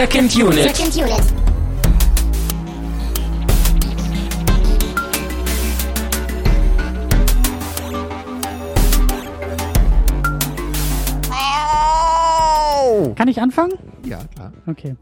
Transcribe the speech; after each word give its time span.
Second 0.00 0.34
Unit. 0.34 0.74
Second 0.74 0.96
Unit. 0.96 1.10
Kann 13.14 13.28
ich 13.28 13.42
anfangen? 13.42 13.74
Ja, 14.06 14.24
klar. 14.34 14.54
Okay. 14.66 14.96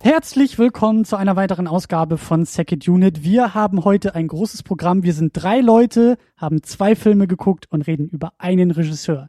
Herzlich 0.00 0.58
willkommen 0.58 1.04
zu 1.04 1.16
einer 1.16 1.36
weiteren 1.36 1.66
Ausgabe 1.66 2.16
von 2.16 2.46
Second 2.46 2.88
Unit. 2.88 3.22
Wir 3.22 3.52
haben 3.52 3.84
heute 3.84 4.14
ein 4.14 4.28
großes 4.28 4.62
Programm. 4.62 5.02
Wir 5.02 5.12
sind 5.12 5.32
drei 5.34 5.60
Leute, 5.60 6.16
haben 6.38 6.62
zwei 6.62 6.96
Filme 6.96 7.26
geguckt 7.26 7.66
und 7.68 7.86
reden 7.86 8.08
über 8.08 8.32
einen 8.38 8.70
Regisseur. 8.70 9.28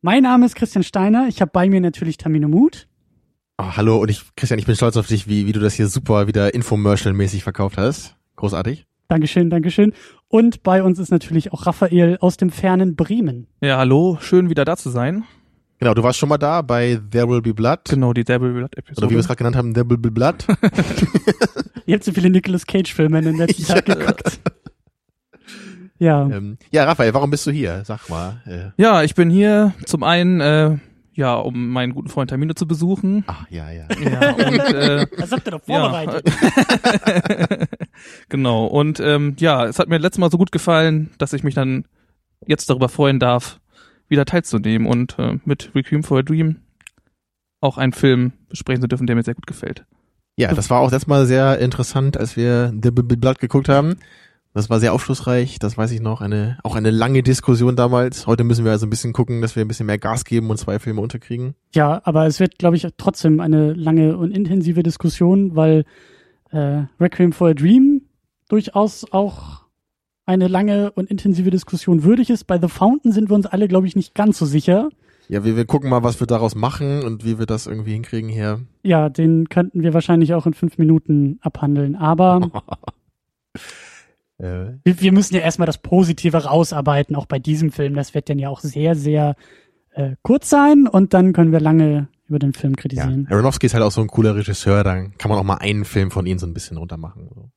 Mein 0.00 0.24
Name 0.24 0.46
ist 0.46 0.56
Christian 0.56 0.82
Steiner. 0.82 1.28
Ich 1.28 1.40
habe 1.40 1.52
bei 1.52 1.68
mir 1.68 1.80
natürlich 1.80 2.16
Tamino 2.16 2.48
Mut. 2.48 2.88
Oh, 3.58 3.76
hallo 3.76 3.98
und 3.98 4.10
ich, 4.10 4.22
Christian, 4.36 4.58
ich 4.58 4.66
bin 4.66 4.74
stolz 4.76 4.96
auf 4.96 5.06
dich, 5.06 5.28
wie, 5.28 5.46
wie 5.46 5.52
du 5.52 5.60
das 5.60 5.74
hier 5.74 5.88
super 5.88 6.26
wieder 6.26 6.54
Infomercial-mäßig 6.54 7.42
verkauft 7.42 7.76
hast. 7.78 8.16
Großartig. 8.36 8.86
Dankeschön, 9.08 9.50
Dankeschön. 9.50 9.92
Und 10.28 10.62
bei 10.62 10.82
uns 10.82 10.98
ist 10.98 11.10
natürlich 11.10 11.52
auch 11.52 11.66
Raphael 11.66 12.16
aus 12.20 12.38
dem 12.38 12.50
fernen 12.50 12.96
Bremen. 12.96 13.46
Ja, 13.60 13.76
hallo, 13.76 14.16
schön 14.20 14.48
wieder 14.48 14.64
da 14.64 14.76
zu 14.76 14.88
sein. 14.90 15.24
Genau, 15.78 15.94
du 15.94 16.02
warst 16.02 16.18
schon 16.18 16.28
mal 16.28 16.38
da 16.38 16.62
bei 16.62 16.98
There 17.10 17.28
Will 17.28 17.42
Be 17.42 17.52
Blood. 17.52 17.80
Genau, 17.90 18.12
die 18.12 18.24
Devil 18.24 18.52
Blood 18.52 18.76
Episode. 18.76 18.98
Oder 19.04 19.10
wie 19.10 19.14
wir 19.16 19.20
es 19.20 19.26
gerade 19.26 19.38
genannt 19.38 19.56
haben, 19.56 19.74
There 19.74 19.88
Will 19.90 19.98
Be 19.98 20.10
Blood. 20.10 20.46
Ihr 21.86 21.94
habt 21.96 22.04
so 22.04 22.12
viele 22.12 22.30
Nicolas 22.30 22.66
Cage-Filme 22.66 23.18
in 23.18 23.24
den 23.24 23.36
letzten 23.36 23.64
Tagen 23.64 23.98
geguckt. 23.98 24.40
Ja. 25.98 26.22
ähm, 26.28 26.56
ja, 26.70 26.84
Raphael, 26.84 27.12
warum 27.14 27.30
bist 27.30 27.46
du 27.46 27.50
hier? 27.50 27.82
Sag 27.84 28.08
mal. 28.08 28.40
Äh, 28.46 28.70
Ja, 28.80 29.02
ich 29.02 29.14
bin 29.14 29.28
hier 29.28 29.74
zum 29.84 30.02
einen, 30.04 30.40
äh, 30.40 30.78
ja, 31.14 31.34
um 31.34 31.68
meinen 31.68 31.94
guten 31.94 32.08
Freund 32.08 32.30
Termine 32.30 32.54
zu 32.54 32.66
besuchen. 32.66 33.24
ach, 33.26 33.46
ja, 33.50 33.70
ja. 33.70 33.86
Ja, 34.02 34.32
und, 34.32 34.74
äh, 34.74 35.06
Das 35.16 35.32
habt 35.32 35.46
ihr 35.46 35.50
doch 35.52 35.66
ja. 35.66 35.80
vorbereitet. 35.80 37.68
genau, 38.28 38.66
und 38.66 39.00
ähm, 39.00 39.36
ja, 39.38 39.66
es 39.66 39.78
hat 39.78 39.88
mir 39.88 39.98
letztes 39.98 40.18
Mal 40.18 40.30
so 40.30 40.38
gut 40.38 40.52
gefallen, 40.52 41.10
dass 41.18 41.32
ich 41.32 41.44
mich 41.44 41.54
dann 41.54 41.84
jetzt 42.46 42.70
darüber 42.70 42.88
freuen 42.88 43.18
darf, 43.18 43.60
wieder 44.08 44.24
teilzunehmen 44.24 44.86
und 44.86 45.18
äh, 45.18 45.38
mit 45.44 45.70
Requiem 45.74 46.02
for 46.02 46.18
a 46.18 46.22
Dream 46.22 46.56
auch 47.60 47.78
einen 47.78 47.92
Film 47.92 48.32
besprechen 48.48 48.82
zu 48.82 48.88
dürfen, 48.88 49.06
der 49.06 49.16
mir 49.16 49.22
sehr 49.22 49.34
gut 49.34 49.46
gefällt. 49.46 49.84
Ja, 50.36 50.54
das 50.54 50.70
war 50.70 50.80
auch 50.80 50.90
letztes 50.90 51.06
Mal 51.06 51.26
sehr 51.26 51.58
interessant, 51.58 52.16
als 52.16 52.36
wir 52.36 52.72
The 52.82 52.90
Blood 52.90 53.38
geguckt 53.38 53.68
haben. 53.68 53.96
Das 54.54 54.68
war 54.68 54.80
sehr 54.80 54.92
aufschlussreich, 54.92 55.58
das 55.58 55.78
weiß 55.78 55.92
ich 55.92 56.00
noch. 56.00 56.20
Eine, 56.20 56.58
auch 56.62 56.76
eine 56.76 56.90
lange 56.90 57.22
Diskussion 57.22 57.74
damals. 57.74 58.26
Heute 58.26 58.44
müssen 58.44 58.66
wir 58.66 58.72
also 58.72 58.86
ein 58.86 58.90
bisschen 58.90 59.14
gucken, 59.14 59.40
dass 59.40 59.56
wir 59.56 59.64
ein 59.64 59.68
bisschen 59.68 59.86
mehr 59.86 59.98
Gas 59.98 60.24
geben 60.24 60.50
und 60.50 60.58
zwei 60.58 60.78
Filme 60.78 61.00
unterkriegen. 61.00 61.54
Ja, 61.74 62.02
aber 62.04 62.26
es 62.26 62.38
wird, 62.38 62.58
glaube 62.58 62.76
ich, 62.76 62.86
trotzdem 62.98 63.40
eine 63.40 63.72
lange 63.72 64.16
und 64.18 64.30
intensive 64.30 64.82
Diskussion, 64.82 65.56
weil 65.56 65.84
äh, 66.50 66.82
Requiem 67.00 67.32
for 67.32 67.48
a 67.48 67.54
Dream 67.54 68.02
durchaus 68.48 69.10
auch 69.10 69.62
eine 70.26 70.48
lange 70.48 70.92
und 70.92 71.10
intensive 71.10 71.50
Diskussion 71.50 72.04
würdig 72.04 72.28
ist. 72.28 72.44
Bei 72.44 72.60
The 72.60 72.68
Fountain 72.68 73.12
sind 73.12 73.30
wir 73.30 73.34
uns 73.34 73.46
alle, 73.46 73.68
glaube 73.68 73.86
ich, 73.86 73.96
nicht 73.96 74.14
ganz 74.14 74.38
so 74.38 74.44
sicher. 74.44 74.90
Ja, 75.28 75.44
wir, 75.44 75.56
wir 75.56 75.64
gucken 75.64 75.88
mal, 75.88 76.02
was 76.02 76.20
wir 76.20 76.26
daraus 76.26 76.54
machen 76.54 77.02
und 77.02 77.24
wie 77.24 77.38
wir 77.38 77.46
das 77.46 77.66
irgendwie 77.66 77.92
hinkriegen 77.92 78.28
hier. 78.28 78.60
Ja, 78.82 79.08
den 79.08 79.48
könnten 79.48 79.82
wir 79.82 79.94
wahrscheinlich 79.94 80.34
auch 80.34 80.44
in 80.44 80.52
fünf 80.52 80.76
Minuten 80.76 81.38
abhandeln. 81.40 81.96
Aber 81.96 82.50
Äh, 84.42 84.78
wir, 84.84 85.00
wir 85.00 85.12
müssen 85.12 85.34
ja 85.34 85.40
erstmal 85.40 85.66
das 85.66 85.78
Positive 85.78 86.44
rausarbeiten, 86.44 87.16
auch 87.16 87.26
bei 87.26 87.38
diesem 87.38 87.70
Film. 87.70 87.94
Das 87.94 88.14
wird 88.14 88.28
dann 88.28 88.38
ja 88.38 88.48
auch 88.48 88.60
sehr, 88.60 88.94
sehr 88.94 89.36
äh, 89.92 90.16
kurz 90.22 90.50
sein 90.50 90.86
und 90.86 91.14
dann 91.14 91.32
können 91.32 91.52
wir 91.52 91.60
lange 91.60 92.08
über 92.28 92.38
den 92.38 92.52
Film 92.52 92.72
ja, 92.74 92.80
kritisieren. 92.80 93.26
Aronofsky 93.30 93.66
ist 93.66 93.74
halt 93.74 93.84
auch 93.84 93.90
so 93.90 94.00
ein 94.00 94.08
cooler 94.08 94.34
Regisseur, 94.34 94.84
dann 94.84 95.16
kann 95.18 95.30
man 95.30 95.38
auch 95.38 95.44
mal 95.44 95.56
einen 95.56 95.84
Film 95.84 96.10
von 96.10 96.26
ihm 96.26 96.38
so 96.38 96.46
ein 96.46 96.54
bisschen 96.54 96.76
runtermachen. 96.78 97.28
So. 97.28 97.50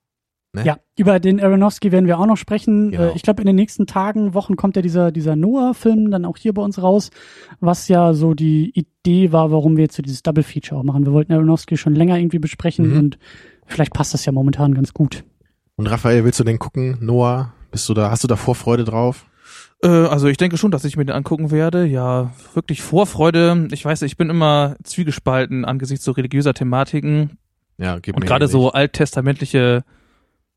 Ne? 0.53 0.66
Ja, 0.66 0.78
über 0.97 1.19
den 1.19 1.41
Aronofsky 1.41 1.91
werden 1.91 2.07
wir 2.07 2.19
auch 2.19 2.25
noch 2.25 2.38
sprechen. 2.38 2.91
Genau. 2.91 3.03
Äh, 3.03 3.16
ich 3.16 3.23
glaube, 3.23 3.41
in 3.41 3.47
den 3.47 3.56
nächsten 3.56 3.88
Tagen, 3.88 4.34
Wochen 4.34 4.56
kommt 4.56 4.75
ja 4.75 4.81
dieser, 4.81 5.12
dieser 5.12 5.35
Noah-Film 5.35 6.12
dann 6.12 6.25
auch 6.25 6.38
hier 6.38 6.53
bei 6.53 6.62
uns 6.62 6.81
raus, 6.81 7.09
was 7.59 7.88
ja 7.88 8.13
so 8.13 8.34
die 8.34 8.72
Idee 8.72 9.31
war, 9.31 9.52
warum 9.52 9.75
wir 9.78 9.84
jetzt 9.84 9.96
so 9.96 10.03
dieses 10.03 10.23
Double 10.23 10.44
Feature 10.44 10.79
auch 10.79 10.85
machen. 10.85 11.06
Wir 11.06 11.13
wollten 11.13 11.34
Aronofsky 11.34 11.78
schon 11.78 11.94
länger 11.96 12.17
irgendwie 12.17 12.40
besprechen 12.40 12.91
Mhm. 12.91 12.97
und 12.97 13.17
vielleicht 13.66 13.94
passt 13.94 14.13
das 14.13 14.25
ja 14.25 14.31
momentan 14.31 14.73
ganz 14.73 14.94
gut. 14.94 15.23
Und 15.78 15.88
Raphael, 15.88 16.24
willst 16.24 16.40
du 16.40 16.44
den 16.44 16.59
gucken? 16.59 16.97
Noah, 17.02 17.53
bist 17.72 17.88
du 17.90 17.94
da, 17.94 18.09
hast 18.09 18.24
du 18.24 18.28
da 18.28 18.36
Vorfreude 18.36 18.84
drauf? 18.86 19.25
Äh, 19.84 19.88
also 19.88 20.28
ich 20.28 20.38
denke 20.38 20.58
schon, 20.58 20.72
dass 20.72 20.86
ich 20.86 20.96
mir 20.97 21.06
den 21.06 21.16
angucken 21.16 21.52
werde. 21.52 21.86
Ja, 21.86 22.31
wirklich 22.53 22.81
Vorfreude. 22.81 23.68
Ich 23.72 23.84
weiß, 23.84 24.02
ich 24.03 24.16
bin 24.18 24.30
immer 24.30 24.75
zwiegespalten 24.84 25.66
angesichts 25.66 26.06
so 26.06 26.12
religiöser 26.12 26.53
Thematiken. 26.53 27.38
Ja, 27.78 28.00
gib 28.00 28.16
Und 28.16 28.25
gerade 28.25 28.47
so 28.47 28.72
alttestamentliche 28.72 29.84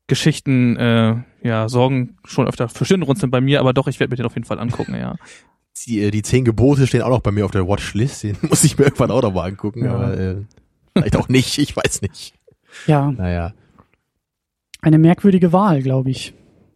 Geschichten, 0.07 0.77
äh, 0.77 1.15
ja, 1.43 1.67
sorgen 1.69 2.17
schon 2.23 2.47
öfter 2.47 2.69
für 2.69 2.85
Stirnrunzeln 2.85 3.29
bei 3.29 3.41
mir, 3.41 3.59
aber 3.59 3.73
doch, 3.73 3.87
ich 3.87 3.99
werde 3.99 4.11
mir 4.11 4.15
den 4.17 4.25
auf 4.25 4.35
jeden 4.35 4.45
Fall 4.47 4.59
angucken, 4.59 4.95
ja. 4.95 5.15
Die, 5.85 6.01
äh, 6.01 6.11
die 6.11 6.23
zehn 6.23 6.43
Gebote 6.43 6.87
stehen 6.87 7.03
auch 7.03 7.09
noch 7.09 7.21
bei 7.21 7.31
mir 7.31 7.45
auf 7.45 7.51
der 7.51 7.65
Watchlist. 7.65 8.23
Den 8.23 8.35
muss 8.49 8.65
ich 8.65 8.77
mir 8.77 8.85
irgendwann 8.85 9.11
auch 9.11 9.21
noch 9.21 9.33
mal 9.33 9.43
angucken, 9.45 9.85
Ja. 9.85 9.93
aber 9.93 10.17
äh, 10.17 10.35
vielleicht 10.93 11.15
auch 11.15 11.29
nicht, 11.29 11.57
ich 11.57 11.73
weiß 11.75 12.01
nicht. 12.01 12.33
Ja, 12.85 13.11
Naja. 13.11 13.53
Eine 14.81 14.97
merkwürdige 14.97 15.53
Wahl, 15.53 15.81
glaube 15.81 16.09
ich. 16.09 16.33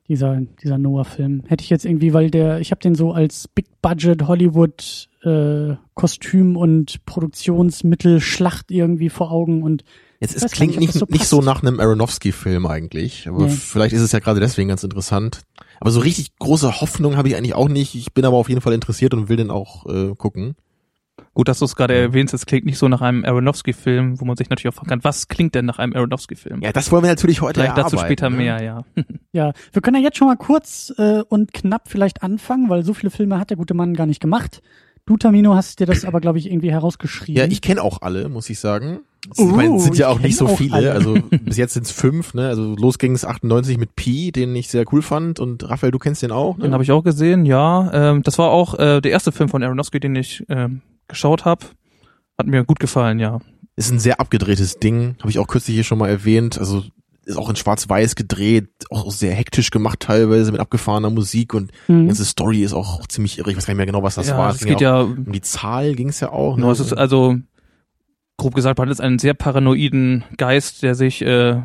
Dieser, 0.10 0.42
dieser 0.62 0.78
Noah-Film. 0.78 1.44
Hätte 1.48 1.64
ich 1.64 1.70
jetzt 1.70 1.86
irgendwie, 1.86 2.14
weil 2.14 2.30
der, 2.30 2.60
ich 2.60 2.72
habe 2.72 2.82
den 2.82 2.94
so 2.94 3.14
als 3.14 3.48
Big 3.48 3.68
Budget 3.82 4.28
Hollywood 4.28 5.08
äh, 5.24 5.76
Kostüm 5.94 6.58
und 6.58 7.06
Produktionsmittel 7.06 8.20
Schlacht 8.20 8.70
irgendwie 8.70 9.10
vor 9.10 9.32
Augen 9.32 9.64
und 9.64 9.86
Jetzt 10.20 10.36
es 10.42 10.52
klingt 10.52 10.78
nicht, 10.78 10.94
so 10.94 11.06
nicht 11.10 11.26
so 11.26 11.42
nach 11.42 11.62
einem 11.64 11.80
Aronofsky-Film 11.80 12.66
eigentlich, 12.66 13.28
aber 13.28 13.46
Nee. 13.46 13.52
vielleicht 13.52 13.94
ist 13.94 14.02
es 14.02 14.12
ja 14.12 14.20
gerade 14.20 14.40
deswegen 14.42 14.70
ganz 14.70 14.84
interessant. 14.84 15.42
Aber 15.80 15.92
so 15.92 16.00
richtig 16.02 16.38
große 16.38 16.82
Hoffnung 16.82 17.16
habe 17.18 17.30
ich 17.30 17.36
eigentlich 17.36 17.56
auch 17.56 17.68
nicht. 17.68 17.96
Ich 17.96 18.14
bin 18.14 18.24
aber 18.24 18.38
auf 18.38 18.48
jeden 18.50 18.62
Fall 18.62 18.74
interessiert 18.74 19.14
und 19.14 19.28
will 19.30 19.38
den 19.38 19.52
auch 19.52 19.86
äh, 19.86 20.16
gucken. 20.16 20.56
Gut, 21.36 21.48
dass 21.48 21.60
du 21.60 21.66
es 21.66 21.76
gerade 21.76 21.96
erwähnst, 21.96 22.34
es 22.34 22.46
klingt 22.46 22.66
nicht 22.66 22.78
so 22.78 22.88
nach 22.88 23.02
einem 23.02 23.26
Aronofsky-Film, 23.26 24.20
wo 24.20 24.26
man 24.26 24.36
sich 24.36 24.50
natürlich 24.50 24.74
auch 24.74 24.78
fragen 24.78 24.90
kann, 24.90 25.04
was 25.04 25.28
klingt 25.28 25.56
denn 25.56 25.66
nach 25.66 25.80
einem 25.80 25.94
Aronofsky-Film? 25.94 26.62
Ja, 26.62 26.72
das 26.72 26.92
wollen 26.92 27.04
wir 27.04 27.10
natürlich 27.10 27.42
heute 27.42 27.62
Vielleicht 27.62 27.78
dazu 27.78 27.98
später 27.98 28.30
ne? 28.30 28.38
mehr, 28.38 28.64
ja. 28.64 28.86
Ja, 29.32 29.54
wir 29.72 29.82
können 29.82 29.98
ja 29.98 30.04
jetzt 30.04 30.18
schon 30.18 30.28
mal 30.28 30.38
kurz 30.38 30.94
äh, 30.98 31.24
und 31.28 31.54
knapp 31.54 31.90
vielleicht 31.90 32.22
anfangen, 32.22 32.70
weil 32.70 32.84
so 32.84 32.94
viele 32.94 33.10
Filme 33.10 33.40
hat 33.40 33.50
der 33.50 33.58
gute 33.58 33.74
Mann 33.74 33.96
gar 33.96 34.06
nicht 34.06 34.20
gemacht. 34.20 34.62
Du, 35.06 35.18
Tamino, 35.18 35.56
hast 35.56 35.80
dir 35.80 35.86
das 35.86 36.06
aber, 36.06 36.22
glaube 36.22 36.38
ich, 36.38 36.50
irgendwie 36.50 36.72
herausgeschrieben. 36.72 37.36
Ja, 37.36 37.46
ich 37.46 37.62
kenne 37.62 37.82
auch 37.82 38.02
alle, 38.02 38.30
muss 38.30 38.50
ich 38.50 38.60
sagen. 38.60 39.00
Es 39.32 39.40
Uh, 39.40 39.50
ich 39.50 39.56
meine, 39.56 39.76
es 39.76 39.84
sind 39.84 39.98
ja 39.98 40.10
auch 40.10 40.20
nicht 40.20 40.38
so 40.38 40.48
auch 40.48 40.58
viele. 40.58 40.74
alle. 40.74 40.92
Also 40.94 41.16
bis 41.44 41.58
jetzt 41.58 41.74
sind 41.74 41.86
es 41.86 41.92
fünf, 41.92 42.34
ne? 42.34 42.48
Also 42.48 42.76
los 42.76 43.00
ging 43.00 43.14
es 43.14 43.26
98 43.26 43.78
mit 43.78 43.96
Pi, 43.96 44.32
den 44.32 44.56
ich 44.56 44.70
sehr 44.70 44.86
cool 44.94 45.02
fand. 45.02 45.40
Und 45.40 45.68
Raphael, 45.70 45.92
du 45.92 46.00
kennst 46.00 46.22
den 46.22 46.32
auch, 46.32 46.58
ne? 46.58 46.66
Den 46.66 46.74
habe 46.74 46.84
ich 46.84 46.92
auch 46.92 47.04
gesehen, 47.04 47.46
ja. 47.46 47.92
Ähm, 47.94 48.24
das 48.24 48.38
war 48.38 48.50
auch 48.52 48.78
äh, 48.80 49.02
der 49.02 49.12
erste 49.12 49.32
Film 49.32 49.50
von 49.50 49.64
Aronofsky, 49.64 50.00
den 50.00 50.16
ich 50.16 50.46
ähm, 50.48 50.82
geschaut 51.14 51.46
habe. 51.46 51.66
Hat 52.38 52.48
mir 52.48 52.64
gut 52.66 52.80
gefallen, 52.80 53.20
ja. 53.20 53.40
Ist 53.76 53.92
ein 53.92 54.00
sehr 54.00 54.20
abgedrehtes 54.20 54.78
Ding, 54.80 55.16
habe 55.20 55.30
ich 55.30 55.40
auch 55.40 55.48
kürzlich 55.48 55.76
hier 55.76 55.84
schon 55.84 55.98
mal 55.98 56.10
erwähnt. 56.10 56.58
Also 56.60 56.84
ist 57.26 57.38
auch 57.38 57.50
in 57.50 57.56
Schwarz-Weiß 57.56 58.16
gedreht, 58.16 58.68
auch 58.90 59.10
sehr 59.10 59.34
hektisch 59.34 59.72
gemacht 59.72 60.02
teilweise 60.02 60.52
mit 60.52 60.60
abgefahrener 60.60 61.10
Musik 61.10 61.54
und 61.54 61.72
die 61.88 61.94
Mhm. 61.94 62.08
ganze 62.08 62.26
Story 62.26 62.64
ist 62.64 62.74
auch 62.74 63.08
ziemlich 63.08 63.38
irre. 63.40 63.50
Ich 63.52 63.56
weiß 63.58 63.66
gar 63.66 63.72
nicht 63.74 63.78
mehr 63.78 63.86
genau, 63.86 64.04
was 64.04 64.16
das 64.16 64.28
ja, 64.28 64.38
war. 64.38 64.52
Es 64.52 64.60
ging 64.60 64.68
geht 64.68 64.78
auch 64.78 64.82
ja, 64.82 65.02
um 65.02 65.32
die 65.32 65.42
Zahl 65.42 65.96
ging 65.96 66.10
es 66.10 66.20
ja 66.20 66.32
auch. 66.34 66.56
genau, 66.56 66.68
Ne? 66.68 66.74
es 66.74 66.80
ist 66.82 66.92
also 66.94 67.38
grob 68.38 68.54
gesagt, 68.56 68.78
man 68.78 68.88
hat 68.90 68.92
jetzt 68.92 69.00
einen 69.02 69.20
sehr 69.20 69.34
paranoiden 69.36 70.26
Geist, 70.38 70.84
der 70.84 70.96
sich 70.96 71.22
äh, 71.22 71.62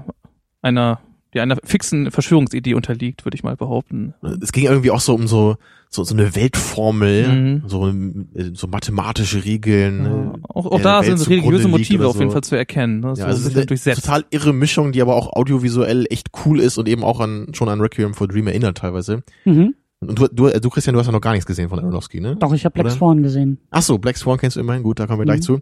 einer, 0.63 1.01
der 1.35 1.43
einer 1.43 1.57
fixen 1.65 2.11
Verschwörungsidee 2.11 2.75
unterliegt, 2.75 3.25
würde 3.25 3.35
ich 3.37 3.43
mal 3.43 3.57
behaupten. 3.57 4.15
es 4.43 4.53
ging 4.53 4.65
irgendwie 4.65 4.91
auch 4.91 5.01
so 5.01 5.15
um 5.15 5.27
so 5.29 5.57
so, 5.91 6.05
so 6.05 6.15
eine 6.15 6.35
Weltformel, 6.37 7.29
Mhm. 7.29 7.63
so, 7.67 7.89
äh, 7.89 8.51
so 8.53 8.67
mathematische 8.67 9.43
Regeln. 9.45 10.05
Ja, 10.05 10.11
Ne? 10.11 10.33
auch 10.51 10.67
auch 10.67 10.81
da 10.83 11.01
Welt 11.03 11.19
sind 11.19 11.31
religiöse 11.31 11.67
Motive 11.69 12.01
oder 12.01 12.09
auf 12.11 12.17
jeden 12.19 12.29
so. 12.29 12.33
Fall 12.35 12.43
zu 12.45 12.57
erkennen. 12.57 13.01
Ne? 13.01 13.17
So 13.17 13.21
Ja, 13.21 13.27
ein 13.27 13.31
also 13.31 13.41
es 13.43 13.49
ist 13.49 13.57
eine 13.57 13.65
durchsetzt. 13.67 14.03
total 14.05 14.25
irre 14.31 14.53
Mischung, 14.53 14.93
die 14.93 15.01
aber 15.01 15.15
auch 15.17 15.33
audiovisuell 15.33 16.07
echt 16.11 16.29
cool 16.45 16.61
ist 16.61 16.77
und 16.77 16.89
eben 16.89 17.03
auch 17.05 17.21
an 17.21 17.49
schon 17.55 17.71
an 17.71 17.81
Requiem 17.81 18.13
for 18.13 18.27
a 18.29 18.31
Dream 18.31 18.47
erinnert 18.49 18.77
teilweise. 18.77 19.23
Mhm. 19.47 19.75
Und 20.01 20.19
du, 20.19 20.29
du, 20.31 20.49
du 20.61 20.69
Christian, 20.71 20.93
du 20.93 21.01
hast 21.01 21.07
ja 21.07 21.13
noch 21.13 21.23
gar 21.23 21.33
nichts 21.33 21.47
gesehen 21.47 21.71
von 21.71 21.79
Aronofsky, 21.79 22.21
ne? 22.21 22.37
Doch, 22.37 22.53
ich 22.53 22.65
habe 22.67 22.75
Black 22.75 22.87
Oder? 22.87 22.95
Swan 22.95 23.23
gesehen. 23.23 23.59
Ach 23.71 23.83
so, 23.83 23.97
Black 23.99 24.17
Swan 24.19 24.37
kennst 24.39 24.57
du 24.57 24.61
immerhin, 24.61 24.83
gut, 24.83 25.01
da 25.01 25.07
kommen 25.07 25.21
wir 25.21 25.25
gleich 25.25 25.39
Mhm. 25.41 25.43
zu. 25.43 25.61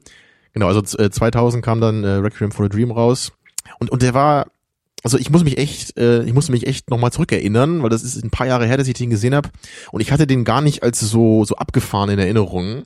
Genau, 0.55 0.67
also 0.67 0.81
äh, 1.01 1.09
2000 1.11 1.65
kam 1.65 1.81
dann 1.81 2.03
äh, 2.03 2.09
Requiem 2.15 2.51
for 2.51 2.67
a 2.67 2.69
Dream 2.69 2.91
raus 2.91 3.33
und 3.79 3.91
und 3.91 4.03
der 4.03 4.13
war 4.13 4.49
also 5.07 5.19
ich 5.19 5.31
muss 5.31 5.45
mich 5.45 5.57
echt, 5.57 5.97
äh, 5.97 6.25
ich 6.25 6.35
muss 6.35 6.49
mich 6.49 6.67
echt 6.67 6.91
nochmal 6.91 7.13
zurückerinnern, 7.13 7.81
weil 7.81 7.91
das 7.91 8.03
ist 8.03 8.21
ein 8.25 8.31
paar 8.31 8.49
Jahre 8.49 8.67
her, 8.67 8.77
dass 8.77 8.89
ich 8.89 8.95
den 8.95 9.09
gesehen 9.11 9.37
habe. 9.37 9.51
Und 9.93 10.01
ich 10.01 10.11
hatte 10.11 10.27
den 10.27 10.43
gar 10.43 10.61
nicht 10.61 10.83
als 10.83 10.99
so, 10.99 11.45
so 11.45 11.55
abgefahren 11.55 12.11
in 12.11 12.19
Erinnerung. 12.19 12.83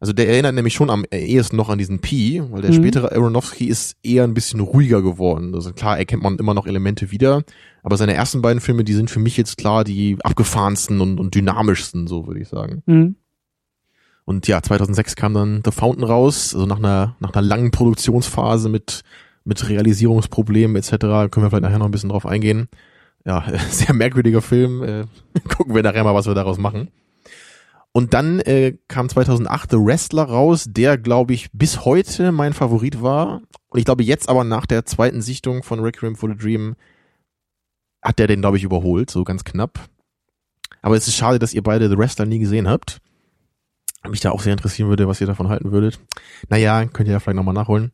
Also 0.00 0.14
der 0.14 0.30
erinnert 0.30 0.54
nämlich 0.54 0.72
schon 0.72 0.88
am 0.88 1.04
ehesten 1.10 1.56
noch 1.56 1.68
an 1.68 1.76
diesen 1.76 1.98
Pi, 1.98 2.42
weil 2.50 2.62
der 2.62 2.70
Mhm. 2.70 2.76
spätere 2.76 3.12
Aronofsky 3.12 3.66
ist 3.66 3.96
eher 4.02 4.24
ein 4.24 4.32
bisschen 4.32 4.60
ruhiger 4.60 5.02
geworden. 5.02 5.54
Also 5.54 5.74
klar 5.74 5.98
erkennt 5.98 6.22
man 6.22 6.38
immer 6.38 6.54
noch 6.54 6.66
Elemente 6.66 7.10
wieder, 7.10 7.42
aber 7.82 7.98
seine 7.98 8.14
ersten 8.14 8.40
beiden 8.40 8.62
Filme, 8.62 8.82
die 8.82 8.94
sind 8.94 9.10
für 9.10 9.20
mich 9.20 9.36
jetzt 9.36 9.58
klar 9.58 9.84
die 9.84 10.16
abgefahrensten 10.24 11.02
und, 11.02 11.20
und 11.20 11.34
dynamischsten, 11.34 12.06
so 12.06 12.26
würde 12.26 12.40
ich 12.40 12.48
sagen. 12.48 12.82
Mhm. 12.86 13.16
Und 14.24 14.46
ja, 14.48 14.62
2006 14.62 15.16
kam 15.16 15.34
dann 15.34 15.60
The 15.64 15.72
Fountain 15.72 16.04
raus, 16.04 16.54
also 16.54 16.64
nach 16.64 16.78
einer, 16.78 17.16
nach 17.20 17.34
einer 17.34 17.42
langen 17.46 17.70
Produktionsphase 17.70 18.68
mit, 18.68 19.02
mit 19.50 19.68
Realisierungsproblemen 19.68 20.76
etc. 20.76 20.90
Können 20.90 21.44
wir 21.44 21.50
vielleicht 21.50 21.62
nachher 21.64 21.80
noch 21.80 21.86
ein 21.86 21.90
bisschen 21.90 22.08
drauf 22.08 22.24
eingehen. 22.24 22.68
Ja, 23.26 23.44
sehr 23.68 23.92
merkwürdiger 23.92 24.40
Film. 24.40 24.82
Äh, 24.82 25.04
gucken 25.56 25.74
wir 25.74 25.82
nachher 25.82 26.04
mal, 26.04 26.14
was 26.14 26.26
wir 26.26 26.34
daraus 26.34 26.56
machen. 26.56 26.88
Und 27.92 28.14
dann 28.14 28.38
äh, 28.38 28.78
kam 28.86 29.08
2008 29.08 29.72
The 29.72 29.76
Wrestler 29.76 30.22
raus, 30.22 30.66
der, 30.68 30.96
glaube 30.96 31.34
ich, 31.34 31.50
bis 31.52 31.84
heute 31.84 32.30
mein 32.30 32.52
Favorit 32.52 33.02
war. 33.02 33.42
Und 33.68 33.80
ich 33.80 33.84
glaube, 33.84 34.04
jetzt 34.04 34.28
aber 34.28 34.44
nach 34.44 34.64
der 34.66 34.86
zweiten 34.86 35.20
Sichtung 35.20 35.64
von 35.64 35.80
Requiem 35.80 36.14
for 36.14 36.28
the 36.28 36.36
Dream 36.36 36.76
hat 38.00 38.20
der 38.20 38.28
den, 38.28 38.40
glaube 38.40 38.56
ich, 38.56 38.62
überholt, 38.62 39.10
so 39.10 39.24
ganz 39.24 39.42
knapp. 39.42 39.80
Aber 40.80 40.96
es 40.96 41.08
ist 41.08 41.16
schade, 41.16 41.40
dass 41.40 41.52
ihr 41.52 41.62
beide 41.64 41.90
The 41.90 41.98
Wrestler 41.98 42.26
nie 42.26 42.38
gesehen 42.38 42.68
habt. 42.68 43.00
Mich 44.08 44.20
da 44.20 44.30
auch 44.30 44.40
sehr 44.40 44.52
interessieren 44.52 44.88
würde, 44.88 45.08
was 45.08 45.20
ihr 45.20 45.26
davon 45.26 45.48
halten 45.48 45.72
würdet. 45.72 45.98
Naja, 46.48 46.86
könnt 46.86 47.08
ihr 47.08 47.12
ja 47.12 47.20
vielleicht 47.20 47.36
nochmal 47.36 47.54
nachholen. 47.54 47.92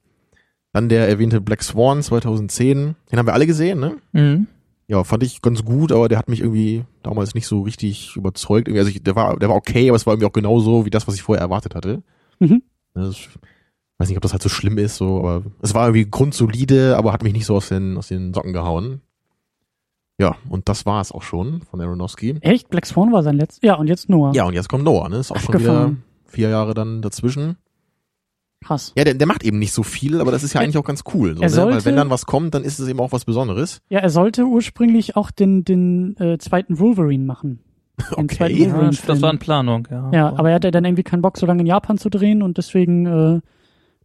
Dann 0.76 0.90
der 0.90 1.08
erwähnte 1.08 1.40
Black 1.40 1.62
Swan 1.62 2.02
2010. 2.02 2.96
Den 3.10 3.18
haben 3.18 3.24
wir 3.24 3.32
alle 3.32 3.46
gesehen, 3.46 3.80
ne? 3.80 3.96
Mhm. 4.12 4.46
Ja, 4.88 5.04
fand 5.04 5.22
ich 5.22 5.40
ganz 5.40 5.64
gut, 5.64 5.90
aber 5.90 6.06
der 6.10 6.18
hat 6.18 6.28
mich 6.28 6.40
irgendwie 6.40 6.84
damals 7.02 7.34
nicht 7.34 7.46
so 7.46 7.62
richtig 7.62 8.14
überzeugt. 8.14 8.68
Also 8.68 8.90
ich, 8.90 9.02
der 9.02 9.16
war, 9.16 9.38
der 9.38 9.48
war 9.48 9.56
okay, 9.56 9.88
aber 9.88 9.96
es 9.96 10.04
war 10.04 10.12
irgendwie 10.12 10.26
auch 10.26 10.34
genauso 10.34 10.84
wie 10.84 10.90
das, 10.90 11.08
was 11.08 11.14
ich 11.14 11.22
vorher 11.22 11.40
erwartet 11.40 11.74
hatte. 11.74 12.02
Mhm. 12.40 12.60
Das, 12.92 13.12
ich 13.16 13.28
weiß 13.96 14.08
nicht, 14.08 14.18
ob 14.18 14.22
das 14.22 14.32
halt 14.32 14.42
so 14.42 14.50
schlimm 14.50 14.76
ist, 14.76 14.96
so, 14.96 15.18
aber 15.20 15.44
es 15.62 15.72
war 15.72 15.86
irgendwie 15.86 16.10
grundsolide, 16.10 16.98
aber 16.98 17.14
hat 17.14 17.22
mich 17.22 17.32
nicht 17.32 17.46
so 17.46 17.56
aus 17.56 17.70
den, 17.70 17.96
aus 17.96 18.08
den 18.08 18.34
Socken 18.34 18.52
gehauen. 18.52 19.00
Ja, 20.20 20.36
und 20.50 20.68
das 20.68 20.84
war 20.84 21.00
es 21.00 21.10
auch 21.10 21.22
schon 21.22 21.62
von 21.62 21.80
Aronofsky. 21.80 22.36
Echt? 22.42 22.68
Black 22.68 22.84
Swan 22.84 23.14
war 23.14 23.22
sein 23.22 23.36
letztes? 23.36 23.62
Ja, 23.62 23.76
und 23.76 23.86
jetzt 23.86 24.10
Noah. 24.10 24.34
Ja, 24.34 24.44
und 24.44 24.52
jetzt 24.52 24.68
kommt 24.68 24.84
Noah, 24.84 25.08
ne? 25.08 25.20
Ist 25.20 25.32
auch 25.32 25.38
schon 25.38 25.58
wieder 25.58 25.70
Abgefahren. 25.70 26.02
vier 26.26 26.50
Jahre 26.50 26.74
dann 26.74 27.00
dazwischen. 27.00 27.56
Krass. 28.64 28.92
Ja, 28.96 29.04
der, 29.04 29.14
der 29.14 29.26
macht 29.26 29.44
eben 29.44 29.58
nicht 29.58 29.72
so 29.72 29.82
viel, 29.82 30.20
aber 30.20 30.32
das 30.32 30.42
ist 30.42 30.54
ja 30.54 30.60
eigentlich 30.60 30.78
auch 30.78 30.84
ganz 30.84 31.04
cool. 31.14 31.36
So, 31.36 31.42
Er 31.42 31.48
ne? 31.50 31.56
Weil 31.56 31.72
sollte- 31.72 31.84
wenn 31.84 31.96
dann 31.96 32.10
was 32.10 32.26
kommt, 32.26 32.54
dann 32.54 32.64
ist 32.64 32.78
es 32.78 32.88
eben 32.88 33.00
auch 33.00 33.12
was 33.12 33.24
Besonderes. 33.24 33.80
Ja, 33.90 34.00
er 34.00 34.10
sollte 34.10 34.44
ursprünglich 34.44 35.14
auch 35.16 35.30
den, 35.30 35.64
den 35.64 36.16
äh, 36.18 36.38
zweiten 36.38 36.78
Wolverine 36.78 37.24
machen. 37.24 37.60
Den 38.16 38.28
zweiten 38.28 38.54
Okay. 38.54 38.66
Ja, 38.66 38.90
das 39.06 39.22
war 39.22 39.30
in 39.32 39.38
Planung, 39.38 39.86
ja. 39.90 40.10
Ja, 40.12 40.28
aber 40.36 40.50
er 40.50 40.56
hatte 40.56 40.70
dann 40.70 40.84
irgendwie 40.84 41.02
keinen 41.02 41.22
Bock, 41.22 41.38
so 41.38 41.46
lange 41.46 41.60
in 41.60 41.66
Japan 41.66 41.96
zu 41.98 42.10
drehen 42.10 42.42
und 42.42 42.58
deswegen 42.58 43.06
äh, 43.06 43.40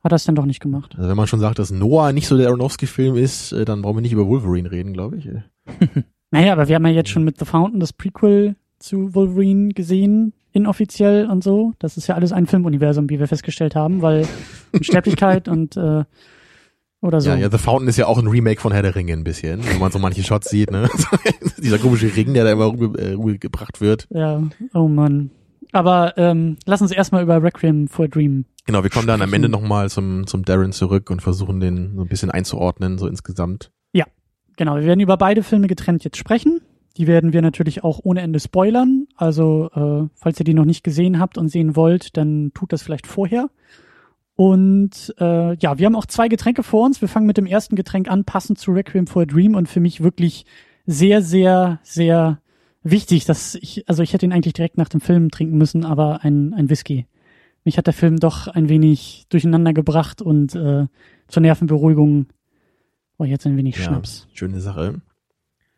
hat 0.03 0.11
er 0.11 0.15
es 0.15 0.23
dann 0.25 0.35
doch 0.35 0.45
nicht 0.45 0.59
gemacht. 0.61 0.95
Also 0.97 1.09
wenn 1.09 1.17
man 1.17 1.27
schon 1.27 1.39
sagt, 1.39 1.59
dass 1.59 1.71
Noah 1.71 2.11
nicht 2.13 2.27
so 2.27 2.37
der 2.37 2.47
Aronofsky-Film 2.49 3.15
ist, 3.17 3.51
äh, 3.53 3.65
dann 3.65 3.81
brauchen 3.81 3.97
wir 3.97 4.01
nicht 4.01 4.13
über 4.13 4.27
Wolverine 4.27 4.71
reden, 4.71 4.93
glaube 4.93 5.17
ich. 5.17 5.27
Naja, 6.33 6.53
aber 6.53 6.69
wir 6.69 6.75
haben 6.75 6.85
ja 6.85 6.93
jetzt 6.93 7.09
schon 7.09 7.25
mit 7.25 7.37
The 7.39 7.43
Fountain 7.45 7.81
das 7.81 7.91
Prequel 7.91 8.55
zu 8.79 9.13
Wolverine 9.13 9.73
gesehen, 9.73 10.31
inoffiziell 10.51 11.29
und 11.29 11.43
so. 11.43 11.73
Das 11.79 11.97
ist 11.97 12.07
ja 12.07 12.15
alles 12.15 12.31
ein 12.31 12.47
Filmuniversum, 12.47 13.09
wie 13.09 13.19
wir 13.19 13.27
festgestellt 13.27 13.75
haben, 13.75 14.01
weil 14.01 14.27
Unsterblichkeit 14.71 15.47
und 15.47 15.77
äh, 15.77 16.03
oder 17.01 17.19
so. 17.19 17.29
Ja, 17.29 17.35
ja, 17.35 17.49
The 17.49 17.57
Fountain 17.57 17.87
ist 17.87 17.97
ja 17.97 18.05
auch 18.05 18.19
ein 18.19 18.27
Remake 18.27 18.61
von 18.61 18.71
Herr 18.71 18.83
der 18.83 18.95
Ringe 18.95 19.13
ein 19.13 19.23
bisschen, 19.23 19.65
wenn 19.65 19.79
man 19.79 19.91
so 19.91 19.97
manche 19.97 20.23
Shots 20.23 20.49
sieht, 20.49 20.69
ne? 20.69 20.87
Dieser 21.57 21.79
komische 21.79 22.15
Ring, 22.15 22.33
der 22.33 22.43
da 22.43 22.51
immer 22.51 22.71
rüber, 22.71 22.99
äh, 22.99 23.13
rübergebracht 23.13 23.81
wird. 23.81 24.07
Ja, 24.11 24.43
oh 24.73 24.87
Mann. 24.87 25.31
Aber 25.71 26.17
ähm, 26.17 26.57
lass 26.65 26.81
uns 26.81 26.91
erstmal 26.91 27.23
über 27.23 27.41
Requiem 27.41 27.87
for 27.87 28.05
a 28.05 28.07
Dream. 28.07 28.45
Genau, 28.65 28.83
wir 28.83 28.91
kommen 28.91 29.07
dann 29.07 29.21
am 29.21 29.33
Ende 29.33 29.49
nochmal 29.49 29.89
zum, 29.89 30.27
zum 30.27 30.45
Darren 30.45 30.73
zurück 30.73 31.09
und 31.09 31.21
versuchen 31.21 31.59
den 31.59 31.95
so 31.95 32.01
ein 32.03 32.07
bisschen 32.07 32.29
einzuordnen, 32.29 32.99
so 32.99 33.07
insgesamt. 33.07 33.71
Genau, 34.61 34.75
wir 34.75 34.83
werden 34.83 34.99
über 34.99 35.17
beide 35.17 35.41
Filme 35.41 35.67
getrennt 35.67 36.03
jetzt 36.03 36.17
sprechen. 36.17 36.61
Die 36.97 37.07
werden 37.07 37.33
wir 37.33 37.41
natürlich 37.41 37.83
auch 37.83 37.99
ohne 38.03 38.21
Ende 38.21 38.39
spoilern. 38.39 39.07
Also, 39.15 39.69
äh, 39.73 40.09
falls 40.15 40.39
ihr 40.39 40.43
die 40.43 40.53
noch 40.53 40.65
nicht 40.65 40.83
gesehen 40.83 41.19
habt 41.19 41.37
und 41.37 41.47
sehen 41.47 41.75
wollt, 41.75 42.17
dann 42.17 42.51
tut 42.53 42.73
das 42.73 42.81
vielleicht 42.81 43.07
vorher. 43.07 43.49
Und 44.35 45.13
äh, 45.19 45.55
ja, 45.55 45.77
wir 45.77 45.85
haben 45.85 45.95
auch 45.95 46.05
zwei 46.05 46.27
Getränke 46.27 46.63
vor 46.63 46.85
uns. 46.85 47.01
Wir 47.01 47.07
fangen 47.07 47.27
mit 47.27 47.37
dem 47.37 47.45
ersten 47.45 47.75
Getränk 47.75 48.09
an, 48.09 48.25
passend 48.25 48.59
zu 48.59 48.71
Requiem 48.71 49.07
for 49.07 49.23
a 49.23 49.25
Dream 49.25 49.55
und 49.55 49.69
für 49.69 49.79
mich 49.79 50.01
wirklich 50.01 50.45
sehr, 50.85 51.21
sehr, 51.21 51.79
sehr 51.83 52.39
wichtig, 52.83 53.25
dass 53.25 53.55
ich, 53.55 53.87
also 53.87 54.03
ich 54.03 54.13
hätte 54.13 54.25
ihn 54.25 54.33
eigentlich 54.33 54.53
direkt 54.53 54.77
nach 54.77 54.89
dem 54.89 55.01
Film 55.01 55.29
trinken 55.29 55.57
müssen, 55.57 55.85
aber 55.85 56.23
ein, 56.23 56.53
ein 56.53 56.69
Whisky. 56.69 57.05
Mich 57.63 57.77
hat 57.77 57.85
der 57.85 57.93
Film 57.93 58.17
doch 58.17 58.47
ein 58.47 58.69
wenig 58.69 59.27
durcheinander 59.29 59.73
gebracht 59.73 60.21
und 60.21 60.55
äh, 60.55 60.87
zur 61.27 61.41
Nervenberuhigung 61.41 62.27
oh, 63.19 63.23
jetzt 63.23 63.45
ein 63.45 63.55
wenig 63.57 63.77
Ja. 63.77 63.83
Schnaps. 63.83 64.27
Schöne 64.33 64.59
Sache. 64.59 65.01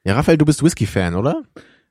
Ja, 0.04 0.16
Raphael, 0.16 0.38
du 0.38 0.46
bist 0.46 0.64
Whisky-Fan, 0.64 1.16
oder? 1.16 1.44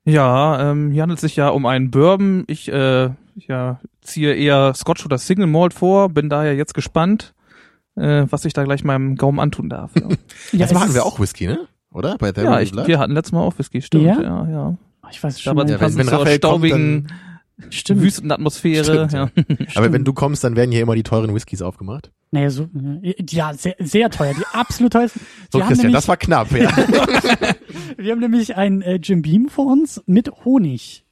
Ja, 0.04 0.70
ähm, 0.70 0.90
hier 0.90 1.02
handelt 1.02 1.18
es 1.18 1.22
sich 1.22 1.36
ja 1.36 1.48
um 1.48 1.64
einen 1.66 1.90
Bourbon. 1.90 2.44
Ich 2.46 2.70
äh, 2.70 3.10
ja, 3.36 3.80
ziehe 4.02 4.34
eher 4.34 4.74
Scotch 4.74 5.04
oder 5.04 5.16
Single 5.18 5.46
Malt 5.46 5.72
vor, 5.74 6.08
bin 6.08 6.28
daher 6.28 6.54
jetzt 6.56 6.74
gespannt, 6.74 7.34
äh, 7.96 8.26
was 8.28 8.44
ich 8.44 8.52
da 8.52 8.64
gleich 8.64 8.84
meinem 8.84 9.16
Gaumen 9.16 9.38
antun 9.40 9.68
darf. 9.70 9.92
Ja, 9.94 10.02
Ja, 10.08 10.16
Jetzt 10.52 10.74
machen 10.74 10.92
wir 10.92 11.04
auch 11.06 11.20
Whisky, 11.20 11.46
ne? 11.46 11.60
Oder? 11.92 12.16
Bei 12.18 12.32
There 12.32 12.46
ja 12.46 12.60
ich, 12.60 12.74
wir 12.74 12.98
hatten 12.98 13.12
letztes 13.12 13.32
Mal 13.32 13.40
auch 13.40 13.58
Whisky, 13.58 13.80
stimmt. 13.82 14.04
Ja? 14.04 14.20
Ja, 14.20 14.48
ja. 14.48 14.76
Ich 15.10 15.22
weiß 15.22 15.40
schon. 15.40 15.54
mal, 15.54 15.68
Ja, 15.68 15.80
wenn- 15.80 15.96
wenn 15.98 16.06
zur 16.08 16.18
Raphael 16.20 16.38
kommt, 16.38 16.52
staubigen, 16.66 17.06
stimmt. 17.70 18.00
wüstenden 18.00 18.32
Atmosphäre. 18.32 18.84
Stimmt, 18.84 19.12
ja. 19.12 19.28
Aber 19.74 19.92
wenn 19.92 20.04
du 20.04 20.12
kommst, 20.14 20.42
dann 20.42 20.56
werden 20.56 20.72
hier 20.72 20.80
immer 20.82 20.94
die 20.94 21.02
teuren 21.02 21.34
Whiskys 21.34 21.60
aufgemacht. 21.62 22.10
Naja, 22.30 22.48
so, 22.50 22.66
ja, 23.02 23.52
sehr, 23.52 23.76
sehr 23.78 24.08
teuer. 24.10 24.32
Die 24.32 24.44
absolut 24.54 24.92
teuersten. 24.94 25.20
So, 25.52 25.58
Christian, 25.58 25.78
nämlich, 25.78 25.94
das 25.94 26.08
war 26.08 26.16
knapp, 26.16 26.50
ja. 26.52 26.70
wir 27.98 28.12
haben 28.12 28.20
nämlich 28.20 28.56
ein 28.56 28.82
äh, 28.82 28.96
Jim 28.96 29.22
Beam 29.22 29.48
vor 29.48 29.66
uns 29.66 30.02
mit 30.06 30.44
Honig. 30.44 31.04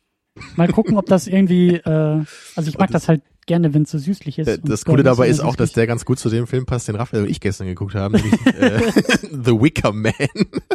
Mal 0.56 0.68
gucken, 0.68 0.96
ob 0.96 1.06
das 1.06 1.26
irgendwie, 1.26 1.74
äh, 1.74 2.24
also 2.56 2.68
ich 2.68 2.78
mag 2.78 2.90
das, 2.90 3.08
halt 3.08 3.22
gerne, 3.46 3.74
wenn 3.74 3.82
es 3.82 3.90
so 3.90 3.98
süßlich 3.98 4.38
ist. 4.38 4.60
Das 4.64 4.84
Coole 4.84 5.02
dabei 5.02 5.28
ist 5.28 5.40
auch, 5.40 5.56
dass 5.56 5.72
der 5.72 5.88
ganz 5.88 6.04
gut 6.04 6.20
zu 6.20 6.28
dem 6.28 6.46
Film 6.46 6.66
passt, 6.66 6.86
den 6.86 6.94
Raphael 6.94 7.24
und 7.24 7.30
ich 7.30 7.40
gestern 7.40 7.66
geguckt 7.66 7.94
haben, 7.94 8.14
nämlich 8.14 8.46
äh, 8.46 8.78
The 9.22 9.52
Wicker 9.60 9.92
Man 9.92 10.12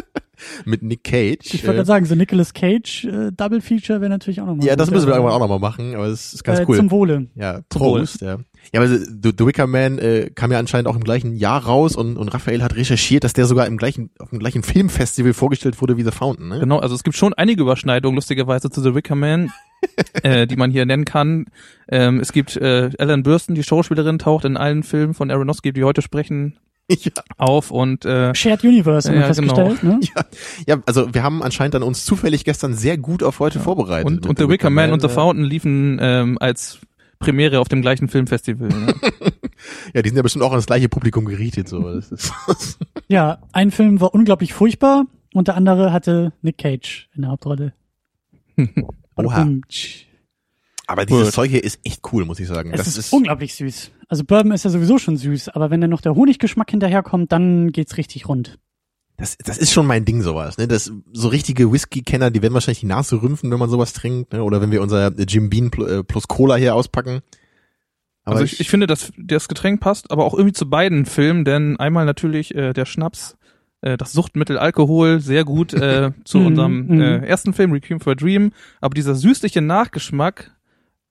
mit 0.66 0.82
Nick 0.82 1.04
Cage. 1.04 1.54
Ich 1.54 1.64
wollte 1.64 1.76
gerade 1.76 1.86
sagen, 1.86 2.04
so 2.04 2.14
Nicolas 2.14 2.52
Cage 2.52 3.04
äh, 3.04 3.32
Double 3.32 3.62
Feature 3.62 4.02
wäre 4.02 4.10
natürlich 4.10 4.42
auch 4.42 4.46
nochmal. 4.46 4.66
ja, 4.66 4.76
das 4.76 4.90
müssen 4.90 5.06
wir 5.06 5.14
irgendwann 5.14 5.34
auch 5.34 5.40
nochmal 5.40 5.58
machen, 5.58 5.94
aber 5.94 6.06
es 6.06 6.34
ist 6.34 6.44
ganz 6.44 6.60
äh, 6.60 6.64
cool. 6.68 6.76
Zum 6.76 6.90
Wohle. 6.90 7.28
Ja. 7.34 7.62
Prost, 7.70 8.20
ja. 8.20 8.38
Ja, 8.72 8.80
aber 8.80 8.88
The, 8.88 9.32
The 9.38 9.46
Wicker 9.46 9.66
Man 9.66 9.98
äh, 9.98 10.30
kam 10.34 10.52
ja 10.52 10.58
anscheinend 10.58 10.88
auch 10.88 10.96
im 10.96 11.04
gleichen 11.04 11.34
Jahr 11.36 11.64
raus 11.64 11.96
und, 11.96 12.16
und 12.16 12.28
Raphael 12.28 12.62
hat 12.62 12.76
recherchiert, 12.76 13.24
dass 13.24 13.32
der 13.32 13.46
sogar 13.46 13.66
im 13.66 13.76
gleichen, 13.76 14.10
auf 14.18 14.30
dem 14.30 14.38
gleichen 14.38 14.62
Filmfestival 14.64 15.32
vorgestellt 15.32 15.80
wurde 15.80 15.96
wie 15.96 16.02
The 16.02 16.10
Fountain, 16.10 16.48
ne? 16.48 16.60
Genau, 16.60 16.78
also 16.78 16.94
es 16.94 17.02
gibt 17.02 17.16
schon 17.16 17.34
einige 17.34 17.62
Überschneidungen, 17.62 18.16
lustigerweise, 18.16 18.70
zu 18.70 18.80
The 18.82 18.94
Wicker 18.94 19.14
Man, 19.14 19.52
äh, 20.22 20.46
die 20.46 20.56
man 20.56 20.70
hier 20.70 20.86
nennen 20.86 21.04
kann. 21.04 21.46
Ähm, 21.88 22.20
es 22.20 22.32
gibt 22.32 22.56
äh, 22.56 22.90
Ellen 22.98 23.22
Burstyn, 23.22 23.54
die 23.54 23.62
Schauspielerin, 23.62 24.18
taucht 24.18 24.44
in 24.44 24.56
allen 24.56 24.82
Filmen 24.82 25.14
von 25.14 25.30
Aronofsky, 25.30 25.72
die 25.72 25.84
heute 25.84 26.02
sprechen, 26.02 26.58
Ja, 26.88 27.10
auf 27.36 27.70
und 27.70 28.04
äh, 28.04 28.32
Shared 28.34 28.62
Universe, 28.62 29.08
haben 29.08 29.16
wir 29.16 29.26
Ja, 29.26 29.32
genau. 29.32 29.54
festgestellt. 29.54 29.82
Ne? 29.82 30.00
ja, 30.66 30.78
also 30.86 31.12
wir 31.12 31.22
haben 31.22 31.42
anscheinend 31.42 31.74
dann 31.74 31.82
uns 31.82 32.04
zufällig 32.04 32.44
gestern 32.44 32.74
sehr 32.74 32.96
gut 32.96 33.22
auf 33.22 33.40
heute 33.40 33.58
vorbereitet. 33.58 34.06
und, 34.06 34.26
und 34.26 34.38
The 34.38 34.48
Wicker 34.48 34.70
Man 34.70 34.92
und 34.92 35.00
The 35.00 35.08
äh, 35.08 35.10
Fountain 35.10 35.44
liefen 35.44 35.98
ähm, 36.00 36.38
als 36.40 36.78
Premiere 37.18 37.60
auf 37.60 37.68
dem 37.68 37.82
gleichen 37.82 38.08
Filmfestival. 38.08 38.68
Ne? 38.68 38.94
Ja, 39.94 40.02
die 40.02 40.10
sind 40.10 40.16
ja 40.16 40.22
bestimmt 40.22 40.44
auch 40.44 40.50
an 40.50 40.58
das 40.58 40.66
gleiche 40.66 40.88
Publikum 40.90 41.24
gerichtet, 41.24 41.66
so. 41.66 41.80
Das 41.80 42.12
ist, 42.12 42.30
Ja, 43.08 43.38
ein 43.52 43.70
Film 43.70 44.00
war 44.02 44.14
unglaublich 44.14 44.52
furchtbar 44.52 45.06
und 45.32 45.48
der 45.48 45.56
andere 45.56 45.92
hatte 45.92 46.32
Nick 46.42 46.58
Cage 46.58 47.08
in 47.14 47.22
der 47.22 47.30
Hauptrolle. 47.30 47.72
Oha. 49.16 49.48
Aber 50.86 51.04
dieses 51.06 51.24
Gut. 51.26 51.32
Zeug 51.34 51.50
hier 51.50 51.64
ist 51.64 51.80
echt 51.84 52.02
cool, 52.12 52.24
muss 52.24 52.38
ich 52.38 52.46
sagen. 52.46 52.70
es 52.72 52.84
das 52.84 52.96
ist, 52.96 53.12
unglaublich 53.12 53.54
süß. 53.54 53.90
Also 54.08 54.24
Bourbon 54.24 54.52
ist 54.52 54.64
ja 54.64 54.70
sowieso 54.70 54.98
schon 54.98 55.16
süß, 55.16 55.48
aber 55.48 55.70
wenn 55.70 55.80
dann 55.80 55.90
noch 55.90 56.00
der 56.00 56.14
Honiggeschmack 56.14 56.70
hinterherkommt, 56.70 57.32
dann 57.32 57.72
geht's 57.72 57.96
richtig 57.96 58.28
rund. 58.28 58.58
Das, 59.16 59.38
das 59.38 59.56
ist 59.56 59.72
schon 59.72 59.86
mein 59.86 60.04
Ding, 60.04 60.20
sowas. 60.20 60.58
Ne? 60.58 60.68
Das, 60.68 60.92
so 61.12 61.28
richtige 61.28 61.72
Whisky-Kenner, 61.72 62.30
die 62.30 62.42
werden 62.42 62.52
wahrscheinlich 62.52 62.80
die 62.80 62.86
Nase 62.86 63.22
rümpfen, 63.22 63.50
wenn 63.50 63.58
man 63.58 63.70
sowas 63.70 63.92
trinkt. 63.92 64.32
Ne? 64.32 64.42
Oder 64.42 64.60
wenn 64.60 64.70
wir 64.70 64.82
unser 64.82 65.12
Jim 65.12 65.48
Bean 65.48 65.70
äh, 65.72 66.02
plus 66.02 66.28
Cola 66.28 66.56
hier 66.56 66.74
auspacken. 66.74 67.22
Aber 68.24 68.40
also 68.40 68.44
ich, 68.44 68.60
ich 68.60 68.68
finde, 68.68 68.86
dass 68.86 69.12
das 69.16 69.48
Getränk 69.48 69.80
passt, 69.80 70.10
aber 70.10 70.24
auch 70.24 70.34
irgendwie 70.34 70.52
zu 70.52 70.68
beiden 70.68 71.06
Filmen, 71.06 71.44
denn 71.44 71.78
einmal 71.78 72.04
natürlich 72.04 72.54
äh, 72.54 72.72
der 72.72 72.84
Schnaps, 72.84 73.38
äh, 73.82 73.96
das 73.96 74.12
Suchtmittel 74.12 74.58
Alkohol, 74.58 75.20
sehr 75.20 75.44
gut 75.44 75.72
äh, 75.72 76.10
zu 76.24 76.38
unserem 76.38 76.86
mhm. 76.86 77.00
äh, 77.00 77.18
ersten 77.26 77.54
Film, 77.54 77.72
Requiem 77.72 78.00
for 78.00 78.12
a 78.12 78.16
Dream. 78.16 78.52
Aber 78.80 78.94
dieser 78.94 79.14
süßliche 79.14 79.62
Nachgeschmack 79.62 80.55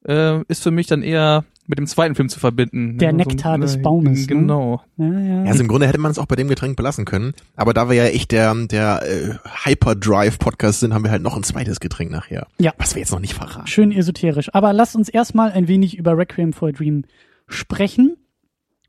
äh, 0.07 0.41
ist 0.47 0.63
für 0.63 0.71
mich 0.71 0.87
dann 0.87 1.01
eher 1.01 1.45
mit 1.67 1.79
dem 1.79 1.87
zweiten 1.87 2.15
Film 2.15 2.29
zu 2.29 2.39
verbinden. 2.39 2.97
Der 2.99 3.09
Ja, 3.09 3.13
Nektar 3.13 3.57
des 3.57 3.75
äh, 3.75 3.79
Baumes, 3.79 4.21
ne? 4.21 4.27
Genau. 4.27 4.81
Ja, 4.97 5.05
ja. 5.05 5.19
ja, 5.19 5.43
also 5.43 5.61
im 5.61 5.67
Grunde 5.67 5.87
hätte 5.87 5.97
man 5.99 6.11
es 6.11 6.19
auch 6.19 6.27
bei 6.27 6.35
dem 6.35 6.47
Getränk 6.47 6.77
belassen 6.77 7.05
können. 7.05 7.33
Aber 7.55 7.73
da 7.73 7.89
wir 7.89 7.95
ja 7.95 8.05
echt 8.05 8.31
der, 8.31 8.53
der 8.53 9.01
äh, 9.03 9.33
Hyperdrive-Podcast 9.63 10.81
sind, 10.81 10.93
haben 10.93 11.03
wir 11.03 11.11
halt 11.11 11.23
noch 11.23 11.35
ein 11.35 11.43
zweites 11.43 11.79
Getränk 11.79 12.11
nachher. 12.11 12.47
Ja. 12.59 12.73
Was 12.77 12.93
wir 12.93 12.99
jetzt 12.99 13.11
noch 13.11 13.19
nicht 13.19 13.33
verraten. 13.33 13.67
Schön 13.67 13.91
esoterisch. 13.91 14.53
Aber 14.53 14.73
lasst 14.73 14.95
uns 14.95 15.09
erstmal 15.09 15.51
ein 15.51 15.67
wenig 15.67 15.97
über 15.97 16.17
Requiem 16.17 16.53
for 16.53 16.69
a 16.69 16.71
Dream 16.71 17.05
sprechen 17.47 18.15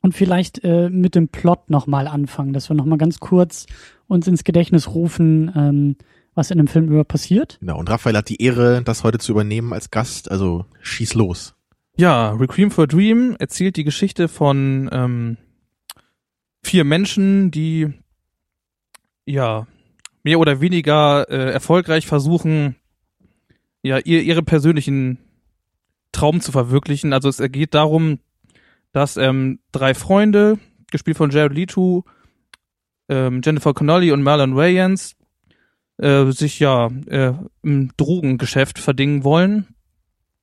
und 0.03 0.15
vielleicht 0.15 0.63
äh, 0.63 0.91
mit 0.91 1.15
dem 1.15 1.29
Plot 1.29 1.71
nochmal 1.71 2.07
anfangen, 2.07 2.53
dass 2.53 2.69
wir 2.69 2.77
nochmal 2.77 2.99
ganz 2.99 3.21
kurz 3.21 3.67
uns 4.07 4.29
ins 4.29 4.45
Gedächtnis 4.45 4.95
rufen, 4.95 5.51
ähm, 5.57 5.97
was 6.37 6.51
in 6.51 6.59
dem 6.59 6.69
Film 6.69 6.87
über 6.87 7.03
passiert. 7.03 7.57
Genau. 7.61 7.79
Und 7.79 7.91
Raphael 7.91 8.17
hat 8.17 8.29
die 8.29 8.41
Ehre, 8.41 8.83
das 8.83 9.03
heute 9.03 9.19
zu 9.19 9.33
übernehmen 9.33 9.73
als 9.73 9.91
Gast. 9.91 10.31
Also 10.31 10.67
schieß 10.83 11.15
los. 11.15 11.55
Ja, 11.97 12.33
Requiem 12.33 12.71
for 12.71 12.85
a 12.85 12.87
Dream 12.87 13.37
erzählt 13.39 13.77
die 13.77 13.85
Geschichte 13.85 14.29
von 14.29 14.89
ähm, 14.93 15.39
vier 16.63 16.85
Menschen, 16.85 17.51
die 17.51 17.89
ja 19.25 19.67
mehr 20.23 20.39
oder 20.39 20.61
weniger 20.61 21.29
äh, 21.31 21.53
erfolgreich 21.53 22.07
versuchen, 22.07 22.77
ja 23.83 23.99
ihr, 23.99 24.23
ihre 24.23 24.43
persönlichen 24.43 25.19
Traum 26.13 26.41
zu 26.41 26.53
verwirklichen. 26.53 27.15
Also 27.15 27.31
es 27.31 27.41
geht 27.51 27.73
darum, 27.73 28.19
dass 28.93 29.17
ähm, 29.17 29.61
drei 29.73 29.95
Freunde, 29.95 30.59
gespielt 30.91 31.17
von 31.17 31.31
Jared 31.31 31.55
Leto, 31.55 32.05
ähm, 33.09 33.41
Jennifer 33.43 33.73
Connolly 33.73 34.13
und 34.13 34.23
Marlon 34.23 34.55
Wayans, 34.55 35.16
äh, 35.99 36.31
sich 36.31 36.59
ja 36.61 36.89
äh, 37.07 37.33
im 37.63 37.91
Drogengeschäft 37.97 38.79
verdingen 38.79 39.25
wollen 39.25 39.67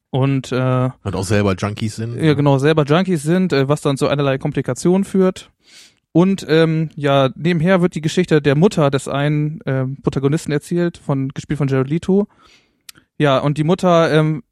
und 0.10 0.52
äh, 0.52 0.90
Und 1.04 1.16
auch 1.16 1.24
selber 1.24 1.56
Junkies 1.56 1.96
sind. 1.96 2.22
ja 2.22 2.34
genau 2.34 2.60
selber 2.60 2.84
Junkies 2.84 3.24
sind, 3.24 3.52
äh, 3.52 3.68
was 3.68 3.82
dann 3.82 3.98
zu 3.98 4.08
einerlei 4.08 4.38
Komplikationen 4.38 5.04
führt. 5.04 5.50
Und 6.12 6.46
ähm, 6.48 6.92
ja, 6.96 7.32
nebenher 7.36 7.82
wird 7.82 7.96
die 7.96 8.02
Geschichte 8.02 8.40
der 8.40 8.56
Mutter 8.56 8.92
des 8.92 9.08
einen 9.08 9.60
äh, 9.62 9.86
Protagonisten 10.04 10.52
erzählt, 10.52 11.00
von 11.00 11.30
gespielt 11.30 11.58
von 11.58 11.68
Jared 11.68 11.90
Leto. 11.90 12.28
Ja, 13.18 13.40
und 13.40 13.58
die 13.58 13.64
Mutter 13.64 14.12
ähm, 14.14 14.44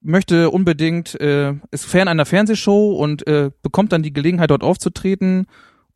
möchte 0.00 0.50
unbedingt, 0.50 1.20
äh, 1.20 1.54
ist 1.72 1.86
Fan 1.86 2.06
einer 2.06 2.24
Fernsehshow 2.24 2.92
und 2.96 3.26
äh, 3.26 3.50
bekommt 3.62 3.90
dann 3.92 4.04
die 4.04 4.12
Gelegenheit, 4.12 4.50
dort 4.50 4.62
aufzutreten 4.62 5.46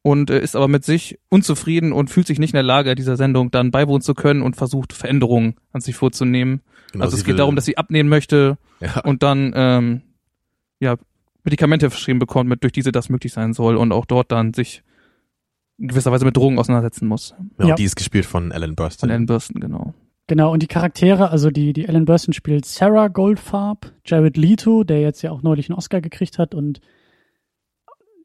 und 0.09 0.31
äh, 0.31 0.41
ist 0.41 0.57
aber 0.57 0.69
mit 0.69 0.85
sich 0.85 1.19
unzufrieden 1.29 1.93
und 1.93 2.09
fühlt 2.09 2.27
sich 2.27 2.39
nicht 2.39 2.51
in 2.55 2.57
der 2.57 2.63
Lage, 2.63 2.95
dieser 2.95 3.17
Sendung 3.17 3.51
dann 3.51 3.71
beiwohnen 3.71 4.01
zu 4.01 4.15
können 4.15 4.41
und 4.41 4.57
versucht 4.57 4.95
Veränderungen 4.95 5.57
an 5.73 5.83
sich 5.83 5.97
vorzunehmen. 5.97 6.63
Genau, 6.93 7.05
also 7.05 7.17
es 7.17 7.25
geht 7.25 7.39
darum, 7.39 7.57
dass 7.57 7.67
sie 7.67 7.77
abnehmen 7.77 8.09
möchte 8.09 8.57
ja, 8.81 9.01
und 9.01 9.23
dann 9.23 9.53
ähm, 9.55 10.01
ja 10.81 10.97
Medikamente 11.45 11.91
verschrieben 11.91 12.19
bekommt, 12.19 12.49
mit 12.49 12.63
durch 12.63 12.73
diese 12.73 12.91
das 12.91 13.11
möglich 13.11 13.33
sein 13.35 13.53
soll 13.53 13.77
und 13.77 13.93
auch 13.93 14.07
dort 14.07 14.33
dann 14.33 14.55
sich 14.55 14.83
in 15.79 15.89
gewisser 15.89 16.11
Weise 16.11 16.25
mit 16.25 16.37
Drogen 16.37 16.59
auseinandersetzen 16.59 17.07
muss. 17.07 17.35
genau, 17.59 17.69
Ja. 17.69 17.75
die 17.75 17.85
ist 17.85 17.97
gespielt 17.97 18.25
von 18.25 18.51
Alan 18.51 18.71
Von 18.71 18.77
Burstyn. 18.77 19.11
Ellen 19.11 19.27
Burstyn, 19.27 19.61
genau. 19.61 19.93
Genau, 20.27 20.53
und 20.53 20.63
die 20.63 20.67
Charaktere, 20.67 21.31
also 21.31 21.51
die, 21.51 21.73
die 21.75 21.85
Ellen 21.87 22.07
Burstyn 22.07 22.33
spielt 22.33 22.65
Sarah 22.65 23.09
Goldfarb, 23.09 23.93
Jared 24.07 24.37
Leto, 24.39 24.85
der 24.85 25.01
jetzt 25.03 25.21
ja 25.23 25.31
auch 25.31 25.43
neulich 25.43 25.69
einen 25.69 25.77
Oscar 25.79 26.01
gekriegt 26.01 26.39
hat 26.39 26.55
und 26.55 26.81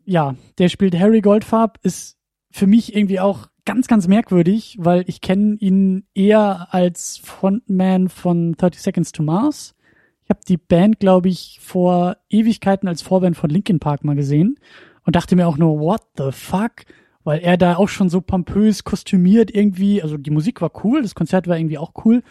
ja, 0.06 0.36
der 0.58 0.70
spielt 0.70 0.98
Harry 0.98 1.22
Goldfarb, 1.22 1.80
ist 1.84 2.18
für 2.52 2.68
mich 2.68 2.96
irgendwie 2.96 3.20
auch 3.20 3.48
ganz, 3.66 3.88
ganz 3.88 4.08
merkwürdig, 4.08 4.78
weil 4.80 5.04
ich 5.08 5.22
kenne 5.22 5.56
ihn 5.60 6.06
eher 6.14 6.74
als 6.74 7.18
Frontman 7.24 8.10
von 8.10 8.54
30 8.54 8.82
Seconds 8.82 9.12
to 9.12 9.24
Mars. 9.24 9.76
Ich 10.24 10.30
habe 10.30 10.42
die 10.48 10.58
Band, 10.58 11.00
glaube 11.00 11.30
ich, 11.30 11.60
vor 11.62 12.18
Ewigkeiten 12.30 12.88
als 12.88 13.02
Vorband 13.02 13.38
von 13.38 13.50
Linkin 13.50 13.80
Park 13.80 14.04
mal 14.04 14.16
gesehen 14.16 14.60
und 15.06 15.16
dachte 15.16 15.36
mir 15.36 15.48
auch 15.48 15.58
nur, 15.58 15.80
what 15.80 16.02
the 16.18 16.32
fuck? 16.32 16.86
Weil 17.24 17.40
er 17.40 17.58
da 17.58 17.78
auch 17.78 17.90
schon 17.90 18.10
so 18.10 18.22
pompös 18.22 18.84
kostümiert 18.84 19.54
irgendwie, 19.54 20.02
also 20.02 20.18
die 20.18 20.32
Musik 20.32 20.62
war 20.62 20.72
cool, 20.84 21.02
das 21.02 21.16
Konzert 21.16 21.48
war 21.48 21.58
irgendwie 21.58 21.78
auch 21.78 21.94
cool, 22.04 22.22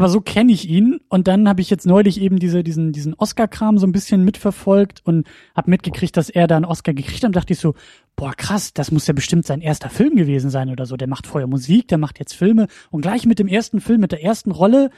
aber 0.00 0.08
so 0.08 0.22
kenne 0.22 0.50
ich 0.50 0.66
ihn. 0.66 0.98
Und 1.10 1.28
dann 1.28 1.46
habe 1.46 1.60
ich 1.60 1.68
jetzt 1.68 1.84
neulich 1.84 2.22
eben 2.22 2.38
diese, 2.38 2.64
diesen, 2.64 2.90
diesen 2.92 3.12
Oscar-Kram 3.12 3.76
so 3.76 3.86
ein 3.86 3.92
bisschen 3.92 4.24
mitverfolgt 4.24 5.02
und 5.04 5.28
habe 5.54 5.68
mitgekriegt, 5.68 6.16
dass 6.16 6.30
er 6.30 6.46
da 6.46 6.56
einen 6.56 6.64
Oscar 6.64 6.94
gekriegt 6.94 7.22
hat. 7.22 7.28
Und 7.28 7.36
dachte 7.36 7.52
ich 7.52 7.58
so, 7.58 7.74
boah 8.16 8.32
krass, 8.34 8.72
das 8.72 8.90
muss 8.90 9.06
ja 9.06 9.12
bestimmt 9.12 9.44
sein 9.44 9.60
erster 9.60 9.90
Film 9.90 10.16
gewesen 10.16 10.48
sein 10.48 10.70
oder 10.70 10.86
so. 10.86 10.96
Der 10.96 11.06
macht 11.06 11.26
vorher 11.26 11.46
Musik, 11.46 11.88
der 11.88 11.98
macht 11.98 12.18
jetzt 12.18 12.32
Filme. 12.32 12.66
Und 12.90 13.02
gleich 13.02 13.26
mit 13.26 13.38
dem 13.38 13.46
ersten 13.46 13.82
Film, 13.82 14.00
mit 14.00 14.12
der 14.12 14.24
ersten 14.24 14.52
Rolle 14.52 14.88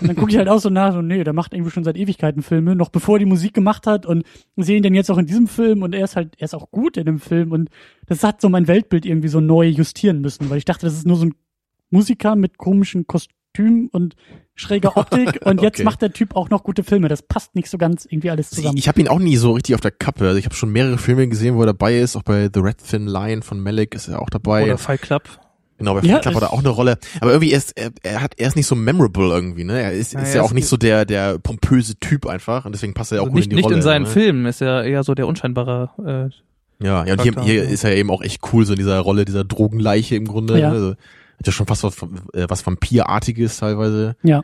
und 0.00 0.08
dann 0.08 0.16
gucke 0.16 0.30
ich 0.30 0.38
halt 0.38 0.48
auch 0.48 0.60
so 0.60 0.70
nach, 0.70 0.94
so, 0.94 1.02
nee, 1.02 1.24
der 1.24 1.34
macht 1.34 1.52
irgendwie 1.52 1.70
schon 1.70 1.84
seit 1.84 1.96
Ewigkeiten 1.96 2.42
Filme, 2.42 2.74
noch 2.74 2.88
bevor 2.88 3.16
er 3.16 3.18
die 3.18 3.26
Musik 3.26 3.52
gemacht 3.54 3.86
hat 3.86 4.06
und 4.06 4.24
sehe 4.56 4.76
ihn 4.78 4.82
dann 4.82 4.94
jetzt 4.94 5.10
auch 5.10 5.18
in 5.18 5.26
diesem 5.26 5.46
Film 5.46 5.82
und 5.82 5.94
er 5.94 6.04
ist 6.04 6.16
halt, 6.16 6.34
er 6.38 6.44
ist 6.44 6.54
auch 6.54 6.70
gut 6.70 6.96
in 6.96 7.04
dem 7.04 7.18
Film. 7.18 7.52
Und 7.52 7.68
das 8.06 8.24
hat 8.24 8.40
so 8.40 8.48
mein 8.48 8.66
Weltbild 8.66 9.04
irgendwie 9.04 9.28
so 9.28 9.40
neu 9.40 9.66
justieren 9.66 10.20
müssen, 10.20 10.48
weil 10.48 10.58
ich 10.58 10.64
dachte, 10.64 10.86
das 10.86 10.94
ist 10.94 11.06
nur 11.06 11.16
so 11.16 11.26
ein 11.26 11.34
Musiker 11.90 12.34
mit 12.34 12.56
komischen 12.56 13.06
Kostüm 13.54 13.88
und 13.92 14.14
schräger 14.54 14.96
Optik 14.96 15.40
und 15.44 15.62
jetzt 15.62 15.76
Okay. 15.76 15.84
macht 15.84 16.02
der 16.02 16.12
Typ 16.12 16.36
auch 16.36 16.50
noch 16.50 16.62
gute 16.64 16.84
Filme. 16.84 17.08
Das 17.08 17.22
passt 17.22 17.54
nicht 17.54 17.68
so 17.70 17.78
ganz 17.78 18.06
irgendwie 18.08 18.30
alles 18.30 18.50
zusammen. 18.50 18.76
Ich 18.76 18.88
habe 18.88 19.00
ihn 19.00 19.08
auch 19.08 19.18
nie 19.18 19.36
so 19.36 19.52
richtig 19.52 19.74
auf 19.74 19.80
der 19.80 19.90
Kappe. 19.90 20.26
Also 20.26 20.38
ich 20.38 20.44
habe 20.44 20.54
schon 20.54 20.70
mehrere 20.70 20.98
Filme 20.98 21.26
gesehen, 21.28 21.56
wo 21.56 21.60
er 21.60 21.66
dabei 21.66 21.98
ist. 21.98 22.16
Auch 22.16 22.22
bei 22.22 22.48
The 22.52 22.60
Red 22.60 22.78
Thin 22.78 23.06
Line 23.06 23.42
von 23.42 23.60
Malik 23.60 23.94
ist 23.94 24.08
er 24.08 24.20
auch 24.22 24.30
dabei. 24.30 24.64
Oder 24.64 24.78
Fight 24.78 25.02
Club. 25.02 25.22
Genau, 25.78 25.94
bei 25.94 26.00
Ja, 26.02 26.14
Fight 26.14 26.22
Club 26.22 26.34
hat 26.36 26.42
er 26.42 26.52
auch 26.52 26.60
eine 26.60 26.68
Rolle. 26.68 26.98
Aber 27.20 27.32
irgendwie 27.32 27.52
er 27.52 27.58
ist 27.58 27.72
er, 27.76 27.90
er 28.02 28.20
hat 28.22 28.34
er 28.38 28.46
ist 28.48 28.56
nicht 28.56 28.66
so 28.66 28.76
memorable 28.76 29.28
irgendwie, 29.30 29.64
ne? 29.64 29.80
Er 29.80 29.92
ist, 29.92 30.12
Ja, 30.12 30.20
ist 30.20 30.34
ja 30.34 30.42
auch 30.42 30.52
nicht 30.52 30.68
so 30.68 30.76
der 30.76 31.04
der 31.04 31.38
pompöse 31.38 31.96
Typ 31.98 32.26
einfach 32.26 32.64
und 32.64 32.72
deswegen 32.72 32.94
passt 32.94 33.10
er 33.12 33.18
auch 33.20 33.24
Also 33.24 33.30
gut 33.32 33.36
nicht, 33.36 33.46
in 33.46 33.50
die 33.50 33.56
nicht 33.56 33.64
Rolle. 33.64 33.76
in 33.76 33.82
seinen 33.82 34.02
ne? 34.02 34.08
Filmen, 34.08 34.46
ist 34.46 34.60
er 34.62 34.84
eher 34.84 35.02
so 35.02 35.14
der 35.14 35.26
unscheinbare 35.26 35.90
äh, 36.80 36.84
Ja, 36.84 37.04
ja 37.04 37.12
und 37.14 37.22
hier, 37.22 37.42
hier 37.42 37.64
ja. 37.64 37.70
ist 37.70 37.82
er 37.82 37.96
eben 37.96 38.10
auch 38.10 38.22
echt 38.22 38.40
cool 38.52 38.64
so 38.64 38.72
in 38.74 38.78
dieser 38.78 39.00
Rolle 39.00 39.24
dieser 39.24 39.42
Drogenleiche 39.44 40.14
im 40.14 40.26
Grunde. 40.26 40.60
Ja. 40.60 40.70
Ne? 40.70 40.74
Also, 40.76 40.94
hat 41.44 41.48
ja 41.48 41.52
schon 41.52 41.66
fast 41.66 41.84
was, 41.84 42.02
äh, 42.32 42.46
was 42.48 42.66
Vampirartiges 42.66 43.58
teilweise. 43.58 44.16
Ja. 44.22 44.42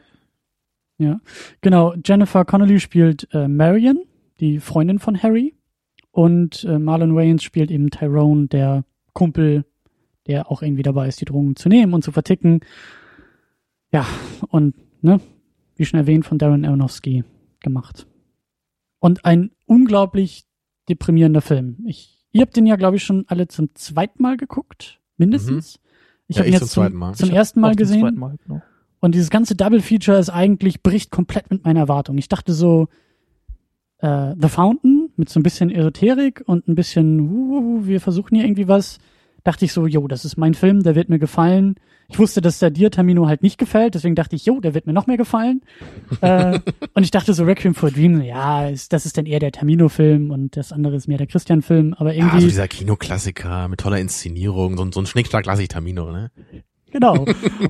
Ja. 0.99 1.21
Genau. 1.63 1.95
Jennifer 2.05 2.45
Connolly 2.45 2.79
spielt 2.79 3.27
äh, 3.33 3.49
Marion, 3.49 4.05
die 4.39 4.61
Freundin 4.61 4.99
von 4.99 5.23
Harry. 5.23 5.55
Und 6.11 6.65
äh, 6.65 6.79
Marlon 6.79 7.17
Wayans 7.17 7.43
spielt 7.43 7.71
eben 7.71 7.91
Tyrone, 7.91 8.49
der 8.49 8.85
Kumpel, 9.15 9.65
der 10.27 10.51
auch 10.51 10.61
irgendwie 10.63 10.83
dabei 10.83 11.09
ist, 11.09 11.21
die 11.21 11.25
Drogen 11.25 11.57
zu 11.57 11.71
nehmen 11.71 11.95
und 11.95 12.05
zu 12.05 12.13
verticken. 12.13 12.61
Ja, 13.93 14.07
und, 14.49 14.75
ne, 15.01 15.21
wie 15.77 15.85
schon 15.87 16.01
erwähnt, 16.01 16.27
von 16.27 16.37
Darren 16.37 16.65
Aronofsky 16.67 17.25
gemacht. 17.61 18.07
Und 18.99 19.25
ein 19.25 19.53
unglaublich 19.65 20.45
deprimierender 20.89 21.41
Film. 21.41 21.79
Ich, 21.87 22.27
ihr 22.33 22.43
habt 22.43 22.57
den 22.57 22.67
ja, 22.67 22.77
glaube 22.77 22.97
ich, 22.97 23.05
schon 23.05 23.25
alle 23.29 23.49
zum 23.49 23.75
zweiten 23.75 24.23
Mal 24.23 24.37
geguckt, 24.37 25.01
mindestens. 25.17 25.81
Ich 26.31 26.37
Ja, 26.37 26.43
habe 26.43 26.49
ihn 26.49 26.53
jetzt 26.53 26.61
zum 26.61 26.69
zum, 26.69 26.83
zweiten 26.85 26.97
Mal. 26.97 27.15
zum 27.17 27.31
ersten 27.31 27.61
Mal 27.61 27.75
gesehen. 27.75 28.15
Mal, 28.17 28.37
genau. 28.47 28.63
Und 29.01 29.15
dieses 29.17 29.31
ganze 29.31 29.57
Double 29.57 29.81
Feature 29.81 30.17
ist 30.17 30.31
eigentlich, 30.31 30.81
bricht 30.81 31.11
komplett 31.11 31.51
mit 31.51 31.65
meiner 31.65 31.81
Erwartung. 31.81 32.17
Ich 32.19 32.29
dachte 32.29 32.53
so, 32.53 32.87
äh, 33.99 34.35
The 34.41 34.49
Fountain 34.49 35.11
mit 35.17 35.29
so 35.29 35.41
ein 35.41 35.43
bisschen 35.43 35.71
Esoterik 35.71 36.45
und 36.47 36.69
ein 36.69 36.77
bisschen, 36.77 37.21
uh, 37.21 37.87
wir 37.87 38.01
versuchen 38.01 38.37
hier 38.37 38.45
irgendwie 38.45 38.69
was. 38.69 38.99
Dachte 39.45 39.65
ich 39.65 39.73
so, 39.73 39.87
jo, 39.87 40.07
das 40.09 40.25
ist 40.25 40.37
mein 40.37 40.55
Film, 40.55 40.83
der 40.83 40.95
wird 40.95 41.09
mir 41.09 41.19
gefallen. 41.19 41.77
Ich 42.09 42.19
wusste, 42.19 42.41
dass 42.41 42.59
der 42.59 42.71
dir 42.71 42.91
Tamino 42.91 43.29
halt 43.29 43.43
nicht 43.43 43.57
gefällt, 43.57 43.95
deswegen 43.95 44.17
dachte 44.17 44.35
ich, 44.35 44.45
jo, 44.45 44.59
der 44.61 44.75
wird 44.75 44.87
mir 44.87 44.93
noch 44.93 45.07
mehr 45.07 45.17
gefallen. 45.17 45.61
äh, 46.21 46.59
und 46.95 47.03
ich 47.05 47.11
dachte 47.13 47.33
so, 47.35 47.45
Requiem 47.45 47.75
for 47.75 47.89
a 47.89 47.93
Dream, 47.93 48.21
ja, 48.23 48.67
ist, 48.69 48.93
das 48.93 49.07
ist 49.07 49.17
dann 49.17 49.27
eher 49.27 49.39
der 49.39 49.53
Tamino-Film 49.53 50.31
und 50.33 50.57
das 50.57 50.73
andere 50.73 50.97
ist 50.97 51.07
mehr 51.07 51.19
der 51.19 51.29
Christian-Film, 51.29 51.95
aber 51.97 52.13
Ja, 52.13 52.25
so 52.25 52.29
irgendwie, 52.31 52.47
dieser 52.49 52.67
Kinoklassiker 52.69 53.69
mit 53.69 53.79
toller 53.81 53.99
Inszenierung, 54.01 54.77
so, 54.77 54.85
ein- 54.85 54.93
so 54.93 55.01
ein 55.01 55.07
Schnickschnack 55.07 55.47
lasse 55.47 55.63
ich 55.63 55.69
Tamino, 55.69 56.11
ne? 56.11 56.31
Genau. 56.91 57.25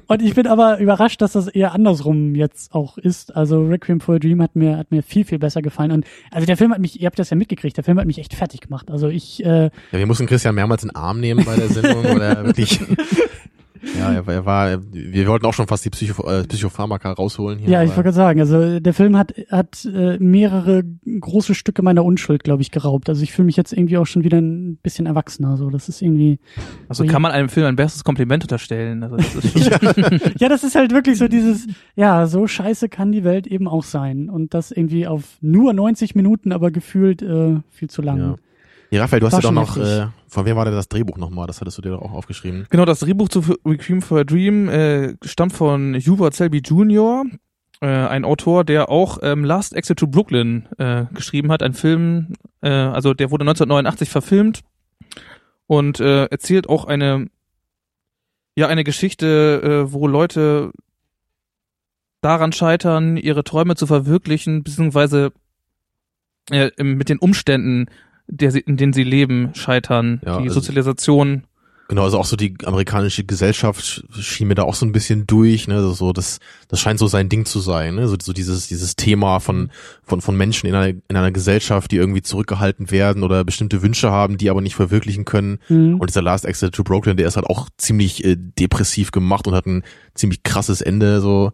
Und 0.06 0.22
ich 0.22 0.34
bin 0.34 0.46
aber 0.46 0.78
überrascht, 0.78 1.20
dass 1.20 1.32
das 1.32 1.48
eher 1.48 1.72
andersrum 1.72 2.34
jetzt 2.34 2.74
auch 2.74 2.98
ist. 2.98 3.36
Also 3.36 3.62
Requiem 3.64 4.00
for 4.00 4.16
a 4.16 4.18
Dream 4.18 4.42
hat 4.42 4.56
mir, 4.56 4.78
hat 4.78 4.90
mir 4.90 5.02
viel, 5.02 5.24
viel 5.24 5.38
besser 5.38 5.62
gefallen. 5.62 5.92
Und 5.92 6.06
also 6.30 6.46
der 6.46 6.56
Film 6.56 6.72
hat 6.72 6.80
mich, 6.80 7.00
ihr 7.00 7.06
habt 7.06 7.18
das 7.18 7.30
ja 7.30 7.36
mitgekriegt, 7.36 7.76
der 7.76 7.84
Film 7.84 7.98
hat 7.98 8.06
mich 8.06 8.18
echt 8.18 8.34
fertig 8.34 8.60
gemacht. 8.60 8.90
Also 8.90 9.08
ich, 9.08 9.44
äh, 9.44 9.64
Ja, 9.64 9.70
wir 9.98 10.06
mussten 10.06 10.26
Christian 10.26 10.54
mehrmals 10.54 10.82
in 10.82 10.88
den 10.90 10.96
Arm 10.96 11.20
nehmen 11.20 11.44
bei 11.44 11.56
der 11.56 11.68
Sendung, 11.68 12.04
weil 12.04 12.20
er 12.20 12.44
wirklich. 12.44 12.80
Ja, 13.98 14.12
er 14.12 14.26
war, 14.26 14.34
er 14.34 14.46
war, 14.46 14.78
wir 14.92 15.26
wollten 15.26 15.46
auch 15.46 15.54
schon 15.54 15.66
fast 15.66 15.84
die 15.84 15.90
Psycho, 15.90 16.28
äh, 16.28 16.44
Psychopharmaka 16.44 17.12
rausholen 17.12 17.58
hier. 17.58 17.70
ja, 17.70 17.82
ich 17.82 17.90
wollte 17.90 18.02
gerade 18.04 18.16
sagen, 18.16 18.40
also 18.40 18.80
der 18.80 18.94
Film 18.94 19.16
hat, 19.16 19.34
hat 19.50 19.84
äh, 19.84 20.18
mehrere 20.18 20.82
große 21.20 21.54
Stücke 21.54 21.82
meiner 21.82 22.04
Unschuld, 22.04 22.44
glaube 22.44 22.62
ich, 22.62 22.70
geraubt. 22.70 23.08
Also 23.08 23.22
ich 23.22 23.32
fühle 23.32 23.46
mich 23.46 23.56
jetzt 23.56 23.72
irgendwie 23.72 23.98
auch 23.98 24.06
schon 24.06 24.24
wieder 24.24 24.38
ein 24.38 24.76
bisschen 24.76 25.06
erwachsener. 25.06 25.56
So, 25.56 25.70
das 25.70 25.88
ist 25.88 26.02
irgendwie. 26.02 26.38
Also 26.88 27.04
So, 27.04 27.10
kann 27.10 27.22
man 27.22 27.32
einem 27.32 27.48
Film 27.48 27.66
ein 27.66 27.76
bestes 27.76 28.04
Kompliment 28.04 28.44
unterstellen. 28.44 29.02
Also 29.02 29.16
das 29.16 29.34
ist 29.34 29.64
schon, 29.64 30.20
Ja, 30.38 30.48
das 30.48 30.64
ist 30.64 30.74
halt 30.74 30.92
wirklich 30.92 31.18
so 31.18 31.28
dieses, 31.28 31.66
ja, 31.96 32.26
so 32.26 32.46
scheiße 32.46 32.88
kann 32.88 33.12
die 33.12 33.24
Welt 33.24 33.46
eben 33.46 33.68
auch 33.68 33.84
sein. 33.84 34.28
Und 34.28 34.54
das 34.54 34.70
irgendwie 34.70 35.06
auf 35.06 35.38
nur 35.40 35.72
90 35.72 36.14
Minuten, 36.14 36.52
aber 36.52 36.70
gefühlt 36.70 37.22
äh, 37.22 37.56
viel 37.70 37.88
zu 37.90 38.02
lang. 38.02 38.18
Ja. 38.18 38.36
Ja, 38.90 39.02
Raphael, 39.02 39.20
du 39.20 39.26
hast 39.26 39.34
ja 39.34 39.40
doch 39.40 39.52
noch, 39.52 39.76
äh, 39.76 40.08
von 40.26 40.46
wem 40.46 40.56
war 40.56 40.64
denn 40.64 40.74
das 40.74 40.88
Drehbuch 40.88 41.16
nochmal? 41.16 41.46
Das 41.46 41.60
hattest 41.60 41.78
du 41.78 41.82
dir 41.82 41.90
doch 41.90 42.02
auch 42.02 42.12
aufgeschrieben. 42.12 42.66
Genau, 42.70 42.84
das 42.84 42.98
Drehbuch 42.98 43.28
zu 43.28 43.40
Requiem 43.64 44.02
for 44.02 44.20
a 44.20 44.24
Dream 44.24 44.68
äh, 44.68 45.14
stammt 45.24 45.52
von 45.52 45.94
Hubert 45.94 46.34
Selby 46.34 46.58
Jr., 46.58 47.24
äh, 47.80 47.86
ein 47.86 48.24
Autor, 48.24 48.64
der 48.64 48.90
auch 48.90 49.18
ähm, 49.22 49.44
Last 49.44 49.74
Exit 49.74 49.98
to 49.98 50.08
Brooklyn 50.08 50.68
äh, 50.78 51.04
geschrieben 51.14 51.52
hat, 51.52 51.62
ein 51.62 51.72
Film, 51.72 52.34
äh, 52.62 52.68
also 52.68 53.14
der 53.14 53.30
wurde 53.30 53.42
1989 53.42 54.10
verfilmt 54.10 54.60
und 55.66 56.00
äh, 56.00 56.24
erzählt 56.26 56.68
auch 56.68 56.84
eine, 56.84 57.28
ja, 58.56 58.66
eine 58.66 58.82
Geschichte, 58.82 59.86
äh, 59.86 59.92
wo 59.92 60.08
Leute 60.08 60.72
daran 62.20 62.52
scheitern, 62.52 63.16
ihre 63.16 63.44
Träume 63.44 63.76
zu 63.76 63.86
verwirklichen, 63.86 64.64
beziehungsweise 64.64 65.32
äh, 66.50 66.70
mit 66.82 67.08
den 67.08 67.18
Umständen, 67.18 67.86
der 68.30 68.50
sie, 68.50 68.60
in 68.60 68.76
denen 68.76 68.92
sie 68.92 69.04
leben, 69.04 69.50
scheitern. 69.54 70.20
Ja, 70.24 70.38
die 70.38 70.44
also- 70.48 70.60
Sozialisation 70.60 71.44
Genau, 71.90 72.04
also 72.04 72.20
auch 72.20 72.24
so 72.24 72.36
die 72.36 72.54
amerikanische 72.64 73.24
Gesellschaft 73.24 74.04
schien 74.20 74.46
mir 74.46 74.54
da 74.54 74.62
auch 74.62 74.76
so 74.76 74.86
ein 74.86 74.92
bisschen 74.92 75.26
durch, 75.26 75.66
ne, 75.66 75.74
also 75.74 75.92
so 75.92 76.12
das 76.12 76.38
das 76.68 76.78
scheint 76.78 77.00
so 77.00 77.08
sein 77.08 77.28
Ding 77.28 77.46
zu 77.46 77.58
sein, 77.58 77.96
ne, 77.96 78.06
so, 78.06 78.14
so 78.22 78.32
dieses 78.32 78.68
dieses 78.68 78.94
Thema 78.94 79.40
von 79.40 79.70
von 80.04 80.20
von 80.20 80.36
Menschen 80.36 80.68
in 80.68 80.76
einer 80.76 80.86
in 81.08 81.16
einer 81.16 81.32
Gesellschaft, 81.32 81.90
die 81.90 81.96
irgendwie 81.96 82.22
zurückgehalten 82.22 82.92
werden 82.92 83.24
oder 83.24 83.42
bestimmte 83.42 83.82
Wünsche 83.82 84.12
haben, 84.12 84.38
die 84.38 84.50
aber 84.50 84.60
nicht 84.60 84.76
verwirklichen 84.76 85.24
können. 85.24 85.58
Mhm. 85.68 85.96
Und 85.96 86.08
dieser 86.10 86.22
Last 86.22 86.44
Exit 86.44 86.76
to 86.76 86.84
Brooklyn, 86.84 87.16
der 87.16 87.26
ist 87.26 87.34
halt 87.34 87.46
auch 87.46 87.68
ziemlich 87.76 88.22
äh, 88.24 88.36
depressiv 88.38 89.10
gemacht 89.10 89.48
und 89.48 89.54
hat 89.56 89.66
ein 89.66 89.82
ziemlich 90.14 90.44
krasses 90.44 90.82
Ende 90.82 91.20
so. 91.20 91.50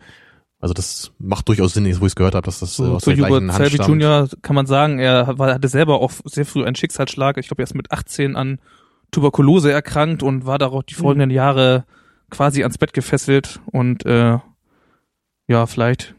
Also 0.59 0.73
das 0.73 1.13
macht 1.19 1.49
durchaus 1.49 1.75
Sinn, 1.75 1.85
jetzt 1.87 2.01
wo 2.01 2.07
ich 2.07 2.13
es 2.13 2.17
gehört 2.17 2.35
habe, 2.35 2.45
dass 2.45 2.61
das 2.61 2.73
äh, 2.79 2.83
So, 2.85 2.95
aus 2.95 3.03
zu 3.03 3.11
der 3.11 3.17
gleichen 3.19 3.35
Hubert 3.35 3.49
Hand 3.53 3.57
Selby 3.57 3.75
stammt. 3.77 3.89
Jr. 4.03 4.29
kann 4.43 4.57
man 4.57 4.67
sagen, 4.67 4.99
er 4.99 5.39
war, 5.39 5.53
hatte 5.55 5.69
selber 5.69 6.01
auch 6.01 6.13
sehr 6.25 6.47
früh 6.47 6.65
einen 6.65 6.77
Schicksalsschlag. 6.77 7.37
Ich 7.39 7.49
glaube, 7.49 7.63
er 7.63 7.65
ist 7.65 7.75
mit 7.75 7.93
18 7.93 8.37
an 8.37 8.59
Tuberkulose 9.11 9.71
erkrankt 9.71 10.23
und 10.23 10.47
war 10.47 10.59
darauf 10.59 10.85
die 10.85 10.95
folgenden 10.95 11.31
Jahre 11.31 11.85
quasi 12.31 12.63
ans 12.63 12.79
Bett 12.79 12.93
gefesselt 12.93 13.61
und 13.67 14.05
äh, 14.07 14.39
ja, 15.49 15.67
vielleicht 15.67 16.15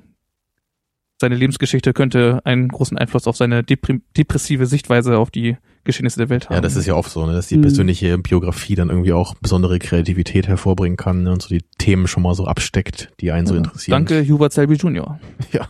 seine 1.19 1.35
Lebensgeschichte 1.35 1.93
könnte 1.93 2.41
einen 2.45 2.67
großen 2.69 2.97
Einfluss 2.97 3.27
auf 3.27 3.35
seine 3.35 3.61
deprim- 3.63 4.01
depressive 4.15 4.67
Sichtweise 4.67 5.17
auf 5.17 5.31
die 5.31 5.57
Geschehnisse 5.87 6.19
der 6.19 6.29
Welt 6.29 6.45
haben. 6.49 6.53
Ja, 6.55 6.61
das 6.61 6.75
ist 6.75 6.85
ja 6.85 6.93
oft 6.93 7.09
so, 7.09 7.25
ne, 7.25 7.33
dass 7.33 7.47
die 7.47 7.57
Mhm. 7.57 7.61
persönliche 7.63 8.17
Biografie 8.19 8.75
dann 8.75 8.89
irgendwie 8.89 9.13
auch 9.13 9.33
besondere 9.41 9.79
Kreativität 9.79 10.47
hervorbringen 10.47 10.95
kann 10.97 11.23
ne, 11.23 11.31
und 11.31 11.41
so 11.41 11.49
die 11.49 11.63
Themen 11.79 12.05
schon 12.07 12.21
mal 12.21 12.35
so 12.35 12.45
absteckt, 12.45 13.11
die 13.19 13.31
einen 13.31 13.47
so 13.47 13.55
Ja. 13.55 13.59
interessieren. 13.61 14.05
Danke, 14.05 14.27
Hubert 14.31 14.53
Selby 14.53 14.75
Jr. 14.75 15.19
Ja. 15.51 15.67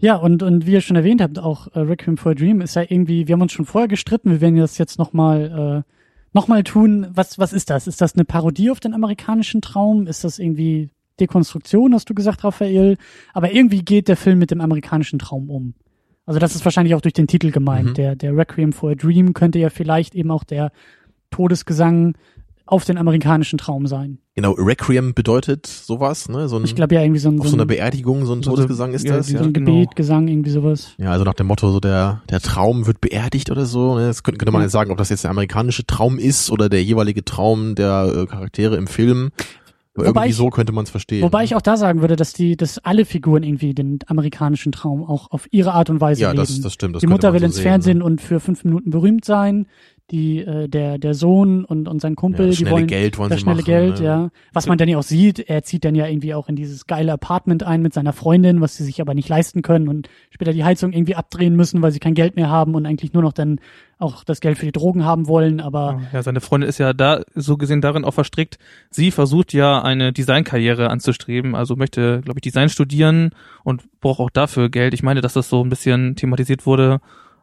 Ja, 0.00 0.16
und, 0.16 0.42
und 0.42 0.66
wie 0.66 0.72
ihr 0.72 0.80
schon 0.80 0.96
erwähnt 0.96 1.20
habt, 1.20 1.38
auch 1.38 1.66
äh, 1.74 1.80
Requiem 1.80 2.16
for 2.16 2.32
a 2.32 2.34
Dream 2.34 2.60
ist 2.60 2.74
ja 2.76 2.82
irgendwie, 2.82 3.28
wir 3.28 3.34
haben 3.34 3.42
uns 3.42 3.52
schon 3.52 3.66
vorher 3.66 3.88
gestritten, 3.88 4.30
wir 4.30 4.40
werden 4.40 4.56
das 4.56 4.78
jetzt 4.78 4.98
nochmal 4.98 5.84
äh, 5.86 5.92
noch 6.32 6.48
mal 6.48 6.62
tun. 6.64 7.08
Was, 7.12 7.38
was 7.38 7.52
ist 7.52 7.68
das? 7.68 7.86
Ist 7.86 8.00
das 8.00 8.14
eine 8.14 8.24
Parodie 8.24 8.70
auf 8.70 8.80
den 8.80 8.94
amerikanischen 8.94 9.60
Traum? 9.60 10.06
Ist 10.06 10.24
das 10.24 10.38
irgendwie 10.38 10.88
Dekonstruktion, 11.20 11.94
hast 11.94 12.08
du 12.08 12.14
gesagt, 12.14 12.42
Raphael? 12.44 12.96
Aber 13.34 13.52
irgendwie 13.52 13.82
geht 13.82 14.08
der 14.08 14.16
Film 14.16 14.38
mit 14.38 14.50
dem 14.50 14.60
amerikanischen 14.60 15.18
Traum 15.18 15.50
um. 15.50 15.74
Also 16.26 16.38
das 16.38 16.54
ist 16.54 16.64
wahrscheinlich 16.64 16.94
auch 16.94 17.00
durch 17.00 17.14
den 17.14 17.26
Titel 17.26 17.50
gemeint. 17.50 17.90
Mhm. 17.90 17.94
Der, 17.94 18.16
der 18.16 18.36
Requiem 18.36 18.72
for 18.72 18.90
a 18.90 18.94
Dream 18.94 19.34
könnte 19.34 19.58
ja 19.58 19.70
vielleicht 19.70 20.14
eben 20.14 20.30
auch 20.30 20.44
der 20.44 20.70
Todesgesang 21.30 22.14
auf 22.66 22.84
den 22.84 22.96
amerikanischen 22.96 23.58
Traum 23.58 23.86
sein. 23.86 24.18
Genau, 24.34 24.52
Requiem 24.52 25.12
bedeutet 25.14 25.66
sowas, 25.66 26.28
ne? 26.28 26.48
So 26.48 26.56
ein, 26.56 26.64
Ich 26.64 26.74
glaube 26.74 26.94
ja 26.94 27.02
irgendwie 27.02 27.18
so 27.18 27.28
ein, 27.28 27.40
auf 27.40 27.48
so 27.48 27.56
ein, 27.58 27.66
Beerdigung, 27.66 28.24
so 28.24 28.32
ein 28.34 28.42
so- 28.42 28.50
Todesgesang 28.50 28.94
ist 28.94 29.04
ja, 29.04 29.16
das, 29.16 29.28
wie 29.28 29.32
so 29.32 29.38
ja. 29.38 29.42
ein 29.44 29.52
genau. 29.52 29.72
Gebet, 29.72 29.96
Gesang, 29.96 30.28
irgendwie 30.28 30.50
sowas. 30.50 30.92
Ja, 30.96 31.10
also 31.10 31.24
nach 31.24 31.34
dem 31.34 31.48
Motto, 31.48 31.70
so 31.70 31.80
der, 31.80 32.22
der 32.30 32.40
Traum 32.40 32.86
wird 32.86 33.00
beerdigt 33.00 33.50
oder 33.50 33.66
so. 33.66 33.96
Ne? 33.96 34.06
Das 34.06 34.22
könnte, 34.22 34.38
könnte 34.38 34.52
man 34.52 34.62
Ja. 34.62 34.66
jetzt 34.66 34.72
sagen, 34.72 34.90
ob 34.90 34.96
das 34.98 35.10
jetzt 35.10 35.24
der 35.24 35.32
amerikanische 35.32 35.84
Traum 35.86 36.18
ist 36.18 36.50
oder 36.50 36.68
der 36.68 36.82
jeweilige 36.82 37.24
Traum 37.24 37.74
der 37.74 38.10
äh, 38.22 38.26
Charaktere 38.26 38.76
im 38.76 38.86
Film. 38.86 39.30
Aber 39.94 40.06
Wobei 40.06 40.20
irgendwie 40.22 40.30
ich- 40.30 40.36
so 40.36 40.48
könnte 40.50 40.72
man 40.72 40.84
es 40.84 40.90
verstehen. 40.90 41.22
Wobei 41.22 41.44
ich 41.44 41.54
auch 41.54 41.60
da 41.60 41.76
sagen 41.76 42.00
würde, 42.00 42.16
dass 42.16 42.32
die, 42.32 42.56
dass 42.56 42.78
alle 42.78 43.04
Figuren 43.04 43.42
irgendwie 43.42 43.74
den 43.74 43.98
amerikanischen 44.06 44.72
Traum 44.72 45.04
auch 45.04 45.30
auf 45.30 45.46
ihre 45.50 45.72
Art 45.74 45.90
und 45.90 46.00
Weise 46.00 46.22
ja, 46.22 46.30
leben. 46.30 46.38
das, 46.38 46.60
das 46.60 46.72
stimmt. 46.72 46.94
Das 46.96 47.00
die 47.00 47.06
Mutter 47.08 47.32
will 47.34 47.40
so 47.40 47.46
ins 47.46 47.56
sehen, 47.56 47.62
Fernsehen 47.62 47.98
Ne? 47.98 48.04
und 48.04 48.20
für 48.22 48.40
fünf 48.40 48.64
Minuten 48.64 48.90
berühmt 48.90 49.24
sein. 49.24 49.66
Die, 50.12 50.40
äh, 50.40 50.68
der, 50.68 50.98
der 50.98 51.14
Sohn 51.14 51.64
und, 51.64 51.88
und 51.88 52.00
sein 52.00 52.16
Kumpel, 52.16 52.42
Ja, 52.44 52.46
das 52.48 52.56
die 52.56 52.62
schnelle 52.62 52.76
wollen 52.76 52.86
Geld 52.86 53.18
wollen 53.18 53.30
das 53.30 53.38
sie 53.38 53.42
schnelle 53.44 53.56
machen. 53.62 53.64
Geld, 53.64 53.98
ne? 54.00 54.04
ja. 54.04 54.30
Was 54.52 54.66
man 54.66 54.76
dann 54.76 54.88
ja 54.88 54.98
auch 54.98 55.02
sieht, 55.02 55.38
er 55.40 55.62
zieht 55.62 55.84
dann 55.86 55.94
ja 55.94 56.06
irgendwie 56.06 56.34
auch 56.34 56.50
in 56.50 56.54
dieses 56.54 56.86
geile 56.86 57.12
Apartment 57.12 57.62
ein 57.62 57.80
mit 57.80 57.94
seiner 57.94 58.12
Freundin, 58.12 58.60
was 58.60 58.76
sie 58.76 58.84
sich 58.84 59.00
aber 59.00 59.14
nicht 59.14 59.30
leisten 59.30 59.62
können 59.62 59.88
und 59.88 60.10
später 60.30 60.52
die 60.52 60.64
Heizung 60.64 60.92
irgendwie 60.92 61.14
abdrehen 61.14 61.56
müssen, 61.56 61.80
weil 61.80 61.92
sie 61.92 61.98
kein 61.98 62.12
Geld 62.12 62.36
mehr 62.36 62.50
haben 62.50 62.74
und 62.74 62.84
eigentlich 62.84 63.14
nur 63.14 63.22
noch 63.22 63.32
dann 63.32 63.58
auch 63.98 64.22
das 64.24 64.40
Geld 64.40 64.58
für 64.58 64.66
die 64.66 64.72
Drogen 64.72 65.04
haben 65.04 65.28
wollen, 65.28 65.60
aber 65.60 66.02
Ja, 66.12 66.22
seine 66.22 66.40
Freundin 66.40 66.68
ist 66.68 66.78
ja 66.78 66.92
da 66.92 67.22
so 67.34 67.56
gesehen 67.56 67.80
darin 67.80 68.04
auch 68.04 68.12
verstrickt. 68.12 68.58
Sie 68.90 69.12
versucht 69.12 69.52
ja 69.54 69.80
eine 69.80 70.12
Designkarriere 70.12 70.90
anzustreben, 70.90 71.54
also 71.54 71.74
möchte, 71.76 72.20
glaube 72.20 72.38
ich, 72.38 72.42
Design 72.42 72.68
studieren 72.68 73.30
und 73.64 73.82
braucht 74.00 74.20
auch 74.20 74.30
dafür 74.30 74.68
Geld. 74.68 74.92
Ich 74.92 75.02
meine, 75.02 75.22
dass 75.22 75.32
das 75.32 75.48
so 75.48 75.64
ein 75.64 75.70
bisschen 75.70 76.16
thematisiert 76.16 76.66
wurde. 76.66 77.00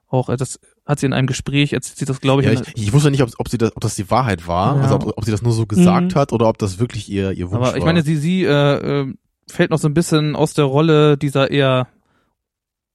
Auch 0.09 0.29
äh, 0.29 0.37
das 0.37 0.59
hat 0.89 0.99
sie 0.99 1.05
in 1.05 1.13
einem 1.13 1.27
Gespräch, 1.27 1.71
erzählt 1.73 1.97
sie 1.99 2.05
das, 2.05 2.19
glaube 2.19 2.41
ich, 2.41 2.47
Ja, 2.47 2.53
ich, 2.59 2.61
ich 2.75 2.91
wusste 2.93 3.11
nicht, 3.11 3.21
ob, 3.21 3.29
ob, 3.37 3.47
sie 3.47 3.57
das, 3.59 3.75
ob 3.75 3.81
das 3.81 3.95
die 3.95 4.09
Wahrheit 4.09 4.47
war, 4.47 4.75
Ja. 4.77 4.81
also 4.81 4.95
ob, 4.95 5.17
ob 5.17 5.23
sie 5.23 5.31
das 5.31 5.41
nur 5.43 5.53
so 5.53 5.65
gesagt 5.67 6.15
Mhm. 6.15 6.19
hat 6.19 6.33
oder 6.33 6.49
ob 6.49 6.57
das 6.57 6.79
wirklich 6.79 7.09
ihr, 7.09 7.31
ihr 7.31 7.51
Wunsch 7.51 7.55
aber 7.67 7.75
ich 7.77 7.81
war. 7.81 7.85
meine, 7.85 8.01
sie, 8.01 8.17
sie 8.17 8.43
äh, 8.43 9.01
äh, 9.03 9.13
fällt 9.47 9.69
noch 9.69 9.77
so 9.77 9.87
ein 9.87 9.93
bisschen 9.93 10.35
aus 10.35 10.53
der 10.55 10.65
Rolle 10.65 11.15
dieser 11.17 11.51
eher 11.51 11.87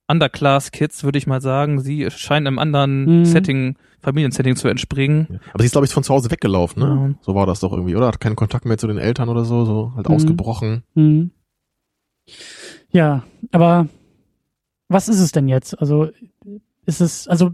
Underclass-Kids, 0.08 1.04
würde 1.04 1.18
ich 1.18 1.26
mal 1.26 1.40
sagen. 1.40 1.80
Sie 1.80 2.10
scheint 2.10 2.46
einem 2.46 2.58
anderen 2.58 3.20
Mhm. 3.20 3.24
Setting, 3.24 3.76
Familiensetting 4.02 4.54
zu 4.56 4.68
entspringen. 4.68 5.26
Ja. 5.30 5.38
Aber 5.54 5.62
sie 5.62 5.66
ist, 5.66 5.72
glaube 5.72 5.86
ich, 5.86 5.92
von 5.94 6.02
zu 6.04 6.12
Hause 6.12 6.30
weggelaufen, 6.30 6.82
ne? 6.82 7.14
So 7.22 7.34
war 7.34 7.46
das 7.46 7.60
doch 7.60 7.72
irgendwie, 7.72 7.96
oder? 7.96 8.08
Hat 8.08 8.20
keinen 8.20 8.36
Kontakt 8.36 8.66
mehr 8.66 8.76
zu 8.76 8.86
den 8.86 8.98
Eltern 8.98 9.28
oder 9.30 9.44
so, 9.44 9.64
so 9.64 9.92
halt 9.96 10.08
Mhm. 10.08 10.14
ausgebrochen. 10.14 10.82
Mhm. 10.94 11.30
Ja, 12.90 13.22
aber 13.52 13.88
was 14.88 15.08
ist 15.08 15.20
es 15.20 15.32
denn 15.32 15.48
jetzt? 15.48 15.78
Also 15.80 16.08
ist 16.86 17.00
es, 17.00 17.26
also 17.28 17.52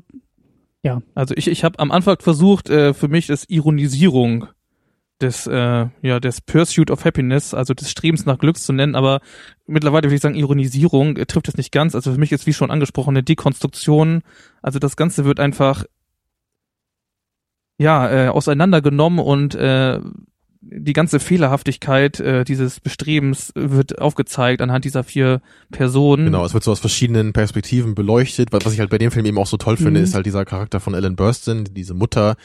Also 1.15 1.35
ich, 1.37 1.49
ich 1.49 1.65
habe 1.65 1.79
am 1.79 1.91
Anfang 1.91 2.17
versucht, 2.21 2.71
äh, 2.71 2.95
für 2.95 3.09
mich 3.09 3.29
ist 3.29 3.51
Ironisierung 3.51 4.49
des, 5.21 5.47
äh, 5.47 5.87
ja, 6.03 6.21
des 6.21 6.41
Pursuit 6.41 6.91
of 6.91 7.05
Happiness, 7.05 7.53
also 7.53 7.75
des 7.75 7.91
Strebens 7.91 8.25
nach 8.25 8.39
Glück 8.39 8.57
zu 8.57 8.73
nennen, 8.73 8.95
aber 8.95 9.21
mittlerweile 9.67 10.05
würde 10.05 10.15
ich 10.15 10.23
sagen, 10.23 10.35
Ironisierung 10.35 11.17
äh, 11.17 11.27
trifft 11.27 11.49
es 11.49 11.57
nicht 11.57 11.73
ganz. 11.73 11.95
Also 11.95 12.13
für 12.13 12.19
mich 12.19 12.33
ist 12.33 12.47
wie 12.47 12.55
schon 12.55 12.71
angesprochen 12.71 13.11
eine 13.11 13.23
Dekonstruktion. 13.23 14.23
Also 14.63 14.79
das 14.79 14.97
Ganze 14.97 15.25
wird 15.25 15.41
einfach 15.41 15.85
ja 17.79 18.27
äh, 18.27 18.29
auseinandergenommen 18.29 19.19
und 19.21 19.55
äh, 19.55 20.01
die 20.63 20.93
ganze 20.93 21.21
Fehlerhaftigkeit 21.21 22.21
äh, 22.21 22.45
dieses 22.45 22.81
Bestrebens 22.81 23.51
wird 23.55 23.99
aufgezeigt 23.99 24.61
anhand 24.61 24.85
dieser 24.85 25.05
vier 25.05 25.41
Personen. 25.71 26.27
Genau, 26.27 26.45
es 26.45 26.53
wird 26.53 26.65
so 26.65 26.71
aus 26.71 26.81
verschiedenen 26.81 27.33
Perspektiven 27.33 27.95
beleuchtet. 27.95 28.53
Was 28.53 28.73
ich 28.73 28.79
halt 28.81 28.91
bei 28.91 28.99
dem 28.99 29.11
Film 29.11 29.25
eben 29.25 29.39
auch 29.39 29.47
so 29.47 29.57
toll 29.57 29.77
finde, 29.79 30.01
Mhm. 30.01 30.05
ist 30.05 30.15
halt 30.15 30.27
dieser 30.27 30.45
Charakter 30.45 30.79
von 30.79 30.93
Ellen 30.95 31.17
Burstyn, 31.17 31.65
diese 31.73 31.95
Mutter. 31.95 32.37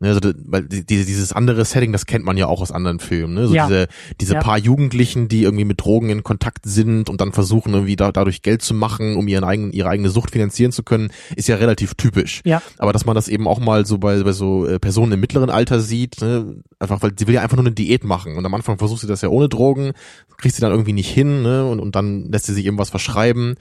Ne, 0.00 0.10
also, 0.10 0.20
weil 0.46 0.62
die- 0.62 0.86
diese, 0.86 1.04
dieses 1.04 1.32
andere 1.32 1.64
Setting, 1.64 1.90
das 1.90 2.06
kennt 2.06 2.24
man 2.24 2.36
ja 2.36 2.46
auch 2.46 2.60
aus 2.60 2.70
anderen 2.70 3.00
Filmen. 3.00 3.34
Ne? 3.34 3.48
So 3.48 3.54
Ja. 3.56 3.66
diese, 3.66 3.88
diese 4.20 4.34
Ja. 4.34 4.40
paar 4.40 4.56
Jugendlichen, 4.56 5.26
die 5.26 5.42
irgendwie 5.42 5.64
mit 5.64 5.80
Drogen 5.80 6.08
in 6.10 6.22
Kontakt 6.22 6.66
sind 6.66 7.10
und 7.10 7.20
dann 7.20 7.32
versuchen 7.32 7.74
irgendwie 7.74 7.96
da, 7.96 8.12
dadurch 8.12 8.42
Geld 8.42 8.62
zu 8.62 8.74
machen, 8.74 9.16
um 9.16 9.26
ihren 9.26 9.42
eigenen, 9.42 9.72
ihre 9.72 9.88
eigene 9.88 10.08
Sucht 10.10 10.30
finanzieren 10.30 10.70
zu 10.70 10.84
können, 10.84 11.10
ist 11.34 11.48
ja 11.48 11.56
relativ 11.56 11.94
typisch. 11.94 12.42
ja, 12.44 12.62
Aber 12.78 12.92
dass 12.92 13.06
man 13.06 13.16
das 13.16 13.26
eben 13.26 13.48
auch 13.48 13.58
mal 13.58 13.86
so 13.86 13.98
bei, 13.98 14.22
bei 14.22 14.30
so 14.30 14.66
äh, 14.66 14.78
Personen 14.78 15.10
im 15.12 15.20
mittleren 15.20 15.50
Alter 15.50 15.80
sieht, 15.80 16.20
ne? 16.20 16.62
einfach 16.78 17.02
weil 17.02 17.10
sie 17.18 17.26
will 17.26 17.34
ja 17.34 17.42
einfach 17.42 17.56
nur 17.56 17.66
eine 17.66 17.74
Diät 17.74 18.04
machen 18.04 18.36
und 18.36 18.46
am 18.46 18.54
Anfang 18.54 18.78
versucht 18.78 19.00
sie 19.00 19.08
das 19.08 19.22
ja 19.22 19.30
ohne 19.30 19.48
Drogen, 19.48 19.94
kriegt 20.36 20.54
sie 20.54 20.60
dann 20.60 20.70
irgendwie 20.70 20.92
nicht 20.92 21.10
hin 21.10 21.42
ne? 21.42 21.66
und, 21.66 21.80
und 21.80 21.96
dann 21.96 22.30
lässt 22.30 22.46
sie 22.46 22.54
sich 22.54 22.64
irgendwas 22.66 22.90
verschreiben 22.90 23.56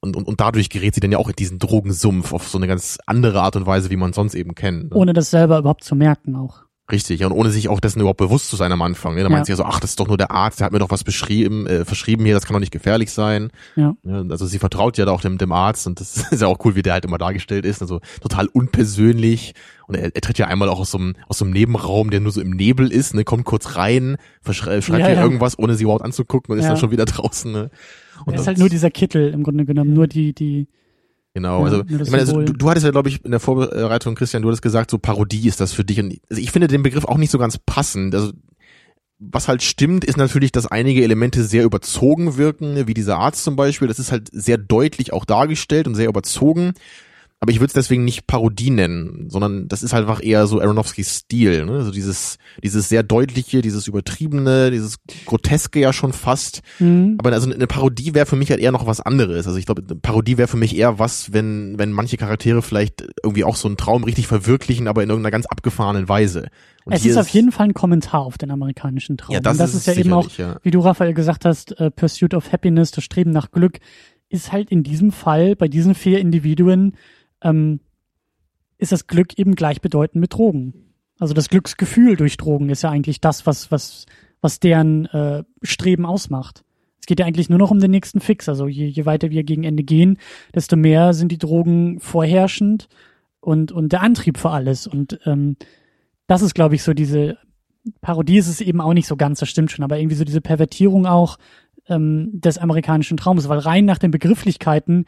und, 0.00 0.16
und, 0.16 0.26
und 0.28 0.40
dadurch 0.40 0.68
gerät 0.68 0.94
sie 0.94 1.00
dann 1.00 1.12
ja 1.12 1.18
auch 1.18 1.28
in 1.28 1.36
diesen 1.36 1.58
Drogensumpf 1.58 2.32
auf 2.32 2.48
so 2.48 2.58
eine 2.58 2.66
ganz 2.66 2.98
andere 3.06 3.40
Art 3.42 3.56
und 3.56 3.66
Weise, 3.66 3.90
wie 3.90 3.96
man 3.96 4.12
sonst 4.12 4.34
eben 4.34 4.54
kennt. 4.54 4.90
Ne? 4.90 4.96
ohne 4.96 5.12
das 5.12 5.30
selber 5.30 5.58
überhaupt 5.58 5.84
zu 5.84 5.94
merken 5.96 6.36
auch. 6.36 6.64
Richtig, 6.88 7.18
ja, 7.18 7.26
und 7.26 7.32
ohne 7.32 7.50
sich 7.50 7.68
auch 7.68 7.80
dessen 7.80 7.98
überhaupt 7.98 8.18
bewusst 8.18 8.48
zu 8.48 8.54
sein 8.54 8.70
am 8.70 8.80
Anfang. 8.80 9.16
Ne? 9.16 9.22
Da 9.22 9.26
Ja. 9.28 9.30
meint 9.32 9.46
sie 9.46 9.50
ja 9.50 9.56
so, 9.56 9.64
ach, 9.64 9.80
das 9.80 9.90
ist 9.90 9.98
doch 9.98 10.06
nur 10.06 10.16
der 10.16 10.30
Arzt, 10.30 10.60
der 10.60 10.66
hat 10.66 10.72
mir 10.72 10.78
doch 10.78 10.90
was 10.90 11.02
beschrieben, 11.02 11.66
äh, 11.66 11.84
verschrieben 11.84 12.24
hier, 12.24 12.34
das 12.34 12.46
kann 12.46 12.54
doch 12.54 12.60
nicht 12.60 12.70
gefährlich 12.70 13.10
sein. 13.10 13.50
Ja. 13.74 13.96
also 14.04 14.46
sie 14.46 14.60
vertraut 14.60 14.96
ja 14.96 15.04
da 15.04 15.10
auch 15.10 15.20
dem, 15.20 15.36
dem 15.36 15.50
Arzt 15.50 15.88
und 15.88 15.98
das 15.98 16.16
ist 16.30 16.40
ja 16.42 16.46
auch 16.46 16.64
cool, 16.64 16.76
wie 16.76 16.82
der 16.82 16.92
halt 16.92 17.04
immer 17.04 17.18
dargestellt 17.18 17.66
ist. 17.66 17.82
Also 17.82 17.98
total 18.20 18.46
unpersönlich. 18.46 19.54
Und 19.88 19.96
er, 19.96 20.14
er 20.14 20.20
tritt 20.20 20.38
ja 20.38 20.46
einmal 20.46 20.68
auch 20.68 20.78
aus 20.78 20.92
so, 20.92 20.98
einem, 20.98 21.14
aus 21.26 21.38
so 21.38 21.44
einem 21.44 21.54
Nebenraum, 21.54 22.10
der 22.10 22.20
nur 22.20 22.30
so 22.30 22.40
im 22.40 22.50
Nebel 22.50 22.92
ist, 22.92 23.14
ne, 23.14 23.24
kommt 23.24 23.46
kurz 23.46 23.74
rein, 23.74 24.16
verschrei- 24.44 24.80
schreibt 24.80 25.00
Ja, 25.00 25.08
ihr 25.08 25.14
ja. 25.16 25.22
irgendwas, 25.24 25.58
ohne 25.58 25.74
sie 25.74 25.82
überhaupt 25.84 26.04
anzugucken 26.04 26.52
und 26.52 26.58
ist 26.58 26.64
Ja. 26.66 26.70
dann 26.70 26.78
schon 26.78 26.92
wieder 26.92 27.04
draußen. 27.06 27.50
Ne? 27.50 27.70
Und 28.24 28.34
Er 28.34 28.40
ist 28.40 28.46
halt 28.46 28.58
nur 28.58 28.68
dieser 28.68 28.90
Kittel 28.90 29.32
im 29.32 29.42
Grunde 29.42 29.64
genommen, 29.64 29.92
nur 29.92 30.06
die, 30.06 30.32
die, 30.32 30.68
Genau, 31.36 31.64
also, 31.64 31.82
ich 31.86 32.10
meine, 32.10 32.20
also 32.20 32.40
du, 32.40 32.54
du 32.54 32.70
hattest 32.70 32.86
ja, 32.86 32.92
glaube 32.92 33.10
ich, 33.10 33.22
in 33.22 33.30
der 33.30 33.40
Vorbereitung, 33.40 34.14
Christian, 34.14 34.40
du 34.40 34.48
hattest 34.48 34.62
gesagt, 34.62 34.90
so 34.90 34.96
Parodie 34.96 35.46
ist 35.46 35.60
das 35.60 35.74
für 35.74 35.84
dich. 35.84 36.00
Und 36.00 36.18
also 36.30 36.40
ich 36.40 36.50
finde 36.50 36.66
den 36.66 36.82
Begriff 36.82 37.04
auch 37.04 37.18
nicht 37.18 37.30
so 37.30 37.36
ganz 37.36 37.58
passend. 37.58 38.14
Also, 38.14 38.32
was 39.18 39.46
halt 39.46 39.62
stimmt, 39.62 40.06
ist 40.06 40.16
natürlich, 40.16 40.50
dass 40.50 40.66
einige 40.66 41.02
Elemente 41.04 41.44
sehr 41.44 41.64
überzogen 41.64 42.38
wirken, 42.38 42.86
wie 42.86 42.94
dieser 42.94 43.18
Arzt 43.18 43.44
zum 43.44 43.54
Beispiel. 43.54 43.86
Das 43.86 43.98
ist 43.98 44.12
halt 44.12 44.30
sehr 44.32 44.56
deutlich 44.56 45.12
auch 45.12 45.26
dargestellt 45.26 45.86
und 45.86 45.94
sehr 45.94 46.08
überzogen. 46.08 46.72
Aber 47.38 47.52
ich 47.52 47.60
würde 47.60 47.66
es 47.66 47.74
deswegen 47.74 48.04
nicht 48.04 48.26
Parodie 48.26 48.70
nennen, 48.70 49.28
sondern 49.28 49.68
das 49.68 49.82
ist 49.82 49.92
halt 49.92 50.08
einfach 50.08 50.22
eher 50.22 50.46
so 50.46 50.58
Aronofskis 50.58 51.18
Stil. 51.18 51.66
Ne? 51.66 51.72
Also 51.72 51.90
dieses, 51.90 52.38
dieses 52.62 52.88
sehr 52.88 53.02
deutliche, 53.02 53.60
dieses 53.60 53.86
übertriebene, 53.86 54.70
dieses 54.70 54.96
groteske 55.26 55.78
ja 55.80 55.92
schon 55.92 56.14
fast. 56.14 56.62
hm, 56.78 57.16
Aber 57.18 57.32
also 57.32 57.52
eine 57.52 57.66
Parodie 57.66 58.14
wäre 58.14 58.24
für 58.24 58.36
mich 58.36 58.50
halt 58.50 58.60
eher 58.60 58.72
noch 58.72 58.86
was 58.86 59.00
anderes. 59.00 59.46
Also 59.46 59.58
ich 59.58 59.66
glaube, 59.66 59.82
eine 59.86 60.00
Parodie 60.00 60.38
wäre 60.38 60.48
für 60.48 60.56
mich 60.56 60.74
eher 60.74 60.98
was, 60.98 61.34
wenn, 61.34 61.78
wenn 61.78 61.92
manche 61.92 62.16
Charaktere 62.16 62.62
vielleicht 62.62 63.06
irgendwie 63.22 63.44
auch 63.44 63.56
so 63.56 63.68
einen 63.68 63.76
Traum 63.76 64.04
richtig 64.04 64.26
verwirklichen, 64.26 64.88
aber 64.88 65.02
in 65.02 65.10
irgendeiner 65.10 65.32
ganz 65.32 65.44
abgefahrenen 65.44 66.08
Weise. 66.08 66.48
Und 66.86 66.94
es 66.94 67.04
ist 67.04 67.18
auf 67.18 67.28
jeden 67.28 67.52
Fall 67.52 67.66
ein 67.66 67.74
Kommentar 67.74 68.20
auf 68.20 68.38
den 68.38 68.50
amerikanischen 68.50 69.18
Traum. 69.18 69.34
Ja, 69.34 69.40
das 69.40 69.52
Und 69.52 69.58
das 69.58 69.74
ist 69.74 69.86
ist, 69.86 69.94
ja 69.94 70.00
eben 70.00 70.12
auch, 70.14 70.30
ja. 70.38 70.56
wie 70.62 70.70
du 70.70 70.80
Raphael 70.80 71.12
gesagt 71.12 71.44
hast, 71.44 71.78
äh, 71.78 71.90
Pursuit 71.90 72.32
of 72.32 72.50
Happiness, 72.50 72.92
das 72.92 73.04
Streben 73.04 73.30
nach 73.30 73.50
Glück, 73.50 73.78
ist 74.28 74.52
halt 74.52 74.70
in 74.70 74.82
diesem 74.82 75.12
Fall, 75.12 75.54
bei 75.54 75.68
diesen 75.68 75.94
vier 75.94 76.18
Individuen, 76.18 76.96
ähm, 77.42 77.80
ist 78.78 78.92
das 78.92 79.06
Glück 79.06 79.38
eben 79.38 79.54
gleichbedeutend 79.54 80.20
mit 80.20 80.34
Drogen. 80.34 80.74
Also 81.18 81.34
das 81.34 81.48
Glücksgefühl 81.48 82.16
durch 82.16 82.36
Drogen 82.36 82.68
ist 82.68 82.82
ja 82.82 82.90
eigentlich 82.90 83.20
das, 83.20 83.46
was, 83.46 83.70
was, 83.70 84.06
was 84.40 84.60
deren 84.60 85.06
äh, 85.06 85.44
Streben 85.62 86.04
ausmacht. 86.04 86.62
Es 87.00 87.06
geht 87.06 87.20
ja 87.20 87.26
eigentlich 87.26 87.48
nur 87.48 87.58
noch 87.58 87.70
um 87.70 87.80
den 87.80 87.90
nächsten 87.90 88.20
Fix. 88.20 88.48
Also 88.48 88.66
je, 88.66 88.86
je 88.86 89.06
weiter 89.06 89.30
wir 89.30 89.44
gegen 89.44 89.64
Ende 89.64 89.82
gehen, 89.82 90.18
desto 90.54 90.76
mehr 90.76 91.14
sind 91.14 91.32
die 91.32 91.38
Drogen 91.38 92.00
vorherrschend 92.00 92.88
und, 93.40 93.72
und 93.72 93.92
der 93.92 94.02
Antrieb 94.02 94.38
für 94.38 94.50
alles. 94.50 94.86
Und 94.86 95.20
ähm, 95.24 95.56
das 96.26 96.42
ist, 96.42 96.54
glaube 96.54 96.74
ich, 96.74 96.82
so 96.82 96.92
diese 96.92 97.38
Parodie 98.00 98.38
ist 98.38 98.48
es 98.48 98.60
eben 98.60 98.80
auch 98.80 98.92
nicht 98.92 99.06
so 99.06 99.16
ganz, 99.16 99.38
das 99.38 99.48
stimmt 99.48 99.70
schon, 99.70 99.84
aber 99.84 99.98
irgendwie 99.98 100.16
so 100.16 100.24
diese 100.24 100.40
Pervertierung 100.40 101.06
auch 101.06 101.38
ähm, 101.88 102.30
des 102.32 102.58
amerikanischen 102.58 103.16
Traums, 103.16 103.48
weil 103.48 103.60
rein 103.60 103.84
nach 103.84 103.98
den 103.98 104.10
Begrifflichkeiten 104.10 105.06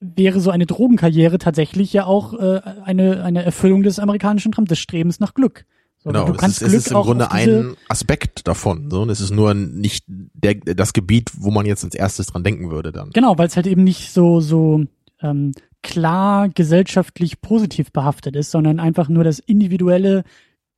wäre 0.00 0.40
so 0.40 0.50
eine 0.50 0.66
Drogenkarriere 0.66 1.38
tatsächlich 1.38 1.92
ja 1.92 2.04
auch 2.04 2.34
äh, 2.34 2.60
eine, 2.84 3.24
eine 3.24 3.44
Erfüllung 3.44 3.82
des 3.82 3.98
amerikanischen 3.98 4.52
Traums, 4.52 4.68
des 4.68 4.78
Strebens 4.78 5.20
nach 5.20 5.34
Glück. 5.34 5.64
So, 5.98 6.10
Genau, 6.10 6.26
du 6.26 6.32
es 6.32 6.38
kannst 6.38 6.62
ist, 6.62 6.66
es 6.66 6.72
Glück 6.72 6.86
ist 6.86 6.92
im 6.92 7.02
Grunde 7.02 7.32
ein 7.32 7.76
Aspekt 7.88 8.46
davon. 8.46 8.90
So, 8.90 9.02
und 9.02 9.10
es 9.10 9.20
ist 9.20 9.32
nur 9.32 9.54
nicht 9.54 10.04
der, 10.06 10.54
das 10.54 10.92
Gebiet, 10.92 11.32
wo 11.36 11.50
man 11.50 11.66
jetzt 11.66 11.84
als 11.84 11.94
erstes 11.94 12.28
dran 12.28 12.44
denken 12.44 12.70
würde 12.70 12.92
dann. 12.92 13.10
Genau, 13.10 13.36
weil 13.38 13.48
es 13.48 13.56
halt 13.56 13.66
eben 13.66 13.82
nicht 13.82 14.12
so, 14.12 14.40
so 14.40 14.84
ähm, 15.20 15.52
klar 15.82 16.48
gesellschaftlich 16.48 17.40
positiv 17.40 17.92
behaftet 17.92 18.36
ist, 18.36 18.52
sondern 18.52 18.78
einfach 18.78 19.08
nur 19.08 19.24
das 19.24 19.40
individuelle, 19.40 20.22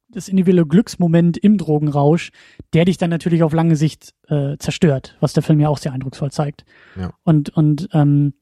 das 0.09 0.29
individuelle 0.29 0.67
Glücksmoment 0.67 1.37
im 1.37 1.59
Drogenrausch, 1.59 2.33
der 2.73 2.87
dich 2.87 2.97
dann 2.97 3.11
natürlich 3.11 3.43
auf 3.43 3.53
lange 3.53 3.77
Sicht 3.77 4.15
äh, 4.29 4.57
zerstört, 4.59 5.17
was 5.21 5.35
der 5.35 5.43
Film 5.43 5.61
ja 5.61 5.69
auch 5.69 5.79
sehr 5.79 5.93
eindrucksvoll 5.93 6.31
zeigt. 6.31 6.65
Ja. 6.99 7.13
Und, 7.25 7.51
und 7.51 7.91
ähm, 7.93 8.33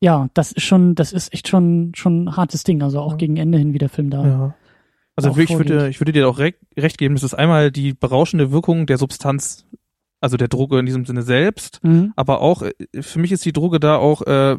ja, 0.00 0.28
das 0.34 0.52
ist 0.52 0.64
schon, 0.64 0.94
das 0.94 1.12
ist 1.12 1.32
echt 1.32 1.48
schon, 1.48 1.92
schon 1.94 2.24
ein 2.24 2.36
hartes 2.36 2.64
Ding, 2.64 2.82
also 2.82 3.00
auch 3.00 3.12
Ja. 3.12 3.16
gegen 3.18 3.36
Ende 3.36 3.58
hin, 3.58 3.72
wie 3.74 3.78
der 3.78 3.88
Film 3.90 4.10
da. 4.10 4.26
Ja. 4.26 4.54
Also 5.16 5.30
auch 5.30 5.36
ich 5.36 5.50
würde, 5.50 5.88
ich 5.88 6.00
würde 6.00 6.12
dir 6.12 6.28
auch 6.28 6.38
recht, 6.38 6.58
recht 6.76 6.96
geben, 6.96 7.14
das 7.14 7.22
ist 7.24 7.34
einmal 7.34 7.70
die 7.70 7.92
berauschende 7.92 8.50
Wirkung 8.52 8.86
der 8.86 8.96
Substanz, 8.96 9.66
also 10.20 10.36
der 10.38 10.48
Droge 10.48 10.78
in 10.78 10.86
diesem 10.86 11.04
Sinne 11.04 11.22
selbst, 11.22 11.80
Mhm. 11.82 12.12
aber 12.16 12.40
auch, 12.40 12.62
äh, 12.62 12.72
für 13.02 13.18
mich 13.18 13.32
ist 13.32 13.44
die 13.44 13.52
Droge 13.52 13.80
da 13.80 13.96
auch, 13.96 14.22
äh, 14.22 14.56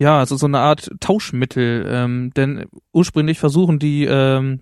ja, 0.00 0.18
also 0.18 0.36
so 0.36 0.46
eine 0.46 0.58
Art 0.58 0.90
Tauschmittel, 0.98 1.86
ähm, 1.88 2.32
denn 2.34 2.64
ursprünglich 2.92 3.38
versuchen 3.38 3.78
die, 3.78 4.04
ähm, 4.04 4.60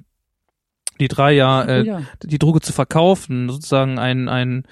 die 0.98 1.08
drei 1.08 1.32
ja, 1.32 1.62
äh, 1.62 1.82
ja. 1.86 2.02
die 2.22 2.38
Droge 2.38 2.60
zu 2.60 2.74
verkaufen, 2.74 3.48
sozusagen 3.48 3.98
ein, 3.98 4.28
ein, 4.28 4.64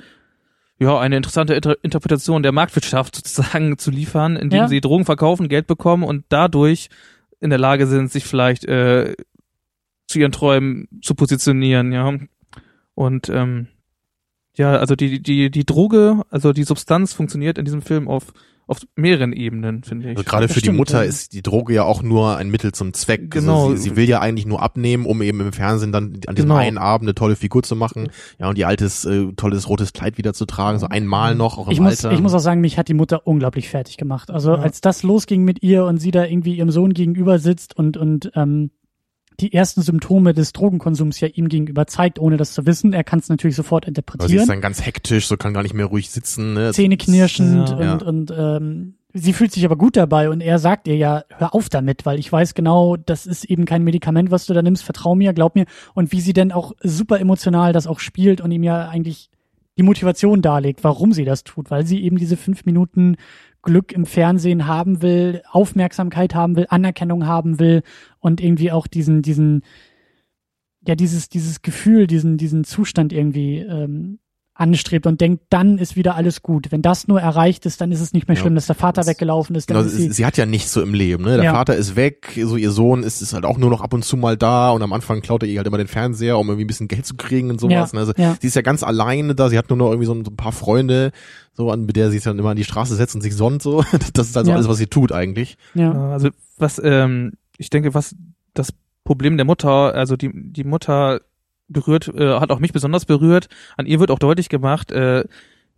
ja, 0.78 0.98
eine 0.98 1.16
interessante 1.16 1.54
Inter 1.54 1.76
Interpretation 1.82 2.42
der 2.42 2.52
Marktwirtschaft 2.52 3.16
sozusagen 3.16 3.78
zu 3.78 3.90
liefern, 3.90 4.36
indem 4.36 4.60
Ja. 4.60 4.68
sie 4.68 4.80
Drogen 4.80 5.04
verkaufen, 5.04 5.48
Geld 5.48 5.66
bekommen 5.66 6.04
und 6.04 6.24
dadurch 6.28 6.88
in 7.40 7.50
der 7.50 7.58
Lage 7.58 7.86
sind, 7.86 8.10
sich 8.10 8.24
vielleicht 8.24 8.64
äh, 8.64 9.14
zu 10.06 10.18
ihren 10.18 10.32
Träumen 10.32 10.88
zu 11.02 11.14
positionieren, 11.14 11.92
ja. 11.92 12.14
Und 12.94 13.28
ähm, 13.28 13.68
ja, 14.56 14.76
also 14.76 14.96
die, 14.96 15.22
die, 15.22 15.50
die 15.50 15.64
Droge, 15.64 16.22
also 16.30 16.52
die 16.52 16.64
Substanz 16.64 17.12
funktioniert 17.12 17.58
in 17.58 17.64
diesem 17.64 17.82
Film 17.82 18.08
auf, 18.08 18.32
auf 18.68 18.78
mehreren 18.96 19.33
Ebenen, 19.33 19.83
finde 19.83 20.11
ich. 20.12 20.16
Also 20.18 20.28
gerade 20.31 20.46
Das 20.46 20.52
für 20.54 20.61
die 20.61 20.66
stimmt, 20.66 20.78
Mutter 20.78 21.02
ja. 21.02 21.09
ist 21.09 21.33
die 21.33 21.42
Droge 21.42 21.74
ja 21.74 21.83
auch 21.85 22.02
nur 22.02 22.37
ein 22.37 22.50
Mittel 22.50 22.72
zum 22.72 22.92
Zweck. 22.92 23.31
Genau. 23.31 23.64
Also 23.70 23.76
sie, 23.76 23.83
sie 23.90 23.96
will 23.96 24.09
ja 24.09 24.20
eigentlich 24.20 24.46
nur 24.46 24.62
abnehmen, 24.62 25.07
um 25.07 25.20
eben 25.22 25.40
im 25.40 25.52
Fernsehen 25.52 25.90
dann 25.90 26.20
an 26.26 26.35
diesem 26.37 26.48
Genau. 26.50 26.57
einen 26.61 26.78
Abend 26.78 27.09
eine 27.09 27.14
tolle 27.14 27.35
Figur 27.35 27.62
zu 27.62 27.74
machen. 27.74 28.09
Ja, 28.38 28.48
und 28.48 28.57
ihr 28.59 28.68
altes, 28.68 29.04
äh, 29.04 29.33
tolles 29.37 29.68
rotes 29.68 29.92
Kleid 29.92 30.18
wieder 30.18 30.35
zu 30.35 30.44
tragen, 30.46 30.78
so 30.78 30.87
einmal 30.87 31.35
noch, 31.35 31.59
auch 31.59 31.66
im 31.66 31.72
Ich 31.72 31.81
muss, 31.81 32.04
Alter. 32.04 32.14
ich 32.14 32.20
muss 32.20 32.35
auch 32.35 32.38
sagen, 32.40 32.61
mich 32.61 32.78
hat 32.78 32.88
die 32.88 32.94
Mutter 32.94 33.26
unglaublich 33.26 33.68
fertig 33.68 33.96
gemacht. 33.96 34.31
Also 34.31 34.50
Ja. 34.52 34.59
als 34.59 34.81
das 34.81 35.02
losging 35.02 35.42
mit 35.44 35.62
ihr 35.62 35.85
und 35.85 35.98
sie 35.98 36.11
da 36.11 36.24
irgendwie 36.24 36.54
ihrem 36.57 36.70
Sohn 36.70 36.92
gegenüber 36.92 37.38
sitzt 37.38 37.76
und, 37.76 37.96
und 37.96 38.31
ähm, 38.35 38.70
die 39.40 39.53
ersten 39.53 39.83
Symptome 39.83 40.35
des 40.35 40.53
Drogenkonsums 40.53 41.20
ja 41.20 41.29
ihm 41.29 41.48
gegenüber 41.48 41.87
zeigt, 41.87 42.18
ohne 42.18 42.37
das 42.37 42.53
zu 42.53 42.66
wissen. 42.66 42.92
Er 42.92 43.05
kann 43.05 43.20
es 43.20 43.29
natürlich 43.29 43.57
sofort 43.57 43.85
Aber 43.85 43.92
sie 43.92 43.92
ist 43.92 43.98
interpretieren. 43.98 44.48
dann 44.48 44.61
ganz 44.61 44.85
hektisch, 44.85 45.29
so 45.29 45.37
kann 45.37 45.55
gar 45.55 45.62
nicht 45.62 45.74
mehr 45.74 45.87
ruhig 45.87 46.11
sitzen. 46.11 46.55
Ne? 46.55 46.72
Zähne 46.72 46.96
knirschend 46.96 47.68
Ja. 47.79 47.92
und, 47.92 48.03
und 48.03 48.35
ähm, 48.37 48.94
sie 49.14 49.33
fühlt 49.33 49.53
sich 49.53 49.64
aber 49.64 49.77
gut 49.77 49.96
dabei 49.96 50.29
und 50.29 50.40
er 50.40 50.59
sagt 50.59 50.88
ihr 50.88 50.96
ja, 50.96 51.22
hör 51.37 51.55
auf 51.55 51.68
damit, 51.68 52.05
weil 52.05 52.18
ich 52.18 52.31
weiß 52.33 52.55
genau, 52.55 52.96
das 52.96 53.27
ist 53.27 53.44
eben 53.44 53.64
kein 53.64 53.85
Medikament, 53.85 54.31
was 54.31 54.46
du 54.46 54.55
da 54.55 54.62
nimmst, 54.62 54.83
vertrau 54.85 55.14
mir, 55.14 55.33
glaub 55.33 55.55
mir. 55.55 55.66
Und 55.94 56.11
wie 56.12 56.20
sie 56.20 56.33
denn 56.33 56.51
auch 56.53 56.72
super 56.83 57.20
emotional 57.20 57.72
das 57.72 57.87
auch 57.87 58.01
spielt 58.01 58.40
und 58.40 58.51
ihm 58.51 58.62
ja 58.64 58.88
eigentlich 58.88 59.31
die 59.79 59.85
Motivation 59.85 60.42
darlegt, 60.42 60.83
warum 60.83 61.12
sie 61.12 61.24
das 61.24 61.44
tut, 61.44 61.70
weil 61.70 61.87
sie 61.87 62.03
eben 62.03 62.16
diese 62.16 62.37
fünf 62.37 62.64
Minuten 62.64 63.14
Glück 63.62 63.92
im 63.92 64.06
Fernsehen 64.06 64.66
haben 64.66 65.02
will, 65.02 65.42
Aufmerksamkeit 65.50 66.34
haben 66.34 66.56
will, 66.56 66.66
Anerkennung 66.68 67.26
haben 67.26 67.58
will 67.58 67.82
und 68.18 68.40
irgendwie 68.40 68.72
auch 68.72 68.86
diesen, 68.86 69.22
diesen, 69.22 69.62
ja, 70.86 70.94
dieses, 70.94 71.28
dieses 71.28 71.62
Gefühl, 71.62 72.06
diesen, 72.06 72.38
diesen 72.38 72.64
Zustand 72.64 73.12
irgendwie 73.12 73.58
ähm, 73.58 74.20
anstrebt 74.58 75.06
und 75.06 75.20
denkt, 75.20 75.44
dann 75.50 75.78
ist 75.78 75.94
wieder 75.94 76.16
alles 76.16 76.42
gut. 76.42 76.72
Wenn 76.72 76.82
das 76.82 77.06
nur 77.06 77.20
erreicht 77.20 77.64
ist, 77.64 77.80
dann 77.80 77.92
ist 77.92 78.00
es 78.00 78.12
nicht 78.12 78.26
mehr 78.26 78.36
Ja. 78.36 78.40
schlimm, 78.42 78.56
dass 78.56 78.66
der 78.66 78.74
Vater 78.74 79.00
Das- 79.02 79.06
weggelaufen 79.06 79.54
ist. 79.54 79.70
Dann 79.70 79.76
Genau, 79.78 79.86
ist 79.88 79.96
sie, 79.96 80.10
sie, 80.10 80.26
hat 80.26 80.36
ja 80.36 80.46
nichts 80.46 80.72
so 80.72 80.82
im 80.82 80.94
Leben, 80.94 81.22
ne? 81.24 81.36
Der 81.36 81.44
Ja. 81.44 81.52
Vater 81.52 81.76
ist 81.76 81.94
weg, 81.94 82.32
so 82.44 82.56
ihr 82.56 82.72
Sohn 82.72 83.04
ist, 83.04 83.22
ist 83.22 83.32
halt 83.34 83.44
auch 83.44 83.56
nur 83.56 83.70
noch 83.70 83.80
ab 83.80 83.94
und 83.94 84.04
zu 84.04 84.16
mal 84.16 84.36
da 84.36 84.70
und 84.72 84.82
am 84.82 84.92
Anfang 84.92 85.20
klaut 85.20 85.44
er 85.44 85.48
ihr 85.48 85.58
halt 85.58 85.66
immer 85.68 85.78
den 85.78 85.86
Fernseher, 85.86 86.38
um 86.38 86.48
irgendwie 86.48 86.64
ein 86.64 86.66
bisschen 86.66 86.88
Geld 86.88 87.06
zu 87.06 87.14
kriegen 87.16 87.50
und 87.50 87.60
sowas. 87.60 87.92
Ja, 87.92 87.96
ne? 87.96 88.00
Also 88.00 88.12
ja. 88.16 88.36
sie 88.40 88.48
ist 88.48 88.56
ja 88.56 88.62
ganz 88.62 88.82
alleine 88.82 89.34
da, 89.36 89.48
sie 89.48 89.56
hat 89.58 89.68
nur 89.70 89.78
noch 89.78 89.90
irgendwie 89.90 90.06
so 90.06 90.14
ein, 90.14 90.24
so 90.24 90.30
ein 90.32 90.36
paar 90.36 90.52
Freunde, 90.52 91.12
so 91.52 91.70
an 91.70 91.86
mit 91.86 91.94
der 91.96 92.10
sie 92.10 92.16
sich 92.18 92.24
dann 92.24 92.38
immer 92.38 92.50
an 92.50 92.56
die 92.56 92.64
Straße 92.64 92.96
setzt 92.96 93.14
und 93.14 93.20
sich 93.20 93.36
sonnt 93.36 93.62
so. 93.62 93.84
Das 94.12 94.28
ist 94.28 94.36
also 94.36 94.50
Ja. 94.50 94.56
alles, 94.56 94.68
was 94.68 94.78
sie 94.78 94.86
tut 94.88 95.12
eigentlich. 95.12 95.56
ja. 95.74 95.92
Ja, 95.92 96.10
Also 96.12 96.30
was, 96.56 96.80
ähm, 96.82 97.34
ich 97.58 97.70
denke, 97.70 97.94
was 97.94 98.16
das 98.54 98.72
Problem 99.04 99.36
der 99.36 99.46
Mutter, 99.46 99.94
also 99.94 100.16
die, 100.16 100.30
die 100.34 100.64
Mutter 100.64 101.20
berührt, 101.68 102.09
äh, 102.09 102.38
hat 102.40 102.50
auch 102.50 102.59
mich 102.61 102.72
besonders 102.72 103.04
berührt. 103.04 103.48
An 103.76 103.87
ihr 103.87 104.00
wird 104.00 104.11
auch 104.11 104.18
deutlich 104.18 104.48
gemacht, 104.48 104.90
äh, 104.92 105.24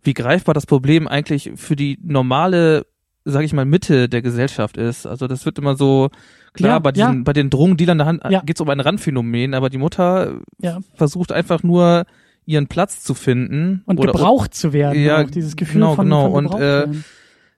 wie 0.03 0.13
greifbar 0.13 0.53
das 0.53 0.65
Problem 0.65 1.07
eigentlich 1.07 1.51
für 1.55 1.75
die 1.75 1.99
normale, 2.01 2.85
sage 3.25 3.45
ich 3.45 3.53
mal, 3.53 3.65
Mitte 3.65 4.09
der 4.09 4.21
Gesellschaft 4.21 4.77
ist. 4.77 5.05
Also 5.05 5.27
das 5.27 5.45
wird 5.45 5.59
immer 5.59 5.75
so 5.75 6.09
klar 6.53 6.71
Ja, 6.73 6.79
bei 6.79 6.91
diesen, 6.91 7.17
ja. 7.17 7.23
bei 7.23 7.33
den 7.33 7.49
Drogendealern 7.49 8.19
da 8.19 8.29
Ja. 8.29 8.41
geht 8.41 8.57
es 8.57 8.61
um 8.61 8.69
ein 8.69 8.79
Randphänomen, 8.79 9.53
aber 9.53 9.69
die 9.69 9.77
Mutter 9.77 10.39
Ja. 10.59 10.79
versucht 10.95 11.31
einfach 11.31 11.61
nur 11.63 12.05
ihren 12.45 12.67
Platz 12.67 13.03
zu 13.03 13.13
finden 13.13 13.83
Und 13.85 13.99
oder 13.99 14.11
gebraucht 14.11 14.53
zu 14.55 14.73
werden. 14.73 15.01
Ja, 15.03 15.21
auch 15.23 15.29
dieses 15.29 15.55
Gefühl 15.55 15.75
genau, 15.81 15.95
von, 15.95 16.05
genau. 16.05 16.31
von 16.31 16.47
Und, 16.47 16.59
äh, 16.59 16.87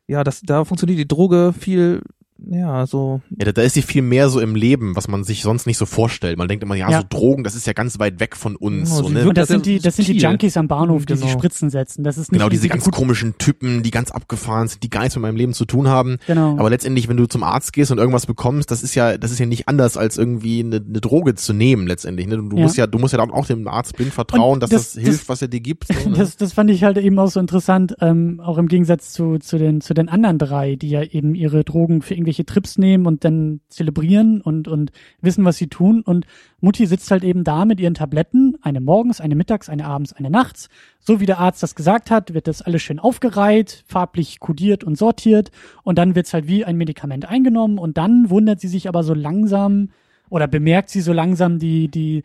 ja, 0.08 0.24
das 0.26 0.42
da 0.42 0.66
funktioniert 0.66 1.00
die 1.00 1.08
Droge 1.08 1.54
viel 1.58 2.02
ja, 2.50 2.86
so 2.86 3.22
Ja, 3.38 3.46
da, 3.46 3.52
da 3.54 3.62
ist 3.62 3.74
sie 3.74 3.82
viel 3.82 4.02
mehr 4.02 4.30
so 4.30 4.40
im 4.40 4.56
Leben, 4.56 4.96
was 4.96 5.08
man 5.08 5.24
sich 5.24 5.42
sonst 5.44 5.66
nicht 5.68 5.78
so 5.78 5.86
vorstellt. 5.86 6.38
Man 6.38 6.48
denkt 6.48 6.64
immer, 6.64 6.76
ja, 6.76 6.90
Ja. 6.90 7.00
so 7.02 7.06
Drogen, 7.10 7.44
das 7.44 7.56
ist 7.56 7.68
ja 7.68 7.74
ganz 7.74 8.00
weit 8.00 8.20
weg 8.20 8.36
von 8.36 8.56
uns. 8.56 8.90
Genau, 8.90 9.04
so, 9.04 9.10
ne? 9.10 9.28
Und 9.28 9.38
das 9.38 9.48
das 9.48 9.56
sind 9.56 9.66
die, 9.66 9.80
das 9.80 9.96
sind 9.96 10.08
die. 10.08 10.18
Junkies 10.18 10.58
am 10.58 10.68
Bahnhof, 10.68 11.06
die 11.06 11.14
sich 11.16 11.26
Genau. 11.26 11.38
Spritzen 11.40 11.70
setzen. 11.70 12.04
Das 12.04 12.18
ist 12.18 12.32
nicht 12.32 12.40
Genau, 12.40 12.50
diese 12.50 12.66
irgendwie 12.66 12.74
ganz 12.78 12.86
gut- 12.86 12.94
komischen 12.96 13.38
Typen, 13.38 13.84
die 13.84 13.92
ganz 13.92 14.12
abgefahren 14.12 14.68
sind, 14.68 14.84
die 14.84 14.90
gar 14.90 15.02
nichts 15.02 15.16
mit 15.16 15.22
meinem 15.22 15.36
Leben 15.36 15.54
zu 15.54 15.66
tun 15.66 15.88
haben. 15.88 16.18
Genau. 16.28 16.58
Aber 16.58 16.70
letztendlich, 16.70 17.08
wenn 17.10 17.18
du 17.18 17.26
zum 17.28 17.44
Arzt 17.44 17.74
gehst 17.74 17.92
und 17.92 17.98
irgendwas 17.98 18.26
bekommst, 18.26 18.72
das 18.72 18.84
ist 18.84 18.96
ja, 18.96 19.18
das 19.18 19.32
ist 19.32 19.40
ja 19.40 19.46
nicht 19.46 19.68
anders 19.68 19.98
als 19.98 20.18
irgendwie 20.18 20.60
eine, 20.64 20.78
eine 20.78 21.02
Droge 21.02 21.36
zu 21.36 21.54
nehmen 21.54 21.88
letztendlich. 21.88 22.28
Ne? 22.28 22.38
Du, 22.38 22.50
du 22.50 22.58
Ja. 22.58 22.64
musst 22.64 22.78
ja, 22.78 22.88
du 22.88 23.00
musst 23.00 23.12
ja 23.14 23.18
dann 23.20 23.32
auch 23.32 23.46
dem 23.46 23.68
Arzt 23.68 23.96
blind 23.98 24.14
vertrauen, 24.14 24.54
Und 24.56 24.64
dass 24.64 24.70
das- 24.70 24.94
das, 24.94 25.04
hilft, 25.04 25.22
das- 25.22 25.30
was 25.30 25.42
er 25.42 25.48
dir 25.50 25.60
gibt. 25.62 25.88
So, 25.88 25.94
ne? 26.10 26.18
Das, 26.18 26.38
das 26.38 26.54
fand 26.54 26.70
ich 26.72 26.84
halt 26.84 26.98
eben 26.98 27.20
auch 27.20 27.30
so 27.30 27.40
interessant, 27.40 27.96
ähm, 28.02 28.40
auch 28.44 28.58
im 28.58 28.68
Gegensatz 28.68 29.12
zu, 29.14 29.38
zu, 29.40 29.58
den, 29.58 29.82
zu 29.82 29.94
den 29.94 30.10
anderen 30.10 30.38
drei, 30.38 30.76
die 30.76 30.90
ja 30.90 31.04
eben 31.04 31.36
ihre 31.36 31.64
Drogen 31.64 32.02
für 32.02 32.14
irgendwelche 32.14 32.33
Trips 32.46 32.78
nehmen 32.78 33.06
und 33.06 33.24
dann 33.24 33.62
zelebrieren 33.70 34.42
und, 34.42 34.68
und 34.68 34.92
wissen, 35.22 35.46
was 35.46 35.58
sie 35.58 35.68
tun. 35.68 36.02
Und 36.02 36.26
Mutti 36.60 36.88
sitzt 36.88 37.12
halt 37.12 37.24
eben 37.24 37.44
da 37.44 37.66
mit 37.66 37.80
ihren 37.80 37.94
Tabletten, 37.94 38.58
eine 38.62 38.82
morgens, 38.82 39.22
eine 39.22 39.36
mittags, 39.36 39.70
eine 39.70 39.86
abends, 39.86 40.14
eine 40.14 40.30
nachts. 40.30 40.70
So 41.00 41.20
wie 41.20 41.28
der 41.28 41.40
Arzt 41.40 41.62
das 41.62 41.76
gesagt 41.76 42.10
hat, 42.10 42.34
wird 42.34 42.48
das 42.48 42.64
alles 42.64 42.82
schön 42.82 43.00
aufgereiht, 43.00 43.84
farblich 43.88 44.40
kodiert 44.40 44.84
und 44.84 44.98
sortiert. 44.98 45.52
Und 45.84 45.98
dann 46.00 46.16
wird's 46.16 46.34
halt 46.34 46.48
wie 46.48 46.66
ein 46.66 46.78
Medikament 46.78 47.30
eingenommen. 47.30 47.78
Und 47.78 47.98
dann 47.98 48.30
wundert 48.30 48.60
sie 48.60 48.68
sich 48.68 48.88
aber 48.88 49.04
so 49.04 49.14
langsam 49.14 49.90
oder 50.30 50.48
bemerkt 50.48 50.90
sie 50.90 51.02
so 51.02 51.14
langsam 51.14 51.60
die, 51.60 51.90
die 51.90 52.24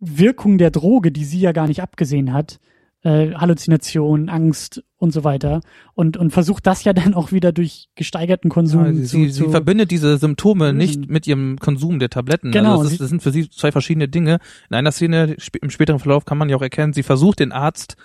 Wirkung 0.00 0.58
der 0.58 0.70
Droge, 0.70 1.10
die 1.10 1.24
sie 1.24 1.40
ja 1.40 1.52
gar 1.52 1.66
nicht 1.66 1.82
abgesehen 1.82 2.32
hat, 2.32 2.60
äh, 3.02 3.32
Halluzination, 3.34 4.28
Angst 4.28 4.82
und 4.96 5.12
so 5.12 5.22
weiter 5.24 5.60
und 5.94 6.16
und 6.16 6.30
versucht 6.32 6.66
das 6.66 6.82
ja 6.84 6.92
dann 6.94 7.14
auch 7.14 7.30
wieder 7.32 7.52
durch 7.52 7.88
gesteigerten 7.94 8.50
Konsum 8.50 8.84
Ja, 8.86 8.92
sie, 8.92 9.02
zu, 9.04 9.16
sie, 9.18 9.28
sie 9.30 9.48
verbindet 9.48 9.90
diese 9.90 10.18
Symptome 10.18 10.72
nicht 10.72 11.08
mit 11.08 11.26
ihrem 11.26 11.58
Konsum 11.58 11.98
der 12.00 12.10
Tabletten. 12.10 12.50
Genau, 12.50 12.72
Also 12.72 12.84
das, 12.84 12.92
ist, 12.92 13.00
das 13.00 13.08
sind 13.10 13.22
für 13.22 13.30
sie 13.30 13.48
zwei 13.50 13.70
verschiedene 13.72 14.08
Dinge. 14.08 14.38
In 14.68 14.76
einer 14.76 14.90
Szene 14.92 15.36
sp- 15.38 15.62
im 15.62 15.70
späteren 15.70 16.00
Verlauf 16.00 16.24
kann 16.24 16.38
man 16.38 16.48
ja 16.48 16.56
auch 16.56 16.62
erkennen, 16.62 16.92
sie 16.92 17.02
versucht 17.04 17.38
den 17.40 17.52
Arzt 17.52 17.96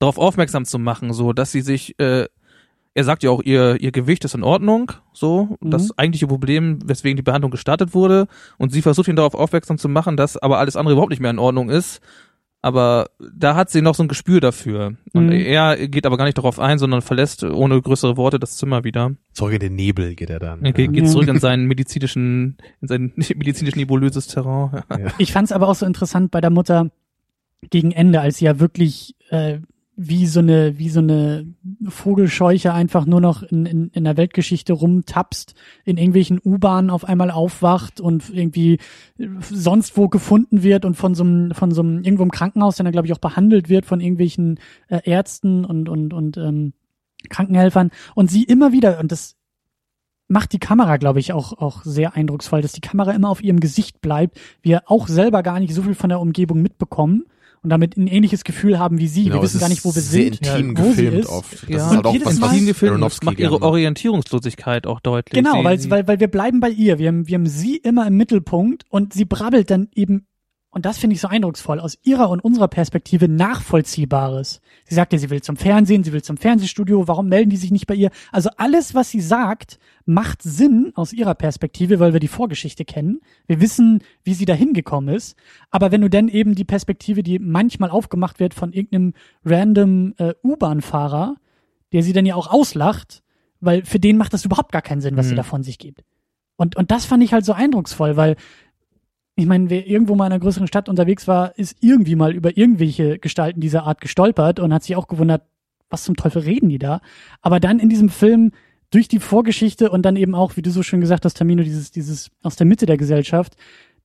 darauf 0.00 0.18
aufmerksam 0.18 0.64
zu 0.64 0.78
machen, 0.80 1.12
so 1.12 1.32
dass 1.32 1.52
sie 1.52 1.60
sich, 1.60 1.98
äh, 2.00 2.26
er 2.94 3.04
sagt 3.04 3.22
ja 3.22 3.30
auch, 3.30 3.40
ihr 3.42 3.80
ihr 3.80 3.92
Gewicht 3.92 4.24
ist 4.24 4.34
in 4.34 4.42
Ordnung, 4.42 4.90
so 5.12 5.56
Mhm. 5.60 5.70
das 5.70 5.96
eigentliche 5.96 6.26
Problem, 6.26 6.80
weswegen 6.84 7.16
die 7.16 7.22
Behandlung 7.22 7.52
gestartet 7.52 7.94
wurde, 7.94 8.26
und 8.58 8.72
sie 8.72 8.82
versucht 8.82 9.06
ihn 9.06 9.16
darauf 9.16 9.34
aufmerksam 9.36 9.78
zu 9.78 9.88
machen, 9.88 10.16
dass 10.16 10.36
aber 10.36 10.58
alles 10.58 10.74
andere 10.76 10.94
überhaupt 10.94 11.10
nicht 11.10 11.20
mehr 11.22 11.30
in 11.30 11.38
Ordnung 11.38 11.70
ist. 11.70 12.00
Aber 12.64 13.10
da 13.18 13.56
hat 13.56 13.70
sie 13.70 13.82
noch 13.82 13.96
so 13.96 14.04
ein 14.04 14.08
Gespür 14.08 14.40
dafür. 14.40 14.94
Und 15.12 15.26
Mhm. 15.26 15.32
er 15.32 15.88
geht 15.88 16.06
aber 16.06 16.16
gar 16.16 16.26
nicht 16.26 16.38
darauf 16.38 16.60
ein, 16.60 16.78
sondern 16.78 17.02
verlässt 17.02 17.42
ohne 17.42 17.82
größere 17.82 18.16
Worte 18.16 18.38
das 18.38 18.56
Zimmer 18.56 18.84
wieder. 18.84 19.10
Zeuge 19.32 19.58
der 19.58 19.70
Nebel 19.70 20.14
geht 20.14 20.30
er 20.30 20.38
dann. 20.38 20.64
Er 20.64 20.72
geht, 20.72 20.92
geht 20.92 21.04
Ja. 21.04 21.10
zurück 21.10 21.26
in 21.26 21.40
seinen 21.40 21.66
medizinischen, 21.66 22.56
in 22.80 22.86
sein 22.88 23.12
medizinisch 23.36 23.74
nebulöses 23.74 24.28
Terrain. 24.28 24.82
Ich 25.18 25.32
fand 25.32 25.46
es 25.46 25.52
aber 25.52 25.66
auch 25.68 25.74
so 25.74 25.84
interessant 25.86 26.30
bei 26.30 26.40
der 26.40 26.50
Mutter 26.50 26.90
gegen 27.70 27.90
Ende, 27.90 28.20
als 28.20 28.38
sie 28.38 28.44
ja 28.44 28.60
wirklich 28.60 29.16
äh, 29.30 29.58
wie 30.08 30.26
so 30.26 30.40
eine 30.40 30.78
wie 30.78 30.88
so 30.88 31.00
eine 31.00 31.46
Vogelscheuche 31.88 32.72
einfach 32.72 33.06
nur 33.06 33.20
noch 33.20 33.42
in, 33.42 33.66
in, 33.66 33.88
in 33.90 34.04
der 34.04 34.16
Weltgeschichte 34.16 34.72
rumtapst, 34.72 35.54
in 35.84 35.96
irgendwelchen 35.96 36.40
U-Bahnen 36.44 36.90
auf 36.90 37.04
einmal 37.04 37.30
aufwacht 37.30 38.00
und 38.00 38.30
irgendwie 38.30 38.78
sonst 39.40 39.96
wo 39.96 40.08
gefunden 40.08 40.62
wird 40.62 40.84
und 40.84 40.94
von 40.94 41.14
so 41.14 41.24
einem 41.24 41.52
von 41.52 41.70
so 41.70 41.82
einem 41.82 42.02
irgendwo 42.02 42.24
im 42.24 42.30
Krankenhaus 42.30 42.76
dann 42.76 42.90
glaube 42.90 43.06
ich 43.06 43.12
auch 43.12 43.18
behandelt 43.18 43.68
wird 43.68 43.86
von 43.86 44.00
irgendwelchen 44.00 44.58
äh, 44.88 45.00
Ärzten 45.04 45.64
und 45.64 45.88
und 45.88 46.12
und 46.12 46.36
ähm, 46.36 46.72
Krankenhelfern 47.28 47.90
und 48.14 48.30
sie 48.30 48.42
immer 48.42 48.72
wieder 48.72 48.98
und 48.98 49.12
das 49.12 49.36
macht 50.28 50.52
die 50.54 50.58
Kamera, 50.58 50.96
glaube 50.96 51.20
ich, 51.20 51.34
auch, 51.34 51.52
auch 51.58 51.84
sehr 51.84 52.14
eindrucksvoll, 52.14 52.62
dass 52.62 52.72
die 52.72 52.80
Kamera 52.80 53.12
immer 53.12 53.28
auf 53.28 53.42
ihrem 53.42 53.60
Gesicht 53.60 54.00
bleibt, 54.00 54.40
wir 54.62 54.84
auch 54.86 55.06
selber 55.06 55.42
gar 55.42 55.60
nicht 55.60 55.74
so 55.74 55.82
viel 55.82 55.94
von 55.94 56.08
der 56.08 56.20
Umgebung 56.20 56.62
mitbekommen 56.62 57.26
und 57.62 57.70
damit 57.70 57.96
ein 57.96 58.06
ähnliches 58.08 58.42
Gefühl 58.44 58.78
haben 58.78 58.98
wie 58.98 59.06
sie. 59.08 59.24
Genau, 59.24 59.36
wir 59.36 59.42
wissen 59.42 59.60
gar 59.60 59.68
nicht, 59.68 59.84
wo 59.84 59.94
wir 59.94 60.02
sehr 60.02 60.24
sind, 60.32 60.40
intim 60.46 60.76
wo 60.76 60.82
sie 60.82 60.88
gefilmt 60.90 61.18
ist. 61.18 61.28
oft. 61.28 61.52
Das 61.62 61.68
Ja, 61.68 61.76
ist 61.76 61.82
halt 61.84 61.98
und 61.98 62.06
auch 62.06 62.14
was, 62.24 62.40
was 62.40 62.52
Intim 62.52 62.66
gefilmt, 62.66 62.90
das 62.90 62.90
Aronofsky 62.90 63.26
macht 63.26 63.38
ihre 63.38 63.50
gerne- 63.50 63.64
Orientierungslosigkeit 63.66 64.86
auch 64.86 65.00
deutlich. 65.00 65.34
Genau, 65.42 65.58
Sie- 65.58 65.64
weil, 65.64 65.78
sie- 65.78 65.90
weil, 65.90 66.08
weil 66.08 66.18
wir 66.20 66.28
bleiben 66.28 66.60
bei 66.60 66.70
ihr. 66.70 66.98
Wir 66.98 67.08
haben, 67.08 67.28
wir 67.28 67.34
haben 67.36 67.46
sie 67.46 67.76
immer 67.76 68.06
im 68.06 68.16
Mittelpunkt 68.16 68.84
und 68.88 69.12
sie 69.12 69.24
brabbelt 69.24 69.70
dann 69.70 69.88
eben, 69.94 70.26
und 70.70 70.86
das 70.86 70.96
finde 70.98 71.14
ich 71.14 71.20
so 71.20 71.28
eindrucksvoll, 71.28 71.78
aus 71.78 71.98
ihrer 72.02 72.30
und 72.30 72.40
unserer 72.42 72.68
Perspektive 72.68 73.28
Nachvollziehbares. 73.28 74.60
Sie 74.86 74.94
sagt 74.94 75.12
ja, 75.12 75.18
sie 75.18 75.30
will 75.30 75.42
zum 75.42 75.56
Fernsehen, 75.56 76.04
sie 76.04 76.12
will 76.12 76.22
zum 76.22 76.36
Fernsehstudio, 76.36 77.08
warum 77.08 77.28
melden 77.28 77.50
die 77.50 77.56
sich 77.56 77.70
nicht 77.70 77.86
bei 77.86 77.94
ihr? 77.94 78.10
Also 78.30 78.50
alles, 78.56 78.94
was 78.94 79.10
sie 79.10 79.20
sagt, 79.20 79.78
macht 80.04 80.42
Sinn 80.42 80.92
aus 80.94 81.12
ihrer 81.12 81.34
Perspektive, 81.34 82.00
weil 82.00 82.12
wir 82.12 82.20
die 82.20 82.28
Vorgeschichte 82.28 82.84
kennen. 82.84 83.20
Wir 83.46 83.60
wissen, 83.60 84.02
wie 84.24 84.34
sie 84.34 84.44
da 84.44 84.54
hingekommen 84.54 85.14
ist. 85.14 85.36
Aber 85.70 85.92
wenn 85.92 86.00
du 86.00 86.10
dann 86.10 86.28
eben 86.28 86.54
die 86.54 86.64
Perspektive, 86.64 87.22
die 87.22 87.38
manchmal 87.38 87.90
aufgemacht 87.90 88.40
wird 88.40 88.54
von 88.54 88.72
irgendeinem 88.72 89.14
random 89.44 90.14
äh, 90.18 90.34
U-Bahn-Fahrer, 90.42 91.36
der 91.92 92.02
sie 92.02 92.12
dann 92.12 92.26
ja 92.26 92.34
auch 92.34 92.50
auslacht, 92.50 93.22
weil 93.60 93.84
für 93.84 94.00
den 94.00 94.16
macht 94.16 94.32
das 94.32 94.44
überhaupt 94.44 94.72
gar 94.72 94.82
keinen 94.82 95.00
Sinn, 95.00 95.16
was 95.16 95.26
sie 95.26 95.32
Mhm. 95.32 95.36
da 95.36 95.42
von 95.44 95.62
sich 95.62 95.78
gibt. 95.78 96.02
Und, 96.56 96.76
und 96.76 96.90
das 96.90 97.06
fand 97.06 97.22
ich 97.22 97.32
halt 97.32 97.44
so 97.44 97.52
eindrucksvoll, 97.54 98.16
weil 98.16 98.36
ich 99.34 99.46
meine, 99.46 99.70
wer 99.70 99.86
irgendwo 99.86 100.14
mal 100.14 100.26
in 100.26 100.32
einer 100.32 100.40
größeren 100.40 100.66
Stadt 100.66 100.88
unterwegs 100.88 101.26
war, 101.26 101.58
ist 101.58 101.76
irgendwie 101.80 102.16
mal 102.16 102.34
über 102.34 102.56
irgendwelche 102.56 103.18
Gestalten 103.18 103.60
dieser 103.60 103.84
Art 103.84 104.00
gestolpert 104.00 104.60
und 104.60 104.74
hat 104.74 104.82
sich 104.82 104.96
auch 104.96 105.08
gewundert, 105.08 105.42
was 105.88 106.04
zum 106.04 106.16
Teufel 106.16 106.42
reden 106.42 106.68
die 106.68 106.78
da? 106.78 107.00
Aber 107.40 107.60
dann 107.60 107.78
in 107.78 107.88
diesem 107.88 108.08
Film 108.08 108.52
durch 108.90 109.08
die 109.08 109.20
Vorgeschichte 109.20 109.90
und 109.90 110.02
dann 110.02 110.16
eben 110.16 110.34
auch, 110.34 110.56
wie 110.56 110.62
du 110.62 110.70
so 110.70 110.82
schön 110.82 111.00
gesagt 111.00 111.24
hast, 111.24 111.34
Tamino, 111.34 111.62
dieses, 111.62 111.90
dieses 111.90 112.30
aus 112.42 112.56
der 112.56 112.66
Mitte 112.66 112.84
der 112.84 112.98
Gesellschaft, 112.98 113.56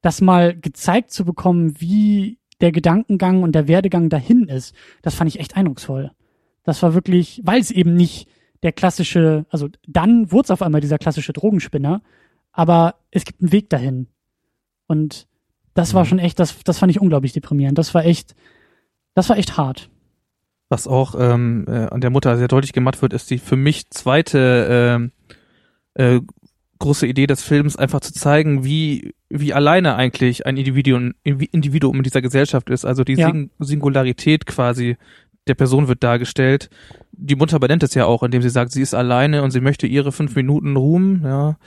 das 0.02 0.22
mal 0.22 0.58
gezeigt 0.58 1.12
zu 1.12 1.26
bekommen, 1.26 1.80
wie 1.80 2.40
der 2.62 2.72
Gedankengang 2.72 3.44
und 3.44 3.54
der 3.54 3.68
Werdegang 3.68 4.10
dahin 4.10 4.46
ist, 4.46 4.74
das 5.02 5.16
fand 5.16 5.30
ich 5.30 5.40
echt 5.40 5.58
eindrucksvoll. 5.58 6.12
Das 6.64 6.82
war 6.84 6.94
wirklich, 6.94 7.42
weil 7.44 7.60
es 7.60 7.72
eben 7.72 7.96
nicht 7.96 8.28
der 8.64 8.72
klassische, 8.72 9.46
also 9.50 9.68
dann 9.88 10.32
wurde 10.32 10.46
es 10.46 10.52
auf 10.52 10.62
einmal 10.62 10.82
dieser 10.82 10.98
klassische 10.98 11.34
Drogenspinner, 11.34 12.02
aber 12.52 12.96
es 13.12 13.26
gibt 13.26 13.42
einen 13.42 13.52
Weg 13.52 13.70
dahin. 13.70 14.08
Und 14.88 15.28
das 15.74 15.94
war 15.94 16.04
Mhm. 16.04 16.08
schon 16.08 16.20
echt, 16.20 16.40
das, 16.40 16.56
das 16.64 16.80
fand 16.80 16.92
ich 16.92 17.00
unglaublich 17.02 17.34
deprimierend. 17.34 17.78
Das 17.78 17.94
war 17.94 18.04
echt, 18.06 18.36
das 19.14 19.30
war 19.30 19.38
echt 19.38 19.58
hart. 19.58 19.90
Was 20.70 20.88
auch 20.88 21.16
ähm, 21.18 21.66
äh, 21.68 21.86
an 21.88 22.02
der 22.02 22.10
Mutter 22.10 22.38
sehr 22.38 22.48
deutlich 22.48 22.74
gemacht 22.74 23.02
wird, 23.02 23.14
ist 23.14 23.30
die 23.30 23.38
für 23.38 23.56
mich 23.56 23.90
zweite 23.90 24.68
ähm, 24.70 25.12
äh, 25.94 26.20
große 26.80 27.08
Idee 27.08 27.26
des 27.28 27.42
Films, 27.44 27.76
einfach 27.78 28.02
zu 28.02 28.14
zeigen, 28.14 28.64
wie 28.66 29.14
wie 29.30 29.54
alleine 29.54 29.96
eigentlich 29.96 30.46
ein 30.46 30.56
Individuum, 30.58 31.14
Individuum 31.24 31.98
in 31.98 32.04
dieser 32.04 32.22
Gesellschaft 32.22 32.70
ist. 32.70 32.86
Also 32.86 33.04
die 33.04 33.16
Ja. 33.16 33.28
Sing 33.28 33.50
Singularität 33.60 34.46
quasi 34.46 34.98
der 35.48 35.56
Person 35.56 35.88
wird 35.88 36.04
dargestellt. 36.04 36.70
Die 37.12 37.36
Mutter 37.36 37.60
benennt 37.60 37.84
es 37.84 37.94
ja 37.94 38.06
auch, 38.06 38.22
indem 38.24 38.42
sie 38.42 38.50
sagt, 38.50 38.72
sie 38.72 38.82
ist 38.82 38.94
alleine 38.94 39.44
und 39.44 39.52
sie 39.52 39.60
möchte 39.62 39.88
ihre 39.88 40.12
fünf 40.12 40.36
Minuten 40.36 40.76
Ruhm. 40.78 41.22
Ja. 41.24 41.58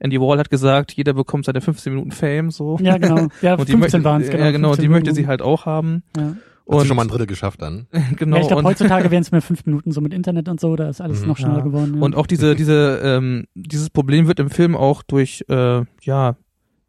Andy 0.00 0.20
Wall 0.20 0.38
hat 0.38 0.50
gesagt, 0.50 0.92
jeder 0.92 1.12
bekommt 1.12 1.44
seine 1.44 1.60
15 1.60 1.92
Minuten 1.92 2.10
Fame. 2.10 2.50
So. 2.50 2.78
Ja, 2.82 2.98
genau. 2.98 3.28
Ja, 3.42 3.54
Und 3.58 3.68
die 3.68 3.72
15 3.72 3.78
möchte, 3.78 4.04
waren 4.04 4.22
es, 4.22 4.30
genau. 4.30 4.44
Ja, 4.44 4.50
genau. 4.50 4.68
Und 4.70 4.76
15 4.76 4.82
die 4.82 4.88
möchte 4.88 5.10
sie 5.10 5.20
Minuten. 5.20 5.28
halt 5.30 5.42
auch 5.42 5.66
haben. 5.66 6.02
Ja. 6.16 6.34
Hast 6.72 6.82
du 6.82 6.86
schon 6.86 6.96
mal 6.96 7.02
ein 7.02 7.08
Drittel 7.08 7.26
geschafft 7.26 7.60
dann? 7.62 7.86
genau. 8.16 8.36
ja, 8.36 8.42
ich 8.42 8.48
glaube, 8.48 8.60
und- 8.60 8.66
heutzutage 8.66 9.10
wären 9.10 9.22
es 9.22 9.30
mehr 9.32 9.42
fünf 9.42 9.66
Minuten, 9.66 9.92
so 9.92 10.00
mit 10.00 10.14
Internet 10.14 10.48
und 10.48 10.58
so, 10.60 10.74
da 10.76 10.88
ist 10.88 11.00
alles 11.00 11.22
Mhm. 11.22 11.28
noch 11.28 11.36
schneller 11.36 11.58
Ja. 11.58 11.64
geworden. 11.64 11.94
Ja. 11.96 12.00
Und 12.02 12.14
auch 12.16 12.26
diese, 12.26 12.54
diese, 12.54 13.00
ähm, 13.04 13.44
dieses 13.54 13.90
Problem 13.90 14.26
wird 14.26 14.40
im 14.40 14.50
Film 14.50 14.74
auch 14.76 15.02
durch, 15.02 15.44
äh, 15.48 15.82
ja, 16.02 16.36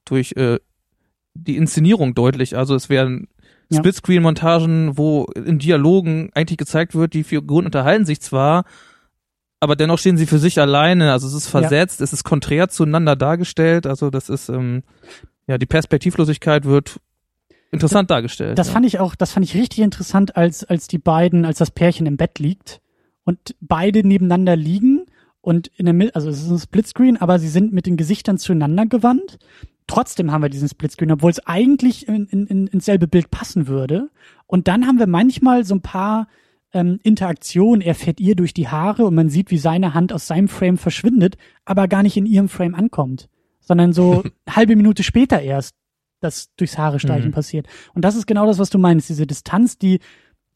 durch 0.06 0.34
äh, 0.38 0.60
die 1.34 1.58
Inszenierung 1.58 2.14
deutlich. 2.14 2.56
Also 2.58 2.76
es 2.76 2.90
werden 2.90 3.28
Ja. 3.70 3.80
Splitscreen-Montagen, 3.80 4.98
wo 4.98 5.26
in 5.36 5.60
Dialogen 5.60 6.30
eigentlich 6.36 6.58
gezeigt 6.58 6.94
wird, 6.96 7.14
die 7.14 7.24
Figuren 7.24 7.66
unterhalten 7.66 8.06
sich 8.06 8.22
zwar, 8.22 8.66
aber 9.62 9.76
dennoch 9.76 10.00
stehen 10.00 10.18
sie 10.18 10.26
für 10.26 10.40
sich 10.40 10.60
alleine. 10.60 11.12
Also 11.12 11.28
es 11.28 11.34
ist 11.34 11.48
versetzt, 11.48 12.02
es 12.02 12.12
ist 12.12 12.24
konträr 12.24 12.68
zueinander 12.68 13.16
dargestellt. 13.16 13.86
Also 13.86 14.10
das 14.10 14.28
ist, 14.28 14.50
ähm, 14.50 14.82
ja, 15.48 15.60
die 15.60 15.68
Perspektivlosigkeit 15.68 16.66
wird 16.66 17.00
interessant 17.72 18.10
dargestellt. 18.10 18.58
Das 18.58 18.68
ja. 18.68 18.74
fand 18.74 18.88
ich 18.88 19.00
auch, 19.00 19.14
das 19.14 19.32
fand 19.32 19.46
ich 19.46 19.54
richtig 19.54 19.80
interessant, 19.80 20.36
als, 20.36 20.64
als 20.64 20.88
die 20.88 20.98
beiden, 20.98 21.46
als 21.46 21.60
das 21.60 21.70
Pärchen 21.70 22.08
im 22.08 22.18
Bett 22.18 22.40
liegt 22.40 22.82
und 23.24 23.56
beide 23.62 24.06
nebeneinander 24.06 24.56
liegen 24.56 25.06
und 25.42 25.68
in 25.78 25.86
der 25.86 25.94
Mitte, 25.94 26.16
also 26.16 26.30
es 26.30 26.42
ist 26.42 26.50
ein 26.50 26.58
Splitscreen, 26.58 27.18
aber 27.18 27.38
sie 27.38 27.48
sind 27.48 27.72
mit 27.72 27.86
den 27.86 27.98
Gesichtern 27.98 28.40
zueinander 28.40 28.88
gewandt. 28.88 29.38
Trotzdem 29.86 30.32
haben 30.32 30.42
wir 30.42 30.50
diesen 30.50 30.70
Splitscreen, 30.70 31.12
obwohl 31.12 31.32
es 31.32 31.46
eigentlich 31.46 32.08
in, 32.08 32.26
in, 32.28 32.48
in, 32.48 32.68
ins 32.68 32.86
selbe 32.86 33.08
Bild 33.08 33.30
passen 33.30 33.68
würde. 33.68 34.10
Und 34.48 34.68
dann 34.68 34.88
haben 34.88 34.98
wir 34.98 35.08
manchmal 35.08 35.66
so 35.66 35.76
ein 35.76 35.82
paar 35.82 36.28
ähm, 36.74 37.00
Interaktionen. 37.04 37.82
Er 37.82 37.96
fährt 37.96 38.20
ihr 38.20 38.36
durch 38.36 38.54
die 38.54 38.68
Haare 38.68 39.06
und 39.06 39.16
man 39.16 39.30
sieht, 39.30 39.52
wie 39.52 39.58
seine 39.58 39.94
Hand 39.94 40.14
aus 40.14 40.28
seinem 40.28 40.48
Frame 40.48 40.78
verschwindet, 40.78 41.38
aber 41.66 41.88
gar 41.88 42.04
nicht 42.04 42.18
in 42.18 42.26
ihrem 42.26 42.50
Frame 42.50 42.76
ankommt, 42.76 43.30
sondern 43.60 43.94
so 43.94 44.24
halbe 44.50 44.76
Minute 44.76 45.04
später 45.04 45.42
erst 45.42 45.76
das 46.20 46.54
durchs 46.56 46.78
Haare 46.78 47.00
streichen 47.00 47.30
Mhm. 47.30 47.34
passiert. 47.34 47.68
Und 47.94 48.06
das 48.06 48.16
ist 48.16 48.28
genau 48.28 48.46
das, 48.46 48.60
was 48.60 48.70
du 48.70 48.78
meinst, 48.78 49.10
diese 49.10 49.26
Distanz, 49.26 49.78
die, 49.78 50.00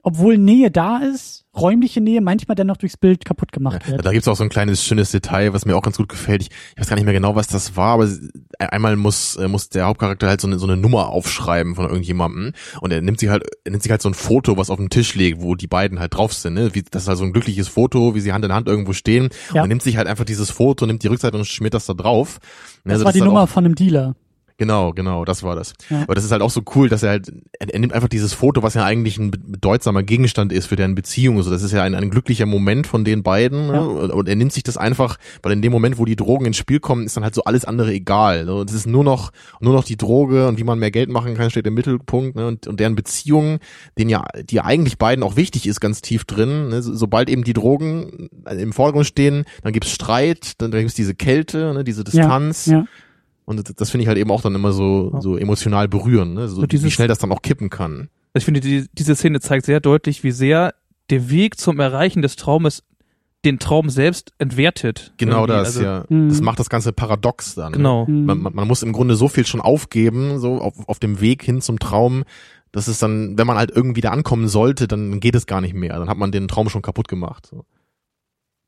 obwohl 0.08 0.38
Nähe 0.38 0.70
da 0.70 1.00
ist, 1.00 1.46
räumliche 1.58 2.00
Nähe 2.00 2.22
manchmal 2.22 2.54
dennoch 2.56 2.78
durchs 2.78 2.96
Bild 2.96 3.26
kaputt 3.26 3.52
gemacht 3.52 3.82
Ja, 3.86 3.94
wird. 3.94 4.06
da 4.06 4.12
gibt's 4.12 4.28
auch 4.28 4.36
so 4.36 4.44
ein 4.44 4.50
kleines 4.50 4.84
schönes 4.84 5.10
Detail, 5.12 5.52
was 5.54 5.66
mir 5.66 5.76
auch 5.76 5.82
ganz 5.82 5.98
gut 5.98 6.10
gefällt. 6.10 6.44
Ich, 6.44 6.50
ich 6.76 6.80
weiß 6.80 6.88
gar 6.88 6.96
nicht 6.96 7.06
mehr 7.06 7.14
genau, 7.14 7.36
was 7.36 7.48
das 7.48 7.76
war, 7.76 7.94
aber 7.96 8.08
sie- 8.08 8.30
einmal 8.60 8.96
muss 8.98 9.36
äh, 9.38 9.48
muss 9.48 9.70
der 9.70 9.86
Hauptcharakter 9.88 10.28
halt 10.28 10.42
so 10.42 10.48
eine, 10.48 10.60
so 10.60 10.68
eine 10.68 10.78
Nummer 10.78 11.10
aufschreiben 11.10 11.74
von 11.76 11.86
irgendjemandem 11.86 12.52
und 12.82 12.92
er 12.92 13.02
nimmt 13.02 13.20
sich 13.20 13.30
halt 13.30 13.44
er 13.64 13.72
nimmt 13.72 13.82
sich 13.84 13.92
halt 13.92 14.02
so 14.02 14.10
ein 14.10 14.14
Foto, 14.14 14.58
was 14.58 14.70
auf 14.70 14.78
dem 14.78 14.90
Tisch 14.90 15.16
liegt, 15.16 15.42
wo 15.42 15.56
die 15.56 15.68
beiden 15.68 16.00
halt 16.00 16.14
drauf 16.14 16.34
sind. 16.34 16.54
Ne? 16.54 16.76
Wie, 16.76 16.84
das 16.84 17.04
ist 17.04 17.08
halt 17.10 17.18
so 17.18 17.24
ein 17.24 17.34
glückliches 17.34 17.68
Foto, 17.68 18.14
wie 18.16 18.20
sie 18.20 18.32
Hand 18.32 18.46
in 18.46 18.54
Hand 18.54 18.68
irgendwo 18.68 18.94
stehen. 18.94 19.30
Ja. 19.50 19.62
Und 19.64 19.66
er 19.66 19.68
nimmt 19.68 19.82
sich 19.82 19.98
halt 19.98 20.08
einfach 20.08 20.26
dieses 20.26 20.52
Foto, 20.52 20.86
nimmt 20.86 21.02
die 21.04 21.08
Rückseite 21.08 21.36
und 21.38 21.46
schmiert 21.48 21.74
das 21.74 21.86
da 21.88 21.94
drauf. 21.96 22.40
Ne, 22.84 22.92
Das 22.92 22.94
also 22.94 23.06
war 23.06 23.12
die 23.12 23.18
ist 23.18 23.22
halt 23.24 23.28
Nummer 23.30 23.44
Auch, 23.44 23.50
von 23.50 23.66
einem 23.66 23.76
Dealer. 23.76 24.16
Genau, 24.58 24.94
genau, 24.94 25.26
das 25.26 25.44
war 25.44 25.56
das. 25.56 25.74
Ja. 25.90 26.04
Aber 26.04 26.16
das 26.16 26.24
ist 26.24 26.32
halt 26.32 26.42
auch 26.42 26.50
so 26.50 26.62
cool, 26.76 26.90
dass 26.90 27.04
er 27.04 27.10
halt, 27.10 27.32
er, 27.60 27.74
er 27.74 27.80
nimmt 27.80 27.94
einfach 27.94 28.08
dieses 28.08 28.34
Foto, 28.34 28.64
was 28.64 28.74
ja 28.74 28.86
eigentlich 28.86 29.18
ein 29.18 29.32
be- 29.32 29.40
bedeutsamer 29.40 30.04
Gegenstand 30.04 30.52
ist 30.52 30.68
für 30.68 30.76
deren 30.76 30.96
Beziehung. 30.96 31.42
So, 31.44 31.52
das 31.52 31.64
ist 31.64 31.72
ja 31.72 31.84
ein, 31.84 31.96
ein 31.96 32.10
glücklicher 32.10 32.46
Moment 32.46 32.88
von 32.88 33.04
den 33.04 33.24
beiden. 33.24 33.68
Ja. 33.68 33.74
Ne? 33.74 33.88
Und, 34.14 34.28
er 34.30 34.36
nimmt 34.36 34.54
sich 34.54 34.64
das 34.64 34.78
einfach, 34.78 35.18
weil 35.44 35.52
in 35.52 35.62
dem 35.62 35.72
Moment, 35.72 35.98
wo 35.98 36.06
die 36.06 36.16
Drogen 36.16 36.46
ins 36.46 36.58
Spiel 36.58 36.80
kommen, 36.80 37.06
ist 37.06 37.16
dann 37.16 37.24
halt 37.24 37.36
so 37.36 37.44
alles 37.44 37.66
andere 37.66 37.92
egal. 37.92 38.46
So, 38.46 38.64
es 38.64 38.74
ist 38.74 38.88
nur 38.88 39.04
noch, 39.04 39.32
nur 39.60 39.74
noch 39.74 39.84
die 39.84 39.98
Droge 39.98 40.48
und 40.48 40.58
wie 40.58 40.64
man 40.64 40.80
mehr 40.80 40.92
Geld 40.92 41.10
machen 41.10 41.36
kann, 41.36 41.50
steht 41.50 41.68
im 41.68 41.74
Mittelpunkt. 41.74 42.36
Ne? 42.36 42.48
Und, 42.48 42.68
und 42.68 42.80
deren 42.80 42.96
Beziehung, 42.96 43.60
den 43.98 44.10
ja, 44.10 44.26
die 44.50 44.56
ja 44.56 44.66
eigentlich 44.66 44.98
beiden 44.98 45.24
auch 45.24 45.36
wichtig 45.36 45.68
ist, 45.68 45.80
ganz 45.80 46.02
tief 46.02 46.26
drin. 46.26 46.70
Ne? 46.70 46.82
So, 46.82 46.96
sobald 46.96 47.30
eben 47.30 47.44
die 47.44 47.54
Drogen 47.54 48.30
im 48.50 48.74
Vordergrund 48.74 49.06
stehen, 49.06 49.46
dann 49.64 49.74
gibt's 49.74 49.92
Streit, 49.92 50.54
dann, 50.60 50.72
dann 50.72 50.82
gibt's 50.82 50.96
diese 50.96 51.16
Kälte, 51.16 51.74
ne? 51.74 51.84
diese 51.84 52.04
Distanz. 52.04 52.66
Ja. 52.68 52.86
Und 53.46 53.80
das, 53.80 53.90
finde 53.92 54.02
ich 54.04 54.08
halt 54.08 54.18
eben 54.18 54.32
auch 54.32 54.42
dann 54.42 54.56
immer 54.56 54.72
so, 54.74 55.12
Ja. 55.14 55.22
so 55.22 55.38
emotional 55.38 55.88
berührend, 55.88 56.34
ne? 56.34 56.48
so, 56.48 56.62
So 56.62 56.66
dieses- 56.68 56.86
wie 56.86 56.92
schnell 56.92 57.08
das 57.08 57.20
dann 57.20 57.32
auch 57.32 57.42
kippen 57.42 57.70
kann. 57.70 58.10
Ich 58.34 58.44
finde, 58.44 58.60
die, 58.60 58.86
diese 58.94 59.16
Szene 59.16 59.40
zeigt 59.40 59.66
sehr 59.66 59.80
deutlich, 59.80 60.24
wie 60.24 60.32
sehr 60.32 60.74
der 61.10 61.30
Weg 61.30 61.60
zum 61.60 61.80
Erreichen 61.80 62.22
des 62.22 62.36
Traumes 62.36 62.84
den 63.46 63.60
Traum 63.60 63.92
selbst 63.92 64.34
entwertet. 64.40 65.14
Genau 65.18 65.42
Irgendwie. 65.46 65.52
das, 65.54 65.68
also, 65.78 65.84
ja. 65.84 66.06
Mhm. 66.10 66.30
Das 66.30 66.42
macht 66.42 66.60
das 66.60 66.68
ganze 66.70 66.92
paradox 66.92 67.54
dann. 67.54 67.72
ne? 67.74 67.78
Genau. 67.78 68.06
Man, 68.08 68.42
man, 68.42 68.56
man 68.56 68.68
muss 68.68 68.82
im 68.82 68.92
Grunde 68.92 69.16
so 69.16 69.28
viel 69.28 69.46
schon 69.46 69.62
aufgeben, 69.62 70.40
so 70.40 70.60
auf, 70.60 70.74
auf 70.90 70.98
dem 71.00 71.22
Weg 71.22 71.44
hin 71.44 71.62
zum 71.62 71.78
Traum, 71.78 72.24
dass 72.72 72.88
es 72.88 72.98
dann, 72.98 73.38
wenn 73.38 73.46
man 73.46 73.56
halt 73.58 73.70
irgendwie 73.70 74.02
da 74.02 74.10
ankommen 74.10 74.48
sollte, 74.48 74.88
dann 74.88 75.20
geht 75.20 75.36
es 75.36 75.46
gar 75.46 75.62
nicht 75.62 75.76
mehr. 75.76 75.98
Dann 76.00 76.10
hat 76.10 76.18
man 76.18 76.32
den 76.32 76.48
Traum 76.48 76.70
schon 76.70 76.82
kaputt 76.82 77.08
gemacht. 77.08 77.46
So. 77.46 77.66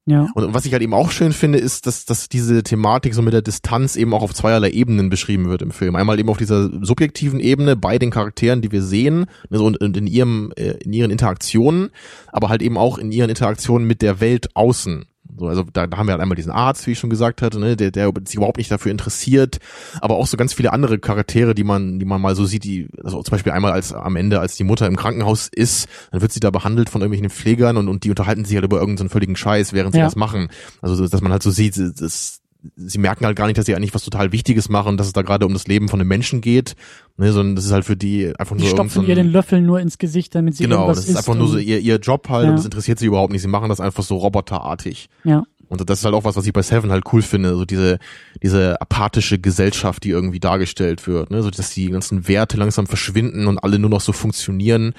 Ja. 0.08 0.30
Und 0.36 0.54
was 0.54 0.66
ich 0.66 0.72
halt 0.72 0.82
eben 0.82 0.94
auch 0.94 1.12
schön 1.12 1.34
finde, 1.34 1.60
ist, 1.60 1.86
dass, 1.86 2.06
dass 2.06 2.30
diese 2.30 2.64
Thematik 2.64 3.14
so 3.14 3.22
mit 3.22 3.34
der 3.34 3.42
Distanz 3.42 3.98
eben 3.98 4.14
auch 4.14 4.22
auf 4.22 4.34
zweierlei 4.34 4.70
Ebenen 4.70 5.10
beschrieben 5.10 5.50
wird 5.50 5.62
im 5.62 5.72
Film. 5.72 5.98
Einmal 5.98 6.18
eben 6.18 6.30
auf 6.30 6.38
dieser 6.38 6.70
subjektiven 6.82 7.42
Ebene 7.42 7.76
bei 7.76 8.00
den 8.00 8.10
Charakteren, 8.10 8.62
die 8.62 8.72
wir 8.72 8.82
sehen, 8.82 9.26
also 9.52 9.66
und, 9.66 9.82
und 9.82 9.98
in 9.98 10.08
ihrem, 10.08 10.54
äh, 10.56 10.76
in 10.80 10.94
ihren 10.94 11.12
Interaktionen, 11.12 11.90
aber 12.32 12.48
halt 12.48 12.62
eben 12.62 12.78
auch 12.78 12.98
in 12.98 13.12
ihren 13.12 13.30
Interaktionen 13.30 13.86
mit 13.86 14.02
der 14.02 14.22
Welt 14.22 14.56
außen. 14.56 15.08
So, 15.38 15.48
also 15.48 15.64
da, 15.72 15.88
da 15.88 15.98
haben 15.98 16.08
wir 16.08 16.14
halt 16.14 16.22
einmal 16.22 16.36
diesen 16.36 16.52
Arzt, 16.52 16.88
wie 16.88 16.92
ich 16.92 17.00
schon 17.00 17.10
gesagt 17.10 17.42
hatte, 17.42 17.60
ne, 17.60 17.76
der, 17.76 17.92
der 17.92 18.12
sich 18.26 18.36
überhaupt 18.36 18.58
nicht 18.58 18.72
dafür 18.72 18.92
interessiert, 18.92 19.58
aber 20.02 20.16
auch 20.16 20.28
so 20.28 20.38
ganz 20.38 20.54
viele 20.54 20.74
andere 20.74 21.00
Charaktere, 21.00 21.54
die 21.54 21.64
man, 21.64 22.00
die 22.00 22.06
man 22.06 22.22
mal 22.22 22.36
so 22.36 22.46
sieht, 22.46 22.64
die, 22.64 22.88
also 23.04 23.22
zum 23.22 23.32
Beispiel 23.32 23.52
einmal 23.52 23.72
als 23.72 23.94
am 23.94 24.16
Ende, 24.16 24.40
als 24.40 24.56
die 24.56 24.64
Mutter 24.64 24.88
im 24.88 24.96
Krankenhaus 24.96 25.50
ist, 25.54 25.88
dann 26.12 26.22
wird 26.22 26.32
sie 26.32 26.40
da 26.40 26.50
behandelt 26.50 26.90
von 26.90 27.02
irgendwelchen 27.02 27.30
Pflegern 27.30 27.78
und, 27.78 27.88
und 27.88 28.04
die 28.04 28.10
unterhalten 28.10 28.46
sich 28.46 28.56
halt 28.56 28.66
über 28.66 28.80
irgendeinen 28.80 29.10
völligen 29.10 29.36
Scheiß, 29.36 29.74
während 29.74 29.94
sie 29.94 30.00
Ja. 30.00 30.06
das 30.06 30.16
machen. 30.16 30.50
Also 30.82 30.96
so, 30.96 31.08
dass 31.08 31.22
man 31.22 31.32
halt 31.32 31.44
so 31.44 31.52
sieht, 31.52 31.78
das, 31.78 32.42
sie 32.76 32.98
merken 32.98 33.26
halt 33.26 33.38
gar 33.38 33.48
nicht, 33.48 33.58
dass 33.58 33.66
sie 33.66 33.76
eigentlich 33.76 33.94
was 33.94 34.04
total 34.04 34.32
Wichtiges 34.32 34.68
machen, 34.70 34.98
dass 34.98 35.08
es 35.08 35.14
da 35.14 35.22
gerade 35.22 35.46
um 35.46 35.54
das 35.54 35.68
Leben 35.68 35.90
von 35.90 36.00
einem 36.00 36.10
Menschen 36.10 36.42
geht, 36.42 36.76
ne, 37.18 37.32
sondern 37.32 37.56
das 37.56 37.66
ist 37.66 37.72
halt 37.72 37.86
für 37.86 37.96
die 37.96 38.34
einfach 38.38 38.56
Die 38.58 38.64
nur 38.64 38.72
stopfen 38.72 38.90
so 38.90 39.00
ein- 39.02 39.08
ihr 39.08 39.16
den 39.16 39.28
Löffel 39.32 39.62
nur 39.62 39.80
ins 39.80 39.98
Gesicht, 39.98 40.34
damit 40.36 40.56
sie 40.56 40.64
Genau, 40.64 40.88
das 40.88 41.08
ist 41.08 41.16
einfach 41.16 41.36
nur 41.36 41.48
so 41.48 41.58
ihr, 41.58 41.80
ihr 41.80 41.98
Job 41.98 42.28
halt 42.30 42.46
Ja. 42.46 42.50
und 42.52 42.58
das 42.58 42.66
interessiert 42.66 43.00
sie 43.00 43.06
überhaupt 43.06 43.32
nicht. 43.32 43.42
Sie 43.42 43.48
machen 43.48 43.70
das 43.70 43.80
einfach 43.80 44.04
so 44.04 44.18
roboterartig. 44.18 45.10
Ja. 45.24 45.44
Und 45.70 45.90
das 45.90 46.00
ist 46.00 46.06
halt 46.06 46.16
auch 46.16 46.24
was, 46.24 46.38
was 46.38 46.48
ich 46.48 46.54
bei 46.54 46.62
Seven 46.62 46.92
halt 46.92 47.04
cool 47.12 47.22
finde, 47.22 47.54
so 47.56 47.66
diese, 47.66 48.00
diese 48.42 48.80
apathische 48.80 49.38
Gesellschaft, 49.38 50.04
die 50.06 50.10
irgendwie 50.12 50.40
dargestellt 50.40 51.06
wird, 51.08 51.30
ne, 51.30 51.44
so 51.44 51.50
dass 51.52 51.72
die 51.74 51.90
ganzen 51.90 52.28
Werte 52.30 52.56
langsam 52.58 52.88
verschwinden 52.88 53.48
und 53.48 53.58
alle 53.60 53.78
nur 53.78 53.90
noch 53.90 54.00
so 54.02 54.14
funktionieren. 54.14 54.94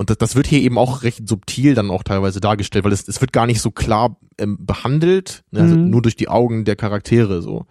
Und 0.00 0.08
das, 0.08 0.16
das 0.16 0.34
wird 0.34 0.46
hier 0.46 0.62
eben 0.62 0.78
auch 0.78 1.02
recht 1.02 1.28
subtil 1.28 1.74
dann 1.74 1.90
auch 1.90 2.02
teilweise 2.02 2.40
dargestellt, 2.40 2.86
weil 2.86 2.92
es, 2.92 3.06
es 3.06 3.20
wird 3.20 3.34
gar 3.34 3.44
nicht 3.44 3.60
so 3.60 3.70
klar 3.70 4.16
ähm, 4.38 4.56
behandelt, 4.58 5.44
ne, 5.50 5.60
also 5.60 5.76
Mhm. 5.76 5.90
nur 5.90 6.00
durch 6.00 6.16
die 6.16 6.28
Augen 6.28 6.64
der 6.64 6.74
Charaktere 6.74 7.42
so. 7.42 7.66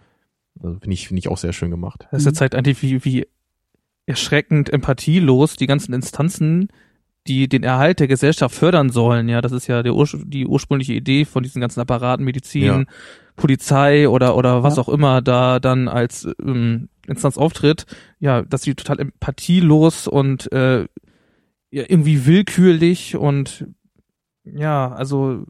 Also 0.62 0.78
finde 0.78 0.94
ich, 0.94 1.08
finde 1.08 1.18
ich 1.18 1.26
auch 1.26 1.38
sehr 1.38 1.52
schön 1.52 1.72
gemacht. 1.72 2.06
Das 2.12 2.24
Mhm. 2.24 2.34
zeigt 2.34 2.54
eigentlich, 2.54 2.80
wie, 2.82 3.04
wie 3.04 3.26
erschreckend 4.06 4.72
empathielos 4.72 5.56
die 5.56 5.66
ganzen 5.66 5.92
Instanzen, 5.92 6.68
die 7.26 7.48
den 7.48 7.64
Erhalt 7.64 7.98
der 7.98 8.06
Gesellschaft 8.06 8.54
fördern 8.54 8.90
sollen. 8.90 9.28
Ja, 9.28 9.40
das 9.40 9.50
ist 9.50 9.66
ja 9.66 9.82
der 9.82 9.94
Ursch 9.96 10.16
die 10.24 10.46
ursprüngliche 10.46 10.92
Idee 10.92 11.24
von 11.24 11.42
diesen 11.42 11.60
ganzen 11.60 11.80
Apparaten, 11.80 12.24
Medizin, 12.24 12.62
Ja. 12.62 12.84
Polizei 13.34 14.08
oder 14.08 14.36
oder 14.36 14.62
was 14.62 14.76
Ja. 14.76 14.82
auch 14.82 14.88
immer 14.88 15.20
da 15.20 15.58
dann 15.58 15.88
als 15.88 16.28
ähm, 16.40 16.90
Instanz 17.08 17.36
auftritt. 17.38 17.86
Ja, 18.20 18.42
dass 18.42 18.62
sie 18.62 18.74
total 18.76 19.00
empathielos 19.00 20.06
und 20.06 20.50
äh, 20.52 20.86
ja, 21.70 21.84
irgendwie 21.88 22.26
willkürlich 22.26 23.16
und 23.16 23.66
ja, 24.44 24.92
also 24.92 25.44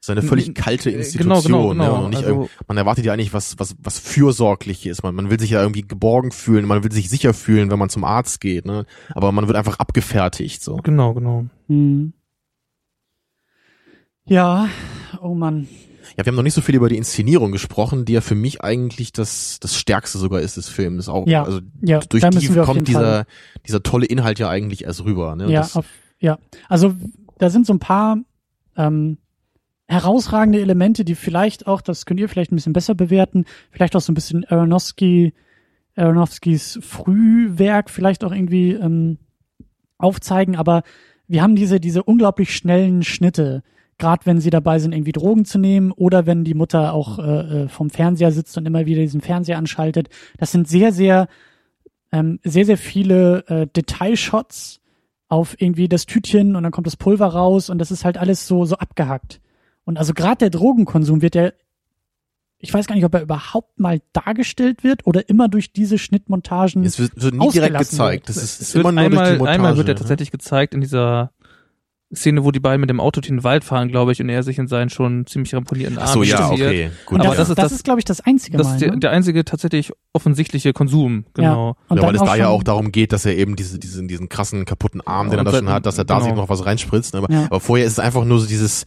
ist 0.00 0.10
eine 0.10 0.22
völlig 0.22 0.54
kalte 0.54 0.90
äh, 0.90 0.94
Institution. 0.94 1.42
Genau, 1.42 1.68
genau, 1.68 1.68
genau. 1.70 1.98
Ne? 1.98 2.04
Und 2.04 2.10
nicht 2.10 2.24
also, 2.24 2.48
man 2.66 2.76
erwartet 2.76 3.04
ja 3.04 3.12
eigentlich 3.12 3.32
was, 3.32 3.58
was, 3.58 3.76
was 3.78 3.98
fürsorgliches. 3.98 5.02
Man, 5.02 5.14
man 5.14 5.28
will 5.30 5.40
sich 5.40 5.50
ja 5.50 5.60
irgendwie 5.60 5.82
geborgen 5.82 6.30
fühlen, 6.30 6.66
man 6.66 6.84
will 6.84 6.92
sich 6.92 7.10
sicher 7.10 7.34
fühlen, 7.34 7.70
wenn 7.70 7.78
man 7.78 7.88
zum 7.88 8.04
Arzt 8.04 8.40
geht, 8.40 8.64
ne? 8.64 8.86
Aber 9.14 9.32
man 9.32 9.46
wird 9.48 9.56
einfach 9.56 9.78
abgefertigt, 9.78 10.62
so. 10.62 10.76
genau, 10.76 11.14
genau. 11.14 11.46
Mhm. 11.66 12.12
Ja, 14.24 14.68
oh 15.20 15.34
Mann. 15.34 15.68
Ja, 16.16 16.24
wir 16.24 16.30
haben 16.30 16.36
noch 16.36 16.42
nicht 16.42 16.54
so 16.54 16.60
viel 16.60 16.74
über 16.74 16.88
die 16.88 16.96
Inszenierung 16.96 17.52
gesprochen, 17.52 18.04
die 18.04 18.12
ja 18.14 18.20
für 18.20 18.34
mich 18.34 18.62
eigentlich 18.62 19.12
das, 19.12 19.58
das 19.60 19.76
Stärkste 19.76 20.18
sogar 20.18 20.40
ist 20.40 20.56
des 20.56 20.68
Films. 20.68 21.08
Auch, 21.08 21.26
Ja, 21.26 21.44
also 21.44 21.60
Ja, 21.82 22.00
durch 22.00 22.22
die 22.30 22.46
kommt 22.48 22.66
Fall- 22.66 22.82
dieser, 22.82 23.26
dieser 23.66 23.82
tolle 23.82 24.06
Inhalt 24.06 24.38
ja 24.38 24.48
eigentlich 24.48 24.84
erst 24.84 25.04
rüber, 25.04 25.36
ne? 25.36 25.46
Und 25.46 25.50
Ja, 25.52 25.68
auf, 25.74 25.86
ja. 26.20 26.38
Also 26.68 26.94
da 27.38 27.50
sind 27.50 27.66
so 27.66 27.72
ein 27.72 27.78
paar 27.78 28.18
ähm, 28.76 29.18
herausragende 29.86 30.60
Elemente, 30.60 31.04
die 31.04 31.14
vielleicht 31.14 31.66
auch, 31.66 31.80
das 31.80 32.04
könnt 32.06 32.20
ihr 32.20 32.28
vielleicht 32.28 32.52
ein 32.52 32.56
bisschen 32.56 32.72
besser 32.72 32.94
bewerten, 32.94 33.44
vielleicht 33.70 33.96
auch 33.96 34.00
so 34.00 34.12
ein 34.12 34.14
bisschen 34.14 34.44
Aronofsky, 34.44 35.32
Aronofskys 35.96 36.78
Frühwerk 36.82 37.90
vielleicht 37.90 38.22
auch 38.24 38.32
irgendwie 38.32 38.72
ähm, 38.72 39.18
aufzeigen, 39.96 40.56
aber 40.56 40.82
wir 41.26 41.42
haben 41.42 41.56
diese, 41.56 41.80
diese 41.80 42.02
unglaublich 42.04 42.54
schnellen 42.54 43.02
Schnitte, 43.02 43.62
gerade 43.98 44.26
wenn 44.26 44.40
sie 44.40 44.50
dabei 44.50 44.78
sind, 44.78 44.92
irgendwie 44.92 45.12
Drogen 45.12 45.44
zu 45.44 45.58
nehmen 45.58 45.92
oder 45.92 46.26
wenn 46.26 46.44
die 46.44 46.54
Mutter 46.54 46.92
auch 46.94 47.18
äh, 47.18 47.22
äh, 47.64 47.68
vom 47.68 47.90
Fernseher 47.90 48.32
sitzt 48.32 48.56
und 48.56 48.66
immer 48.66 48.86
wieder 48.86 49.02
diesen 49.02 49.20
Fernseher 49.20 49.58
anschaltet. 49.58 50.08
Das 50.38 50.52
sind 50.52 50.68
sehr, 50.68 50.92
sehr, 50.92 51.28
ähm, 52.12 52.38
sehr, 52.44 52.64
sehr 52.64 52.78
viele 52.78 53.44
äh, 53.48 53.66
Detailshots 53.66 54.80
auf 55.28 55.60
irgendwie 55.60 55.88
das 55.88 56.06
Tütchen 56.06 56.56
und 56.56 56.62
dann 56.62 56.72
kommt 56.72 56.86
das 56.86 56.96
Pulver 56.96 57.26
raus 57.26 57.68
und 57.70 57.78
das 57.78 57.90
ist 57.90 58.04
halt 58.04 58.16
alles 58.16 58.46
so, 58.46 58.64
so 58.64 58.76
abgehackt. 58.76 59.40
Und 59.84 59.98
also 59.98 60.14
gerade 60.14 60.38
der 60.38 60.50
Drogenkonsum 60.50 61.20
wird 61.20 61.34
ja, 61.34 61.50
ich 62.58 62.72
weiß 62.72 62.86
gar 62.86 62.94
nicht, 62.94 63.04
ob 63.04 63.14
er 63.14 63.22
überhaupt 63.22 63.78
mal 63.78 64.00
dargestellt 64.12 64.84
wird 64.84 65.06
oder 65.06 65.28
immer 65.28 65.48
durch 65.48 65.72
diese 65.72 65.98
Schnittmontagen. 65.98 66.84
es 66.84 66.98
wird, 66.98 67.20
wird 67.20 67.34
nie 67.34 67.50
direkt 67.50 67.78
gezeigt. 67.78 68.28
wird. 68.28 68.36
Das 68.36 68.42
ist, 68.42 68.60
Es 68.60 68.68
ist 68.68 68.74
wird 68.74 68.84
immer 68.84 68.92
nur 68.92 69.02
einmal, 69.02 69.24
durch 69.24 69.32
die 69.34 69.38
Montage. 69.38 69.54
einmal 69.54 69.76
wird 69.76 69.88
er 69.88 69.94
ne? 69.94 70.00
tatsächlich 70.00 70.30
gezeigt 70.30 70.74
in 70.74 70.80
dieser 70.80 71.32
Szene, 72.14 72.42
wo 72.42 72.50
die 72.52 72.60
beiden 72.60 72.80
mit 72.80 72.88
dem 72.88 73.00
Auto 73.00 73.20
durch 73.20 73.28
den 73.28 73.44
Wald 73.44 73.64
fahren, 73.64 73.88
glaube 73.88 74.12
ich, 74.12 74.20
und 74.22 74.30
er 74.30 74.42
sich 74.42 74.58
in 74.58 74.66
seinen 74.66 74.88
schon 74.88 75.26
ziemlich 75.26 75.54
ramponierten 75.54 75.98
Ach 75.98 76.06
Arm 76.06 76.12
so, 76.14 76.22
ja, 76.22 76.50
okay. 76.50 76.90
Gut, 77.04 77.20
aber 77.20 77.34
das, 77.34 77.36
ja. 77.36 77.38
das 77.38 77.48
ist 77.50 77.58
das 77.58 77.64
das- 77.64 77.72
ist, 77.72 77.84
glaube 77.84 77.98
ich, 78.00 78.04
das 78.06 78.20
einzige 78.22 78.56
Das 78.56 78.66
Mal. 78.66 78.74
ist 78.74 78.80
der, 78.80 78.90
ne? 78.92 78.98
der 78.98 79.10
einzige 79.10 79.44
tatsächlich 79.44 79.92
offensichtliche 80.14 80.72
Konsum, 80.72 81.26
genau. 81.34 81.76
Und 81.88 81.98
ja, 81.98 82.02
weil 82.06 82.14
es 82.14 82.22
da 82.22 82.34
ja 82.34 82.48
auch 82.48 82.62
darum 82.62 82.92
geht, 82.92 83.12
dass 83.12 83.26
er 83.26 83.36
eben 83.36 83.56
diese, 83.56 83.78
diesen, 83.78 84.08
diesen 84.08 84.30
krassen 84.30 84.64
kaputten 84.64 85.02
Arm, 85.06 85.28
den 85.28 85.38
er 85.38 85.44
da 85.44 85.52
schon 85.52 85.68
hat, 85.68 85.84
dass 85.84 85.98
er 85.98 86.04
da 86.04 86.14
genau. 86.14 86.26
sich 86.28 86.34
noch 86.34 86.48
was 86.48 86.64
reinspritzt. 86.64 87.12
ne? 87.12 87.20
Aber, 87.22 87.32
Ja. 87.32 87.44
aber 87.44 87.60
vorher 87.60 87.84
ist 87.86 87.92
es 87.92 87.98
einfach 87.98 88.24
nur 88.24 88.40
so 88.40 88.46
dieses, 88.46 88.86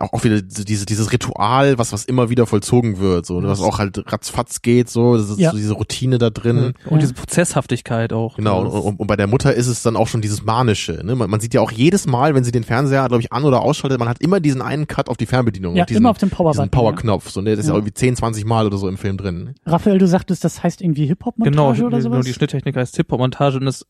auch, 0.00 0.12
auch 0.12 0.24
wieder 0.24 0.40
so 0.48 0.64
dieses, 0.64 0.86
dieses 0.86 1.12
Ritual, 1.12 1.78
was, 1.78 1.92
was 1.92 2.04
immer 2.04 2.30
wieder 2.30 2.46
vollzogen 2.46 2.98
wird, 2.98 3.26
so, 3.26 3.40
ne? 3.40 3.48
was 3.48 3.60
auch 3.60 3.78
halt 3.78 4.02
ratzfatz 4.12 4.62
geht, 4.62 4.88
so, 4.88 5.16
das 5.16 5.30
ist 5.30 5.38
Ja. 5.38 5.50
so 5.50 5.56
diese 5.56 5.72
Routine 5.74 6.18
da 6.18 6.30
drin. 6.30 6.74
Und 6.84 6.92
Ja. 6.92 6.98
diese 6.98 7.14
Prozesshaftigkeit 7.14 8.12
auch. 8.12 8.36
Genau, 8.36 8.60
und, 8.60 8.66
Das- 8.74 8.74
und, 8.84 9.00
und 9.00 9.06
bei 9.06 9.16
der 9.16 9.26
Mutter 9.26 9.54
ist 9.54 9.66
es 9.66 9.82
dann 9.82 9.96
auch 9.96 10.08
schon 10.08 10.20
dieses 10.20 10.42
Manische. 10.44 11.00
Ne? 11.04 11.14
Man, 11.16 11.28
man 11.30 11.40
sieht 11.40 11.54
ja 11.54 11.60
auch 11.60 11.70
jedes 11.70 12.06
Mal, 12.06 12.34
wenn 12.34 12.44
sie 12.44 12.52
den 12.52 12.64
Fernseher, 12.64 13.06
glaube 13.08 13.22
ich, 13.22 13.32
an- 13.32 13.44
oder 13.44 13.60
ausschaltet, 13.62 13.98
man 13.98 14.08
hat 14.08 14.20
immer 14.20 14.40
diesen 14.40 14.62
einen 14.62 14.86
Cut 14.86 15.08
auf 15.08 15.16
die 15.16 15.26
Fernbedienung. 15.26 15.76
Ja, 15.76 15.84
diesen, 15.84 15.98
immer 16.02 16.10
auf 16.10 16.18
dem 16.18 16.30
Power 16.30 16.52
diesen 16.52 16.70
Power-Knopf. 16.70 17.30
So, 17.30 17.40
ne? 17.40 17.50
Das 17.50 17.60
ist 17.60 17.66
ja 17.66 17.72
Ja. 17.72 17.78
irgendwie 17.78 17.94
10, 17.94 18.16
20 18.16 18.44
Mal 18.44 18.66
oder 18.66 18.76
so 18.78 18.88
im 18.88 18.96
Film 18.98 19.16
drin. 19.16 19.54
Raphael, 19.66 19.98
du 19.98 20.06
sagtest, 20.06 20.44
das 20.44 20.62
heißt 20.62 20.80
irgendwie 20.80 21.06
Hip-Hop-Montage 21.06 21.50
Genau, 21.80 21.86
oder 21.86 22.00
sowas? 22.00 22.24
die 22.26 22.32
Schnitttechnik 22.34 22.76
heißt 22.76 22.96
Hip-Hop-Montage 22.96 23.58
und 23.58 23.66
es 23.66 23.86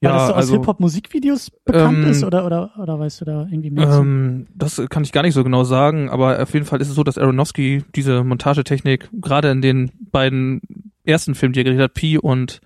Weil 0.00 0.12
das 0.12 0.22
ja, 0.22 0.26
so 0.26 0.32
aus 0.34 0.38
also, 0.38 0.52
Hip-Hop-Musikvideos 0.58 1.50
bekannt 1.64 2.04
ähm, 2.04 2.10
ist 2.10 2.22
oder, 2.22 2.44
oder, 2.44 2.72
oder 2.78 2.98
weißt 2.98 3.22
du 3.22 3.24
da 3.24 3.46
irgendwie 3.50 3.70
mehr? 3.70 3.88
Ähm, 3.88 4.46
das 4.54 4.82
kann 4.90 5.04
ich 5.04 5.12
gar 5.12 5.22
nicht 5.22 5.34
so 5.34 5.42
genau 5.42 5.64
sagen, 5.64 6.10
aber 6.10 6.42
auf 6.42 6.52
jeden 6.52 6.66
Fall 6.66 6.80
ist 6.82 6.88
es 6.88 6.94
so, 6.94 7.02
dass 7.02 7.16
Aronofsky 7.18 7.84
diese 7.94 8.22
Montagetechnik 8.22 9.08
gerade 9.20 9.50
in 9.50 9.62
den 9.62 9.90
beiden 10.12 10.60
ersten 11.04 11.34
Filmen, 11.34 11.54
die 11.54 11.60
er 11.60 11.64
gedreht 11.64 11.80
hat, 11.80 11.94
Pi 11.94 12.18
und 12.18 12.60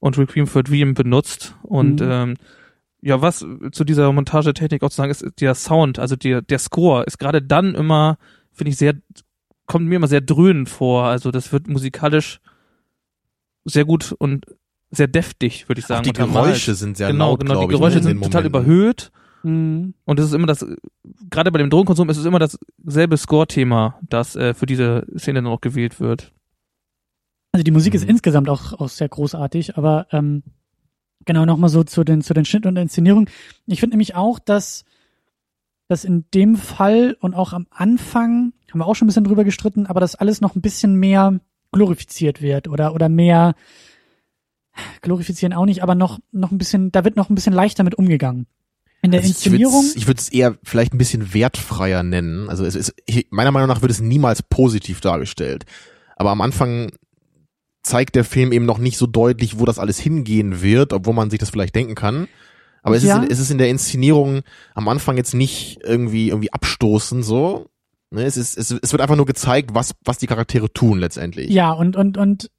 und 0.00 0.16
Requiem 0.18 0.46
for 0.46 0.62
Dream 0.62 0.94
benutzt 0.94 1.54
und 1.62 2.00
Mhm. 2.00 2.08
ähm, 2.10 2.36
ja, 3.02 3.22
was 3.22 3.46
zu 3.72 3.84
dieser 3.84 4.12
Montagetechnik 4.12 4.82
auch 4.82 4.90
zu 4.90 4.96
sagen 4.96 5.10
ist, 5.10 5.22
ist 5.22 5.40
der 5.40 5.54
Sound, 5.54 5.98
also 5.98 6.16
der 6.16 6.42
der 6.42 6.58
Score 6.58 7.04
ist 7.04 7.18
gerade 7.18 7.40
dann 7.40 7.74
immer, 7.74 8.18
finde 8.52 8.70
ich 8.70 8.76
sehr, 8.76 8.94
kommt 9.66 9.86
mir 9.86 9.96
immer 9.96 10.08
sehr 10.08 10.20
dröhnend 10.20 10.68
vor. 10.68 11.04
Also 11.04 11.30
das 11.30 11.52
wird 11.52 11.68
musikalisch 11.68 12.40
sehr 13.64 13.84
gut 13.86 14.12
und 14.18 14.44
sehr 14.90 15.08
deftig, 15.08 15.68
würde 15.68 15.80
ich 15.80 15.86
sagen. 15.86 16.00
auch 16.00 16.04
die. 16.04 16.12
Geräusche 16.12 16.74
sind 16.74 16.96
sehr 16.96 17.08
genau, 17.12 17.30
laut, 17.30 17.40
genau, 17.40 17.60
die 17.60 17.64
ich. 17.66 17.70
Geräusche 17.78 17.96
ne, 17.96 18.00
in 18.00 18.06
sind 18.08 18.22
total 18.22 18.42
Momenten. 18.44 18.62
überhöht. 18.62 19.12
Mhm. 19.42 19.94
Und 20.04 20.20
es 20.20 20.26
ist 20.26 20.34
immer 20.34 20.46
das, 20.46 20.66
gerade 21.30 21.50
bei 21.50 21.58
dem 21.58 21.70
Drogenkonsum 21.70 22.10
ist 22.10 22.18
es 22.18 22.24
immer 22.26 22.38
dasselbe 22.38 23.16
Score-Thema, 23.16 23.98
das 24.08 24.36
äh, 24.36 24.52
für 24.54 24.66
diese 24.66 25.06
Szene 25.16 25.42
noch 25.42 25.60
gewählt 25.60 25.98
wird. 26.00 26.32
Also 27.52 27.64
die 27.64 27.70
Musik 27.70 27.94
ist 27.94 28.04
Mhm. 28.04 28.10
insgesamt 28.10 28.48
auch, 28.48 28.72
auch 28.74 28.88
sehr 28.88 29.08
großartig, 29.08 29.76
aber 29.76 30.06
ähm, 30.12 30.42
genau 31.24 31.44
nochmal 31.46 31.70
so 31.70 31.84
zu 31.84 32.04
den, 32.04 32.22
zu 32.22 32.34
den 32.34 32.44
Schnitt 32.44 32.66
und 32.66 32.74
der 32.74 32.82
Inszenierung. 32.82 33.28
Ich 33.66 33.80
finde 33.80 33.94
nämlich 33.94 34.14
auch, 34.14 34.38
dass, 34.38 34.84
dass 35.88 36.04
in 36.04 36.24
dem 36.34 36.56
Fall 36.56 37.16
und 37.20 37.34
auch 37.34 37.52
am 37.52 37.66
Anfang, 37.70 38.52
haben 38.70 38.78
wir 38.80 38.86
auch 38.86 38.94
schon 38.94 39.06
ein 39.06 39.08
bisschen 39.08 39.24
drüber 39.24 39.44
gestritten, 39.44 39.86
aber 39.86 40.00
dass 40.00 40.14
alles 40.16 40.40
noch 40.40 40.54
ein 40.54 40.60
bisschen 40.60 40.94
mehr 40.96 41.40
glorifiziert 41.72 42.42
wird 42.42 42.68
oder, 42.68 42.94
oder 42.94 43.08
mehr 43.08 43.54
glorifizieren 45.02 45.52
auch 45.52 45.66
nicht, 45.66 45.82
aber 45.82 45.94
noch, 45.94 46.18
noch 46.32 46.50
ein 46.50 46.58
bisschen, 46.58 46.92
da 46.92 47.04
wird 47.04 47.16
noch 47.16 47.30
ein 47.30 47.34
bisschen 47.34 47.52
leichter 47.52 47.84
mit 47.84 47.94
umgegangen. 47.96 48.46
In 49.02 49.12
der 49.12 49.20
Also 49.20 49.30
Inszenierung. 49.30 49.84
Ich 49.96 50.06
würde 50.06 50.20
es 50.20 50.28
eher 50.28 50.58
vielleicht 50.62 50.92
ein 50.92 50.98
bisschen 50.98 51.32
wertfreier 51.32 52.02
nennen. 52.02 52.48
Also 52.50 52.64
es 52.66 52.74
ist, 52.74 52.94
meiner 53.30 53.50
Meinung 53.50 53.68
nach 53.68 53.80
wird 53.80 53.90
es 53.90 54.00
niemals 54.00 54.42
positiv 54.42 55.00
dargestellt. 55.00 55.64
Aber 56.16 56.30
am 56.30 56.42
Anfang 56.42 56.92
zeigt 57.82 58.14
der 58.14 58.24
Film 58.24 58.52
eben 58.52 58.66
noch 58.66 58.76
nicht 58.76 58.98
so 58.98 59.06
deutlich, 59.06 59.58
wo 59.58 59.64
das 59.64 59.78
alles 59.78 59.98
hingehen 59.98 60.60
wird, 60.60 60.92
obwohl 60.92 61.14
man 61.14 61.30
sich 61.30 61.38
das 61.38 61.48
vielleicht 61.48 61.74
denken 61.74 61.94
kann. 61.94 62.28
Aber 62.82 62.94
es, 62.96 63.02
Ja. 63.02 63.16
ist, 63.18 63.24
in, 63.24 63.30
es 63.30 63.38
ist 63.38 63.50
in 63.50 63.58
der 63.58 63.70
Inszenierung 63.70 64.42
am 64.74 64.86
Anfang 64.88 65.16
jetzt 65.16 65.34
nicht 65.34 65.78
irgendwie 65.82 66.28
irgendwie 66.28 66.52
abstoßend 66.52 67.24
so. 67.24 67.70
Ne, 68.10 68.24
es, 68.24 68.36
ist, 68.36 68.58
es, 68.58 68.70
es 68.70 68.92
wird 68.92 69.00
einfach 69.00 69.16
nur 69.16 69.24
gezeigt, 69.26 69.70
was, 69.72 69.94
was 70.04 70.18
die 70.18 70.26
Charaktere 70.26 70.70
tun 70.72 70.98
letztendlich. 70.98 71.48
ja, 71.50 71.70
und, 71.72 71.96
und, 71.96 72.18
und 72.18 72.50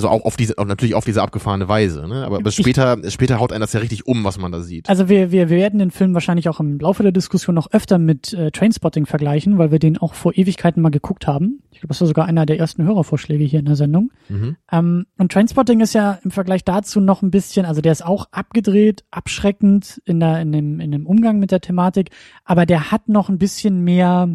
Also 0.00 0.08
auch 0.08 0.24
auf 0.24 0.36
diese, 0.38 0.56
auch 0.56 0.64
natürlich 0.64 0.94
auf 0.94 1.04
diese 1.04 1.20
abgefahrene 1.22 1.68
Weise, 1.68 2.08
ne? 2.08 2.24
Aber, 2.24 2.38
aber 2.38 2.48
Ich- 2.48 2.56
später, 2.56 2.96
später 3.10 3.38
haut 3.38 3.52
einen 3.52 3.60
das 3.60 3.74
ja 3.74 3.80
richtig 3.80 4.06
um, 4.06 4.24
was 4.24 4.38
man 4.38 4.50
da 4.50 4.60
sieht. 4.62 4.88
Also 4.88 5.10
wir, 5.10 5.30
wir, 5.30 5.50
wir 5.50 5.58
werden 5.58 5.78
den 5.78 5.90
Film 5.90 6.14
wahrscheinlich 6.14 6.48
auch 6.48 6.58
im 6.58 6.78
Laufe 6.78 7.02
der 7.02 7.12
Diskussion 7.12 7.54
noch 7.54 7.70
öfter 7.72 7.98
mit 7.98 8.32
äh, 8.32 8.50
Trainspotting 8.50 9.04
vergleichen, 9.04 9.58
weil 9.58 9.70
wir 9.72 9.78
den 9.78 9.98
auch 9.98 10.14
vor 10.14 10.32
Ewigkeiten 10.34 10.80
mal 10.82 10.88
geguckt 10.88 11.26
haben. 11.26 11.62
Ich 11.70 11.80
glaube, 11.80 11.88
das 11.88 12.00
war 12.00 12.08
sogar 12.08 12.24
einer 12.24 12.46
der 12.46 12.58
ersten 12.58 12.82
Hörervorschläge 12.84 13.44
hier 13.44 13.58
in 13.60 13.66
der 13.66 13.76
Sendung. 13.76 14.10
Mhm. 14.30 14.56
Ähm, 14.72 15.04
und 15.18 15.32
Trainspotting 15.32 15.80
ist 15.80 15.92
ja 15.92 16.18
im 16.24 16.30
Vergleich 16.30 16.64
dazu 16.64 17.00
noch 17.00 17.20
ein 17.20 17.30
bisschen, 17.30 17.66
also 17.66 17.82
der 17.82 17.92
ist 17.92 18.04
auch 18.04 18.26
abgedreht, 18.32 19.04
abschreckend 19.10 20.00
in, 20.06 20.20
der, 20.20 20.40
in, 20.40 20.52
dem, 20.52 20.80
in 20.80 20.90
dem 20.92 21.06
Umgang 21.06 21.38
mit 21.38 21.50
der 21.50 21.60
Thematik, 21.60 22.10
aber 22.44 22.64
der 22.66 22.90
hat 22.90 23.08
noch 23.08 23.28
ein 23.28 23.38
bisschen 23.38 23.82
mehr, 23.84 24.28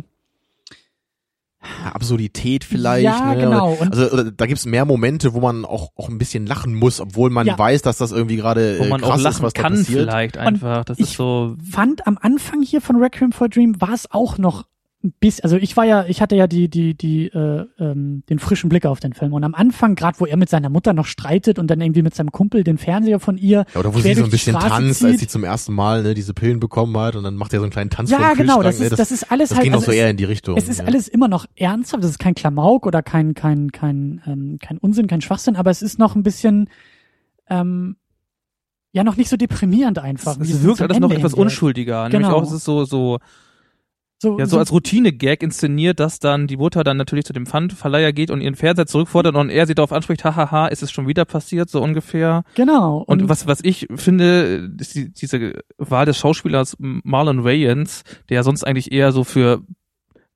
Absurdität 1.93 2.63
vielleicht. 2.63 3.03
Ja, 3.05 3.33
ne? 3.33 3.41
genau. 3.41 3.73
Und- 3.73 3.91
also 3.95 4.23
da 4.31 4.45
gibt's 4.45 4.65
mehr 4.65 4.85
Momente, 4.85 5.33
wo 5.33 5.39
man 5.41 5.65
auch, 5.65 5.91
auch 5.95 6.09
ein 6.09 6.17
bisschen 6.17 6.45
lachen 6.45 6.75
muss, 6.75 6.99
obwohl 6.99 7.29
man 7.29 7.47
Ja. 7.47 7.57
weiß, 7.57 7.81
dass 7.81 7.97
das 7.97 8.11
irgendwie 8.11 8.35
gerade 8.37 8.79
Wo 8.79 8.83
äh, 8.83 8.89
man 8.89 9.01
krass 9.01 9.11
auch 9.11 9.15
ist, 9.17 9.23
lachen 9.23 9.43
was 9.43 9.53
da 9.53 9.61
kann 9.61 9.73
passiert. 9.75 9.99
vielleicht 10.01 10.37
einfach. 10.37 10.85
Das 10.85 10.99
ich- 10.99 11.05
ist 11.05 11.13
so, 11.15 11.55
fand 11.71 12.05
am 12.07 12.17
Anfang 12.21 12.61
hier 12.61 12.81
von 12.81 12.97
Requiem 12.97 13.31
for 13.31 13.45
a 13.45 13.47
Dream 13.49 13.79
war 13.81 13.93
es 13.93 14.09
auch 14.11 14.37
noch 14.37 14.65
bisschen, 15.11 15.43
also 15.43 15.57
ich 15.57 15.75
war 15.77 15.85
ja, 15.85 16.05
ich 16.05 16.21
hatte 16.21 16.35
ja 16.35 16.47
die, 16.47 16.69
die, 16.69 16.93
die, 16.95 17.27
äh, 17.27 17.65
ähm, 17.79 18.23
den 18.29 18.39
frischen 18.39 18.69
Blick 18.69 18.85
auf 18.85 18.99
den 18.99 19.13
Film. 19.13 19.33
Und 19.33 19.43
am 19.43 19.53
Anfang, 19.55 19.95
gerade 19.95 20.19
wo 20.19 20.25
er 20.25 20.37
mit 20.37 20.49
seiner 20.49 20.69
Mutter 20.69 20.93
noch 20.93 21.05
streitet 21.05 21.59
und 21.59 21.67
dann 21.67 21.81
irgendwie 21.81 22.01
mit 22.01 22.15
seinem 22.15 22.31
Kumpel 22.31 22.63
den 22.63 22.77
Fernseher 22.77 23.19
von 23.19 23.37
ihr. 23.37 23.65
Ja, 23.73 23.79
oder 23.79 23.93
wo 23.93 23.99
sie 23.99 24.13
so 24.13 24.23
ein 24.23 24.29
bisschen 24.29 24.55
Straße 24.55 24.69
tanzt, 24.69 24.99
zieht. 24.99 25.07
als 25.07 25.19
sie 25.19 25.27
zum 25.27 25.43
ersten 25.43 25.73
Mal 25.73 26.03
ne, 26.03 26.13
diese 26.13 26.33
Pillen 26.33 26.59
bekommen 26.59 26.95
hat 26.97 27.15
und 27.15 27.23
dann 27.23 27.35
macht 27.35 27.53
er 27.53 27.59
so 27.59 27.63
einen 27.63 27.71
kleinen 27.71 27.89
Tanz 27.89 28.09
Ja, 28.09 28.17
vor 28.19 28.27
dem 28.29 28.37
genau, 28.37 28.61
das 28.61 28.79
ist, 28.79 28.91
ne? 28.91 28.97
das 28.97 29.11
ist 29.11 29.31
alles 29.31 29.49
das 29.49 29.57
halt. 29.57 29.63
ging 29.63 29.71
noch 29.71 29.79
also 29.79 29.87
so 29.87 29.91
es- 29.91 29.97
eher 29.97 30.09
in 30.09 30.17
die 30.17 30.23
Richtung. 30.25 30.57
Es 30.57 30.67
ist 30.69 30.79
ja. 30.79 30.85
alles 30.85 31.07
immer 31.07 31.27
noch 31.27 31.45
ernsthaft, 31.55 32.03
das 32.03 32.11
ist 32.11 32.19
kein 32.19 32.35
Klamauk 32.35 32.85
oder 32.85 33.01
kein, 33.01 33.33
kein, 33.33 33.71
kein, 33.71 34.21
ähm, 34.25 34.57
kein 34.61 34.77
Unsinn, 34.77 35.07
kein 35.07 35.21
Schwachsinn, 35.21 35.55
aber 35.55 35.71
es 35.71 35.81
ist 35.81 35.99
noch 35.99 36.15
ein 36.15 36.23
bisschen, 36.23 36.69
ähm, 37.49 37.95
ja, 38.91 39.03
noch 39.03 39.17
nicht 39.17 39.29
so 39.29 39.35
deprimierend 39.35 39.99
einfach. 39.99 40.39
es 40.39 40.63
wirkt 40.63 40.81
alles 40.81 40.99
noch 40.99 41.11
etwas 41.11 41.33
hin 41.33 41.41
unschuldiger. 41.41 42.09
Genau. 42.09 42.19
Nämlich 42.29 42.33
auch, 42.33 42.43
es 42.43 42.53
ist 42.53 42.63
so, 42.63 42.85
so, 42.85 43.19
So, 44.17 44.39
ja, 44.39 44.45
so 44.45 44.57
als 44.57 44.71
Routine-Gag 44.71 45.43
inszeniert, 45.43 45.99
dass 45.99 46.19
dann 46.19 46.47
die 46.47 46.57
Mutter 46.57 46.83
dann 46.83 46.97
natürlich 46.97 47.25
zu 47.25 47.33
dem 47.33 47.45
Pfandverleiher 47.45 48.13
geht 48.13 48.31
und 48.31 48.41
ihren 48.41 48.55
Fernseher 48.55 48.85
zurückfordert 48.87 49.35
und 49.35 49.49
er 49.49 49.67
sie 49.67 49.75
darauf 49.75 49.91
anspricht, 49.91 50.23
hahaha, 50.23 50.67
ist 50.67 50.83
es 50.83 50.91
schon 50.91 51.07
wieder 51.07 51.25
passiert, 51.25 51.69
so 51.69 51.81
ungefähr. 51.81 52.43
genau. 52.55 53.03
Und, 53.07 53.27
was, 53.27 53.45
was 53.45 53.59
ich 53.63 53.87
finde, 53.95 54.71
ist 54.79 54.95
die, 54.95 55.11
diese 55.11 55.59
Wahl 55.77 56.05
des 56.05 56.17
Schauspielers 56.17 56.77
Marlon 56.79 57.43
Wayans, 57.43 58.03
der 58.29 58.35
ja 58.35 58.43
sonst 58.43 58.63
eigentlich 58.63 58.91
eher 58.91 59.11
so 59.11 59.23
für 59.23 59.61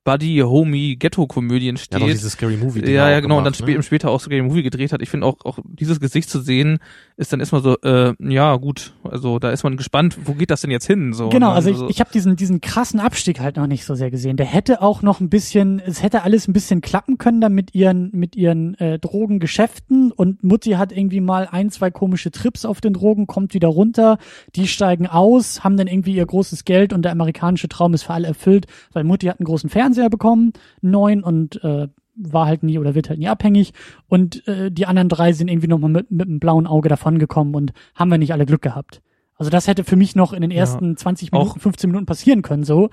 Buddy, 0.10 0.40
Homie, 0.40 0.96
Ghetto-Komödien 0.96 1.76
ja, 1.76 1.82
doch 1.92 2.00
steht. 2.00 2.14
diese 2.16 2.32
Scary 2.32 2.58
Movie. 2.58 2.84
Ja, 2.90 3.12
ja, 3.12 3.20
genau, 3.20 3.38
und 3.38 3.44
dann 3.44 3.54
gemacht, 3.54 3.70
spä 3.70 3.84
später 3.84 4.10
auch 4.10 4.20
sogar 4.20 4.42
Movie 4.42 4.64
gedreht 4.64 4.92
hat. 4.92 5.04
Ich 5.04 5.10
finde 5.10 5.28
auch, 5.28 5.36
auch 5.46 5.60
dieses 5.66 6.00
Gesicht 6.00 6.32
zu 6.32 6.42
sehen, 6.42 6.80
ist 7.16 7.32
dann 7.32 7.40
erstmal 7.40 7.62
so, 7.62 7.78
äh, 7.82 8.16
ja, 8.20 8.56
gut, 8.56 8.94
also 9.04 9.38
da 9.38 9.52
ist 9.52 9.64
man 9.64 9.78
gespannt, 9.78 10.18
wo 10.26 10.34
geht 10.34 10.50
das 10.50 10.62
denn 10.62 10.72
jetzt 10.72 10.88
hin? 10.88 11.14
So, 11.14 11.30
Genau, 11.30 11.50
ne? 11.50 11.54
also 11.54 11.70
ich, 11.70 11.92
ich 11.92 12.00
habe 12.00 12.10
diesen, 12.12 12.36
diesen 12.36 12.60
krassen 12.60 13.00
Abstieg 13.00 13.40
halt 13.40 13.58
noch 13.58 13.68
nicht 13.68 13.86
so 13.86 13.94
sehr 13.94 14.10
gesehen. 14.10 14.36
Der 14.36 14.48
hätte 14.48 14.82
auch 14.82 15.04
noch 15.04 15.20
ein 15.20 15.30
bisschen, 15.30 15.80
es 15.80 16.02
hätte 16.02 16.24
alles 16.24 16.48
ein 16.48 16.54
bisschen 16.54 16.82
klappen 16.82 17.20
können 17.20 17.40
dann 17.40 17.54
mit 17.54 17.76
ihren, 17.76 18.10
mit 18.12 18.36
ihren 18.36 18.74
äh, 18.80 18.98
Drogengeschäften 18.98 20.12
und 20.12 20.44
Mutti 20.44 20.72
hat 20.72 20.92
irgendwie 20.92 21.22
mal 21.22 21.48
ein, 21.52 21.70
zwei 21.70 21.92
komische 21.92 22.32
Trips 22.32 22.66
auf 22.66 22.82
den 22.82 22.94
Drogen, 22.94 23.28
kommt 23.28 23.54
wieder 23.54 23.68
runter, 23.68 24.18
die 24.56 24.68
steigen 24.68 25.06
aus, 25.06 25.64
haben 25.64 25.78
dann 25.78 25.86
irgendwie 25.86 26.16
ihr 26.16 26.26
großes 26.26 26.66
Geld 26.66 26.94
und 26.94 27.04
der 27.04 27.12
amerikanische 27.12 27.70
Traum 27.70 27.94
ist 27.94 28.04
für 28.04 28.14
alle 28.14 28.28
erfüllt, 28.28 28.66
weil 28.94 29.04
Mutti 29.04 29.28
hat 29.28 29.40
einen 29.40 29.46
großen 29.46 29.70
Fernseher 29.70 29.99
bekommen, 30.08 30.54
einen 30.82 30.92
neuen 30.92 31.24
und 31.24 31.62
äh, 31.64 31.90
war 32.16 32.46
halt 32.48 32.64
nie 32.64 32.78
oder 32.80 32.96
wird 32.96 33.10
halt 33.10 33.20
nie 33.20 33.28
abhängig 33.28 33.74
und 34.08 34.48
äh, 34.48 34.72
die 34.72 34.86
anderen 34.86 35.10
drei 35.10 35.34
sind 35.34 35.48
irgendwie 35.50 35.68
nochmal 35.68 35.90
mit, 35.90 36.12
mit 36.12 36.28
einem 36.28 36.40
blauen 36.40 36.68
Auge 36.68 36.88
davongekommen 36.90 37.56
und 37.56 37.74
haben 37.96 38.10
wir 38.12 38.18
nicht 38.18 38.32
alle 38.34 38.46
Glück 38.46 38.62
gehabt. 38.62 39.02
Also 39.36 39.50
das 39.50 39.68
hätte 39.68 39.84
für 39.86 39.96
mich 39.96 40.16
noch 40.16 40.34
in 40.34 40.42
den 40.42 40.52
ersten 40.52 40.98
20 40.98 41.32
Minuten, 41.32 41.50
auch- 41.52 41.58
15 41.60 41.90
Minuten 41.90 42.06
passieren 42.06 42.42
können, 42.42 42.64
so. 42.64 42.90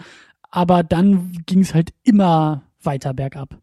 Aber 0.50 0.82
dann 0.84 1.32
ging 1.46 1.60
es 1.60 1.74
halt 1.74 1.90
immer 2.04 2.62
weiter 2.82 3.12
bergab. 3.14 3.58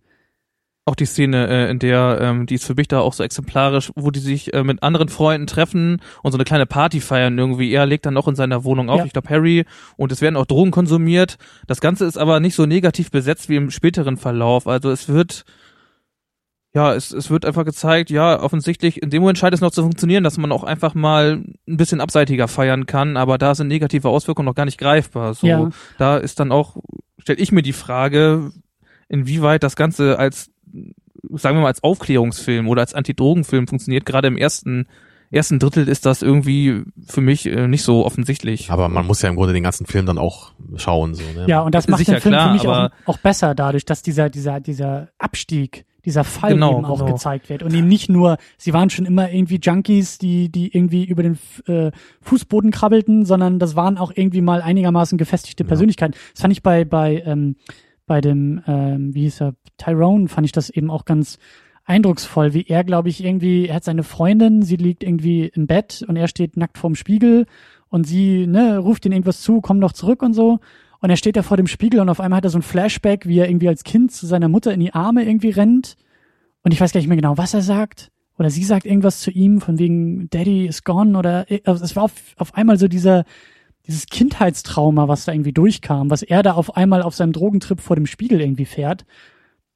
Auch 0.86 0.96
die 0.96 1.06
Szene, 1.06 1.48
äh, 1.48 1.72
in 1.72 1.80
der, 1.80 2.18
ähm, 2.22 2.46
die 2.46 2.56
ist 2.56 2.66
für 2.66 2.76
mich 2.76 2.90
da 2.90 3.00
auch 3.00 3.14
so 3.14 3.24
exemplarisch, 3.24 3.92
wo 3.96 4.12
die 4.12 4.20
sich 4.20 4.54
äh, 4.54 4.64
mit 4.66 4.84
anderen 4.84 5.08
Freunden 5.08 5.48
treffen 5.48 6.02
und 6.24 6.32
so 6.34 6.38
eine 6.38 6.44
kleine 6.44 6.66
Party 6.66 7.00
feiern 7.00 7.38
irgendwie. 7.38 7.72
Er 7.72 7.86
legt 7.86 8.06
dann 8.06 8.18
auch 8.18 8.28
in 8.28 8.36
seiner 8.36 8.66
Wohnung 8.66 8.90
auf, 8.90 9.00
Ja. 9.00 9.06
ich 9.06 9.14
glaube 9.14 9.30
Harry, 9.30 9.66
und 9.96 10.12
es 10.12 10.20
werden 10.22 10.36
auch 10.36 10.46
Drogen 10.46 10.72
konsumiert. 10.72 11.38
Das 11.68 11.80
Ganze 11.80 12.04
ist 12.06 12.18
aber 12.18 12.42
nicht 12.42 12.56
so 12.56 12.66
negativ 12.66 13.12
besetzt 13.12 13.48
wie 13.48 13.56
im 13.56 13.72
späteren 13.72 14.18
Verlauf. 14.18 14.68
Also 14.68 14.92
es 14.92 15.08
wird, 15.08 15.46
ja, 16.74 16.94
es, 16.94 17.12
es 17.12 17.30
wird 17.30 17.46
einfach 17.46 17.64
gezeigt, 17.64 18.10
ja, 18.10 18.42
offensichtlich, 18.42 19.02
in 19.02 19.10
dem 19.10 19.22
Moment 19.22 19.38
scheint 19.38 19.54
es 19.54 19.62
noch 19.62 19.72
zu 19.72 19.84
funktionieren, 19.84 20.26
dass 20.26 20.38
man 20.38 20.52
auch 20.52 20.64
einfach 20.66 20.96
mal 20.96 21.44
ein 21.66 21.78
bisschen 21.78 22.02
abseitiger 22.02 22.50
feiern 22.50 22.88
kann, 22.88 23.16
aber 23.16 23.38
da 23.38 23.56
sind 23.56 23.70
negative 23.70 24.10
Auswirkungen 24.10 24.48
noch 24.48 24.56
gar 24.56 24.66
nicht 24.66 24.80
greifbar. 24.80 25.34
So, 25.34 25.48
Ja. 25.48 25.70
da 25.98 26.18
ist 26.18 26.42
dann 26.42 26.52
auch, 26.52 26.76
stelle 27.20 27.40
ich 27.40 27.54
mir 27.54 27.62
die 27.62 27.72
Frage, 27.74 28.52
inwieweit 29.08 29.64
das 29.64 29.76
Ganze 29.78 30.20
als, 30.20 30.50
sagen 31.32 31.57
wir 31.57 31.61
mal, 31.61 31.67
als 31.67 31.84
Aufklärungsfilm 31.84 32.67
oder 32.67 32.82
als 32.82 32.93
Antidrogenfilm 32.93 33.67
funktioniert. 33.67 34.05
Gerade 34.05 34.28
im 34.28 34.38
ersten, 34.38 34.88
ersten 35.32 35.59
Drittel 35.59 35.88
ist 35.88 36.05
das 36.05 36.21
irgendwie 36.21 36.84
für 37.07 37.21
mich 37.21 37.45
äh, 37.45 37.67
nicht 37.67 37.84
so 37.84 38.05
offensichtlich. 38.05 38.71
Aber 38.71 38.89
man 38.89 39.05
muss 39.05 39.21
ja 39.21 39.30
im 39.30 39.36
Grunde 39.36 39.53
den 39.53 39.63
ganzen 39.63 39.86
Film 39.86 40.05
dann 40.05 40.17
auch 40.17 40.51
schauen, 40.76 41.15
so, 41.15 41.24
ne? 41.36 41.45
Ja, 41.47 41.61
und 41.61 41.74
das 41.74 41.88
macht 41.88 41.99
Sicher, 41.99 42.13
den 42.13 42.21
Film 42.21 42.34
klar, 42.34 42.47
für 42.47 42.53
mich 42.53 42.67
auch, 42.67 42.89
auch 43.05 43.17
besser 43.17 43.55
dadurch, 43.55 43.86
dass 43.86 44.01
dieser, 44.01 44.30
dieser, 44.30 44.59
dieser 44.59 45.09
Abstieg, 45.17 45.86
dieser 46.05 46.26
Fall 46.26 46.53
Genau, 46.53 46.78
eben 46.78 46.86
auch 46.86 46.99
genau. 46.99 47.13
gezeigt 47.13 47.49
wird. 47.49 47.63
Und 47.63 47.74
eben 47.74 47.88
nicht 47.88 48.09
nur, 48.09 48.38
sie 48.57 48.74
waren 48.74 48.89
schon 48.89 49.05
immer 49.05 49.32
irgendwie 49.32 49.59
Junkies, 49.61 50.17
die, 50.17 50.51
die 50.51 50.76
irgendwie 50.76 51.05
über 51.05 51.24
den 51.24 51.39
äh, 51.67 51.91
Fußboden 52.21 52.71
krabbelten, 52.71 53.26
sondern 53.26 53.57
das 53.57 53.76
waren 53.78 53.97
auch 53.97 54.11
irgendwie 54.13 54.41
mal 54.41 54.61
einigermaßen 54.61 55.17
gefestigte 55.17 55.63
Ja. 55.63 55.67
Persönlichkeiten. 55.69 56.13
Das 56.34 56.41
fand 56.41 56.51
ich 56.51 56.61
bei, 56.61 56.84
bei, 56.84 57.24
ähm, 57.26 57.55
bei 58.06 58.22
dem, 58.22 58.62
ähm, 58.68 59.14
wie 59.14 59.22
hieß 59.22 59.41
er, 59.41 59.56
Tyrone, 59.78 60.28
fand 60.28 60.45
ich 60.45 60.51
das 60.51 60.70
eben 60.70 60.89
auch 60.91 61.06
ganz 61.06 61.39
eindrucksvoll, 61.86 62.54
wie 62.54 62.66
er, 62.68 62.84
glaube 62.84 63.10
ich, 63.10 63.24
irgendwie, 63.24 63.68
er 63.68 63.76
hat 63.76 63.84
seine 63.84 64.04
Freundin, 64.04 64.62
sie 64.62 64.78
liegt 64.78 65.04
irgendwie 65.04 65.47
im 65.47 65.68
Bett 65.68 66.04
und 66.08 66.16
er 66.16 66.28
steht 66.28 66.58
nackt 66.58 66.78
vorm 66.78 66.95
Spiegel 66.95 67.45
und 67.89 68.06
sie, 68.06 68.47
ne, 68.47 68.78
ruft 68.78 69.06
ihn 69.06 69.12
irgendwas 69.12 69.41
zu, 69.41 69.62
komm 69.62 69.82
doch 69.82 69.93
zurück 69.93 70.22
und 70.22 70.34
so. 70.34 70.60
Und 71.01 71.10
er 71.10 71.18
steht 71.18 71.36
da 71.36 71.43
vor 71.43 71.58
dem 71.58 71.68
Spiegel 71.68 71.99
und 71.99 72.10
auf 72.10 72.22
einmal 72.22 72.38
hat 72.38 72.45
er 72.45 72.49
so 72.49 72.58
ein 72.58 72.64
Flashback, 72.64 73.28
wie 73.28 73.39
er 73.39 73.49
irgendwie 73.49 73.68
als 73.68 73.84
Kind 73.84 74.14
zu 74.14 74.26
seiner 74.26 74.47
Mutter 74.47 74.74
in 74.74 74.80
die 74.80 74.93
Arme 74.93 75.26
irgendwie 75.26 75.49
rennt. 75.49 75.97
Und 76.64 76.74
ich 76.74 76.80
weiß 76.80 76.93
gar 76.93 76.99
nicht 76.99 77.10
mehr 77.10 77.18
genau, 77.18 77.38
was 77.38 77.54
er 77.54 77.62
sagt. 77.62 78.10
Oder 78.39 78.49
sie 78.49 78.64
sagt 78.64 78.86
irgendwas 78.86 79.20
zu 79.20 79.30
ihm, 79.30 79.60
von 79.60 79.78
wegen 79.80 80.30
Daddy 80.30 80.66
is 80.66 80.84
gone 80.84 81.18
oder 81.18 81.45
also 81.66 81.84
es 81.84 81.95
war 81.95 82.04
auf, 82.04 82.14
auf 82.38 82.56
einmal 82.56 82.80
so 82.80 82.88
dieser, 82.88 83.26
dieses 83.88 84.06
Kindheitstrauma, 84.06 85.08
was 85.08 85.26
da 85.26 85.34
irgendwie 85.34 85.54
durchkam, 85.54 86.10
was 86.10 86.22
er 86.22 86.44
da 86.44 86.54
auf 86.54 86.78
einmal 86.78 87.02
auf 87.02 87.16
seinem 87.16 87.34
Drogentrip 87.34 87.82
vor 87.82 87.96
dem 87.96 88.06
Spiegel 88.06 88.40
irgendwie 88.40 88.66
fährt. 88.66 89.06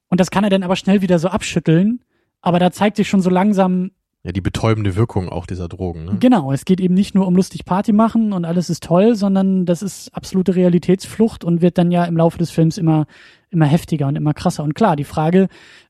Und 0.08 0.20
das 0.20 0.30
kann 0.30 0.44
er 0.44 0.50
dann 0.50 0.62
aber 0.62 0.76
schnell 0.76 1.02
wieder 1.02 1.18
so 1.18 1.28
abschütteln. 1.28 2.00
Aber 2.40 2.58
da 2.58 2.70
zeigt 2.70 2.96
sich 2.96 3.08
schon 3.08 3.20
so 3.20 3.30
langsam, 3.30 3.90
Ja, 4.22 4.32
die 4.32 4.40
betäubende 4.40 4.96
Wirkung 4.96 5.28
auch 5.28 5.44
dieser 5.44 5.68
Drogen, 5.68 6.04
ne? 6.04 6.16
Genau, 6.20 6.52
es 6.52 6.64
geht 6.64 6.80
eben 6.80 6.94
nicht 6.94 7.14
nur 7.14 7.26
um 7.26 7.36
lustig 7.36 7.64
Party 7.64 7.92
machen 7.92 8.32
und 8.32 8.44
alles 8.44 8.70
ist 8.70 8.84
toll, 8.84 9.14
sondern 9.16 9.66
das 9.66 9.82
ist 9.82 10.14
absolute 10.14 10.54
Realitätsflucht 10.54 11.44
und 11.44 11.60
wird 11.60 11.76
dann 11.76 11.90
ja 11.90 12.04
im 12.04 12.16
Laufe 12.16 12.38
des 12.38 12.50
Films 12.50 12.78
immer, 12.78 13.06
immer 13.50 13.66
heftiger 13.66 14.06
und 14.06 14.16
immer 14.16 14.34
krasser. 14.34 14.62
Und 14.62 14.74
klar, 14.74 14.96
die 14.96 15.04
Frage, 15.04 15.48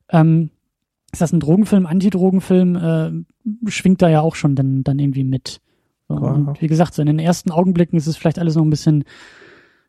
ähm, 0.09 0.49
ist 1.11 1.21
das 1.21 1.31
ein 1.31 1.39
Drogenfilm, 1.39 1.85
Antidrogenfilm, 1.85 2.75
äh, 2.75 3.69
schwingt 3.69 4.01
da 4.01 4.09
ja 4.09 4.21
auch 4.21 4.35
schon 4.35 4.55
dann, 4.55 4.83
dann 4.83 4.99
irgendwie 4.99 5.23
mit. 5.23 5.61
Und 6.09 6.59
wie 6.61 6.67
gesagt, 6.67 6.93
so 6.95 7.01
in 7.01 7.07
den 7.07 7.19
ersten 7.19 7.51
Augenblicken 7.51 7.97
ist 7.97 8.07
es 8.07 8.17
vielleicht 8.17 8.39
alles 8.39 8.55
noch 8.55 8.63
ein 8.63 8.69
bisschen, 8.69 9.05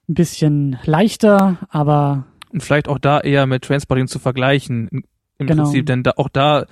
ein 0.08 0.14
bisschen 0.14 0.78
leichter, 0.84 1.58
aber 1.70 2.26
Und 2.52 2.62
vielleicht 2.62 2.88
auch 2.88 2.98
da 2.98 3.20
eher 3.20 3.46
mit 3.46 3.62
Transporting 3.64 4.06
zu 4.06 4.18
vergleichen, 4.18 4.88
im 5.38 5.46
Genau. 5.46 5.62
Prinzip, 5.64 5.86
denn 5.86 6.02
da, 6.02 6.12
auch 6.16 6.28
da, 6.28 6.66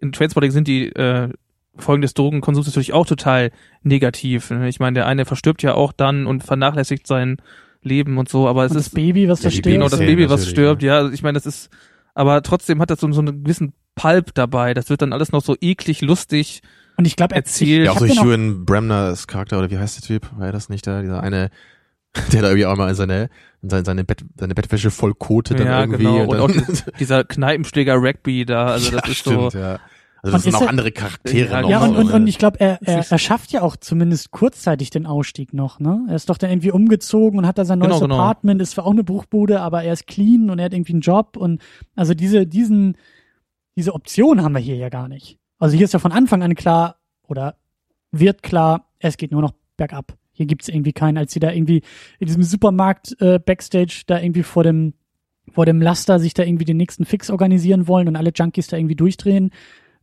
in 0.00 0.10
Transporting 0.12 0.50
sind 0.50 0.66
die, 0.68 0.88
äh, 0.88 1.30
Folgen 1.76 2.02
des 2.02 2.14
Drogenkonsums 2.14 2.66
natürlich 2.66 2.92
auch 2.92 3.06
total 3.06 3.52
negativ. 3.84 4.50
ne? 4.50 4.68
Ich 4.68 4.80
meine, 4.80 4.94
der 4.94 5.06
eine 5.06 5.24
verstirbt 5.24 5.62
ja 5.62 5.74
auch 5.74 5.92
dann 5.92 6.26
und 6.26 6.42
vernachlässigt 6.42 7.06
sein 7.06 7.36
Leben 7.82 8.18
und 8.18 8.28
so, 8.28 8.48
aber 8.48 8.64
es 8.64 8.72
und 8.72 8.78
das 8.78 8.88
ist, 8.88 8.94
Baby, 8.94 9.28
was 9.28 9.40
Ja, 9.42 9.44
da 9.44 9.50
steht. 9.52 9.64
genau, 9.74 9.88
das 9.88 10.00
Baby, 10.00 10.28
was 10.28 10.48
stirbt, 10.48 10.82
ja, 10.82 10.96
also 10.98 11.12
ich 11.12 11.22
meine, 11.22 11.34
das 11.34 11.46
ist, 11.46 11.70
aber 12.14 12.42
trotzdem 12.42 12.80
hat 12.80 12.90
das 12.90 12.98
so, 12.98 13.12
so 13.12 13.20
einen 13.20 13.44
gewissen 13.44 13.74
Pulp 13.94 14.34
dabei. 14.34 14.74
Das 14.74 14.90
wird 14.90 15.02
dann 15.02 15.12
alles 15.12 15.30
noch 15.30 15.42
so 15.42 15.54
eklig, 15.60 16.00
lustig. 16.00 16.62
Und 16.98 17.06
ich 17.06 17.16
glaube, 17.16 17.34
er 17.34 17.38
erzählt. 17.38 17.86
Ja, 17.86 17.92
auch 17.92 17.98
so 17.98 18.04
Ewan 18.06 18.64
Bremners 18.66 19.26
Charakter, 19.26 19.58
oder 19.58 19.70
wie 19.70 19.78
heißt 19.78 19.96
der 20.02 20.06
Typ? 20.06 20.28
War 20.36 20.46
er 20.46 20.52
das 20.52 20.68
nicht 20.68 20.86
da? 20.86 21.00
Dieser 21.00 21.22
eine, 21.22 21.50
der 22.32 22.42
da 22.42 22.48
irgendwie 22.48 22.66
auch 22.66 22.76
mal 22.76 22.94
seine, 22.94 23.30
seine, 23.62 23.84
seine, 23.84 24.04
Bett, 24.04 24.24
seine 24.36 24.54
Bettwäsche 24.54 24.90
voll 24.90 25.14
kotet 25.14 25.60
dann 25.60 25.66
Ja, 25.66 25.80
irgendwie. 25.80 26.02
genau. 26.02 26.22
Und 26.22 26.40
Und 26.40 26.40
auch 26.40 26.92
Dieser 26.98 27.24
Kneipenschläger 27.24 27.94
Rugby 27.96 28.44
da, 28.44 28.66
also 28.66 28.90
das 28.90 29.02
ja, 29.06 29.10
ist 29.12 29.18
stimmt, 29.18 29.52
so. 29.52 29.58
ja. 29.58 29.78
Und 30.20 30.34
Also 30.34 30.34
das 30.34 30.42
sind 30.42 30.48
ist 30.50 30.56
auch 30.56 30.62
er- 30.62 30.68
andere 30.70 30.90
Charaktere 30.90 31.50
Ja, 31.52 31.60
noch. 31.62 31.70
Ja, 31.70 31.78
und, 31.78 31.94
so, 31.94 32.00
und, 32.00 32.10
und 32.10 32.26
ich 32.26 32.38
glaube, 32.38 32.58
er, 32.58 32.82
er, 32.82 33.06
er 33.08 33.18
schafft 33.18 33.52
ja 33.52 33.62
auch 33.62 33.76
zumindest 33.76 34.32
kurzzeitig 34.32 34.90
den 34.90 35.06
Ausstieg 35.06 35.54
noch, 35.54 35.78
ne? 35.78 36.04
Er 36.08 36.16
ist 36.16 36.28
doch 36.28 36.38
dann 36.38 36.50
irgendwie 36.50 36.72
umgezogen 36.72 37.38
und 37.38 37.46
hat 37.46 37.56
da 37.58 37.64
sein 37.64 37.78
neues 37.78 37.90
Genau, 37.94 38.00
genau. 38.08 38.16
Apartment, 38.18 38.60
ist 38.60 38.72
zwar 38.72 38.86
auch 38.86 38.90
eine 38.90 39.04
Bruchbude, 39.04 39.60
aber 39.60 39.84
er 39.84 39.92
ist 39.92 40.08
clean 40.08 40.50
und 40.50 40.58
er 40.58 40.64
hat 40.64 40.72
irgendwie 40.74 40.94
einen 40.94 41.02
Job 41.02 41.36
und 41.36 41.62
also 41.94 42.14
diese, 42.14 42.48
diesen, 42.48 42.96
diese 43.76 43.94
Option 43.94 44.42
haben 44.42 44.54
wir 44.54 44.60
hier 44.60 44.74
ja 44.74 44.88
gar 44.88 45.06
nicht. 45.06 45.37
Also 45.58 45.76
hier 45.76 45.84
ist 45.84 45.92
ja 45.92 45.98
von 45.98 46.12
Anfang 46.12 46.42
an 46.42 46.54
klar, 46.54 46.96
oder 47.26 47.56
wird 48.10 48.42
klar, 48.42 48.88
es 48.98 49.16
geht 49.16 49.32
nur 49.32 49.42
noch 49.42 49.52
bergab. 49.76 50.16
Hier 50.32 50.46
gibt's 50.46 50.68
irgendwie 50.68 50.92
keinen, 50.92 51.18
als 51.18 51.32
sie 51.32 51.40
da 51.40 51.50
irgendwie 51.50 51.82
in 52.18 52.26
diesem 52.26 52.42
Supermarkt 52.42 53.20
äh, 53.20 53.38
Backstage 53.38 54.02
da 54.06 54.20
irgendwie 54.20 54.44
vor 54.44 54.62
dem 54.62 54.94
vor 55.52 55.64
dem 55.64 55.80
Laster 55.80 56.18
sich 56.18 56.34
da 56.34 56.42
irgendwie 56.42 56.66
den 56.66 56.76
nächsten 56.76 57.06
Fix 57.06 57.30
organisieren 57.30 57.88
wollen 57.88 58.06
und 58.06 58.16
alle 58.16 58.32
Junkies 58.34 58.66
da 58.66 58.76
irgendwie 58.76 58.96
durchdrehen 58.96 59.50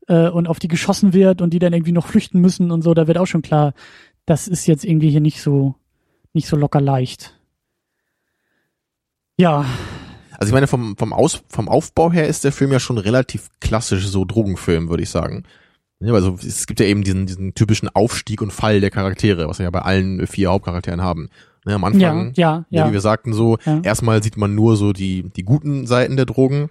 äh, 0.07 0.27
und 0.27 0.47
auf 0.47 0.57
die 0.57 0.67
geschossen 0.67 1.13
wird 1.13 1.39
und 1.41 1.51
die 1.51 1.59
dann 1.59 1.71
irgendwie 1.71 1.91
noch 1.91 2.07
flüchten 2.07 2.41
müssen 2.41 2.71
und 2.71 2.81
so, 2.81 2.95
da 2.95 3.07
wird 3.07 3.19
auch 3.19 3.27
schon 3.27 3.43
klar, 3.43 3.73
das 4.25 4.47
ist 4.47 4.65
jetzt 4.65 4.83
irgendwie 4.83 5.11
hier 5.11 5.21
nicht 5.21 5.41
so 5.41 5.75
nicht 6.33 6.47
so 6.47 6.57
locker 6.57 6.81
leicht. 6.81 7.39
Ja, 9.37 9.65
Also 10.39 10.49
ich 10.49 10.53
meine, 10.53 10.67
vom, 10.67 10.95
vom, 10.97 11.13
Aus, 11.13 11.43
vom 11.49 11.69
Aufbau 11.69 12.11
her 12.11 12.27
ist 12.27 12.43
der 12.43 12.51
Film 12.51 12.71
ja 12.71 12.79
schon 12.79 12.97
relativ 12.97 13.49
klassisch 13.59 14.07
so 14.07 14.25
Drogenfilm, 14.25 14.89
würde 14.89 15.03
ich 15.03 15.09
sagen. 15.09 15.43
Ja, 15.99 16.13
also 16.13 16.37
es 16.45 16.67
gibt 16.67 16.79
ja 16.79 16.85
eben 16.85 17.03
diesen, 17.03 17.25
diesen 17.25 17.53
typischen 17.55 17.89
Aufstieg 17.89 18.41
und 18.41 18.51
Fall 18.51 18.81
der 18.81 18.91
Charaktere, 18.91 19.47
was 19.47 19.59
wir 19.59 19.63
ja 19.63 19.69
bei 19.71 19.81
allen 19.81 20.27
vier 20.27 20.49
Hauptcharakteren 20.51 21.01
haben. 21.01 21.29
Ne, 21.65 21.73
am 21.73 21.83
Anfang, 21.83 22.33
ja, 22.35 22.57
ja, 22.59 22.65
wie 22.69 22.75
ja. 22.75 22.93
wir 22.93 23.01
sagten, 23.01 23.33
so, 23.33 23.57
Ja. 23.65 23.79
erstmal 23.81 24.21
sieht 24.21 24.37
man 24.37 24.53
nur 24.53 24.75
so 24.75 24.93
die, 24.93 25.31
die 25.35 25.43
guten 25.43 25.87
Seiten 25.87 26.15
der 26.15 26.25
Drogen 26.27 26.69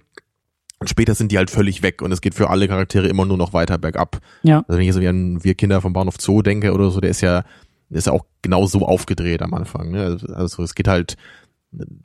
und 0.79 0.89
später 0.89 1.15
sind 1.15 1.31
die 1.33 1.37
halt 1.37 1.49
völlig 1.49 1.81
weg 1.83 2.01
und 2.01 2.11
es 2.13 2.21
geht 2.21 2.33
für 2.35 2.49
alle 2.49 2.67
Charaktere 2.69 3.07
immer 3.07 3.25
nur 3.25 3.35
noch 3.37 3.51
weiter 3.51 3.77
bergab. 3.77 4.19
Ja. 4.43 4.59
Also 4.59 4.73
wenn 4.77 4.81
ich 4.81 4.95
jetzt 4.95 4.95
so 4.95 5.01
an 5.09 5.43
Wir 5.43 5.55
Kinder 5.55 5.81
vom 5.81 5.91
Bahnhof 5.91 6.15
Zoo 6.19 6.41
denke 6.43 6.71
oder 6.71 6.91
so, 6.91 7.01
der 7.01 7.09
ist 7.09 7.19
ja, 7.21 7.43
der 7.89 7.97
ist 7.97 8.07
ja 8.07 8.13
auch 8.13 8.25
genau 8.41 8.67
so 8.67 8.85
aufgedreht 8.87 9.41
am 9.41 9.53
Anfang. 9.53 9.91
Ne? 9.91 10.01
Also- 10.03 10.27
Also 10.33 10.63
es 10.63 10.75
geht 10.75 10.87
halt, 10.87 11.17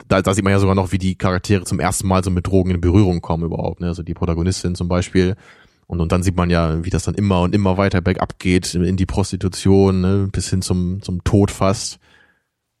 da, 0.07 0.21
da 0.21 0.33
sieht 0.33 0.43
man 0.43 0.51
ja 0.51 0.59
sogar 0.59 0.75
noch, 0.75 0.91
wie 0.91 0.97
die 0.97 1.15
Charaktere 1.15 1.63
zum 1.63 1.79
ersten 1.79 2.07
Mal 2.07 2.23
so 2.23 2.31
mit 2.31 2.47
Drogen 2.47 2.71
in 2.71 2.81
Berührung 2.81 3.21
kommen 3.21 3.43
überhaupt. 3.43 3.81
Ne? 3.81 3.87
Also 3.87 4.03
die 4.03 4.13
Protagonistin 4.13 4.75
zum 4.75 4.87
Beispiel. 4.87 5.35
Und, 5.87 5.99
und 5.99 6.11
dann 6.11 6.23
sieht 6.23 6.37
man 6.37 6.49
ja, 6.49 6.83
wie 6.85 6.89
das 6.89 7.03
dann 7.03 7.15
immer 7.15 7.41
und 7.41 7.53
immer 7.53 7.77
weiter 7.77 8.01
bergab 8.01 8.39
geht, 8.39 8.75
in 8.75 8.95
die 8.97 9.05
Prostitution, 9.05 10.01
ne? 10.01 10.29
bis 10.31 10.49
hin 10.49 10.61
zum, 10.61 11.01
zum 11.01 11.23
Tod 11.23 11.51
fast. 11.51 11.99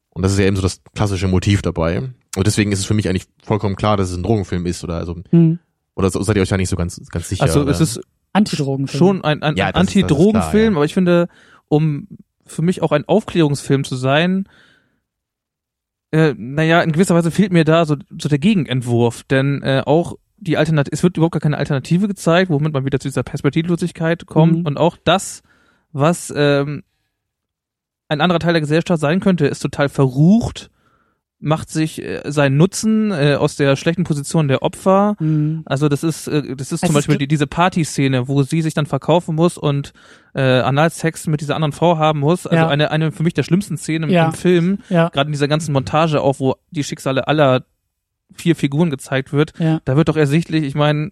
Und 0.09 0.23
das 0.23 0.33
ist 0.33 0.39
ja 0.39 0.45
eben 0.45 0.55
so 0.55 0.61
das 0.61 0.81
klassische 0.95 1.27
Motiv 1.27 1.61
dabei. 1.61 2.09
Und 2.35 2.47
deswegen 2.47 2.71
ist 2.71 2.79
es 2.79 2.85
für 2.85 2.93
mich 2.93 3.09
eigentlich 3.09 3.25
vollkommen 3.43 3.75
klar, 3.75 3.97
dass 3.97 4.09
es 4.09 4.17
ein 4.17 4.23
Drogenfilm 4.23 4.65
ist 4.65 4.83
oder 4.83 4.95
also, 4.95 5.15
Hm. 5.31 5.59
oder 5.95 6.09
so, 6.09 6.21
seid 6.21 6.35
ihr 6.37 6.41
euch 6.41 6.49
da 6.49 6.57
nicht 6.57 6.69
so 6.69 6.75
ganz, 6.75 7.01
ganz 7.09 7.27
sicher? 7.27 7.43
Also 7.43 7.67
es 7.67 7.81
ist 7.81 8.01
Antidrogenfilm. 8.33 8.97
schon 8.97 9.23
ein, 9.23 9.41
ein, 9.43 9.55
Ja, 9.57 9.69
Anti-Drogen-Film, 9.69 10.73
ja. 10.73 10.77
aber 10.77 10.85
ich 10.85 10.93
finde, 10.93 11.27
um 11.67 12.07
für 12.45 12.61
mich 12.61 12.81
auch 12.81 12.91
ein 12.91 13.05
Aufklärungsfilm 13.05 13.83
zu 13.83 13.95
sein, 13.95 14.47
äh, 16.11 16.33
naja, 16.37 16.81
in 16.81 16.91
gewisser 16.91 17.15
Weise 17.15 17.31
fehlt 17.31 17.53
mir 17.53 17.63
da 17.63 17.85
so, 17.85 17.95
so 18.17 18.29
der 18.29 18.39
Gegenentwurf, 18.39 19.23
denn 19.23 19.61
äh, 19.63 19.83
auch 19.85 20.15
die 20.37 20.57
Alternative, 20.57 20.93
es 20.93 21.03
wird 21.03 21.17
überhaupt 21.17 21.33
gar 21.33 21.41
keine 21.41 21.57
Alternative 21.57 22.07
gezeigt, 22.07 22.49
womit 22.49 22.73
man 22.73 22.83
wieder 22.85 22.99
zu 22.99 23.07
dieser 23.07 23.23
Perspektivlosigkeit 23.23 24.25
kommt. 24.25 24.59
Mhm. 24.59 24.65
und 24.65 24.77
auch 24.77 24.97
das, 25.03 25.43
was 25.91 26.33
ähm, 26.35 26.83
ein 28.09 28.21
anderer 28.21 28.39
Teil 28.39 28.53
der 28.53 28.61
Gesellschaft 28.61 28.99
sein 28.99 29.19
könnte, 29.19 29.47
ist 29.47 29.59
total 29.59 29.87
verrucht, 29.87 30.69
macht 31.43 31.69
sich 31.69 32.01
äh, 32.01 32.21
seinen 32.25 32.55
Nutzen 32.57 33.11
äh, 33.11 33.35
aus 33.35 33.55
der 33.55 33.75
schlechten 33.75 34.03
Position 34.03 34.47
der 34.47 34.61
Opfer 34.61 35.15
Hm. 35.17 35.63
also 35.65 35.89
das 35.89 36.03
ist, 36.03 36.27
äh, 36.27 36.55
das 36.55 36.71
ist 36.71 36.83
Es 36.83 36.87
zum 36.87 36.93
Beispiel 36.93 37.17
die, 37.17 37.27
diese 37.27 37.47
Partyszene, 37.47 38.27
wo 38.27 38.43
sie 38.43 38.61
sich 38.61 38.73
dann 38.75 38.85
verkaufen 38.85 39.35
muss 39.35 39.57
und 39.57 39.91
äh, 40.35 40.41
Analsex 40.41 41.27
mit 41.27 41.41
dieser 41.41 41.55
anderen 41.55 41.71
Frau 41.71 41.97
haben 41.97 42.19
muss. 42.19 42.45
Also 42.47 42.63
Ja. 42.63 42.69
eine, 42.69 42.91
eine 42.91 43.11
für 43.11 43.23
mich 43.23 43.33
der 43.33 43.43
schlimmsten 43.43 43.77
Szenen 43.77 44.09
im, 44.09 44.15
Ja. 44.15 44.25
im 44.27 44.33
Film, 44.33 44.77
Ja, 44.89 45.09
gerade 45.09 45.27
in 45.29 45.33
dieser 45.33 45.47
ganzen 45.47 45.73
Montage 45.73 46.21
auch, 46.21 46.39
wo 46.39 46.55
die 46.69 46.83
Schicksale 46.83 47.27
aller 47.27 47.63
vier 48.33 48.55
Figuren 48.55 48.89
gezeigt 48.89 49.33
wird. 49.33 49.53
ja. 49.59 49.81
Da 49.83 49.97
wird 49.97 50.07
doch 50.09 50.15
ersichtlich, 50.17 50.63
ich 50.63 50.75
meine, 50.75 51.11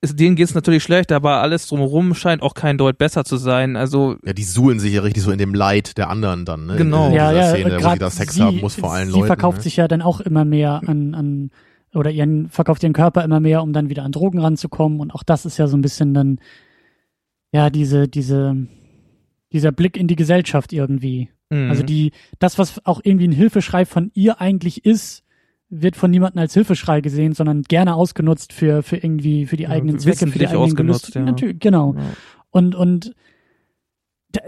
ist, 0.00 0.18
denen 0.18 0.36
geht's 0.36 0.54
natürlich 0.54 0.82
schlecht, 0.82 1.10
aber 1.10 1.42
alles 1.42 1.66
drumherum 1.66 2.14
scheint 2.14 2.42
auch 2.42 2.54
kein 2.54 2.78
Deut 2.78 2.98
besser 2.98 3.24
zu 3.24 3.36
sein. 3.36 3.76
Also 3.76 4.16
Ja, 4.24 4.32
die 4.32 4.44
suhlen 4.44 4.78
sich 4.78 4.94
ja 4.94 5.02
richtig 5.02 5.24
so 5.24 5.32
in 5.32 5.38
dem 5.38 5.54
Leid 5.54 5.98
der 5.98 6.08
anderen 6.08 6.44
dann, 6.44 6.66
ne? 6.66 6.76
Genau. 6.76 7.08
In 7.08 7.14
ja, 7.14 7.30
dieser 7.32 7.42
ja, 7.42 7.50
Szene, 7.50 7.84
wo 7.84 7.90
sie 7.90 7.98
da 7.98 8.10
Sex 8.10 8.34
sie, 8.34 8.42
haben 8.42 8.60
muss 8.60 8.76
vor 8.76 8.92
allen 8.92 9.08
sie 9.08 9.14
Leuten. 9.14 9.26
verkauft 9.26 9.58
ne? 9.58 9.62
sich 9.64 9.76
ja 9.76 9.88
dann 9.88 10.02
auch 10.02 10.20
immer 10.20 10.44
mehr 10.44 10.82
an, 10.86 11.14
an 11.14 11.50
oder 11.94 12.10
ihren 12.10 12.48
verkauft 12.48 12.82
ihren 12.84 12.92
Körper 12.92 13.24
immer 13.24 13.40
mehr, 13.40 13.62
um 13.62 13.72
dann 13.72 13.88
wieder 13.88 14.04
an 14.04 14.12
Drogen 14.12 14.38
ranzukommen 14.38 15.00
und 15.00 15.12
auch 15.12 15.24
das 15.24 15.44
ist 15.46 15.58
ja 15.58 15.66
so 15.66 15.76
ein 15.76 15.82
bisschen 15.82 16.14
dann 16.14 16.38
ja 17.52 17.70
diese 17.70 18.06
diese 18.06 18.54
dieser 19.52 19.72
Blick 19.72 19.96
in 19.96 20.06
die 20.06 20.16
Gesellschaft 20.16 20.72
irgendwie. 20.72 21.30
mh. 21.50 21.70
Also 21.70 21.82
die 21.82 22.12
das 22.38 22.56
was 22.58 22.84
auch 22.86 23.00
irgendwie 23.02 23.26
ein 23.26 23.32
Hilfeschrei 23.32 23.84
von 23.84 24.12
ihr 24.14 24.40
eigentlich 24.40 24.84
ist, 24.84 25.24
wird 25.70 25.96
von 25.96 26.10
niemandem 26.10 26.40
als 26.40 26.54
Hilfeschrei 26.54 27.00
gesehen, 27.00 27.34
sondern 27.34 27.62
gerne 27.62 27.94
ausgenutzt 27.94 28.52
für 28.52 28.82
für 28.82 28.96
irgendwie 28.96 29.46
für 29.46 29.56
die 29.56 29.64
Ja, 29.64 29.70
eigenen 29.70 29.98
Zwecke, 29.98 30.26
für 30.26 30.38
die 30.38 30.46
eigenen 30.46 30.62
ausgenutzt, 30.64 31.02
Gelüste. 31.12 31.18
ja. 31.20 31.24
Natürlich, 31.24 31.58
genau. 31.60 31.94
Ja. 31.94 32.02
Und, 32.50 32.74
und 32.74 33.14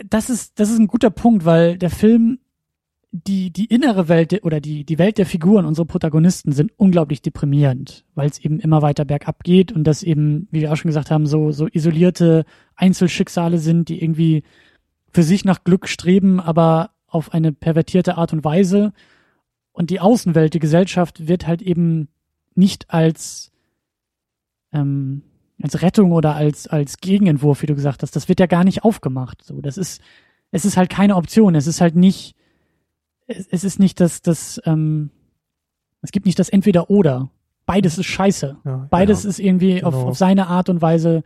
das 0.07 0.31
ist, 0.31 0.59
das 0.61 0.71
ist 0.71 0.79
ein 0.79 0.87
guter 0.87 1.11
Punkt, 1.11 1.45
weil 1.45 1.79
der 1.79 1.91
Film, 1.91 2.39
die, 3.13 3.51
die 3.51 3.65
innere 3.67 4.09
Welt 4.09 4.31
der- 4.33 4.45
oder 4.45 4.61
die, 4.61 4.85
die 4.85 4.99
Welt 4.99 5.19
der 5.19 5.27
Figuren, 5.27 5.65
unsere 5.65 5.87
Protagonisten 5.87 6.53
sind 6.53 6.71
unglaublich 6.77 7.23
deprimierend, 7.23 8.05
weil 8.15 8.29
es 8.29 8.39
eben 8.39 8.61
immer 8.61 8.83
weiter 8.83 9.05
bergab 9.05 9.43
geht 9.43 9.73
und 9.73 9.85
das 9.85 10.03
eben, 10.03 10.49
wie 10.51 10.61
wir 10.61 10.73
auch 10.73 10.77
schon 10.77 10.91
gesagt 10.91 11.11
haben, 11.11 11.27
so, 11.27 11.51
so 11.51 11.67
isolierte 11.67 12.45
Einzelschicksale 12.77 13.59
sind, 13.59 13.89
die 13.89 14.03
irgendwie 14.03 14.43
für 15.11 15.23
sich 15.23 15.45
nach 15.45 15.65
Glück 15.65 15.89
streben, 15.89 16.41
aber 16.41 16.91
auf 17.09 17.33
eine 17.35 17.53
pervertierte 17.53 18.17
Art 18.17 18.33
und 18.33 18.45
Weise. 18.45 18.93
Und 19.81 19.89
die 19.89 19.99
Außenwelt, 20.01 20.53
die 20.53 20.59
Gesellschaft 20.59 21.27
wird 21.27 21.47
halt 21.47 21.63
eben 21.63 22.09
nicht 22.55 22.91
als, 22.91 23.51
ähm, 24.75 25.23
als 25.63 25.81
Rettung 25.81 26.13
oder 26.13 26.37
als, 26.37 26.67
als 26.67 26.99
Gegenentwurf, 26.99 27.63
wie 27.63 27.67
du 27.67 27.75
gesagt 27.75 28.03
hast, 28.03 28.15
das 28.15 28.29
wird 28.29 28.41
ja 28.41 28.47
gar 28.47 28.63
nicht 28.63 28.85
aufgemacht. 28.85 29.43
So, 29.43 29.63
das 29.63 29.79
ist, 29.79 30.03
es 30.51 30.67
ist 30.67 30.77
halt 30.77 30.91
keine 30.91 31.17
Option. 31.17 31.55
Es 31.55 31.67
ist 31.67 31.81
halt 31.81 31.97
nicht, 31.97 32.37
es, 33.27 33.47
es 33.47 33.65
ist 33.65 33.79
nicht 33.79 34.01
das, 34.01 34.21
das, 34.21 34.61
ähm, 34.67 35.13
es 36.03 36.13
gibt 36.13 36.27
nicht 36.27 36.39
das 36.39 36.51
Entweder-Oder. 36.51 37.31
Beides 37.65 37.97
ist 37.97 38.05
scheiße. 38.05 38.59
Ja, 38.63 38.87
Beides 38.91 39.23
ja. 39.23 39.31
ist 39.31 39.39
irgendwie 39.39 39.83
auf, 39.83 39.95
Genau. 39.95 40.09
auf 40.09 40.19
seine 40.19 40.49
Art 40.49 40.69
und 40.69 40.83
Weise 40.83 41.23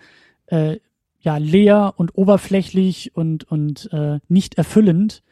äh, 0.47 0.79
ja 1.19 1.39
leer 1.39 1.95
und 1.97 2.17
oberflächlich 2.17 3.17
und 3.17 3.51
und 3.51 3.93
äh, 3.93 4.21
nicht 4.29 4.55
erfüllend. 4.55 5.25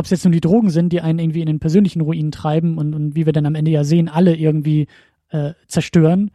Ob 0.00 0.06
es 0.06 0.10
jetzt 0.12 0.24
nur 0.24 0.32
die 0.32 0.40
Drogen 0.40 0.70
sind, 0.70 0.94
die 0.94 1.02
einen 1.02 1.18
irgendwie 1.18 1.42
in 1.42 1.46
den 1.46 1.60
persönlichen 1.60 2.00
Ruin 2.00 2.30
treiben 2.30 2.78
und, 2.78 2.94
und 2.94 3.16
wie 3.16 3.26
wir 3.26 3.34
dann 3.34 3.44
am 3.44 3.54
Ende 3.54 3.70
ja 3.70 3.84
sehen, 3.84 4.08
alle 4.08 4.34
irgendwie 4.34 4.86
äh, 5.28 5.52
zerstören. 5.66 6.30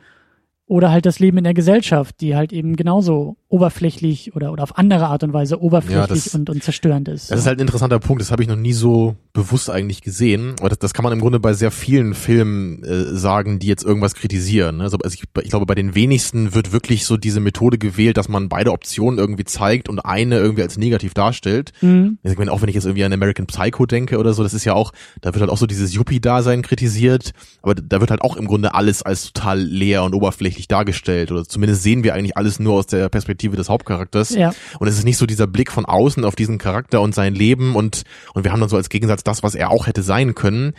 Oder 0.68 0.90
halt 0.90 1.06
das 1.06 1.20
Leben 1.20 1.38
in 1.38 1.44
der 1.44 1.54
Gesellschaft, 1.54 2.22
die 2.22 2.36
halt 2.36 2.52
eben 2.52 2.76
genauso 2.76 3.38
oberflächlich 3.50 4.36
oder, 4.36 4.52
oder 4.52 4.64
auf 4.64 4.78
andere 4.78 5.08
Art 5.08 5.24
und 5.24 5.32
Weise 5.32 5.62
oberflächlich 5.62 6.24
das- 6.24 6.36
und, 6.36 6.50
und 6.50 6.64
zerstörend 6.64 7.08
ist. 7.08 7.30
Das 7.30 7.40
ist 7.40 7.46
halt 7.46 7.60
ein 7.60 7.62
interessanter 7.62 8.00
Punkt, 8.00 8.22
das 8.22 8.32
habe 8.32 8.42
ich 8.42 8.50
noch 8.50 8.56
nie 8.56 8.74
so 8.74 9.16
bewusst 9.32 9.70
eigentlich 9.70 10.02
gesehen. 10.02 10.56
Aber 10.60 10.70
das, 10.70 10.80
das 10.80 10.94
kann 10.94 11.04
man 11.04 11.14
im 11.14 11.22
Grunde 11.22 11.40
bei 11.40 11.54
sehr 11.54 11.70
vielen 11.70 12.16
Filmen 12.16 12.84
äh, 12.84 13.16
sagen, 13.16 13.60
die 13.60 13.68
jetzt 13.68 13.86
irgendwas 13.86 14.16
kritisieren. 14.16 14.78
ne? 14.78 14.84
Also, 14.84 14.98
ich, 15.06 15.24
ich 15.44 15.50
glaube, 15.50 15.66
bei 15.68 15.76
den 15.76 15.94
wenigsten 15.94 16.56
wird 16.56 16.72
wirklich 16.74 17.06
so 17.06 17.16
diese 17.16 17.40
Methode 17.40 17.78
gewählt, 17.78 18.18
dass 18.18 18.28
man 18.28 18.50
beide 18.50 18.72
Optionen 18.72 19.20
irgendwie 19.20 19.46
zeigt 19.46 19.88
und 19.88 20.00
eine 20.00 20.40
irgendwie 20.40 20.64
als 20.64 20.78
negativ 20.78 21.14
darstellt. 21.14 21.72
Mhm. 21.82 22.18
Ich 22.24 22.38
meine, 22.38 22.52
auch 22.52 22.62
wenn 22.62 22.70
ich 22.70 22.76
jetzt 22.76 22.86
irgendwie 22.86 23.04
an 23.04 23.14
American 23.14 23.46
Psycho 23.46 23.86
denke 23.86 24.18
oder 24.18 24.34
so, 24.34 24.42
das 24.42 24.54
ist 24.54 24.66
ja 24.66 24.74
auch, 24.74 24.92
da 25.22 25.34
wird 25.34 25.42
halt 25.42 25.52
auch 25.52 25.58
so 25.58 25.68
dieses 25.68 25.94
Yuppie-Dasein 25.94 26.62
kritisiert, 26.62 27.32
aber 27.62 27.76
da 27.76 28.02
wird 28.02 28.10
halt 28.10 28.22
auch 28.22 28.36
im 28.36 28.48
Grunde 28.48 28.74
alles 28.74 29.04
als 29.04 29.32
total 29.32 29.62
leer 29.62 30.04
und 30.04 30.14
oberflächlich 30.14 30.55
dargestellt 30.64 31.32
oder 31.32 31.46
zumindest 31.46 31.84
sehen 31.84 32.04
wir 32.04 32.14
eigentlich 32.14 32.38
alles 32.38 32.60
nur 32.60 32.74
aus 32.74 32.88
der 32.88 33.10
Perspektive 33.10 33.56
des 33.56 33.70
Hauptcharakters. 33.70 34.36
Ja. 34.36 34.54
Und 34.80 34.88
es 34.88 34.98
ist 34.98 35.04
nicht 35.04 35.18
so 35.18 35.26
dieser 35.26 35.48
Blick 35.48 35.72
von 35.72 35.86
außen 35.86 36.24
auf 36.26 36.36
diesen 36.36 36.58
Charakter 36.58 37.02
und 37.02 37.14
sein 37.14 37.36
Leben 37.36 37.76
und, 37.76 38.04
und 38.34 38.44
wir 38.44 38.52
haben 38.52 38.60
dann 38.60 38.70
so 38.70 38.78
als 38.78 38.90
Gegensatz 38.90 39.24
das, 39.24 39.44
was 39.44 39.56
er 39.56 39.72
auch 39.72 39.88
hätte 39.88 40.02
sein 40.02 40.36
können. 40.36 40.74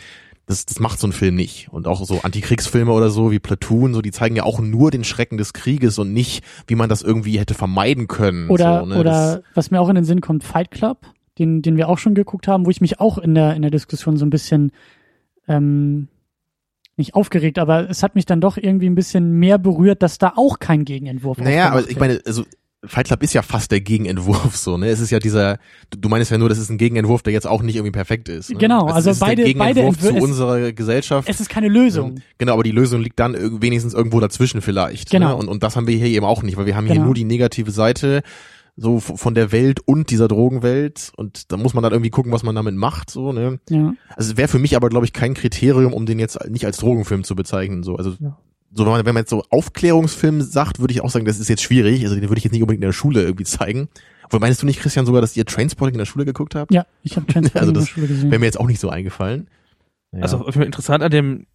Das, 0.45 0.65
das 0.65 0.79
macht 0.79 0.99
so 0.99 1.07
ein 1.07 1.11
Film 1.11 1.35
nicht. 1.35 1.67
Und 1.71 1.87
auch 1.87 2.03
so 2.05 2.21
Antikriegsfilme 2.21 2.91
oder 2.91 3.09
so 3.09 3.31
wie 3.31 3.39
Platoon, 3.39 3.93
so 3.93 4.01
die 4.01 4.11
zeigen 4.11 4.35
ja 4.35 4.43
auch 4.43 4.59
nur 4.59 4.91
den 4.91 5.03
Schrecken 5.03 5.37
des 5.37 5.51
Krieges 5.51 5.99
und 5.99 6.13
nicht, 6.13 6.43
wie 6.67 6.75
man 6.75 6.87
das 6.87 7.01
irgendwie 7.01 7.37
hätte 7.37 7.53
vermeiden 7.53 8.07
können. 8.07 8.49
Oder, 8.49 8.79
so, 8.79 8.85
ne? 8.85 8.99
oder 8.99 9.11
das, 9.11 9.41
was 9.55 9.71
mir 9.71 9.81
auch 9.81 9.89
in 9.89 9.95
den 9.95 10.05
Sinn 10.05 10.21
kommt, 10.21 10.45
Fight 10.45 10.71
Club, 10.71 10.99
den, 11.37 11.61
den 11.61 11.75
wir 11.75 11.89
auch 11.89 11.97
schon 11.97 12.15
geguckt 12.15 12.47
haben, 12.47 12.65
wo 12.65 12.69
ich 12.69 12.79
mich 12.79 13.01
auch 13.01 13.17
in 13.17 13.35
der, 13.35 13.55
in 13.55 13.61
der 13.61 13.71
Diskussion 13.71 14.15
so 14.15 14.25
ein 14.25 14.29
bisschen 14.29 14.71
ähm, 15.49 16.07
nicht 16.97 17.15
aufgeregt, 17.15 17.59
aber 17.59 17.89
es 17.89 18.03
hat 18.03 18.15
mich 18.15 18.25
dann 18.25 18.41
doch 18.41 18.57
irgendwie 18.57 18.87
ein 18.89 18.95
bisschen 18.95 19.31
mehr 19.33 19.57
berührt, 19.57 20.01
dass 20.03 20.17
da 20.17 20.33
auch 20.35 20.59
kein 20.59 20.83
Gegenentwurf 20.85 21.37
Naja, 21.37 21.69
aber 21.69 21.89
ich 21.89 21.99
meine, 21.99 22.19
also 22.25 22.43
Fight 22.85 23.07
Club 23.07 23.23
ist 23.23 23.33
ja 23.33 23.41
fast 23.41 23.71
der 23.71 23.81
Gegenentwurf 23.81 24.55
so, 24.55 24.77
ne? 24.77 24.87
Es 24.89 24.99
ist 24.99 25.09
ja 25.09 25.19
dieser, 25.19 25.57
du, 25.89 26.09
meinst 26.09 26.29
ja 26.31 26.37
nur, 26.37 26.47
das 26.47 26.57
ist 26.59 26.69
ein 26.69 26.77
Gegenentwurf, 26.77 27.23
der 27.23 27.33
jetzt 27.33 27.47
auch 27.47 27.61
nicht 27.63 27.75
irgendwie 27.75 27.91
perfekt 27.91 28.29
ist. 28.29 28.51
Ne? 28.51 28.57
Genau, 28.57 28.87
es 28.87 28.93
also 28.93 29.09
ist 29.11 29.19
beide- 29.19 29.37
der 29.43 29.45
Gegenentwurf 29.53 29.75
beide 29.97 30.09
Entwür- 30.09 30.11
zu 30.11 30.17
es- 30.17 30.23
unserer 30.23 30.71
Gesellschaft. 30.73 31.27
es 31.29 31.39
ist 31.39 31.49
keine 31.49 31.67
Lösung. 31.69 32.21
Genau, 32.37 32.53
aber 32.53 32.63
die 32.63 32.71
Lösung 32.71 33.01
liegt 33.01 33.19
dann 33.19 33.35
wenigstens 33.61 33.93
irgendwo 33.93 34.19
dazwischen 34.19 34.61
vielleicht. 34.61 35.09
Genau. 35.09 35.29
Ne? 35.29 35.35
Und, 35.37 35.47
und 35.49 35.63
das 35.63 35.75
haben 35.75 35.87
wir 35.87 35.97
hier 35.97 36.07
eben 36.07 36.25
auch 36.25 36.43
nicht, 36.43 36.55
weil 36.55 36.65
wir 36.67 36.75
haben 36.75 36.85
hier 36.85 36.93
Genau. 36.95 37.05
nur 37.07 37.15
die 37.15 37.23
negative 37.25 37.71
Seite 37.71 38.21
so 38.79 38.99
von 38.99 39.33
der 39.33 39.51
Welt 39.51 39.79
und 39.85 40.11
dieser 40.11 40.27
Drogenwelt 40.27 41.11
und 41.17 41.51
da 41.51 41.57
muss 41.57 41.73
man 41.73 41.81
dann 41.83 41.93
irgendwie 41.93 42.11
gucken, 42.11 42.31
was 42.31 42.43
man 42.43 42.53
damit 42.55 42.75
macht, 42.75 43.09
so, 43.09 43.31
ne? 43.33 43.59
Ja. 43.69 43.93
Also 44.15 44.31
es 44.31 44.37
wäre 44.37 44.47
für 44.47 44.59
mich 44.59 44.75
aber, 44.75 44.89
glaube 44.89 45.05
ich, 45.05 45.13
kein 45.13 45.33
Kriterium, 45.33 45.93
um 45.93 46.05
den 46.05 46.19
jetzt 46.19 46.47
nicht 46.49 46.65
als 46.65 46.77
Drogenfilm 46.77 47.23
zu 47.23 47.35
bezeichnen, 47.35 47.81
so. 47.81 47.95
Also 47.95 48.11
Ja. 48.19 48.37
so 48.71 48.85
wenn 48.85 48.91
man, 48.91 49.05
wenn 49.05 49.15
man 49.15 49.21
jetzt 49.23 49.31
so 49.31 49.43
Aufklärungsfilm 49.49 50.41
sagt, 50.41 50.79
würde 50.79 50.93
ich 50.93 51.01
auch 51.01 51.09
sagen, 51.09 51.25
das 51.25 51.39
ist 51.39 51.49
jetzt 51.49 51.63
schwierig. 51.63 52.03
Also 52.03 52.13
den 52.15 52.29
würde 52.29 52.37
ich 52.37 52.43
jetzt 52.43 52.53
nicht 52.53 52.61
unbedingt 52.61 52.83
in 52.83 52.87
der 52.87 52.93
Schule 52.93 53.23
irgendwie 53.23 53.45
zeigen. 53.45 53.89
Aber 54.23 54.39
meinst 54.39 54.61
du 54.61 54.65
nicht, 54.67 54.79
Christian, 54.79 55.05
sogar, 55.07 55.21
dass 55.21 55.35
ihr 55.35 55.45
Trainspotting 55.45 55.95
in 55.95 55.99
der 55.99 56.05
Schule 56.05 56.25
geguckt 56.25 56.53
habt? 56.53 56.71
Ja, 56.71 56.85
ich 57.01 57.15
habe 57.15 57.25
Transporting 57.25 57.59
Also 57.59 57.69
in 57.69 57.73
der 57.73 57.81
das 57.81 57.89
Schule 57.89 58.07
gesehen. 58.07 58.29
Wäre 58.29 58.39
mir 58.39 58.45
jetzt 58.45 58.59
auch 58.59 58.67
nicht 58.67 58.79
so 58.79 58.89
eingefallen. 58.89 59.47
Ja. 60.11 60.21
Also 60.21 60.37
auf 60.37 60.45
jeden 60.45 60.53
Fall 60.59 60.65
interessant 60.65 61.01
an 61.03 61.09
dem 61.11 61.47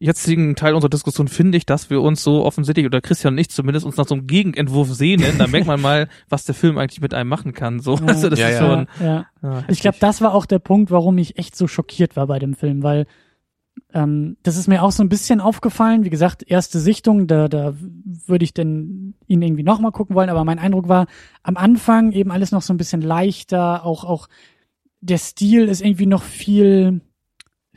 jetzigen 0.00 0.54
Teil 0.54 0.74
unserer 0.74 0.90
Diskussion 0.90 1.26
finde 1.28 1.58
ich, 1.58 1.66
dass 1.66 1.90
wir 1.90 2.00
uns 2.00 2.22
so 2.22 2.44
offensichtlich, 2.44 2.86
oder 2.86 3.00
Christian 3.00 3.34
und 3.34 3.38
ich 3.38 3.50
zumindest, 3.50 3.84
uns 3.84 3.96
nach 3.96 4.06
so 4.06 4.14
einem 4.14 4.26
Gegenentwurf 4.28 4.88
sehnen. 4.92 5.38
Da 5.38 5.46
merkt 5.48 5.66
man 5.66 5.80
mal, 5.80 6.08
was 6.28 6.44
der 6.44 6.54
Film 6.54 6.78
eigentlich 6.78 7.00
mit 7.00 7.14
einem 7.14 7.28
machen 7.28 7.52
kann. 7.52 7.80
So, 7.80 7.96
Ja. 7.96 8.06
also 8.06 8.28
das 8.28 8.38
Ja, 8.38 8.48
ist 8.48 8.60
ja. 8.60 8.60
schon. 8.60 8.86
ja, 9.00 9.06
ja. 9.06 9.26
Ja, 9.42 9.64
Ich 9.68 9.80
glaube, 9.80 9.96
das 10.00 10.20
war 10.20 10.34
auch 10.34 10.46
der 10.46 10.60
Punkt, 10.60 10.90
warum 10.90 11.18
ich 11.18 11.36
echt 11.38 11.56
so 11.56 11.66
schockiert 11.66 12.14
war 12.16 12.26
bei 12.28 12.38
dem 12.38 12.54
Film, 12.54 12.82
weil 12.82 13.06
ähm, 13.94 14.36
das 14.42 14.56
ist 14.56 14.68
mir 14.68 14.82
auch 14.82 14.90
so 14.92 15.02
ein 15.02 15.08
bisschen 15.08 15.40
aufgefallen. 15.40 16.04
Wie 16.04 16.10
gesagt, 16.10 16.42
erste 16.46 16.78
Sichtung, 16.80 17.26
da, 17.26 17.48
da 17.48 17.74
würde 18.26 18.44
ich 18.44 18.52
denn 18.54 19.14
ihn 19.26 19.40
irgendwie 19.42 19.62
nochmal 19.62 19.92
gucken 19.92 20.14
wollen, 20.16 20.30
aber 20.30 20.44
mein 20.44 20.58
Eindruck 20.58 20.88
war, 20.88 21.06
am 21.42 21.56
Anfang 21.56 22.12
eben 22.12 22.30
alles 22.30 22.52
noch 22.52 22.62
so 22.62 22.72
ein 22.72 22.76
bisschen 22.76 23.02
leichter, 23.02 23.84
auch, 23.84 24.04
auch 24.04 24.28
der 25.00 25.18
Stil 25.18 25.68
ist 25.68 25.80
irgendwie 25.80 26.06
noch 26.06 26.22
viel, 26.24 27.00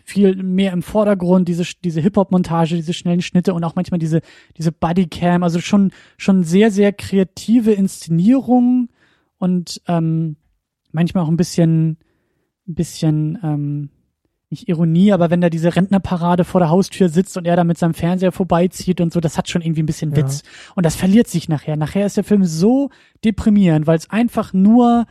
viel 0.03 0.41
mehr 0.43 0.73
im 0.73 0.81
Vordergrund, 0.81 1.47
diese, 1.47 1.63
diese 1.83 2.01
Hip-Hop-Montage, 2.01 2.75
diese 2.75 2.93
schnellen 2.93 3.21
Schnitte 3.21 3.53
und 3.53 3.63
auch 3.63 3.75
manchmal 3.75 3.99
diese, 3.99 4.21
diese 4.57 4.71
Bodycam, 4.71 5.43
also 5.43 5.59
schon, 5.59 5.91
schon 6.17 6.43
sehr, 6.43 6.71
sehr 6.71 6.93
kreative 6.93 7.71
Inszenierung 7.71 8.89
und 9.37 9.81
ähm, 9.87 10.37
manchmal 10.91 11.23
auch 11.23 11.29
ein 11.29 11.37
bisschen, 11.37 11.97
ein 12.67 12.75
bisschen, 12.75 13.39
ähm, 13.43 13.89
nicht 14.51 14.67
Ironie, 14.67 15.13
aber 15.13 15.29
wenn 15.29 15.39
da 15.39 15.49
diese 15.49 15.75
Rentnerparade 15.75 16.43
vor 16.43 16.59
der 16.59 16.69
Haustür 16.69 17.07
sitzt 17.07 17.37
und 17.37 17.47
er 17.47 17.55
da 17.55 17.63
mit 17.63 17.77
seinem 17.77 17.93
Fernseher 17.93 18.33
vorbeizieht 18.33 18.99
und 18.99 19.13
so, 19.13 19.21
das 19.21 19.37
hat 19.37 19.49
schon 19.49 19.61
irgendwie 19.61 19.81
ein 19.81 19.85
bisschen 19.85 20.11
Ja. 20.11 20.17
Witz. 20.17 20.43
Und 20.75 20.85
das 20.85 20.97
verliert 20.97 21.27
sich 21.27 21.47
nachher. 21.47 21.77
Nachher 21.77 22.05
ist 22.05 22.17
der 22.17 22.25
Film 22.25 22.43
so 22.43 22.89
deprimierend, 23.23 23.87
weil 23.87 23.97
es 23.97 24.09
einfach 24.09 24.51
nur 24.51 25.05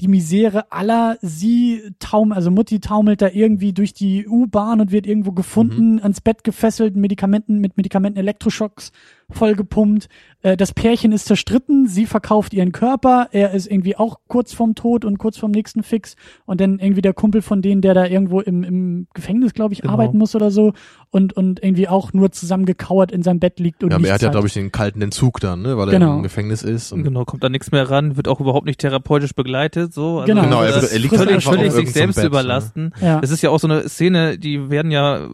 die 0.00 0.08
Misere 0.08 0.72
aller 0.72 1.18
sie 1.22 1.82
taumelt, 2.00 2.36
also 2.36 2.50
Mutti 2.50 2.80
taumelt 2.80 3.22
da 3.22 3.28
irgendwie 3.28 3.72
durch 3.72 3.94
die 3.94 4.26
U-Bahn 4.26 4.80
und 4.80 4.90
wird 4.90 5.06
irgendwo 5.06 5.32
gefunden, 5.32 6.00
ans 6.00 6.20
Bett 6.20 6.42
gefesselt, 6.42 6.96
Medikamenten 6.96 7.60
mit 7.60 7.76
Medikamenten 7.76 8.18
Elektroschocks 8.18 8.90
vollgepumpt. 9.30 10.08
Äh, 10.42 10.56
das 10.56 10.72
Pärchen 10.72 11.12
ist 11.12 11.26
zerstritten, 11.26 11.86
sie 11.86 12.06
verkauft 12.06 12.54
ihren 12.54 12.72
Körper, 12.72 13.28
er 13.32 13.52
ist 13.52 13.70
irgendwie 13.70 13.96
auch 13.96 14.18
kurz 14.28 14.52
vorm 14.52 14.74
Tod 14.74 15.04
und 15.04 15.18
kurz 15.18 15.38
vorm 15.38 15.50
nächsten 15.52 15.82
Fix 15.82 16.16
und 16.46 16.60
dann 16.60 16.78
irgendwie 16.78 17.02
der 17.02 17.12
Kumpel 17.14 17.42
von 17.42 17.62
denen, 17.62 17.80
der 17.80 17.94
da 17.94 18.06
irgendwo 18.06 18.40
im, 18.40 18.62
im 18.62 19.06
Gefängnis, 19.14 19.52
glaube 19.54 19.72
ich, 19.74 19.80
Genau. 19.82 19.92
arbeiten 19.94 20.18
muss 20.18 20.34
oder 20.34 20.50
so 20.50 20.72
und 21.10 21.32
und 21.34 21.62
irgendwie 21.62 21.88
auch 21.88 22.12
nur 22.12 22.32
zusammengekauert 22.32 23.12
in 23.12 23.22
seinem 23.22 23.38
Bett 23.40 23.58
liegt 23.60 23.82
und 23.84 23.90
ja, 23.90 23.96
aber 23.96 24.08
er 24.08 24.14
hat 24.14 24.22
ja, 24.22 24.30
glaube 24.30 24.46
ich, 24.46 24.54
den 24.54 24.72
kalten 24.72 25.02
Entzug 25.02 25.40
dann, 25.40 25.62
ne, 25.62 25.76
weil 25.76 25.88
Genau. 25.90 26.10
er 26.12 26.16
im 26.16 26.22
Gefängnis 26.22 26.62
ist. 26.62 26.92
Und 26.92 27.02
Genau, 27.04 27.24
kommt 27.24 27.42
da 27.44 27.48
nichts 27.48 27.70
mehr 27.72 27.90
ran, 27.90 28.16
wird 28.16 28.28
auch 28.28 28.40
überhaupt 28.40 28.66
nicht 28.66 28.80
therapeutisch 28.80 29.34
begleitet, 29.34 29.92
so. 29.92 30.20
Also 30.20 30.26
Genau. 30.26 30.42
Genau, 30.42 30.62
er, 30.62 30.72
das 30.72 30.92
er 30.92 30.98
liegt 30.98 31.14
völlig- 31.14 31.32
halt 31.34 31.42
völlig, 31.42 31.72
völlig 31.72 31.86
sich 31.86 31.92
selbst 31.92 32.16
Bett, 32.16 32.24
ne? 32.24 32.28
überlasten. 32.28 32.94
ja. 33.00 33.20
Es 33.22 33.30
ist 33.30 33.42
ja 33.42 33.50
auch 33.50 33.58
so 33.60 33.68
eine 33.68 33.88
Szene, 33.88 34.38
die 34.38 34.70
werden 34.70 34.90
ja, 34.90 35.28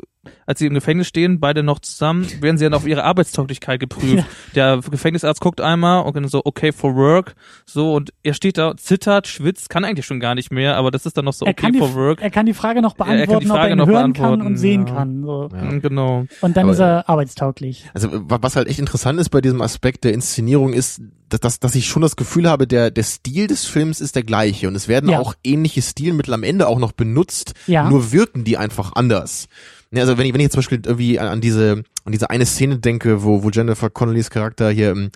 als 0.46 0.58
sie 0.58 0.66
im 0.66 0.74
Gefängnis 0.74 1.06
stehen, 1.06 1.40
beide 1.40 1.62
noch 1.62 1.78
zusammen, 1.78 2.26
werden 2.42 2.58
sie 2.58 2.64
dann 2.64 2.74
auf 2.74 2.86
ihre 2.86 3.04
Arbeitstauglichkeit 3.04 3.80
geprüft. 3.80 4.24
Der 4.54 4.78
Gefängnisarzt 4.78 5.40
guckt 5.40 5.60
einmal 5.60 6.02
und 6.04 6.14
dann 6.14 6.28
so, 6.28 6.42
okay 6.44 6.72
for 6.72 6.94
work, 6.94 7.34
so, 7.64 7.94
und 7.94 8.12
er 8.22 8.34
steht 8.34 8.58
da, 8.58 8.76
zittert, 8.76 9.26
schwitzt, 9.28 9.70
kann 9.70 9.84
eigentlich 9.84 10.04
schon 10.06 10.20
gar 10.20 10.34
nicht 10.34 10.50
mehr, 10.52 10.76
aber 10.76 10.90
das 10.90 11.06
ist 11.06 11.16
dann 11.16 11.24
noch 11.24 11.32
so, 11.32 11.46
okay 11.46 11.54
kann 11.54 11.72
die, 11.72 11.78
for 11.78 11.94
work. 11.94 12.20
er 12.20 12.30
kann 12.30 12.44
die 12.46 12.52
Frage 12.54 12.82
noch 12.82 12.98
Ja, 12.98 13.06
er 13.06 13.26
kann 13.26 13.40
die 13.40 13.46
beantworten, 13.46 13.50
ob 13.50 13.56
er 13.56 13.60
Frage 13.60 13.72
ihn 13.72 13.78
noch 13.78 13.86
hören 13.86 14.12
kann 14.12 14.22
beantworten, 14.22 14.46
und 14.46 14.56
sehen 14.58 14.86
ja. 14.86 14.94
kann. 14.94 15.22
So. 15.24 15.48
Ja. 15.52 15.78
Genau. 15.78 16.26
Und 16.42 16.56
dann 16.56 16.64
Aber- 16.64 16.72
ist 16.72 16.78
er 16.80 17.08
arbeitstauglich. 17.08 17.88
Also 17.94 18.10
wa- 18.12 18.38
was 18.42 18.56
halt 18.56 18.68
echt 18.68 18.78
interessant 18.78 19.18
ist 19.20 19.30
bei 19.30 19.40
diesem 19.40 19.62
Aspekt 19.62 20.04
der 20.04 20.12
Inszenierung 20.12 20.72
ist, 20.74 21.00
dass, 21.30 21.40
dass, 21.40 21.60
dass 21.60 21.74
ich 21.76 21.86
schon 21.86 22.02
das 22.02 22.16
Gefühl 22.16 22.48
habe, 22.48 22.66
der, 22.66 22.90
der 22.90 23.04
Stil 23.04 23.46
des 23.46 23.64
Films 23.64 24.00
ist 24.00 24.16
der 24.16 24.24
gleiche 24.24 24.66
und 24.68 24.74
es 24.74 24.88
werden 24.88 25.08
Ja. 25.10 25.20
auch 25.20 25.34
ähnliche 25.44 25.80
Stilmittel 25.80 26.34
am 26.34 26.42
Ende 26.42 26.66
auch 26.66 26.78
noch 26.80 26.92
benutzt, 26.92 27.54
Ja. 27.68 27.88
nur 27.88 28.10
wirken 28.12 28.42
die 28.44 28.56
einfach 28.58 28.92
anders. 28.94 29.46
Ne, 29.90 30.00
Also 30.00 30.18
wenn 30.18 30.26
ich, 30.26 30.32
wenn 30.32 30.40
ich 30.40 30.44
jetzt 30.44 30.52
zum 30.52 30.60
Beispiel 30.60 30.82
irgendwie 30.84 31.18
an, 31.18 31.28
an 31.28 31.40
diese 31.40 31.82
an 32.04 32.12
diese 32.12 32.30
eine 32.30 32.46
Szene 32.46 32.78
denke, 32.78 33.22
wo, 33.22 33.42
wo 33.42 33.50
Jennifer 33.50 33.90
Connellys 33.90 34.30
Charakter 34.30 34.70
hier 34.70 34.90
ähm, 34.90 35.10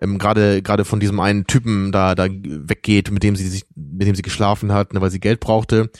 ähm, 0.00 0.18
gerade 0.18 0.62
gerade 0.62 0.84
von 0.84 1.00
diesem 1.00 1.20
einen 1.20 1.46
Typen 1.46 1.92
da 1.92 2.14
da 2.14 2.26
weggeht, 2.28 3.10
mit 3.10 3.22
dem 3.22 3.36
sie 3.36 3.48
sich 3.48 3.64
mit 3.74 4.06
dem 4.06 4.14
sie 4.14 4.22
geschlafen 4.22 4.72
hat, 4.72 4.92
ne, 4.94 5.00
weil 5.00 5.10
sie 5.10 5.20
Geld 5.20 5.40
brauchte. 5.40 5.90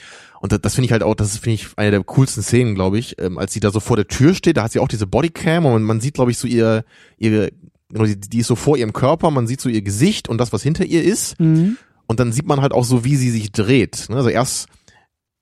Und 0.40 0.52
das, 0.52 0.60
das 0.60 0.74
finde 0.74 0.86
ich 0.86 0.92
halt 0.92 1.02
auch, 1.02 1.14
das 1.14 1.38
finde 1.38 1.54
ich 1.54 1.68
eine 1.76 1.90
der 1.90 2.04
coolsten 2.04 2.42
Szenen, 2.42 2.74
glaube 2.74 2.98
ich, 2.98 3.18
ähm, 3.18 3.38
als 3.38 3.52
sie 3.52 3.60
da 3.60 3.70
so 3.70 3.80
vor 3.80 3.96
der 3.96 4.06
Tür 4.08 4.34
steht, 4.34 4.58
da 4.58 4.64
hat 4.64 4.72
sie 4.72 4.78
auch 4.78 4.88
diese 4.88 5.06
Bodycam 5.06 5.64
und 5.66 5.82
man 5.82 6.00
sieht, 6.00 6.14
glaube 6.14 6.30
ich, 6.30 6.38
so 6.38 6.46
ihr 6.46 6.84
ihre 7.16 7.50
genau, 7.88 8.04
die, 8.04 8.18
die 8.18 8.38
ist 8.38 8.48
so 8.48 8.56
vor 8.56 8.76
ihrem 8.76 8.92
Körper, 8.92 9.30
man 9.30 9.46
sieht 9.46 9.60
so 9.60 9.68
ihr 9.68 9.82
Gesicht 9.82 10.28
und 10.28 10.38
das, 10.38 10.52
was 10.52 10.62
hinter 10.62 10.84
ihr 10.84 11.02
ist. 11.02 11.40
Mhm. 11.40 11.78
Und 12.06 12.20
dann 12.20 12.32
sieht 12.32 12.46
man 12.46 12.60
halt 12.60 12.72
auch 12.72 12.84
so, 12.84 13.04
wie 13.04 13.16
sie 13.16 13.30
sich 13.30 13.52
dreht. 13.52 14.06
ne? 14.10 14.16
Also 14.16 14.28
erst, 14.28 14.68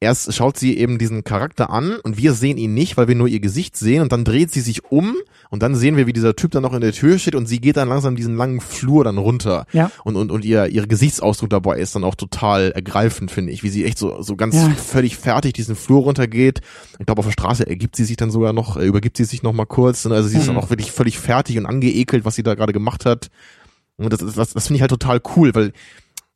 erst 0.03 0.35
schaut 0.35 0.59
sie 0.59 0.77
eben 0.77 0.99
diesen 0.99 1.25
Charakter 1.25 1.71
an 1.71 1.97
und 2.03 2.19
wir 2.19 2.35
sehen 2.35 2.59
ihn 2.59 2.75
nicht, 2.75 2.97
weil 2.97 3.09
wir 3.09 3.15
nur 3.15 3.29
ihr 3.29 3.41
Gesicht 3.41 3.77
sehen 3.77 4.03
und 4.03 4.13
dann 4.13 4.25
dreht 4.25 4.51
sie 4.51 4.61
sich 4.61 4.85
um 4.91 5.15
und 5.51 5.63
dann 5.63 5.75
sehen 5.75 5.97
wir, 5.97 6.07
wie 6.07 6.13
dieser 6.13 6.37
Typ 6.37 6.51
dann 6.51 6.63
noch 6.63 6.75
in 6.75 6.81
der 6.81 6.93
Tür 6.93 7.19
steht 7.19 7.35
und 7.35 7.47
sie 7.47 7.61
geht 7.61 7.77
dann 7.77 7.89
langsam 7.89 8.17
diesen 8.17 8.37
langen 8.37 8.61
Flur 8.61 9.05
dann 9.05 9.17
runter. 9.19 9.65
Ja. 9.73 9.91
Und, 10.05 10.17
und, 10.17 10.31
und 10.31 10.45
ihr, 10.45 10.67
ihr 10.67 10.87
Gesichtsausdruck 10.87 11.49
dabei 11.51 11.79
ist 11.79 11.95
dann 11.95 12.05
auch 12.05 12.15
total 12.15 12.73
ergreifend, 12.73 13.31
finde 13.31 13.53
ich, 13.53 13.63
wie 13.63 13.69
sie 13.71 13.85
echt 13.85 13.97
so, 13.99 14.21
so 14.23 14.37
ganz 14.37 14.55
Ja. 14.57 14.71
völlig 14.71 15.17
fertig 15.17 15.55
diesen 15.55 15.77
Flur 15.77 16.03
runtergeht. 16.03 16.61
Ich 16.99 17.07
glaube, 17.07 17.21
auf 17.21 17.27
der 17.27 17.33
Straße 17.33 17.67
ergibt 17.67 17.97
sie 17.97 18.05
sich 18.05 18.17
dann 18.17 18.31
sogar 18.31 18.53
noch, 18.53 18.77
äh, 18.77 18.85
übergibt 18.85 19.17
sie 19.17 19.25
sich 19.25 19.43
noch 19.43 19.53
mal 19.53 19.67
kurz. 19.67 20.05
ne? 20.05 20.15
Also 20.15 20.29
sie 20.29 20.37
ist 20.37 20.45
Mhm. 20.45 20.55
dann 20.55 20.57
auch 20.59 20.71
wirklich 20.71 20.91
völlig 20.93 21.19
fertig 21.19 21.57
und 21.59 21.67
angeekelt, 21.67 22.25
was 22.25 22.35
sie 22.35 22.43
da 22.43 22.55
gerade 22.55 22.73
gemacht 22.73 23.07
hat. 23.07 23.29
Und 23.99 24.13
das, 24.13 24.21
das, 24.21 24.35
das, 24.35 24.53
das 24.55 24.67
finde 24.67 24.77
ich 24.77 24.81
halt 24.81 24.91
total 24.91 25.21
cool, 25.37 25.55
weil 25.55 25.73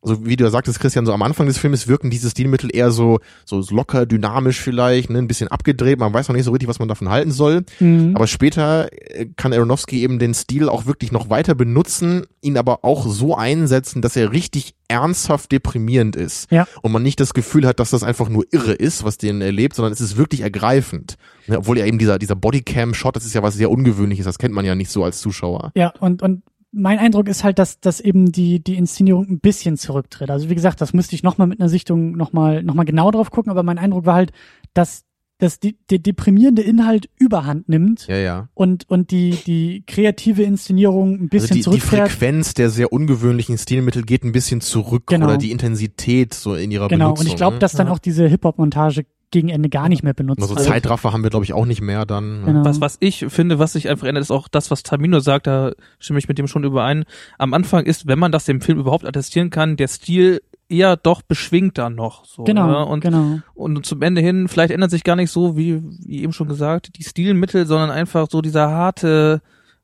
so 0.02 0.24
wie 0.24 0.36
du 0.36 0.44
ja 0.44 0.50
sagtest, 0.50 0.78
Christian, 0.78 1.04
so 1.04 1.12
am 1.12 1.22
Anfang 1.22 1.46
des 1.46 1.58
Filmes 1.58 1.88
wirken 1.88 2.10
diese 2.10 2.30
Stilmittel 2.30 2.70
eher 2.72 2.90
so, 2.90 3.18
so 3.44 3.62
locker, 3.70 4.06
dynamisch 4.06 4.60
vielleicht, 4.60 5.10
ne, 5.10 5.18
ein 5.18 5.26
bisschen 5.26 5.48
abgedreht, 5.48 5.98
man 5.98 6.12
weiß 6.12 6.28
noch 6.28 6.36
nicht 6.36 6.44
so 6.44 6.52
richtig, 6.52 6.68
was 6.68 6.78
man 6.78 6.88
davon 6.88 7.08
halten 7.08 7.32
soll. 7.32 7.64
Mhm. 7.80 8.12
Aber 8.14 8.26
später 8.26 8.88
äh, 8.92 9.26
kann 9.36 9.52
Aronofsky 9.52 10.02
eben 10.02 10.18
den 10.18 10.34
Stil 10.34 10.68
auch 10.68 10.86
wirklich 10.86 11.12
noch 11.12 11.28
weiter 11.28 11.54
benutzen, 11.54 12.26
ihn 12.40 12.56
aber 12.56 12.84
auch 12.84 13.06
so 13.06 13.36
einsetzen, 13.36 14.00
dass 14.02 14.16
er 14.16 14.32
richtig 14.32 14.74
ernsthaft 14.88 15.50
deprimierend 15.50 16.14
ist. 16.14 16.50
Ja. 16.52 16.68
Und 16.82 16.92
man 16.92 17.02
nicht 17.02 17.18
das 17.18 17.34
Gefühl 17.34 17.66
hat, 17.66 17.80
dass 17.80 17.90
das 17.90 18.04
einfach 18.04 18.28
nur 18.28 18.44
irre 18.52 18.72
ist, 18.72 19.02
was 19.02 19.18
den 19.18 19.40
erlebt, 19.40 19.74
sondern 19.74 19.92
es 19.92 20.00
ist 20.00 20.16
wirklich 20.16 20.42
ergreifend. 20.42 21.16
Ne, 21.48 21.58
obwohl 21.58 21.78
ja 21.78 21.86
eben 21.86 21.98
dieser, 21.98 22.18
dieser 22.18 22.36
Bodycam-Shot, 22.36 23.16
das 23.16 23.24
ist 23.24 23.34
ja 23.34 23.42
was 23.42 23.54
sehr 23.54 23.70
Ungewöhnliches, 23.70 24.24
das 24.24 24.38
kennt 24.38 24.54
man 24.54 24.64
ja 24.64 24.74
nicht 24.74 24.90
so 24.90 25.02
als 25.02 25.20
Zuschauer. 25.20 25.72
Ja, 25.74 25.92
und, 25.98 26.22
und 26.22 26.42
mein 26.76 26.98
Eindruck 26.98 27.28
ist 27.28 27.42
halt, 27.42 27.58
dass, 27.58 27.80
dass 27.80 28.00
eben 28.00 28.30
die, 28.30 28.62
die 28.62 28.76
Inszenierung 28.76 29.26
ein 29.28 29.40
bisschen 29.40 29.76
zurücktritt. 29.76 30.30
Also 30.30 30.50
wie 30.50 30.54
gesagt, 30.54 30.80
das 30.80 30.92
müsste 30.92 31.14
ich 31.14 31.22
nochmal 31.22 31.46
mit 31.46 31.58
einer 31.58 31.68
Sichtung 31.70 32.12
nochmal 32.12 32.62
noch 32.62 32.74
mal 32.74 32.84
genau 32.84 33.10
drauf 33.10 33.30
gucken, 33.30 33.50
aber 33.50 33.62
mein 33.62 33.78
Eindruck 33.78 34.04
war 34.06 34.14
halt, 34.14 34.32
dass, 34.74 35.04
dass 35.38 35.58
die, 35.58 35.76
der 35.90 35.98
deprimierende 35.98 36.62
Inhalt 36.62 37.08
überhand 37.18 37.68
nimmt 37.68 38.06
Ja, 38.08 38.16
ja. 38.16 38.48
und, 38.54 38.88
und 38.90 39.10
die, 39.10 39.30
die 39.46 39.84
kreative 39.86 40.42
Inszenierung 40.42 41.14
ein 41.14 41.28
bisschen 41.28 41.44
also 41.44 41.54
die, 41.54 41.58
die 41.60 41.62
zurückfährt. 41.82 42.10
Frequenz 42.10 42.54
der 42.54 42.70
sehr 42.70 42.92
ungewöhnlichen 42.92 43.58
Stilmittel 43.58 44.02
geht 44.02 44.22
ein 44.24 44.32
bisschen 44.32 44.60
zurück 44.60 45.04
Genau. 45.08 45.26
oder 45.26 45.36
die 45.38 45.50
Intensität 45.50 46.34
so 46.34 46.54
in 46.54 46.70
ihrer 46.70 46.88
genau, 46.88 47.06
Benutzung. 47.06 47.26
und 47.26 47.30
ich 47.32 47.36
glaube, 47.36 47.54
ne? 47.56 47.60
dass 47.60 47.72
dann 47.72 47.86
Ja. 47.88 47.92
auch 47.92 47.98
diese 47.98 48.26
Hip-Hop-Montage 48.28 49.06
gegen 49.30 49.48
Ende 49.48 49.68
gar 49.68 49.88
nicht 49.88 50.02
mehr 50.02 50.14
benutzt 50.14 50.40
also 50.42 50.54
wird. 50.56 50.66
Zeitraffer 50.66 51.12
haben 51.12 51.22
wir 51.22 51.30
glaube 51.30 51.44
ich 51.44 51.52
auch 51.52 51.66
nicht 51.66 51.80
mehr 51.82 52.06
dann. 52.06 52.40
ne? 52.40 52.46
Genau. 52.46 52.64
Was, 52.64 52.80
was 52.80 52.96
ich 53.00 53.26
finde, 53.28 53.58
was 53.58 53.72
sich 53.72 53.88
einfach 53.88 54.06
ändert, 54.06 54.22
ist 54.22 54.30
auch 54.30 54.48
das, 54.48 54.70
was 54.70 54.82
Tamino 54.82 55.18
sagt, 55.20 55.46
da 55.46 55.72
stimme 55.98 56.18
ich 56.18 56.28
mit 56.28 56.38
dem 56.38 56.46
schon 56.46 56.64
überein. 56.64 57.04
Am 57.38 57.52
Anfang 57.54 57.84
ist, 57.84 58.06
wenn 58.06 58.18
man 58.18 58.32
das 58.32 58.44
dem 58.44 58.60
Film 58.60 58.78
überhaupt 58.78 59.04
attestieren 59.04 59.50
kann, 59.50 59.76
der 59.76 59.88
Stil 59.88 60.40
eher 60.68 60.96
doch 60.96 61.22
beschwingter 61.22 61.90
noch. 61.90 62.24
So, 62.24 62.44
Genau, 62.44 62.66
ne? 62.66 62.86
und, 62.86 63.00
genau. 63.00 63.38
und 63.54 63.84
zum 63.86 64.02
Ende 64.02 64.20
hin, 64.20 64.48
vielleicht 64.48 64.72
ändert 64.72 64.90
sich 64.90 65.04
gar 65.04 65.14
nicht 65.16 65.30
so, 65.30 65.56
wie, 65.56 65.82
wie 66.04 66.22
eben 66.22 66.32
schon 66.32 66.48
gesagt, 66.48 66.96
die 66.98 67.04
Stilmittel, 67.04 67.66
sondern 67.66 67.90
einfach 67.90 68.26
so 68.30 68.42
dieser 68.42 68.68
harte, 68.70 69.42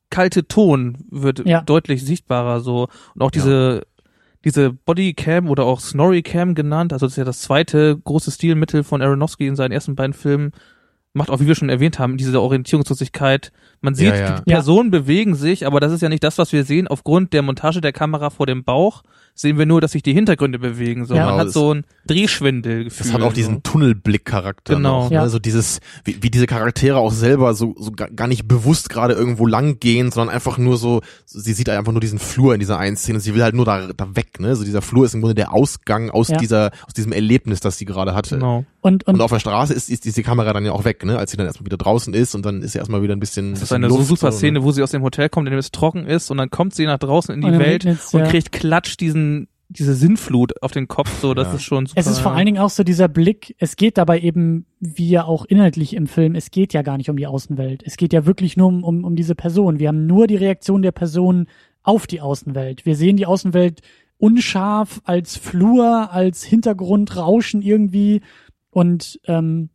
kalte 0.09 0.47
Ton 0.47 0.97
wird 1.09 1.45
Ja. 1.47 1.61
deutlich 1.61 2.03
sichtbarer 2.05 2.59
so. 2.59 2.87
Und 3.15 3.21
auch 3.21 3.31
Ja. 3.33 3.41
Diese, 4.43 4.73
Bodycam 4.73 5.49
oder 5.49 5.65
auch 5.65 5.79
Snorri-Cam 5.79 6.55
genannt, 6.55 6.93
also 6.93 7.05
das 7.05 7.13
ist 7.13 7.17
ja 7.17 7.23
das 7.23 7.41
zweite 7.41 7.97
große 7.97 8.31
Stilmittel 8.31 8.83
von 8.83 9.01
Aronofsky 9.01 9.47
in 9.47 9.55
seinen 9.55 9.71
ersten 9.71 9.95
beiden 9.95 10.13
Filmen, 10.13 10.51
macht 11.13 11.29
auch, 11.29 11.39
wie 11.39 11.47
wir 11.47 11.55
schon 11.55 11.69
erwähnt 11.69 11.99
haben, 11.99 12.17
diese 12.17 12.41
Orientierungslosigkeit. 12.41 13.51
Man 13.81 13.93
sieht, 13.95 14.07
Ja, 14.09 14.15
ja. 14.15 14.35
die 14.39 14.51
Personen 14.51 14.89
bewegen 14.89 15.35
sich, 15.35 15.65
aber 15.65 15.79
das 15.79 15.91
ist 15.91 16.01
ja 16.01 16.09
nicht 16.09 16.23
das, 16.23 16.37
was 16.39 16.51
wir 16.51 16.63
sehen 16.65 16.87
aufgrund 16.87 17.33
der 17.33 17.43
Montage 17.43 17.81
der 17.81 17.93
Kamera 17.93 18.31
vor 18.31 18.47
dem 18.47 18.63
Bauch. 18.63 19.03
Sehen 19.35 19.57
wir 19.57 19.65
nur, 19.65 19.81
dass 19.81 19.91
sich 19.93 20.03
die 20.03 20.13
Hintergründe 20.13 20.59
bewegen. 20.59 21.05
So, 21.05 21.15
Ja. 21.15 21.25
man 21.25 21.33
Genau, 21.33 21.45
hat 21.45 21.51
so 21.53 21.73
ein 21.73 21.85
Drehschwindelgefühl. 22.27 23.05
Das 23.05 23.13
hat 23.13 23.21
auch 23.21 23.33
diesen 23.33 23.55
so. 23.55 23.59
Tunnelblick-Charakter. 23.61 24.75
Genau. 24.75 25.03
Noch, 25.05 25.11
Ja. 25.11 25.23
ne? 25.23 25.29
So 25.29 25.39
dieses, 25.39 25.79
wie, 26.03 26.21
wie 26.21 26.29
diese 26.29 26.45
Charaktere 26.47 26.97
auch 26.97 27.11
selber 27.11 27.53
so, 27.53 27.75
so 27.77 27.91
ga- 27.91 28.09
gar 28.15 28.27
nicht 28.27 28.47
bewusst 28.47 28.89
gerade 28.89 29.13
irgendwo 29.13 29.45
lang 29.45 29.79
gehen, 29.79 30.11
sondern 30.11 30.33
einfach 30.33 30.57
nur 30.57 30.77
so, 30.77 31.01
so, 31.25 31.39
sie 31.39 31.53
sieht 31.53 31.69
einfach 31.69 31.91
nur 31.91 32.01
diesen 32.01 32.19
Flur 32.19 32.53
in 32.53 32.59
dieser 32.59 32.77
einen 32.77 32.95
Szene, 32.97 33.19
sie 33.19 33.33
will 33.35 33.43
halt 33.43 33.55
nur 33.55 33.65
da, 33.65 33.87
da 33.95 34.15
weg, 34.15 34.39
ne? 34.39 34.55
So 34.55 34.63
dieser 34.63 34.81
Flur 34.81 35.05
ist 35.05 35.13
im 35.13 35.21
Grunde 35.21 35.35
der 35.35 35.53
Ausgang 35.53 36.09
aus 36.09 36.27
Ja. 36.29 36.37
dieser, 36.37 36.71
aus 36.87 36.93
diesem 36.93 37.11
Erlebnis, 37.11 37.59
das 37.59 37.77
sie 37.77 37.85
gerade 37.85 38.13
hatte. 38.13 38.35
Genau. 38.35 38.65
Und, 38.81 39.05
Und 39.07 39.15
und 39.15 39.21
auf 39.21 39.31
der 39.31 39.39
Straße 39.39 39.73
ist, 39.73 39.89
ist 39.89 40.03
diese 40.05 40.23
Kamera 40.23 40.51
dann 40.53 40.65
ja 40.65 40.73
auch 40.73 40.83
weg, 40.85 41.05
ne? 41.05 41.17
Als 41.17 41.31
sie 41.31 41.37
dann 41.37 41.45
erstmal 41.47 41.65
wieder 41.65 41.77
draußen 41.77 42.13
ist 42.13 42.35
und 42.35 42.45
dann 42.45 42.61
ist 42.61 42.73
sie 42.73 42.79
erstmal 42.79 43.01
wieder 43.01 43.15
ein 43.15 43.19
bisschen. 43.19 43.51
Das 43.51 43.59
ist 43.59 43.69
bisschen 43.69 43.75
eine 43.77 43.89
so 43.89 43.97
Luft, 43.97 44.09
super 44.09 44.27
ne? 44.27 44.31
Szene, 44.33 44.63
wo 44.63 44.71
sie 44.71 44.83
aus 44.83 44.91
dem 44.91 45.01
Hotel 45.03 45.29
kommt, 45.29 45.47
in 45.47 45.51
dem 45.53 45.59
es 45.59 45.71
trocken 45.71 46.05
ist, 46.05 46.29
und 46.31 46.37
dann 46.37 46.49
kommt 46.49 46.75
sie 46.75 46.85
nach 46.85 46.99
draußen 46.99 47.33
in 47.33 47.41
die 47.41 47.57
Welt 47.59 47.85
und 47.85 47.97
ja. 48.11 48.27
kriegt 48.27 48.51
klatsch 48.51 48.97
diesen, 48.97 49.22
diese 49.73 49.93
Sinnflut 49.93 50.61
auf 50.61 50.71
den 50.71 50.87
Kopf. 50.87 51.09
So, 51.21 51.33
das 51.33 51.49
Ja. 51.49 51.53
ist 51.55 51.63
schon 51.63 51.85
super. 51.85 51.99
es 51.99 52.07
ist 52.07 52.19
vor 52.19 52.31
allen 52.33 52.45
Dingen 52.45 52.59
auch 52.59 52.69
so 52.69 52.83
dieser 52.83 53.07
Blick, 53.07 53.55
es 53.59 53.75
geht 53.75 53.97
dabei 53.97 54.19
eben, 54.19 54.65
wie 54.79 55.09
ja 55.09 55.25
auch 55.25 55.45
inhaltlich 55.45 55.93
im 55.95 56.07
Film, 56.07 56.35
es 56.35 56.51
geht 56.51 56.73
ja 56.73 56.81
gar 56.81 56.97
nicht 56.97 57.09
um 57.09 57.17
die 57.17 57.27
Außenwelt. 57.27 57.83
Es 57.85 57.97
geht 57.97 58.13
ja 58.13 58.25
wirklich 58.25 58.57
nur 58.57 58.67
um, 58.67 58.83
um, 58.83 59.03
um 59.03 59.15
diese 59.15 59.35
Person. 59.35 59.79
Wir 59.79 59.89
haben 59.89 60.05
nur 60.05 60.27
die 60.27 60.35
Reaktion 60.35 60.81
der 60.81 60.91
Person 60.91 61.47
auf 61.83 62.07
die 62.07 62.21
Außenwelt. 62.21 62.85
Wir 62.85 62.95
sehen 62.95 63.17
die 63.17 63.25
Außenwelt 63.25 63.81
unscharf 64.17 65.01
als 65.03 65.35
Flur, 65.35 66.11
als 66.11 66.43
Hintergrundrauschen 66.43 67.61
irgendwie 67.61 68.21
und 68.69 69.19
ähm, 69.27 69.69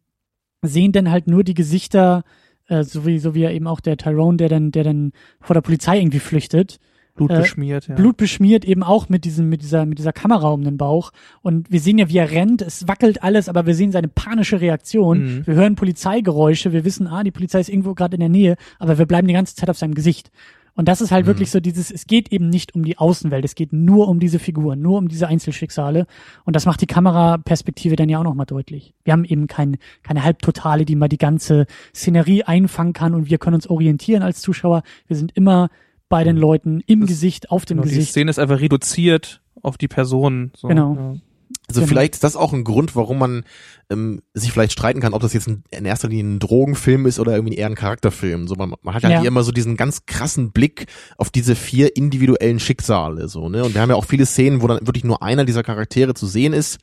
sehen 0.62 0.92
dann 0.92 1.10
halt 1.10 1.26
nur 1.26 1.44
die 1.44 1.54
Gesichter, 1.54 2.24
äh, 2.68 2.82
so 2.82 3.04
wie 3.06 3.18
so 3.18 3.34
wie 3.34 3.42
ja 3.42 3.50
eben 3.50 3.66
auch 3.66 3.80
der 3.80 3.96
Tyrone, 3.96 4.36
der 4.38 4.48
dann 4.48 4.70
der 4.72 4.84
dann 4.84 5.12
vor 5.40 5.54
der 5.54 5.60
Polizei 5.60 5.98
irgendwie 5.98 6.18
flüchtet. 6.18 6.78
Blut 7.18 7.30
äh, 7.30 7.40
beschmiert, 7.40 7.88
ja. 7.88 7.94
Blut 7.94 8.16
beschmiert 8.16 8.64
eben 8.64 8.82
auch 8.82 9.08
mit 9.08 9.24
diesem, 9.24 9.48
mit 9.48 9.62
dieser, 9.62 9.84
mit 9.86 9.98
dieser 9.98 10.12
Kamera 10.12 10.48
um 10.48 10.64
den 10.64 10.78
Bauch. 10.78 11.12
Und 11.42 11.70
wir 11.70 11.80
sehen 11.80 11.98
ja, 11.98 12.08
wie 12.08 12.16
er 12.16 12.30
rennt. 12.30 12.62
Es 12.62 12.88
wackelt 12.88 13.22
alles, 13.22 13.48
aber 13.48 13.66
wir 13.66 13.74
sehen 13.74 13.92
seine 13.92 14.08
panische 14.08 14.60
Reaktion. 14.60 15.18
Mhm. 15.38 15.46
Wir 15.46 15.54
hören 15.54 15.74
Polizeigeräusche. 15.74 16.72
Wir 16.72 16.84
wissen, 16.84 17.06
ah, 17.06 17.22
die 17.22 17.30
Polizei 17.30 17.60
ist 17.60 17.68
irgendwo 17.68 17.94
gerade 17.94 18.14
in 18.14 18.20
der 18.20 18.28
Nähe, 18.28 18.56
aber 18.78 18.98
wir 18.98 19.06
bleiben 19.06 19.28
die 19.28 19.34
ganze 19.34 19.54
Zeit 19.54 19.68
auf 19.68 19.76
seinem 19.78 19.94
Gesicht. 19.94 20.30
Und 20.74 20.86
das 20.86 21.00
ist 21.00 21.10
halt 21.10 21.24
Mhm. 21.24 21.30
wirklich 21.30 21.50
so 21.50 21.58
dieses, 21.58 21.90
es 21.90 22.06
geht 22.06 22.30
eben 22.32 22.50
nicht 22.50 22.76
um 22.76 22.84
die 22.84 22.98
Außenwelt, 22.98 23.44
es 23.44 23.56
geht 23.56 23.72
nur 23.72 24.06
um 24.06 24.20
diese 24.20 24.38
Figuren, 24.38 24.80
nur 24.80 24.98
um 24.98 25.08
diese 25.08 25.26
Einzelschicksale. 25.26 26.06
Und 26.44 26.54
das 26.54 26.66
macht 26.66 26.80
die 26.80 26.86
Kameraperspektive 26.86 27.96
dann 27.96 28.08
ja 28.08 28.20
auch 28.20 28.24
nochmal 28.24 28.46
deutlich. 28.46 28.94
Wir 29.02 29.12
haben 29.12 29.24
eben 29.24 29.48
kein, 29.48 29.78
keine 30.04 30.22
Halbtotale, 30.22 30.84
die 30.84 30.94
mal 30.94 31.08
die 31.08 31.18
ganze 31.18 31.66
Szenerie 31.92 32.44
einfangen 32.44 32.92
kann 32.92 33.14
und 33.14 33.28
wir 33.28 33.38
können 33.38 33.54
uns 33.56 33.66
orientieren 33.68 34.22
als 34.22 34.40
Zuschauer. 34.40 34.84
Wir 35.08 35.16
sind 35.16 35.32
immer 35.34 35.68
bei 36.08 36.24
den 36.24 36.36
Leuten 36.36 36.80
im 36.86 37.00
Das- 37.00 37.08
Gesicht, 37.10 37.50
auf 37.50 37.64
dem 37.64 37.78
Genau, 37.78 37.88
die 37.88 37.94
Gesicht. 37.94 38.12
Szene 38.12 38.30
ist 38.30 38.38
einfach 38.38 38.60
reduziert 38.60 39.40
auf 39.62 39.76
die 39.78 39.88
Person. 39.88 40.52
So, 40.56 40.68
Genau. 40.68 40.94
Ja. 40.94 41.14
Also 41.66 41.80
Genau. 41.80 41.88
vielleicht 41.88 42.14
ist 42.14 42.24
das 42.24 42.36
auch 42.36 42.52
ein 42.52 42.62
Grund, 42.64 42.94
warum 42.96 43.18
man 43.18 43.44
ähm, 43.90 44.20
sich 44.34 44.52
vielleicht 44.52 44.72
streiten 44.72 45.00
kann, 45.00 45.14
ob 45.14 45.22
das 45.22 45.32
jetzt 45.32 45.48
ein, 45.48 45.64
in 45.70 45.86
erster 45.86 46.08
Linie 46.08 46.24
ein 46.24 46.38
Drogenfilm 46.38 47.06
ist 47.06 47.18
oder 47.18 47.34
irgendwie 47.34 47.56
eher 47.56 47.66
ein 47.66 47.74
Charakterfilm. 47.74 48.46
So 48.48 48.54
man, 48.54 48.74
man 48.82 48.94
hat 48.94 49.02
ja, 49.02 49.08
Ja. 49.10 49.20
hier 49.20 49.28
immer 49.28 49.42
so 49.42 49.50
diesen 49.52 49.76
ganz 49.78 50.04
krassen 50.04 50.50
Blick 50.52 50.86
auf 51.16 51.30
diese 51.30 51.54
vier 51.56 51.96
individuellen 51.96 52.60
Schicksale 52.60 53.28
so 53.28 53.48
ne. 53.48 53.64
Und 53.64 53.74
wir 53.74 53.80
haben 53.80 53.88
ja 53.90 53.96
auch 53.96 54.04
viele 54.04 54.26
Szenen, 54.26 54.60
wo 54.62 54.66
dann 54.66 54.86
wirklich 54.86 55.04
nur 55.04 55.22
einer 55.22 55.44
dieser 55.46 55.62
Charaktere 55.62 56.12
zu 56.14 56.26
sehen 56.26 56.52
ist. 56.52 56.78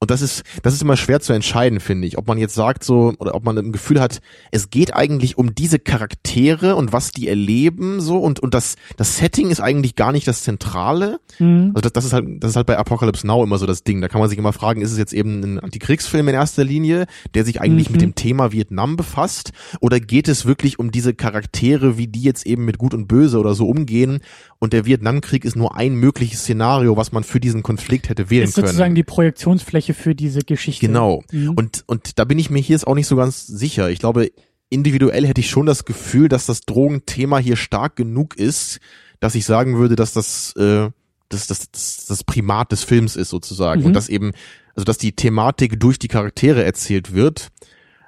Und 0.00 0.12
das 0.12 0.22
ist, 0.22 0.44
das 0.62 0.74
ist 0.74 0.82
immer 0.82 0.96
schwer 0.96 1.18
zu 1.20 1.32
entscheiden, 1.32 1.80
finde 1.80 2.06
ich. 2.06 2.18
Ob 2.18 2.28
man 2.28 2.38
jetzt 2.38 2.54
sagt 2.54 2.84
so, 2.84 3.14
oder 3.18 3.34
ob 3.34 3.44
man 3.44 3.58
ein 3.58 3.72
Gefühl 3.72 4.00
hat, 4.00 4.20
es 4.52 4.70
geht 4.70 4.94
eigentlich 4.94 5.36
um 5.38 5.56
diese 5.56 5.80
Charaktere 5.80 6.76
und 6.76 6.92
was 6.92 7.10
die 7.10 7.26
erleben, 7.26 8.00
so, 8.00 8.18
und, 8.18 8.38
und 8.38 8.54
das, 8.54 8.76
das 8.96 9.16
Setting 9.16 9.50
ist 9.50 9.60
eigentlich 9.60 9.96
gar 9.96 10.12
nicht 10.12 10.28
das 10.28 10.44
Zentrale. 10.44 11.18
Mhm. 11.40 11.72
Also 11.74 11.80
das, 11.82 11.92
das 11.92 12.04
ist 12.04 12.12
halt, 12.12 12.26
das 12.42 12.50
ist 12.50 12.56
halt 12.56 12.68
bei 12.68 12.78
Apocalypse 12.78 13.26
Now 13.26 13.42
immer 13.42 13.58
so 13.58 13.66
das 13.66 13.82
Ding. 13.82 14.00
Da 14.00 14.06
kann 14.06 14.20
man 14.20 14.30
sich 14.30 14.38
immer 14.38 14.52
fragen, 14.52 14.82
ist 14.82 14.92
es 14.92 14.98
jetzt 14.98 15.12
eben 15.12 15.40
ein 15.42 15.58
Antikriegsfilm 15.58 16.28
in 16.28 16.34
erster 16.34 16.62
Linie, 16.62 17.06
der 17.34 17.44
sich 17.44 17.60
eigentlich 17.60 17.88
Mhm. 17.88 17.92
mit 17.94 18.02
dem 18.02 18.14
Thema 18.14 18.52
Vietnam 18.52 18.96
befasst? 18.96 19.50
Oder 19.80 19.98
geht 19.98 20.28
es 20.28 20.46
wirklich 20.46 20.78
um 20.78 20.92
diese 20.92 21.12
Charaktere, 21.12 21.98
wie 21.98 22.06
die 22.06 22.22
jetzt 22.22 22.46
eben 22.46 22.64
mit 22.64 22.78
Gut 22.78 22.94
und 22.94 23.08
Böse 23.08 23.38
oder 23.38 23.54
so 23.54 23.66
umgehen? 23.68 24.20
Und 24.60 24.72
der 24.72 24.86
Vietnamkrieg 24.86 25.44
ist 25.44 25.56
nur 25.56 25.76
ein 25.76 25.94
mögliches 25.94 26.40
Szenario, 26.40 26.96
was 26.96 27.10
man 27.12 27.24
für 27.24 27.40
diesen 27.40 27.62
Konflikt 27.62 28.08
hätte 28.08 28.30
wählen 28.30 28.44
ist 28.44 28.54
sozusagen 28.54 28.78
können. 28.90 28.94
die 28.96 29.04
Projektionsfläche 29.04 29.87
für 29.94 30.14
diese 30.14 30.40
Geschichte. 30.40 30.86
Genau. 30.86 31.22
Mhm. 31.32 31.50
Und, 31.50 31.84
und 31.86 32.18
da 32.18 32.24
bin 32.24 32.38
ich 32.38 32.50
mir 32.50 32.60
hier 32.60 32.74
jetzt 32.74 32.86
auch 32.86 32.94
nicht 32.94 33.06
so 33.06 33.16
ganz 33.16 33.46
sicher. 33.46 33.90
Ich 33.90 33.98
glaube, 33.98 34.30
individuell 34.70 35.26
hätte 35.26 35.40
ich 35.40 35.50
schon 35.50 35.66
das 35.66 35.84
Gefühl, 35.84 36.28
dass 36.28 36.46
das 36.46 36.62
Drogenthema 36.62 37.38
hier 37.38 37.56
stark 37.56 37.96
genug 37.96 38.36
ist, 38.36 38.80
dass 39.20 39.34
ich 39.34 39.44
sagen 39.44 39.78
würde, 39.78 39.96
dass 39.96 40.12
das, 40.12 40.54
äh, 40.56 40.90
das, 41.28 41.46
das, 41.46 41.70
das, 41.70 42.06
das 42.06 42.24
Primat 42.24 42.72
des 42.72 42.84
Films 42.84 43.16
ist 43.16 43.30
sozusagen. 43.30 43.80
Mhm. 43.80 43.86
Und 43.88 43.92
dass 43.94 44.08
eben, 44.08 44.32
also 44.74 44.84
dass 44.84 44.98
die 44.98 45.12
Thematik 45.12 45.80
durch 45.80 45.98
die 45.98 46.08
Charaktere 46.08 46.64
erzählt 46.64 47.14
wird. 47.14 47.48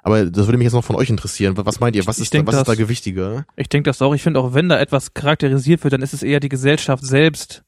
Aber 0.03 0.25
das 0.25 0.47
würde 0.47 0.57
mich 0.57 0.65
jetzt 0.65 0.73
noch 0.73 0.83
von 0.83 0.95
euch 0.95 1.09
interessieren. 1.09 1.55
Was 1.57 1.79
meint 1.79 1.95
ihr? 1.95 2.07
Was 2.07 2.17
ist, 2.17 2.33
da, 2.33 2.39
denk, 2.39 2.47
was 2.47 2.55
ist 2.55 2.67
da 2.67 2.75
gewichtiger? 2.75 3.45
Ich 3.55 3.69
denke 3.69 3.89
das 3.89 4.01
auch. 4.01 4.15
Ich 4.15 4.23
finde 4.23 4.39
auch, 4.39 4.53
wenn 4.53 4.67
da 4.67 4.79
etwas 4.79 5.13
charakterisiert 5.13 5.83
wird, 5.83 5.93
dann 5.93 6.01
ist 6.01 6.13
es 6.13 6.23
eher 6.23 6.39
die 6.39 6.49
Gesellschaft 6.49 7.05
selbst. 7.05 7.63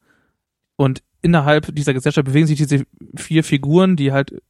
Und 0.76 1.04
innerhalb 1.24 1.74
dieser 1.74 1.94
Gesellschaft 1.94 2.26
bewegen 2.26 2.46
sich 2.46 2.60
diese 2.60 2.84
vier 3.16 3.44
Figuren, 3.44 3.96
die 3.96 4.12
halt, 4.12 4.42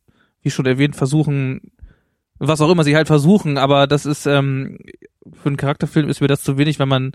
wie 0.42 0.50
schon 0.52 0.66
erwähnt, 0.66 0.96
versuchen, 0.98 1.72
was 2.40 2.60
auch 2.60 2.70
immer 2.70 2.84
sie 2.84 2.96
halt 2.96 3.08
versuchen, 3.08 3.58
aber 3.58 3.88
das 3.88 4.06
ist, 4.06 4.26
ähm, 4.26 4.80
für 5.32 5.50
einen 5.50 5.58
Charakterfilm 5.58 6.10
ist 6.10 6.20
mir 6.20 6.28
das 6.28 6.44
zu 6.44 6.58
wenig, 6.58 6.80
wenn 6.80 6.90
man 6.90 7.12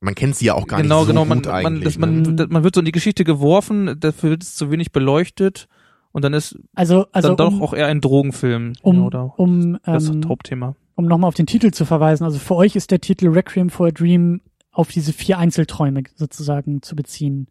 Man 0.00 0.14
kennt 0.14 0.36
sie 0.36 0.46
ja 0.46 0.54
auch 0.54 0.66
gar 0.66 0.82
genau, 0.82 0.98
nicht 1.00 1.06
so 1.06 1.12
genau, 1.12 1.24
man, 1.24 1.38
gut 1.38 1.46
man, 1.46 1.54
eigentlich. 1.54 1.84
das, 1.84 1.98
ne? 1.98 2.06
man, 2.06 2.48
man 2.50 2.64
wird 2.64 2.74
so 2.74 2.80
in 2.80 2.84
die 2.84 2.92
Geschichte 2.92 3.24
geworfen, 3.24 3.96
dafür 3.98 4.30
wird 4.30 4.42
es 4.42 4.54
zu 4.54 4.70
wenig 4.70 4.92
beleuchtet 4.92 5.68
und 6.12 6.24
dann 6.24 6.34
ist 6.34 6.58
Also, 6.74 7.06
also 7.12 7.28
dann 7.28 7.36
doch 7.36 7.52
um, 7.52 7.62
auch 7.62 7.72
eher 7.72 7.86
ein 7.86 8.00
Drogenfilm 8.00 8.72
um, 8.82 9.04
oder 9.04 9.38
um, 9.38 9.78
das 9.84 10.08
ähm, 10.08 10.28
Hauptthema. 10.28 10.74
um 10.96 11.06
nochmal 11.06 11.28
auf 11.28 11.34
den 11.34 11.46
Titel 11.46 11.70
zu 11.70 11.84
verweisen. 11.84 12.24
Also 12.24 12.38
für 12.38 12.56
euch 12.56 12.76
ist 12.76 12.90
der 12.90 13.00
Titel 13.00 13.28
Requiem 13.28 13.70
for 13.70 13.86
a 13.86 13.90
Dream 13.90 14.40
auf 14.72 14.88
diese 14.90 15.12
vier 15.12 15.38
Einzelträume 15.38 16.02
sozusagen 16.14 16.82
zu 16.82 16.96
beziehen. 16.96 17.46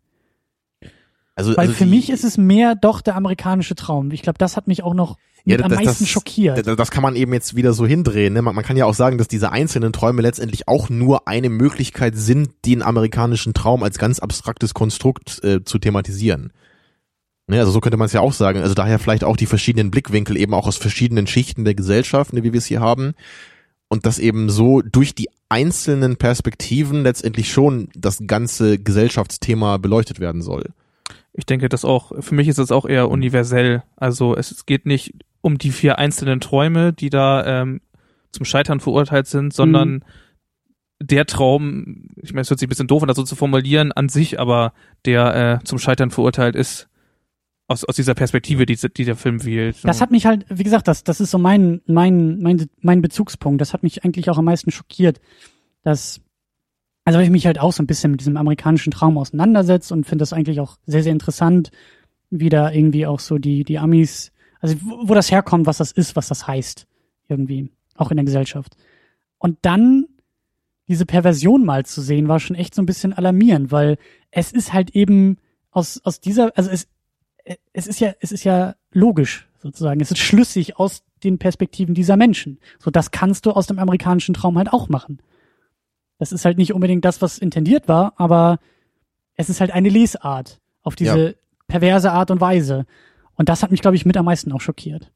Also, 1.39 1.51
Weil 1.57 1.67
also 1.67 1.73
für 1.73 1.85
die- 1.85 1.89
mich 1.89 2.09
ist 2.09 2.23
es 2.23 2.37
mehr 2.37 2.75
doch 2.75 3.01
der 3.01 3.15
amerikanische 3.15 3.73
Traum. 3.75 4.11
Ich 4.11 4.21
glaube, 4.21 4.37
das 4.37 4.55
hat 4.57 4.67
mich 4.67 4.83
auch 4.83 4.93
noch 4.93 5.17
Ja, 5.45 5.55
mit 5.55 5.63
am 5.65 5.69
das- 5.71 5.83
meisten 5.83 6.03
das- 6.03 6.09
schockiert. 6.09 6.67
Das, 6.67 6.75
das 6.75 6.91
kann 6.91 7.01
man 7.01 7.15
eben 7.15 7.33
jetzt 7.33 7.55
wieder 7.55 7.73
so 7.73 7.85
hindrehen. 7.87 8.33
Ne? 8.33 8.41
Man, 8.41 8.53
man 8.55 8.63
kann 8.63 8.75
ja 8.77 8.85
auch 8.85 8.93
sagen, 8.93 9.17
dass 9.17 9.27
diese 9.27 9.51
einzelnen 9.51 9.93
Träume 9.93 10.21
letztendlich 10.21 10.67
auch 10.67 10.89
nur 10.89 11.27
eine 11.27 11.49
Möglichkeit 11.49 12.15
sind, 12.17 12.49
den 12.65 12.81
amerikanischen 12.81 13.53
Traum 13.53 13.83
als 13.83 13.97
ganz 13.97 14.19
abstraktes 14.19 14.73
Konstrukt 14.73 15.43
äh, 15.43 15.63
zu 15.63 15.79
thematisieren. 15.79 16.51
Ne? 17.47 17.59
Also 17.59 17.71
so 17.71 17.79
könnte 17.79 17.97
man 17.97 18.05
es 18.07 18.13
ja 18.13 18.21
auch 18.21 18.33
sagen. 18.33 18.59
Also 18.61 18.73
daher 18.75 18.99
vielleicht 18.99 19.23
auch 19.23 19.37
die 19.37 19.45
verschiedenen 19.47 19.91
Blickwinkel 19.91 20.37
eben 20.37 20.53
auch 20.53 20.67
aus 20.67 20.77
verschiedenen 20.77 21.25
Schichten 21.25 21.63
der 21.65 21.73
Gesellschaft, 21.73 22.33
ne, 22.33 22.43
wie 22.43 22.53
wir 22.53 22.57
es 22.59 22.65
hier 22.65 22.81
haben. 22.81 23.13
Und 23.87 24.05
dass 24.05 24.19
eben 24.19 24.49
so 24.51 24.81
durch 24.83 25.15
die 25.15 25.29
einzelnen 25.49 26.17
Perspektiven 26.17 27.01
letztendlich 27.01 27.51
schon 27.51 27.89
das 27.95 28.19
ganze 28.27 28.77
Gesellschaftsthema 28.77 29.77
beleuchtet 29.77 30.19
werden 30.19 30.43
soll. 30.43 30.65
Ich 31.33 31.45
denke, 31.45 31.69
das 31.69 31.85
auch, 31.85 32.11
für 32.19 32.35
mich 32.35 32.47
ist 32.47 32.57
es 32.57 32.71
auch 32.71 32.85
eher 32.85 33.09
universell. 33.09 33.83
Also 33.95 34.35
es, 34.35 34.65
geht 34.65 34.85
nicht 34.85 35.13
um 35.41 35.57
die 35.57 35.71
vier 35.71 35.97
einzelnen 35.99 36.39
Träume, 36.39 36.93
die 36.93 37.09
da 37.09 37.61
ähm, 37.61 37.81
zum 38.31 38.45
Scheitern 38.45 38.79
verurteilt 38.79 39.27
sind, 39.27 39.53
sondern 39.53 39.89
Mhm. 39.89 40.03
der 41.01 41.25
Traum, 41.25 42.09
ich 42.21 42.33
meine, 42.33 42.41
es 42.41 42.49
hört 42.49 42.59
sich 42.59 42.67
ein 42.67 42.69
bisschen 42.69 42.87
doof 42.87 43.03
an, 43.03 43.07
das 43.07 43.17
so 43.17 43.23
zu 43.23 43.35
formulieren 43.35 43.91
an 43.91 44.09
sich, 44.09 44.39
aber 44.39 44.73
der 45.05 45.61
äh, 45.61 45.63
zum 45.65 45.79
Scheitern 45.79 46.11
verurteilt 46.11 46.55
ist, 46.55 46.89
aus, 47.69 47.85
aus 47.85 47.95
dieser 47.95 48.15
Perspektive, 48.15 48.65
die, 48.65 48.75
die 48.75 49.05
der 49.05 49.15
Film 49.15 49.45
wählt. 49.45 49.77
Das 49.83 50.01
hat 50.01 50.11
mich 50.11 50.25
halt, 50.25 50.45
wie 50.49 50.63
gesagt, 50.63 50.87
das, 50.87 51.03
das 51.03 51.21
ist 51.21 51.31
so 51.31 51.37
mein, 51.37 51.81
mein, 51.85 52.39
mein, 52.39 52.67
mein 52.81 53.01
Bezugspunkt. 53.01 53.61
Das 53.61 53.73
hat 53.73 53.83
mich 53.83 54.03
eigentlich 54.03 54.29
auch 54.29 54.39
am 54.39 54.45
meisten 54.45 54.71
schockiert. 54.71 55.21
Dass, 55.83 56.19
also 57.09 57.17
weil 57.17 57.25
ich 57.25 57.31
mich 57.31 57.47
halt 57.47 57.59
auch 57.59 57.73
so 57.73 57.81
ein 57.81 57.87
bisschen 57.87 58.11
mit 58.11 58.19
diesem 58.19 58.37
amerikanischen 58.37 58.91
Traum 58.91 59.17
auseinandersetze 59.17 59.95
und 59.95 60.03
finde 60.03 60.21
das 60.21 60.31
eigentlich 60.31 60.59
auch 60.59 60.77
sehr, 60.85 61.01
sehr 61.01 61.11
interessant, 61.11 61.71
wie 62.29 62.49
da 62.49 62.71
irgendwie 62.71 63.07
auch 63.07 63.19
so 63.19 63.39
die, 63.39 63.63
die 63.63 63.79
Amis, 63.79 64.31
also 64.59 64.75
wo, 64.83 65.09
wo 65.09 65.15
das 65.15 65.31
herkommt, 65.31 65.65
was 65.65 65.79
das 65.79 65.91
ist, 65.91 66.15
was 66.15 66.27
das 66.27 66.45
heißt. 66.45 66.85
Irgendwie. 67.27 67.71
Auch 67.95 68.11
in 68.11 68.17
der 68.17 68.25
Gesellschaft. 68.25 68.77
Und 69.39 69.57
dann 69.63 70.05
diese 70.87 71.07
Perversion 71.07 71.65
mal 71.65 71.83
zu 71.83 72.01
sehen, 72.01 72.27
war 72.27 72.39
schon 72.39 72.55
echt 72.55 72.75
so 72.75 72.81
ein 72.83 72.85
bisschen 72.85 73.13
alarmierend, 73.13 73.71
weil 73.71 73.97
es 74.29 74.51
ist 74.51 74.71
halt 74.71 74.91
eben 74.91 75.37
aus, 75.71 75.99
aus 76.03 76.19
dieser, 76.19 76.55
also 76.55 76.69
es, 76.69 76.87
es 77.73 77.87
ist 77.87 77.99
ja, 77.99 78.13
es 78.19 78.31
ist 78.31 78.43
ja 78.43 78.75
logisch 78.91 79.49
sozusagen. 79.57 79.99
Es 79.99 80.11
ist 80.11 80.19
schlüssig 80.19 80.77
aus 80.77 81.01
den 81.23 81.39
Perspektiven 81.39 81.95
dieser 81.95 82.17
Menschen. 82.17 82.59
So, 82.77 82.91
das 82.91 83.09
kannst 83.09 83.47
du 83.47 83.51
aus 83.53 83.65
dem 83.65 83.79
amerikanischen 83.79 84.35
Traum 84.35 84.59
halt 84.59 84.71
auch 84.71 84.89
machen. 84.89 85.17
Das 86.19 86.31
ist 86.31 86.45
halt 86.45 86.57
nicht 86.57 86.73
unbedingt 86.73 87.03
das, 87.05 87.21
was 87.21 87.37
intendiert 87.39 87.87
war, 87.87 88.13
aber 88.17 88.59
es 89.35 89.49
ist 89.49 89.61
halt 89.61 89.71
eine 89.71 89.89
Lesart 89.89 90.59
auf 90.83 90.95
diese 90.95 91.35
perverse 91.67 92.11
Art 92.11 92.29
und 92.29 92.39
Weise. 92.41 92.85
Und 93.35 93.49
das 93.49 93.63
hat 93.63 93.71
mich, 93.71 93.81
glaube 93.81 93.95
ich, 93.95 94.05
mit 94.05 94.17
am 94.17 94.25
meisten 94.25 94.51
auch 94.51 94.61
schockiert. 94.61 95.11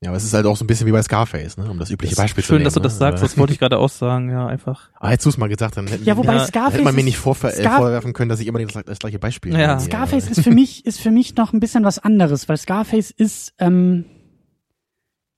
Ja, 0.00 0.08
aber 0.10 0.16
es 0.16 0.24
ist 0.24 0.34
halt 0.34 0.46
auch 0.46 0.56
so 0.56 0.64
ein 0.64 0.66
bisschen 0.66 0.88
wie 0.88 0.90
bei 0.92 1.00
Scarface, 1.00 1.56
ne? 1.58 1.70
um 1.70 1.78
das 1.78 1.88
übliche 1.90 2.16
Beispiel 2.16 2.42
zu 2.42 2.48
Schön, 2.48 2.56
nehmen. 2.56 2.64
dass 2.64 2.74
du 2.74 2.80
das 2.80 2.94
ne? 2.94 2.98
sagst, 2.98 3.22
das 3.22 3.38
wollte 3.38 3.52
ich 3.52 3.60
gerade 3.60 3.78
auch 3.78 3.88
sagen, 3.88 4.30
ja, 4.30 4.48
einfach. 4.48 4.90
Ah, 4.98 5.10
hättest 5.10 5.26
du 5.26 5.30
es 5.30 5.38
mal 5.38 5.48
gesagt, 5.48 5.76
dann 5.76 5.86
hätten, 5.86 6.04
Ja, 6.04 6.16
wobei 6.16 6.34
Ja, 6.34 6.44
Scarface 6.44 6.72
hätte 6.74 6.82
man 6.82 6.96
mir 6.96 7.04
nicht 7.04 7.18
vorver 7.18 7.56
äh, 7.56 7.62
Scar- 7.62 7.76
vorwerfen 7.78 8.12
können, 8.12 8.28
dass 8.28 8.40
ich 8.40 8.48
immer 8.48 8.58
das, 8.58 8.84
das 8.84 8.98
gleiche 8.98 9.20
Beispiel 9.20 9.52
Ja. 9.52 9.68
nehme. 9.76 9.80
Scarface 9.80 10.28
ist 10.28 10.40
für 10.42 10.50
mich 10.50 10.84
ist 10.86 10.98
für 11.00 11.12
mich 11.12 11.36
noch 11.36 11.52
ein 11.52 11.60
bisschen 11.60 11.84
was 11.84 12.00
anderes, 12.00 12.48
weil 12.48 12.56
Scarface 12.56 13.12
ist 13.12 13.54
ähm, 13.58 14.06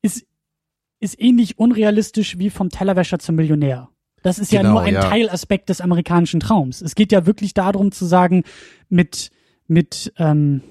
ist 0.00 0.24
ist 0.98 1.20
ähnlich 1.20 1.58
unrealistisch 1.58 2.38
wie 2.38 2.48
vom 2.48 2.70
Tellerwäscher 2.70 3.18
zum 3.18 3.34
Millionär. 3.36 3.90
Das 4.24 4.38
ist 4.38 4.50
ja 4.52 4.62
Genau, 4.62 4.72
nur 4.72 4.80
ein 4.80 4.94
ja. 4.94 5.02
Teilaspekt 5.02 5.68
des 5.68 5.80
amerikanischen 5.80 6.40
Traums. 6.40 6.80
Es 6.80 6.94
geht 6.94 7.12
ja 7.12 7.26
wirklich 7.26 7.54
darum 7.54 7.92
zu 7.92 8.06
sagen, 8.06 8.42
mit 8.88 9.30
mit 9.66 10.12
ähm, 10.18 10.62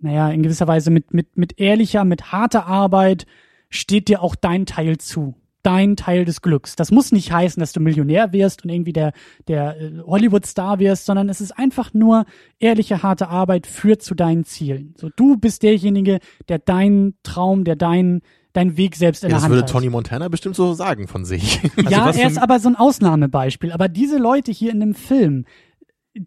naja 0.00 0.30
in 0.30 0.42
gewisser 0.42 0.68
Weise 0.68 0.90
mit 0.90 1.12
mit 1.12 1.36
mit 1.36 1.58
ehrlicher, 1.60 2.04
mit 2.04 2.32
harter 2.32 2.66
Arbeit 2.66 3.26
steht 3.70 4.08
dir 4.08 4.22
auch 4.22 4.36
dein 4.36 4.66
Teil 4.66 4.98
zu. 4.98 5.34
Dein 5.64 5.96
Teil 5.96 6.24
des 6.24 6.42
Glücks. 6.42 6.74
Das 6.74 6.90
muss 6.90 7.12
nicht 7.12 7.30
heißen, 7.32 7.60
dass 7.60 7.72
du 7.72 7.78
Millionär 7.80 8.32
wirst 8.32 8.64
und 8.64 8.70
irgendwie 8.70 8.92
der, 8.92 9.12
der 9.46 9.80
äh, 9.80 9.92
Hollywood-Star 10.04 10.80
wirst, 10.80 11.06
sondern 11.06 11.28
es 11.28 11.40
ist 11.40 11.52
einfach 11.56 11.94
nur 11.94 12.24
ehrliche, 12.58 13.04
harte 13.04 13.28
Arbeit 13.28 13.68
führt 13.68 14.02
zu 14.02 14.16
deinen 14.16 14.44
Zielen. 14.44 14.94
So, 14.96 15.08
du 15.14 15.36
bist 15.36 15.62
derjenige, 15.62 16.18
der 16.48 16.58
deinen 16.58 17.14
Traum, 17.22 17.62
der 17.62 17.76
deinen, 17.76 18.22
deinen 18.52 18.76
Weg 18.76 18.96
selbst 18.96 19.22
in 19.24 19.28
Ja, 19.28 19.30
der 19.30 19.36
das 19.36 19.44
Hand 19.44 19.52
würde 19.52 19.62
hat. 19.62 19.70
Tony 19.70 19.88
Montana 19.88 20.28
bestimmt 20.28 20.56
so 20.56 20.74
sagen 20.74 21.08
von 21.08 21.24
sich. 21.24 21.60
ja, 21.88 22.06
was 22.06 22.16
er 22.16 22.28
ist 22.28 22.38
aber 22.38 22.58
so 22.60 22.68
ein 22.68 22.76
Ausnahmebeispiel. 22.76 23.72
Aber 23.72 23.88
diese 23.88 24.18
Leute 24.18 24.52
hier 24.52 24.70
in 24.72 24.80
dem 24.80 24.94
Film, 24.94 25.44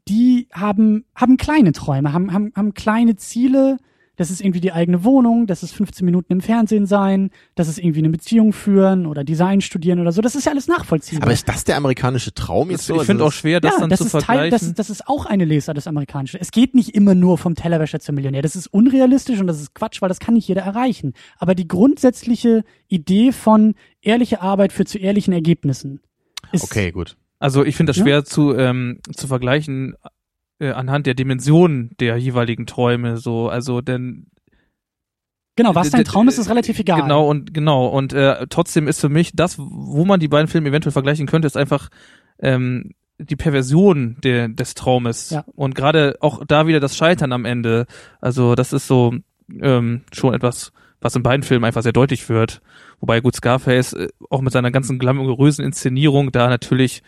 die 0.07 0.47
haben, 0.51 1.05
haben 1.15 1.37
kleine 1.37 1.71
Träume, 1.71 2.13
haben, 2.13 2.33
haben, 2.33 2.51
haben 2.55 2.73
kleine 2.73 3.15
Ziele. 3.15 3.77
Das 4.17 4.31
ist 4.31 4.41
irgendwie 4.41 4.61
die 4.61 4.71
eigene 4.71 5.03
Wohnung, 5.03 5.47
das 5.47 5.63
ist 5.63 5.73
15 5.73 6.05
Minuten 6.05 6.31
im 6.33 6.41
Fernsehen 6.41 6.85
sein, 6.85 7.31
das 7.55 7.67
ist 7.67 7.77
irgendwie 7.79 7.99
eine 7.99 8.09
Beziehung 8.09 8.53
führen 8.53 9.05
oder 9.05 9.23
Design 9.23 9.61
studieren 9.61 9.99
oder 9.99 10.11
so. 10.11 10.21
Das 10.21 10.35
ist 10.35 10.45
ja 10.45 10.51
alles 10.51 10.67
nachvollziehbar. 10.67 11.23
Aber 11.23 11.33
ist 11.33 11.47
das 11.49 11.63
der 11.63 11.77
amerikanische 11.77 12.33
Traum 12.33 12.71
jetzt 12.71 12.81
Ich 12.81 12.87
so? 12.87 12.93
Also 12.93 13.05
finde 13.05 13.23
auch 13.25 13.31
schwer, 13.31 13.59
das 13.61 13.73
ja, 13.73 13.79
dann 13.81 13.89
das 13.89 13.99
zu 13.99 14.05
ist 14.05 14.11
Teil, 14.11 14.21
vergleichen. 14.21 14.51
das, 14.51 14.61
ist, 14.63 14.79
das 14.79 14.89
ist 14.89 15.07
auch 15.07 15.25
eine 15.25 15.45
Lesart 15.45 15.77
des 15.77 15.87
Amerikanischen. 15.87 16.39
Es 16.39 16.51
geht 16.51 16.75
nicht 16.75 16.95
immer 16.95 17.15
nur 17.15 17.37
vom 17.37 17.55
Tellerwäscher 17.55 17.99
zum 17.99 18.15
Millionär. 18.15 18.41
Das 18.41 18.55
ist 18.55 18.67
unrealistisch 18.67 19.39
und 19.39 19.47
das 19.47 19.59
ist 19.61 19.73
Quatsch, 19.75 20.01
weil 20.01 20.09
das 20.09 20.19
kann 20.19 20.33
nicht 20.35 20.47
jeder 20.47 20.61
erreichen. 20.63 21.13
Aber 21.37 21.55
die 21.55 21.67
grundsätzliche 21.67 22.63
Idee 22.87 23.31
von 23.31 23.75
ehrliche 24.01 24.41
Arbeit 24.41 24.71
führt 24.73 24.87
zu 24.89 24.97
ehrlichen 24.97 25.33
Ergebnissen 25.33 25.99
ist 26.51 26.63
Okay, 26.63 26.91
gut. 26.91 27.17
Also 27.39 27.65
ich 27.65 27.75
finde 27.75 27.89
das 27.91 27.97
Ja. 27.97 28.03
schwer 28.03 28.23
zu 28.25 28.55
ähm, 28.55 28.99
zu 29.13 29.27
vergleichen 29.27 29.95
äh, 30.59 30.71
anhand 30.71 31.07
der 31.07 31.13
Dimension 31.13 31.91
der 31.99 32.17
jeweiligen 32.17 32.65
Träume. 32.65 33.17
So, 33.17 33.49
also 33.49 33.81
denn 33.81 34.27
genau, 35.55 35.75
was 35.75 35.89
dein 35.91 36.05
Traum 36.05 36.27
ist, 36.27 36.37
ist 36.37 36.49
relativ 36.49 36.79
egal. 36.79 37.01
Genau 37.01 37.27
und 37.29 37.53
genau 37.53 37.87
und 37.87 38.13
äh, 38.13 38.47
trotzdem 38.49 38.87
ist 38.87 39.01
für 39.01 39.09
mich 39.09 39.31
das, 39.33 39.57
wo 39.57 40.05
man 40.05 40.19
die 40.19 40.27
beiden 40.27 40.47
Filme 40.47 40.69
eventuell 40.69 40.93
vergleichen 40.93 41.27
könnte, 41.27 41.47
ist 41.47 41.57
einfach 41.57 41.89
ähm, 42.39 42.91
die 43.17 43.35
Perversion 43.35 44.17
der, 44.23 44.49
des 44.49 44.73
Traumes 44.73 45.29
Ja. 45.29 45.45
und 45.55 45.75
gerade 45.75 46.17
auch 46.19 46.43
da 46.45 46.67
wieder 46.67 46.79
das 46.79 46.97
Scheitern 46.97 47.31
am 47.31 47.45
Ende. 47.45 47.85
Also 48.19 48.55
das 48.55 48.73
ist 48.73 48.87
so 48.87 49.13
ähm, 49.61 50.01
schon 50.11 50.33
etwas, 50.33 50.71
was 50.99 51.15
in 51.15 51.23
beiden 51.23 51.43
Filmen 51.43 51.65
einfach 51.65 51.83
sehr 51.83 51.93
deutlich 51.93 52.27
wird. 52.29 52.61
Wobei 52.99 53.21
gut 53.21 53.35
Scarface 53.35 53.93
äh, 53.93 54.09
auch 54.29 54.41
mit 54.41 54.51
seiner 54.51 54.71
ganzen 54.71 54.99
glamourösen 54.99 55.63
Inszenierung 55.63 56.31
da 56.31 56.49
natürlich 56.49 57.03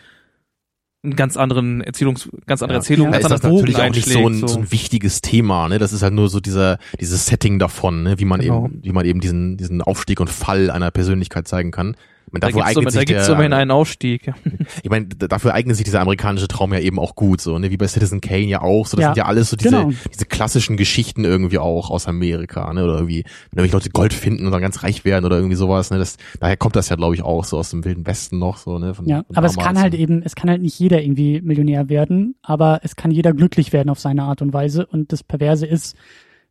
einen 1.08 1.16
ganz 1.16 1.36
anderen 1.36 1.80
Erzählungs, 1.80 2.28
ganz 2.46 2.62
andere 2.62 2.76
Ja. 2.76 2.80
Erzählung, 2.80 3.06
Da 3.06 3.12
ganz 3.18 3.24
ist 3.24 3.30
das 3.30 3.42
natürlich 3.42 3.76
auch 3.76 3.90
nicht 3.90 4.08
so 4.08 4.28
ein, 4.28 4.46
so 4.46 4.58
ein 4.58 4.70
wichtiges 4.72 5.20
Thema, 5.20 5.68
ne? 5.68 5.78
Das 5.78 5.92
ist 5.92 6.02
halt 6.02 6.14
nur 6.14 6.28
so 6.28 6.40
dieser, 6.40 6.78
dieses 7.00 7.26
Setting 7.26 7.58
davon, 7.58 8.02
ne? 8.02 8.18
Wie 8.18 8.24
man 8.24 8.40
Genau. 8.40 8.66
eben, 8.66 8.80
wie 8.82 8.92
man 8.92 9.04
eben 9.04 9.20
diesen, 9.20 9.56
diesen 9.56 9.82
Aufstieg 9.82 10.20
und 10.20 10.30
Fall 10.30 10.70
einer 10.70 10.90
Persönlichkeit 10.90 11.48
zeigen 11.48 11.70
kann. 11.70 11.96
Meine, 12.32 12.40
da 12.40 12.48
dafür 12.48 12.84
da 12.84 12.90
sich 12.90 13.06
gibt's 13.06 13.26
der, 13.26 13.34
immerhin 13.34 13.52
einen 13.52 13.70
Ausstieg. 13.70 14.32
ich 14.82 14.90
meine, 14.90 15.06
dafür 15.06 15.54
eignet 15.54 15.76
sich 15.76 15.84
dieser 15.84 16.00
amerikanische 16.00 16.48
Traum 16.48 16.72
ja 16.72 16.80
eben 16.80 16.98
auch 16.98 17.14
gut, 17.14 17.40
so, 17.40 17.58
ne? 17.58 17.70
Wie 17.70 17.76
bei 17.76 17.86
Citizen 17.86 18.20
Kane 18.20 18.46
ja 18.46 18.60
auch, 18.60 18.86
so, 18.86 18.96
das 18.96 19.02
Ja, 19.02 19.08
sind 19.08 19.16
ja 19.18 19.24
alles 19.26 19.50
so 19.50 19.56
diese, 19.56 19.70
genau. 19.70 19.92
diese 20.12 20.26
klassischen 20.26 20.76
Geschichten 20.76 21.24
irgendwie 21.24 21.58
auch 21.58 21.90
aus 21.90 22.06
Amerika, 22.06 22.72
ne? 22.72 22.84
Oder 22.84 22.94
irgendwie, 22.94 23.24
wenn 23.50 23.64
irgendwelche 23.64 23.72
Leute 23.74 23.90
Gold 23.90 24.12
finden 24.12 24.46
und 24.46 24.52
dann 24.52 24.60
ganz 24.60 24.82
reich 24.82 25.04
werden 25.04 25.24
oder 25.24 25.36
irgendwie 25.36 25.56
sowas, 25.56 25.90
ne? 25.90 25.98
Das, 25.98 26.16
daher 26.40 26.56
kommt 26.56 26.76
das 26.76 26.88
ja, 26.88 26.96
glaube 26.96 27.14
ich, 27.14 27.22
auch 27.22 27.44
so 27.44 27.58
aus 27.58 27.70
dem 27.70 27.84
Wilden 27.84 28.06
Westen 28.06 28.38
noch, 28.38 28.58
so, 28.58 28.78
ne? 28.78 28.94
Von, 28.94 29.06
Ja, 29.06 29.24
von 29.26 29.36
aber 29.36 29.46
es 29.46 29.56
kann 29.56 29.80
halt 29.80 29.94
eben, 29.94 30.22
es 30.22 30.34
kann 30.34 30.50
halt 30.50 30.62
nicht 30.62 30.78
jeder 30.78 31.02
irgendwie 31.02 31.40
Millionär 31.40 31.88
werden, 31.88 32.34
aber 32.42 32.80
es 32.82 32.96
kann 32.96 33.10
jeder 33.10 33.32
glücklich 33.32 33.72
werden 33.72 33.88
auf 33.90 34.00
seine 34.00 34.24
Art 34.24 34.42
und 34.42 34.52
Weise. 34.52 34.86
Und 34.86 35.12
das 35.12 35.22
Perverse 35.22 35.66
ist, 35.66 35.96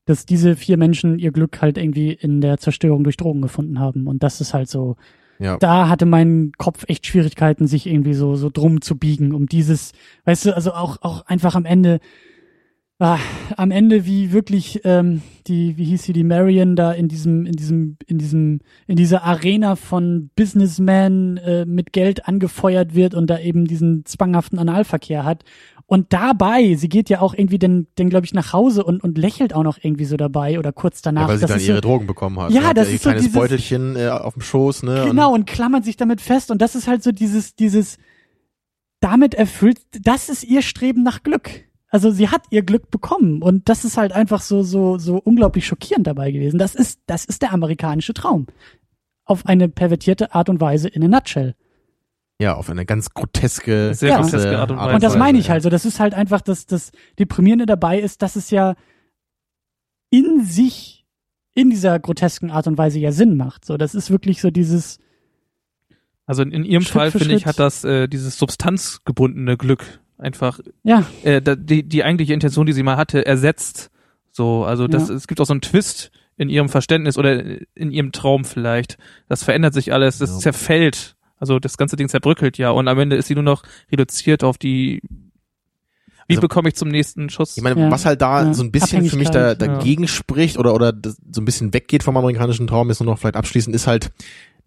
dass 0.05 0.25
diese 0.25 0.55
vier 0.55 0.77
Menschen 0.77 1.19
ihr 1.19 1.31
Glück 1.31 1.61
halt 1.61 1.77
irgendwie 1.77 2.13
in 2.13 2.39
der 2.41 2.57
Zerstörung 2.57 3.03
durch 3.03 3.17
Drogen 3.17 3.41
gefunden 3.41 3.79
haben. 3.79 4.07
Und 4.07 4.23
das 4.23 4.39
ist 4.41 4.53
halt 4.53 4.69
so, 4.69 4.95
Ja. 5.39 5.57
da 5.57 5.89
hatte 5.89 6.05
mein 6.05 6.51
Kopf 6.57 6.85
echt 6.87 7.05
Schwierigkeiten, 7.05 7.67
sich 7.67 7.87
irgendwie 7.87 8.13
so, 8.13 8.35
so 8.35 8.49
drum 8.49 8.81
zu 8.81 8.97
biegen, 8.97 9.33
um 9.33 9.47
dieses, 9.47 9.91
weißt 10.25 10.45
du, 10.45 10.55
also 10.55 10.73
auch, 10.73 11.01
auch 11.01 11.25
einfach 11.25 11.55
am 11.55 11.65
Ende, 11.65 11.99
ah, 12.99 13.19
am 13.55 13.71
Ende 13.71 14.05
wie 14.05 14.31
wirklich 14.31 14.81
ähm, 14.83 15.21
die, 15.47 15.77
wie 15.77 15.85
hieß 15.85 16.03
sie, 16.03 16.13
die 16.13 16.23
Marion 16.23 16.75
da 16.75 16.91
in 16.91 17.07
diesem, 17.07 17.45
in 17.45 17.53
diesem, 17.53 17.97
in 18.07 18.17
diesem, 18.17 18.59
in 18.87 18.95
dieser 18.95 19.23
Arena 19.23 19.75
von 19.75 20.29
Businessmen 20.35 21.37
äh, 21.37 21.65
mit 21.65 21.93
Geld 21.93 22.27
angefeuert 22.27 22.95
wird 22.95 23.13
und 23.13 23.29
da 23.29 23.39
eben 23.39 23.65
diesen 23.65 24.05
zwanghaften 24.05 24.59
Analverkehr 24.59 25.23
hat. 25.23 25.43
Und 25.89 26.11
dabei, 26.11 26.75
sie 26.75 26.89
geht 26.89 27.09
ja 27.09 27.21
auch 27.21 27.33
irgendwie 27.33 27.59
dann, 27.59 27.87
dann 27.95 28.09
glaube 28.09 28.25
ich, 28.25 28.33
nach 28.33 28.51
Hause 28.51 28.83
und, 28.83 29.01
und 29.01 29.17
lächelt 29.17 29.53
auch 29.53 29.63
noch 29.63 29.77
irgendwie 29.81 30.03
so 30.03 30.17
dabei 30.17 30.59
oder 30.59 30.73
kurz 30.73 31.01
danach. 31.01 31.21
Ja, 31.23 31.27
weil 31.29 31.37
sie 31.37 31.41
Das 31.43 31.51
dann 31.51 31.61
ihre 31.61 31.75
so, 31.75 31.81
Drogen 31.81 32.07
bekommen 32.07 32.37
hat. 32.41 32.51
Ja, 32.51 32.59
ne? 32.61 32.67
Hat 32.67 32.77
das 32.77 32.89
ihr 32.89 32.95
ist 32.95 33.03
so 33.03 33.11
dieses- 33.13 33.31
Beutelchen 33.31 33.95
äh, 33.95 34.09
auf 34.09 34.33
dem 34.33 34.41
Schoß, 34.41 34.83
ne? 34.83 35.05
Genau, 35.07 35.33
und 35.33 35.47
klammert 35.47 35.85
sich 35.85 35.95
damit 35.95 36.19
fest. 36.19 36.51
Und 36.51 36.61
das 36.61 36.75
ist 36.75 36.87
halt 36.89 37.03
so 37.03 37.13
dieses, 37.13 37.55
dieses, 37.55 37.97
damit 38.99 39.33
erfüllt, 39.33 39.79
das 40.01 40.27
ist 40.27 40.43
ihr 40.43 40.61
Streben 40.61 41.03
nach 41.03 41.23
Glück. 41.23 41.49
Also 41.89 42.11
sie 42.11 42.27
hat 42.27 42.41
ihr 42.49 42.63
Glück 42.63 42.91
bekommen. 42.91 43.41
Und 43.41 43.69
das 43.69 43.85
ist 43.85 43.95
halt 43.95 44.11
einfach 44.11 44.41
so, 44.41 44.63
so, 44.63 44.97
so 44.97 45.15
unglaublich 45.23 45.65
schockierend 45.65 46.05
dabei 46.05 46.31
gewesen. 46.31 46.59
Das 46.59 46.75
ist, 46.75 46.99
das 47.05 47.23
ist 47.23 47.41
der 47.41 47.53
amerikanische 47.53 48.13
Traum. 48.13 48.47
Auf 49.23 49.45
eine 49.45 49.69
pervertierte 49.69 50.33
Art 50.35 50.49
und 50.49 50.59
Weise 50.59 50.89
in 50.89 51.01
a 51.03 51.07
nutshell. 51.07 51.55
Ja, 52.39 52.53
auf 52.55 52.69
eine 52.69 52.85
ganz 52.85 53.09
groteske, 53.11 53.93
Sehr 53.95 54.09
Ja. 54.09 54.21
groteske 54.21 54.59
Art 54.59 54.69
und 54.71 54.77
Weise. 54.77 54.95
Und 54.95 55.03
das 55.03 55.17
meine 55.17 55.39
ich 55.39 55.49
halt 55.49 55.63
so. 55.63 55.69
Das 55.69 55.85
ist 55.85 55.99
halt 55.99 56.13
einfach 56.13 56.41
das, 56.41 56.65
das 56.67 56.91
Deprimierende 57.17 57.65
dabei 57.65 57.99
ist, 57.99 58.21
dass 58.21 58.35
es 58.35 58.51
ja 58.51 58.75
in 60.11 60.43
sich, 60.45 61.05
in 61.55 61.69
dieser 61.71 61.99
grotesken 61.99 62.51
Art 62.51 62.67
und 62.67 62.77
Weise 62.77 62.99
ja 62.99 63.11
Sinn 63.11 63.35
macht. 63.37 63.65
So, 63.65 63.77
das 63.77 63.95
ist 63.95 64.11
wirklich 64.11 64.39
so 64.41 64.51
dieses, 64.51 64.99
Also 66.27 66.43
in, 66.43 66.51
in 66.51 66.63
ihrem 66.63 66.83
Schritt 66.83 66.93
Fall 66.93 67.11
finde 67.11 67.33
ich 67.35 67.45
hat 67.47 67.59
das 67.59 67.83
äh, 67.83 68.07
dieses 68.07 68.37
substanzgebundene 68.37 69.57
Glück 69.57 69.99
einfach 70.19 70.59
ja, 70.83 71.05
äh, 71.23 71.41
die 71.57 71.83
die 71.87 72.03
eigentliche 72.03 72.33
Intention, 72.33 72.65
die 72.67 72.73
sie 72.73 72.83
mal 72.83 72.97
hatte, 72.97 73.25
ersetzt. 73.25 73.89
So, 74.31 74.63
also 74.63 74.87
das 74.87 75.09
Ja. 75.09 75.15
es 75.15 75.27
gibt 75.27 75.41
auch 75.41 75.45
so 75.45 75.53
einen 75.53 75.61
Twist 75.61 76.11
in 76.37 76.49
ihrem 76.49 76.69
Verständnis 76.69 77.17
oder 77.17 77.43
in 77.75 77.91
ihrem 77.91 78.11
Traum 78.11 78.45
vielleicht. 78.45 78.97
Das 79.27 79.43
verändert 79.43 79.73
sich 79.73 79.91
alles, 79.91 80.19
das 80.19 80.29
Ja. 80.31 80.37
zerfällt. 80.39 81.15
Also 81.39 81.59
das 81.59 81.77
ganze 81.77 81.95
Ding 81.95 82.09
zerbröckelt 82.09 82.57
ja 82.57 82.71
und 82.71 82.87
am 82.87 82.99
Ende 82.99 83.15
ist 83.15 83.27
sie 83.27 83.35
nur 83.35 83.43
noch 83.43 83.63
reduziert 83.91 84.43
auf 84.43 84.57
die 84.57 85.01
wie 86.29 86.33
Also- 86.35 86.41
bekomme 86.41 86.67
ich 86.69 86.75
zum 86.75 86.89
nächsten 86.89 87.29
Schuss? 87.29 87.55
Ich 87.55 87.63
meine, 87.63 87.79
Ja, 87.79 87.89
was 87.91 88.05
halt 88.05 88.21
da 88.21 88.43
ja. 88.43 88.53
so 88.53 88.61
ein 88.63 88.71
bisschen 88.71 89.05
für 89.09 89.15
mich 89.15 89.29
da, 89.29 89.51
Abhängigkeit, 89.51 89.67
ja. 89.69 89.75
dagegen 89.77 90.07
spricht 90.09 90.57
oder, 90.57 90.73
oder 90.73 90.91
so 91.31 91.39
ein 91.41 91.45
bisschen 91.45 91.73
weggeht 91.73 92.03
vom 92.03 92.17
amerikanischen 92.17 92.67
Traum, 92.67 92.89
ist 92.89 92.99
nur 92.99 93.05
noch 93.13 93.17
vielleicht 93.19 93.37
abschließend, 93.37 93.73
ist 93.73 93.87
halt, 93.87 94.11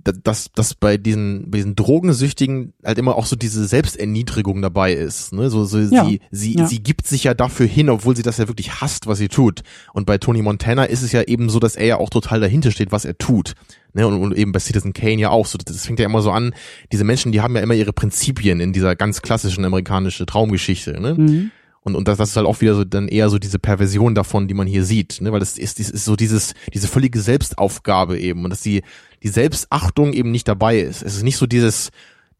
dass, 0.05 0.51
dass 0.53 0.75
bei 0.75 0.97
diesen, 0.97 1.51
bei 1.51 1.59
diesen 1.59 1.77
Drogensüchtigen 1.77 2.73
halt 2.85 2.99
immer 2.99 3.17
auch 3.17 3.27
so 3.27 3.37
diese 3.37 3.67
Selbsterniedrigung 3.67 4.63
dabei 4.63 4.93
ist. 4.93 5.33
Ne? 5.33 5.51
So, 5.51 5.65
so 5.65 5.79
Ja, 5.79 6.05
sie, 6.05 6.21
sie, 6.31 6.57
ja. 6.57 6.67
sie 6.67 6.83
gibt 6.83 7.07
sich 7.07 7.25
ja 7.25 7.35
dafür 7.35 7.67
hin, 7.67 7.89
obwohl 7.91 8.17
sie 8.17 8.23
das 8.23 8.39
ja 8.39 8.49
wirklich 8.49 8.81
hasst, 8.81 9.07
was 9.07 9.19
sie 9.19 9.29
tut. 9.29 9.63
Und 9.93 10.07
bei 10.07 10.19
Tony 10.19 10.43
Montana 10.43 10.85
ist 10.85 11.03
es 11.03 11.13
ja 11.13 11.23
eben 11.23 11.51
so, 11.51 11.59
dass 11.59 11.77
er 11.77 11.87
ja 11.87 11.97
auch 11.97 12.11
total 12.11 12.41
dahinter 12.41 12.71
steht, 12.71 12.93
was 12.93 13.05
er 13.05 13.19
tut. 13.19 13.55
Ne? 13.93 14.07
Und, 14.07 14.21
und 14.21 14.37
eben 14.37 14.53
bei 14.53 14.61
Citizen 14.61 14.93
Kane 14.93 15.21
ja 15.21 15.31
auch 15.31 15.47
so. 15.47 15.59
Das 15.59 15.87
fängt 15.87 15.99
ja 15.99 16.07
immer 16.07 16.23
so 16.23 16.31
an, 16.31 16.55
diese 16.93 17.05
Menschen, 17.05 17.33
die 17.33 17.41
haben 17.41 17.57
ja 17.57 17.63
immer 17.63 17.75
ihre 17.75 17.93
Prinzipien 17.93 18.61
in 18.61 18.73
dieser 18.73 18.97
ganz 18.97 19.23
klassischen 19.23 19.65
amerikanischen 19.65 20.27
Traumgeschichte. 20.27 21.01
Ne? 21.01 21.15
mhm. 21.15 21.51
Und, 21.83 21.97
und 21.97 22.09
das, 22.09 22.19
das 22.19 22.31
ist 22.31 22.37
halt 22.37 22.47
auch 22.47 22.61
wieder 22.61 22.75
so 22.75 22.85
dann 22.85 23.09
eher 23.09 23.31
so 23.31 23.39
diese 23.39 23.59
Perversion 23.59 24.15
davon, 24.15 24.49
die 24.49 24.55
man 24.55 24.67
hier 24.67 24.85
sieht, 24.85 25.21
ne? 25.21 25.33
Weil 25.33 25.41
das 25.41 25.57
ist, 25.57 25.79
das 25.79 25.89
ist 25.91 26.05
so 26.05 26.15
dieses, 26.15 26.55
diese 26.75 26.89
völlige 26.89 27.21
Selbstaufgabe 27.21 28.19
eben 28.19 28.45
und 28.45 28.51
dass 28.51 28.61
die, 28.61 28.83
die 29.23 29.29
Selbstachtung 29.29 30.13
eben 30.13 30.31
nicht 30.31 30.47
dabei 30.47 30.81
ist. 30.81 31.03
Es 31.03 31.17
ist 31.17 31.23
nicht 31.23 31.39
so 31.39 31.47
dieses, 31.47 31.91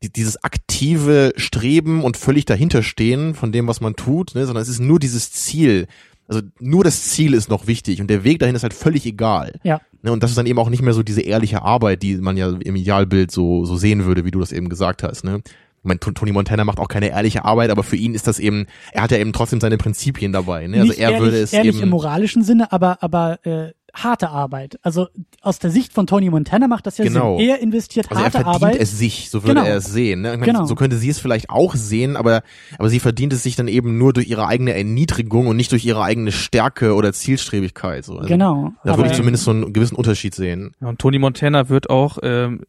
die, 0.03 0.13
dieses 0.13 0.43
aktive 0.45 1.33
Streben 1.37 2.03
und 2.03 2.19
völlig 2.19 2.45
dahinterstehen 2.45 3.35
von 3.35 3.51
dem, 3.51 3.67
was 3.67 3.81
man 3.81 3.97
tut, 3.97 4.35
ne? 4.35 4.45
sondern 4.45 4.63
es 4.63 4.69
ist 4.69 4.81
nur 4.81 4.99
dieses 4.99 5.33
Ziel. 5.33 5.87
Also 6.29 6.43
nur 6.61 6.85
das 6.85 7.05
Ziel 7.09 7.35
ist 7.35 7.49
noch 7.49 7.67
wichtig 7.67 8.01
und 8.01 8.09
der 8.09 8.25
Weg 8.25 8.39
dahin 8.39 8.55
ist 8.55 8.63
halt 8.63 8.75
völlig 8.75 9.05
egal. 9.05 9.59
Ja. 9.63 9.81
Ne? 10.03 10.13
Und 10.13 10.23
das 10.23 10.31
ist 10.31 10.37
dann 10.37 10.47
eben 10.47 10.59
auch 10.59 10.71
nicht 10.71 10.83
mehr 10.83 10.95
so 10.95 11.03
diese 11.03 11.23
ehrliche 11.23 11.63
Arbeit, 11.63 12.03
die 12.03 12.17
man 12.17 12.37
ja 12.37 12.51
im 12.51 12.77
Idealbild 12.77 13.31
so, 13.31 13.65
so 13.65 13.77
sehen 13.77 14.05
würde, 14.05 14.25
wie 14.25 14.31
du 14.31 14.39
das 14.39 14.53
eben 14.53 14.69
gesagt 14.69 15.03
hast. 15.03 15.25
Ne? 15.25 15.43
Ich 15.83 15.85
meine, 15.89 15.99
T- 16.01 16.13
Tony 16.13 16.33
Montana 16.33 16.65
macht 16.65 16.79
auch 16.79 16.89
keine 16.89 17.09
ehrliche 17.09 17.45
Arbeit, 17.45 17.71
aber 17.71 17.83
für 17.83 17.97
ihn 17.97 18.15
ist 18.15 18.27
das 18.27 18.39
eben, 18.39 18.67
er 18.93 19.03
hat 19.03 19.11
ja 19.13 19.19
eben 19.19 19.33
trotzdem 19.33 19.61
seine 19.61 19.79
Prinzipien 19.79 20.33
dabei. 20.33 20.67
Ne? 20.67 20.77
Also 20.81 20.89
nicht 20.89 20.99
er 20.99 21.09
ehrlich, 21.11 21.21
würde 21.23 21.39
es 21.41 21.53
ehrlich 21.53 21.75
eben. 21.77 21.85
im 21.85 21.89
moralischen 21.91 22.43
Sinne, 22.43 22.71
aber 22.73 22.99
aber 23.03 23.39
äh, 23.47 23.73
harte 23.95 24.29
Arbeit. 24.29 24.79
Also 24.83 25.09
aus 25.41 25.59
der 25.59 25.71
Sicht 25.71 25.93
von 25.93 26.07
Tony 26.07 26.31
Montana 26.31 26.69
macht 26.69 26.87
das 26.87 26.99
ja 26.99 27.05
Genau. 27.07 27.39
Sinn. 27.39 27.49
Er 27.49 27.61
investiert 27.61 28.07
Also 28.11 28.21
er 28.21 28.25
harte 28.27 28.39
verdient 28.39 28.55
Arbeit. 28.63 28.77
es 28.79 28.97
sich, 28.99 29.31
so 29.31 29.43
würde 29.43 29.55
Genau. 29.55 29.67
er 29.67 29.77
es 29.79 29.87
sehen. 29.87 30.21
Ne? 30.21 30.35
Ich 30.35 30.39
meine, 30.39 30.53
Genau. 30.53 30.65
So 30.67 30.75
könnte 30.77 30.97
sie 30.97 31.09
es 31.09 31.19
vielleicht 31.19 31.51
auch 31.51 31.75
sehen, 31.75 32.17
aber, 32.17 32.43
aber 32.79 32.89
sie 32.91 33.01
verdient 33.01 33.33
es 33.33 33.43
sich 33.43 33.57
dann 33.57 33.67
eben 33.67 33.99
nur 33.99 34.13
durch 34.13 34.29
ihre 34.29 34.47
eigene 34.47 34.75
Erniedrigung 34.75 35.47
und 35.49 35.57
nicht 35.57 35.73
durch 35.73 35.85
ihre 35.85 36.03
eigene 36.05 36.31
Stärke 36.31 36.95
oder 36.95 37.13
Zielstrebigkeit. 37.13 38.05
So. 38.05 38.17
Also, 38.19 38.29
genau. 38.29 38.73
Da 38.85 38.91
Aber- 38.93 38.99
würde 39.03 39.11
ich 39.13 39.17
zumindest 39.17 39.45
so 39.45 39.51
einen 39.51 39.73
gewissen 39.73 39.97
Unterschied 39.97 40.35
sehen. 40.37 40.73
Ja, 40.81 40.89
und 40.89 40.99
Tony 41.01 41.19
Montana 41.19 41.69
wird 41.69 41.91
auch 41.91 42.19
ähm, 42.23 42.63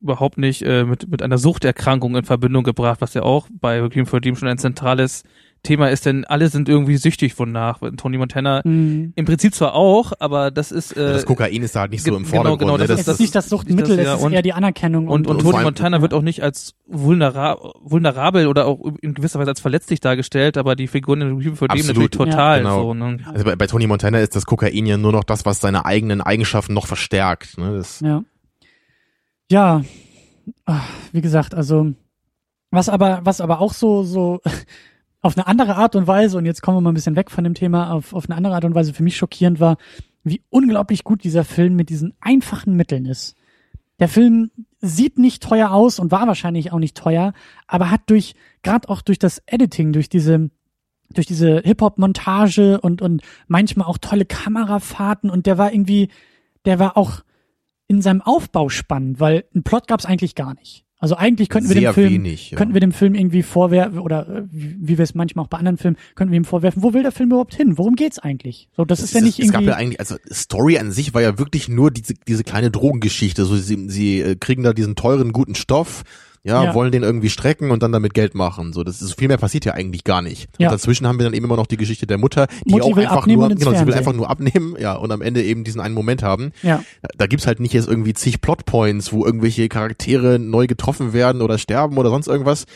überhaupt 0.00 0.38
nicht 0.38 0.62
äh, 0.62 0.84
mit, 0.84 1.08
mit 1.08 1.22
einer 1.22 1.38
Suchterkrankung 1.38 2.16
in 2.16 2.24
Verbindung 2.24 2.64
gebracht, 2.64 3.00
was 3.00 3.14
ja 3.14 3.22
auch 3.22 3.48
bei 3.60 3.80
Requiem 3.80 4.06
for 4.06 4.20
Dream 4.20 4.36
schon 4.36 4.48
ein 4.48 4.58
zentrales 4.58 5.22
Thema 5.62 5.88
ist, 5.90 6.06
denn 6.06 6.24
alle 6.26 6.48
sind 6.48 6.68
irgendwie 6.68 6.96
süchtig 6.96 7.36
wonach. 7.40 7.80
Tony 7.96 8.18
Montana 8.18 8.60
Mhm. 8.64 9.14
im 9.16 9.24
Prinzip 9.24 9.52
zwar 9.52 9.74
auch, 9.74 10.12
aber 10.20 10.52
das 10.52 10.70
ist 10.70 10.92
äh, 10.96 11.14
das 11.14 11.26
Kokain 11.26 11.60
ist 11.62 11.74
da 11.74 11.80
halt 11.80 11.90
nicht 11.90 12.04
so 12.04 12.10
im 12.14 12.18
genau, 12.18 12.28
Vordergrund. 12.28 12.60
genau, 12.60 12.76
ne? 12.76 12.86
das 12.86 13.00
Es 13.00 13.08
ist 13.08 13.18
nicht 13.20 13.34
das 13.34 13.48
Suchtmittel, 13.48 13.96
nicht 13.96 13.98
das, 13.98 13.98
es 13.98 14.04
ja, 14.04 14.14
ist 14.14 14.22
und- 14.22 14.32
eher 14.32 14.42
die 14.42 14.52
Anerkennung. 14.52 15.08
und, 15.08 15.26
und, 15.26 15.26
und 15.28 15.38
Tony 15.38 15.50
vor 15.50 15.54
allem- 15.58 15.64
Montana 15.64 16.02
wird 16.02 16.14
auch 16.14 16.22
nicht 16.22 16.42
als 16.42 16.74
vulnera 16.86 17.56
vulnerabel 17.82 18.46
oder 18.46 18.66
auch 18.66 18.78
in 19.00 19.14
gewisser 19.14 19.40
Weise 19.40 19.50
als 19.50 19.60
verletzlich 19.60 19.98
dargestellt, 19.98 20.56
aber 20.56 20.76
die 20.76 20.86
Figuren 20.86 21.20
in 21.22 21.36
Requiem 21.38 21.56
for 21.56 21.68
Dream 21.68 21.84
natürlich 21.86 22.10
total. 22.10 22.58
Ja, 22.58 22.62
genau. 22.62 22.82
so, 22.82 22.94
ne? 22.94 23.18
Also 23.32 23.44
bei, 23.44 23.56
bei 23.56 23.66
Tony 23.66 23.86
Montana 23.88 24.18
ist 24.20 24.36
das 24.36 24.46
Kokain 24.46 24.86
ja 24.86 24.98
nur 24.98 25.12
noch 25.12 25.24
das, 25.24 25.46
was 25.46 25.60
seine 25.60 25.84
eigenen 25.84 26.20
Eigenschaften 26.20 26.74
noch 26.74 26.86
verstärkt. 26.86 27.58
Ne? 27.58 27.72
Das, 27.76 28.00
Ja. 28.00 28.22
Ja, 29.50 29.82
wie 31.12 31.20
gesagt, 31.20 31.54
also 31.54 31.94
was 32.70 32.88
aber, 32.88 33.20
was 33.22 33.40
aber 33.40 33.60
auch 33.60 33.72
so, 33.72 34.02
so 34.02 34.40
auf 35.20 35.36
eine 35.36 35.46
andere 35.46 35.76
Art 35.76 35.96
und 35.96 36.06
Weise, 36.06 36.36
und 36.38 36.46
jetzt 36.46 36.62
kommen 36.62 36.76
wir 36.76 36.80
mal 36.80 36.90
ein 36.90 36.94
bisschen 36.94 37.16
weg 37.16 37.30
von 37.30 37.44
dem 37.44 37.54
Thema, 37.54 37.92
auf, 37.92 38.12
auf 38.12 38.28
eine 38.28 38.36
andere 38.36 38.54
Art 38.54 38.64
und 38.64 38.74
Weise 38.74 38.92
für 38.92 39.02
mich 39.02 39.16
schockierend 39.16 39.60
war, 39.60 39.76
wie 40.24 40.42
unglaublich 40.50 41.04
gut 41.04 41.22
dieser 41.22 41.44
Film 41.44 41.76
mit 41.76 41.88
diesen 41.88 42.14
einfachen 42.20 42.74
Mitteln 42.74 43.06
ist. 43.06 43.36
Der 44.00 44.08
Film 44.08 44.50
sieht 44.80 45.18
nicht 45.18 45.42
teuer 45.42 45.70
aus 45.70 45.98
und 45.98 46.10
war 46.10 46.26
wahrscheinlich 46.26 46.72
auch 46.72 46.78
nicht 46.78 46.96
teuer, 46.96 47.32
aber 47.66 47.90
hat 47.90 48.02
durch, 48.06 48.34
gerade 48.62 48.88
auch 48.88 49.00
durch 49.00 49.18
das 49.18 49.42
Editing, 49.46 49.92
durch 49.92 50.08
diese, 50.08 50.50
durch 51.10 51.26
diese 51.26 51.60
Hip-Hop-Montage 51.60 52.80
und, 52.80 53.00
und 53.00 53.22
manchmal 53.46 53.86
auch 53.86 53.98
tolle 53.98 54.26
Kamerafahrten 54.26 55.30
und 55.30 55.46
der 55.46 55.56
war 55.56 55.72
irgendwie, 55.72 56.08
der 56.64 56.78
war 56.78 56.96
auch 56.96 57.22
in 57.88 58.02
seinem 58.02 58.22
Aufbau 58.22 58.68
spannend, 58.68 59.20
weil 59.20 59.44
einen 59.54 59.62
Plot 59.62 59.86
gab 59.86 60.00
es 60.00 60.06
eigentlich 60.06 60.34
gar 60.34 60.54
nicht. 60.54 60.86
Also 60.98 61.14
eigentlich 61.14 61.50
könnten 61.50 61.68
wir 61.68 61.78
dem 61.78 61.92
Film, 61.92 62.10
wenig, 62.10 62.50
ja. 62.52 62.56
könnten 62.56 62.72
wir 62.72 62.80
dem 62.80 62.92
Film 62.92 63.14
irgendwie 63.14 63.42
vorwerfen 63.42 63.98
oder 63.98 64.26
äh, 64.28 64.42
wie, 64.50 64.76
wie 64.80 64.98
wir 64.98 65.02
es 65.02 65.14
manchmal 65.14 65.44
auch 65.44 65.48
bei 65.48 65.58
anderen 65.58 65.76
Filmen, 65.76 65.98
könnten 66.14 66.32
wir 66.32 66.38
ihm 66.38 66.46
vorwerfen, 66.46 66.82
wo 66.82 66.94
will 66.94 67.02
der 67.02 67.12
Film 67.12 67.30
überhaupt 67.30 67.54
hin? 67.54 67.76
Worum 67.76 67.96
geht's 67.96 68.18
eigentlich? 68.18 68.70
So, 68.74 68.86
das 68.86 69.00
ist 69.00 69.12
ja 69.12 69.20
nicht 69.20 69.38
es 69.38 69.52
gab 69.52 69.60
irgendwie. 69.60 69.70
ja 69.72 69.76
eigentlich, 69.76 70.00
also 70.00 70.16
Story 70.32 70.78
an 70.78 70.92
sich 70.92 71.12
war 71.12 71.20
ja 71.20 71.38
wirklich 71.38 71.68
nur 71.68 71.90
diese, 71.90 72.14
diese 72.26 72.44
kleine 72.44 72.70
Drogengeschichte. 72.70 73.44
So, 73.44 73.56
sie, 73.56 73.90
sie 73.90 74.20
äh, 74.20 74.36
kriegen 74.36 74.62
da 74.62 74.72
diesen 74.72 74.96
teuren, 74.96 75.32
guten 75.32 75.54
Stoff, 75.54 76.02
ja, 76.46 76.62
Ja. 76.64 76.74
wollen 76.74 76.92
den 76.92 77.02
irgendwie 77.02 77.28
strecken 77.28 77.70
und 77.72 77.82
dann 77.82 77.90
damit 77.90 78.14
Geld 78.14 78.34
machen. 78.36 78.72
So, 78.72 78.84
das 78.84 79.02
ist 79.02 79.18
viel 79.18 79.26
mehr 79.28 79.36
passiert 79.36 79.64
ja 79.64 79.74
eigentlich 79.74 80.04
gar 80.04 80.22
nicht. 80.22 80.48
Ja. 80.58 80.68
Und 80.68 80.74
dazwischen 80.74 81.06
haben 81.06 81.18
wir 81.18 81.24
dann 81.24 81.34
eben 81.34 81.44
immer 81.44 81.56
noch 81.56 81.66
die 81.66 81.76
Geschichte 81.76 82.06
der 82.06 82.18
Mutter, 82.18 82.46
die 82.64 82.70
Mutti 82.70 82.92
auch 82.92 82.96
einfach 82.96 83.26
nur, 83.26 83.48
genau, 83.48 83.72
sie 83.74 83.86
will 83.86 83.94
einfach 83.94 84.12
nur 84.12 84.30
abnehmen, 84.30 84.76
ja, 84.78 84.94
und 84.94 85.10
am 85.10 85.22
Ende 85.22 85.42
eben 85.42 85.64
diesen 85.64 85.80
einen 85.80 85.94
Moment 85.94 86.22
haben. 86.22 86.52
ja, 86.62 86.82
Da 87.18 87.26
gibt's 87.26 87.46
halt 87.46 87.58
nicht 87.58 87.72
jetzt 87.74 87.88
irgendwie 87.88 88.14
zig 88.14 88.40
Plotpoints, 88.40 89.12
wo 89.12 89.26
irgendwelche 89.26 89.68
Charaktere 89.68 90.38
neu 90.38 90.66
getroffen 90.68 91.12
werden 91.12 91.42
oder 91.42 91.58
sterben 91.58 91.98
oder 91.98 92.10
sonst 92.10 92.28
irgendwas. 92.28 92.66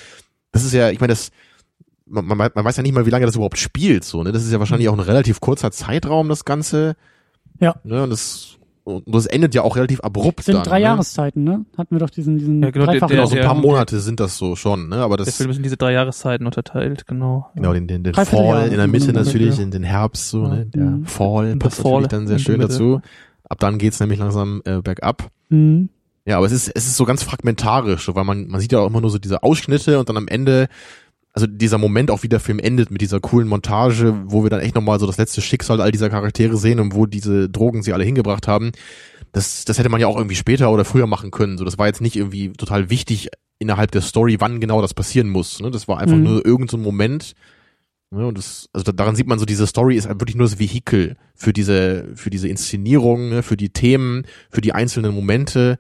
Das 0.53 0.65
ist 0.65 0.73
ja, 0.75 0.91
ich 0.91 0.99
meine, 0.99 1.13
das, 1.13 1.31
man, 2.07 2.27
man, 2.27 2.51
man 2.53 2.65
weiß 2.65 2.77
ja 2.77 2.83
nicht 2.83 2.93
mal, 2.93 3.07
wie 3.07 3.11
lange 3.11 3.25
das 3.27 3.37
überhaupt 3.37 3.59
spielt, 3.59 4.03
so, 4.05 4.25
ne? 4.25 4.33
Das 4.33 4.43
ist 4.45 4.51
ja 4.53 4.59
wahrscheinlich 4.59 4.89
auch 4.89 4.95
ein 4.95 5.01
relativ 5.01 5.41
kurzer 5.41 5.71
Zeitraum, 5.71 6.29
das 6.29 6.45
Ganze. 6.45 6.97
Ja. 7.61 7.77
Ne? 7.85 8.03
Und 8.03 8.11
das, 8.11 8.57
und 8.85 9.05
das 9.15 9.27
endet 9.27 9.55
ja 9.55 9.63
auch 9.63 9.77
relativ 9.77 10.01
abrupt 10.01 10.43
sind 10.45 10.55
dann. 10.55 10.65
drei 10.65 10.79
ne? 10.79 10.85
Jahreszeiten, 10.85 11.45
ne? 11.45 11.65
Hatten 11.77 11.95
wir 11.95 12.01
doch 12.01 12.11
diesen, 12.11 12.39
diesen 12.39 12.63
Ja, 12.63 12.71
genau, 12.71 12.87
der- 12.87 12.95
dreifachen. 12.95 13.15
Genau, 13.17 13.27
so 13.27 13.33
ein 13.35 13.39
der- 13.43 13.47
paar 13.47 13.55
Monate 13.57 14.01
sind 14.01 14.21
das 14.21 14.37
so 14.39 14.57
schon, 14.57 14.89
ne? 14.89 14.97
Aber 14.97 15.17
Der 15.17 15.27
das, 15.27 15.37
Film 15.37 15.51
ist 15.51 15.57
in 15.59 15.63
diese 15.63 15.77
drei 15.77 15.93
Jahreszeiten 15.93 16.47
unterteilt, 16.47 17.07
genau. 17.07 17.51
genau, 17.55 17.73
den, 17.73 17.87
den, 17.87 18.03
den 18.05 18.15
Fall 18.15 18.69
in 18.71 18.77
der 18.79 18.87
Mitte 18.89 19.09
Mhm. 19.09 19.15
natürlich, 19.15 19.57
Ja. 19.59 19.63
in 19.63 19.71
den 19.71 19.83
Herbst, 19.83 20.31
so, 20.31 20.47
ne? 20.47 20.67
Der 20.67 20.83
Mhm. 20.85 21.07
Fall 21.07 21.57
passt 21.57 21.77
Fall 21.83 21.93
natürlich 22.03 22.09
dann 22.09 22.27
sehr 22.27 22.39
schön 22.39 22.61
dazu. 22.61 23.01
Ab 23.49 23.59
dann 23.61 23.79
geht's 23.79 24.01
nämlich 24.01 24.19
langsam 24.19 24.63
äh, 24.65 24.81
bergab. 24.81 25.31
Mhm. 25.49 25.89
Ja, 26.27 26.37
aber 26.37 26.47
es 26.47 26.53
ist, 26.53 26.69
es 26.75 26.87
ist 26.87 26.97
so 26.97 27.05
ganz 27.05 27.23
fragmentarisch, 27.23 28.05
so, 28.05 28.15
weil 28.15 28.25
man, 28.25 28.47
man 28.47 28.61
sieht 28.61 28.73
ja 28.73 28.79
auch 28.81 28.87
immer 28.87 29.01
nur 29.01 29.11
so 29.11 29.19
diese 29.19 29.43
Ausschnitte 29.43 29.99
und 29.99 30.09
dann 30.09 30.17
am 30.17 30.29
Ende, 30.29 30.69
also 31.33 31.47
dieser 31.47 31.79
Moment 31.79 32.11
auch 32.11 32.23
wie 32.23 32.29
der 32.29 32.41
Film 32.41 32.59
endet 32.59 32.91
mit 32.91 33.01
dieser 33.01 33.21
coolen 33.21 33.47
Montage, 33.49 34.15
wo 34.27 34.43
wir 34.43 34.51
dann 34.51 34.61
echt 34.61 34.75
nochmal 34.75 34.99
so 34.99 35.07
das 35.07 35.17
letzte 35.17 35.41
Schicksal 35.41 35.81
all 35.81 35.93
dieser 35.93 36.11
Charaktere 36.11 36.57
sehen 36.57 36.81
und 36.81 36.95
wo 36.95 37.07
diese 37.07 37.49
Drogen 37.49 37.83
sie 37.83 37.93
alle 37.93 38.05
hingebracht 38.05 38.49
haben. 38.49 38.73
Das, 39.33 39.65
das 39.65 39.79
hätte 39.79 39.89
man 39.91 40.01
ja 40.01 40.09
auch 40.09 40.17
irgendwie 40.17 40.35
später 40.35 40.73
oder 40.73 40.85
früher 40.85 41.07
machen 41.07 41.31
können. 41.31 41.57
So, 41.57 41.65
das 41.65 41.79
war 41.79 41.87
jetzt 41.87 42.01
nicht 42.01 42.17
irgendwie 42.17 42.53
total 42.53 42.91
wichtig 42.91 43.29
innerhalb 43.61 43.93
der 43.93 44.01
Story, 44.01 44.37
wann 44.41 44.59
genau 44.59 44.83
das 44.83 44.93
passieren 44.95 45.29
muss. 45.29 45.61
Ne? 45.61 45.71
Das 45.71 45.87
war 45.87 45.99
einfach 45.99 46.17
Mhm. 46.17 46.23
nur 46.25 46.45
irgendein 46.47 46.69
so 46.69 46.79
Moment. 46.79 47.35
Ne? 48.11 48.27
Und 48.27 48.37
das, 48.39 48.69
also 48.73 48.83
da, 48.85 48.91
daran 48.91 49.15
sieht 49.15 49.29
man 49.29 49.39
so, 49.39 49.45
diese 49.45 49.69
Story 49.69 49.95
ist 49.97 50.09
halt 50.09 50.21
wirklich 50.21 50.35
nur 50.37 50.49
das 50.49 50.59
Vehikel 50.59 51.17
für 51.37 51.53
diese, 51.53 52.09
für 52.17 52.31
diese 52.31 52.49
Inszenierung, 52.49 53.29
ne? 53.29 53.43
für 53.45 53.57
die 53.57 53.69
Themen, 53.71 54.25
für 54.51 54.63
die 54.63 54.73
einzelnen 54.73 55.15
Momente. 55.15 55.79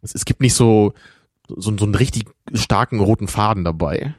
Es, 0.00 0.14
es 0.14 0.24
gibt 0.24 0.40
nicht 0.40 0.54
so, 0.54 0.94
so, 1.48 1.76
so 1.76 1.84
einen 1.84 1.94
richtig 1.94 2.24
starken 2.54 3.00
roten 3.00 3.28
Faden 3.28 3.64
dabei. 3.64 4.14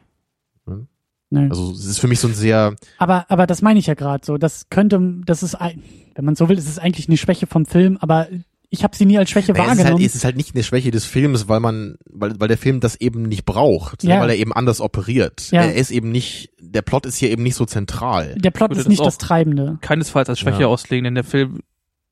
Nee. 0.66 1.50
Also 1.50 1.72
es 1.72 1.86
ist 1.86 2.00
für 2.00 2.08
mich 2.08 2.20
so 2.20 2.28
ein 2.28 2.36
sehr, 2.36 2.76
Aber, 3.00 3.26
aber 3.30 3.48
das 3.48 3.64
meine 3.64 3.80
ich 3.80 3.88
ja 3.88 3.96
gerade 3.96 4.24
so. 4.24 4.38
Das 4.38 4.70
könnte, 4.70 5.02
das 5.26 5.42
ist, 5.42 5.56
ein, 5.56 5.82
wenn 6.14 6.26
man 6.26 6.36
so 6.36 6.48
will, 6.48 6.60
ist 6.60 6.70
es 6.70 6.78
eigentlich 6.78 7.08
eine 7.08 7.18
Schwäche 7.18 7.48
vom 7.48 7.66
Film, 7.66 7.98
aber 8.02 8.28
ich 8.70 8.84
habe 8.84 8.96
sie 8.96 9.06
nie 9.06 9.18
als 9.18 9.32
Schwäche 9.32 9.52
naja, 9.52 9.66
es, 9.66 9.72
ist 9.72 9.78
halt, 9.78 9.86
wahrgenommen. 9.86 10.06
es 10.06 10.16
ist 10.16 10.26
halt 10.26 10.36
nicht 10.36 10.54
eine 10.54 10.64
Schwäche 10.64 10.92
des 10.92 11.06
Films, 11.06 11.48
weil 11.48 11.60
man, 11.60 11.96
weil, 12.08 12.40
weil 12.40 12.48
der 12.48 12.58
Film 12.60 12.80
das 12.82 12.96
eben 13.02 13.24
nicht 13.24 13.46
braucht, 13.46 14.04
ne? 14.04 14.12
Ja. 14.12 14.22
weil 14.22 14.30
er 14.30 14.36
eben 14.36 14.54
anders 14.54 14.80
operiert. 14.80 15.50
Ja. 15.52 15.64
Er 15.64 15.74
ist 15.74 15.90
eben 15.90 16.12
nicht, 16.12 16.52
der 16.60 16.84
Plot 16.84 17.08
ist 17.08 17.18
hier 17.18 17.32
eben 17.32 17.42
nicht 17.42 17.56
so 17.56 17.66
zentral. 17.66 18.36
der 18.36 18.52
Plot 18.52 18.72
ist 18.72 18.80
das 18.80 18.88
nicht 18.88 19.04
das 19.04 19.18
Treibende. 19.18 19.80
Keinesfalls 19.82 20.30
als 20.30 20.40
Schwäche 20.40 20.62
Ja. 20.62 20.68
auslegen, 20.68 21.04
denn 21.06 21.16
der 21.16 21.24
Film 21.24 21.62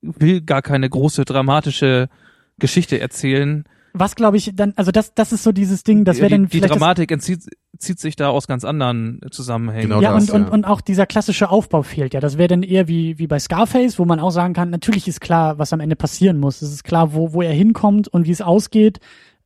will 0.02 0.42
gar 0.42 0.64
keine 0.64 0.90
große 0.90 1.26
dramatische 1.26 2.10
Geschichte 2.58 3.00
erzählen. 3.00 3.66
Was 3.94 4.16
glaube 4.16 4.38
ich 4.38 4.52
dann, 4.56 4.74
also 4.76 4.92
das, 4.92 5.14
das 5.14 5.32
ist 5.32 5.44
so 5.44 5.52
dieses 5.52 5.84
Ding, 5.84 6.06
das 6.06 6.18
wäre 6.18 6.28
die, 6.28 6.34
dann 6.36 6.44
die 6.44 6.50
vielleicht 6.50 6.72
das, 6.72 6.78
Dramatik 6.78 7.12
entzieht 7.12 7.46
zieht 7.82 8.00
sich 8.00 8.16
da 8.16 8.30
aus 8.30 8.48
ganz 8.48 8.64
anderen 8.64 9.20
Zusammenhängen. 9.32 9.90
Genau 9.90 10.02
ja, 10.02 10.14
das, 10.14 10.30
und, 10.30 10.36
und, 10.36 10.48
ja. 10.48 10.54
und 10.54 10.66
auch 10.66 10.82
dieser 10.82 11.06
klassische 11.06 11.50
Aufbau 11.50 11.82
fehlt 11.82 12.14
ja. 12.14 12.20
Das 12.20 12.38
wäre 12.38 12.48
dann 12.48 12.64
eher 12.64 12.88
wie, 12.88 13.18
wie 13.18 13.28
bei 13.28 13.40
Scarface, 13.40 14.00
wo 14.00 14.06
man 14.06 14.20
auch 14.20 14.30
sagen 14.30 14.54
kann, 14.54 14.70
natürlich 14.70 15.08
ist 15.08 15.20
klar, 15.20 15.58
was 15.58 15.74
am 15.74 15.80
Ende 15.80 15.96
passieren 15.96 16.40
muss. 16.40 16.62
Es 16.62 16.72
ist 16.72 16.84
klar, 16.84 17.14
wo, 17.14 17.34
wo 17.34 17.42
er 17.42 17.54
hinkommt 17.54 18.08
und 18.08 18.28
wie 18.28 18.32
es 18.32 18.42
ausgeht. 18.42 19.00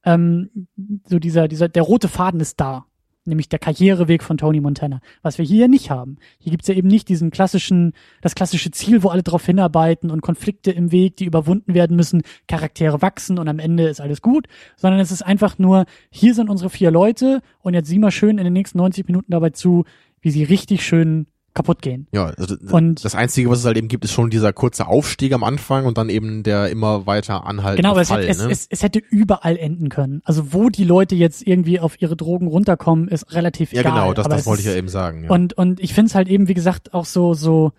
Ähm, 0.04 0.68
so 1.08 1.18
dieser, 1.18 1.48
dieser, 1.48 1.70
der 1.70 1.84
rote 1.84 2.10
Faden 2.10 2.40
ist 2.40 2.60
da. 2.60 2.86
Nämlich 3.26 3.50
der 3.50 3.60
Karriereweg 3.60 4.24
von 4.24 4.38
Tony 4.38 4.62
Montana. 4.62 5.02
Was 5.22 5.38
wir 5.38 5.46
hier 5.46 5.62
ja 5.62 5.68
nicht 5.68 5.90
haben. 5.90 6.18
Hier 6.38 6.52
gibt's 6.52 6.68
ja 6.68 6.76
eben 6.76 6.88
nicht 6.88 7.10
diesen 7.10 7.32
klassischen, 7.32 7.94
das 8.22 8.36
klassische 8.36 8.72
Ziel, 8.72 9.04
wo 9.04 9.10
alle 9.10 9.24
drauf 9.24 9.46
hinarbeiten 9.46 10.12
und 10.12 10.22
Konflikte 10.22 10.72
im 10.72 10.92
Weg, 10.92 11.18
die 11.18 11.26
überwunden 11.26 11.74
werden 11.74 11.96
müssen, 11.96 12.22
Charaktere 12.48 13.02
wachsen 13.02 13.40
und 13.40 13.48
am 13.48 13.60
Ende 13.60 13.88
ist 13.88 14.00
alles 14.00 14.22
gut, 14.22 14.48
sondern 14.76 15.00
es 15.00 15.12
ist 15.12 15.24
einfach 15.24 15.58
nur, 15.58 15.86
hier 16.12 16.36
sind 16.36 16.50
unsere 16.50 16.70
vier 16.70 16.92
Leute 16.92 17.42
und 17.62 17.74
jetzt 17.74 17.88
sieh 17.88 18.00
mal 18.00 18.12
schön 18.12 18.38
in 18.38 18.44
den 18.44 18.54
nächsten 18.54 18.78
90 18.78 19.08
Minuten 19.08 19.32
dabei 19.32 19.50
zu, 19.50 19.86
wie 20.22 20.32
sie 20.32 20.44
richtig 20.44 20.86
schön 20.86 21.28
kaputt 21.56 21.82
gehen. 21.82 22.06
Ja, 22.12 22.26
also 22.38 22.56
Und- 22.72 23.04
das 23.04 23.16
Einzige, 23.16 23.50
was 23.50 23.60
es 23.60 23.66
halt 23.66 23.78
eben 23.78 23.88
gibt, 23.88 24.06
ist 24.06 24.12
schon 24.12 24.30
dieser 24.30 24.54
kurze 24.54 24.86
Aufstieg 24.88 25.34
am 25.34 25.44
Anfang 25.44 25.86
und 25.86 25.98
dann 25.98 26.10
eben 26.10 26.44
der 26.44 26.70
immer 26.70 27.08
weiter 27.08 27.48
anhaltende 27.48 27.78
Genau, 27.82 27.92
aber 27.94 28.02
es, 28.02 28.10
Fall. 28.10 28.20
hätte, 28.22 28.30
es, 28.32 28.38
ne? 28.44 28.52
es, 28.52 28.68
es 28.70 28.84
hätte 28.84 29.00
überall 29.00 29.58
enden 29.58 29.90
können. 29.90 30.22
Also 30.26 30.54
wo 30.54 30.70
die 30.70 30.84
Leute 30.84 31.16
jetzt 31.16 31.48
irgendwie 31.48 31.80
auf 31.80 32.00
ihre 32.02 32.16
Drogen 32.16 32.46
runterkommen, 32.48 33.08
ist 33.08 33.34
relativ 33.34 33.74
ja, 33.74 33.82
egal. 33.82 33.94
genau, 33.94 34.14
das, 34.14 34.28
das 34.28 34.42
es 34.42 34.46
wollte 34.46 34.62
ich 34.62 34.68
ja 34.68 34.76
eben 34.76 34.90
sagen. 34.90 35.24
Ja. 35.24 35.30
Und, 35.32 35.54
und 35.54 35.80
ich 35.80 35.94
finde 35.96 36.10
es 36.10 36.16
halt 36.16 36.28
eben, 36.28 36.48
wie 36.48 36.54
gesagt, 36.54 36.94
auch 36.94 37.06
so, 37.06 37.34
so, 37.34 37.72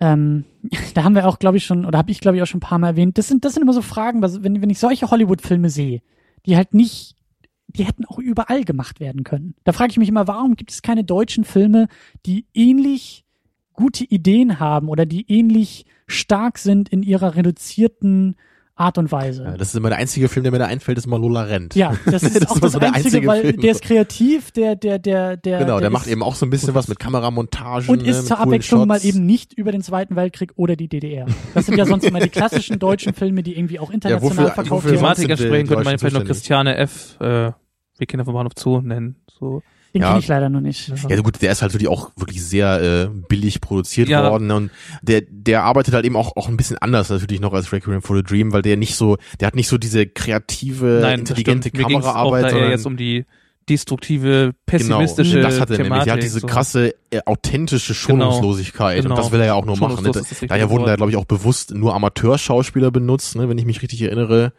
ähm, 0.00 0.44
da 0.94 1.04
haben 1.04 1.14
wir 1.14 1.28
auch, 1.28 1.38
glaube 1.38 1.56
ich, 1.58 1.64
schon, 1.64 1.84
oder 1.84 1.98
habe 1.98 2.10
ich, 2.10 2.20
glaube 2.20 2.36
ich, 2.36 2.42
auch 2.42 2.46
schon 2.46 2.58
ein 2.58 2.62
paar 2.68 2.78
Mal 2.78 2.88
erwähnt, 2.88 3.18
das 3.18 3.28
sind, 3.28 3.44
das 3.44 3.54
sind 3.54 3.62
immer 3.62 3.72
so 3.72 3.82
Fragen, 3.82 4.22
was- 4.22 4.42
wenn, 4.42 4.60
wenn 4.62 4.70
ich 4.70 4.78
solche 4.78 5.10
Hollywood-Filme 5.10 5.68
sehe, 5.70 6.00
die 6.46 6.56
halt 6.56 6.74
nicht, 6.74 7.16
die 7.76 7.84
hätten 7.84 8.04
auch 8.04 8.18
überall 8.18 8.64
gemacht 8.64 9.00
werden 9.00 9.24
können. 9.24 9.54
Da 9.64 9.72
frage 9.72 9.90
ich 9.90 9.98
mich 9.98 10.08
immer, 10.08 10.26
warum 10.26 10.56
gibt 10.56 10.70
es 10.70 10.82
keine 10.82 11.04
deutschen 11.04 11.44
Filme, 11.44 11.88
die 12.26 12.46
ähnlich 12.54 13.24
gute 13.72 14.04
Ideen 14.04 14.60
haben 14.60 14.88
oder 14.88 15.06
die 15.06 15.30
ähnlich 15.30 15.86
stark 16.06 16.58
sind 16.58 16.88
in 16.88 17.02
ihrer 17.02 17.36
reduzierten 17.36 18.36
Art 18.80 18.96
und 18.98 19.12
Weise. 19.12 19.44
ja, 19.44 19.56
das 19.56 19.68
ist 19.68 19.74
immer 19.76 19.90
der 19.90 19.98
einzige 19.98 20.28
Film, 20.28 20.42
der 20.42 20.52
mir 20.52 20.58
da 20.58 20.64
einfällt, 20.66 20.96
ist 20.98 21.06
mal 21.06 21.20
Lola 21.20 21.42
Rent. 21.42 21.74
Ja, 21.74 21.92
das 22.06 22.22
ist 22.22 22.34
Das 22.42 22.50
auch 22.50 22.58
das 22.58 22.72
so 22.72 22.78
der 22.78 22.88
Einzige, 22.94 23.06
einzige 23.18 23.26
weil 23.28 23.40
Film. 23.42 23.60
der 23.60 23.70
ist 23.72 23.82
kreativ, 23.82 24.50
der, 24.52 24.74
der, 24.76 24.98
der, 24.98 25.36
der. 25.36 25.58
Genau, 25.58 25.74
der, 25.74 25.80
der 25.82 25.90
macht 25.90 26.06
eben 26.06 26.22
auch 26.22 26.34
so 26.34 26.46
ein 26.46 26.50
bisschen 26.50 26.74
was 26.74 26.88
mit 26.88 26.98
Kameramontagen. 26.98 27.88
und 27.90 28.02
ne, 28.02 28.08
ist 28.08 28.18
mit 28.18 28.26
zur 28.28 28.38
Abwechslung 28.40 28.86
mal 28.88 29.04
eben 29.04 29.26
nicht 29.26 29.52
über 29.52 29.70
den 29.72 29.82
Zweiten 29.82 30.16
Weltkrieg 30.16 30.52
oder 30.56 30.76
die 30.76 30.88
DDR. 30.88 31.26
Das 31.54 31.66
sind 31.66 31.76
ja 31.76 31.84
sonst 31.84 32.04
immer 32.04 32.20
die 32.20 32.28
klassischen 32.30 32.78
deutschen 32.78 33.12
Filme, 33.14 33.42
die 33.42 33.56
irgendwie 33.58 33.78
auch 33.78 33.90
international 33.90 34.46
wofür- 34.46 34.54
verkauft 34.54 34.84
werden. 34.86 34.98
sonst 34.98 35.16
Thematik 35.16 35.18
sind 35.18 35.28
die 35.28 35.32
entsprechend 35.32 35.68
könnte 35.68 35.84
man 35.84 35.98
vielleicht 35.98 36.16
noch? 36.16 36.24
Christiane 36.24 36.76
F., 36.76 37.16
äh, 37.20 37.52
wir 37.98 38.06
Kinder 38.06 38.24
vom 38.24 38.32
Bahnhof 38.34 38.52
Zoo 38.58 38.80
nennen. 38.80 39.16
So. 39.38 39.62
Den 39.92 40.02
Ja. 40.02 40.08
kenne 40.08 40.20
ich 40.20 40.28
leider 40.28 40.48
noch 40.48 40.60
nicht. 40.60 40.92
Ja 41.08 41.20
gut, 41.20 41.42
der 41.42 41.50
ist 41.50 41.62
halt 41.62 41.72
wirklich 41.72 41.88
auch 41.88 42.10
wirklich 42.16 42.44
sehr 42.44 42.80
äh, 42.80 43.08
billig 43.28 43.60
produziert 43.60 44.08
Ja. 44.08 44.30
worden 44.30 44.46
ne? 44.46 44.54
und 44.56 44.70
der 45.02 45.22
der 45.28 45.64
arbeitet 45.64 45.94
halt 45.94 46.04
eben 46.04 46.16
auch 46.16 46.36
auch 46.36 46.48
ein 46.48 46.56
bisschen 46.56 46.78
anders 46.78 47.10
natürlich 47.10 47.40
noch 47.40 47.52
als 47.52 47.72
Requiem 47.72 48.00
for 48.00 48.16
a 48.16 48.22
Dream, 48.22 48.52
weil 48.52 48.62
der 48.62 48.76
nicht 48.76 48.94
so, 48.94 49.16
der 49.40 49.48
hat 49.48 49.56
nicht 49.56 49.68
so 49.68 49.78
diese 49.78 50.06
kreative, 50.06 51.00
Nein, 51.02 51.20
intelligente 51.20 51.70
ging's 51.70 51.84
auch 51.86 51.88
Kameraarbeit, 51.90 52.42
da 52.44 52.46
eher 52.48 52.52
sondern 52.54 52.70
jetzt 52.70 52.86
um 52.86 52.96
die 52.96 53.24
destruktive, 53.68 54.28
genau, 54.30 54.52
pessimistische 54.66 55.40
das 55.40 55.60
hat 55.60 55.70
er 55.70 55.78
nämlich. 55.78 55.78
Der 55.78 55.84
Thematik. 55.84 56.12
hat 56.12 56.22
diese 56.22 56.40
so. 56.40 56.46
krasse, 56.46 56.94
äh, 57.10 57.20
authentische 57.26 57.94
Schonungslosigkeit 57.94 59.02
Genau. 59.02 59.14
und 59.14 59.18
das 59.18 59.32
will 59.32 59.40
er 59.40 59.46
ja 59.46 59.54
auch 59.54 59.64
nur 59.64 59.76
machen. 59.76 60.04
Ne? 60.04 60.12
Daher 60.48 60.70
wurden 60.70 60.86
da 60.86 60.96
glaube 60.96 61.10
ich 61.12 61.16
auch 61.16 61.24
bewusst 61.24 61.72
nur 61.74 61.94
Amateurschauspieler 61.94 62.90
benutzt, 62.90 63.36
ne, 63.36 63.48
wenn 63.48 63.58
ich 63.58 63.66
mich 63.66 63.82
richtig 63.82 64.02
erinnere. 64.02 64.52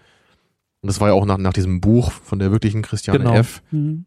Und 0.81 0.87
das 0.87 0.99
war 0.99 1.09
ja 1.09 1.13
auch 1.13 1.25
nach, 1.25 1.37
nach 1.37 1.53
diesem 1.53 1.79
Buch 1.81 2.11
von 2.11 2.39
der 2.39 2.51
wirklichen 2.51 2.81
Christiane 2.81 3.19
Genau. 3.19 3.33
F. 3.35 3.61
Mhm. 3.71 4.05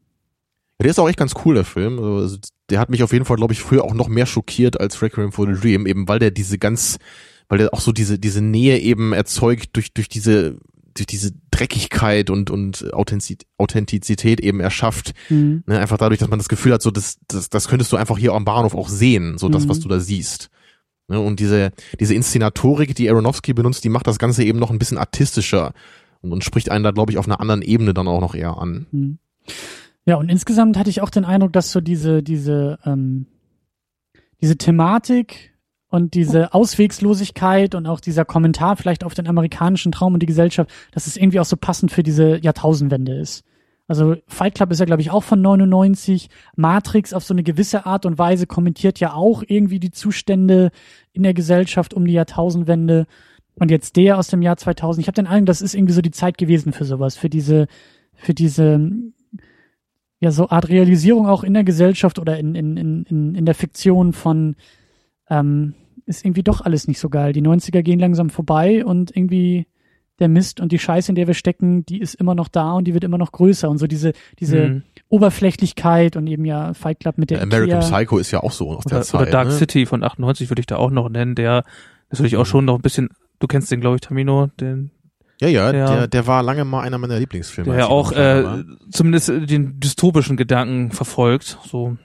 Ja, 0.78 0.84
der 0.84 0.90
ist 0.90 0.98
auch 0.98 1.08
echt 1.08 1.18
ganz 1.18 1.34
cool, 1.44 1.54
der 1.54 1.64
Film. 1.64 1.98
Also, 1.98 2.16
also, 2.16 2.36
der 2.70 2.80
hat 2.80 2.90
mich 2.90 3.02
auf 3.02 3.12
jeden 3.12 3.24
Fall, 3.24 3.36
glaube 3.36 3.52
ich, 3.52 3.60
früher 3.60 3.84
auch 3.84 3.94
noch 3.94 4.08
mehr 4.08 4.26
schockiert 4.26 4.80
als 4.80 5.00
Requiem 5.02 5.32
for 5.32 5.46
the 5.46 5.60
Dream, 5.60 5.86
eben 5.86 6.08
weil 6.08 6.18
der 6.18 6.30
diese 6.30 6.58
ganz, 6.58 6.98
weil 7.48 7.58
der 7.58 7.72
auch 7.74 7.80
so 7.80 7.92
diese, 7.92 8.18
diese 8.18 8.40
Nähe 8.40 8.78
eben 8.80 9.12
erzeugt 9.12 9.70
durch, 9.76 9.92
durch 9.92 10.08
diese, 10.08 10.56
durch 10.94 11.06
diese 11.06 11.32
Dreckigkeit 11.50 12.30
und, 12.30 12.50
und 12.50 12.92
Authentiz- 12.94 13.44
Authentizität 13.58 14.40
eben 14.40 14.60
erschafft. 14.60 15.12
Mhm. 15.28 15.62
Ne? 15.66 15.78
Einfach 15.78 15.98
dadurch, 15.98 16.18
dass 16.20 16.28
man 16.30 16.38
das 16.38 16.48
Gefühl 16.48 16.72
hat, 16.72 16.82
so, 16.82 16.90
das, 16.90 17.18
das, 17.28 17.50
das 17.50 17.68
könntest 17.68 17.92
du 17.92 17.96
einfach 17.96 18.18
hier 18.18 18.32
am 18.32 18.44
Bahnhof 18.44 18.74
auch 18.74 18.88
sehen, 18.88 19.38
so 19.38 19.48
das, 19.48 19.64
Mhm. 19.64 19.68
was 19.68 19.80
du 19.80 19.88
da 19.88 20.00
siehst. 20.00 20.48
Ne? 21.08 21.20
Und 21.20 21.38
diese, 21.38 21.70
diese 22.00 22.14
Inszenatorik, 22.14 22.94
die 22.94 23.10
Aronofsky 23.10 23.52
benutzt, 23.52 23.84
die 23.84 23.88
macht 23.90 24.06
das 24.06 24.18
Ganze 24.18 24.42
eben 24.42 24.58
noch 24.58 24.70
ein 24.70 24.78
bisschen 24.78 24.98
artistischer 24.98 25.72
und, 26.22 26.32
und 26.32 26.42
spricht 26.44 26.70
einen 26.70 26.82
da, 26.84 26.90
glaube 26.92 27.12
ich, 27.12 27.18
auf 27.18 27.26
einer 27.26 27.40
anderen 27.40 27.62
Ebene 27.62 27.92
dann 27.92 28.08
auch 28.08 28.20
noch 28.20 28.34
eher 28.34 28.56
an. 28.56 28.86
Mhm. 28.90 29.18
Ja, 30.06 30.16
und 30.16 30.30
insgesamt 30.30 30.76
hatte 30.76 30.90
ich 30.90 31.00
auch 31.00 31.10
den 31.10 31.24
Eindruck, 31.24 31.52
dass 31.52 31.72
so 31.72 31.80
diese, 31.80 32.22
diese, 32.22 32.78
ähm, 32.84 33.26
diese 34.40 34.58
Thematik 34.58 35.54
und 35.88 36.14
diese 36.14 36.52
Auswegslosigkeit 36.52 37.74
und 37.74 37.86
auch 37.86 38.00
dieser 38.00 38.24
Kommentar 38.24 38.76
vielleicht 38.76 39.04
auf 39.04 39.14
den 39.14 39.28
amerikanischen 39.28 39.92
Traum 39.92 40.14
und 40.14 40.20
die 40.20 40.26
Gesellschaft, 40.26 40.70
dass 40.92 41.06
es 41.06 41.16
irgendwie 41.16 41.40
auch 41.40 41.44
so 41.44 41.56
passend 41.56 41.92
für 41.92 42.02
diese 42.02 42.38
Jahrtausendwende 42.38 43.14
ist. 43.16 43.44
Also 43.86 44.16
Fight 44.26 44.54
Club 44.54 44.72
ist 44.72 44.80
ja, 44.80 44.86
glaube 44.86 45.02
ich, 45.02 45.10
auch 45.10 45.22
von 45.22 45.40
99. 45.40 46.28
Matrix 46.56 47.12
auf 47.12 47.24
so 47.24 47.34
eine 47.34 47.42
gewisse 47.42 47.86
Art 47.86 48.06
und 48.06 48.18
Weise 48.18 48.46
kommentiert 48.46 48.98
ja 48.98 49.12
auch 49.12 49.42
irgendwie 49.46 49.78
die 49.78 49.90
Zustände 49.90 50.70
in 51.12 51.22
der 51.22 51.34
Gesellschaft 51.34 51.94
um 51.94 52.06
die 52.06 52.14
Jahrtausendwende. 52.14 53.06
Und 53.56 53.70
jetzt 53.70 53.96
der 53.96 54.18
aus 54.18 54.28
dem 54.28 54.42
Jahr 54.42 54.56
2000. 54.56 55.02
Ich 55.02 55.06
habe 55.06 55.14
den 55.14 55.26
Eindruck, 55.26 55.46
das 55.46 55.62
ist 55.62 55.74
irgendwie 55.74 55.92
so 55.92 56.00
die 56.00 56.10
Zeit 56.10 56.38
gewesen 56.38 56.72
für 56.72 56.84
sowas, 56.84 57.16
für 57.16 57.28
diese, 57.28 57.66
für 58.14 58.34
diese 58.34 58.90
ja 60.24 60.30
so 60.32 60.48
Art 60.48 60.68
Realisierung 60.68 61.26
auch 61.28 61.44
in 61.44 61.54
der 61.54 61.64
Gesellschaft 61.64 62.18
oder 62.18 62.38
in, 62.38 62.54
in, 62.54 62.76
in, 62.76 63.02
in, 63.04 63.34
in 63.34 63.44
der 63.46 63.54
Fiktion 63.54 64.12
von 64.12 64.56
ähm, 65.30 65.74
ist 66.06 66.24
irgendwie 66.24 66.42
doch 66.42 66.60
alles 66.60 66.88
nicht 66.88 66.98
so 66.98 67.08
geil. 67.08 67.32
Die 67.32 67.42
90er 67.42 67.82
gehen 67.82 67.98
langsam 68.00 68.28
vorbei 68.30 68.84
und 68.84 69.16
irgendwie 69.16 69.66
der 70.20 70.28
Mist 70.28 70.60
und 70.60 70.70
die 70.70 70.78
Scheiße, 70.78 71.10
in 71.10 71.16
der 71.16 71.26
wir 71.26 71.34
stecken, 71.34 71.84
die 71.86 71.98
ist 72.00 72.14
immer 72.14 72.34
noch 72.34 72.48
da 72.48 72.72
und 72.74 72.84
die 72.86 72.94
wird 72.94 73.02
immer 73.04 73.18
noch 73.18 73.32
größer. 73.32 73.68
Und 73.68 73.78
so 73.78 73.86
diese, 73.86 74.12
diese 74.38 74.68
Mhm. 74.68 74.82
Oberflächlichkeit 75.08 76.16
und 76.16 76.26
eben 76.26 76.44
ja 76.44 76.74
Fight 76.74 77.00
Club 77.00 77.18
mit 77.18 77.30
der 77.30 77.42
American 77.42 77.80
Ikea. 77.80 77.98
Psycho 77.98 78.18
ist 78.18 78.30
ja 78.30 78.40
auch 78.42 78.52
so 78.52 78.70
auf 78.70 78.84
der 78.84 78.98
Oder, 78.98 79.02
Zeit. 79.04 79.20
oder 79.22 79.30
Dark 79.30 79.48
ne? 79.48 79.54
City 79.54 79.86
von 79.86 80.02
98 80.04 80.50
würde 80.50 80.60
ich 80.60 80.66
da 80.66 80.76
auch 80.76 80.90
noch 80.90 81.08
nennen, 81.08 81.34
der 81.34 81.64
natürlich 82.10 82.36
auch 82.36 82.46
schon 82.46 82.64
noch 82.64 82.76
ein 82.76 82.82
bisschen, 82.82 83.08
du 83.40 83.46
kennst 83.46 83.70
den, 83.72 83.80
glaube 83.80 83.96
ich, 83.96 84.02
Tamino, 84.02 84.48
den, 84.60 84.90
Ja, 85.40 85.48
ja, 85.48 85.72
Ja. 85.72 85.96
Der, 85.96 86.06
der 86.08 86.26
war 86.26 86.42
lange 86.42 86.64
mal 86.64 86.82
einer 86.82 86.98
meiner 86.98 87.18
Lieblingsfilme. 87.18 87.70
der 87.70 87.80
ja 87.80 87.86
auch 87.86 88.12
war. 88.12 88.58
äh, 88.60 88.64
zumindest 88.90 89.28
äh, 89.28 89.46
den 89.46 89.80
dystopischen 89.80 90.36
Gedanken 90.36 90.92
verfolgt. 90.92 91.58
So, 91.64 91.96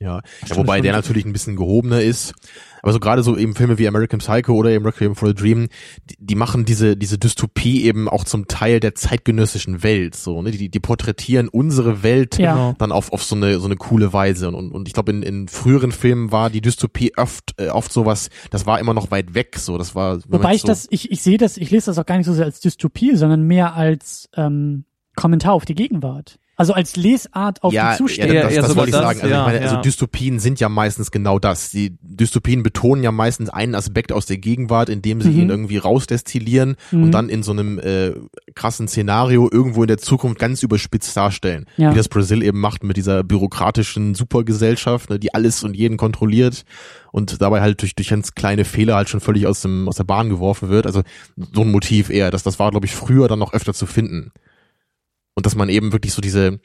ja. 0.00 0.20
ja, 0.46 0.56
wobei 0.56 0.80
der 0.80 0.92
natürlich 0.92 1.24
ein 1.24 1.32
bisschen 1.32 1.56
gehobener 1.56 2.02
ist. 2.02 2.34
Aber 2.82 2.92
so 2.92 2.98
gerade 3.00 3.22
so 3.22 3.36
eben 3.36 3.54
Filme 3.54 3.78
wie 3.78 3.86
American 3.86 4.18
Psycho 4.18 4.54
oder 4.54 4.70
eben 4.70 4.84
Requiem 4.84 5.14
for 5.14 5.28
a 5.28 5.32
Dream, 5.32 5.68
die, 6.10 6.16
die 6.18 6.34
machen 6.34 6.64
diese 6.64 6.96
diese 6.96 7.16
Dystopie 7.16 7.84
eben 7.84 8.08
auch 8.08 8.24
zum 8.24 8.48
Teil 8.48 8.80
der 8.80 8.96
zeitgenössischen 8.96 9.84
Welt. 9.84 10.16
So, 10.16 10.42
ne? 10.42 10.50
Die, 10.50 10.68
die 10.68 10.80
porträtieren 10.80 11.48
unsere 11.48 12.02
Welt 12.02 12.38
Ja. 12.38 12.52
genau. 12.54 12.74
dann 12.78 12.90
auf 12.92 13.12
auf 13.12 13.22
so 13.22 13.36
eine 13.36 13.60
so 13.60 13.66
eine 13.66 13.76
coole 13.76 14.12
Weise. 14.12 14.48
Und, 14.48 14.56
und, 14.56 14.72
und 14.72 14.88
ich 14.88 14.94
glaube 14.94 15.12
in, 15.12 15.22
in 15.22 15.48
früheren 15.48 15.92
Filmen 15.92 16.32
war 16.32 16.50
die 16.50 16.60
Dystopie 16.60 17.12
oft 17.16 17.54
äh, 17.58 17.68
oft 17.68 17.92
sowas. 17.92 18.30
Das 18.50 18.66
war 18.66 18.80
immer 18.80 18.94
noch 18.94 19.10
weit 19.10 19.34
weg. 19.34 19.58
So, 19.58 19.78
das 19.78 19.94
war. 19.94 20.18
Wobei 20.28 20.54
ich 20.54 20.62
so, 20.62 20.66
das, 20.66 20.88
ich, 20.90 21.10
ich 21.12 21.22
sehe 21.22 21.38
das, 21.38 21.56
ich 21.56 21.70
lese 21.70 21.86
das 21.86 21.98
auch 21.98 22.06
gar 22.06 22.16
nicht 22.16 22.26
so 22.26 22.34
sehr 22.34 22.46
als 22.46 22.60
Dystopie, 22.60 23.14
sondern 23.14 23.42
mehr 23.42 23.74
als 23.74 24.28
ähm, 24.36 24.84
Kommentar 25.14 25.52
auf 25.52 25.64
die 25.64 25.74
Gegenwart. 25.74 26.38
Also 26.54 26.74
als 26.74 26.96
Lesart 26.96 27.62
auf 27.62 27.72
ja, 27.72 27.92
die 27.92 27.98
Zustände. 27.98 28.34
Ja, 28.34 28.42
das, 28.42 28.54
das 28.54 28.68
so 28.68 28.76
wollte 28.76 28.90
ich 28.90 28.92
das, 28.94 29.02
sagen. 29.02 29.20
Also, 29.22 29.32
ja, 29.34 29.40
ich 29.40 29.46
meine, 29.52 29.60
also 29.62 29.74
ja. 29.76 29.80
Dystopien 29.80 30.38
sind 30.38 30.60
ja 30.60 30.68
meistens 30.68 31.10
genau 31.10 31.38
das. 31.38 31.70
Die 31.70 31.96
Dystopien 32.02 32.62
betonen 32.62 33.02
ja 33.02 33.10
meistens 33.10 33.48
einen 33.48 33.74
Aspekt 33.74 34.12
aus 34.12 34.26
der 34.26 34.36
Gegenwart, 34.36 34.90
indem 34.90 35.22
sie 35.22 35.30
Mhm. 35.30 35.40
ihn 35.40 35.48
irgendwie 35.50 35.78
rausdestillieren 35.78 36.76
Mhm. 36.90 37.04
und 37.04 37.10
dann 37.12 37.30
in 37.30 37.42
so 37.42 37.52
einem 37.52 37.78
äh, 37.78 38.12
krassen 38.54 38.86
Szenario 38.86 39.48
irgendwo 39.50 39.82
in 39.82 39.88
der 39.88 39.96
Zukunft 39.98 40.38
ganz 40.38 40.62
überspitzt 40.62 41.16
darstellen. 41.16 41.64
Ja. 41.78 41.92
Wie 41.92 41.96
das 41.96 42.08
Brasil 42.08 42.42
eben 42.42 42.60
macht 42.60 42.84
mit 42.84 42.96
dieser 42.98 43.24
bürokratischen 43.24 44.14
Supergesellschaft, 44.14 45.08
ne, 45.10 45.18
die 45.18 45.32
alles 45.34 45.64
und 45.64 45.74
jeden 45.74 45.96
kontrolliert 45.96 46.64
und 47.12 47.40
dabei 47.40 47.60
halt 47.62 47.80
durch, 47.80 47.94
durch 47.94 48.08
ganz 48.10 48.34
kleine 48.34 48.64
Fehler 48.64 48.96
halt 48.96 49.08
schon 49.08 49.20
völlig 49.20 49.46
aus, 49.46 49.62
dem, 49.62 49.88
aus 49.88 49.96
der 49.96 50.04
Bahn 50.04 50.28
geworfen 50.28 50.68
wird. 50.68 50.86
Also 50.86 51.02
so 51.54 51.62
ein 51.62 51.70
Motiv 51.70 52.10
eher. 52.10 52.30
Das, 52.30 52.42
das 52.42 52.58
war, 52.58 52.70
glaube 52.70 52.86
ich, 52.86 52.92
früher 52.94 53.26
dann 53.26 53.38
noch 53.38 53.52
öfter 53.54 53.72
zu 53.74 53.86
finden. 53.86 54.32
Und 55.34 55.46
dass 55.46 55.54
man 55.54 55.68
eben 55.68 55.92
wirklich 55.92 56.12
so 56.12 56.20
diese, 56.20 56.60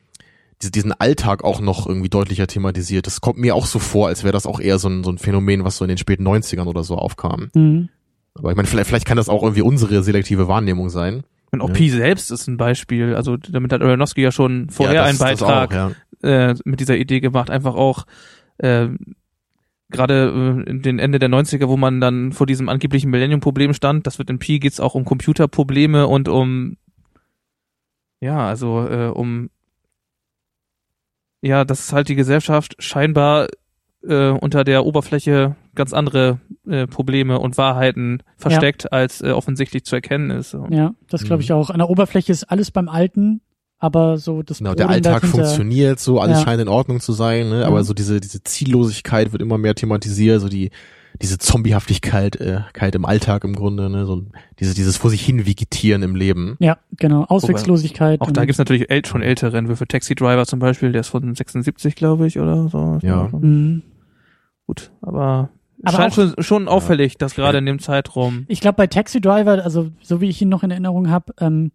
diese, 0.61 0.72
diesen 0.72 0.91
Alltag 0.91 1.43
auch 1.43 1.61
noch 1.61 1.88
irgendwie 1.88 2.09
deutlicher 2.09 2.47
thematisiert. 2.47 3.07
Das 3.07 3.22
kommt 3.22 3.39
mir 3.39 3.55
auch 3.55 3.65
so 3.65 3.80
vor, 3.80 4.07
als 4.07 4.24
wäre 4.24 4.34
das 4.34 4.45
auch 4.45 4.59
eher 4.59 4.80
so 4.80 4.89
ein, 4.89 5.03
so 5.03 5.11
ein 5.11 5.18
Phänomen, 5.18 5.63
was 5.63 5.78
so 5.78 5.86
in 5.86 5.89
den 5.89 5.97
späten 5.97 6.28
90ern 6.28 6.65
oder 6.65 6.84
so 6.84 6.95
aufkam. 6.95 7.49
Mhm. 7.53 7.89
Aber 8.36 8.51
ich 8.51 8.55
meine, 8.55 8.68
vielleicht, 8.68 8.88
vielleicht 8.88 9.05
kann 9.05 9.18
das 9.18 9.30
auch 9.30 9.43
irgendwie 9.43 9.61
unsere 9.61 10.03
selektive 10.03 10.47
Wahrnehmung 10.47 10.89
sein. 10.89 11.24
Und 11.51 11.61
auch 11.61 11.70
Ja. 11.70 11.76
Pi 11.76 11.89
selbst 11.89 12.32
ist 12.32 12.47
ein 12.47 12.57
Beispiel. 12.57 13.15
Also 13.15 13.38
damit 13.38 13.72
hat 13.72 13.82
Aronofsky 13.82 14.22
ja 14.22 14.32
schon 14.32 14.70
vorher 14.70 14.95
ja, 14.95 15.03
einen 15.03 15.18
Beitrag 15.18 15.74
auch, 15.74 15.91
ja. 16.24 16.49
äh, 16.49 16.55
mit 16.65 16.80
dieser 16.80 16.97
Idee 16.97 17.20
gemacht, 17.20 17.49
einfach 17.49 17.76
auch 17.76 18.05
äh, 18.57 18.89
gerade 19.89 20.63
äh, 20.65 20.70
in 20.70 20.82
den 20.82 20.99
Ende 20.99 21.20
der 21.20 21.30
90er, 21.30 21.68
wo 21.68 21.78
man 21.78 22.01
dann 22.01 22.34
vor 22.34 22.45
diesem 22.45 22.70
angeblichen 22.70 23.09
Millennium-Problem 23.09 23.74
stand, 23.74 24.05
das 24.05 24.20
wird 24.20 24.30
in 24.30 24.39
Pi 24.39 24.59
geht's 24.59 24.80
auch 24.80 24.95
um 24.95 25.05
Computerprobleme 25.05 26.07
und 26.07 26.28
um 26.28 26.78
ja, 28.22 28.47
also 28.47 28.88
äh, 28.88 29.07
um 29.07 29.49
ja, 31.41 31.63
dass 31.65 31.93
halt 31.93 32.09
die 32.09 32.15
Gesellschaft 32.15 32.76
scheinbar 32.80 33.47
äh, 34.03 34.30
unter 34.30 34.63
der 34.63 34.86
Oberfläche 34.86 35.55
ganz 35.76 35.93
andere 35.93 36.39
äh, 36.68 36.88
Probleme 36.88 37.39
und 37.39 37.57
Wahrheiten 37.57 38.24
versteckt, 38.38 38.91
als 38.91 39.22
äh, 39.22 39.32
offensichtlich 39.32 39.86
zu 39.86 39.95
erkennen 39.95 40.32
ist. 40.32 40.51
So. 40.51 40.65
Ja, 40.70 40.93
das 41.09 41.24
glaube 41.24 41.43
ich 41.43 41.49
Mhm. 41.49 41.55
auch. 41.55 41.70
An 41.70 41.78
der 41.78 41.89
Oberfläche 41.89 42.32
ist 42.32 42.45
alles 42.45 42.72
beim 42.72 42.89
Alten, 42.89 43.41
aber 43.78 44.18
so 44.18 44.41
das 44.41 44.57
Genau, 44.59 44.74
der 44.74 44.89
Alltag 44.89 45.22
dahinter- 45.22 45.28
funktioniert 45.45 45.99
so, 45.99 46.20
alles 46.20 46.39
Ja. 46.39 46.43
scheint 46.45 46.61
in 46.61 46.68
Ordnung 46.68 46.99
zu 46.99 47.13
sein, 47.13 47.49
ne? 47.49 47.61
Ja. 47.61 47.68
aber 47.68 47.84
so 47.84 47.93
diese, 47.93 48.20
diese 48.20 48.43
Ziellosigkeit 48.43 49.32
wird 49.32 49.41
immer 49.43 49.59
mehr 49.59 49.76
thematisiert, 49.76 50.41
so 50.41 50.49
die, 50.49 50.72
diese 51.22 51.38
Zombiehaftigkeit 51.38 52.36
äh, 52.38 52.61
im 52.93 53.05
Alltag 53.05 53.43
im 53.43 53.55
Grunde, 53.55 53.89
ne? 53.89 54.05
so 54.05 54.24
diese, 54.59 54.74
dieses 54.74 54.97
vor 54.97 55.09
sich 55.09 55.24
hin 55.26 55.45
vegetieren 55.45 56.03
im 56.03 56.15
Leben. 56.15 56.55
Ja, 56.59 56.78
genau. 56.91 57.24
Auswegslosigkeit. 57.26 58.22
Auch 58.22 58.32
da 58.32 58.45
gibt's 58.45 58.59
natürlich 58.59 58.89
äl 58.89 59.05
schon 59.05 59.22
ältere 59.22 59.57
Entwürfe. 59.57 59.88
Taxi 59.88 60.15
Driver 60.15 60.45
zum 60.45 60.59
Beispiel, 60.59 60.91
der 60.91 61.01
ist 61.01 61.09
von 61.09 61.34
76, 61.34 61.95
glaube 61.95 62.28
ich, 62.28 62.39
oder 62.39 62.68
so. 62.70 62.99
Ja. 63.01 63.30
Mhm. 63.32 63.84
Gut, 64.65 64.91
aber, 65.01 65.49
Aber 65.84 65.97
scheint 65.97 66.11
auch- 66.11 66.15
schon, 66.15 66.43
schon 66.43 66.68
auffällig, 66.68 67.18
dass 67.18 67.36
gerade 67.36 67.57
in 67.59 67.65
dem 67.65 67.80
Zeitraum 67.80 68.45
Ich 68.47 68.59
glaube, 68.61 68.76
bei 68.76 68.88
Taxi 68.88 69.22
Driver, 69.22 69.63
also 69.63 69.91
so 70.01 70.22
wie 70.22 70.30
ich 70.30 70.41
ihn 70.41 70.49
noch 70.49 70.63
in 70.63 70.72
Erinnerung 70.72 71.09
habe, 71.09 71.34
ähm, 71.39 71.72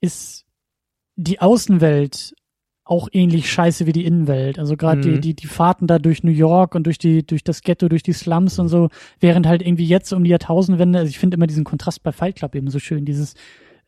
ist 0.00 0.44
die 1.16 1.40
Außenwelt 1.40 2.34
auch 2.88 3.08
ähnlich 3.12 3.50
scheiße 3.50 3.84
wie 3.86 3.92
die 3.92 4.04
Innenwelt. 4.06 4.58
Also 4.60 4.76
gerade 4.76 5.00
die, 5.00 5.10
Mhm. 5.10 5.20
die, 5.20 5.34
die 5.34 5.46
Fahrten 5.48 5.86
da 5.88 5.98
durch 5.98 6.22
New 6.22 6.30
York 6.30 6.74
und 6.76 6.84
durch 6.86 6.98
die, 6.98 7.26
durch 7.26 7.42
das 7.42 7.62
Ghetto, 7.62 7.88
durch 7.88 8.04
die 8.04 8.12
Slums 8.12 8.58
und 8.60 8.68
so, 8.68 8.90
während 9.18 9.46
halt 9.48 9.60
irgendwie 9.60 9.86
jetzt 9.86 10.12
um 10.12 10.22
die 10.22 10.30
Jahrtausendwende, 10.30 11.00
also 11.00 11.10
ich 11.10 11.18
finde 11.18 11.34
immer 11.36 11.48
diesen 11.48 11.64
Kontrast 11.64 12.02
bei 12.04 12.12
Fight 12.12 12.36
Club 12.36 12.54
eben 12.54 12.70
so 12.70 12.78
schön, 12.78 13.04
dieses 13.04 13.34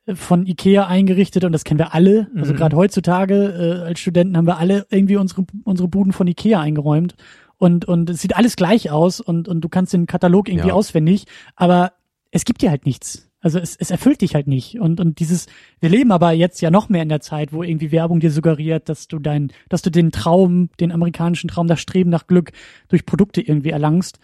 äh, 0.07 0.17
von 0.17 0.47
Ikea 0.47 0.87
eingerichtet 0.89 1.45
und 1.45 1.53
das 1.53 1.63
kennen 1.63 1.79
wir 1.79 1.95
alle. 1.95 2.27
Also 2.35 2.53
Mhm. 2.53 2.57
gerade 2.57 2.77
heutzutage 2.77 3.81
äh, 3.85 3.87
als 3.87 4.01
Studenten 4.01 4.37
haben 4.37 4.47
wir 4.49 4.59
alle 4.59 4.85
irgendwie 4.91 5.17
unsere 5.17 5.45
unsere 5.65 5.87
Buden 5.89 6.13
von 6.13 6.27
Ikea 6.27 6.61
eingeräumt 6.61 7.15
und 7.57 7.85
und 7.85 8.11
es 8.11 8.21
sieht 8.21 8.37
alles 8.37 8.57
gleich 8.57 8.91
aus 8.91 9.21
und 9.21 9.47
und 9.47 9.61
du 9.61 9.69
kannst 9.69 9.93
den 9.93 10.07
Katalog 10.07 10.49
irgendwie 10.49 10.69
Ja. 10.69 10.75
auswendig, 10.75 11.27
aber 11.55 11.93
es 12.33 12.45
gibt 12.45 12.63
dir 12.63 12.71
halt 12.71 12.85
nichts. 12.85 13.28
Also 13.49 13.61
es, 13.61 13.77
es 13.77 13.91
erfüllt 13.91 14.21
dich 14.21 14.35
halt 14.35 14.47
nicht. 14.47 14.79
Und, 14.79 15.01
und 15.01 15.21
dieses, 15.21 15.47
wir 15.81 15.89
leben 15.89 16.13
aber 16.13 16.33
jetzt 16.33 16.61
ja 16.61 16.71
noch 16.71 16.91
mehr 16.91 17.03
in 17.03 17.09
der 17.09 17.23
Zeit, 17.23 17.51
wo 17.51 17.63
irgendwie 17.63 17.93
Werbung 17.93 18.21
dir 18.21 18.31
suggeriert, 18.31 18.91
dass 18.91 19.09
du 19.09 19.19
dein, 19.19 19.51
dass 19.71 19.81
du 19.81 19.91
den 19.91 20.13
Traum, 20.13 20.69
den 20.81 20.93
amerikanischen 20.93 21.49
Traum, 21.49 21.67
das 21.67 21.81
Streben 21.81 22.11
nach 22.11 22.27
Glück 22.27 22.53
durch 22.89 23.07
Produkte 23.07 23.41
irgendwie 23.41 23.71
erlangst. 23.71 24.19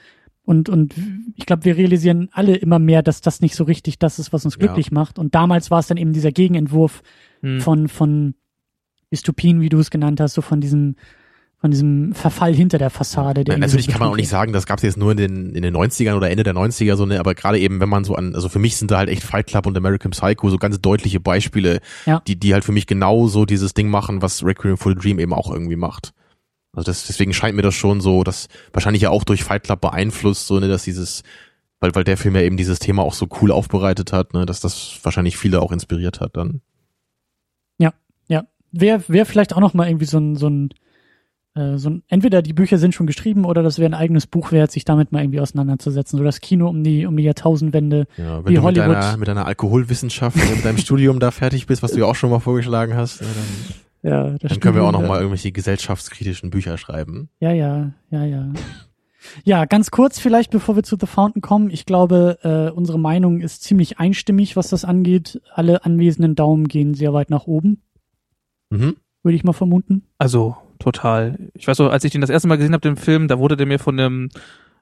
Und, 0.44 0.68
und 0.68 0.94
ich 1.36 1.46
glaube, 1.46 1.64
wir 1.64 1.78
realisieren 1.78 2.28
alle 2.32 2.54
immer 2.54 2.78
mehr, 2.78 3.02
dass 3.02 3.22
das 3.22 3.40
nicht 3.40 3.54
so 3.54 3.64
richtig 3.64 3.98
das 3.98 4.18
ist, 4.18 4.34
was 4.34 4.44
uns 4.44 4.56
Ja. 4.56 4.66
glücklich 4.66 4.92
macht. 4.92 5.18
Und 5.18 5.34
damals 5.34 5.70
war 5.70 5.78
es 5.78 5.86
dann 5.86 5.96
eben 5.96 6.12
dieser 6.12 6.32
Gegenentwurf 6.32 7.02
hm, 7.40 7.62
von, 7.62 7.88
von 7.88 8.34
Dystopien, 9.10 9.62
wie 9.62 9.70
du 9.70 9.78
es 9.78 9.88
genannt 9.90 10.20
hast, 10.20 10.34
so 10.34 10.42
von 10.42 10.60
diesem 10.60 10.96
von 11.64 11.70
diesem 11.70 12.12
Verfall 12.12 12.54
hinter 12.54 12.76
der 12.76 12.90
Fassade. 12.90 13.42
Der 13.42 13.54
Ja, 13.54 13.58
natürlich 13.58 13.88
kann 13.88 13.98
man 13.98 14.10
auch 14.10 14.16
nicht 14.16 14.28
sagen, 14.28 14.52
das 14.52 14.66
gab 14.66 14.80
es 14.80 14.82
jetzt 14.82 14.98
nur 14.98 15.12
in 15.12 15.16
den, 15.16 15.54
in 15.54 15.62
den 15.62 15.74
90ern 15.74 16.14
oder 16.14 16.28
Ende 16.28 16.42
der 16.42 16.52
90er, 16.52 16.94
so 16.94 17.06
ne, 17.06 17.18
aber 17.18 17.34
gerade 17.34 17.58
eben, 17.58 17.80
wenn 17.80 17.88
man 17.88 18.04
so 18.04 18.14
an, 18.16 18.34
also 18.34 18.50
für 18.50 18.58
mich 18.58 18.76
sind 18.76 18.90
da 18.90 18.98
halt 18.98 19.08
echt 19.08 19.22
Fight 19.22 19.46
Club 19.46 19.64
und 19.64 19.74
American 19.74 20.10
Psycho 20.10 20.50
so 20.50 20.58
ganz 20.58 20.78
deutliche 20.82 21.20
Beispiele, 21.20 21.80
Ja. 22.04 22.20
die, 22.26 22.38
die 22.38 22.52
halt 22.52 22.64
für 22.64 22.72
mich 22.72 22.86
genau 22.86 23.28
so 23.28 23.46
dieses 23.46 23.72
Ding 23.72 23.88
machen, 23.88 24.20
was 24.20 24.44
Requiem 24.44 24.76
for 24.76 24.92
a 24.92 24.94
Dream 24.94 25.18
eben 25.18 25.32
auch 25.32 25.50
irgendwie 25.50 25.76
macht. 25.76 26.12
Also 26.74 26.84
das, 26.84 27.06
deswegen 27.06 27.32
scheint 27.32 27.56
mir 27.56 27.62
das 27.62 27.74
schon 27.74 28.02
so, 28.02 28.24
dass 28.24 28.48
wahrscheinlich 28.74 29.00
ja 29.00 29.08
auch 29.08 29.24
durch 29.24 29.42
Fight 29.42 29.62
Club 29.62 29.80
beeinflusst, 29.80 30.46
so 30.46 30.60
ne, 30.60 30.68
dass 30.68 30.84
dieses, 30.84 31.22
weil, 31.80 31.94
weil 31.94 32.04
der 32.04 32.18
Film 32.18 32.34
ja 32.34 32.42
eben 32.42 32.58
dieses 32.58 32.78
Thema 32.78 33.04
auch 33.04 33.14
so 33.14 33.26
cool 33.40 33.50
aufbereitet 33.50 34.12
hat, 34.12 34.34
ne, 34.34 34.44
dass 34.44 34.60
das 34.60 34.98
wahrscheinlich 35.02 35.38
viele 35.38 35.62
auch 35.62 35.72
inspiriert 35.72 36.20
hat 36.20 36.36
dann. 36.36 36.60
Wäre 38.76 39.04
wär 39.06 39.24
vielleicht 39.24 39.54
auch 39.54 39.60
noch 39.60 39.72
mal 39.72 39.86
irgendwie 39.86 40.04
so 40.04 40.18
ein, 40.18 40.34
so 40.34 40.48
ein, 40.48 40.70
äh, 41.54 41.76
so 41.78 41.90
ein, 41.90 42.02
entweder 42.08 42.42
die 42.42 42.52
Bücher 42.52 42.78
sind 42.78 42.94
schon 42.94 43.06
geschrieben 43.06 43.44
oder 43.44 43.62
das 43.62 43.78
wäre 43.78 43.90
ein 43.90 43.94
eigenes 43.94 44.26
Buch 44.26 44.52
wert, 44.52 44.70
sich 44.72 44.84
damit 44.84 45.12
mal 45.12 45.22
irgendwie 45.22 45.40
auseinanderzusetzen. 45.40 46.18
So 46.18 46.24
das 46.24 46.40
Kino 46.40 46.68
um 46.68 46.82
die, 46.82 47.06
um 47.06 47.16
die 47.16 47.22
Jahrtausendwende. 47.24 48.06
Ja, 48.16 48.38
wenn 48.38 48.50
Wie 48.50 48.54
du 48.56 48.60
mit 48.60 48.62
Hollywood. 48.62 48.96
deiner, 48.96 49.16
mit 49.16 49.28
deiner 49.28 49.46
Alkoholwissenschaft, 49.46 50.36
mit 50.36 50.64
deinem 50.64 50.78
Studium 50.78 51.20
da 51.20 51.30
fertig 51.30 51.66
bist, 51.66 51.82
was 51.82 51.92
du 51.92 52.00
ja 52.00 52.06
auch 52.06 52.16
schon 52.16 52.30
mal 52.30 52.40
vorgeschlagen 52.40 52.94
hast, 52.96 53.20
ja, 53.20 53.26
dann 53.26 54.10
Ja, 54.10 54.38
das 54.38 54.50
Dann 54.50 54.60
können 54.60 54.74
wir 54.74 54.82
auch 54.82 54.92
noch 54.92 54.98
Studium, 54.98 55.08
mal 55.08 55.20
irgendwelche 55.20 55.52
gesellschaftskritischen 55.52 56.50
Bücher 56.50 56.76
schreiben. 56.76 57.28
Ja, 57.40 57.52
ja, 57.52 57.92
ja, 58.10 58.24
ja. 58.24 58.52
Ja, 59.44 59.64
ganz 59.64 59.90
kurz 59.90 60.18
vielleicht, 60.18 60.50
bevor 60.50 60.76
wir 60.76 60.82
zu 60.82 60.96
The 61.00 61.06
Fountain 61.06 61.40
kommen. 61.40 61.70
Ich 61.70 61.86
glaube, 61.86 62.38
äh, 62.42 62.70
unsere 62.76 62.98
Meinung 62.98 63.40
ist 63.40 63.62
ziemlich 63.62 63.98
einstimmig, 63.98 64.54
was 64.56 64.68
das 64.68 64.84
angeht. 64.84 65.40
Alle 65.54 65.84
anwesenden 65.86 66.34
Daumen 66.34 66.68
gehen 66.68 66.92
sehr 66.92 67.14
weit 67.14 67.30
nach 67.30 67.46
oben, 67.46 67.80
Mhm. 68.70 68.96
Würde 69.24 69.36
ich 69.36 69.44
mal 69.44 69.52
vermuten. 69.52 70.04
Also 70.18 70.56
total. 70.78 71.38
Ich 71.54 71.66
weiß 71.66 71.76
so, 71.76 71.88
als 71.88 72.04
ich 72.04 72.12
den 72.12 72.20
das 72.20 72.30
erste 72.30 72.46
Mal 72.46 72.56
gesehen 72.56 72.74
habe, 72.74 72.82
den 72.82 72.96
Film, 72.96 73.26
da 73.26 73.38
wurde 73.38 73.56
der 73.56 73.66
mir 73.66 73.78
von 73.78 73.98
einem 73.98 74.28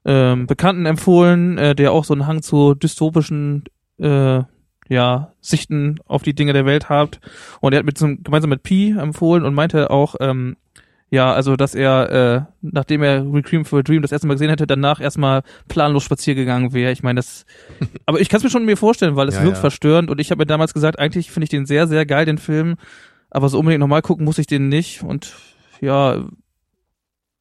ähm, 0.04 0.46
Bekannten 0.46 0.84
empfohlen, 0.84 1.58
äh, 1.58 1.74
der 1.74 1.92
auch 1.92 2.04
so 2.04 2.12
einen 2.12 2.26
Hang 2.26 2.42
zu 2.42 2.74
dystopischen 2.74 3.64
äh, 3.98 4.42
ja, 4.88 5.32
Sichten 5.40 6.00
auf 6.06 6.22
die 6.22 6.34
Dinge 6.34 6.52
der 6.52 6.66
Welt 6.66 6.88
hat. 6.88 7.20
Und 7.60 7.72
er 7.72 7.78
hat 7.78 7.86
mit 7.86 7.96
so, 7.98 8.06
gemeinsam 8.22 8.50
mit 8.50 8.62
Pi 8.62 8.90
empfohlen 8.98 9.44
und 9.44 9.54
meinte 9.54 9.90
auch, 9.90 10.16
ähm, 10.20 10.56
ja, 11.08 11.32
also 11.32 11.56
dass 11.56 11.74
er, 11.74 12.10
äh, 12.10 12.40
nachdem 12.62 13.02
er 13.02 13.22
Requiem 13.32 13.64
for 13.66 13.80
a 13.80 13.82
Dream 13.82 14.00
das 14.02 14.12
erste 14.12 14.26
Mal 14.26 14.34
gesehen 14.34 14.48
hätte, 14.48 14.66
danach 14.66 14.98
erstmal 14.98 15.42
planlos 15.68 16.04
spazieren 16.04 16.38
gegangen 16.38 16.72
wäre. 16.72 16.90
Ich 16.90 17.02
meine, 17.02 17.18
das 17.18 17.44
aber 18.06 18.18
ich 18.20 18.28
kann 18.28 18.38
es 18.38 18.44
mir 18.44 18.50
schon 18.50 18.64
mir 18.64 18.78
vorstellen, 18.78 19.14
weil 19.14 19.28
es 19.28 19.36
Ja, 19.36 19.42
wirkt 19.44 19.58
ja. 19.58 19.60
verstörend 19.60 20.10
und 20.10 20.20
ich 20.20 20.30
habe 20.30 20.40
mir 20.40 20.46
damals 20.46 20.72
gesagt, 20.74 20.98
eigentlich 20.98 21.30
finde 21.30 21.44
ich 21.44 21.50
den 21.50 21.66
sehr, 21.66 21.86
sehr 21.86 22.06
geil, 22.06 22.24
den 22.24 22.38
Film, 22.38 22.76
aber 23.34 23.48
so 23.48 23.58
unbedingt 23.58 23.80
nochmal 23.80 24.02
gucken 24.02 24.24
muss 24.24 24.38
ich 24.38 24.46
den 24.46 24.68
nicht. 24.68 25.02
Und 25.02 25.34
ja, 25.80 26.24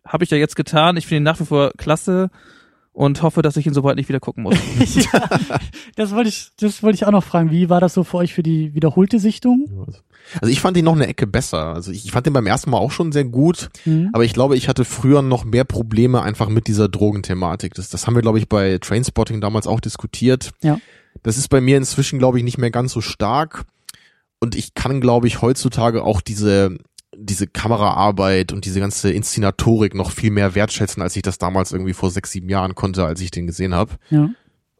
habe 0.05 0.23
ich 0.23 0.29
ja 0.31 0.37
jetzt 0.37 0.55
getan. 0.55 0.97
Ich 0.97 1.05
finde 1.05 1.17
ihn 1.21 1.23
nach 1.23 1.39
wie 1.39 1.45
vor 1.45 1.71
klasse 1.77 2.29
und 2.93 3.21
hoffe, 3.21 3.41
dass 3.41 3.55
ich 3.57 3.67
ihn 3.67 3.73
so 3.73 3.83
bald 3.83 3.97
nicht 3.97 4.09
wieder 4.09 4.19
gucken 4.19 4.43
muss. 4.43 4.57
ja, 4.95 5.29
das 5.95 6.11
wollte 6.15 6.29
ich, 6.29 6.51
das 6.59 6.81
wollte 6.81 6.95
ich 6.95 7.05
auch 7.05 7.11
noch 7.11 7.23
fragen. 7.23 7.51
Wie 7.51 7.69
war 7.69 7.79
das 7.79 7.93
so 7.93 8.03
für 8.03 8.17
euch 8.17 8.33
für 8.33 8.43
die 8.43 8.73
wiederholte 8.73 9.19
Sichtung? 9.19 9.87
Also 10.41 10.51
ich 10.51 10.59
fand 10.61 10.77
ihn 10.77 10.85
noch 10.85 10.95
eine 10.95 11.07
Ecke 11.07 11.27
besser. 11.27 11.73
Also 11.73 11.91
ich 11.91 12.11
fand 12.11 12.25
den 12.25 12.33
beim 12.33 12.47
ersten 12.47 12.69
Mal 12.69 12.77
auch 12.77 12.91
schon 12.91 13.11
sehr 13.11 13.25
gut, 13.25 13.69
Mhm. 13.85 14.09
aber 14.13 14.23
ich 14.25 14.33
glaube, 14.33 14.55
ich 14.57 14.67
hatte 14.67 14.85
früher 14.85 15.21
noch 15.21 15.43
mehr 15.45 15.63
Probleme 15.65 16.21
einfach 16.21 16.49
mit 16.49 16.67
dieser 16.67 16.89
Drogenthematik. 16.89 17.73
Das, 17.75 17.89
das 17.89 18.07
haben 18.07 18.15
wir, 18.15 18.21
glaube 18.21 18.39
ich, 18.39 18.47
bei 18.49 18.77
Trainspotting 18.79 19.41
damals 19.41 19.67
auch 19.67 19.79
diskutiert. 19.79 20.51
Ja. 20.61 20.79
Das 21.23 21.37
ist 21.37 21.49
bei 21.49 21.59
mir 21.61 21.77
inzwischen, 21.77 22.19
glaube 22.19 22.37
ich, 22.37 22.43
nicht 22.43 22.57
mehr 22.57 22.71
ganz 22.71 22.93
so 22.93 23.01
stark. 23.01 23.65
Und 24.41 24.55
ich 24.55 24.73
kann, 24.73 24.99
glaube 25.01 25.27
ich, 25.27 25.41
heutzutage 25.41 26.03
auch 26.03 26.19
diese, 26.19 26.75
diese 27.15 27.45
Kameraarbeit 27.47 28.51
und 28.51 28.65
diese 28.65 28.79
ganze 28.79 29.11
Inszenatorik 29.11 29.93
noch 29.95 30.11
viel 30.11 30.31
mehr 30.31 30.55
wertschätzen, 30.55 31.01
als 31.03 31.15
ich 31.15 31.21
das 31.21 31.37
damals 31.37 31.71
irgendwie 31.71 31.93
vor 31.93 32.09
sechs, 32.09 32.31
sieben 32.31 32.49
Jahren 32.49 32.73
konnte, 32.75 33.05
als 33.05 33.21
ich 33.21 33.31
den 33.31 33.45
gesehen 33.47 33.73
habe. 33.75 33.93
Ja. 34.09 34.29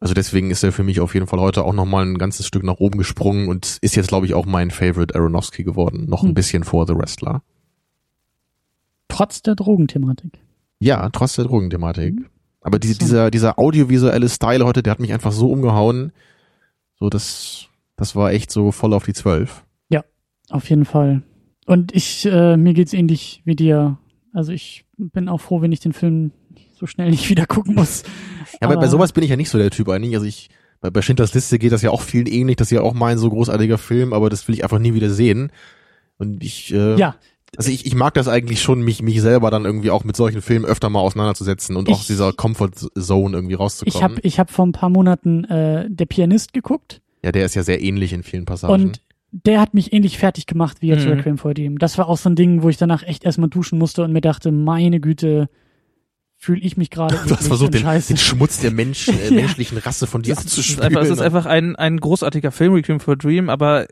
Also 0.00 0.14
deswegen 0.14 0.50
ist 0.50 0.64
er 0.64 0.72
für 0.72 0.82
mich 0.82 0.98
auf 0.98 1.14
jeden 1.14 1.28
Fall 1.28 1.38
heute 1.38 1.62
auch 1.64 1.72
nochmal 1.74 2.04
ein 2.04 2.18
ganzes 2.18 2.44
Stück 2.44 2.64
nach 2.64 2.78
oben 2.78 2.98
gesprungen 2.98 3.46
und 3.48 3.78
ist 3.82 3.94
jetzt, 3.94 4.08
glaube 4.08 4.26
ich, 4.26 4.34
auch 4.34 4.46
mein 4.46 4.72
Favorite 4.72 5.14
Aronofsky 5.14 5.62
geworden. 5.62 6.06
Noch 6.08 6.24
ein 6.24 6.28
Hm. 6.30 6.34
bisschen 6.34 6.64
vor 6.64 6.88
The 6.88 6.96
Wrestler. 6.96 7.42
Trotz 9.06 9.42
der 9.42 9.54
Drogenthematik. 9.54 10.40
Ja, 10.80 11.08
trotz 11.10 11.36
der 11.36 11.44
Drogenthematik. 11.44 12.14
Mhm. 12.16 12.26
Aber 12.62 12.76
Interessant. 12.76 13.00
dieser, 13.02 13.30
dieser 13.30 13.58
audiovisuelle 13.60 14.28
Style 14.28 14.64
heute, 14.64 14.82
der 14.82 14.90
hat 14.92 15.00
mich 15.00 15.12
einfach 15.12 15.32
so 15.32 15.50
umgehauen. 15.50 16.12
So, 16.98 17.08
das, 17.10 17.66
das 17.96 18.14
war 18.16 18.32
echt 18.32 18.50
so 18.50 18.72
voll 18.72 18.92
auf 18.94 19.04
die 19.04 19.12
Zwölf. 19.14 19.64
Auf 20.50 20.68
jeden 20.68 20.84
Fall. 20.84 21.22
Und 21.64 21.94
ich, 21.94 22.26
äh, 22.26 22.58
mir 22.58 22.74
geht's 22.74 22.92
ähnlich 22.92 23.40
wie 23.46 23.56
dir. 23.56 23.96
Also 24.34 24.52
ich 24.52 24.84
bin 24.98 25.28
auch 25.30 25.40
froh, 25.40 25.62
wenn 25.62 25.72
ich 25.72 25.80
den 25.80 25.94
Film 25.94 26.32
so 26.74 26.86
schnell 26.86 27.08
nicht 27.10 27.30
wieder 27.30 27.46
gucken 27.46 27.74
muss. 27.76 28.02
Ja, 28.60 28.68
aber 28.68 28.76
bei 28.76 28.88
sowas 28.88 29.12
bin 29.12 29.24
ich 29.24 29.30
ja 29.30 29.36
nicht 29.36 29.48
so 29.48 29.56
der 29.56 29.70
Typ 29.70 29.88
eigentlich. 29.88 30.14
Also 30.14 30.26
ich, 30.26 30.50
bei, 30.80 30.90
bei 30.90 31.00
Schindlers 31.00 31.32
Liste 31.32 31.58
geht 31.58 31.72
das 31.72 31.80
ja 31.80 31.90
auch 31.90 32.02
vielen 32.02 32.26
ähnlich. 32.26 32.56
Das 32.56 32.66
ist 32.66 32.72
ja 32.72 32.82
auch 32.82 32.92
mein 32.92 33.16
so 33.16 33.30
großartiger 33.30 33.78
Film, 33.78 34.12
aber 34.12 34.28
das 34.28 34.46
will 34.46 34.54
ich 34.54 34.62
einfach 34.64 34.80
nie 34.80 34.92
wieder 34.92 35.08
sehen. 35.08 35.52
Und 36.18 36.42
ich, 36.44 36.74
äh, 36.74 36.96
Ja, 36.96 37.14
Also 37.56 37.70
ich, 37.70 37.86
ich 37.86 37.94
mag 37.94 38.12
das 38.12 38.28
eigentlich 38.28 38.60
schon, 38.60 38.82
mich, 38.82 39.00
mich 39.00 39.22
selber 39.22 39.50
dann 39.50 39.64
irgendwie 39.64 39.90
auch 39.90 40.04
mit 40.04 40.16
solchen 40.16 40.42
Filmen 40.42 40.66
öfter 40.66 40.90
mal 40.90 41.00
auseinanderzusetzen 41.00 41.76
und 41.76 41.88
Ich- 41.88 41.94
aus 41.94 42.06
dieser 42.08 42.32
Comfort 42.34 42.72
Zone 42.98 43.34
irgendwie 43.36 43.54
ich 43.54 43.60
rauszukommen. 43.60 44.02
habe 44.02 44.20
ich 44.22 44.38
hab 44.38 44.50
vor 44.50 44.66
ein 44.66 44.72
paar 44.72 44.90
Monaten 44.90 45.44
äh, 45.44 45.86
Der 45.88 46.04
Pianist 46.06 46.52
geguckt 46.52 47.00
ja, 47.24 47.32
der 47.32 47.44
ist 47.44 47.54
ja 47.54 47.62
sehr 47.62 47.82
ähnlich 47.82 48.12
in 48.12 48.22
vielen 48.22 48.44
Passagen. 48.44 48.72
und 48.72 49.00
der 49.30 49.60
hat 49.60 49.72
mich 49.72 49.92
ähnlich 49.94 50.18
fertig 50.18 50.46
gemacht 50.46 50.78
wie 50.80 50.88
jetzt 50.88 51.06
Mhm. 51.06 51.12
Requiem 51.12 51.38
for 51.38 51.52
a 51.52 51.54
Dream. 51.54 51.78
Das 51.78 51.96
war 51.96 52.06
auch 52.08 52.18
so 52.18 52.28
ein 52.28 52.36
Ding, 52.36 52.62
wo 52.62 52.68
ich 52.68 52.76
danach 52.76 53.02
echt 53.02 53.24
erstmal 53.24 53.48
duschen 53.48 53.78
musste 53.78 54.02
und 54.04 54.12
mir 54.12 54.20
dachte, 54.20 54.52
meine 54.52 55.00
Güte, 55.00 55.48
fühle 56.36 56.60
ich 56.60 56.76
mich 56.76 56.90
gerade 56.90 57.14
du 57.26 57.34
hast 57.36 57.46
versucht, 57.46 57.72
den, 57.72 57.84
den 57.86 58.16
Schmutz 58.18 58.60
der 58.60 58.72
Menschen, 58.72 59.18
äh, 59.20 59.28
Ja. 59.28 59.34
menschlichen 59.34 59.78
Rasse 59.78 60.06
von 60.06 60.22
dir 60.22 60.34
Das 60.34 60.44
ist, 60.44 60.50
abzuspülen. 60.52 60.82
einfach, 60.86 61.02
es 61.02 61.08
ist 61.10 61.20
einfach 61.20 61.46
ein, 61.46 61.76
ein 61.76 61.98
großartiger 61.98 62.50
Film, 62.52 62.74
Requiem 62.74 63.00
for 63.00 63.12
a 63.12 63.16
Dream, 63.16 63.48
aber 63.48 63.86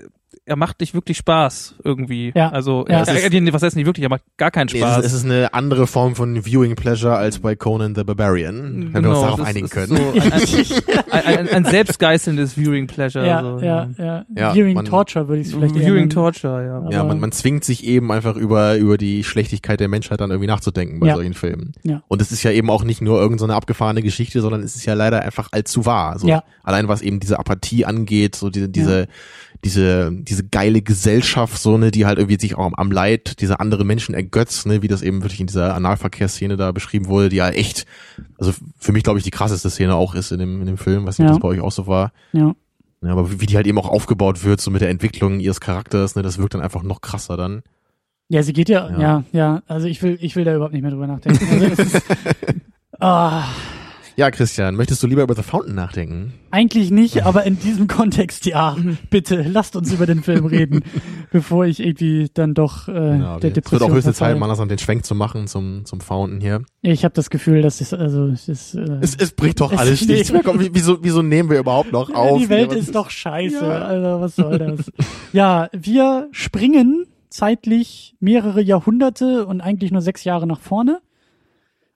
er 0.46 0.56
macht 0.56 0.80
nicht 0.80 0.94
wirklich 0.94 1.16
Spaß 1.18 1.76
irgendwie. 1.84 2.32
Ja. 2.34 2.48
Also, 2.50 2.84
Ja. 2.88 3.04
ja, 3.04 3.12
äh, 3.12 3.28
ist- 3.28 3.52
was 3.52 3.62
heißt 3.62 3.76
nicht 3.76 3.86
wirklich, 3.86 4.02
er 4.02 4.08
macht 4.08 4.22
gar 4.36 4.50
keinen 4.50 4.66
Nee, 4.72 4.78
es, 4.78 4.84
Spaß. 4.84 4.98
ist, 4.98 5.06
es 5.06 5.12
ist 5.12 5.24
eine 5.24 5.54
andere 5.54 5.86
Form 5.86 6.16
von 6.16 6.44
Viewing 6.44 6.74
Pleasure 6.74 7.14
als 7.16 7.38
bei 7.38 7.54
Conan 7.54 7.94
the 7.94 8.02
Barbarian, 8.04 8.90
wenn 8.92 9.04
wir 9.04 9.10
uns 9.10 9.20
darauf 9.20 9.36
Genau, 9.36 9.36
es 9.36 9.38
ist- 9.38 9.46
einigen 9.46 9.68
können. 9.68 9.96
So 9.96 10.74
ein, 11.12 11.12
ein, 11.24 11.38
ein, 11.38 11.48
ein 11.48 11.64
selbstgeißelndes 11.66 12.54
Viewing 12.56 12.86
Pleasure. 12.86 13.26
ja, 13.26 13.42
so, 13.42 13.58
ja, 13.64 13.88
ja, 13.98 14.24
Ja, 14.34 14.52
Viewing 14.54 14.74
man- 14.74 14.84
Torture 14.86 15.28
würde 15.28 15.40
ich 15.42 15.48
es 15.48 15.54
vielleicht 15.54 15.74
Viewing 15.76 15.94
nennen. 15.94 16.10
Torture, 16.10 16.64
ja. 16.64 16.90
ja, 16.90 17.00
aber- 17.00 17.08
man, 17.10 17.20
man 17.20 17.32
zwingt 17.32 17.64
sich 17.64 17.84
eben 17.84 18.10
einfach 18.10 18.36
über, 18.36 18.76
über 18.76 18.98
die 18.98 19.22
Schlechtigkeit 19.24 19.78
der 19.78 19.88
Menschheit 19.88 20.20
dann 20.20 20.30
irgendwie 20.30 20.48
nachzudenken 20.48 21.00
bei 21.00 21.08
Ja. 21.08 21.14
solchen 21.14 21.34
Filmen. 21.34 21.72
Ja. 21.84 22.02
Und 22.08 22.20
es 22.22 22.32
ist 22.32 22.42
ja 22.42 22.50
eben 22.50 22.70
auch 22.70 22.82
nicht 22.82 23.00
nur 23.02 23.16
irgendeine 23.18 23.38
so 23.40 23.44
eine 23.44 23.54
abgefahrene 23.54 24.02
Geschichte, 24.02 24.40
sondern 24.40 24.62
es 24.62 24.74
ist 24.74 24.84
ja 24.84 24.94
leider 24.94 25.22
einfach 25.22 25.48
allzu 25.52 25.86
wahr. 25.86 26.18
So, 26.18 26.26
Ja. 26.28 26.42
Allein 26.62 26.88
was 26.88 27.02
eben 27.02 27.20
diese 27.20 27.38
Apathie 27.38 27.84
angeht, 27.84 28.34
so 28.36 28.50
diese, 28.50 28.68
diese, 28.68 29.06
diese, 29.64 30.10
diese 30.12 30.46
geile 30.48 30.80
Gesellschaft, 30.82 31.60
so, 31.60 31.76
ne, 31.76 31.90
die 31.90 32.06
halt 32.06 32.18
irgendwie 32.18 32.40
sich 32.40 32.54
auch 32.56 32.72
am, 32.76 32.90
Leid 32.92 33.40
dieser 33.40 33.60
anderen 33.60 33.86
Menschen 33.86 34.14
ergötzt, 34.14 34.66
ne, 34.66 34.82
wie 34.82 34.88
das 34.88 35.02
eben 35.02 35.22
wirklich 35.22 35.40
in 35.40 35.46
dieser 35.46 35.74
Analverkehrsszene 35.74 36.56
da 36.56 36.72
beschrieben 36.72 37.06
wurde, 37.08 37.28
die 37.28 37.36
ja 37.36 37.50
echt, 37.50 37.84
also 38.38 38.52
für 38.78 38.92
mich 38.92 39.02
glaube 39.02 39.18
ich 39.18 39.24
die 39.24 39.30
krasseste 39.30 39.68
Szene 39.70 39.94
auch 39.94 40.14
ist 40.14 40.32
in 40.32 40.38
dem, 40.38 40.60
in 40.60 40.66
dem 40.66 40.78
Film, 40.78 41.06
weiß 41.06 41.18
nicht, 41.18 41.26
Ja. 41.28 41.34
ob 41.34 41.40
das 41.40 41.42
bei 41.42 41.48
euch 41.48 41.60
auch 41.60 41.72
so 41.72 41.86
war. 41.86 42.12
Ja. 42.32 42.54
Ja, 43.02 43.12
aber 43.12 43.40
wie 43.40 43.46
die 43.46 43.56
halt 43.56 43.66
eben 43.66 43.78
auch 43.78 43.88
aufgebaut 43.88 44.44
wird, 44.44 44.60
so 44.60 44.70
mit 44.70 44.82
der 44.82 44.90
Entwicklung 44.90 45.40
ihres 45.40 45.60
Charakters, 45.60 46.16
ne, 46.16 46.22
das 46.22 46.38
wirkt 46.38 46.54
dann 46.54 46.60
einfach 46.60 46.82
noch 46.82 47.00
krasser 47.00 47.36
dann. 47.36 47.62
Ja, 48.28 48.42
sie 48.42 48.52
geht 48.52 48.68
ja, 48.68 48.90
Ja. 48.90 48.98
ja, 49.00 49.24
ja, 49.32 49.62
also 49.66 49.86
ich 49.88 50.02
will, 50.02 50.18
ich 50.20 50.36
will 50.36 50.44
da 50.44 50.54
überhaupt 50.54 50.72
nicht 50.72 50.82
mehr 50.82 50.90
drüber 50.90 51.06
nachdenken. 51.06 51.46
Also 51.50 51.64
es 51.66 51.78
ist, 51.94 52.02
ah, 53.00 53.44
Ja, 54.20 54.30
Christian, 54.30 54.76
möchtest 54.76 55.02
du 55.02 55.06
lieber 55.06 55.22
über 55.22 55.34
The 55.34 55.42
Fountain 55.42 55.74
nachdenken? 55.74 56.34
eigentlich 56.50 56.90
nicht, 56.90 57.24
aber 57.24 57.44
in 57.46 57.58
diesem 57.58 57.86
Kontext 57.86 58.44
ja. 58.44 58.76
Bitte, 59.08 59.40
lasst 59.48 59.76
uns 59.76 59.90
über 59.94 60.04
den 60.04 60.22
Film 60.22 60.44
reden, 60.44 60.84
bevor 61.32 61.64
ich 61.64 61.80
irgendwie 61.80 62.28
dann 62.34 62.52
doch 62.52 62.86
äh, 62.86 62.92
Genau, 62.92 62.98
der 62.98 63.36
es 63.38 63.42
wird 63.44 63.56
Depression 63.56 63.90
auch 63.90 63.94
höchste. 63.94 64.12
Zeit, 64.12 64.38
mal 64.38 64.44
langsam 64.44 64.68
den 64.68 64.76
Schwenk 64.78 65.06
zu 65.06 65.14
machen 65.14 65.46
zum, 65.46 65.86
zum 65.86 66.02
Fountain 66.02 66.38
hier. 66.42 66.62
Ich 66.82 67.02
habe 67.04 67.14
das 67.14 67.30
Gefühl, 67.30 67.62
dass 67.62 67.80
es 67.80 67.94
also 67.94 68.26
es 68.26 68.46
ist, 68.50 68.74
äh, 68.74 68.98
Es, 69.00 69.16
es 69.16 69.32
bricht 69.32 69.58
doch 69.60 69.72
Es- 69.72 69.78
alles 69.78 70.06
nee. 70.06 70.12
nichts 70.14 70.32
mehr. 70.32 70.42
Komm, 70.42 70.60
wie- 70.60 70.68
wieso, 70.70 71.02
wieso 71.02 71.22
nehmen 71.22 71.48
wir 71.48 71.58
überhaupt 71.58 71.90
noch 71.92 72.12
auf? 72.12 72.38
die 72.42 72.50
Welt 72.50 72.72
hier? 72.72 72.80
Ist 72.82 72.94
doch 72.94 73.08
scheiße. 73.08 73.64
Ja. 73.64 73.82
Also 73.86 74.20
was 74.20 74.36
soll 74.36 74.58
das? 74.58 74.92
ja, 75.32 75.70
wir 75.72 76.28
springen 76.32 77.06
zeitlich 77.30 78.16
mehrere 78.20 78.60
Jahrhunderte 78.60 79.46
und 79.46 79.62
eigentlich 79.62 79.92
nur 79.92 80.02
sechs 80.02 80.24
Jahre 80.24 80.46
nach 80.46 80.60
vorne 80.60 81.00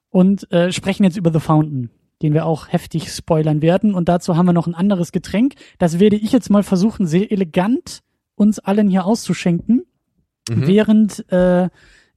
und 0.09 0.51
äh, 0.51 0.71
sprechen 0.71 1.03
jetzt 1.03 1.17
über 1.17 1.31
The 1.31 1.39
Fountain, 1.41 1.89
den 2.21 2.33
wir 2.33 2.45
auch 2.45 2.67
heftig 2.69 3.11
spoilern 3.11 3.61
werden. 3.61 3.93
Und 3.93 4.07
dazu 4.09 4.37
haben 4.37 4.45
wir 4.45 4.53
noch 4.53 4.67
ein 4.67 4.75
anderes 4.75 5.11
Getränk. 5.11 5.53
Das 5.79 5.99
werde 5.99 6.15
ich 6.15 6.31
jetzt 6.31 6.49
mal 6.49 6.63
versuchen, 6.63 7.05
sehr 7.07 7.31
elegant 7.31 7.99
uns 8.35 8.59
allen 8.59 8.89
hier 8.89 9.05
auszuschenken, 9.05 9.83
Mhm. 10.49 10.67
während 10.67 11.31
äh, 11.31 11.69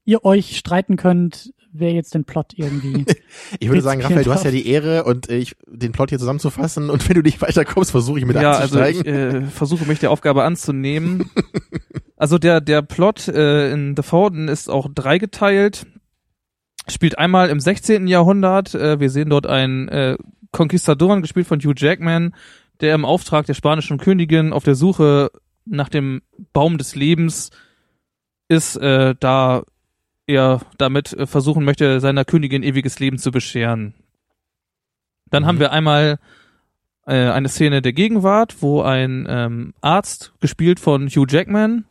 ihr 0.04 0.24
euch 0.24 0.58
streiten 0.58 0.96
könnt, 0.96 1.52
wer 1.72 1.92
jetzt 1.92 2.14
den 2.14 2.24
Plot 2.24 2.52
irgendwie. 2.56 3.04
Ich 3.60 3.68
würde 3.68 3.80
sagen, 3.82 4.02
Raphael, 4.02 4.24
du 4.24 4.32
hast 4.32 4.44
ja 4.44 4.50
die 4.50 4.66
Ehre 4.68 5.04
und 5.04 5.28
äh, 5.30 5.36
ich, 5.38 5.56
den 5.66 5.92
Plot 5.92 6.10
hier 6.10 6.18
zusammenzufassen 6.18 6.90
und 6.90 7.08
wenn 7.08 7.14
du 7.14 7.22
nicht 7.22 7.40
weiterkommst, 7.40 7.90
versuche 7.90 8.18
ich 8.18 8.26
mit 8.26 8.36
Ja, 8.36 8.52
also 8.52 8.78
einzusteigen. 8.78 9.36
ich 9.36 9.44
äh, 9.44 9.46
versuche 9.50 9.84
mich 9.86 9.98
der 9.98 10.10
Aufgabe 10.10 10.44
anzunehmen. 10.44 11.30
Also 12.20 12.36
der, 12.36 12.60
der 12.60 12.82
Plot 12.82 13.28
äh, 13.28 13.70
in 13.72 13.94
The 13.96 14.02
Fountain 14.02 14.48
ist 14.48 14.68
auch 14.68 14.88
dreigeteilt. 14.92 15.86
Spielt 16.90 17.18
einmal 17.18 17.50
im 17.50 17.60
16. 17.60 18.06
Jahrhundert. 18.06 18.74
Äh, 18.74 19.00
wir 19.00 19.10
sehen 19.10 19.30
dort 19.30 19.46
einen 19.46 19.88
äh, 19.88 20.16
Conquistadoren, 20.52 21.22
gespielt 21.22 21.46
von 21.46 21.60
Hugh 21.60 21.74
Jackman, 21.76 22.34
der 22.80 22.94
im 22.94 23.04
Auftrag 23.04 23.46
der 23.46 23.54
spanischen 23.54 23.98
Königin 23.98 24.52
auf 24.52 24.64
der 24.64 24.74
Suche 24.74 25.30
nach 25.64 25.88
dem 25.88 26.22
Baum 26.52 26.78
des 26.78 26.94
Lebens 26.94 27.50
ist, 28.48 28.76
äh, 28.76 29.14
da 29.18 29.62
er 30.26 30.60
damit 30.78 31.12
äh, 31.12 31.26
versuchen 31.26 31.64
möchte, 31.64 32.00
seiner 32.00 32.24
Königin 32.24 32.62
ewiges 32.62 32.98
Leben 32.98 33.18
zu 33.18 33.30
bescheren. 33.30 33.94
Dann 35.30 35.42
Mhm. 35.42 35.46
haben 35.46 35.60
wir 35.60 35.72
einmal 35.72 36.18
äh, 37.06 37.30
eine 37.30 37.48
Szene 37.48 37.82
der 37.82 37.92
Gegenwart, 37.92 38.56
wo 38.60 38.82
ein 38.82 39.26
ähm, 39.28 39.74
Arzt, 39.80 40.32
gespielt 40.40 40.80
von 40.80 41.08
Hugh 41.08 41.26
Jackman, 41.28 41.84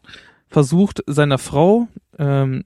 versucht 0.47 1.03
seiner 1.07 1.37
Frau, 1.37 1.87
ähm, 2.17 2.63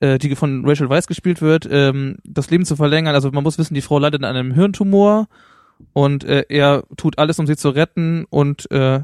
äh, 0.00 0.18
die 0.18 0.34
von 0.36 0.64
Rachel 0.66 0.88
Weisz 0.88 1.06
gespielt 1.06 1.40
wird, 1.40 1.68
ähm, 1.70 2.18
das 2.24 2.50
Leben 2.50 2.64
zu 2.64 2.76
verlängern. 2.76 3.14
Also 3.14 3.30
man 3.30 3.44
muss 3.44 3.58
wissen, 3.58 3.74
die 3.74 3.82
Frau 3.82 3.98
leidet 3.98 4.24
an 4.24 4.36
einem 4.36 4.52
Hirntumor 4.52 5.28
und 5.92 6.24
äh, 6.24 6.44
er 6.48 6.84
tut 6.96 7.18
alles, 7.18 7.38
um 7.38 7.46
sie 7.46 7.56
zu 7.56 7.70
retten 7.70 8.24
und 8.28 8.70
äh, 8.70 9.00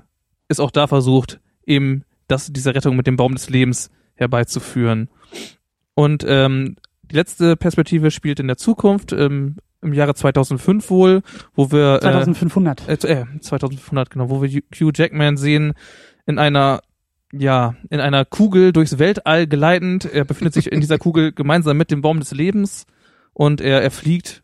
ist 0.48 0.60
auch 0.60 0.70
da 0.70 0.86
versucht, 0.86 1.40
eben 1.66 2.04
das, 2.28 2.52
diese 2.52 2.74
Rettung 2.74 2.96
mit 2.96 3.06
dem 3.06 3.16
Baum 3.16 3.34
des 3.34 3.50
Lebens 3.50 3.90
herbeizuführen. 4.14 5.08
Und 5.94 6.24
ähm, 6.26 6.76
die 7.02 7.16
letzte 7.16 7.56
Perspektive 7.56 8.10
spielt 8.10 8.40
in 8.40 8.46
der 8.46 8.56
Zukunft, 8.56 9.12
ähm, 9.12 9.56
im 9.82 9.92
Jahre 9.92 10.14
2005 10.14 10.90
wohl, 10.90 11.22
wo 11.54 11.72
wir 11.72 11.96
äh, 11.96 12.00
2500. 12.00 12.88
äh, 12.88 12.92
äh, 12.92 13.26
2500 13.40 14.10
genau, 14.10 14.30
wo 14.30 14.40
wir 14.42 14.48
Hugh 14.48 14.92
Jackman 14.94 15.36
sehen 15.36 15.74
in 16.24 16.38
einer 16.38 16.80
ja, 17.32 17.74
in 17.90 18.00
einer 18.00 18.24
Kugel 18.24 18.72
durchs 18.72 18.98
Weltall 18.98 19.46
geleitend. 19.46 20.04
Er 20.04 20.24
befindet 20.24 20.54
sich 20.54 20.70
in 20.70 20.80
dieser 20.80 20.98
Kugel 20.98 21.32
gemeinsam 21.32 21.76
mit 21.76 21.90
dem 21.90 22.02
Baum 22.02 22.20
des 22.20 22.32
Lebens 22.32 22.86
und 23.32 23.60
er, 23.60 23.82
er 23.82 23.90
fliegt 23.90 24.42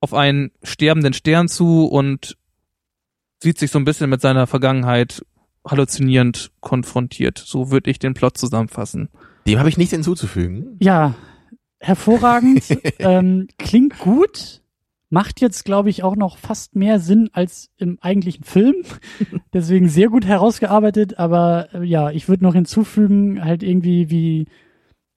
auf 0.00 0.14
einen 0.14 0.50
sterbenden 0.62 1.12
Stern 1.12 1.48
zu 1.48 1.86
und 1.86 2.36
sieht 3.42 3.58
sich 3.58 3.70
so 3.70 3.78
ein 3.78 3.84
bisschen 3.84 4.10
mit 4.10 4.20
seiner 4.20 4.46
Vergangenheit 4.46 5.22
halluzinierend 5.66 6.52
konfrontiert. 6.60 7.38
So 7.38 7.70
würde 7.70 7.90
ich 7.90 7.98
den 7.98 8.14
Plot 8.14 8.38
zusammenfassen. 8.38 9.08
Dem 9.46 9.58
habe 9.58 9.68
ich 9.68 9.76
nichts 9.76 9.92
hinzuzufügen. 9.92 10.76
Ja, 10.80 11.14
hervorragend. 11.80 12.64
ähm, 12.98 13.48
klingt 13.58 13.98
gut. 13.98 14.62
Macht 15.08 15.40
jetzt, 15.40 15.64
glaube 15.64 15.88
ich, 15.88 16.02
auch 16.02 16.16
noch 16.16 16.36
fast 16.36 16.74
mehr 16.74 16.98
Sinn 16.98 17.30
als 17.32 17.70
im 17.76 17.98
eigentlichen 18.00 18.44
Film. 18.44 18.74
Deswegen 19.52 19.88
sehr 19.88 20.08
gut 20.08 20.26
herausgearbeitet. 20.26 21.18
Aber 21.18 21.68
äh, 21.74 21.84
ja, 21.84 22.10
ich 22.10 22.28
würde 22.28 22.42
noch 22.44 22.54
hinzufügen, 22.54 23.44
halt 23.44 23.62
irgendwie 23.62 24.10
wie 24.10 24.46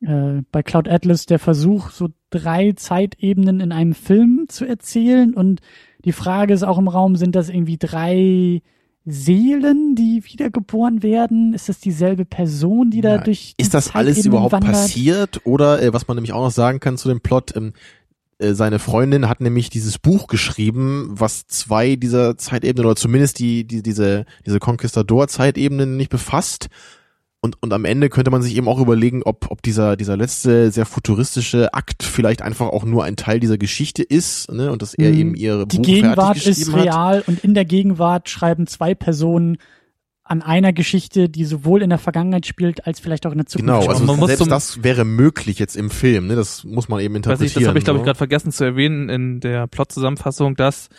äh, 0.02 0.42
bei 0.52 0.62
Cloud 0.64 0.88
Atlas 0.88 1.26
der 1.26 1.40
Versuch, 1.40 1.90
so 1.90 2.10
drei 2.30 2.74
Zeitebenen 2.74 3.60
in 3.60 3.72
einem 3.72 3.94
Film 3.94 4.46
zu 4.48 4.66
erzählen. 4.66 5.34
Und 5.34 5.62
die 6.06 6.12
Frage 6.14 6.54
ist 6.54 6.64
auch 6.64 6.78
im 6.78 6.88
Raum, 6.88 7.16
sind 7.16 7.36
das 7.36 7.50
irgendwie 7.50 7.78
drei 7.78 8.62
Seelen, 9.06 9.96
die 9.96 10.24
wiedergeboren 10.24 11.02
werden? 11.02 11.54
Ist 11.54 11.68
das 11.68 11.80
dieselbe 11.80 12.26
Person, 12.26 12.92
die 12.92 13.02
da 13.02 13.16
Ja, 13.16 13.18
durch 13.24 13.56
die 13.58 13.64
Ist 13.64 13.74
das 13.74 13.96
alles 13.96 14.26
überhaupt 14.26 14.52
wandert? 14.52 14.74
passiert? 14.74 15.42
Oder 15.46 15.82
äh, 15.82 15.94
was 15.94 16.08
man 16.08 16.16
nämlich 16.16 16.34
auch 16.34 16.44
noch 16.44 16.52
sagen 16.52 16.80
kann 16.80 16.98
zu 16.98 17.10
dem 17.10 17.22
Plot, 17.22 17.56
ähm, 17.56 17.70
äh, 17.70 17.72
seine 18.54 18.80
Freundin 18.80 19.28
hat 19.28 19.42
nämlich 19.42 19.70
dieses 19.70 19.98
Buch 20.00 20.28
geschrieben, 20.28 21.10
was 21.12 21.48
zwei 21.48 21.96
dieser 21.98 22.38
Zeitebenen 22.38 22.86
oder 22.86 22.96
zumindest 22.96 23.40
die, 23.40 23.66
die 23.66 23.84
diese 23.84 24.26
diese 24.46 24.60
Conquistador-Zeitebenen 24.60 25.98
nicht 25.98 26.10
befasst. 26.10 26.68
Und, 27.42 27.56
und 27.64 27.72
am 27.72 27.86
Ende 27.86 28.10
könnte 28.10 28.32
man 28.32 28.42
sich 28.42 28.58
eben 28.58 28.68
auch 28.68 28.82
überlegen, 28.82 29.24
ob, 29.24 29.50
ob 29.50 29.62
dieser, 29.62 29.96
dieser 29.96 30.18
letzte 30.18 30.72
sehr 30.72 30.86
futuristische 30.86 31.74
Akt 31.74 32.04
vielleicht 32.04 32.42
einfach 32.42 32.68
auch 32.68 32.84
nur 32.84 33.06
ein 33.06 33.16
Teil 33.16 33.40
dieser 33.40 33.58
Geschichte 33.58 34.04
ist, 34.04 34.52
ne, 34.52 34.70
und 34.74 34.82
dass 34.82 34.94
er 34.94 35.12
Mhm. 35.12 35.18
eben 35.20 35.36
ihre 35.36 35.66
Die 35.66 35.78
Buch 35.78 35.86
Gegenwart 35.86 36.36
ist 36.36 36.46
geschrieben 36.46 36.74
hat. 36.74 36.84
real 36.84 37.24
und 37.28 37.42
in 37.42 37.54
der 37.54 37.64
Gegenwart 37.64 38.28
schreiben 38.30 38.68
zwei 38.68 38.94
Personen 38.94 39.58
an 40.30 40.44
einer 40.44 40.74
Geschichte, 40.74 41.28
die 41.28 41.44
sowohl 41.44 41.82
in 41.82 41.90
der 41.90 41.98
Vergangenheit 41.98 42.46
spielt, 42.46 42.86
als 42.86 43.00
vielleicht 43.00 43.26
auch 43.26 43.32
in 43.32 43.40
der 43.40 43.48
Zukunft. 43.48 43.82
Genau, 43.82 43.92
also 43.92 44.06
Man 44.06 44.20
muss 44.20 44.28
selbst 44.28 44.52
das 44.52 44.84
wäre 44.84 45.04
möglich 45.04 45.58
jetzt 45.58 45.76
im 45.76 45.90
Film, 45.90 46.28
ne? 46.28 46.36
Das 46.36 46.64
muss 46.64 46.88
man 46.88 47.00
eben 47.00 47.16
Weiß 47.16 47.18
interpretieren. 47.18 47.48
ich, 47.48 47.54
das 47.56 47.68
habe 47.68 47.80
ich 47.80 47.84
glaube 47.84 47.98
ich 47.98 48.02
ne? 48.02 48.06
gerade 48.06 48.18
vergessen 48.18 48.52
zu 48.52 48.64
erwähnen 48.64 49.10
in 49.10 49.40
der 49.40 49.66
Plot-Zusammenfassung, 49.66 50.56
dass 50.56 50.90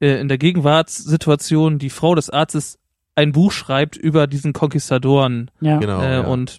äh, 0.00 0.20
in 0.20 0.26
der 0.26 0.38
Gegenwartssituation 0.38 1.78
die 1.78 1.88
Frau 1.88 2.16
des 2.16 2.30
Arztes 2.30 2.80
ein 3.14 3.30
Buch 3.30 3.52
schreibt 3.52 3.96
über 3.96 4.26
diesen 4.26 4.52
Konquistadoren 4.52 5.52
ja. 5.60 5.78
Genau. 5.78 6.02
äh, 6.02 6.12
ja. 6.14 6.20
und 6.22 6.58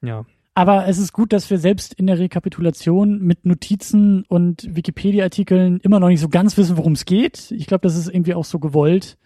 ja. 0.00 0.24
Aber 0.54 0.88
es 0.88 0.96
ist 0.96 1.12
gut, 1.12 1.34
dass 1.34 1.50
wir 1.50 1.58
selbst 1.58 1.92
in 1.92 2.06
der 2.06 2.18
Rekapitulation 2.18 3.20
mit 3.20 3.44
Notizen 3.44 4.24
und 4.28 4.66
Wikipedia-Artikeln 4.74 5.80
immer 5.82 6.00
noch 6.00 6.08
nicht 6.08 6.20
so 6.20 6.30
ganz 6.30 6.56
wissen, 6.56 6.78
worum 6.78 6.94
es 6.94 7.04
geht. 7.04 7.50
Ich 7.50 7.66
glaube, 7.66 7.82
das 7.82 7.96
ist 7.96 8.08
irgendwie 8.08 8.34
auch 8.34 8.46
so 8.46 8.58
gewollt. 8.58 9.18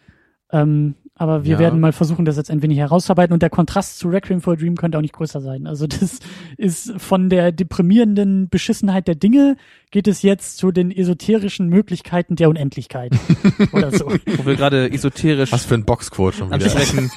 Ähm, 0.51 0.97
aber 1.17 1.45
wir 1.45 1.53
Ja. 1.55 1.59
werden 1.61 1.79
mal 1.81 1.93
versuchen, 1.93 2.25
das 2.25 2.37
jetzt 2.37 2.51
ein 2.51 2.61
wenig 2.63 2.79
herauszuarbeiten. 2.79 3.33
Und 3.33 3.41
der 3.43 3.51
Kontrast 3.51 3.99
zu 3.99 4.09
Requiem 4.09 4.41
for 4.41 4.55
a 4.55 4.57
Dream 4.57 4.75
könnte 4.77 4.99
auch 4.99 5.03
nicht 5.03 5.15
größer 5.15 5.41
sein. 5.41 5.67
Also 5.67 5.87
das 5.87 6.19
ist 6.57 6.93
von 7.01 7.29
der 7.31 7.53
deprimierenden 7.53 8.49
Beschissenheit 8.49 9.07
der 9.07 9.15
Dinge 9.15 9.57
geht 9.93 10.09
es 10.09 10.23
jetzt 10.23 10.57
zu 10.57 10.73
den 10.73 10.91
esoterischen 10.91 11.69
Möglichkeiten 11.69 12.35
der 12.35 12.49
Unendlichkeit. 12.49 13.13
Oder 13.73 13.93
so. 13.93 14.07
Wo 14.37 14.45
wir 14.47 14.57
gerade 14.57 14.91
esoterisch 14.91 15.53
Was 15.53 15.65
für 15.65 15.75
ein 15.75 15.85
Boxquote 15.85 16.37
schon 16.39 16.49
wieder. 16.51 16.65
ansprechen. 16.65 17.11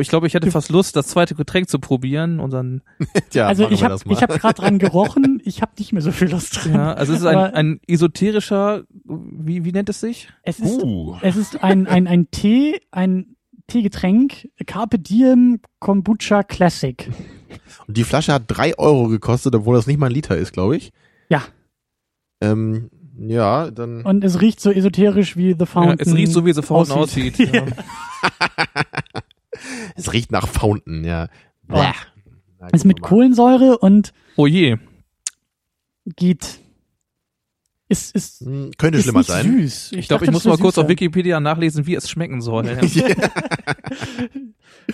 ich 0.00 0.08
glaube, 0.08 0.28
ich, 0.28 0.34
hätte 0.34 0.50
fast 0.52 0.70
Lust, 0.70 0.94
das 0.94 1.08
zweite 1.08 1.34
Getränk 1.34 1.68
zu 1.68 1.80
probieren 1.80 2.38
und 2.38 2.52
dann 2.52 2.82
Tja, 3.30 3.48
Also 3.48 3.64
machen 3.64 3.74
ich 3.74 3.80
wir 3.80 3.84
habe 3.86 3.94
das 3.94 4.06
mal. 4.06 4.12
ich 4.12 4.22
hab 4.22 4.30
gerade 4.30 4.54
dran 4.54 4.78
gerochen. 4.78 5.35
Ich 5.46 5.62
habe 5.62 5.72
nicht 5.78 5.92
mehr 5.92 6.02
so 6.02 6.10
viel 6.12 6.28
Lust 6.30 6.56
dran. 6.64 6.74
ja, 6.74 6.92
also 6.94 7.12
es 7.12 7.20
ist 7.20 7.26
ein, 7.26 7.36
ein 7.54 7.80
esoterischer 7.86 8.82
wie 9.04 9.64
wie 9.64 9.72
nennt 9.72 9.88
es 9.88 10.00
sich? 10.00 10.28
Es 10.42 10.58
ist 10.58 10.82
Uh. 10.82 11.16
Es 11.22 11.36
ist 11.36 11.62
ein, 11.62 11.86
ein, 11.86 12.06
ein 12.08 12.30
Tee, 12.30 12.80
ein 12.90 13.36
Teegetränk, 13.68 14.48
Carpe 14.66 14.98
Diem 14.98 15.60
Kombucha 15.80 16.42
Classic. 16.42 17.08
Und 17.86 17.96
die 17.96 18.04
Flasche 18.04 18.32
hat 18.32 18.44
drei 18.48 18.76
Euro 18.78 19.08
gekostet, 19.08 19.54
obwohl 19.54 19.76
das 19.76 19.86
nicht 19.86 19.98
mal 19.98 20.06
ein 20.06 20.12
Liter 20.12 20.36
ist, 20.36 20.52
glaube 20.52 20.76
ich. 20.76 20.90
Ja. 21.28 21.42
Ähm, 22.40 22.90
ja, 23.18 23.70
dann. 23.70 24.02
Und 24.04 24.24
es 24.24 24.40
riecht 24.40 24.60
so 24.60 24.70
esoterisch 24.70 25.36
wie 25.36 25.52
The 25.52 25.60
Ja, 25.60 25.66
Fountain. 25.66 25.98
es 26.00 26.14
riecht 26.14 26.32
so 26.32 26.44
wie 26.44 26.52
The 26.52 26.62
Fountain 26.62 26.96
aussieht. 26.98 27.34
aussieht. 27.34 27.54
Ja. 27.54 27.64
Es 29.94 30.12
riecht 30.12 30.30
nach 30.32 30.46
Fountain, 30.46 31.04
ja. 31.04 31.28
Oh. 31.68 31.74
Bäh. 31.74 31.92
Na, 32.60 32.68
Ist 32.68 32.84
mit. 32.84 33.00
Kohlensäure 33.00 33.78
und 33.78 34.12
Oh 34.36 34.46
je. 34.46 34.76
Geht. 36.16 36.60
Ist, 37.88 38.14
ist, 38.16 38.40
Hm, 38.40 38.72
Könnte 38.78 38.98
ist 38.98 39.04
schlimmer 39.04 39.20
nicht 39.20 39.28
sein. 39.30 39.60
süß. 39.60 39.92
Ich 39.92 40.08
glaube, 40.08 40.24
dachte, 40.24 40.24
ich 40.26 40.30
muss 40.32 40.44
mal 40.44 40.58
kurz 40.58 40.76
auf 40.78 40.82
süßer. 40.84 40.88
Wikipedia 40.88 41.38
nachlesen, 41.40 41.86
wie 41.86 41.94
es 41.94 42.10
schmecken 42.10 42.40
soll. 42.40 42.64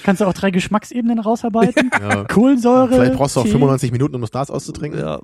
Kannst 0.02 0.20
du 0.20 0.26
auch 0.26 0.32
drei 0.34 0.50
Geschmacksebenen 0.50 1.18
rausarbeiten? 1.18 1.90
Ja. 2.00 2.24
Kohlensäure. 2.24 2.88
Vielleicht 2.94 3.14
brauchst 3.14 3.36
du 3.36 3.40
auch 3.40 3.44
Tee. 3.44 3.52
95 3.52 3.92
Minuten, 3.92 4.14
um 4.14 4.20
das 4.20 4.30
Glas 4.30 4.50
auszutrinken. 4.50 5.00
ja. 5.00 5.20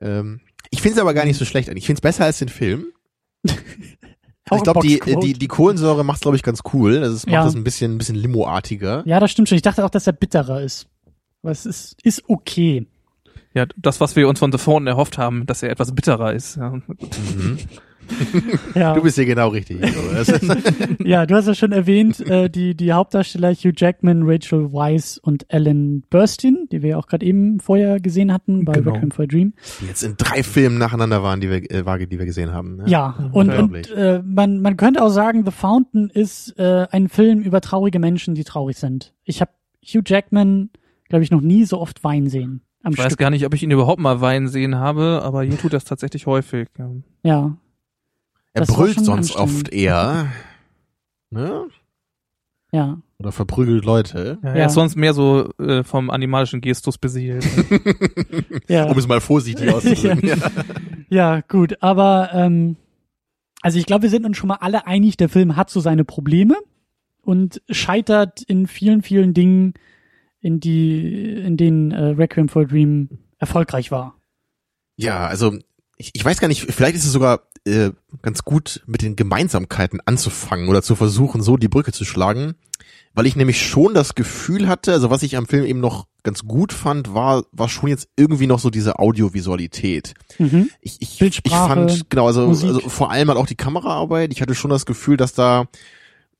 Ähm, 0.00 0.40
ich 0.70 0.80
finde 0.82 0.96
es 0.96 1.00
aber 1.00 1.14
gar 1.14 1.24
nicht 1.24 1.36
so 1.38 1.44
schlecht. 1.44 1.68
Ich 1.68 1.86
finde 1.86 1.98
es 1.98 2.02
besser 2.02 2.24
als 2.24 2.38
den 2.38 2.48
Film. 2.48 2.86
Ich 4.54 4.62
glaube, 4.64 4.80
die, 4.80 5.00
die, 5.22 5.32
die 5.32 5.48
Kohlensäure 5.48 6.04
macht 6.04 6.20
glaube 6.20 6.36
ich, 6.36 6.42
ganz 6.42 6.60
cool. 6.74 7.00
Das 7.00 7.14
ist, 7.14 7.26
macht 7.26 7.32
Ja. 7.32 7.44
das 7.44 7.54
ein 7.54 7.64
bisschen, 7.64 7.94
ein 7.94 7.98
bisschen 7.98 8.16
Limoartiger. 8.16 9.02
Ja, 9.06 9.18
das 9.18 9.30
stimmt 9.30 9.48
schon. 9.48 9.56
Ich 9.56 9.62
dachte 9.62 9.82
auch, 9.82 9.88
dass 9.88 10.06
er 10.06 10.12
bitterer 10.12 10.60
ist. 10.60 10.88
Aber 11.42 11.52
es 11.52 11.64
ist, 11.64 11.96
ist 12.02 12.24
okay. 12.28 12.86
Ja, 13.54 13.66
das, 13.76 14.00
was 14.00 14.16
wir 14.16 14.28
uns 14.28 14.38
von 14.38 14.52
The 14.52 14.58
Fountain 14.58 14.86
erhofft 14.86 15.18
haben, 15.18 15.46
dass 15.46 15.62
er 15.62 15.70
etwas 15.70 15.94
bitterer 15.94 16.32
ist. 16.32 16.56
Ja. 16.56 16.70
Mhm. 16.70 17.58
Ja. 18.74 18.94
Du 18.94 19.02
bist 19.02 19.16
hier 19.16 19.26
genau 19.26 19.48
richtig. 19.48 19.78
Ja, 21.04 21.24
du 21.26 21.34
hast 21.34 21.46
ja 21.46 21.54
schon 21.54 21.72
erwähnt, 21.72 22.20
äh, 22.20 22.48
die, 22.50 22.74
die 22.74 22.92
Hauptdarsteller 22.92 23.52
Hugh 23.54 23.72
Jackman, 23.76 24.22
Rachel 24.24 24.72
Weisz 24.72 25.18
und 25.22 25.46
Ellen 25.48 26.02
Burstyn, 26.10 26.68
die 26.70 26.82
wir 26.82 26.90
ja 26.90 26.96
auch 26.98 27.06
gerade 27.06 27.24
eben 27.24 27.60
vorher 27.60 28.00
gesehen 28.00 28.32
hatten 28.32 28.64
bei 28.64 28.72
Genau. 28.74 28.92
Requiem 28.92 29.10
for 29.10 29.24
a 29.24 29.26
Dream. 29.26 29.52
die 29.80 29.86
jetzt 29.86 30.02
in 30.02 30.16
drei 30.16 30.42
Filmen 30.42 30.78
nacheinander 30.78 31.22
waren, 31.22 31.40
die 31.40 31.50
wir, 31.50 31.70
äh, 31.70 32.06
die 32.06 32.18
wir 32.18 32.26
gesehen 32.26 32.52
haben. 32.52 32.76
Ne? 32.76 32.84
Ja, 32.86 33.30
und, 33.32 33.48
und 33.50 33.50
unglaublich. 33.50 33.96
äh, 33.96 34.20
man, 34.24 34.60
man 34.60 34.76
könnte 34.76 35.02
auch 35.02 35.10
sagen, 35.10 35.44
The 35.44 35.52
Fountain 35.52 36.10
ist 36.12 36.58
äh, 36.58 36.86
ein 36.90 37.08
Film 37.08 37.40
über 37.40 37.60
traurige 37.60 37.98
Menschen, 37.98 38.34
die 38.34 38.44
traurig 38.44 38.78
sind. 38.78 39.14
Ich 39.24 39.40
habe 39.40 39.52
Hugh 39.84 40.02
Jackman, 40.04 40.70
glaube 41.08 41.24
ich, 41.24 41.30
noch 41.30 41.40
nie 41.40 41.64
so 41.64 41.80
oft 41.80 42.02
weinen 42.04 42.28
sehen 42.28 42.62
am 42.82 42.92
Ich 42.92 42.98
weiß 42.98 43.06
Stück. 43.06 43.18
gar 43.18 43.30
nicht, 43.30 43.44
ob 43.46 43.54
ich 43.54 43.62
ihn 43.62 43.70
überhaupt 43.70 44.00
mal 44.00 44.20
weinen 44.20 44.48
sehen 44.48 44.76
habe, 44.76 45.20
aber 45.22 45.42
hier 45.42 45.58
tut 45.58 45.72
das 45.72 45.84
tatsächlich 45.84 46.26
häufig. 46.26 46.68
Ja. 46.78 46.90
Ja, 47.22 47.56
Er 48.54 48.60
das 48.60 48.68
brüllt 48.74 49.04
sonst 49.04 49.36
oft 49.36 49.68
eher. 49.72 50.26
Ne? 51.30 51.68
ja. 52.72 52.98
Oder 53.18 53.32
verprügelt 53.32 53.84
Leute. 53.84 54.38
Ja, 54.42 54.48
Ja. 54.50 54.54
Er 54.56 54.66
ist 54.66 54.74
sonst 54.74 54.96
mehr 54.96 55.14
so 55.14 55.50
äh, 55.58 55.84
vom 55.84 56.10
animalischen 56.10 56.60
Gestus 56.60 56.98
beseelt. 56.98 57.46
ja. 58.68 58.86
Um 58.90 58.98
es 58.98 59.06
mal 59.06 59.20
vorsichtig 59.20 59.70
auszudrücken. 59.72 60.28
ja. 60.28 60.36
Ja, 61.08 61.40
gut, 61.42 61.76
aber 61.82 62.30
ähm, 62.32 62.76
also 63.60 63.78
ich 63.78 63.86
glaube, 63.86 64.02
wir 64.04 64.10
sind 64.10 64.24
uns 64.26 64.36
schon 64.36 64.48
mal 64.48 64.56
alle 64.60 64.86
einig, 64.86 65.16
der 65.16 65.28
Film 65.28 65.54
hat 65.56 65.70
so 65.70 65.78
seine 65.80 66.04
Probleme. 66.04 66.56
und 67.22 67.62
scheitert 67.70 68.42
in 68.42 68.66
vielen, 68.66 69.02
vielen 69.02 69.32
Dingen, 69.34 69.74
in 70.42 70.60
die, 70.60 71.32
in 71.38 71.56
denen 71.56 71.92
äh, 71.92 72.08
Requiem 72.08 72.48
for 72.48 72.62
a 72.62 72.64
Dream 72.66 73.08
erfolgreich 73.38 73.90
war. 73.90 74.16
Ja, 74.96 75.26
also 75.26 75.56
ich, 75.96 76.10
ich 76.14 76.24
weiß 76.24 76.40
gar 76.40 76.48
nicht, 76.48 76.70
vielleicht 76.72 76.96
ist 76.96 77.06
es 77.06 77.12
sogar 77.12 77.42
äh, 77.64 77.90
ganz 78.22 78.42
gut, 78.42 78.82
mit 78.86 79.02
den 79.02 79.16
Gemeinsamkeiten 79.16 80.00
anzufangen 80.04 80.68
oder 80.68 80.82
zu 80.82 80.96
versuchen, 80.96 81.42
so 81.42 81.56
die 81.56 81.68
Brücke 81.68 81.92
zu 81.92 82.04
schlagen. 82.04 82.54
Weil 83.14 83.26
ich 83.26 83.36
nämlich 83.36 83.64
schon 83.64 83.92
das 83.92 84.14
Gefühl 84.14 84.68
hatte, 84.68 84.92
also 84.92 85.10
was 85.10 85.22
ich 85.22 85.36
am 85.36 85.46
Film 85.46 85.66
eben 85.66 85.80
noch 85.80 86.06
ganz 86.22 86.44
gut 86.44 86.72
fand, 86.72 87.14
war, 87.14 87.44
war 87.52 87.68
schon 87.68 87.90
jetzt 87.90 88.08
irgendwie 88.16 88.46
noch 88.46 88.58
so 88.58 88.70
diese 88.70 88.98
Audiovisualität. 88.98 90.14
Mhm. 90.38 90.70
Ich, 90.80 90.96
ich, 91.00 91.20
ich 91.20 91.42
fand, 91.50 92.08
genau, 92.08 92.26
also, 92.26 92.46
Musik. 92.46 92.68
also 92.68 92.88
vor 92.88 93.10
allem 93.10 93.28
halt 93.28 93.38
auch 93.38 93.46
die 93.46 93.54
Kameraarbeit. 93.54 94.32
Ich 94.32 94.40
hatte 94.40 94.54
schon 94.54 94.70
das 94.70 94.86
Gefühl, 94.86 95.18
dass 95.18 95.34
da 95.34 95.66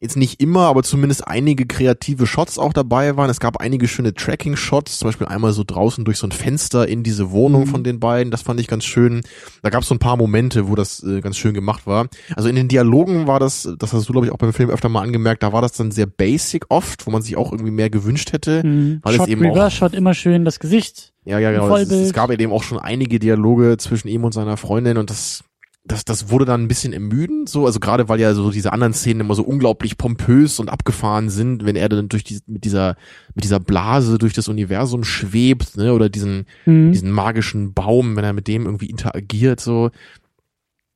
jetzt 0.02 0.16
nicht 0.16 0.40
immer, 0.42 0.66
aber 0.66 0.82
zumindest 0.82 1.26
einige 1.26 1.64
kreative 1.64 2.26
Shots 2.26 2.58
auch 2.58 2.72
dabei 2.72 3.16
waren. 3.16 3.30
Es 3.30 3.40
gab 3.40 3.58
einige 3.58 3.86
schöne 3.88 4.12
Tracking-Shots, 4.12 4.98
zum 4.98 5.08
Beispiel 5.08 5.28
einmal 5.28 5.52
so 5.52 5.62
draußen 5.64 6.04
durch 6.04 6.18
so 6.18 6.26
ein 6.26 6.32
Fenster 6.32 6.88
in 6.88 7.02
diese 7.02 7.30
Wohnung 7.30 7.62
Mhm. 7.62 7.66
von 7.68 7.84
den 7.84 8.00
beiden. 8.00 8.30
Das 8.30 8.42
fand 8.42 8.58
ich 8.60 8.66
ganz 8.66 8.84
schön. 8.84 9.22
Da 9.62 9.70
gab 9.70 9.82
es 9.82 9.88
so 9.88 9.94
ein 9.94 9.98
paar 10.00 10.16
Momente, 10.16 10.68
wo 10.68 10.74
das 10.74 11.02
äh, 11.04 11.20
ganz 11.20 11.36
schön 11.38 11.54
gemacht 11.54 11.86
war. 11.86 12.08
Also 12.34 12.48
in 12.48 12.56
den 12.56 12.68
Dialogen 12.68 13.26
war 13.26 13.38
das, 13.40 13.68
das 13.78 13.92
hast 13.92 14.08
du 14.08 14.12
glaube 14.12 14.26
ich 14.26 14.32
auch 14.32 14.38
beim 14.38 14.52
Film 14.52 14.70
öfter 14.70 14.88
mal 14.88 15.02
angemerkt, 15.02 15.42
da 15.42 15.52
war 15.52 15.62
das 15.62 15.72
dann 15.72 15.90
sehr 15.92 16.06
basic 16.06 16.64
oft, 16.68 17.06
wo 17.06 17.10
man 17.12 17.22
sich 17.22 17.36
auch 17.36 17.52
irgendwie 17.52 17.70
mehr 17.70 17.88
gewünscht 17.88 18.32
hätte. 18.32 18.62
Mhm. 18.66 18.98
Weil 19.02 19.12
es 19.14 19.18
Shot 19.18 19.28
eben 19.28 19.46
auch- 19.46 19.54
Reverse 19.54 19.76
Shot 19.76 19.94
immer 19.94 20.14
schön 20.14 20.44
das 20.44 20.58
Gesicht. 20.58 21.12
Ja, 21.24 21.38
ja, 21.38 21.52
genau. 21.52 21.76
Es, 21.76 21.88
es 21.88 22.12
gab 22.12 22.32
eben 22.32 22.50
auch 22.52 22.64
schon 22.64 22.78
einige 22.80 23.20
Dialoge 23.20 23.76
zwischen 23.78 24.08
ihm 24.08 24.24
und 24.24 24.34
seiner 24.34 24.56
Freundin 24.56 24.96
und 24.98 25.08
das, 25.08 25.44
das, 25.84 26.04
das 26.04 26.30
wurde 26.30 26.44
dann 26.44 26.62
ein 26.62 26.68
bisschen 26.68 26.92
ermüdend, 26.92 27.48
so, 27.48 27.66
also 27.66 27.80
gerade 27.80 28.08
weil 28.08 28.20
ja 28.20 28.34
so 28.34 28.50
diese 28.52 28.72
anderen 28.72 28.94
Szenen 28.94 29.20
immer 29.20 29.34
so 29.34 29.42
unglaublich 29.42 29.98
pompös 29.98 30.60
und 30.60 30.68
abgefahren 30.68 31.28
sind, 31.28 31.64
wenn 31.64 31.74
er 31.74 31.88
dann 31.88 32.08
durch 32.08 32.22
die, 32.22 32.38
mit 32.46 32.64
dieser, 32.64 32.96
mit 33.34 33.42
dieser 33.42 33.58
Blase 33.58 34.18
durch 34.18 34.32
das 34.32 34.46
Universum 34.46 35.02
schwebt, 35.02 35.76
ne, 35.76 35.92
oder 35.92 36.08
diesen, 36.08 36.46
Mhm. 36.66 36.92
diesen 36.92 37.10
magischen 37.10 37.74
Baum, 37.74 38.14
wenn 38.14 38.24
er 38.24 38.32
mit 38.32 38.46
dem 38.46 38.64
irgendwie 38.66 38.90
interagiert, 38.90 39.60
so. 39.60 39.90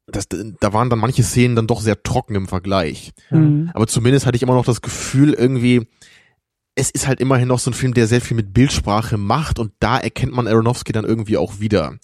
Das, 0.08 0.28
da 0.28 0.72
waren 0.72 0.88
dann 0.88 1.00
manche 1.00 1.24
Szenen 1.24 1.56
dann 1.56 1.66
doch 1.66 1.80
sehr 1.80 2.00
trocken 2.04 2.36
im 2.36 2.46
Vergleich. 2.46 3.12
Mhm. 3.30 3.72
Aber 3.74 3.88
zumindest 3.88 4.24
hatte 4.24 4.36
ich 4.36 4.42
immer 4.44 4.54
noch 4.54 4.64
das 4.64 4.82
Gefühl, 4.82 5.32
irgendwie, 5.32 5.88
es 6.76 6.90
ist 6.92 7.08
halt 7.08 7.18
immerhin 7.20 7.48
noch 7.48 7.58
so 7.58 7.72
ein 7.72 7.74
Film, 7.74 7.92
der 7.92 8.06
sehr 8.06 8.20
viel 8.20 8.36
mit 8.36 8.54
Bildsprache 8.54 9.16
macht 9.18 9.58
und 9.58 9.72
da 9.80 9.98
erkennt 9.98 10.32
man 10.32 10.46
Aronofsky 10.46 10.92
dann 10.92 11.04
irgendwie 11.04 11.36
auch 11.38 11.58
wieder. 11.58 11.98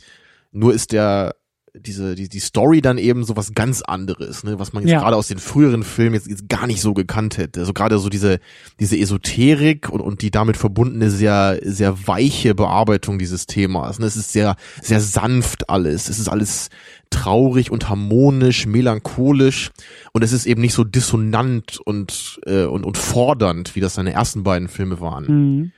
Nur 0.51 0.75
ist 0.75 0.91
der, 0.91 1.37
diese, 1.75 2.15
die, 2.15 2.29
die 2.29 2.41
Story 2.41 2.83
dann 2.83 2.99
eben 2.99 3.25
so 3.25 3.35
was 3.35 3.55
ganz 3.55 3.81
anderes, 3.81 4.45
ne, 4.45 4.59
was 4.59 4.75
man 4.75 4.83
jetzt 4.83 4.93
Ja. 4.93 5.01
gerade 5.01 5.17
aus 5.17 5.29
den 5.29 5.39
früheren 5.39 5.85
Filmen 5.85 6.15
jetzt, 6.15 6.27
jetzt 6.27 6.49
gar 6.49 6.67
nicht 6.67 6.83
so 6.83 6.93
gekannt 6.93 7.39
hätte. 7.39 7.61
Also 7.61 7.73
gerade 7.73 7.99
so 7.99 8.11
diese, 8.11 8.41
diese 8.79 8.99
Esoterik 8.99 9.89
und, 9.89 10.03
und 10.03 10.21
die 10.21 10.31
damit 10.31 10.59
verbundene 10.59 11.11
sehr, 11.11 11.59
sehr 11.63 12.07
weiche 12.07 12.55
Bearbeitung 12.55 13.19
dieses 13.19 13.47
Themas. 13.47 13.99
Ne. 13.99 14.05
Es 14.07 14.17
ist 14.17 14.33
sehr, 14.33 14.57
sehr 14.83 15.01
sanft 15.01 15.71
alles. 15.71 16.11
Es 16.11 16.19
ist 16.19 16.29
alles 16.29 16.69
traurig 17.09 17.71
und 17.71 17.89
harmonisch, 17.89 18.67
melancholisch 18.67 19.71
und 20.13 20.23
es 20.23 20.33
ist 20.33 20.47
eben 20.47 20.61
nicht 20.61 20.75
so 20.75 20.85
dissonant 20.85 21.79
und, 21.85 22.39
äh, 22.45 22.65
und, 22.65 22.85
und 22.85 22.99
fordernd, 22.99 23.75
wie 23.77 23.81
das 23.81 23.95
seine 23.95 24.13
ersten 24.13 24.43
beiden 24.43 24.69
Filme 24.69 25.01
waren. 25.01 25.25
Mhm. 25.25 25.73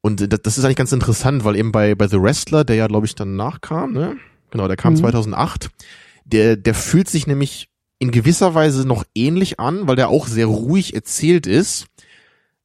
Und 0.00 0.20
äh, 0.20 0.26
das, 0.28 0.42
das 0.42 0.58
ist 0.58 0.64
eigentlich 0.64 0.76
ganz 0.76 0.90
interessant, 0.92 1.44
weil 1.44 1.54
eben 1.54 1.70
bei, 1.70 1.94
bei 1.94 2.08
The 2.08 2.20
Wrestler, 2.20 2.64
der 2.64 2.74
ja, 2.74 2.88
glaube 2.88 3.06
ich, 3.06 3.14
dann 3.14 3.36
nachkam, 3.36 3.92
ne? 3.92 4.16
Genau, 4.52 4.68
der 4.68 4.76
kam 4.76 4.92
Mhm. 4.92 4.98
2008. 4.98 5.70
Der, 6.24 6.56
der 6.56 6.74
fühlt 6.74 7.08
sich 7.08 7.26
nämlich 7.26 7.68
in 7.98 8.10
gewisser 8.12 8.54
Weise 8.54 8.86
noch 8.86 9.04
ähnlich 9.14 9.58
an, 9.58 9.88
weil 9.88 9.96
der 9.96 10.08
auch 10.08 10.28
sehr 10.28 10.46
ruhig 10.46 10.94
erzählt 10.94 11.46
ist. 11.46 11.86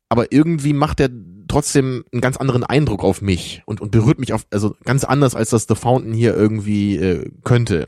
Aber 0.09 0.31
irgendwie 0.31 0.73
macht 0.73 0.99
er 0.99 1.09
trotzdem 1.47 2.03
einen 2.11 2.21
ganz 2.21 2.37
anderen 2.37 2.63
Eindruck 2.63 3.03
auf 3.03 3.21
mich 3.21 3.63
und, 3.65 3.81
und 3.81 3.91
berührt 3.91 4.19
mich 4.19 4.33
auf, 4.33 4.45
also 4.51 4.75
ganz 4.83 5.03
anders, 5.03 5.33
als 5.35 5.49
das 5.49 5.65
The 5.67 5.75
Fountain 5.75 6.13
hier 6.13 6.35
irgendwie 6.35 6.97
äh, 6.97 7.29
könnte. 7.43 7.87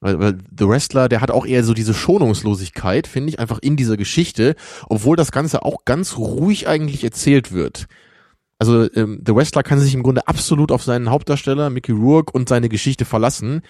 Weil, 0.00 0.20
weil 0.20 0.38
The 0.56 0.68
Wrestler, 0.68 1.08
der 1.08 1.20
hat 1.20 1.30
auch 1.30 1.46
eher 1.46 1.64
so 1.64 1.74
diese 1.74 1.94
Schonungslosigkeit, 1.94 3.06
finde 3.06 3.30
ich, 3.30 3.38
einfach 3.40 3.58
in 3.60 3.76
dieser 3.76 3.96
Geschichte, 3.96 4.54
obwohl 4.88 5.16
das 5.16 5.32
Ganze 5.32 5.62
auch 5.64 5.84
ganz 5.84 6.16
ruhig 6.18 6.68
eigentlich 6.68 7.02
erzählt 7.02 7.52
wird. 7.52 7.86
Also 8.58 8.88
ähm, 8.94 9.22
The 9.26 9.34
Wrestler 9.34 9.62
kann 9.62 9.80
sich 9.80 9.94
im 9.94 10.02
Grunde 10.02 10.26
absolut 10.28 10.70
auf 10.72 10.82
seinen 10.82 11.10
Hauptdarsteller 11.10 11.70
Mickey 11.70 11.92
Rourke 11.92 12.32
und 12.32 12.48
seine 12.48 12.68
Geschichte 12.68 13.04
verlassen. 13.04 13.62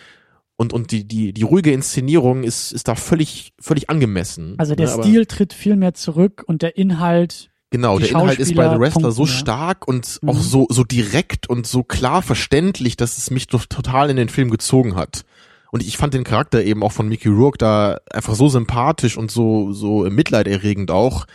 Und, 0.56 0.72
und 0.72 0.92
die, 0.92 1.04
die, 1.04 1.32
die 1.32 1.42
ruhige 1.42 1.72
Inszenierung 1.72 2.44
ist, 2.44 2.70
ist 2.72 2.86
da 2.86 2.94
völlig, 2.94 3.52
völlig 3.60 3.90
angemessen. 3.90 4.54
Also 4.58 4.74
der 4.76 4.96
Ne, 4.96 5.02
Stil 5.02 5.26
tritt 5.26 5.52
viel 5.52 5.74
mehr 5.76 5.94
zurück 5.94 6.44
und 6.46 6.62
der 6.62 6.76
Inhalt, 6.76 7.50
Genau, 7.70 7.98
der 7.98 8.10
Inhalt 8.10 8.38
ist 8.38 8.54
bei 8.54 8.72
The 8.72 8.78
Wrestler 8.78 9.10
so 9.10 9.22
punkten, 9.22 9.34
ja. 9.34 9.40
stark 9.40 9.88
und 9.88 10.20
Mhm. 10.22 10.28
auch 10.28 10.38
so, 10.38 10.66
so 10.70 10.84
direkt 10.84 11.48
und 11.50 11.66
so 11.66 11.82
klar 11.82 12.22
verständlich, 12.22 12.96
dass 12.96 13.18
es 13.18 13.32
mich 13.32 13.48
doch 13.48 13.66
total 13.66 14.10
in 14.10 14.16
den 14.16 14.28
Film 14.28 14.48
gezogen 14.48 14.94
hat. 14.94 15.24
Und 15.72 15.82
ich 15.82 15.96
fand 15.96 16.14
den 16.14 16.22
Charakter 16.22 16.62
eben 16.62 16.84
auch 16.84 16.92
von 16.92 17.08
Mickey 17.08 17.26
Rourke 17.30 17.58
da 17.58 17.98
einfach 18.12 18.36
so 18.36 18.48
sympathisch 18.48 19.16
und 19.18 19.32
so, 19.32 19.72
so 19.72 20.08
mitleiderregend 20.08 20.92
auch, 20.92 21.26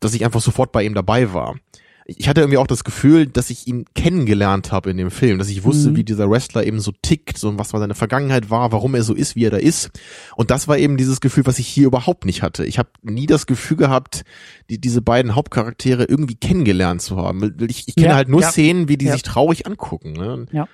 dass 0.00 0.12
ich 0.12 0.22
einfach 0.22 0.42
sofort 0.42 0.70
bei 0.70 0.82
ihm 0.84 0.92
dabei 0.92 1.32
war. 1.32 1.56
Ich 2.08 2.28
hatte 2.28 2.40
irgendwie 2.40 2.58
auch 2.58 2.68
das 2.68 2.84
Gefühl, 2.84 3.26
dass 3.26 3.50
ich 3.50 3.66
ihn 3.66 3.84
kennengelernt 3.96 4.70
habe 4.70 4.90
in 4.90 4.96
dem 4.96 5.10
Film, 5.10 5.38
dass 5.40 5.48
ich 5.48 5.64
wusste, 5.64 5.90
Mhm. 5.90 5.96
wie 5.96 6.04
dieser 6.04 6.30
Wrestler 6.30 6.64
eben 6.64 6.78
so 6.78 6.92
tickt, 7.02 7.36
so 7.36 7.58
was 7.58 7.70
seine 7.70 7.96
Vergangenheit 7.96 8.48
war, 8.48 8.70
warum 8.70 8.94
er 8.94 9.02
so 9.02 9.12
ist, 9.12 9.34
wie 9.34 9.44
er 9.44 9.50
da 9.50 9.56
ist. 9.56 9.90
Und 10.36 10.52
das 10.52 10.68
war 10.68 10.78
eben 10.78 10.96
dieses 10.96 11.20
Gefühl, 11.20 11.46
was 11.46 11.58
ich 11.58 11.66
hier 11.66 11.88
überhaupt 11.88 12.24
nicht 12.24 12.42
hatte. 12.42 12.64
Ich 12.64 12.78
habe 12.78 12.90
nie 13.02 13.26
das 13.26 13.46
Gefühl 13.46 13.76
gehabt, 13.76 14.22
die, 14.70 14.80
diese 14.80 15.02
beiden 15.02 15.34
Hauptcharaktere 15.34 16.04
irgendwie 16.04 16.36
kennengelernt 16.36 17.02
zu 17.02 17.16
haben. 17.16 17.56
Ich, 17.68 17.88
ich 17.88 17.96
kenne 17.96 18.06
Ja, 18.08 18.14
halt 18.14 18.28
nur 18.28 18.42
ja. 18.42 18.50
Szenen, 18.52 18.88
wie 18.88 18.96
die 18.96 19.06
Ja. 19.06 19.12
sich 19.14 19.22
traurig 19.22 19.66
angucken. 19.66 20.12
Ne? 20.12 20.46
Ja. 20.52 20.68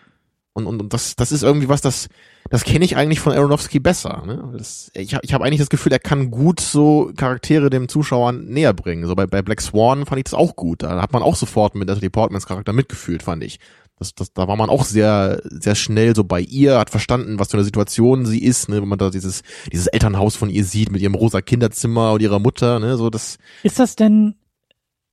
Und, 0.52 0.66
und, 0.66 0.82
und 0.82 0.92
das, 0.92 1.16
das 1.16 1.32
ist 1.32 1.42
irgendwie 1.42 1.70
was, 1.70 1.80
das, 1.80 2.08
das 2.52 2.64
kenne 2.64 2.84
ich 2.84 2.98
eigentlich 2.98 3.20
von 3.20 3.32
Aronofsky 3.32 3.80
besser. 3.80 4.24
Ne? 4.26 4.52
Das, 4.52 4.90
ich 4.92 5.14
habe 5.14 5.24
ich 5.24 5.32
hab 5.32 5.40
eigentlich 5.40 5.60
das 5.60 5.70
Gefühl, 5.70 5.90
er 5.90 5.98
kann 5.98 6.30
gut 6.30 6.60
so 6.60 7.10
Charaktere 7.16 7.70
dem 7.70 7.88
Zuschauer 7.88 8.32
näher 8.32 8.74
bringen. 8.74 9.06
So 9.06 9.14
bei, 9.14 9.26
bei 9.26 9.40
Black 9.40 9.62
Swan 9.62 10.04
fand 10.04 10.18
ich 10.18 10.24
das 10.24 10.34
auch 10.34 10.54
gut. 10.54 10.82
Da 10.82 11.00
hat 11.00 11.14
man 11.14 11.22
auch 11.22 11.34
sofort 11.34 11.74
mit 11.74 11.88
Natalie 11.88 12.10
Portmans 12.10 12.44
Charakter 12.44 12.74
mitgefühlt, 12.74 13.22
fand 13.22 13.42
ich. 13.42 13.58
Das, 13.98 14.14
das, 14.14 14.34
da 14.34 14.48
war 14.48 14.56
man 14.56 14.68
auch 14.68 14.84
sehr, 14.84 15.40
sehr 15.44 15.74
schnell 15.74 16.14
so 16.14 16.24
bei 16.24 16.40
ihr, 16.40 16.78
hat 16.78 16.90
verstanden, 16.90 17.38
was 17.38 17.48
für 17.48 17.56
eine 17.56 17.64
Situation 17.64 18.26
sie 18.26 18.42
ist, 18.42 18.68
ne, 18.68 18.82
wenn 18.82 18.88
man 18.88 18.98
da 18.98 19.08
dieses, 19.08 19.42
dieses 19.72 19.86
Elternhaus 19.86 20.36
von 20.36 20.50
ihr 20.50 20.66
sieht 20.66 20.92
mit 20.92 21.00
ihrem 21.00 21.14
rosa 21.14 21.40
Kinderzimmer 21.40 22.12
und 22.12 22.20
ihrer 22.20 22.38
Mutter, 22.38 22.80
ne, 22.80 22.98
so 22.98 23.08
das, 23.08 23.38
Ist 23.62 23.78
das 23.78 23.96
denn, 23.96 24.34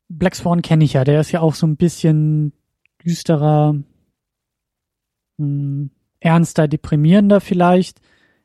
Black 0.10 0.36
Swan 0.36 0.61
kenne 0.61 0.84
ich 0.84 0.91
ja, 0.91 1.06
der 1.06 1.22
ist 1.22 1.32
ja 1.32 1.40
auch 1.40 1.56
so 1.56 1.66
ein 1.66 1.78
bisschen 1.78 2.52
düsterer, 3.06 3.76
mh, 5.38 5.90
ernster, 6.19 6.67
deprimierender 6.67 7.41
vielleicht. 7.41 7.99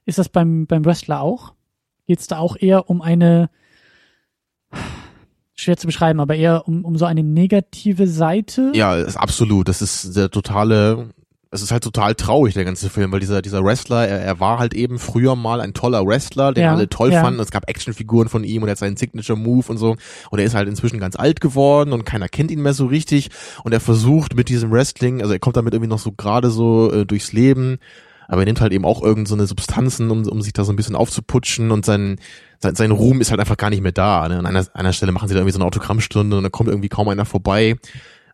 Ist 0.07 0.19
das 0.19 0.29
beim, 0.29 0.67
beim 0.67 0.85
Wrestler 0.85 1.21
auch? 1.21 1.55
Geht 2.07 2.21
es 2.21 2.27
da 2.27 2.39
auch 2.39 2.57
eher 2.57 2.91
um 2.91 3.01
eine, 3.01 3.49
schwer 5.55 5.77
zu 5.77 5.87
beschreiben, 5.87 6.21
aber 6.21 6.37
eher 6.37 6.69
um, 6.69 6.85
um 6.85 6.97
so 6.97 7.05
eine 7.05 7.23
negative 7.23 8.07
Seite? 8.07 8.73
Ja, 8.75 8.93
absolut. 9.15 9.69
Das 9.69 9.81
ist 9.81 10.17
der 10.17 10.31
totale, 10.31 11.11
es 11.55 11.63
ist 11.63 11.71
halt 11.71 11.85
total 11.85 12.17
traurig, 12.17 12.55
der 12.55 12.65
ganze 12.65 12.91
Film, 12.91 13.13
weil 13.13 13.21
dieser, 13.21 13.41
dieser 13.41 13.65
Wrestler, 13.65 14.09
er, 14.09 14.21
er 14.21 14.41
war 14.41 14.59
halt 14.59 14.75
eben 14.75 14.99
früher 14.99 15.37
mal 15.37 15.61
ein 15.61 15.73
toller 15.73 16.05
Wrestler, 16.05 16.53
den 16.53 16.65
Ja, 16.65 16.75
alle 16.75 16.89
toll 16.89 17.13
ja. 17.13 17.23
fanden. 17.23 17.39
Es 17.39 17.53
gab 17.53 17.69
Actionfiguren 17.71 18.29
von 18.29 18.43
ihm 18.43 18.63
und 18.63 18.69
er 18.69 18.73
hat 18.73 18.79
seinen 18.79 18.97
Signature 18.97 19.39
Move 19.39 19.67
und 19.69 19.79
so. 19.79 19.95
Und 20.31 20.39
er 20.41 20.45
ist 20.45 20.55
halt 20.55 20.69
inzwischen 20.69 20.99
ganz 20.99 21.15
alt 21.15 21.41
geworden 21.41 21.93
und 21.93 22.05
keiner 22.05 22.29
kennt 22.29 22.51
ihn 22.51 22.61
mehr 22.61 22.75
so 22.75 22.87
richtig. 22.87 23.31
Und 23.63 23.73
er 23.73 23.79
versucht 23.79 24.35
mit 24.35 24.49
diesem 24.49 24.73
Wrestling, 24.73 25.23
also 25.23 25.33
er 25.33 25.39
kommt 25.39 25.57
damit 25.57 25.75
irgendwie 25.75 25.91
noch 25.91 26.01
so 26.01 26.11
gerade 26.11 26.51
so 26.51 26.93
äh, 26.93 27.07
durchs 27.07 27.33
Leben. 27.33 27.79
Aber 28.27 28.43
er 28.43 28.47
nimmt 28.47 28.61
halt 28.61 28.73
eben 28.73 28.85
auch 28.85 29.03
irgend 29.03 29.29
so 29.29 29.35
eine 29.35 29.47
Substanzen, 29.47 30.11
um, 30.11 30.27
um 30.27 30.43
sich 30.43 30.55
da 30.55 30.65
so 30.65 30.73
ein 30.73 30.77
bisschen 30.77 30.97
aufzuputschen 30.97 31.71
und 31.71 31.85
sein, 31.85 32.17
sein, 32.59 32.75
sein 32.75 32.91
Ruhm 32.91 33.21
ist 33.21 33.31
halt 33.31 33.39
einfach 33.39 33.59
gar 33.59 33.71
nicht 33.71 33.83
mehr 33.83 33.93
da. 33.93 34.27
Ne? 34.29 34.39
An 34.39 34.47
einer, 34.47 34.67
einer 34.75 34.93
Stelle 34.93 35.13
machen 35.13 35.29
sie 35.29 35.35
da 35.35 35.41
irgendwie 35.41 35.53
so 35.53 35.59
eine 35.59 35.67
Autogrammstunde 35.67 36.37
und 36.37 36.43
da 36.43 36.49
kommt 36.49 36.69
irgendwie 36.69 36.89
kaum 36.89 37.09
einer 37.09 37.27
vorbei. 37.27 37.77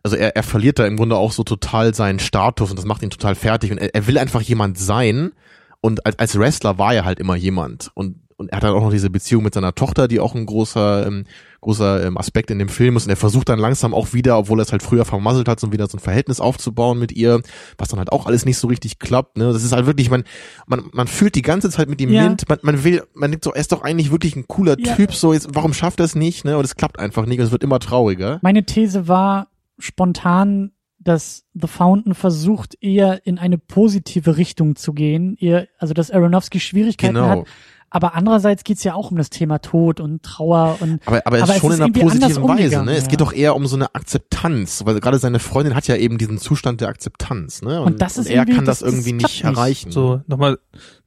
Also 0.03 0.15
er, 0.15 0.35
er 0.35 0.43
verliert 0.43 0.79
da 0.79 0.85
im 0.85 0.97
Grunde 0.97 1.15
auch 1.15 1.31
so 1.31 1.43
total 1.43 1.93
seinen 1.93 2.19
Status 2.19 2.69
und 2.71 2.77
das 2.77 2.85
macht 2.85 3.03
ihn 3.03 3.09
total 3.11 3.35
fertig 3.35 3.71
und 3.71 3.77
er, 3.77 3.93
er 3.93 4.07
will 4.07 4.17
einfach 4.17 4.41
jemand 4.41 4.77
sein 4.77 5.31
und 5.79 6.05
als, 6.05 6.17
als 6.19 6.37
Wrestler 6.39 6.77
war 6.77 6.93
er 6.93 7.05
halt 7.05 7.19
immer 7.19 7.35
jemand 7.35 7.91
und 7.93 8.15
und 8.37 8.47
er 8.51 8.57
hat 8.57 8.63
halt 8.63 8.73
auch 8.73 8.81
noch 8.81 8.89
diese 8.89 9.11
Beziehung 9.11 9.43
mit 9.43 9.53
seiner 9.53 9.75
Tochter, 9.75 10.07
die 10.07 10.19
auch 10.19 10.33
ein 10.33 10.47
großer 10.47 11.05
ähm, 11.05 11.25
großer 11.59 12.07
ähm, 12.07 12.17
Aspekt 12.17 12.49
in 12.49 12.57
dem 12.57 12.69
Film 12.69 12.97
ist 12.97 13.03
und 13.03 13.11
er 13.11 13.15
versucht 13.15 13.49
dann 13.49 13.59
langsam 13.59 13.93
auch 13.93 14.13
wieder, 14.13 14.35
obwohl 14.35 14.59
er 14.59 14.63
es 14.63 14.71
halt 14.71 14.81
früher 14.81 15.05
vermasselt 15.05 15.47
hat, 15.47 15.59
so 15.59 15.71
wieder 15.71 15.85
so 15.87 15.97
ein 15.97 15.99
Verhältnis 15.99 16.39
aufzubauen 16.39 16.97
mit 16.97 17.11
ihr, 17.11 17.41
was 17.77 17.89
dann 17.89 17.99
halt 17.99 18.11
auch 18.11 18.25
alles 18.25 18.43
nicht 18.45 18.57
so 18.57 18.67
richtig 18.67 18.97
klappt, 18.97 19.37
ne? 19.37 19.53
Das 19.53 19.63
ist 19.63 19.73
halt 19.73 19.85
wirklich 19.85 20.09
man 20.09 20.23
man 20.65 20.85
man 20.91 21.05
fühlt 21.05 21.35
die 21.35 21.43
ganze 21.43 21.69
Zeit 21.69 21.87
mit 21.87 22.01
ihm 22.01 22.11
Ja. 22.11 22.29
mit, 22.29 22.49
man, 22.49 22.57
man 22.63 22.83
will 22.83 23.03
man 23.13 23.29
denkt 23.29 23.43
so, 23.45 23.53
er 23.53 23.61
ist 23.61 23.71
doch 23.73 23.83
eigentlich 23.83 24.09
wirklich 24.09 24.35
ein 24.35 24.47
cooler 24.47 24.75
Ja. 24.79 24.95
Typ, 24.95 25.13
so 25.13 25.33
jetzt 25.33 25.49
warum 25.53 25.75
schafft 25.75 25.99
er 25.99 26.05
es 26.05 26.15
nicht, 26.15 26.43
ne? 26.43 26.57
Und 26.57 26.65
es 26.65 26.75
klappt 26.75 26.97
einfach 26.97 27.27
nicht 27.27 27.37
und 27.37 27.45
es 27.45 27.51
wird 27.51 27.61
immer 27.63 27.77
trauriger. 27.77 28.39
Meine 28.41 28.65
These 28.65 29.07
war 29.07 29.49
spontan, 29.81 30.71
dass 30.99 31.45
The 31.53 31.67
Fountain 31.67 32.13
versucht, 32.13 32.75
eher 32.81 33.25
in 33.25 33.39
eine 33.39 33.57
positive 33.57 34.37
Richtung 34.37 34.75
zu 34.75 34.93
gehen. 34.93 35.35
Eher, 35.39 35.67
also 35.79 35.93
dass 35.93 36.11
Aronofsky 36.11 36.59
Schwierigkeiten 36.59 37.15
Genau. 37.15 37.27
hat, 37.27 37.47
Aber 37.93 38.13
andererseits 38.15 38.63
geht's 38.63 38.83
ja 38.85 38.93
auch 38.93 39.11
um 39.11 39.17
das 39.17 39.29
Thema 39.29 39.59
Tod 39.59 39.99
und 39.99 40.23
Trauer 40.23 40.77
und 40.79 41.01
Aber, 41.05 41.21
aber, 41.25 41.37
es 41.37 41.43
Aber 41.43 41.51
ist 41.51 41.55
es 41.55 41.61
schon 41.61 41.71
ist 41.71 41.77
in 41.79 41.83
einer 41.83 41.93
positiven 41.93 42.47
Weise. 42.47 42.83
Ne? 42.85 42.95
Es 42.95 43.03
ja. 43.03 43.09
geht 43.09 43.19
doch 43.21 43.33
eher 43.33 43.53
um 43.55 43.67
so 43.67 43.75
eine 43.75 43.93
Akzeptanz, 43.95 44.85
weil 44.85 44.99
gerade 45.01 45.17
seine 45.17 45.39
Freundin 45.39 45.75
hat 45.75 45.87
ja 45.87 45.95
eben 45.97 46.17
diesen 46.17 46.37
Zustand 46.37 46.79
der 46.81 46.87
Akzeptanz. 46.87 47.61
Ne? 47.63 47.81
Und 47.81 47.99
das 48.01 48.17
ist 48.17 48.27
er 48.27 48.35
irgendwie- 48.43 48.55
kann 48.55 48.65
das, 48.65 48.79
das- 48.79 48.89
irgendwie 48.93 49.11
nicht 49.13 49.23
nicht. 49.23 49.43
erreichen. 49.43 49.91
So, 49.91 50.21
nochmal 50.27 50.57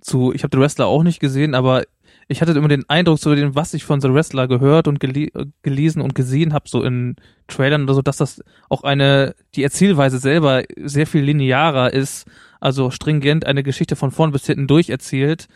zu, 0.00 0.32
ich 0.34 0.42
habe 0.42 0.54
The 0.54 0.60
Wrestler 0.60 0.86
auch 0.86 1.04
nicht 1.04 1.20
gesehen, 1.20 1.54
aber 1.54 1.84
ich 2.28 2.40
hatte 2.40 2.52
immer 2.52 2.68
den 2.68 2.88
Eindruck, 2.88 3.18
so 3.18 3.34
den, 3.34 3.54
was 3.54 3.74
ich 3.74 3.84
von 3.84 4.00
The 4.00 4.12
Wrestler 4.12 4.48
gehört 4.48 4.88
und 4.88 5.00
gele 5.00 5.26
äh, 5.34 5.46
gelesen 5.62 6.00
und 6.02 6.14
gesehen 6.14 6.52
habe, 6.54 6.68
so 6.68 6.82
in 6.82 7.16
Trailern 7.48 7.84
oder 7.84 7.94
so, 7.94 8.02
dass 8.02 8.16
das 8.16 8.42
auch 8.68 8.82
eine, 8.82 9.34
die 9.54 9.62
Erzählweise 9.62 10.18
selber 10.18 10.62
sehr 10.82 11.06
viel 11.06 11.22
linearer 11.22 11.92
ist, 11.92 12.26
also 12.60 12.90
stringent 12.90 13.46
eine 13.46 13.62
Geschichte 13.62 13.96
von 13.96 14.10
vorn 14.10 14.32
bis 14.32 14.46
hinten 14.46 14.66
durcherzählt, 14.66 15.48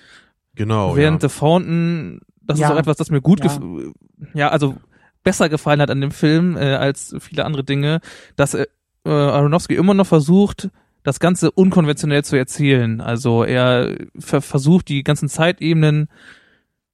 Genau. 0.54 0.96
während 0.96 1.22
ja. 1.22 1.28
The 1.28 1.34
Fountain, 1.34 2.20
das 2.42 2.58
Ja. 2.58 2.66
ist 2.68 2.72
auch 2.74 2.78
etwas, 2.78 2.96
das 2.96 3.10
mir 3.10 3.20
gut, 3.20 3.40
Ja. 3.44 3.46
gef- 3.50 3.92
ja, 4.34 4.48
also 4.50 4.76
besser 5.24 5.48
gefallen 5.48 5.80
hat 5.80 5.90
an 5.90 6.00
dem 6.00 6.10
Film 6.10 6.56
äh, 6.56 6.74
als 6.74 7.14
viele 7.20 7.44
andere 7.44 7.64
Dinge, 7.64 8.00
dass 8.36 8.54
äh, 8.54 8.66
äh, 9.04 9.10
Aronofsky 9.10 9.74
immer 9.74 9.94
noch 9.94 10.06
versucht, 10.06 10.70
das 11.04 11.20
Ganze 11.20 11.50
unkonventionell 11.52 12.24
zu 12.24 12.36
erzählen. 12.36 13.00
Also 13.00 13.44
er 13.44 13.96
ver 14.18 14.42
versucht, 14.42 14.88
die 14.88 15.04
ganzen 15.04 15.28
Zeitebenen 15.28 16.08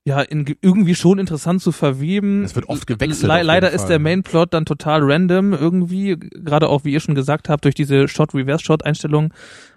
ja 0.05 0.21
in, 0.21 0.57
irgendwie 0.61 0.95
schon 0.95 1.19
interessant 1.19 1.63
zu 1.63 1.73
verweben. 1.73 2.45
Es 2.45 2.55
wird 2.55 2.69
oft 2.69 2.87
gewechselt. 2.87 3.31
Le 3.31 3.43
leider 3.43 3.71
ist 3.71 3.87
der 3.87 3.99
Mainplot 3.99 4.53
dann 4.53 4.67
total 4.67 5.01
random 5.03 5.55
irgendwie, 5.55 6.17
gerade 6.19 6.69
auch 6.69 6.85
wie 6.85 6.93
ihr 6.93 7.01
schon 7.01 7.15
gesagt 7.15 7.49
habt, 7.49 7.65
durch 7.65 7.75
diese 7.75 8.07
Shot-Reverse-Shot-Einstellung. 8.07 9.33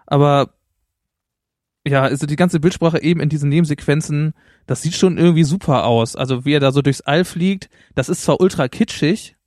Aber 0.06 0.54
ja, 1.88 2.04
also 2.04 2.26
die 2.26 2.36
ganze 2.36 2.60
Bildsprache 2.60 3.02
eben 3.02 3.22
in 3.22 3.30
diesen 3.30 3.50
Nebensequenzen, 3.50 4.34
das 4.66 4.82
sieht 4.82 4.96
schon 4.96 5.18
irgendwie 5.18 5.46
super 5.46 5.86
aus. 5.86 6.18
Also 6.18 6.44
wie 6.44 6.54
er 6.54 6.60
da 6.60 6.74
so 6.74 6.82
durchs 6.82 7.02
All 7.02 7.24
fliegt, 7.24 7.70
das 7.96 8.10
ist 8.10 8.24
zwar 8.24 8.42
ultra 8.42 8.68
kitschig, 8.68 9.38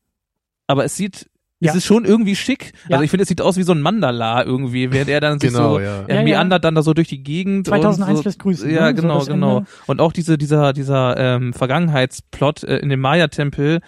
aber 0.66 0.84
es 0.84 0.96
sieht, 0.96 1.28
Ja. 1.60 1.70
es 1.70 1.76
ist 1.76 1.84
schon 1.84 2.04
irgendwie 2.06 2.34
schick. 2.36 2.72
Ja. 2.88 2.96
Also 2.96 3.04
ich 3.04 3.10
finde, 3.10 3.22
es 3.22 3.28
sieht 3.28 3.40
aus 3.42 3.56
wie 3.56 3.62
so 3.62 3.72
ein 3.72 3.82
Mandala 3.82 4.44
irgendwie, 4.44 4.90
während 4.92 5.10
er 5.10 5.20
dann 5.20 5.38
sich 5.38 5.52
Genau, 5.52 5.74
so, 5.74 5.80
ja. 5.80 6.04
er 6.06 6.08
Ja, 6.08 6.14
ja. 6.16 6.22
meandert 6.22 6.64
dann 6.64 6.74
da 6.74 6.82
so 6.82 6.94
durch 6.94 7.08
die 7.08 7.22
Gegend. 7.22 7.66
2001 7.66 8.10
und 8.10 8.16
so. 8.16 8.22
lässt 8.28 8.38
grüßen. 8.38 8.70
Ja, 8.70 8.90
ne? 8.90 8.96
So 8.96 9.02
genau, 9.02 9.18
das 9.18 9.26
genau. 9.28 9.58
Ende. 9.58 9.70
Und 9.86 10.00
auch 10.00 10.12
diese, 10.12 10.38
dieser, 10.38 10.72
dieser 10.72 11.16
ähm, 11.18 11.52
Vergangenheitsplot 11.52 12.64
äh, 12.64 12.78
in 12.78 12.88
dem 12.88 13.00
Maya-Tempel, 13.00 13.80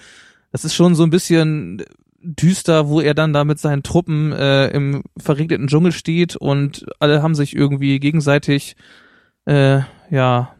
das 0.53 0.65
ist 0.65 0.75
schon 0.75 0.95
so 0.95 1.03
ein 1.03 1.11
bisschen 1.11 1.83
düster, 2.25 2.89
wo 2.89 3.01
er 3.01 3.15
dann 3.15 3.33
da 3.33 3.45
mit 3.45 3.59
seinen 3.59 3.83
Truppen 3.83 4.33
äh, 4.33 4.69
im 4.69 5.03
verregneten 5.19 5.67
Dschungel 5.67 5.93
steht 5.93 6.37
und 6.37 6.87
alle 7.01 7.23
haben 7.23 7.35
sich 7.35 7.57
irgendwie 7.57 7.99
gegenseitig 7.99 8.77
äh, 9.47 9.81
ja, 10.11 10.55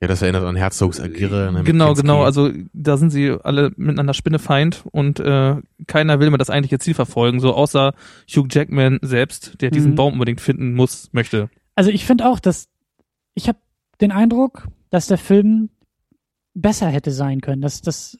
Ja, 0.00 0.06
das 0.06 0.22
erinnert 0.22 0.44
an 0.44 0.54
Herzogs 0.54 1.00
Agirre. 1.00 1.50
ne, 1.52 1.64
genau, 1.64 1.86
Kinski. 1.88 2.02
genau, 2.02 2.22
also 2.22 2.50
da 2.72 2.96
sind 2.96 3.10
sie 3.10 3.32
alle 3.42 3.72
miteinander 3.76 4.14
Spinnefeind 4.14 4.84
und 4.92 5.18
äh, 5.18 5.56
keiner 5.88 6.20
will 6.20 6.30
mehr 6.30 6.38
das 6.38 6.50
eigentliche 6.50 6.78
Ziel 6.78 6.94
verfolgen, 6.94 7.40
so 7.40 7.52
außer 7.54 7.94
Hugh 8.28 8.46
Jackman 8.48 9.00
selbst, 9.02 9.60
der 9.60 9.70
diesen 9.72 9.92
Mhm. 9.92 9.96
Baum 9.96 10.12
unbedingt 10.12 10.40
finden 10.40 10.74
muss, 10.74 11.08
möchte. 11.12 11.50
Also 11.74 11.90
ich 11.90 12.04
finde 12.06 12.28
auch, 12.28 12.38
dass 12.38 12.68
ich 13.34 13.48
habe 13.48 13.58
den 14.00 14.12
Eindruck, 14.12 14.68
dass 14.90 15.08
der 15.08 15.18
Film 15.18 15.70
besser 16.54 16.88
hätte 16.88 17.10
sein 17.10 17.40
können, 17.40 17.60
dass 17.62 17.80
das 17.82 18.18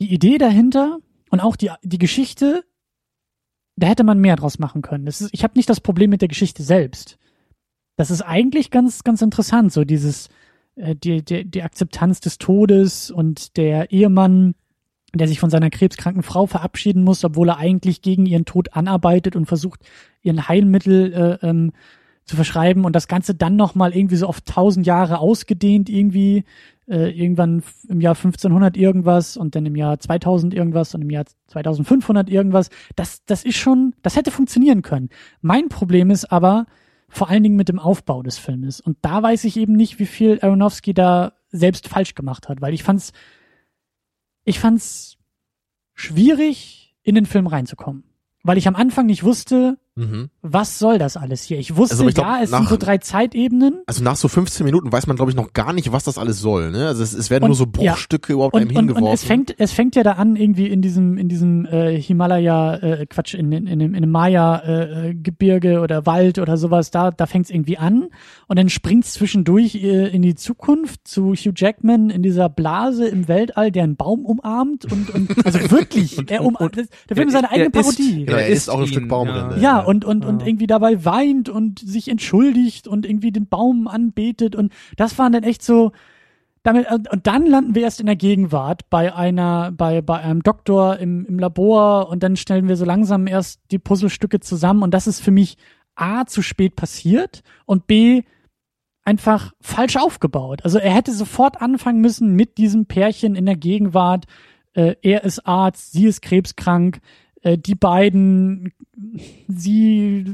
die 0.00 0.12
Idee 0.12 0.38
dahinter 0.38 0.98
und 1.30 1.40
auch 1.40 1.56
die 1.56 1.70
die 1.82 1.98
Geschichte, 1.98 2.64
da 3.76 3.86
hätte 3.88 4.04
man 4.04 4.18
mehr 4.20 4.36
draus 4.36 4.58
machen 4.58 4.80
können. 4.82 5.04
Das 5.04 5.20
ist, 5.20 5.30
ich 5.32 5.44
habe 5.44 5.54
nicht 5.56 5.68
das 5.68 5.80
Problem 5.80 6.08
mit 6.10 6.22
der 6.22 6.28
Geschichte 6.28 6.62
selbst. 6.62 7.18
Das 7.96 8.10
ist 8.10 8.22
eigentlich 8.22 8.70
ganz 8.70 9.04
ganz 9.04 9.22
interessant, 9.22 9.72
so 9.72 9.84
dieses 9.84 10.28
äh, 10.76 10.94
die, 10.94 11.24
die 11.24 11.44
die 11.44 11.62
Akzeptanz 11.62 12.20
des 12.20 12.38
Todes 12.38 13.10
und 13.10 13.56
der 13.56 13.92
Ehemann 13.92 14.54
der 15.18 15.28
sich 15.28 15.40
von 15.40 15.50
seiner 15.50 15.70
krebskranken 15.70 16.22
Frau 16.22 16.46
verabschieden 16.46 17.04
muss, 17.04 17.24
obwohl 17.24 17.48
er 17.48 17.58
eigentlich 17.58 18.02
gegen 18.02 18.26
ihren 18.26 18.44
Tod 18.44 18.74
anarbeitet 18.74 19.36
und 19.36 19.46
versucht, 19.46 19.80
ihren 20.22 20.48
Heilmittel 20.48 21.12
äh, 21.12 21.46
ähm, 21.46 21.72
zu 22.24 22.36
verschreiben 22.36 22.84
und 22.84 22.96
das 22.96 23.08
Ganze 23.08 23.34
dann 23.34 23.56
nochmal 23.56 23.94
irgendwie 23.94 24.16
so 24.16 24.26
auf 24.26 24.40
tausend 24.40 24.86
Jahre 24.86 25.18
ausgedehnt 25.18 25.90
irgendwie, 25.90 26.44
äh, 26.88 27.10
irgendwann 27.10 27.62
im 27.88 28.00
Jahr 28.00 28.14
1500 28.14 28.76
irgendwas 28.76 29.36
und 29.36 29.54
dann 29.54 29.66
im 29.66 29.76
Jahr 29.76 29.98
2000 29.98 30.54
irgendwas 30.54 30.94
und 30.94 31.02
im 31.02 31.10
Jahr 31.10 31.26
2500 31.48 32.30
irgendwas. 32.30 32.70
Das, 32.96 33.24
das 33.26 33.44
ist 33.44 33.56
schon, 33.56 33.94
das 34.02 34.16
hätte 34.16 34.30
funktionieren 34.30 34.82
können. 34.82 35.10
Mein 35.42 35.68
Problem 35.68 36.10
ist 36.10 36.32
aber 36.32 36.66
vor 37.08 37.28
allen 37.28 37.42
Dingen 37.42 37.56
mit 37.56 37.68
dem 37.68 37.78
Aufbau 37.78 38.22
des 38.22 38.38
Filmes 38.38 38.80
und 38.80 38.98
da 39.02 39.22
weiß 39.22 39.44
ich 39.44 39.56
eben 39.56 39.74
nicht, 39.74 39.98
wie 39.98 40.06
viel 40.06 40.40
Aronofsky 40.40 40.94
da 40.94 41.32
selbst 41.50 41.88
falsch 41.88 42.14
gemacht 42.14 42.48
hat, 42.48 42.60
weil 42.60 42.74
ich 42.74 42.82
fand's, 42.82 43.12
ich 44.44 44.58
fand's 44.58 45.18
schwierig, 45.94 46.84
in 47.04 47.14
den 47.14 47.26
Film 47.26 47.46
reinzukommen. 47.46 48.04
Weil 48.42 48.58
ich 48.58 48.66
am 48.66 48.74
Anfang 48.74 49.06
nicht 49.06 49.22
wusste, 49.22 49.78
Mhm. 49.96 50.28
was 50.42 50.80
soll 50.80 50.98
das 50.98 51.16
alles 51.16 51.42
hier? 51.44 51.58
Ich 51.58 51.76
wusste, 51.76 51.94
Also 51.94 52.08
ich 52.08 52.14
glaub, 52.16 52.26
ja, 52.26 52.40
es 52.42 52.50
sind 52.50 52.62
nach- 52.62 52.68
so 52.68 52.76
drei 52.76 52.98
Zeitebenen. 52.98 53.82
Also 53.86 54.02
nach 54.02 54.16
so 54.16 54.26
15 54.26 54.64
Minuten 54.64 54.90
weiß 54.90 55.06
man, 55.06 55.14
glaube 55.14 55.30
ich, 55.30 55.36
noch 55.36 55.52
gar 55.52 55.72
nicht, 55.72 55.92
was 55.92 56.02
das 56.02 56.18
alles 56.18 56.40
soll. 56.40 56.72
Ne? 56.72 56.88
Also 56.88 57.02
es, 57.04 57.12
es 57.12 57.30
werden 57.30 57.44
Und- 57.44 57.50
nur 57.50 57.56
so 57.56 57.66
Bruchstücke 57.66 58.32
überhaupt 58.32 58.56
einem 58.56 58.64
Und, 58.68 58.70
und, 58.70 58.76
hingeworfen. 58.78 59.06
und 59.06 59.12
es 59.14 59.22
fängt, 59.22 59.54
es 59.58 59.70
fängt 59.72 59.94
ja 59.94 60.02
da 60.02 60.12
an, 60.12 60.34
irgendwie 60.34 60.66
in 60.66 60.82
diesem, 60.82 61.16
in 61.16 61.28
diesem 61.28 61.64
äh, 61.66 61.96
Himalaya, 62.00 62.74
äh, 62.76 63.06
Quatsch, 63.06 63.34
in, 63.34 63.52
in, 63.52 63.66
in, 63.68 63.78
dem- 63.78 63.94
in 63.94 64.02
dem 64.02 64.10
Maya-Gebirge 64.10 65.80
oder 65.80 66.06
Wald 66.06 66.38
oder 66.38 66.56
sowas, 66.56 66.90
da, 66.90 67.10
da 67.10 67.26
fängt 67.26 67.46
es 67.46 67.50
irgendwie 67.50 67.78
an 67.78 68.08
und 68.48 68.58
dann 68.58 68.68
springt 68.68 69.04
es 69.04 69.12
zwischendurch 69.12 69.76
äh, 69.76 70.08
in 70.08 70.22
die 70.22 70.34
Zukunft 70.34 71.06
zu 71.06 71.34
Hugh 71.34 71.52
Jackman 71.54 72.10
in 72.10 72.22
dieser 72.22 72.48
Blase 72.48 73.06
im 73.06 73.28
Weltall, 73.28 73.70
der 73.70 73.84
einen 73.84 73.96
Baum 73.96 74.24
umarmt 74.24 74.90
und, 74.90 75.10
und 75.10 75.46
also 75.46 75.58
wirklich, 75.70 76.18
er 76.30 76.44
um, 76.44 76.56
das, 76.60 76.88
der 77.08 77.16
Film 77.16 77.28
ist 77.28 77.34
seine 77.34 77.46
er 77.48 77.52
eigene 77.52 77.70
Parodie. 77.70 78.24
Genau, 78.24 78.38
er 78.38 78.48
isst 78.48 78.70
auch 78.70 78.80
ein 78.80 78.86
Stück 78.86 79.08
Baumrinde. 79.08 79.56
Ja, 79.60 79.78
Ja. 79.80 79.83
Und, 79.84 80.04
und, 80.04 80.24
und 80.24 80.42
Ja. 80.42 80.48
irgendwie 80.48 80.66
dabei 80.66 81.04
weint 81.04 81.48
und 81.48 81.78
sich 81.78 82.08
entschuldigt 82.08 82.88
und 82.88 83.06
irgendwie 83.06 83.32
den 83.32 83.46
Baum 83.46 83.88
anbetet 83.88 84.56
und 84.56 84.72
das 84.96 85.18
waren 85.18 85.32
dann 85.32 85.42
echt 85.42 85.62
so, 85.62 85.92
damit, 86.62 86.90
und 86.90 87.10
und 87.10 87.26
dann 87.26 87.46
landen 87.46 87.74
wir 87.74 87.82
erst 87.82 88.00
in 88.00 88.06
der 88.06 88.16
Gegenwart 88.16 88.88
bei 88.88 89.14
einer, 89.14 89.70
bei, 89.72 90.00
bei 90.00 90.18
einem 90.20 90.42
Doktor 90.42 90.98
im, 90.98 91.26
im 91.26 91.38
Labor 91.38 92.08
und 92.08 92.22
dann 92.22 92.36
stellen 92.36 92.68
wir 92.68 92.76
so 92.76 92.84
langsam 92.86 93.26
erst 93.26 93.60
die 93.70 93.78
Puzzlestücke 93.78 94.40
zusammen 94.40 94.82
und 94.82 94.92
das 94.94 95.06
ist 95.06 95.20
für 95.20 95.30
mich 95.30 95.56
A, 95.94 96.24
zu 96.24 96.42
spät 96.42 96.74
passiert 96.74 97.42
und 97.66 97.86
B, 97.86 98.22
einfach 99.04 99.52
falsch 99.60 99.96
aufgebaut. 99.96 100.64
Also 100.64 100.78
er 100.78 100.92
hätte 100.92 101.12
sofort 101.12 101.60
anfangen 101.60 102.00
müssen 102.00 102.34
mit 102.34 102.56
diesem 102.56 102.86
Pärchen 102.86 103.34
in 103.34 103.44
der 103.46 103.56
Gegenwart. 103.56 104.24
Äh, 104.72 104.96
er 105.02 105.24
ist 105.24 105.46
Arzt, 105.46 105.92
sie 105.92 106.06
ist 106.06 106.22
krebskrank. 106.22 107.00
Äh, 107.44 107.58
die 107.58 107.74
beiden, 107.74 108.72
sie 109.48 110.24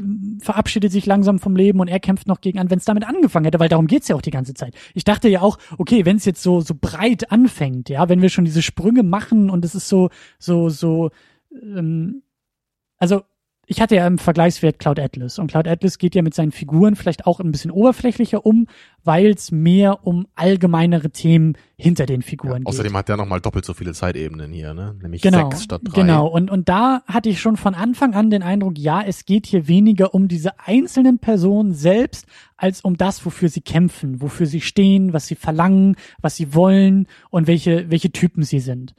verabschiedet 0.41 0.93
sich 0.93 1.07
langsam 1.07 1.41
vom 1.41 1.57
Leben 1.57 1.81
und 1.81 1.89
er 1.89 2.01
kämpft 2.01 2.29
noch 2.29 2.41
gegen 2.41 2.59
an, 2.59 2.71
wenn 2.71 2.79
es 2.79 2.85
damit 2.85 3.07
angefangen 3.07 3.45
hätte, 3.45 3.59
weil 3.59 3.69
darum 3.69 3.89
geht's 3.89 4.09
ja 4.09 4.17
auch 4.17 4.23
die 4.23 4.31
ganze 4.31 4.55
Zeit. 4.55 4.75
Ich 4.95 5.05
dachte 5.05 5.29
ja 5.29 5.43
auch, 5.43 5.59
okay, 5.77 6.07
wenn 6.07 6.17
es 6.17 6.25
jetzt 6.25 6.43
so 6.43 6.61
so 6.61 6.75
breit 6.81 7.33
anfängt, 7.33 7.89
ja, 7.89 8.09
wenn 8.09 8.23
wir 8.23 8.29
schon 8.29 8.45
diese 8.45 8.63
Sprünge 8.63 9.03
machen 9.03 9.51
und 9.51 9.65
es 9.65 9.75
ist 9.75 9.89
so 9.89 10.09
so 10.39 10.69
so, 10.69 11.11
ähm, 11.53 12.23
also 12.99 13.23
ich 13.67 13.81
hatte 13.81 13.95
ja 13.95 14.07
im 14.07 14.19
Vergleichswert 14.19 14.81
Cloud 14.81 14.99
Atlas 14.99 15.39
und 15.39 15.49
Cloud 15.49 15.69
Atlas 15.69 15.99
geht 15.99 16.17
ja 16.17 16.23
mit 16.23 16.35
seinen 16.35 16.51
Figuren 16.51 16.97
vielleicht 16.97 17.27
auch 17.27 17.39
ein 17.39 17.53
bisschen 17.53 17.71
oberflächlicher 17.71 18.45
um, 18.45 18.67
weil 19.05 19.29
es 19.29 19.53
mehr 19.53 20.05
um 20.05 20.27
allgemeinere 20.35 21.11
Themen 21.11 21.57
hinter 21.77 22.05
den 22.05 22.23
Figuren 22.23 22.59
geht. 22.65 22.67
Außerdem 22.67 22.97
hat 22.97 23.09
der 23.09 23.17
nochmal 23.17 23.41
doppelt 23.41 23.65
so 23.65 23.73
viele 23.73 23.93
Zeitebenen 23.93 24.53
hier, 24.53 24.75
ne? 24.75 24.97
Nämlich 25.01 25.23
Genau, 25.23 25.51
sechs 25.51 25.63
statt 25.63 25.83
drei. 25.85 26.03
genau. 26.03 26.27
Und, 26.27 26.51
und 26.51 26.69
da 26.69 27.03
hatte 27.07 27.29
ich 27.29 27.41
schon 27.41 27.57
von 27.57 27.75
Anfang 27.75 28.15
an 28.15 28.29
den 28.31 28.43
Eindruck, 28.43 28.77
ja, 28.77 29.03
es 29.03 29.25
geht 29.25 29.47
hier 29.47 29.69
weniger 29.69 30.15
um 30.15 30.27
diese 30.27 30.59
einzelnen 30.59 31.21
Personen 31.21 31.73
selbst, 31.73 32.27
als 32.57 32.81
um 32.81 32.97
das, 32.97 33.25
wofür 33.25 33.49
sie 33.49 33.61
kämpfen, 33.61 34.21
wofür 34.21 34.47
sie 34.47 34.61
stehen, 34.63 35.13
was 35.13 35.29
sie 35.29 35.37
verlangen, 35.37 35.95
was 36.21 36.35
sie 36.35 36.55
wollen 36.55 37.07
und 37.31 37.47
welche, 37.47 37.89
welche 37.89 38.11
Typen 38.11 38.43
sie 38.43 38.61
sind. 38.61 38.95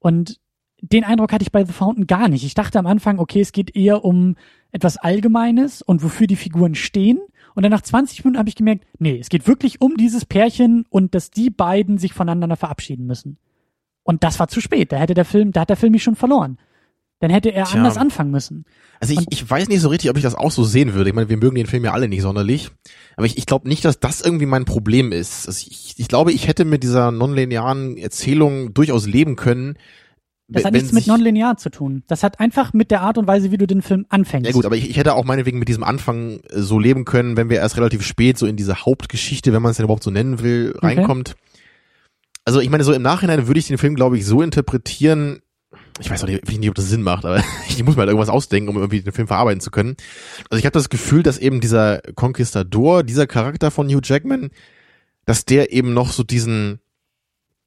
Und 0.00 0.40
den 0.80 1.04
Eindruck 1.04 1.32
hatte 1.32 1.42
ich 1.42 1.52
bei 1.52 1.64
The 1.64 1.72
Fountain 1.72 2.06
gar 2.06 2.28
nicht. 2.28 2.44
Ich 2.44 2.54
dachte 2.54 2.78
am 2.78 2.86
Anfang, 2.86 3.18
okay, 3.18 3.40
es 3.40 3.52
geht 3.52 3.74
eher 3.76 4.04
um 4.04 4.36
etwas 4.72 4.96
Allgemeines 4.98 5.82
und 5.82 6.02
wofür 6.02 6.26
die 6.26 6.36
Figuren 6.36 6.74
stehen. 6.74 7.18
Und 7.54 7.62
dann 7.62 7.72
nach 7.72 7.80
20 7.80 8.24
Minuten 8.24 8.38
habe 8.38 8.48
ich 8.50 8.54
gemerkt, 8.56 8.84
nee, 8.98 9.18
es 9.18 9.30
geht 9.30 9.46
wirklich 9.46 9.80
um 9.80 9.96
dieses 9.96 10.26
Pärchen 10.26 10.84
und 10.90 11.14
dass 11.14 11.30
die 11.30 11.48
beiden 11.48 11.96
sich 11.96 12.12
voneinander 12.12 12.56
verabschieden 12.56 13.06
müssen. 13.06 13.38
Und 14.02 14.22
das 14.22 14.38
war 14.38 14.48
zu 14.48 14.60
spät. 14.60 14.92
Da 14.92 14.98
hätte 14.98 15.14
der 15.14 15.24
Film, 15.24 15.52
da 15.52 15.62
hat 15.62 15.70
der 15.70 15.76
Film 15.76 15.92
mich 15.92 16.02
schon 16.02 16.16
verloren. 16.16 16.58
Dann 17.18 17.30
hätte 17.30 17.48
er 17.50 17.64
Tja. 17.64 17.78
anders 17.78 17.96
anfangen 17.96 18.30
müssen. 18.30 18.66
Also 19.00 19.14
ich, 19.14 19.20
Und- 19.20 19.28
ich 19.30 19.48
weiß 19.50 19.68
nicht 19.68 19.80
so 19.80 19.88
richtig, 19.88 20.10
ob 20.10 20.18
ich 20.18 20.22
das 20.22 20.34
auch 20.34 20.50
so 20.50 20.64
sehen 20.64 20.92
würde. 20.92 21.08
Ich 21.08 21.16
meine, 21.16 21.30
wir 21.30 21.38
mögen 21.38 21.54
den 21.56 21.66
Film 21.66 21.82
ja 21.82 21.92
alle 21.92 22.08
nicht 22.08 22.20
sonderlich. 22.20 22.70
Aber 23.16 23.24
ich, 23.24 23.38
ich 23.38 23.46
glaube 23.46 23.66
nicht, 23.68 23.86
dass 23.86 23.98
das 23.98 24.20
irgendwie 24.20 24.44
mein 24.44 24.66
Problem 24.66 25.12
ist. 25.12 25.48
Also 25.48 25.66
ich, 25.70 25.94
ich 25.96 26.08
glaube, 26.08 26.32
ich 26.32 26.46
hätte 26.46 26.66
mit 26.66 26.82
dieser 26.82 27.10
nonlinearen 27.10 27.96
Erzählung 27.96 28.74
durchaus 28.74 29.06
leben 29.06 29.34
können, 29.36 29.78
Das 30.48 30.64
hat 30.64 30.72
nichts 30.74 30.92
mit 30.92 31.06
nonlinear 31.08 31.56
zu 31.56 31.70
tun. 31.70 32.04
Das 32.06 32.22
hat 32.22 32.38
einfach 32.38 32.72
mit 32.72 32.92
der 32.92 33.00
Art 33.00 33.18
und 33.18 33.26
Weise, 33.26 33.50
wie 33.50 33.56
du 33.56 33.66
den 33.66 33.82
Film 33.82 34.06
anfängst. 34.10 34.46
Ja 34.46 34.52
gut, 34.52 34.64
aber 34.64 34.76
ich, 34.76 34.88
ich 34.88 34.96
hätte 34.96 35.14
auch 35.14 35.24
meinetwegen 35.24 35.58
mit 35.58 35.68
diesem 35.68 35.82
Anfang 35.82 36.38
äh, 36.50 36.60
so 36.60 36.78
leben 36.78 37.04
können, 37.04 37.36
wenn 37.36 37.50
wir 37.50 37.58
erst 37.58 37.76
relativ 37.76 38.02
spät 38.06 38.38
so 38.38 38.46
in 38.46 38.56
diese 38.56 38.84
Hauptgeschichte, 38.84 39.52
wenn 39.52 39.62
man 39.62 39.70
es 39.72 39.76
denn 39.78 39.84
überhaupt 39.84 40.04
so 40.04 40.10
nennen 40.10 40.40
will, 40.40 40.72
Okay. 40.76 40.86
reinkommt. 40.86 41.34
Also 42.44 42.60
ich 42.60 42.70
meine, 42.70 42.84
so 42.84 42.92
im 42.92 43.02
Nachhinein 43.02 43.48
würde 43.48 43.58
ich 43.58 43.66
den 43.66 43.78
Film, 43.78 43.96
glaube 43.96 44.18
ich, 44.18 44.24
so 44.24 44.40
interpretieren, 44.40 45.40
ich 45.98 46.08
weiß 46.10 46.22
auch 46.22 46.28
nicht, 46.28 46.46
nicht, 46.46 46.68
ob 46.68 46.76
das 46.76 46.88
Sinn 46.88 47.02
macht, 47.02 47.24
aber 47.24 47.42
ich 47.68 47.82
muss 47.82 47.96
mir 47.96 48.00
halt 48.00 48.10
irgendwas 48.10 48.28
ausdenken, 48.28 48.68
um 48.68 48.76
irgendwie 48.76 49.00
den 49.00 49.12
Film 49.12 49.26
verarbeiten 49.26 49.60
zu 49.60 49.72
können. 49.72 49.96
Also 50.48 50.60
ich 50.60 50.64
habe 50.64 50.74
das 50.74 50.90
Gefühl, 50.90 51.24
dass 51.24 51.38
eben 51.38 51.60
dieser 51.60 52.02
Conquistador, 52.14 53.02
dieser 53.02 53.26
Charakter 53.26 53.72
von 53.72 53.88
Hugh 53.88 54.00
Jackman, 54.04 54.50
dass 55.24 55.44
der 55.44 55.72
eben 55.72 55.92
noch 55.92 56.12
so 56.12 56.22
diesen 56.22 56.78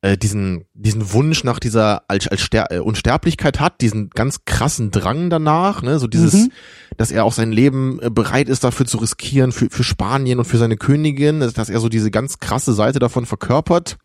äh, 0.02 0.18
diesen 0.18 0.66
diesen 0.74 1.12
Wunsch 1.14 1.44
nach 1.44 1.60
dieser 1.60 2.04
als, 2.08 2.28
als 2.28 2.42
Ster 2.42 2.72
äh, 2.72 2.80
Unsterblichkeit 2.80 3.60
hat, 3.60 3.82
diesen 3.82 4.10
ganz 4.10 4.46
krassen 4.46 4.92
Drang 4.92 5.30
danach, 5.30 5.82
ne, 5.82 6.00
so 6.00 6.08
dieses, 6.08 6.34
Mhm. 6.34 6.52
dass 6.98 7.12
er 7.12 7.26
auch 7.26 7.34
sein 7.34 7.52
Leben 7.52 8.00
äh, 8.02 8.10
bereit 8.10 8.48
ist 8.50 8.64
dafür 8.64 8.86
zu 8.86 8.98
riskieren 8.98 9.52
für 9.52 9.70
für 9.70 9.84
Spanien 9.84 10.40
und 10.40 10.46
für 10.46 10.58
seine 10.58 10.78
Königin, 10.78 11.40
dass 11.42 11.54
dass 11.54 11.70
er 11.70 11.80
so 11.80 11.90
diese 11.90 12.12
ganz 12.12 12.40
krasse 12.40 12.74
Seite 12.74 13.00
davon 13.00 13.26
verkörpert. 13.26 13.98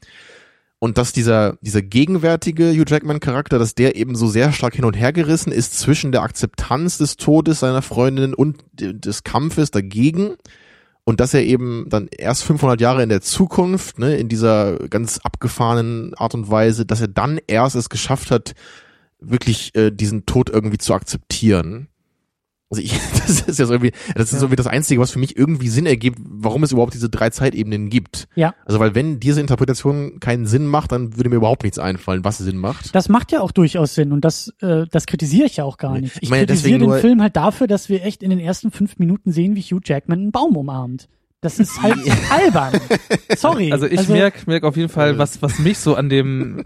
Und 0.81 0.99
dass 0.99 1.13
dieser 1.15 1.57
dieser 1.63 1.81
gegenwärtige 1.81 2.71
Hugh 2.73 2.85
Jackman 2.87 3.21
Charakter, 3.21 3.59
dass 3.59 3.75
der 3.75 3.97
eben 3.97 4.17
so 4.17 4.27
sehr 4.27 4.53
stark 4.53 4.75
hin 4.75 4.85
und 4.85 4.95
her 4.95 5.13
gerissen 5.15 5.51
ist 5.51 5.79
zwischen 5.79 6.13
der 6.13 6.23
Akzeptanz 6.23 6.99
des 6.99 7.17
Todes 7.17 7.61
seiner 7.61 7.81
Freundin 7.81 8.35
und 8.35 8.59
de- 8.73 8.93
des 8.93 9.23
Kampfes 9.23 9.71
dagegen 9.71 10.35
und 11.05 11.21
dass 11.21 11.35
er 11.35 11.45
eben 11.45 11.87
dann 11.89 12.09
erst 12.09 12.45
500 12.45 12.81
Jahre 12.81 13.03
in 13.03 13.11
der 13.11 13.21
Zukunft, 13.21 13.99
ne, 13.99 14.17
in 14.17 14.29
dieser 14.29 14.79
ganz 14.89 15.19
abgefahrenen 15.19 16.15
Art 16.15 16.35
und 16.35 16.51
Weise, 16.51 16.87
dass 16.87 17.01
er 17.01 17.09
dann 17.09 17.39
erst 17.47 17.77
es 17.77 17.91
geschafft 17.91 18.31
hat, 18.31 18.55
wirklich 19.21 19.75
äh, 19.75 19.91
diesen 19.91 20.27
Tod 20.27 20.51
irgendwie 20.51 20.79
zu 20.79 20.95
akzeptieren. 20.95 21.89
Also 22.71 22.83
ich, 22.83 22.93
das 23.27 23.43
ist 23.43 23.59
ja 23.59 23.67
so 23.67 23.75
irgendwie, 23.75 23.93
das 24.15 24.25
ist 24.27 24.33
Ja. 24.35 24.39
so 24.41 24.51
wie 24.51 24.57
das 24.57 24.67
Einzige, 24.67 25.01
was 25.01 25.11
für 25.11 25.19
mich 25.19 25.37
irgendwie 25.37 25.69
Sinn 25.69 25.87
ergibt, 25.87 26.19
warum 26.25 26.63
es 26.65 26.73
überhaupt 26.73 26.95
diese 26.95 27.09
drei 27.11 27.31
Zeitebenen 27.31 27.91
gibt. 27.91 28.27
Ja. 28.35 28.55
Also 28.65 28.81
weil 28.81 28.95
wenn 28.95 29.21
diese 29.21 29.41
Interpretation 29.41 30.19
keinen 30.19 30.47
Sinn 30.47 30.67
macht, 30.67 30.91
dann 30.93 31.17
würde 31.17 31.29
mir 31.31 31.37
überhaupt 31.37 31.63
nichts 31.63 31.79
einfallen, 31.79 32.25
was 32.25 32.39
Sinn 32.39 32.57
macht. 32.57 32.95
Das 32.95 33.09
macht 33.09 33.33
ja 33.33 33.41
auch 33.41 33.53
durchaus 33.53 33.95
Sinn 33.95 34.13
und 34.13 34.25
das, 34.25 34.53
äh, 34.61 34.87
das 34.91 35.07
kritisiere 35.07 35.47
ich 35.47 35.57
ja 35.59 35.65
auch 35.65 35.77
gar 35.77 35.99
nicht. 36.01 36.17
ich 36.17 36.23
Ich, 36.25 36.31
meine 36.31 36.47
kritisiere 36.47 36.79
den 36.81 36.89
nur- 36.89 36.99
Film 36.99 37.21
halt 37.23 37.37
dafür, 37.37 37.67
dass 37.67 37.89
wir 37.89 38.05
echt 38.05 38.23
in 38.23 38.31
den 38.31 38.41
ersten 38.41 38.71
fünf 38.71 38.99
Minuten 38.99 39.31
sehen, 39.31 39.55
wie 39.57 39.63
Hugh 39.63 39.81
Jackman 39.85 40.19
einen 40.19 40.33
Baum 40.33 40.57
umarmt. 40.57 41.09
Das 41.43 41.59
ist 41.61 41.83
halt 41.83 41.99
albern. 42.31 42.81
Sorry. 43.37 43.71
Also 43.71 43.85
ich 43.87 44.09
merk, 44.09 44.47
merk 44.47 44.65
auf 44.65 44.79
jeden 44.79 44.89
Fall, 44.89 45.19
was, 45.19 45.43
was 45.43 45.59
mich 45.59 45.77
so 45.79 45.95
an 45.95 46.09
dem, 46.09 46.65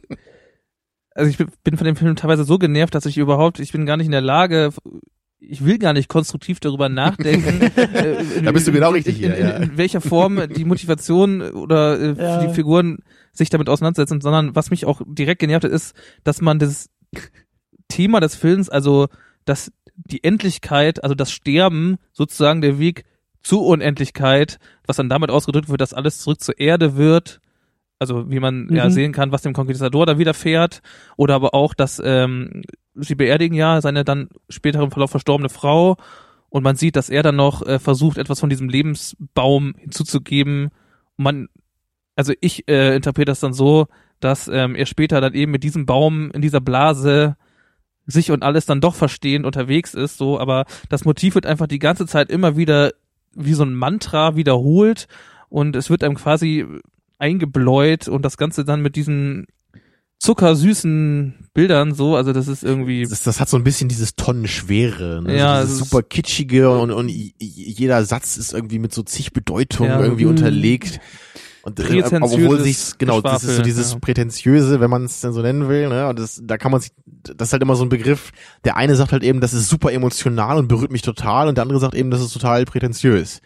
also 1.14 1.28
ich 1.28 1.36
bin- 1.36 1.48
bin 1.64 1.76
von 1.76 1.84
dem 1.84 1.96
Film 1.96 2.14
teilweise 2.14 2.44
so 2.44 2.58
genervt, 2.58 2.94
dass 2.94 3.04
ich 3.04 3.18
überhaupt, 3.18 3.58
ich 3.58 3.72
bin 3.72 3.84
gar 3.86 3.96
nicht 3.96 4.06
in 4.06 4.12
der 4.12 4.20
Lage, 4.20 4.70
ich 5.40 5.64
will 5.64 5.78
gar 5.78 5.92
nicht 5.92 6.08
konstruktiv 6.08 6.60
darüber 6.60 6.88
nachdenken. 6.88 7.60
äh, 7.76 8.22
in- 8.38 8.44
Da 8.44 8.52
bist 8.52 8.66
du 8.66 8.72
genau 8.72 8.88
in- 8.88 8.94
richtig 8.94 9.16
in, 9.22 9.32
hier, 9.32 9.36
in, 9.36 9.46
ja. 9.46 9.56
in 9.56 9.76
welcher 9.78 10.00
Form 10.00 10.40
die 10.54 10.64
Motivation 10.64 11.40
oder 11.42 11.98
äh, 12.00 12.14
Ja. 12.20 12.46
die 12.46 12.52
Figuren 12.54 12.98
sich 13.32 13.50
damit 13.50 13.68
auseinandersetzen, 13.68 14.20
sondern 14.20 14.54
was 14.56 14.70
mich 14.70 14.84
auch 14.84 15.00
direkt 15.06 15.40
genervt 15.40 15.64
hat, 15.64 15.70
ist, 15.72 15.94
dass 16.24 16.40
man 16.40 16.58
das 16.58 16.90
Thema 17.88 18.20
des 18.20 18.34
Films, 18.34 18.68
also 18.68 19.08
dass 19.44 19.72
die 19.94 20.22
Endlichkeit, 20.24 21.02
also 21.02 21.14
das 21.14 21.30
Sterben, 21.32 21.96
sozusagen 22.12 22.60
der 22.60 22.78
Weg 22.78 23.04
zur 23.42 23.64
Unendlichkeit, 23.66 24.58
was 24.86 24.96
dann 24.96 25.08
damit 25.08 25.30
ausgedrückt 25.30 25.68
wird, 25.68 25.80
dass 25.80 25.94
alles 25.94 26.20
zurück 26.20 26.40
zur 26.40 26.58
Erde 26.58 26.96
wird, 26.96 27.40
also 27.98 28.30
wie 28.30 28.40
man 28.40 28.68
ja 28.72 28.86
Mhm. 28.86 28.90
sehen 28.90 29.12
kann, 29.12 29.32
was 29.32 29.42
dem 29.42 29.52
Konquistador 29.54 30.06
da 30.06 30.18
widerfährt, 30.18 30.82
oder 31.16 31.34
aber 31.34 31.54
auch, 31.54 31.74
dass 31.74 32.00
ähm, 32.04 32.62
sie 33.00 33.14
beerdigen 33.14 33.56
ja 33.56 33.80
seine 33.80 34.04
dann 34.04 34.28
später 34.48 34.82
im 34.82 34.90
Verlauf 34.90 35.10
verstorbene 35.10 35.48
Frau 35.48 35.96
und 36.50 36.62
man 36.62 36.76
sieht, 36.76 36.96
dass 36.96 37.10
er 37.10 37.22
dann 37.22 37.36
noch 37.36 37.66
äh, 37.66 37.78
versucht, 37.78 38.18
etwas 38.18 38.40
von 38.40 38.50
diesem 38.50 38.68
Lebensbaum 38.68 39.74
hinzuzugeben. 39.78 40.70
Und 41.16 41.24
man, 41.24 41.48
also 42.16 42.32
ich 42.40 42.68
äh, 42.68 42.96
interpretiere 42.96 43.32
das 43.32 43.40
dann 43.40 43.52
so, 43.52 43.86
dass 44.20 44.48
ähm, 44.48 44.74
er 44.74 44.86
später 44.86 45.20
dann 45.20 45.34
eben 45.34 45.52
mit 45.52 45.62
diesem 45.62 45.86
Baum 45.86 46.30
in 46.30 46.42
dieser 46.42 46.60
Blase 46.60 47.36
sich 48.06 48.30
und 48.30 48.42
alles 48.42 48.64
dann 48.64 48.80
doch 48.80 48.94
verstehend 48.94 49.44
unterwegs 49.44 49.92
ist, 49.92 50.16
so, 50.16 50.40
aber 50.40 50.64
das 50.88 51.04
Motiv 51.04 51.34
wird 51.34 51.44
einfach 51.44 51.66
die 51.66 51.78
ganze 51.78 52.06
Zeit 52.06 52.30
immer 52.30 52.56
wieder 52.56 52.92
wie 53.34 53.52
so 53.52 53.64
ein 53.64 53.74
Mantra 53.74 54.34
wiederholt 54.34 55.08
und 55.50 55.76
es 55.76 55.90
wird 55.90 56.02
einem 56.02 56.14
quasi 56.14 56.66
eingebläut 57.18 58.08
und 58.08 58.24
das 58.24 58.38
Ganze 58.38 58.64
dann 58.64 58.80
mit 58.80 58.96
diesen 58.96 59.46
zuckersüßen 60.18 61.48
Bildern 61.54 61.94
so, 61.94 62.16
also 62.16 62.32
das 62.32 62.48
ist 62.48 62.64
irgendwie 62.64 63.06
Das, 63.06 63.22
das 63.22 63.40
hat 63.40 63.48
so 63.48 63.56
ein 63.56 63.64
bisschen 63.64 63.88
dieses 63.88 64.14
Tonnenschwere, 64.16 65.22
ne? 65.22 65.36
Ja, 65.36 65.56
so 65.56 65.60
es 65.62 65.66
dieses 65.68 65.80
ist- 65.82 65.90
super 65.90 66.02
kitschige 66.02 66.70
und, 66.70 66.90
und 66.90 67.08
jeder 67.08 68.04
Satz 68.04 68.36
ist 68.36 68.52
irgendwie 68.52 68.78
mit 68.78 68.92
so 68.92 69.02
zig 69.02 69.32
Bedeutungen 69.32 69.90
Ja. 69.90 70.00
irgendwie 70.02 70.24
Mhm. 70.24 70.30
unterlegt. 70.30 71.00
Und 71.62 71.78
äh, 71.80 72.02
obwohl 72.20 72.60
sich 72.60 72.96
genau, 72.98 73.20
das 73.20 73.44
ist 73.44 73.56
so 73.56 73.62
dieses 73.62 73.92
ja. 73.92 73.98
prätentiöse, 73.98 74.80
wenn 74.80 74.88
man 74.88 75.04
es 75.04 75.20
denn 75.20 75.32
so 75.32 75.42
nennen 75.42 75.68
will, 75.68 75.88
ne? 75.88 76.08
Und 76.08 76.18
das, 76.18 76.40
da 76.42 76.56
kann 76.56 76.72
man 76.72 76.80
sich, 76.80 76.92
das 77.04 77.48
ist 77.48 77.52
halt 77.52 77.62
immer 77.62 77.76
so 77.76 77.82
ein 77.84 77.90
Begriff. 77.90 78.30
Der 78.64 78.76
eine 78.76 78.96
sagt 78.96 79.12
halt 79.12 79.22
eben, 79.22 79.40
das 79.40 79.52
ist 79.52 79.68
super 79.68 79.92
emotional 79.92 80.56
und 80.56 80.68
berührt 80.68 80.92
mich 80.92 81.02
total, 81.02 81.46
und 81.48 81.58
der 81.58 81.62
andere 81.62 81.78
sagt 81.80 81.94
eben, 81.94 82.10
das 82.10 82.22
ist 82.22 82.32
total 82.32 82.64
prätentiös. 82.64 83.42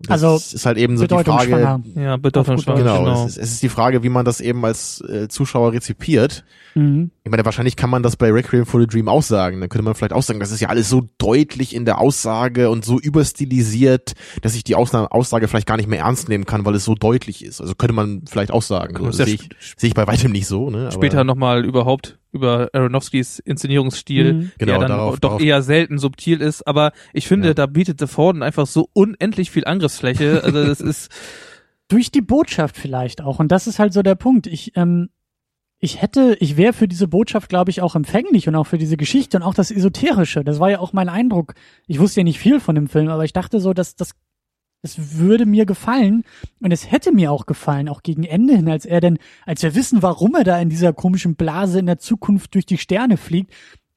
Das 0.00 0.22
Also, 0.22 0.36
ist 0.54 0.66
halt 0.66 0.76
eben 0.76 0.96
so 0.98 1.06
die 1.06 1.14
Frage, 1.14 1.80
ja 1.94 2.16
bedeutungsschwanger. 2.16 2.78
genau, 2.78 2.98
genau. 3.04 3.24
Es, 3.24 3.36
ist, 3.36 3.38
es 3.38 3.52
ist 3.52 3.62
die 3.62 3.68
Frage, 3.68 4.02
wie 4.02 4.08
man 4.08 4.24
das 4.24 4.40
eben 4.40 4.64
als 4.64 5.00
äh, 5.02 5.28
Zuschauer 5.28 5.72
rezipiert. 5.72 6.44
Mhm. 6.74 7.10
Ich 7.26 7.30
meine, 7.30 7.44
wahrscheinlich 7.46 7.76
kann 7.76 7.88
man 7.88 8.02
das 8.02 8.16
bei 8.16 8.30
Requiem 8.30 8.66
for 8.66 8.82
a 8.82 8.84
Dream 8.84 9.08
auch 9.08 9.22
sagen. 9.22 9.58
Dann 9.60 9.70
könnte 9.70 9.82
man 9.84 9.94
vielleicht 9.94 10.12
auch 10.12 10.22
sagen, 10.22 10.40
das 10.40 10.50
ist 10.50 10.60
ja 10.60 10.68
alles 10.68 10.90
so 10.90 11.08
deutlich 11.16 11.74
in 11.74 11.86
der 11.86 11.98
Aussage 11.98 12.68
und 12.68 12.84
so 12.84 13.00
überstilisiert, 13.00 14.12
dass 14.42 14.54
ich 14.54 14.62
die 14.62 14.74
Ausna 14.74 15.06
Aussage 15.06 15.48
vielleicht 15.48 15.66
gar 15.66 15.78
nicht 15.78 15.88
mehr 15.88 16.00
ernst 16.00 16.28
nehmen 16.28 16.44
kann, 16.44 16.64
weil 16.66 16.74
es 16.74 16.84
so 16.84 16.94
deutlich 16.94 17.42
ist. 17.44 17.60
Also 17.62 17.74
könnte 17.74 17.94
man 17.94 18.24
vielleicht 18.28 18.50
auch 18.50 18.60
sagen. 18.62 18.94
Cool. 18.98 19.06
Das 19.06 19.16
Sehr 19.16 19.26
sehe 19.26 19.34
ich, 19.36 19.48
sehe 19.76 19.88
ich 19.88 19.94
bei 19.94 20.06
weitem 20.06 20.32
nicht 20.32 20.46
so. 20.46 20.68
Ne? 20.68 20.82
Aber- 20.82 20.92
Später 20.92 21.24
nochmal 21.24 21.64
überhaupt 21.64 22.18
über 22.30 22.68
Aronofskis 22.74 23.38
Inszenierungsstil, 23.38 24.32
Mhm. 24.34 24.52
Genau, 24.58 24.72
der 24.72 24.80
dann 24.80 24.88
darauf- 24.90 25.14
doch 25.20 25.30
darauf- 25.30 25.40
eher 25.42 25.62
selten 25.62 25.98
subtil 25.98 26.40
ist, 26.42 26.66
aber 26.66 26.92
ich 27.12 27.26
finde, 27.26 27.48
Ja. 27.48 27.54
da 27.54 27.66
bietet 27.66 28.00
The 28.00 28.06
Forden 28.06 28.42
einfach 28.42 28.66
so 28.66 28.88
unendlich 28.92 29.50
viel 29.50 29.64
Angriffsfläche. 29.64 30.42
Also 30.44 30.62
das 30.64 30.80
ist 30.82 31.10
Durch 31.88 32.10
die 32.10 32.22
Botschaft 32.22 32.78
vielleicht 32.78 33.20
auch. 33.20 33.38
Und 33.40 33.52
das 33.52 33.66
ist 33.66 33.78
halt 33.78 33.92
so 33.92 34.02
der 34.02 34.14
Punkt. 34.14 34.46
Ich, 34.46 34.72
ähm, 34.74 35.10
ich 35.78 36.00
hätte, 36.00 36.36
ich 36.40 36.56
wäre 36.56 36.72
für 36.72 36.88
diese 36.88 37.08
Botschaft, 37.08 37.48
glaube 37.48 37.70
ich, 37.70 37.82
auch 37.82 37.94
empfänglich 37.94 38.48
und 38.48 38.54
auch 38.54 38.64
für 38.64 38.78
diese 38.78 38.96
Geschichte 38.96 39.36
und 39.36 39.42
auch 39.42 39.54
das 39.54 39.70
Esoterische. 39.70 40.44
Das 40.44 40.58
war 40.58 40.70
ja 40.70 40.78
auch 40.78 40.92
mein 40.92 41.08
Eindruck. 41.08 41.54
Ich 41.86 41.98
wusste 41.98 42.20
ja 42.20 42.24
nicht 42.24 42.38
viel 42.38 42.60
von 42.60 42.74
dem 42.74 42.88
Film, 42.88 43.08
aber 43.08 43.24
ich 43.24 43.32
dachte 43.32 43.60
so, 43.60 43.74
dass 43.74 43.94
das, 43.94 44.12
das 44.82 45.18
würde 45.18 45.46
mir 45.46 45.66
gefallen 45.66 46.24
und 46.60 46.72
es 46.72 46.90
hätte 46.90 47.12
mir 47.12 47.32
auch 47.32 47.46
gefallen, 47.46 47.88
auch 47.88 48.02
gegen 48.02 48.24
Ende 48.24 48.56
hin, 48.56 48.68
als 48.68 48.86
er 48.86 49.00
denn, 49.00 49.18
als 49.44 49.62
wir 49.62 49.74
wissen, 49.74 50.02
warum 50.02 50.34
er 50.34 50.44
da 50.44 50.58
in 50.58 50.70
dieser 50.70 50.92
komischen 50.92 51.36
Blase 51.36 51.80
in 51.80 51.86
der 51.86 51.98
Zukunft 51.98 52.54
durch 52.54 52.66
die 52.66 52.78
Sterne 52.78 53.16
fliegt. 53.16 53.52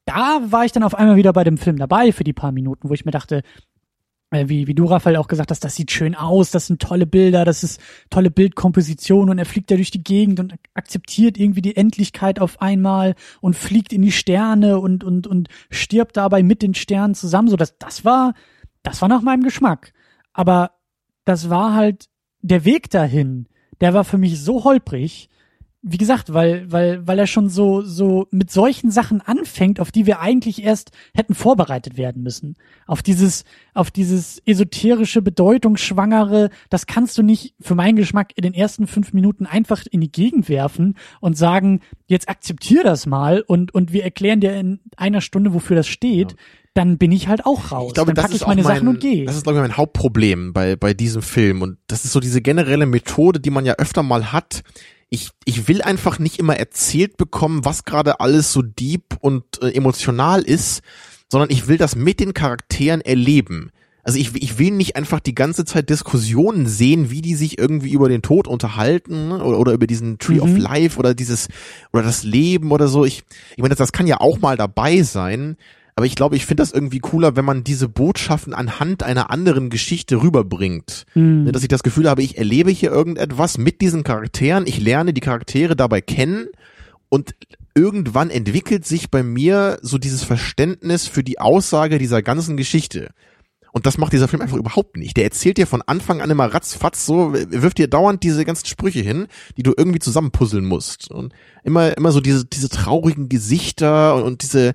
Da 0.06 0.42
war 0.46 0.66
ich 0.66 0.72
dann 0.72 0.84
auf 0.84 0.96
einmal 0.96 1.18
wieder 1.18 1.34
bei 1.34 1.44
dem 1.44 1.58
Film 1.58 1.78
dabei 1.78 2.12
für 2.12 2.24
die 2.24 2.34
paar 2.34 2.52
Minuten, 2.52 2.90
wo 2.90 2.94
ich 2.94 3.06
mir 3.06 3.12
dachte, 3.12 3.44
wie, 4.32 4.68
wie 4.68 4.76
du, 4.76 4.86
Raphael, 4.86 5.16
auch 5.16 5.30
gesagt 5.30 5.52
hast, 5.52 5.64
das 5.64 5.76
sieht 5.76 5.92
schön 5.92 6.14
aus, 6.14 6.52
das 6.52 6.68
sind 6.68 6.82
tolle 6.82 7.06
Bilder, 7.06 7.46
das 7.46 7.64
ist 7.64 7.80
tolle 8.10 8.30
Bildkomposition 8.30 9.30
und 9.30 9.38
er 9.38 9.46
fliegt 9.46 9.72
ja 9.72 9.78
durch 9.78 9.92
die 9.92 10.04
Gegend 10.04 10.40
und 10.40 10.56
akzeptiert 10.74 11.38
irgendwie 11.38 11.62
die 11.62 11.78
Endlichkeit 11.78 12.40
auf 12.40 12.62
einmal 12.62 13.16
und 13.40 13.56
fliegt 13.56 13.94
in 13.94 14.02
die 14.02 14.12
Sterne 14.12 14.80
und, 14.80 15.04
und, 15.04 15.28
und 15.28 15.48
stirbt 15.70 16.18
dabei 16.18 16.44
mit 16.44 16.62
den 16.62 16.74
Sternen 16.74 17.16
zusammen. 17.16 17.48
So, 17.48 17.56
das, 17.56 17.78
das 17.78 18.04
war, 18.04 18.34
das 18.84 19.02
war 19.02 19.08
nach 19.08 19.22
meinem 19.22 19.44
Geschmack. 19.44 19.94
Aber 20.34 20.72
das 21.24 21.50
war 21.50 21.74
halt 21.74 22.10
der 22.42 22.66
Weg 22.66 22.90
dahin, 22.90 23.48
der 23.80 23.94
war 23.94 24.04
für 24.04 24.18
mich 24.18 24.42
so 24.42 24.64
holprig, 24.64 25.30
wie 25.84 25.98
gesagt, 25.98 26.34
weil, 26.34 26.72
weil, 26.72 27.06
weil 27.08 27.20
er 27.20 27.28
schon 27.28 27.50
so, 27.50 27.82
so 27.82 28.28
mit 28.32 28.52
solchen 28.52 28.90
Sachen 28.90 29.22
anfängt, 29.22 29.80
auf 29.80 29.92
die 29.92 30.06
wir 30.06 30.20
eigentlich 30.20 30.64
erst 30.64 30.92
hätten 31.14 31.36
vorbereitet 31.36 31.98
werden 31.98 32.24
müssen. 32.24 32.56
Auf 32.88 33.04
dieses, 33.04 33.44
auf 33.74 33.92
dieses 33.92 34.42
esoterische, 34.46 35.22
bedeutungsschwangere, 35.22 36.50
das 36.70 36.88
kannst 36.88 37.18
du 37.18 37.24
nicht 37.24 37.54
für 37.62 37.76
meinen 37.76 37.96
Geschmack 37.96 38.34
in 38.36 38.42
den 38.42 38.54
ersten 38.54 38.88
fünf 38.88 39.14
Minuten 39.14 39.46
einfach 39.46 39.84
in 39.90 40.02
die 40.02 40.12
Gegend 40.12 40.50
werfen 40.50 40.96
und 41.22 41.38
sagen, 41.38 41.82
jetzt 42.08 42.28
akzeptier 42.28 42.84
das 42.84 43.06
mal 43.06 43.42
und, 43.42 43.74
und 43.74 43.94
wir 43.94 44.04
erklären 44.04 44.40
dir 44.40 44.56
in 44.56 44.80
einer 44.98 45.22
Stunde, 45.22 45.54
wofür 45.54 45.76
das 45.76 45.88
steht. 45.88 46.36
Dann 46.74 46.98
bin 46.98 47.12
ich 47.12 47.28
halt 47.28 47.46
auch 47.46 47.72
raus. 47.72 47.88
Ich 47.88 47.94
glaube, 47.96 48.14
dann 48.14 48.16
das 48.16 48.26
pack 48.26 48.36
ist 48.36 48.42
ich 48.42 48.48
meine 48.48 48.62
mein, 48.62 48.76
Sachen 48.76 48.88
und 48.88 49.00
gehe. 49.00 49.26
Das 49.26 49.36
ist, 49.36 49.44
glaube 49.44 49.58
ich, 49.58 49.62
mein 49.64 49.78
Hauptproblem 49.78 50.54
bei, 50.54 50.76
bei 50.76 50.94
diesem 50.94 51.24
Film. 51.24 51.64
Und 51.64 51.78
das 51.88 52.06
ist 52.06 52.12
so 52.12 52.20
diese 52.20 52.42
generelle 52.42 52.86
Methode, 52.86 53.40
die 53.40 53.50
man 53.50 53.66
ja 53.66 53.74
öfter 53.76 54.04
mal 54.04 54.32
hat. 54.32 54.64
Ich, 55.10 55.30
ich 55.46 55.68
will 55.68 55.82
einfach 55.82 56.20
nicht 56.20 56.38
immer 56.40 56.58
erzählt 56.58 57.18
bekommen, 57.18 57.64
was 57.64 57.86
gerade 57.86 58.20
alles 58.20 58.52
so 58.52 58.62
deep 58.62 59.16
und 59.22 59.44
äh, 59.62 59.72
emotional 59.72 60.42
ist, 60.42 60.82
sondern 61.30 61.50
ich 61.50 61.68
will 61.68 61.78
das 61.78 61.96
mit 61.96 62.20
den 62.20 62.34
Charakteren 62.34 63.02
erleben. 63.02 63.72
also 64.04 64.18
ich, 64.20 64.34
ich 64.36 64.58
will 64.60 64.72
nicht 64.72 64.96
einfach 64.96 65.20
die 65.20 65.36
ganze 65.36 65.66
Zeit 65.66 65.90
Diskussionen 65.90 66.66
sehen, 66.68 67.10
wie 67.12 67.22
die 67.22 67.36
sich 67.36 67.58
irgendwie 67.58 67.92
über 67.92 68.08
den 68.10 68.22
Tod 68.22 68.48
unterhalten 68.48 69.30
ne, 69.30 69.44
oder, 69.44 69.60
oder 69.60 69.74
über 69.74 69.88
diesen 69.88 70.18
Tree 70.20 70.36
Mhm. 70.36 70.42
of 70.42 70.58
Life 70.58 70.98
oder 71.00 71.14
dieses 71.14 71.48
oder 71.94 72.04
das 72.04 72.24
Leben 72.24 72.72
oder 72.72 72.88
so. 72.88 73.04
Ich, 73.06 73.24
ich 73.56 73.62
meine, 73.62 73.76
das 73.76 73.92
kann 73.92 74.08
ja 74.08 74.20
auch 74.22 74.40
mal 74.40 74.56
dabei 74.58 75.02
sein, 75.04 75.58
aber 75.98 76.06
ich 76.06 76.16
glaube, 76.16 76.36
ich 76.36 76.46
finde 76.46 76.62
das 76.62 76.74
irgendwie 76.74 77.00
cooler, 77.00 77.36
wenn 77.36 77.44
man 77.44 77.64
diese 77.64 77.90
Botschaften 77.90 78.54
anhand 78.54 79.02
einer 79.02 79.32
anderen 79.32 79.72
Geschichte 79.72 80.22
rüberbringt. 80.22 81.08
Hm. 81.14 81.46
Ne, 81.46 81.52
Dass 81.52 81.64
ich 81.64 81.70
das 81.70 81.82
Gefühl 81.82 82.08
habe, 82.08 82.22
ich 82.22 82.38
erlebe 82.38 82.70
hier 82.70 82.92
irgendetwas 82.92 83.58
mit 83.58 83.82
diesen 83.82 84.04
Charakteren, 84.04 84.68
ich 84.68 84.80
lerne 84.80 85.12
die 85.12 85.22
Charaktere 85.22 85.76
dabei 85.76 86.02
kennen 86.02 86.50
und 87.10 87.34
irgendwann 87.74 88.30
entwickelt 88.30 88.86
sich 88.86 89.10
bei 89.10 89.24
mir 89.24 89.80
so 89.82 89.98
dieses 89.98 90.24
Verständnis 90.24 91.08
für 91.08 91.24
die 91.24 91.40
Aussage 91.40 91.98
dieser 91.98 92.22
ganzen 92.22 92.58
Geschichte. 92.58 93.10
Und 93.78 93.86
das 93.86 94.00
macht 94.00 94.12
dieser 94.12 94.28
Film 94.28 94.42
einfach 94.42 94.58
überhaupt 94.58 94.98
nicht. 94.98 95.18
Der 95.18 95.24
erzählt 95.24 95.58
dir 95.58 95.68
von 95.68 95.84
Anfang 95.84 96.20
an 96.20 96.32
immer 96.32 96.46
ratzfatz 96.46 97.06
so, 97.06 97.34
wirft 97.34 97.78
dir 97.78 97.88
dauernd 97.88 98.24
diese 98.24 98.44
ganzen 98.44 98.66
Sprüche 98.66 99.02
hin, 99.02 99.28
die 99.56 99.62
du 99.62 99.72
irgendwie 99.78 100.00
zusammenpuzzeln 100.00 100.66
musst. 100.66 101.12
Und 101.12 101.32
immer, 101.64 101.96
immer 101.96 102.12
so 102.12 102.20
diese, 102.20 102.44
diese 102.46 102.70
traurigen 102.70 103.30
Gesichter 103.30 104.16
und, 104.16 104.24
und 104.24 104.42
diese, 104.42 104.74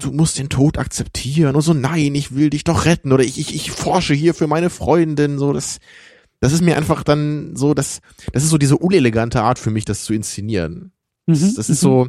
du 0.00 0.10
musst 0.10 0.36
den 0.36 0.48
Tod 0.48 0.78
akzeptieren 0.78 1.54
und 1.54 1.62
so, 1.62 1.74
nein, 1.74 2.12
ich 2.16 2.34
will 2.34 2.50
dich 2.50 2.64
doch 2.64 2.86
retten 2.86 3.12
oder 3.12 3.22
ich, 3.22 3.38
ich, 3.38 3.54
ich 3.54 3.70
forsche 3.70 4.14
hier 4.14 4.34
für 4.34 4.48
meine 4.48 4.68
Freundin, 4.68 5.38
so, 5.38 5.52
das, 5.52 5.78
das 6.40 6.52
ist 6.52 6.62
mir 6.62 6.76
einfach 6.76 7.04
dann 7.04 7.54
so, 7.54 7.72
das, 7.72 8.00
das 8.32 8.42
ist 8.42 8.50
so 8.50 8.58
diese 8.58 8.78
unelegante 8.78 9.42
Art 9.42 9.60
für 9.60 9.70
mich, 9.70 9.84
das 9.84 10.02
zu 10.02 10.12
inszenieren. 10.12 10.90
Das, 11.26 11.40
Mhm, 11.40 11.54
das 11.54 11.70
ist 11.70 11.82
mhm. 11.82 11.86
so, 11.86 12.08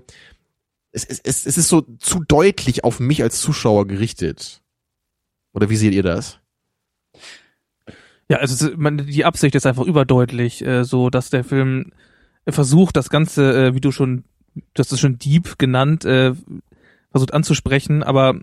es, 0.91 1.05
es, 1.05 1.19
es, 1.19 1.45
es 1.45 1.57
ist 1.57 1.69
so 1.69 1.81
zu 1.99 2.23
deutlich 2.27 2.83
auf 2.83 2.99
mich 2.99 3.21
als 3.23 3.39
Zuschauer 3.41 3.87
gerichtet. 3.87 4.60
Oder 5.53 5.69
wie 5.69 5.75
seht 5.75 5.93
ihr 5.93 6.03
das? 6.03 6.39
Ja, 8.29 8.37
also 8.37 8.67
ist- 8.67 8.77
man, 8.77 8.97
die 8.97 9.25
Absicht 9.25 9.55
ist 9.55 9.65
einfach 9.65 9.85
überdeutlich, 9.85 10.65
äh, 10.65 10.83
so 10.83 11.09
dass 11.09 11.29
der 11.29 11.43
Film 11.43 11.91
versucht, 12.47 12.95
das 12.95 13.09
Ganze, 13.09 13.67
äh, 13.67 13.75
wie 13.75 13.81
du 13.81 13.91
schon, 13.91 14.23
hast 14.77 14.91
es 14.91 14.99
schon 14.99 15.17
Deep 15.19 15.57
genannt, 15.57 16.05
äh, 16.05 16.33
versucht 17.11 17.33
anzusprechen, 17.33 18.03
aber 18.03 18.39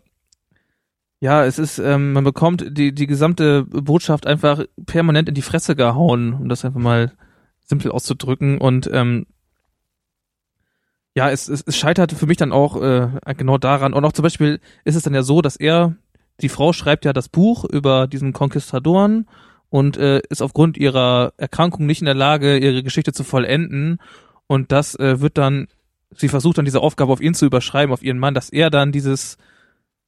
ja, 1.20 1.44
es 1.44 1.58
ist, 1.58 1.78
ähm, 1.78 2.12
man 2.12 2.22
bekommt 2.22 2.64
die, 2.78 2.92
die 2.94 3.06
gesamte 3.08 3.64
Botschaft 3.64 4.26
einfach 4.26 4.62
permanent 4.86 5.28
in 5.28 5.34
die 5.34 5.42
Fresse 5.42 5.74
gehauen, 5.74 6.32
um 6.34 6.48
das 6.48 6.64
einfach 6.64 6.78
mal 6.80 7.12
simpel 7.64 7.90
auszudrücken. 7.90 8.58
Und 8.58 8.88
ähm, 8.92 9.26
ja, 11.16 11.28
es, 11.28 11.48
es, 11.48 11.64
es 11.66 11.76
scheitert 11.76 12.12
für 12.12 12.26
mich 12.26 12.36
dann 12.36 12.52
auch 12.52 12.80
äh, 12.80 13.08
genau 13.36 13.58
daran. 13.58 13.94
Und 13.94 14.04
auch 14.04 14.12
zum 14.12 14.22
Beispiel 14.22 14.60
ist 14.84 14.94
es 14.94 15.02
dann 15.02 15.14
ja 15.14 15.22
so, 15.24 15.42
dass 15.42 15.56
er, 15.56 15.96
die 16.40 16.48
Frau 16.48 16.72
schreibt 16.72 17.04
ja 17.04 17.12
das 17.12 17.28
Buch 17.28 17.64
über 17.64 18.06
diesen 18.06 18.32
Konquistadoren 18.32 19.28
und 19.70 19.96
äh, 19.96 20.20
ist 20.30 20.42
aufgrund 20.42 20.76
ihrer 20.76 21.32
Erkrankung 21.36 21.86
nicht 21.86 22.00
in 22.00 22.06
der 22.06 22.14
Lage, 22.14 22.58
ihre 22.58 22.82
Geschichte 22.82 23.12
zu 23.12 23.24
vollenden. 23.24 23.98
Und 24.46 24.72
das 24.72 24.94
äh, 24.94 25.20
wird 25.20 25.36
dann, 25.36 25.68
sie 26.10 26.28
versucht 26.28 26.58
dann 26.58 26.64
diese 26.64 26.80
Aufgabe 26.80 27.12
auf 27.12 27.20
ihn 27.20 27.34
zu 27.34 27.46
überschreiben, 27.46 27.92
auf 27.92 28.02
ihren 28.02 28.18
Mann, 28.18 28.34
dass 28.34 28.50
er 28.50 28.70
dann 28.70 28.92
dieses 28.92 29.36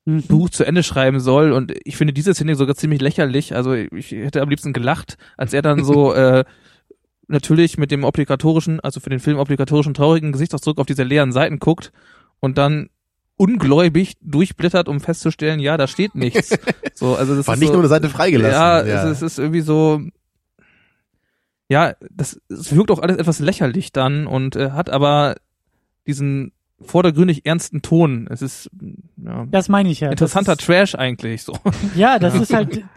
Mhm. 0.05 0.23
Buch 0.23 0.51
zu 0.51 0.65
Ende 0.65 0.83
schreiben 0.83 1.21
soll. 1.21 1.53
Und 1.53 1.73
ich 1.85 1.97
finde 1.97 2.13
diese 2.13 2.35
Szene 2.35 2.55
sogar 2.55 2.75
ziemlich 2.75 3.01
lächerlich. 3.01 3.55
Also 3.55 3.75
ich 3.75 4.11
hätte 4.13 4.43
am 4.43 4.49
liebsten 4.49 4.73
gelacht, 4.73 5.17
als 5.37 5.53
er 5.53 5.63
dann 5.63 5.85
so 5.85 6.13
äh, 6.15 6.45
natürlich 7.29 7.79
mit 7.79 7.91
dem 7.91 8.05
obligatorischen, 8.05 8.81
also 8.81 9.01
für 9.01 9.11
den 9.11 9.21
Film 9.21 9.39
obligatorischen 9.39 9.95
traurigen 9.95 10.33
Gesichtsausdruck 10.33 10.79
auf 10.79 10.87
diese 10.87 11.05
leeren 11.05 11.33
Seiten 11.33 11.59
guckt 11.59 11.93
und 12.41 12.59
dann 12.59 12.89
ungläubig 13.41 14.19
durchblättert, 14.21 14.87
um 14.87 15.01
festzustellen, 15.01 15.61
ja, 15.61 15.79
da 15.79 15.87
steht 15.87 16.15
nichts. 16.15 16.51
So, 16.95 17.17
also 17.17 17.35
das 17.35 17.47
War 17.47 17.55
ist 17.55 17.61
nicht 17.61 17.69
so, 17.69 17.73
nur 17.73 17.81
eine 17.83 17.89
Seite 17.89 18.11
freigelassen. 18.11 18.53
ja, 18.53 18.81
Es, 18.81 19.17
es 19.17 19.23
ist 19.23 19.39
irgendwie 19.39 19.63
so, 19.63 20.03
ja, 21.71 21.95
das, 22.11 22.39
es 22.51 22.77
wirkt 22.77 22.91
auch 22.91 22.99
alles 22.99 23.17
etwas 23.17 23.39
lächerlich 23.39 23.91
dann 23.91 24.27
und 24.27 24.55
äh, 24.57 24.73
hat 24.73 24.91
aber 24.91 25.37
diesen 26.07 26.53
vordergründig 26.83 27.47
ernsten 27.47 27.81
Ton. 27.81 28.29
Es 28.31 28.43
ist 28.43 28.69
ja, 29.17 29.47
Das 29.51 29.71
meine 29.71 29.89
ich 29.89 30.01
ja. 30.01 30.11
interessanter 30.11 30.57
Das 30.57 30.67
Trash 30.67 30.95
eigentlich 30.95 31.43
so. 31.43 31.53
ist, 31.53 31.97
ja, 31.97 32.19
das 32.19 32.35
ist 32.35 32.53
halt. 32.53 32.85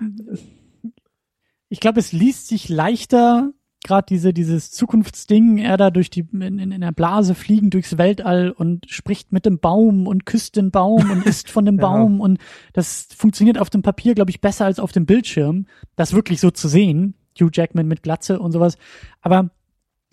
Ich 1.69 1.79
glaube, 1.79 1.99
es 1.99 2.11
liest 2.11 2.49
sich 2.49 2.69
leichter, 2.69 3.49
gerade 3.83 4.05
diese 4.07 4.33
dieses 4.33 4.71
Zukunftsding, 4.71 5.57
er 5.57 5.77
da 5.77 5.91
durch 5.91 6.09
die 6.09 6.25
in, 6.31 6.59
in, 6.59 6.71
in 6.71 6.81
der 6.81 6.91
Blase 6.91 7.35
fliegen 7.35 7.69
durchs 7.69 7.97
Weltall 7.97 8.51
und 8.51 8.89
spricht 8.89 9.31
mit 9.31 9.45
dem 9.45 9.59
Baum 9.59 10.07
und 10.07 10.25
küsst 10.25 10.55
den 10.55 10.71
Baum 10.71 11.09
und 11.11 11.25
isst 11.25 11.49
von 11.49 11.65
dem 11.65 11.77
Ja. 11.77 11.87
Baum 11.87 12.21
und 12.21 12.39
das 12.73 13.07
funktioniert 13.15 13.57
auf 13.57 13.69
dem 13.69 13.81
Papier, 13.81 14.15
glaube 14.15 14.31
ich, 14.31 14.41
besser 14.41 14.65
als 14.65 14.79
auf 14.79 14.91
dem 14.91 15.05
Bildschirm, 15.05 15.67
das 15.95 16.13
wirklich 16.13 16.39
so 16.39 16.51
zu 16.51 16.67
sehen. 16.67 17.15
Hugh 17.39 17.49
Jackman 17.51 17.87
mit 17.87 18.03
Glatze 18.03 18.39
und 18.39 18.51
sowas. 18.51 18.77
Aber 19.21 19.49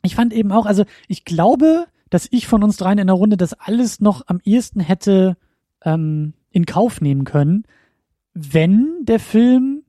ich 0.03 0.15
fand 0.15 0.33
eben 0.33 0.53
auch, 0.53 0.67
also 0.67 0.85
ich 1.09 1.25
glaube, 1.25 1.87
dass 2.09 2.27
ich 2.31 2.47
von 2.47 2.65
uns 2.65 2.77
dreien 2.77 2.99
in 2.99 3.07
der 3.07 3.17
Runde 3.17 3.37
das 3.37 3.53
alles 3.53 4.01
noch 4.01 4.23
am 4.27 4.41
ehesten 4.45 4.81
hätte 4.81 5.37
ähm, 5.85 6.35
in 6.51 6.67
Kauf 6.67 7.01
nehmen 7.01 7.25
können, 7.25 7.65
wenn 8.35 9.05
der 9.05 9.21
Film 9.21 9.85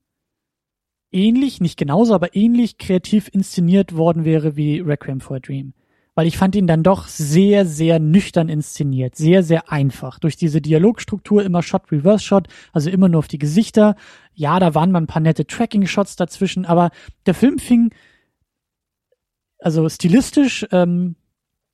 ähnlich, 1.12 1.62
nicht 1.62 1.78
genauso, 1.78 2.14
aber 2.14 2.36
ähnlich 2.36 2.78
kreativ 2.78 3.30
inszeniert 3.32 3.96
worden 3.96 4.26
wäre 4.26 4.56
wie 4.56 4.80
Requiem 4.80 5.22
for 5.22 5.38
a 5.38 5.40
Dream. 5.40 5.74
Weil 6.14 6.28
ich 6.28 6.38
fand 6.38 6.56
ihn 6.56 6.68
dann 6.68 6.84
doch 6.84 7.08
sehr, 7.08 7.66
sehr 7.66 8.00
nüchtern 8.00 8.50
inszeniert, 8.50 9.16
sehr, 9.16 9.44
sehr 9.44 9.72
einfach. 9.72 10.20
Durch 10.20 10.36
diese 10.36 10.62
Dialogstruktur 10.62 11.44
immer 11.44 11.64
Shot, 11.64 11.92
Reverse 11.92 12.26
Shot, 12.26 12.48
also 12.74 12.90
immer 12.90 13.08
nur 13.08 13.20
auf 13.20 13.30
die 13.30 13.38
Gesichter. 13.38 13.96
Ja, 14.34 14.60
da 14.60 14.76
waren 14.76 14.92
mal 14.92 15.02
ein 15.02 15.08
paar 15.08 15.22
nette 15.22 15.48
Tracking-Shots 15.48 16.18
dazwischen, 16.18 16.66
aber 16.66 16.92
der 17.26 17.34
Film 17.34 17.60
fing 17.60 17.94
also 19.60 19.88
stilistisch 19.88 20.66
ähm, 20.72 21.16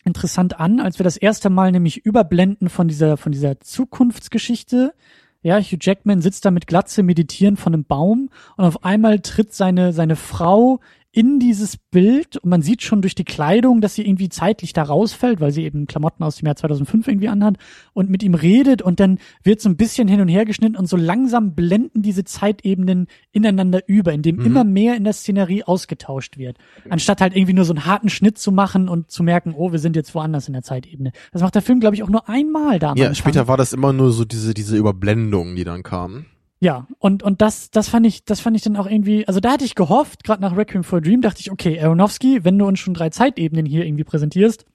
interessant 0.03 0.59
an, 0.59 0.79
als 0.79 0.99
wir 0.99 1.03
das 1.03 1.17
erste 1.17 1.49
Mal 1.49 1.71
nämlich 1.71 2.05
überblenden 2.05 2.69
von 2.69 2.87
dieser, 2.87 3.17
von 3.17 3.31
dieser 3.31 3.59
Zukunftsgeschichte. 3.59 4.93
Ja, 5.47 5.59
Hugh 5.59 5.77
Jackman 5.79 6.19
sitzt 6.19 6.43
da 6.43 6.51
mit 6.51 6.67
Glatze 6.67 7.03
meditieren 7.03 7.55
von 7.55 7.73
einem 7.73 7.85
Baum 7.85 8.29
und 8.57 8.65
auf 8.65 8.83
einmal 8.83 9.21
tritt 9.21 9.53
seine, 9.53 9.93
seine 9.93 10.17
Frau 10.17 10.81
in 11.17 11.39
dieses 11.39 11.77
Bild 11.77 12.37
und 12.37 12.49
man 12.51 12.61
sieht 12.61 12.83
schon 12.83 13.01
durch 13.01 13.15
die 13.15 13.23
Kleidung, 13.23 13.81
dass 13.81 13.95
sie 13.95 14.05
irgendwie 14.07 14.29
zeitlich 14.29 14.71
da 14.73 14.83
rausfällt, 14.83 15.41
weil 15.41 15.51
sie 15.51 15.63
eben 15.63 15.87
Klamotten 15.87 16.23
aus 16.23 16.35
dem 16.35 16.45
Jahr 16.45 16.55
2005 16.55 17.07
irgendwie 17.07 17.27
anhat 17.27 17.57
und 17.93 18.11
mit 18.11 18.21
ihm 18.21 18.35
redet 18.35 18.83
und 18.83 18.99
dann 18.99 19.17
wird 19.41 19.59
so 19.59 19.67
ein 19.67 19.77
bisschen 19.77 20.07
hin 20.07 20.21
und 20.21 20.27
her 20.27 20.45
geschnitten 20.45 20.75
und 20.75 20.87
so 20.87 20.95
langsam 20.95 21.55
blenden 21.55 22.03
diese 22.03 22.23
Zeitebenen 22.23 23.07
ineinander 23.31 23.81
über, 23.87 24.13
indem 24.13 24.35
Mhm. 24.35 24.45
immer 24.45 24.63
mehr 24.63 24.95
in 24.95 25.05
der 25.05 25.13
Szenerie 25.13 25.63
ausgetauscht 25.63 26.37
wird. 26.37 26.57
Anstatt 26.87 27.19
halt 27.19 27.35
irgendwie 27.35 27.53
nur 27.53 27.65
so 27.65 27.73
einen 27.73 27.85
harten 27.85 28.09
Schnitt 28.09 28.37
zu 28.37 28.51
machen 28.51 28.87
und 28.87 29.09
zu 29.09 29.23
merken, 29.23 29.55
oh, 29.57 29.71
wir 29.71 29.79
sind 29.79 29.95
jetzt 29.95 30.13
woanders 30.13 30.47
in 30.47 30.53
der 30.53 30.61
Zeitebene. 30.61 31.13
Das 31.31 31.41
macht 31.41 31.55
der 31.55 31.63
Film, 31.63 31.79
glaube 31.79 31.95
ich, 31.95 32.03
auch 32.03 32.09
nur 32.09 32.29
einmal 32.29 32.77
da. 32.77 32.91
am 32.91 32.97
Ja, 32.97 33.11
später 33.15 33.47
war 33.47 33.57
das 33.57 33.73
immer 33.73 33.91
nur 33.91 34.11
so 34.11 34.23
diese, 34.23 34.53
diese 34.53 34.77
Überblendungen, 34.77 35.55
die 35.55 35.63
dann 35.63 35.81
kamen. 35.81 36.27
Ja, 36.59 36.87
und, 36.97 37.21
und 37.21 37.41
das, 37.41 37.69
das 37.69 37.87
fand 37.87 38.07
ich, 38.07 38.25
das 38.25 38.39
fand 38.39 38.55
ich 38.55 38.63
dann 38.63 38.77
auch 38.77 38.87
irgendwie, 38.87 39.27
also 39.27 39.39
da 39.39 39.51
hatte 39.51 39.65
ich 39.65 39.75
gehofft, 39.75 40.23
gerade 40.23 40.41
nach 40.41 40.57
Requiem 40.57 40.83
for 40.83 40.97
a 40.97 41.01
Dream, 41.01 41.21
dachte 41.21 41.39
ich, 41.39 41.51
okay, 41.51 41.79
Aronofsky, 41.79 42.43
wenn 42.43 42.57
du 42.57 42.65
uns 42.65 42.79
schon 42.79 42.95
drei 42.95 43.09
Zeitebenen 43.09 43.65
hier 43.65 43.85
irgendwie 43.85 44.03
präsentierst, 44.03 44.65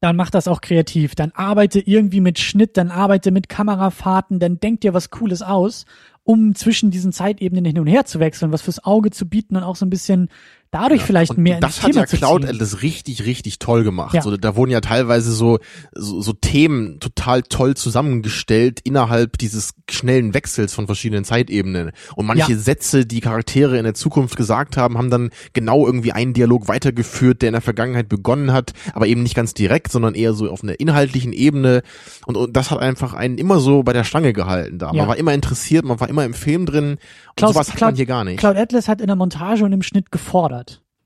dann 0.00 0.16
mach 0.16 0.30
das 0.30 0.48
auch 0.48 0.60
kreativ. 0.60 1.14
Dann 1.14 1.30
arbeite 1.32 1.80
irgendwie 1.80 2.20
mit 2.20 2.38
Schnitt, 2.38 2.76
dann 2.76 2.90
arbeite 2.90 3.30
mit 3.30 3.48
Kamerafahrten, 3.48 4.40
dann 4.40 4.58
denk 4.58 4.80
dir 4.80 4.94
was 4.94 5.10
Cooles 5.10 5.42
aus, 5.42 5.86
um 6.24 6.54
zwischen 6.54 6.90
diesen 6.90 7.12
Zeitebenen 7.12 7.64
hin 7.64 7.78
und 7.78 7.86
her 7.86 8.04
zu 8.04 8.20
wechseln, 8.20 8.52
was 8.52 8.62
fürs 8.62 8.84
Auge 8.84 9.10
zu 9.10 9.28
bieten 9.28 9.56
und 9.56 9.62
auch 9.62 9.76
so 9.76 9.86
ein 9.86 9.90
bisschen 9.90 10.28
dadurch 10.72 11.02
vielleicht 11.02 11.30
Und 11.32 11.38
mehr 11.38 11.60
das 11.60 11.76
ins 11.76 11.82
hat 11.84 11.90
Thema 11.92 12.00
ja 12.00 12.06
Cloud. 12.06 12.44
Atlas 12.44 12.82
richtig, 12.82 13.24
richtig 13.24 13.60
toll 13.60 13.84
gemacht. 13.84 14.14
Ja. 14.14 14.22
So, 14.22 14.36
da 14.36 14.56
wurden 14.56 14.72
ja 14.72 14.80
teilweise 14.80 15.30
so, 15.30 15.60
so, 15.94 16.20
so 16.20 16.32
Themen 16.32 16.98
total 16.98 17.42
toll 17.42 17.76
zusammengestellt 17.76 18.80
innerhalb 18.82 19.38
dieses 19.38 19.74
schnellen 19.90 20.34
Wechsels 20.34 20.74
von 20.74 20.86
verschiedenen 20.86 21.24
Zeitebenen. 21.24 21.92
Und 22.16 22.26
manche 22.26 22.52
Ja. 22.52 22.58
Sätze, 22.58 23.06
die 23.06 23.20
Charaktere 23.20 23.76
in 23.78 23.84
der 23.84 23.94
Zukunft 23.94 24.36
gesagt 24.36 24.76
haben, 24.76 24.98
haben 24.98 25.10
dann 25.10 25.30
genau 25.52 25.86
irgendwie 25.86 26.12
einen 26.12 26.32
Dialog 26.32 26.68
weitergeführt, 26.68 27.42
der 27.42 27.50
in 27.50 27.52
der 27.52 27.60
Vergangenheit 27.62 28.08
begonnen 28.08 28.52
hat, 28.52 28.72
aber 28.94 29.06
eben 29.06 29.22
nicht 29.22 29.34
ganz 29.34 29.54
direkt, 29.54 29.92
sondern 29.92 30.14
eher 30.14 30.32
so 30.32 30.50
auf 30.50 30.62
einer 30.62 30.80
inhaltlichen 30.80 31.32
Ebene. 31.32 31.82
Und, 32.26 32.36
und 32.36 32.56
das 32.56 32.70
hat 32.70 32.78
einfach 32.80 33.12
einen 33.14 33.36
immer 33.38 33.60
so 33.60 33.82
bei 33.82 33.92
der 33.92 34.04
Stange 34.04 34.32
gehalten 34.32 34.78
da. 34.78 34.86
Ja. 34.86 34.92
Man 34.94 35.08
war 35.08 35.16
immer 35.18 35.34
interessiert, 35.34 35.84
man 35.84 36.00
war 36.00 36.08
immer 36.08 36.24
im 36.24 36.34
Film 36.34 36.64
drin. 36.66 36.92
Und 36.92 36.98
Klaus- 37.36 37.52
sowas 37.54 37.68
hat 37.68 37.76
Cloud- 37.76 37.88
man 37.88 37.96
hier 37.96 38.06
gar 38.06 38.24
nicht. 38.24 38.38
Cloud 38.38 38.56
Atlas 38.56 38.88
hat 38.88 39.00
in 39.02 39.06
der 39.08 39.16
Montage 39.16 39.64
und 39.64 39.72
im 39.72 39.82
Schnitt 39.82 40.10
gefordert. 40.10 40.61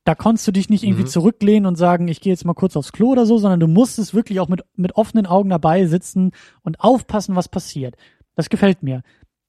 Da 0.07 0.15
konntest 0.15 0.47
du 0.47 0.53
dich 0.53 0.71
nicht 0.71 0.85
irgendwie 0.85 1.03
Mhm. 1.03 1.09
zurücklehnen 1.09 1.67
und 1.67 1.75
sagen, 1.75 2.07
ich 2.07 2.21
gehe 2.21 2.33
jetzt 2.33 2.45
mal 2.45 2.55
kurz 2.55 2.77
aufs 2.77 2.93
Klo 2.93 3.09
oder 3.11 3.27
so, 3.27 3.39
sondern 3.39 3.59
du 3.59 3.67
musstest 3.67 4.15
wirklich 4.15 4.39
auch 4.39 4.49
mit, 4.49 4.63
mit 4.77 4.95
offenen 4.95 5.27
Augen 5.27 5.51
dabei 5.51 5.85
sitzen 5.87 6.31
und 6.63 6.79
aufpassen, 6.81 7.35
was 7.35 7.49
passiert. 7.49 7.97
Das 8.37 8.49
gefällt 8.49 8.85
mir. 8.85 9.03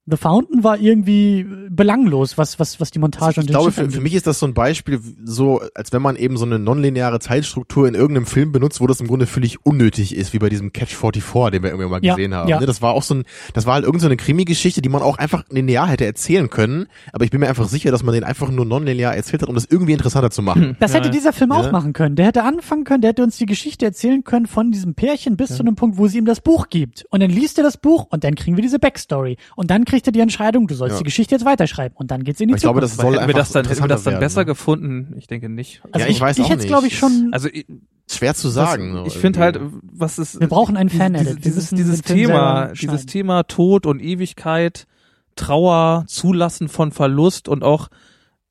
The 0.10 0.16
Fountain 0.18 0.64
war 0.64 0.80
irgendwie 0.80 1.46
belanglos, 1.70 2.38
was, 2.38 2.60
was, 2.60 2.80
was 2.80 2.92
die 2.92 3.00
Montage 3.00 3.32
ich 3.32 3.38
und 3.40 3.50
den 3.50 3.52
glaube, 3.54 3.72
für, 3.72 3.90
für 3.92 4.00
mich 4.02 4.14
ist 4.14 4.26
das 4.26 4.40
so 4.40 4.46
ein 4.46 4.54
Beispiel, 4.54 5.02
so 5.24 5.62
als 5.76 5.92
wenn 5.92 6.02
man 6.02 6.16
eben 6.16 6.38
so 6.38 6.46
eine 6.46 6.60
nonlineare 6.60 7.20
Zeitstruktur 7.20 7.88
in 7.88 7.94
irgendeinem 7.94 8.26
Film 8.26 8.52
benutzt, 8.52 8.80
wo 8.80 8.88
das 8.88 9.02
im 9.02 9.08
Grunde 9.08 9.26
völlig 9.28 9.66
unnötig 9.66 10.16
ist, 10.16 10.32
wie 10.34 10.40
bei 10.40 10.50
diesem 10.50 10.72
Catch 10.72 10.96
44, 10.96 11.52
den 11.52 11.64
wir 11.64 11.72
irgendwie 11.72 11.90
mal 11.90 12.04
Ja, 12.04 12.16
gesehen 12.16 12.34
haben. 12.34 12.48
ja. 12.50 12.60
Ne, 12.60 12.66
Das 12.66 12.82
war 12.82 12.94
auch 12.94 13.04
so 13.04 13.16
ein, 13.16 13.24
das 13.54 13.66
war 13.66 13.74
halt 13.74 13.84
irgendeine 13.84 13.98
so 14.02 14.08
eine 14.08 14.18
Krimi-Geschichte, 14.18 14.82
die 14.82 14.90
man 14.90 15.02
auch 15.02 15.18
einfach 15.18 15.44
linear 15.50 15.88
hätte 15.88 16.06
erzählen 16.06 16.50
können, 16.50 16.88
aber 17.12 17.26
ich 17.26 17.32
bin 17.32 17.40
mir 17.42 17.50
einfach 17.50 17.68
sicher, 17.68 17.92
dass 17.92 18.04
man 18.04 18.14
den 18.14 18.24
einfach 18.24 18.50
nur 18.50 18.66
nonlinear 18.66 19.16
erzählt 19.16 19.42
hat, 19.42 19.50
um 19.50 19.56
das 19.56 19.66
irgendwie 19.70 19.94
interessanter 19.94 20.32
zu 20.32 20.42
machen. 20.42 20.78
Das 20.80 20.94
hätte 20.94 21.10
dieser 21.10 21.34
Film 21.34 21.52
Ja. 21.52 21.58
auch 21.58 21.72
machen 21.72 21.94
können. 21.94 22.16
Der 22.16 22.28
hätte 22.28 22.44
anfangen 22.44 22.84
können, 22.86 23.02
der 23.02 23.10
hätte 23.10 23.24
uns 23.24 23.38
die 23.38 23.46
Geschichte 23.46 23.86
erzählen 23.86 24.24
können 24.24 24.46
von 24.48 24.72
diesem 24.72 24.94
Pärchen 24.96 25.36
bis 25.36 25.56
zu 25.56 25.64
einem 25.64 25.76
Punkt, 25.76 25.98
wo 25.98 26.08
sie 26.08 26.18
ihm 26.20 26.26
das 26.26 26.40
Buch 26.42 26.70
gibt. 26.70 27.06
Und 27.10 27.22
dann 27.22 27.30
liest 27.30 27.58
er 27.58 27.64
das 27.64 27.78
Buch 27.78 28.08
und 28.10 28.24
dann 28.24 28.36
kriegen 28.36 28.56
wir 28.56 28.62
diese 28.62 28.80
Backstory. 28.80 29.38
Und 29.56 29.70
dann 29.72 29.84
kriegt 29.98 30.07
er 30.07 30.11
die 30.11 30.19
Entscheidung, 30.19 30.68
du 30.68 30.76
sollst 30.76 30.94
Ja. 30.95 30.98
die 30.99 31.03
Geschichte 31.06 31.34
jetzt 31.34 31.44
weiterschreiben. 31.45 31.95
Und 31.98 32.11
dann 32.11 32.24
geht's 32.24 32.40
in 32.40 32.49
die 32.49 32.53
Aber 32.53 32.57
ich 32.57 32.61
glaube, 32.61 32.80
Zukunft. 32.82 32.94
das 32.99 33.03
soll 33.03 33.14
hätten 33.15 33.22
wir 33.22 33.36
einfach 33.36 33.40
das 33.40 33.52
dann, 33.52 33.65
hätten 33.68 33.82
wir 33.84 33.88
das 33.88 34.03
dann 34.03 34.11
werden, 34.14 34.19
besser 34.22 34.41
ne? 34.41 34.45
gefunden? 34.45 35.14
Ich 35.18 35.28
denke 35.28 35.49
nicht. 35.49 35.82
also 35.91 36.06
Ja, 36.06 36.11
ich 36.11 36.22
weiß 36.22 36.38
ich 36.38 36.44
auch 36.45 36.49
hätte 36.49 36.60
nicht. 36.60 36.68
glaube 36.68 36.88
ich, 36.88 36.98
schon... 36.98 37.30
Also 37.32 37.49
ich, 37.52 37.65
Schwer 38.10 38.36
zu 38.36 38.48
sagen. 38.49 38.94
so 38.94 39.06
ich 39.06 39.18
finde 39.18 39.40
halt, 39.40 39.60
was 39.82 40.18
ist 40.19 40.40
Wir 40.40 40.48
brauchen 40.48 40.78
einen 40.78 40.90
dieses-. 40.90 41.02
Wir 41.26 41.36
Dieses, 41.36 41.69
dieses 41.72 42.02
Film 42.02 42.28
Thema, 42.30 42.68
dieses. 42.68 43.06
Thema 43.06 43.44
Tod 43.44 43.86
und 43.86 43.99
Ewigkeit, 44.02 44.88
Trauer, 45.36 46.06
Zulassen 46.07 46.69
von 46.69 46.91
Verlust 46.91 47.49
und 47.49 47.64
auch 47.64 47.90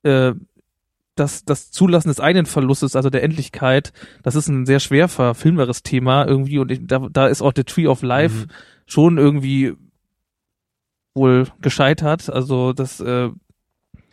äh, 0.03 0.33
das, 1.15 1.43
das 1.43 1.71
Zulassen 1.71 2.09
des 2.09 2.19
eigenen 2.19 2.45
Verlustes, 2.45 2.95
also 2.95 3.09
der 3.09 3.23
Endlichkeit, 3.23 3.93
das 4.21 4.35
ist 4.35 4.47
ein 4.47 4.65
sehr 4.67 4.79
schwer 4.79 5.07
verfilmeres 5.07 5.81
Thema 5.81 6.27
irgendwie 6.27 6.59
und 6.59 6.69
ich, 6.71 6.81
da, 6.85 7.07
da 7.11 7.25
ist 7.27 7.41
auch 7.41 7.53
The 7.55 7.63
Tree 7.63 7.87
of 7.87 8.03
Life 8.03 8.45
Mhm. 8.45 8.51
schon 8.85 9.17
irgendwie 9.17 9.73
wohl 11.17 11.47
gescheitert. 11.61 12.29
Also 12.29 12.71
das, 12.73 12.99
äh, 13.01 13.29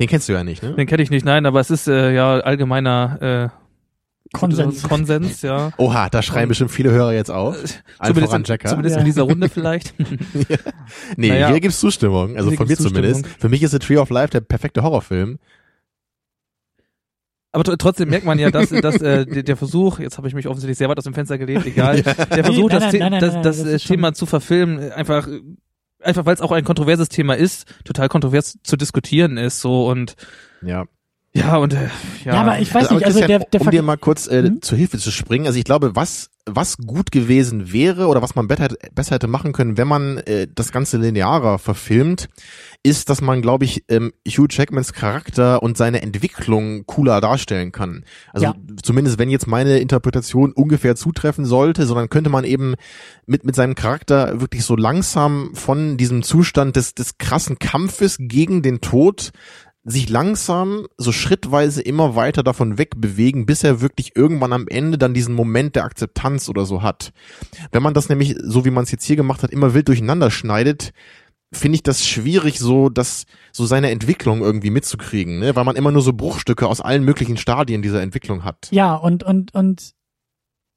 Den 0.01 0.09
kennst 0.09 0.29
du 0.29 0.33
ja 0.33 0.43
nicht, 0.43 0.63
ne? 0.63 0.75
den 0.75 0.87
kenne 0.87 1.03
ich 1.03 1.11
nicht, 1.11 1.25
nein, 1.25 1.47
aber 1.47 1.61
es 1.61 1.71
ist 1.71 1.87
äh, 1.87 2.13
ja 2.13 2.41
allgemeiner 2.41 3.51
äh, 3.53 4.37
Konsens. 4.37 4.83
Konsens, 4.83 5.43
ja. 5.43 5.71
Oha, 5.77 6.09
da 6.09 6.21
schreien 6.23 6.49
bestimmt 6.49 6.73
viele 6.73 6.91
Hörer 6.91 7.13
jetzt 7.13 7.31
auch. 7.31 7.53
Allen 7.55 7.65
Zumindest, 8.01 8.25
voran 8.27 8.41
in, 8.41 8.45
Jacker. 8.47 8.69
zumindest 8.71 8.95
Ja. 8.97 9.01
in 9.01 9.07
dieser 9.07 9.23
Runde 9.23 9.49
vielleicht. 9.51 9.95
Nee, 11.17 11.29
Naja. 11.29 11.49
hier 11.51 11.61
gibt's 11.61 11.79
Zustimmung. 11.79 12.37
Also 12.37 12.49
Hier 12.49 12.57
von 12.59 12.67
mir 12.67 12.77
zumindest. 12.77 13.17
Zustimmung. 13.21 13.39
Für 13.41 13.49
mich 13.49 13.63
ist 13.63 13.71
The 13.71 13.79
Tree 13.79 13.97
of 13.99 14.11
Life 14.11 14.31
der 14.31 14.41
perfekte 14.41 14.83
Horrorfilm. 14.83 15.39
Aber 17.53 17.63
tr- 17.63 17.77
trotzdem 17.79 18.09
merkt 18.09 18.27
man 18.27 18.39
ja, 18.41 18.51
dass, 18.51 18.71
dass 18.71 18.97
äh, 19.01 19.25
der, 19.45 19.57
Versuch, 19.57 20.01
jetzt 20.01 20.19
habe 20.19 20.27
ich 20.27 20.35
mich 20.35 20.49
offensichtlich 20.49 20.79
sehr 20.79 20.89
weit 20.89 20.99
aus 20.99 21.05
dem 21.05 21.15
Fenster 21.15 21.39
gelehnt, 21.39 21.65
egal, 21.67 22.03
der 22.03 22.45
Versuch, 22.45 22.69
nein, 22.69 22.81
das, 22.81 22.83
nein, 22.83 22.91
The- 22.93 22.99
nein, 22.99 23.11
nein, 23.13 23.21
das, 23.21 23.35
nein, 23.35 23.43
das, 23.45 23.59
das 23.59 23.67
äh, 23.67 23.79
schon- 23.79 23.97
Thema 23.97 24.13
zu 24.15 24.27
verfilmen, 24.27 24.81
äh, 24.83 24.91
einfach, 24.91 25.29
äh, 25.29 25.41
einfach 26.05 26.27
weil 26.27 26.35
es 26.35 26.41
auch 26.41 26.53
ein 26.53 26.65
kontroverses 26.65 27.09
Thema 27.09 27.35
ist, 27.37 27.67
total 27.85 28.09
kontrovers 28.09 28.59
zu 28.63 28.77
diskutieren 28.77 29.37
ist, 29.37 29.61
so 29.61 29.87
und 29.89 30.15
Ja. 30.63 30.85
ja 31.33 31.57
und 31.57 31.75
äh, 31.75 31.89
ja. 32.25 32.35
Ja, 32.35 32.41
aber 32.43 32.59
ich 32.61 32.73
weiß 32.75 32.87
aber 32.89 32.97
nicht, 32.97 33.07
also 33.07 33.21
der, 33.21 33.41
der 33.41 33.61
um 33.61 33.71
dir 33.71 33.83
mal 33.83 33.97
kurz 33.97 34.27
äh, 34.27 34.43
Mhm. 34.43 34.63
zur 34.63 34.79
Hilfe 34.79 34.99
zu 34.99 35.11
springen. 35.11 35.47
Also 35.47 35.59
ich 35.59 35.65
glaube, 35.65 35.95
was 35.97 36.31
was 36.47 36.77
gut 36.77 37.11
gewesen 37.11 37.73
wäre 37.73 38.07
oder 38.07 38.21
was 38.21 38.35
man 38.35 38.49
besser, 38.49 38.69
besser 38.95 39.15
hätte 39.15 39.29
machen 39.29 39.53
können, 39.53 39.79
wenn 39.79 39.89
man 39.89 40.19
äh, 40.19 40.47
das 40.53 40.73
Ganze 40.73 40.99
linearer 40.99 41.59
verfilmt, 41.59 42.29
ist, 42.83 43.09
dass 43.09 43.23
man, 43.23 43.41
glaube 43.41 43.65
ich, 43.65 43.85
ähm, 43.89 44.13
Hugh 44.29 44.47
Jackmans 44.51 44.93
Charakter 44.93 45.63
und 45.63 45.79
seine 45.79 46.03
Entwicklung 46.03 46.85
cooler 46.85 47.23
darstellen 47.23 47.73
kann. 47.73 48.05
Also 48.33 48.47
Ja. 48.47 48.55
zumindest 48.83 49.19
wenn 49.19 49.31
jetzt 49.31 49.47
meine 49.47 49.79
Interpretation 49.79 50.53
ungefähr 50.53 50.97
zutreffen 50.97 51.47
sollte, 51.47 51.87
sondern 51.87 52.11
könnte 52.11 52.29
man 52.29 52.45
eben 52.45 52.75
mit 53.27 53.45
mit 53.45 53.55
seinem 53.55 53.75
Charakter 53.75 54.41
wirklich 54.41 54.65
so 54.65 54.77
langsam 54.77 55.55
von 55.55 55.97
diesem 55.97 56.23
Zustand 56.23 56.77
des 56.77 56.95
des 56.95 57.17
krassen 57.17 57.59
Kampfes 57.59 58.17
gegen 58.21 58.61
den 58.61 58.83
Tod 58.83 59.31
sich 59.85 60.09
langsam 60.09 60.87
so 60.97 61.13
schrittweise 61.13 61.83
immer 61.83 62.17
weiter 62.17 62.43
davon 62.43 62.79
wegbewegen, 62.79 63.45
bis 63.45 63.63
er 63.65 63.83
wirklich 63.83 64.17
irgendwann 64.17 64.55
am 64.55 64.67
Ende 64.67 64.97
dann 64.97 65.13
diesen 65.13 65.35
Moment 65.35 65.77
der 65.77 65.85
Akzeptanz 65.85 66.49
oder 66.49 66.65
so 66.65 66.83
hat. 66.83 67.13
Wenn 67.71 67.83
man 67.83 67.93
das 67.93 68.09
nämlich, 68.09 68.35
so 68.43 68.65
wie 68.65 68.71
man 68.71 68.85
es 68.85 68.91
jetzt 68.91 69.05
hier 69.05 69.17
gemacht 69.17 69.43
hat, 69.43 69.51
immer 69.51 69.75
wild 69.75 69.89
durcheinander 69.89 70.31
schneidet, 70.31 70.93
finde 71.53 71.77
ich 71.77 71.83
das 71.83 72.07
schwierig, 72.07 72.59
so 72.59 72.89
dass 72.89 73.27
so 73.53 73.67
seine 73.67 73.91
Entwicklung 73.91 74.41
irgendwie 74.41 74.71
mitzukriegen, 74.71 75.39
ne? 75.39 75.55
weil 75.55 75.65
man 75.65 75.77
immer 75.77 75.93
nur 75.93 76.03
so 76.03 76.15
Bruchstücke 76.15 76.67
aus 76.67 76.81
allen 76.81 77.05
möglichen 77.05 77.37
Stadien 77.37 77.83
dieser 77.83 78.03
Entwicklung 78.03 78.43
hat. 78.43 78.69
Ja, 78.71 78.95
und, 78.95 79.23
und, 79.23 79.55
und 79.55 79.95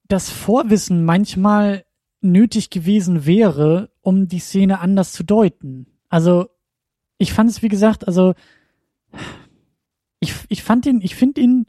das 0.10 0.30
Vorwissen 0.30 1.06
manchmal 1.06 1.86
nötig 2.22 2.70
gewesen 2.70 3.26
wäre, 3.26 3.90
um 4.02 4.28
die 4.28 4.40
Szene 4.40 4.80
anders 4.80 5.14
zu 5.14 5.24
deuten. 5.24 5.88
Also, 6.10 6.48
ich 7.18 7.34
fand 7.34 7.50
es, 7.50 7.62
wie 7.62 7.70
gesagt, 7.70 8.06
also, 8.06 8.34
ich, 10.20 10.34
ich 10.50 10.64
fand 10.64 10.86
ihn, 10.86 11.02
ich 11.02 11.16
finde 11.16 11.42
ihn 11.42 11.66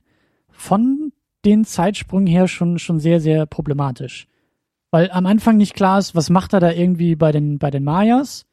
von 0.51 1.13
den 1.45 1.65
Zeitsprüngen 1.65 2.27
her 2.27 2.49
schon, 2.49 2.79
schon 2.79 2.99
sehr, 2.99 3.21
sehr 3.21 3.47
problematisch. 3.47 4.27
Weil 4.91 5.11
am 5.11 5.27
Anfang 5.27 5.57
nicht 5.57 5.75
klar 5.75 5.99
ist, 5.99 6.15
was 6.15 6.31
macht 6.31 6.53
er 6.53 6.61
da 6.61 6.73
irgendwie 6.73 7.15
bei 7.15 7.33
den, 7.33 7.59
bei 7.59 7.71
den 7.71 7.85
Mayas? 7.85 8.47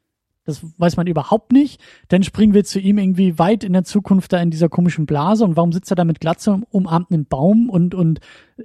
Das 0.46 0.64
weiß 0.78 0.96
man 0.98 1.08
überhaupt 1.08 1.52
nicht. 1.52 1.82
Dann 2.08 2.24
springen 2.24 2.54
wir 2.54 2.64
zu 2.64 2.80
ihm 2.80 2.98
irgendwie 2.98 3.40
weit 3.40 3.64
in 3.64 3.74
der 3.74 3.84
Zukunft 3.84 4.32
da 4.32 4.40
in 4.40 4.52
dieser 4.52 4.70
komischen 4.70 5.06
Blase 5.06 5.44
und 5.44 5.56
warum 5.56 5.72
sitzt 5.72 5.92
er 5.92 5.96
da 5.96 6.06
mit 6.06 6.20
Glatze 6.20 6.52
und 6.52 6.64
umarmt 6.70 7.12
einen 7.12 7.26
Baum 7.26 7.70
und, 7.70 7.96
und 7.96 8.20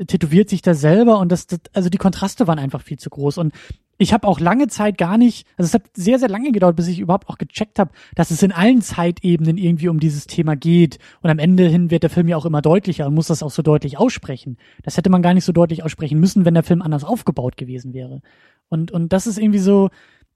tätowiert 0.07 0.51
sich 0.51 0.63
da 0.63 0.75
selber 0.75 1.19
und 1.19 1.33
das, 1.33 1.47
das 1.47 1.61
also 1.73 1.89
die 1.89 1.99
Kontraste 1.99 2.47
waren 2.47 2.59
einfach 2.59 2.83
viel 2.83 2.99
zu 2.99 3.11
groß 3.11 3.39
und 3.39 3.53
ich 4.01 4.15
habe 4.15 4.27
auch 4.27 4.41
lange 4.41 4.67
Zeit 4.69 4.97
gar 4.97 5.19
nicht, 5.19 5.47
also 5.59 5.67
es 5.67 5.75
hat 5.75 5.83
sehr, 5.95 6.19
sehr 6.19 6.31
lange 6.31 6.53
gedauert, 6.53 6.75
bis 6.75 6.89
ich 6.89 7.01
überhaupt 7.01 7.29
auch 7.29 7.37
gecheckt 7.37 7.79
habe, 7.79 7.91
dass 8.15 8.31
es 8.31 8.43
in 8.43 8.51
allen 8.51 8.81
Zeitebenen 8.81 9.59
irgendwie 9.59 9.89
um 9.91 10.01
dieses 10.01 10.27
Thema 10.27 10.57
geht. 10.57 10.99
Und 11.21 11.29
am 11.29 11.39
Ende 11.39 11.69
hin 11.69 11.91
wird 11.91 12.03
der 12.03 12.09
Film 12.09 12.27
ja 12.27 12.39
auch 12.39 12.47
immer 12.47 12.63
deutlicher 12.63 13.07
und 13.07 13.15
muss 13.15 13.27
das 13.27 13.43
auch 13.43 13.51
so 13.51 13.61
deutlich 13.61 13.99
aussprechen. 13.99 14.57
Das 14.83 14.97
hätte 14.97 15.11
man 15.11 15.21
gar 15.21 15.35
nicht 15.35 15.45
so 15.45 15.53
deutlich 15.53 15.85
aussprechen 15.85 16.19
müssen, 16.19 16.47
wenn 16.47 16.55
der 16.55 16.63
Film 16.63 16.81
anders 16.81 17.05
aufgebaut 17.05 17.59
gewesen 17.59 17.93
wäre. 17.93 18.23
Und, 18.71 18.91
und 18.91 19.13
das 19.13 19.27
ist 19.27 19.39
irgendwie 19.39 19.59
so, 19.59 19.91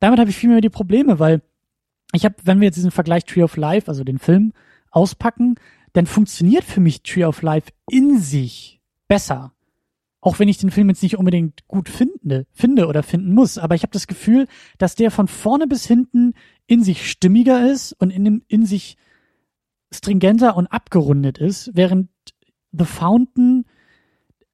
damit 0.04 0.20
habe 0.20 0.28
ich 0.28 0.36
viel 0.36 0.50
mehr 0.50 0.60
die 0.60 0.68
Probleme, 0.68 1.18
weil 1.18 1.40
ich 2.12 2.26
habe, 2.26 2.34
wenn 2.44 2.60
wir 2.60 2.66
jetzt 2.66 2.76
diesen 2.76 2.90
Vergleich 2.90 3.24
Tree 3.24 3.42
of 3.42 3.56
Life, 3.56 3.88
also 3.88 4.04
den 4.04 4.18
Film, 4.18 4.52
auspacken, 4.90 5.54
dann 5.94 6.04
funktioniert 6.04 6.62
für 6.62 6.80
mich 6.80 7.02
Tree 7.02 7.24
of 7.24 7.40
Life 7.40 7.72
in 7.88 8.18
sich 8.18 8.82
besser. 9.08 9.54
Auch 10.20 10.38
wenn 10.38 10.48
ich 10.48 10.58
den 10.58 10.70
Film 10.70 10.90
jetzt 10.90 11.02
nicht 11.02 11.16
unbedingt 11.16 11.66
gut 11.68 11.88
finde, 11.88 12.46
finde 12.52 12.86
oder 12.86 13.02
finden 13.02 13.32
muss, 13.32 13.56
aber 13.56 13.76
ich 13.76 13.82
habe 13.82 13.92
das 13.92 14.06
Gefühl, 14.06 14.46
dass 14.76 14.94
der 14.94 15.10
von 15.10 15.26
vorne 15.26 15.66
bis 15.66 15.86
hinten 15.86 16.34
in 16.66 16.84
sich 16.84 17.10
stimmiger 17.10 17.70
ist 17.70 17.94
und 17.94 18.10
in, 18.10 18.26
dem, 18.26 18.42
in 18.46 18.66
sich 18.66 18.98
stringenter 19.90 20.54
und 20.54 20.66
abgerundet 20.66 21.38
ist, 21.38 21.70
während 21.72 22.10
The 22.72 22.84
Fountain 22.84 23.64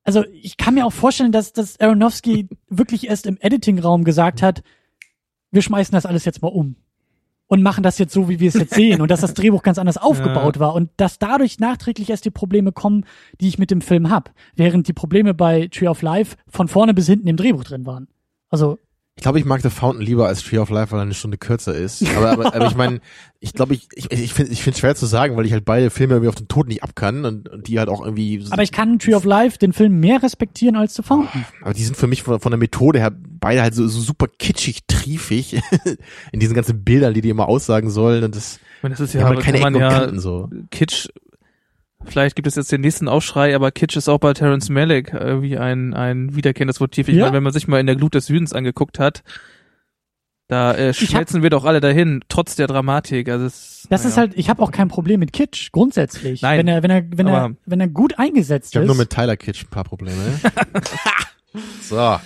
also 0.04 0.24
ich 0.32 0.56
kann 0.56 0.74
mir 0.74 0.86
auch 0.86 0.92
vorstellen, 0.92 1.32
dass, 1.32 1.52
dass 1.52 1.78
Aronofsky 1.78 2.48
wirklich 2.68 3.08
erst 3.08 3.26
im 3.26 3.36
Editing-Raum 3.38 4.04
gesagt 4.04 4.42
hat, 4.42 4.62
wir 5.50 5.62
schmeißen 5.62 5.92
das 5.92 6.06
alles 6.06 6.24
jetzt 6.24 6.42
mal 6.42 6.48
um 6.48 6.76
und 7.50 7.62
machen 7.62 7.82
das 7.82 7.98
jetzt 7.98 8.12
so, 8.12 8.28
wie 8.28 8.38
wir 8.38 8.48
es 8.48 8.54
jetzt 8.54 8.74
sehen 8.74 9.00
und 9.00 9.10
dass 9.10 9.20
das 9.20 9.34
Drehbuch 9.34 9.62
ganz 9.62 9.76
anders 9.78 9.96
aufgebaut 9.98 10.58
war 10.60 10.74
und 10.74 10.90
dass 10.96 11.18
dadurch 11.18 11.58
nachträglich 11.58 12.08
erst 12.08 12.24
die 12.24 12.30
Probleme 12.30 12.72
kommen, 12.72 13.04
die 13.40 13.48
ich 13.48 13.58
mit 13.58 13.70
dem 13.70 13.80
Film 13.80 14.08
hab, 14.08 14.32
während 14.54 14.86
die 14.86 14.92
Probleme 14.92 15.34
bei 15.34 15.68
Tree 15.68 15.88
of 15.88 16.02
Life 16.02 16.36
von 16.48 16.68
vorne 16.68 16.94
bis 16.94 17.06
hinten 17.06 17.26
im 17.26 17.36
Drehbuch 17.36 17.64
drin 17.64 17.86
waren. 17.86 18.06
Also 18.50 18.78
Ich 19.16 19.22
glaube, 19.22 19.40
ich 19.40 19.44
mag 19.44 19.62
The 19.62 19.70
Fountain 19.70 20.06
lieber 20.06 20.28
als 20.28 20.44
Tree 20.44 20.58
of 20.58 20.70
Life, 20.70 20.92
weil 20.92 21.00
er 21.00 21.02
eine 21.02 21.14
Stunde 21.14 21.38
kürzer 21.38 21.74
ist. 21.74 22.04
Aber, 22.16 22.30
aber, 22.30 22.54
aber 22.54 22.66
ich 22.66 22.76
meine, 22.76 23.00
ich 23.40 23.52
glaube, 23.52 23.74
ich, 23.74 23.88
ich, 23.94 24.10
ich 24.12 24.32
finde 24.32 24.52
ich 24.52 24.62
finde 24.62 24.78
schwer 24.78 24.94
zu 24.94 25.06
sagen, 25.06 25.36
weil 25.36 25.44
ich 25.44 25.52
halt 25.52 25.64
beide 25.64 25.90
Filme 25.90 26.14
irgendwie 26.14 26.28
auf 26.28 26.36
den 26.36 26.46
Tod 26.46 26.68
nicht 26.68 26.84
abkann 26.84 27.24
und, 27.24 27.48
und 27.48 27.66
die 27.66 27.80
halt 27.80 27.88
auch 27.88 28.04
irgendwie. 28.04 28.46
aber 28.50 28.62
ich 28.62 28.70
kann 28.70 29.00
Tree 29.00 29.14
of 29.14 29.24
Life 29.24 29.58
den 29.58 29.72
Film 29.72 29.98
mehr 29.98 30.22
respektieren 30.22 30.76
als 30.76 30.94
The 30.94 31.02
Fountain. 31.02 31.44
Aber 31.62 31.74
die 31.74 31.82
sind 31.82 31.96
für 31.96 32.06
mich 32.06 32.22
von, 32.22 32.38
von 32.38 32.52
der 32.52 32.58
Methode 32.58 33.00
her 33.00 33.10
beide 33.40 33.62
halt 33.62 33.74
so, 33.74 33.86
so 33.88 34.00
super 34.00 34.26
kitschig, 34.38 34.80
triefig 34.86 35.60
in 36.32 36.40
diesen 36.40 36.54
ganzen 36.54 36.84
Bildern, 36.84 37.14
die 37.14 37.20
die 37.20 37.30
immer 37.30 37.48
aussagen 37.48 37.90
sollen 37.90 38.24
und 38.24 38.36
das, 38.36 38.60
Ich 38.76 38.82
meine, 38.82 38.94
das 38.94 39.00
ist 39.00 39.14
ja, 39.14 39.22
haben 39.22 39.36
halt 39.36 39.40
keine 39.44 39.58
kann 39.58 39.72
Ecken 39.72 39.72
man 39.72 39.74
und 39.74 39.80
ja 39.92 39.98
Kanten 40.00 40.20
so. 40.20 40.48
Kitsch, 40.70 41.08
vielleicht 42.04 42.36
gibt 42.36 42.46
es 42.46 42.54
jetzt 42.54 42.70
den 42.72 42.80
nächsten 42.80 43.08
Aufschrei, 43.08 43.54
aber 43.54 43.70
Kitsch 43.72 43.96
ist 43.96 44.08
auch 44.08 44.18
bei 44.18 44.32
Terence 44.32 44.68
Malick 44.68 45.12
äh, 45.12 45.42
wie 45.42 45.58
ein, 45.58 45.94
ein 45.94 46.34
wiederkehrendes 46.36 46.80
Motiv. 46.80 47.08
Ich 47.08 47.16
Ja? 47.16 47.24
meine, 47.24 47.36
wenn 47.36 47.42
man 47.42 47.52
sich 47.52 47.66
mal 47.68 47.80
in 47.80 47.86
der 47.86 47.96
Glut 47.96 48.14
des 48.14 48.26
Südens 48.26 48.52
angeguckt 48.52 48.98
hat, 48.98 49.22
da 50.48 50.74
äh, 50.74 50.88
hab- 50.88 50.96
schmelzen 50.96 51.42
wir 51.44 51.50
doch 51.50 51.64
alle 51.64 51.80
dahin, 51.80 52.24
trotz 52.28 52.56
der 52.56 52.66
Dramatik. 52.66 53.28
Also 53.28 53.46
es, 53.46 53.86
Das 53.88 54.00
naja. 54.02 54.10
ist 54.10 54.16
halt, 54.16 54.32
ich 54.34 54.48
habe 54.48 54.60
auch 54.62 54.72
kein 54.72 54.88
Problem 54.88 55.20
mit 55.20 55.32
Kitsch, 55.32 55.70
grundsätzlich. 55.70 56.42
Nein, 56.42 56.58
wenn 56.58 56.66
er, 56.68 56.82
wenn 56.82 56.90
er, 56.90 57.04
wenn 57.16 57.26
er, 57.28 57.38
aber- 57.42 57.54
wenn 57.66 57.80
er 57.80 57.86
gut 57.88 58.18
eingesetzt 58.18 58.70
Ich 58.72 58.76
habe 58.76 58.84
ist. 58.84 58.88
nur 58.88 58.96
mit 58.96 59.10
Tyler 59.10 59.36
Kitsch 59.36 59.62
ein 59.62 59.68
paar 59.70 59.84
Probleme. 59.84 60.18
so, 61.82 62.16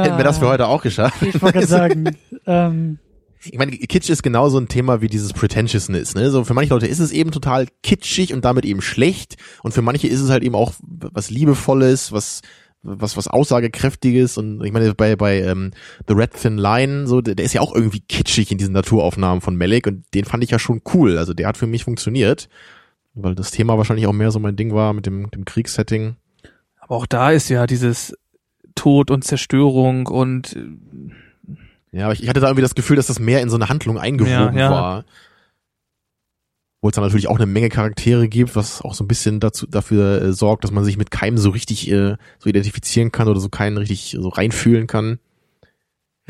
hätten 0.00 0.16
wir 0.16 0.24
das 0.24 0.38
für 0.38 0.48
heute 0.48 0.66
auch 0.66 0.82
geschafft. 0.82 1.16
Ah, 1.20 1.26
Ich 1.26 1.42
wollte 1.42 1.58
gerade 1.58 1.66
sagen, 1.66 2.16
ähm, 2.46 2.98
Ich 3.44 3.58
meine, 3.58 3.72
Kitsch 3.72 4.08
ist 4.08 4.22
genauso 4.22 4.58
ein 4.58 4.68
Thema 4.68 5.00
wie 5.00 5.08
dieses 5.08 5.32
Pretentiousness, 5.32 6.14
ne? 6.14 6.30
So 6.30 6.44
für 6.44 6.54
manche 6.54 6.72
Leute 6.72 6.86
ist 6.86 7.00
es 7.00 7.10
eben 7.12 7.30
total 7.32 7.66
kitschig 7.82 8.32
und 8.32 8.44
damit 8.44 8.64
eben 8.64 8.80
schlecht. 8.82 9.36
Und 9.62 9.72
für 9.72 9.82
manche 9.82 10.06
ist 10.08 10.20
es 10.20 10.30
halt 10.30 10.42
eben 10.44 10.54
auch 10.54 10.72
was 10.80 11.30
liebevolles, 11.30 12.12
was 12.12 12.40
was 12.84 13.16
was 13.16 13.28
aussagekräftiges. 13.28 14.38
Und 14.38 14.64
ich 14.64 14.72
meine 14.72 14.94
bei 14.94 15.16
bei 15.16 15.40
ähm, 15.42 15.70
The 16.08 16.14
Red 16.14 16.32
Thin 16.40 16.56
Line 16.58 17.06
so 17.06 17.20
der, 17.20 17.34
der 17.34 17.44
ist 17.44 17.52
ja 17.52 17.60
auch 17.60 17.74
irgendwie 17.74 18.00
kitschig 18.00 18.50
in 18.50 18.58
diesen 18.58 18.72
Naturaufnahmen 18.74 19.40
von 19.40 19.56
Malik. 19.56 19.86
Und 19.86 20.04
den 20.14 20.24
fand 20.24 20.42
ich 20.44 20.50
ja 20.50 20.58
schon 20.58 20.80
cool. 20.94 21.18
Also 21.18 21.34
der 21.34 21.46
hat 21.48 21.56
für 21.56 21.66
mich 21.66 21.84
funktioniert. 21.84 22.48
Weil 23.14 23.34
das 23.34 23.50
Thema 23.50 23.76
wahrscheinlich 23.76 24.06
auch 24.06 24.12
mehr 24.12 24.30
so 24.30 24.38
mein 24.38 24.56
Ding 24.56 24.72
war 24.72 24.92
mit 24.94 25.04
dem 25.06 25.30
dem 25.30 25.44
Kriegssetting. 25.44 26.16
Aber 26.80 26.96
auch 26.96 27.06
da 27.06 27.30
ist 27.30 27.48
ja 27.50 27.66
dieses 27.66 28.14
Tod 28.74 29.10
und 29.10 29.24
Zerstörung 29.24 30.06
und 30.06 30.56
äh, 30.56 31.96
ja 31.96 32.04
aber 32.04 32.14
ich, 32.14 32.22
ich 32.22 32.28
hatte 32.28 32.40
da 32.40 32.46
irgendwie 32.46 32.62
das 32.62 32.74
Gefühl 32.74 32.96
dass 32.96 33.06
das 33.06 33.18
mehr 33.18 33.40
in 33.40 33.50
so 33.50 33.56
eine 33.56 33.68
Handlung 33.68 33.98
eingewoben 33.98 34.56
Ja, 34.56 34.60
ja. 34.60 34.70
war 34.70 35.04
wo 36.82 36.88
es 36.88 36.96
dann 36.96 37.04
natürlich 37.04 37.28
auch 37.28 37.36
eine 37.36 37.46
Menge 37.46 37.68
Charaktere 37.68 38.28
gibt, 38.28 38.56
was 38.56 38.82
auch 38.82 38.94
so 38.94 39.04
ein 39.04 39.08
bisschen 39.08 39.38
dazu 39.38 39.66
dafür 39.66 40.20
äh, 40.20 40.32
sorgt, 40.32 40.64
dass 40.64 40.72
man 40.72 40.84
sich 40.84 40.96
mit 40.96 41.12
keinem 41.12 41.38
so 41.38 41.50
richtig 41.50 41.88
äh, 41.88 42.16
so 42.40 42.50
identifizieren 42.50 43.12
kann 43.12 43.28
oder 43.28 43.38
so 43.38 43.48
keinen 43.48 43.78
richtig 43.78 44.16
so 44.20 44.28
reinfühlen 44.28 44.88
kann. 44.88 45.20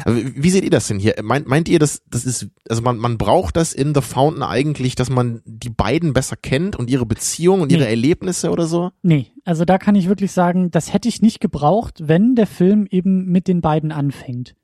Also, 0.05 0.21
wie 0.35 0.51
seht 0.51 0.65
ihr 0.65 0.71
das 0.71 0.89
denn 0.89 0.99
hier? 0.99 1.15
Meint, 1.23 1.47
meint 1.47 1.69
ihr, 1.69 1.79
dass 1.79 2.03
das 2.09 2.25
ist, 2.25 2.49
also 2.69 2.83
man, 2.83 2.99
man 2.99 3.19
braucht 3.19 3.57
das 3.57 3.73
in 3.73 3.95
The 3.95 4.01
Fountain 4.01 4.43
eigentlich, 4.43 4.95
dass 4.95 5.11
man 5.11 5.43
die 5.45 5.71
beiden 5.71 6.13
besser 6.13 6.37
kennt 6.37 6.77
und 6.77 6.91
ihre 6.91 7.07
Beziehung 7.07 7.61
und 7.61 7.73
ihre 7.73 7.83
Nee. 7.83 7.91
Erlebnisse 7.91 8.51
oder 8.51 8.67
so? 8.67 8.91
Nee, 9.03 9.27
also 9.45 9.65
da 9.65 9.79
kann 9.79 9.95
ich 9.95 10.09
wirklich 10.09 10.33
sagen, 10.33 10.71
das 10.71 10.93
hätte 10.93 11.09
ich 11.09 11.23
nicht 11.23 11.41
gebraucht, 11.41 12.09
wenn 12.09 12.35
der 12.35 12.47
Film 12.47 12.87
eben 12.91 13.27
mit 13.27 13.49
den 13.49 13.61
beiden 13.61 13.93
anfängt. 13.93 14.55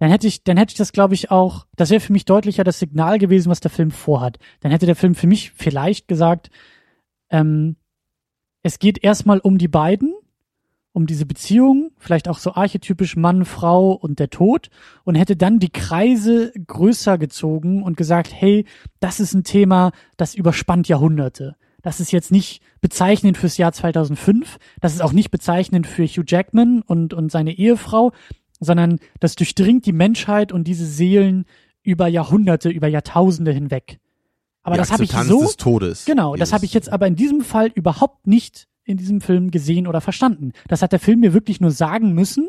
Dann 0.00 0.10
hätte 0.10 0.28
ich, 0.28 0.44
dann 0.44 0.56
hätte 0.56 0.72
ich 0.72 0.78
das, 0.78 0.92
glaube 0.92 1.14
ich, 1.14 1.30
auch, 1.30 1.66
das 1.74 1.90
wäre 1.90 2.00
für 2.00 2.12
mich 2.12 2.24
deutlicher 2.24 2.62
das 2.62 2.78
Signal 2.78 3.18
gewesen, 3.18 3.50
was 3.50 3.60
der 3.60 3.70
Film 3.70 3.90
vorhat. 3.90 4.38
Dann 4.60 4.70
hätte 4.70 4.86
der 4.86 4.94
Film 4.94 5.14
für 5.14 5.26
mich 5.26 5.50
vielleicht 5.56 6.06
gesagt, 6.06 6.50
ähm, 7.30 7.76
es 8.62 8.78
geht 8.78 9.02
erstmal 9.02 9.40
um 9.40 9.58
die 9.58 9.68
beiden, 9.68 10.14
um 10.98 11.06
diese 11.06 11.26
Beziehung, 11.26 11.92
vielleicht 11.96 12.26
auch 12.26 12.38
so 12.38 12.54
archetypisch 12.54 13.14
Mann, 13.14 13.44
Frau 13.44 13.92
und 13.92 14.18
der 14.18 14.30
Tod 14.30 14.68
und 15.04 15.14
hätte 15.14 15.36
dann 15.36 15.60
die 15.60 15.70
Kreise 15.70 16.52
größer 16.66 17.18
gezogen 17.18 17.84
und 17.84 17.96
gesagt, 17.96 18.32
hey, 18.34 18.64
das 18.98 19.20
ist 19.20 19.32
ein 19.32 19.44
Thema, 19.44 19.92
das 20.16 20.34
überspannt 20.34 20.88
Jahrhunderte. 20.88 21.54
Das 21.82 22.00
ist 22.00 22.10
jetzt 22.10 22.32
nicht 22.32 22.62
bezeichnend 22.80 23.38
fürs 23.38 23.58
Jahr 23.58 23.72
2005, 23.72 24.58
das 24.80 24.94
ist 24.94 25.00
auch 25.00 25.12
nicht 25.12 25.30
bezeichnend 25.30 25.86
für 25.86 26.04
Hugh 26.04 26.24
Jackman 26.26 26.82
und, 26.82 27.14
und 27.14 27.30
seine 27.30 27.52
Ehefrau, 27.52 28.10
sondern 28.58 28.98
das 29.20 29.36
durchdringt 29.36 29.86
die 29.86 29.92
Menschheit 29.92 30.50
und 30.50 30.64
diese 30.64 30.84
Seelen 30.84 31.44
über 31.84 32.08
Jahrhunderte, 32.08 32.70
über 32.70 32.88
Jahrtausende 32.88 33.52
hinweg. 33.52 34.00
Aber 34.64 34.74
Die 34.74 34.80
das 34.80 34.90
habe 34.90 35.04
ich 35.04 35.12
so 35.12 35.42
des 35.42 35.56
Todes. 35.56 36.04
Genau, 36.06 36.34
das 36.34 36.52
habe 36.52 36.64
ich 36.64 36.74
jetzt 36.74 36.90
aber 36.90 37.06
in 37.06 37.14
diesem 37.14 37.42
Fall 37.42 37.70
überhaupt 37.72 38.26
nicht 38.26 38.67
in 38.88 38.96
diesem 38.96 39.20
Film 39.20 39.50
gesehen 39.50 39.86
oder 39.86 40.00
verstanden. 40.00 40.52
Das 40.68 40.82
hat 40.82 40.92
der 40.92 41.00
Film 41.00 41.20
mir 41.20 41.34
wirklich 41.34 41.60
nur 41.60 41.70
sagen 41.70 42.12
müssen 42.12 42.48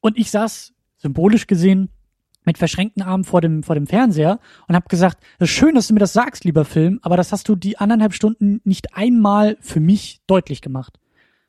und 0.00 0.18
ich 0.18 0.30
saß 0.30 0.72
symbolisch 0.96 1.46
gesehen 1.46 1.90
mit 2.44 2.58
verschränkten 2.58 3.02
Armen 3.02 3.24
vor 3.24 3.40
dem 3.40 3.62
vor 3.62 3.74
dem 3.74 3.86
Fernseher 3.86 4.40
und 4.66 4.74
habe 4.74 4.88
gesagt, 4.88 5.22
es 5.38 5.48
ist 5.48 5.54
schön, 5.54 5.74
dass 5.74 5.86
du 5.86 5.94
mir 5.94 6.00
das 6.00 6.12
sagst, 6.12 6.44
lieber 6.44 6.64
Film, 6.64 6.98
aber 7.02 7.16
das 7.16 7.30
hast 7.30 7.48
du 7.48 7.54
die 7.54 7.78
anderthalb 7.78 8.14
Stunden 8.14 8.60
nicht 8.64 8.96
einmal 8.96 9.56
für 9.60 9.80
mich 9.80 10.20
deutlich 10.26 10.60
gemacht. 10.60 10.98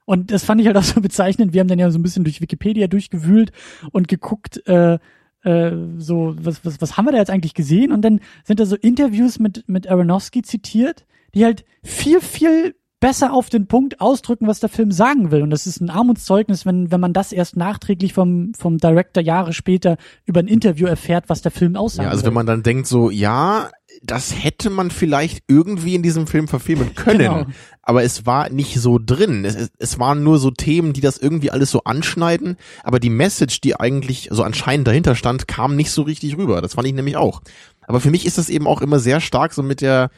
Und 0.05 0.31
das 0.31 0.43
fand 0.43 0.61
ich 0.61 0.67
halt 0.67 0.77
auch 0.77 0.83
so 0.83 1.01
bezeichnend. 1.01 1.53
Wir 1.53 1.61
haben 1.61 1.67
dann 1.67 1.79
ja 1.79 1.89
so 1.89 1.97
ein 1.97 2.03
bisschen 2.03 2.23
durch 2.23 2.41
Wikipedia 2.41 2.87
durchgewühlt 2.87 3.51
und 3.91 4.07
geguckt, 4.07 4.65
äh, 4.67 4.99
äh, 5.43 5.71
so, 5.97 6.35
was, 6.37 6.63
was, 6.65 6.81
was 6.81 6.97
haben 6.97 7.05
wir 7.05 7.11
da 7.11 7.17
jetzt 7.17 7.31
eigentlich 7.31 7.53
gesehen? 7.53 7.91
Und 7.91 8.01
dann 8.01 8.19
sind 8.43 8.59
da 8.59 8.65
so 8.65 8.75
Interviews 8.75 9.39
mit, 9.39 9.67
mit 9.67 9.87
Aronofsky 9.87 10.41
zitiert, 10.41 11.05
die 11.33 11.45
halt 11.45 11.65
viel, 11.83 12.21
viel 12.21 12.75
besser 13.03 13.33
auf 13.33 13.49
den 13.49 13.67
Punkt 13.67 13.99
ausdrücken, 13.99 14.47
was 14.47 14.61
der 14.61 14.69
Film 14.69 14.89
sagen 14.93 15.29
will. 15.29 15.41
Und 15.41 15.49
das 15.49 15.67
ist 15.67 15.81
ein 15.81 15.89
Armutszeugnis, 15.89 16.65
wenn, 16.65 16.89
wenn 16.89 17.01
man 17.01 17.11
das 17.11 17.33
erst 17.33 17.57
nachträglich 17.57 18.13
vom, 18.13 18.53
vom 18.57 18.77
Director 18.77 19.21
Jahre 19.21 19.51
später 19.51 19.97
über 20.25 20.39
ein 20.39 20.47
Interview 20.47 20.87
erfährt, 20.87 21.25
was 21.27 21.41
der 21.41 21.51
Film 21.51 21.75
aussagen 21.75 22.05
Ja, 22.05 22.11
also 22.11 22.21
will. 22.21 22.27
wenn 22.27 22.33
man 22.35 22.45
dann 22.45 22.63
denkt 22.63 22.87
so, 22.87 23.09
ja, 23.09 23.69
das 24.03 24.41
hätte 24.41 24.69
man 24.69 24.89
vielleicht 24.89 25.43
irgendwie 25.49 25.95
in 25.95 26.01
diesem 26.01 26.27
Film 26.27 26.47
verfilmen 26.47 26.95
können, 26.95 27.19
Genau. 27.19 27.45
aber 27.81 28.03
es 28.03 28.25
war 28.25 28.49
nicht 28.49 28.79
so 28.79 28.99
drin. 29.05 29.43
Es, 29.43 29.69
es 29.77 29.99
waren 29.99 30.23
nur 30.23 30.39
so 30.39 30.49
Themen, 30.49 30.93
die 30.93 31.01
das 31.01 31.17
irgendwie 31.17 31.51
alles 31.51 31.71
so 31.71 31.83
anschneiden, 31.83 32.55
aber 32.85 33.01
die 33.01 33.09
Message, 33.09 33.59
die 33.59 33.77
eigentlich 33.77 34.29
so 34.31 34.43
anscheinend 34.43 34.87
dahinter 34.87 35.15
stand, 35.15 35.45
kam 35.49 35.75
nicht 35.75 35.91
so 35.91 36.03
richtig 36.03 36.37
rüber. 36.37 36.61
Das 36.61 36.75
fand 36.75 36.87
ich 36.87 36.93
nämlich 36.93 37.17
auch. 37.17 37.41
Aber 37.85 37.99
für 37.99 38.11
mich 38.11 38.25
ist 38.25 38.37
das 38.37 38.47
eben 38.47 38.65
auch 38.65 38.81
immer 38.81 38.99
sehr 38.99 39.19
stark 39.19 39.53
so 39.53 39.61
mit 39.61 39.81
der 39.81 40.09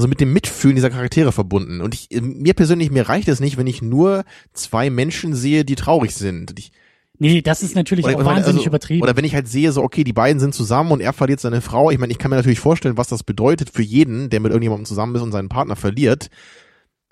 also 0.00 0.08
mit 0.08 0.20
dem 0.20 0.32
Mitfühlen 0.32 0.76
dieser 0.76 0.88
Charaktere 0.88 1.30
verbunden. 1.30 1.82
Und 1.82 1.94
ich, 1.94 2.08
mir 2.22 2.54
persönlich, 2.54 2.90
mir 2.90 3.06
reicht 3.06 3.28
es 3.28 3.38
nicht, 3.38 3.58
wenn 3.58 3.66
ich 3.66 3.82
nur 3.82 4.24
zwei 4.54 4.88
Menschen 4.88 5.34
sehe, 5.34 5.62
die 5.62 5.74
traurig 5.74 6.14
sind. 6.14 6.58
Ich, 6.58 6.72
nee, 7.18 7.42
das 7.42 7.62
ist 7.62 7.74
natürlich 7.74 8.06
auch 8.06 8.14
oder- 8.14 8.24
wahnsinnig 8.24 8.60
also, 8.60 8.68
übertrieben. 8.68 9.02
Oder 9.02 9.14
wenn 9.18 9.26
ich 9.26 9.34
halt 9.34 9.46
sehe, 9.46 9.72
so, 9.72 9.82
okay, 9.82 10.02
die 10.02 10.14
beiden 10.14 10.40
sind 10.40 10.54
zusammen 10.54 10.90
und 10.90 11.02
er 11.02 11.12
verliert 11.12 11.40
seine 11.40 11.60
Frau. 11.60 11.90
Ich 11.90 11.98
meine, 11.98 12.12
ich 12.12 12.18
kann 12.18 12.30
mir 12.30 12.36
natürlich 12.36 12.60
vorstellen, 12.60 12.96
was 12.96 13.08
das 13.08 13.22
bedeutet 13.22 13.68
für 13.68 13.82
jeden, 13.82 14.30
der 14.30 14.40
mit 14.40 14.52
irgendjemandem 14.52 14.86
zusammen 14.86 15.14
ist 15.16 15.20
und 15.20 15.32
seinen 15.32 15.50
Partner 15.50 15.76
verliert. 15.76 16.30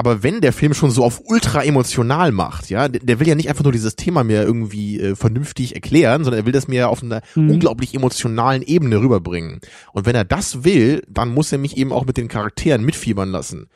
Aber 0.00 0.22
wenn 0.22 0.40
der 0.40 0.52
Film 0.52 0.74
schon 0.74 0.92
so 0.92 1.02
auf 1.02 1.20
ultra 1.24 1.64
emotional 1.64 2.30
macht, 2.30 2.70
ja, 2.70 2.86
der, 2.88 3.00
der 3.00 3.18
will 3.18 3.26
ja 3.26 3.34
nicht 3.34 3.48
einfach 3.48 3.64
nur 3.64 3.72
dieses 3.72 3.96
Thema 3.96 4.22
mir 4.22 4.42
irgendwie 4.44 5.00
äh, 5.00 5.16
vernünftig 5.16 5.74
erklären, 5.74 6.22
sondern 6.22 6.40
er 6.42 6.46
will 6.46 6.52
das 6.52 6.68
mir 6.68 6.88
auf 6.88 7.02
einer 7.02 7.20
Mhm. 7.34 7.50
unglaublich 7.50 7.94
emotionalen 7.94 8.62
Ebene 8.62 9.00
rüberbringen. 9.00 9.58
Und 9.92 10.06
wenn 10.06 10.14
er 10.14 10.24
das 10.24 10.62
will, 10.62 11.02
dann 11.08 11.34
muss 11.34 11.50
er 11.50 11.58
mich 11.58 11.76
eben 11.76 11.92
auch 11.92 12.06
mit 12.06 12.16
den 12.16 12.28
Charakteren 12.28 12.84
mitfiebern 12.84 13.30
lassen. 13.30 13.66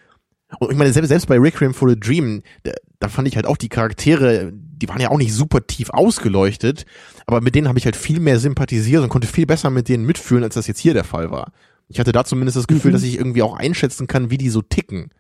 Und 0.61 0.71
ich 0.71 0.77
meine, 0.79 0.93
selbst, 0.93 1.09
selbst 1.09 1.27
bei 1.27 1.39
Requiem 1.41 1.75
for 1.75 1.91
a 1.91 1.95
Dream, 1.97 2.43
da, 2.63 2.71
da 3.01 3.09
fand 3.09 3.27
ich 3.27 3.35
halt 3.35 3.47
auch 3.47 3.57
die 3.57 3.69
Charaktere, 3.71 4.53
die 4.55 4.89
waren 4.89 5.01
ja 5.01 5.11
auch 5.11 5.19
nicht 5.19 5.33
super 5.35 5.67
tief 5.67 5.91
ausgeleuchtet, 5.91 6.85
aber 7.27 7.41
mit 7.41 7.57
denen 7.57 7.67
habe 7.69 7.79
ich 7.81 7.85
halt 7.85 7.97
viel 7.97 8.21
mehr 8.21 8.39
sympathisiert 8.39 9.03
und 9.03 9.09
konnte 9.09 9.27
viel 9.27 9.47
besser 9.47 9.71
mit 9.71 9.89
denen 9.89 10.05
mitfühlen, 10.07 10.45
als 10.45 10.55
das 10.55 10.69
jetzt 10.69 10.79
hier 10.79 10.95
der 10.95 11.05
Fall 11.05 11.33
war. 11.33 11.51
Ich 11.89 11.99
hatte 11.99 12.13
da 12.13 12.23
zumindest 12.25 12.57
das 12.59 12.69
Gefühl, 12.69 12.91
Mhm. 12.91 12.95
dass 12.95 13.03
ich 13.03 13.17
irgendwie 13.17 13.43
auch 13.43 13.57
einschätzen 13.57 14.07
kann, 14.07 14.31
wie 14.31 14.39
die 14.39 14.51
so 14.51 14.63
ticken. 14.63 15.11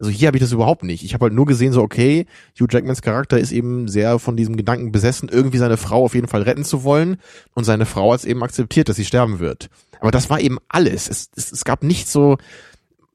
Also 0.00 0.10
hier 0.10 0.26
habe 0.26 0.36
ich 0.36 0.42
das 0.42 0.52
überhaupt 0.52 0.82
nicht. 0.82 1.04
Ich 1.04 1.14
habe 1.14 1.24
halt 1.24 1.34
nur 1.34 1.46
gesehen, 1.46 1.72
so 1.72 1.80
okay, 1.82 2.26
Hugh 2.58 2.66
Jackmans 2.70 3.00
Charakter 3.00 3.38
ist 3.38 3.52
eben 3.52 3.86
sehr 3.88 4.18
von 4.18 4.36
diesem 4.36 4.56
Gedanken 4.56 4.90
besessen, 4.92 5.28
irgendwie 5.30 5.58
seine 5.58 5.76
Frau 5.76 6.04
auf 6.04 6.14
jeden 6.14 6.26
Fall 6.26 6.42
retten 6.42 6.64
zu 6.64 6.82
wollen 6.84 7.16
und 7.54 7.64
seine 7.64 7.86
Frau 7.86 8.12
hat 8.12 8.20
es 8.20 8.24
eben 8.24 8.42
akzeptiert, 8.42 8.88
dass 8.88 8.96
sie 8.96 9.04
sterben 9.04 9.38
wird. 9.38 9.68
Aber 10.00 10.10
das 10.10 10.28
war 10.30 10.40
eben 10.40 10.58
alles. 10.68 11.08
Es, 11.08 11.30
es, 11.36 11.52
es 11.52 11.64
gab 11.64 11.82
nicht 11.84 12.08
so, 12.08 12.36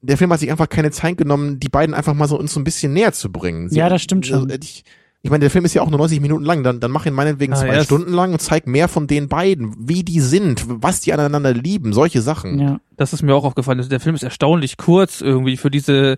der 0.01 0.18
Film 0.18 0.31
hat 0.31 0.39
sich 0.39 0.49
einfach 0.51 0.69
keine 0.69 0.91
Zeit 0.91 1.18
genommen, 1.18 1.60
die 1.60 1.69
beiden 1.69 1.93
einfach 1.93 2.14
mal 2.14 2.27
so 2.27 2.39
uns 2.39 2.53
so 2.53 2.60
ein 2.60 2.64
bisschen 2.64 2.93
näher 2.93 3.11
zu 3.11 3.31
bringen. 3.31 3.69
Sie, 3.69 3.77
Ja, 3.77 3.89
das 3.89 4.01
stimmt 4.01 4.26
schon. 4.26 4.49
Also, 4.49 4.57
ich, 4.61 4.85
ich 5.22 5.30
meine, 5.30 5.41
der 5.41 5.49
Film 5.49 5.65
ist 5.65 5.73
ja 5.73 5.81
auch 5.81 5.89
nur 5.89 5.99
90 5.99 6.22
Minuten 6.22 6.45
lang, 6.45 6.64
dann, 6.64 6.80
dann 6.80 6.91
mach 6.91 7.06
ihn 7.06 7.14
meinetwegen 7.14 7.51
Ah, 7.53 7.57
zwei 7.57 7.76
ja, 7.76 7.84
Stunden 7.84 8.14
lang 8.14 8.31
und 8.31 8.41
zeig 8.41 8.68
mehr 8.68 8.88
von 8.88 9.06
den 9.06 9.27
beiden, 9.27 9.76
wie 9.77 10.03
die 10.03 10.22
sind, 10.22 10.64
was 10.65 11.01
die 11.01 11.11
aneinander 11.11 11.53
lieben, 11.53 11.91
solche 11.91 12.22
Sachen. 12.22 12.57
ja. 12.57 12.80
das 12.95 13.11
ist 13.11 13.22
mir 13.22 13.35
auch 13.35 13.43
aufgefallen. 13.43 13.85
Der 13.89 13.99
Film 13.99 14.15
ist 14.15 14.23
erstaunlich 14.23 14.77
kurz 14.77 15.19
irgendwie 15.19 15.57
für 15.57 15.69
diese 15.69 16.18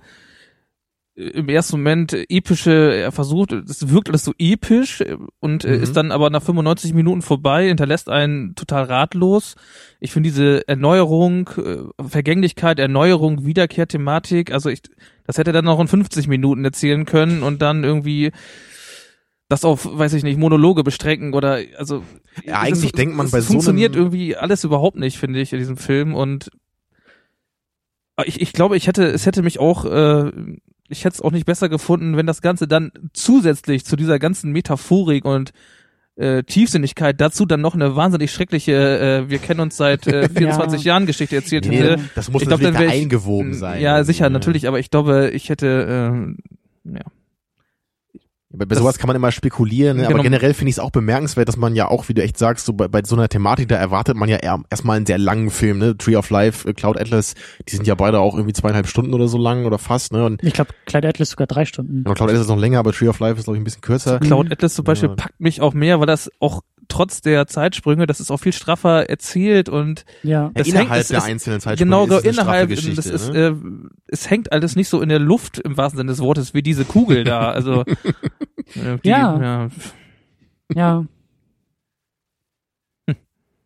im 1.16 1.50
ersten 1.50 1.78
Moment 1.78 2.14
äh, 2.14 2.26
epische, 2.30 2.72
er 2.96 3.12
versucht, 3.12 3.52
es 3.52 3.90
wirkt 3.90 4.08
alles 4.10 4.24
so 4.24 4.34
episch 4.40 5.02
äh, 5.02 5.18
und 5.40 5.66
äh, 5.66 5.76
Mhm. 5.78 5.84
ist 5.84 5.96
dann 5.98 6.12
aber 6.12 6.30
nach 6.30 6.42
95 6.42 6.94
Minuten 6.94 7.22
vorbei, 7.22 7.68
hinterlässt 7.68 8.08
einen 8.10 8.56
total 8.56 8.84
ratlos. 8.86 9.56
Ich 10.00 10.12
finde 10.14 10.30
diese 10.30 10.68
Erneuerung, 10.68 11.50
äh, 11.58 11.80
Vergänglichkeit, 12.08 12.80
Erneuerung, 12.80 13.46
Wiederkehrthematik, 13.46 14.52
also 14.54 14.70
ich, 14.70 14.82
das 15.26 15.38
hätte 15.38 15.50
er 15.50 15.54
dann 15.54 15.66
noch 15.66 15.80
in 15.82 15.88
50 15.90 16.28
Minuten 16.28 16.64
erzählen 16.64 17.06
können 17.06 17.44
und 17.44 17.62
dann 17.62 17.84
irgendwie 17.84 18.32
das 19.50 19.66
auf, 19.66 19.86
weiß 19.86 20.14
ich 20.14 20.24
nicht, 20.24 20.40
Monologe 20.40 20.82
bestrecken 20.82 21.34
oder 21.34 21.60
also 21.78 22.04
Ja, 22.46 22.62
eigentlich 22.62 22.86
ist- 22.92 22.98
denkt 22.98 23.16
man 23.18 23.30
bei 23.30 23.42
so 23.42 23.48
funktioniert 23.48 23.96
einem- 23.96 24.04
irgendwie 24.06 24.38
alles 24.38 24.64
überhaupt 24.64 24.96
nicht, 24.98 25.18
finde 25.18 25.42
ich, 25.42 25.52
in 25.52 25.60
diesem 25.60 25.76
Film 25.76 26.16
und 26.16 26.50
aber 28.16 28.28
ich, 28.30 28.40
ich 28.42 28.54
glaube, 28.54 28.78
ich 28.78 28.88
hätte, 28.88 29.04
es 29.06 29.26
hätte 29.26 29.42
mich 29.42 29.60
auch, 29.60 29.84
äh, 29.86 30.32
ich 30.92 31.04
hätte 31.06 31.16
es 31.16 31.22
auch 31.22 31.32
nicht 31.32 31.46
besser 31.46 31.70
gefunden, 31.70 32.18
wenn 32.18 32.26
das 32.28 32.42
Ganze 32.42 32.68
dann 32.68 32.92
zusätzlich 33.14 33.86
zu 33.86 33.96
dieser 33.96 34.20
ganzen 34.20 34.52
Metaphorik 34.52 35.26
und 35.26 35.52
äh, 36.18 36.44
Tiefsinnigkeit 36.44 37.20
dazu 37.22 37.46
dann 37.46 37.62
noch 37.62 37.74
eine 37.74 37.96
wahnsinnig 37.96 38.32
schreckliche, 38.32 38.74
äh, 39.26 39.30
wir 39.30 39.40
kennen 39.40 39.62
uns 39.62 39.78
seit 39.78 40.06
äh, 40.08 40.28
24 40.36 40.84
Jahren 40.84 41.06
Geschichte 41.06 41.36
erzählt 41.38 41.66
Nee, 41.68 41.78
hätte. 41.78 42.00
das 42.16 42.30
muss 42.30 42.42
Ich 42.42 42.48
glaub, 42.48 42.62
natürlich 42.62 42.90
da 42.90 42.94
ich- 42.96 43.02
eingewoben 43.04 43.54
sein. 43.54 43.82
Ja, 43.82 44.04
sicher, 44.04 44.26
Ja. 44.26 44.30
natürlich, 44.30 44.68
aber 44.68 44.80
ich 44.80 44.90
glaube, 44.92 45.32
ich 45.34 45.50
hätte, 45.50 45.88
ähm, 45.90 46.38
ja. 46.84 47.02
Bei, 48.54 48.66
bei 48.66 48.76
Das- 48.76 48.80
sowas 48.80 48.98
kann 48.98 49.08
man 49.08 49.16
immer 49.16 49.32
spekulieren, 49.32 49.98
ne? 49.98 50.04
aber 50.04 50.14
Genau. 50.14 50.24
generell 50.24 50.54
finde 50.54 50.70
ich 50.70 50.76
es 50.76 50.80
auch 50.80 50.92
bemerkenswert, 50.92 51.48
dass 51.48 51.56
man 51.58 51.74
ja 51.76 51.88
auch, 51.88 52.10
wie 52.10 52.14
du 52.14 52.22
echt 52.22 52.38
sagst, 52.38 52.66
so 52.66 52.74
bei, 52.74 52.88
bei 52.90 53.02
so 53.04 53.16
einer 53.16 53.30
Thematik, 53.30 53.70
da 53.70 53.76
erwartet 53.78 54.18
man 54.18 54.28
ja 54.28 54.38
erstmal 54.70 54.98
einen 54.98 55.06
sehr 55.06 55.18
langen 55.18 55.50
Film, 55.50 55.78
ne? 55.78 55.96
Tree 55.98 56.16
of 56.18 56.30
Life, 56.30 56.68
äh, 56.68 56.74
Cloud 56.74 57.00
Atlas, 57.00 57.34
die 57.70 57.76
sind 57.76 57.88
ja 57.88 57.96
beide 57.96 58.20
auch 58.20 58.36
irgendwie 58.36 58.54
zweieinhalb 58.54 58.88
Stunden 58.88 59.14
oder 59.14 59.28
so 59.28 59.38
lang 59.38 59.66
oder 59.66 59.78
fast, 59.78 60.12
ne? 60.12 60.26
Und 60.26 60.44
Ich 60.44 60.54
glaube, 60.54 60.72
Clyde 60.86 61.08
Atlas 61.08 61.30
sogar 61.30 61.48
drei 61.48 61.66
Stunden. 61.66 62.04
ja, 62.06 62.14
Cloud 62.14 62.30
Atlas 62.30 62.42
ist 62.42 62.50
noch 62.50 62.60
länger, 62.60 62.80
aber 62.80 62.92
Tree 62.92 63.08
of 63.08 63.20
Life 63.20 63.38
ist, 63.40 63.46
glaube 63.46 63.58
ich, 63.58 63.62
ein 63.62 63.66
bisschen 63.66 63.82
kürzer. 63.82 64.20
Cloud 64.20 64.52
Atlas 64.52 64.74
zum 64.74 64.84
Beispiel 64.86 65.10
Ja. 65.10 65.16
packt 65.16 65.40
mich 65.40 65.62
auch 65.62 65.74
mehr, 65.74 66.00
weil 66.00 66.08
das 66.08 66.30
auch 66.40 66.62
trotz 66.92 67.22
der 67.22 67.48
Zeitsprünge, 67.48 68.06
das 68.06 68.20
ist 68.20 68.30
auch 68.32 68.38
viel 68.38 68.54
straffer 68.54 69.10
erzählt 69.10 69.70
und 69.70 70.06
Ja. 70.24 70.44
Ja, 70.44 70.52
das 70.54 70.68
innerhalb 70.68 70.90
hängt- 70.90 71.02
es 71.02 71.08
der 71.08 71.18
ist- 71.20 71.24
einzelnen 71.26 71.60
Zeitsprünge 71.62 71.90
genau 71.90 72.06
ist 72.18 72.26
es 72.26 72.38
innerhalb, 72.38 72.70
Geschichte, 72.70 72.96
das 72.96 73.06
ist, 73.08 73.34
ne? 73.34 73.40
äh, 73.40 73.56
es 74.08 74.30
hängt 74.30 74.52
alles 74.52 74.76
nicht 74.76 74.90
so 74.90 75.02
in 75.02 75.10
der 75.10 75.20
Luft 75.20 75.58
im 75.60 75.78
wahrsten 75.78 75.98
Sinne 75.98 76.12
des 76.12 76.20
Wortes 76.20 76.54
wie 76.54 76.62
diese 76.62 76.86
Kugel 76.86 77.24
da. 77.24 77.52
Also 77.52 77.84
Äh, 78.76 78.98
die, 79.04 79.10
Ja. 79.10 79.42
ja. 79.42 79.70
Ja. 80.74 81.06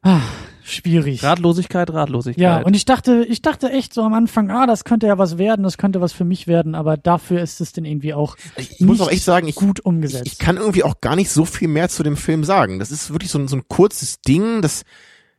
Ah, 0.02 0.22
schwierig. 0.66 1.24
Ratlosigkeit, 1.24 1.92
Ratlosigkeit. 1.92 2.42
Ja, 2.42 2.62
und 2.62 2.76
ich 2.76 2.86
dachte, 2.86 3.26
ich 3.28 3.42
dachte 3.42 3.70
echt 3.72 3.94
so 3.94 4.02
am 4.02 4.14
Anfang, 4.14 4.50
ah, 4.52 4.66
das 4.66 4.84
könnte 4.84 5.08
ja 5.08 5.18
was 5.18 5.38
werden, 5.38 5.64
das 5.64 5.78
könnte 5.78 6.02
was 6.02 6.14
für 6.14 6.26
mich 6.26 6.48
werden, 6.48 6.76
aber 6.76 6.98
dafür 6.98 7.42
ist 7.42 7.62
es 7.62 7.72
dann 7.72 7.86
irgendwie 7.86 8.14
auch 8.14 8.36
Ich, 8.58 8.72
ich 8.72 8.80
muss 8.82 9.02
auch 9.02 9.12
echt 9.12 9.24
sagen, 9.24 9.48
ich, 9.48 9.56
gut 9.56 9.80
umgesetzt. 9.80 10.26
ich, 10.26 10.34
ich 10.34 10.40
kann 10.40 10.58
irgendwie 10.58 10.84
auch 10.84 11.00
gar 11.02 11.16
nicht 11.16 11.30
so 11.30 11.46
viel 11.46 11.68
mehr 11.68 11.90
zu 11.90 12.04
dem 12.04 12.18
Film 12.18 12.44
sagen. 12.44 12.80
Das 12.80 12.92
ist 12.92 13.12
wirklich 13.12 13.32
so 13.32 13.40
ein, 13.40 13.48
so 13.48 13.56
ein 13.56 13.64
kurzes 13.68 14.22
Ding, 14.22 14.62
das, 14.62 14.84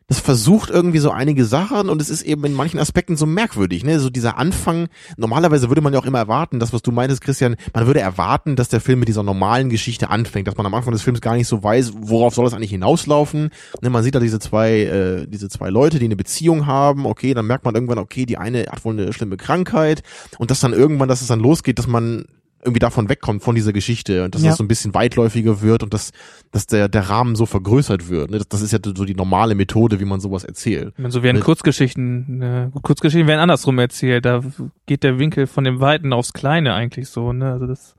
das 0.09 0.21
versucht 0.21 0.71
irgendwie 0.71 1.01
so 1.01 1.11
einige 1.11 1.45
Sachen 1.45 1.89
und 1.89 2.01
es 2.01 2.11
ist 2.11 2.23
eben 2.23 2.45
in 2.45 2.53
manchen 2.53 2.79
Aspekten 2.79 3.17
so 3.17 3.27
merkwürdig, 3.27 3.85
ne? 3.85 3.99
So 3.99 4.09
dieser 4.09 4.39
Anfang, 4.39 4.89
normalerweise 5.17 5.69
würde 5.69 5.81
man 5.81 5.93
ja 5.93 5.99
auch 5.99 6.07
immer 6.07 6.19
erwarten, 6.19 6.61
das, 6.61 6.73
was 6.73 6.83
du 6.83 6.93
meintest, 6.93 7.23
Christian, 7.23 7.57
man 7.75 7.87
würde 7.87 8.01
erwarten, 8.01 8.55
dass 8.55 8.69
der 8.69 8.81
Film 8.81 9.01
mit 9.01 9.09
dieser 9.09 9.25
normalen 9.25 9.69
Geschichte 9.69 10.09
anfängt, 10.09 10.47
dass 10.47 10.57
man 10.57 10.67
am 10.67 10.75
Anfang 10.75 10.93
des 10.93 11.03
Films 11.03 11.21
gar 11.21 11.35
nicht 11.35 11.49
so 11.49 11.63
weiß, 11.63 11.93
worauf 11.97 12.35
soll 12.35 12.45
das 12.45 12.55
eigentlich 12.55 12.71
hinauslaufen. 12.71 13.51
Ne? 13.83 13.91
Man 13.91 14.05
sieht 14.05 14.15
da 14.15 14.21
diese 14.21 14.39
zwei, 14.39 14.83
äh, 14.83 15.27
diese 15.27 15.49
zwei 15.49 15.71
Leute, 15.71 15.99
die 15.99 16.05
eine 16.05 16.17
Beziehung 16.17 16.67
haben, 16.67 17.05
okay, 17.05 17.35
dann 17.35 17.47
merkt 17.47 17.65
man 17.65 17.75
irgendwann, 17.75 17.99
okay, 17.99 18.27
die 18.27 18.39
eine 18.39 18.67
hat 18.67 18.85
wohl 18.85 18.93
eine 18.93 19.13
schlimme 19.13 19.37
Krankheit 19.37 20.05
und 20.39 20.53
dass 20.53 20.61
dann 20.61 20.73
irgendwann, 20.73 21.09
dass 21.09 21.21
es 21.21 21.27
dann 21.27 21.41
losgeht, 21.41 21.81
dass 21.81 21.89
man 21.89 22.27
irgendwie 22.67 22.81
davon 22.81 23.09
wegkommt 23.09 23.43
von 23.43 23.55
dieser 23.55 23.73
Geschichte 23.73 24.25
und 24.25 24.35
dass 24.35 24.43
Ja. 24.43 24.49
das 24.51 24.59
so 24.59 24.65
ein 24.65 24.69
bisschen 24.69 24.93
weitläufiger 24.93 25.63
wird 25.63 25.83
und 25.83 25.95
dass, 25.95 26.11
dass 26.51 26.67
der, 26.67 26.89
der 26.89 27.09
Rahmen 27.09 27.37
so 27.37 27.47
vergrößert 27.47 28.09
wird. 28.11 28.31
Ne? 28.31 28.39
Das, 28.39 28.49
das 28.49 28.61
ist 28.63 28.73
ja 28.73 28.79
so 28.85 29.05
die 29.05 29.15
normale 29.15 29.55
Methode, 29.55 30.01
wie 30.01 30.05
man 30.05 30.21
sowas 30.21 30.45
erzählt. 30.45 30.93
Ich 30.95 30.99
meine, 30.99 31.13
so 31.13 31.23
werden 31.23 31.37
Mit- 31.37 31.45
Kurzgeschichten, 31.45 32.43
äh, 32.43 32.71
Kurzgeschichten 32.83 33.27
werden 33.29 33.41
andersrum 33.41 33.79
erzählt. 33.79 34.25
Da 34.27 34.43
geht 34.87 35.03
der 35.05 35.19
Winkel 35.19 35.47
von 35.47 35.65
dem 35.65 35.81
Weiten 35.81 36.13
aufs 36.13 36.33
Kleine 36.33 36.75
eigentlich 36.75 37.09
so, 37.09 37.33
ne? 37.33 37.53
Also 37.53 37.67
das, 37.67 37.95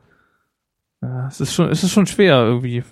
ja, 1.01 1.27
es 1.27 1.39
ist 1.41 1.53
schon, 1.53 1.69
es 1.69 1.83
ist 1.83 1.91
schon 1.91 2.07
schwer 2.07 2.37
irgendwie. 2.43 2.83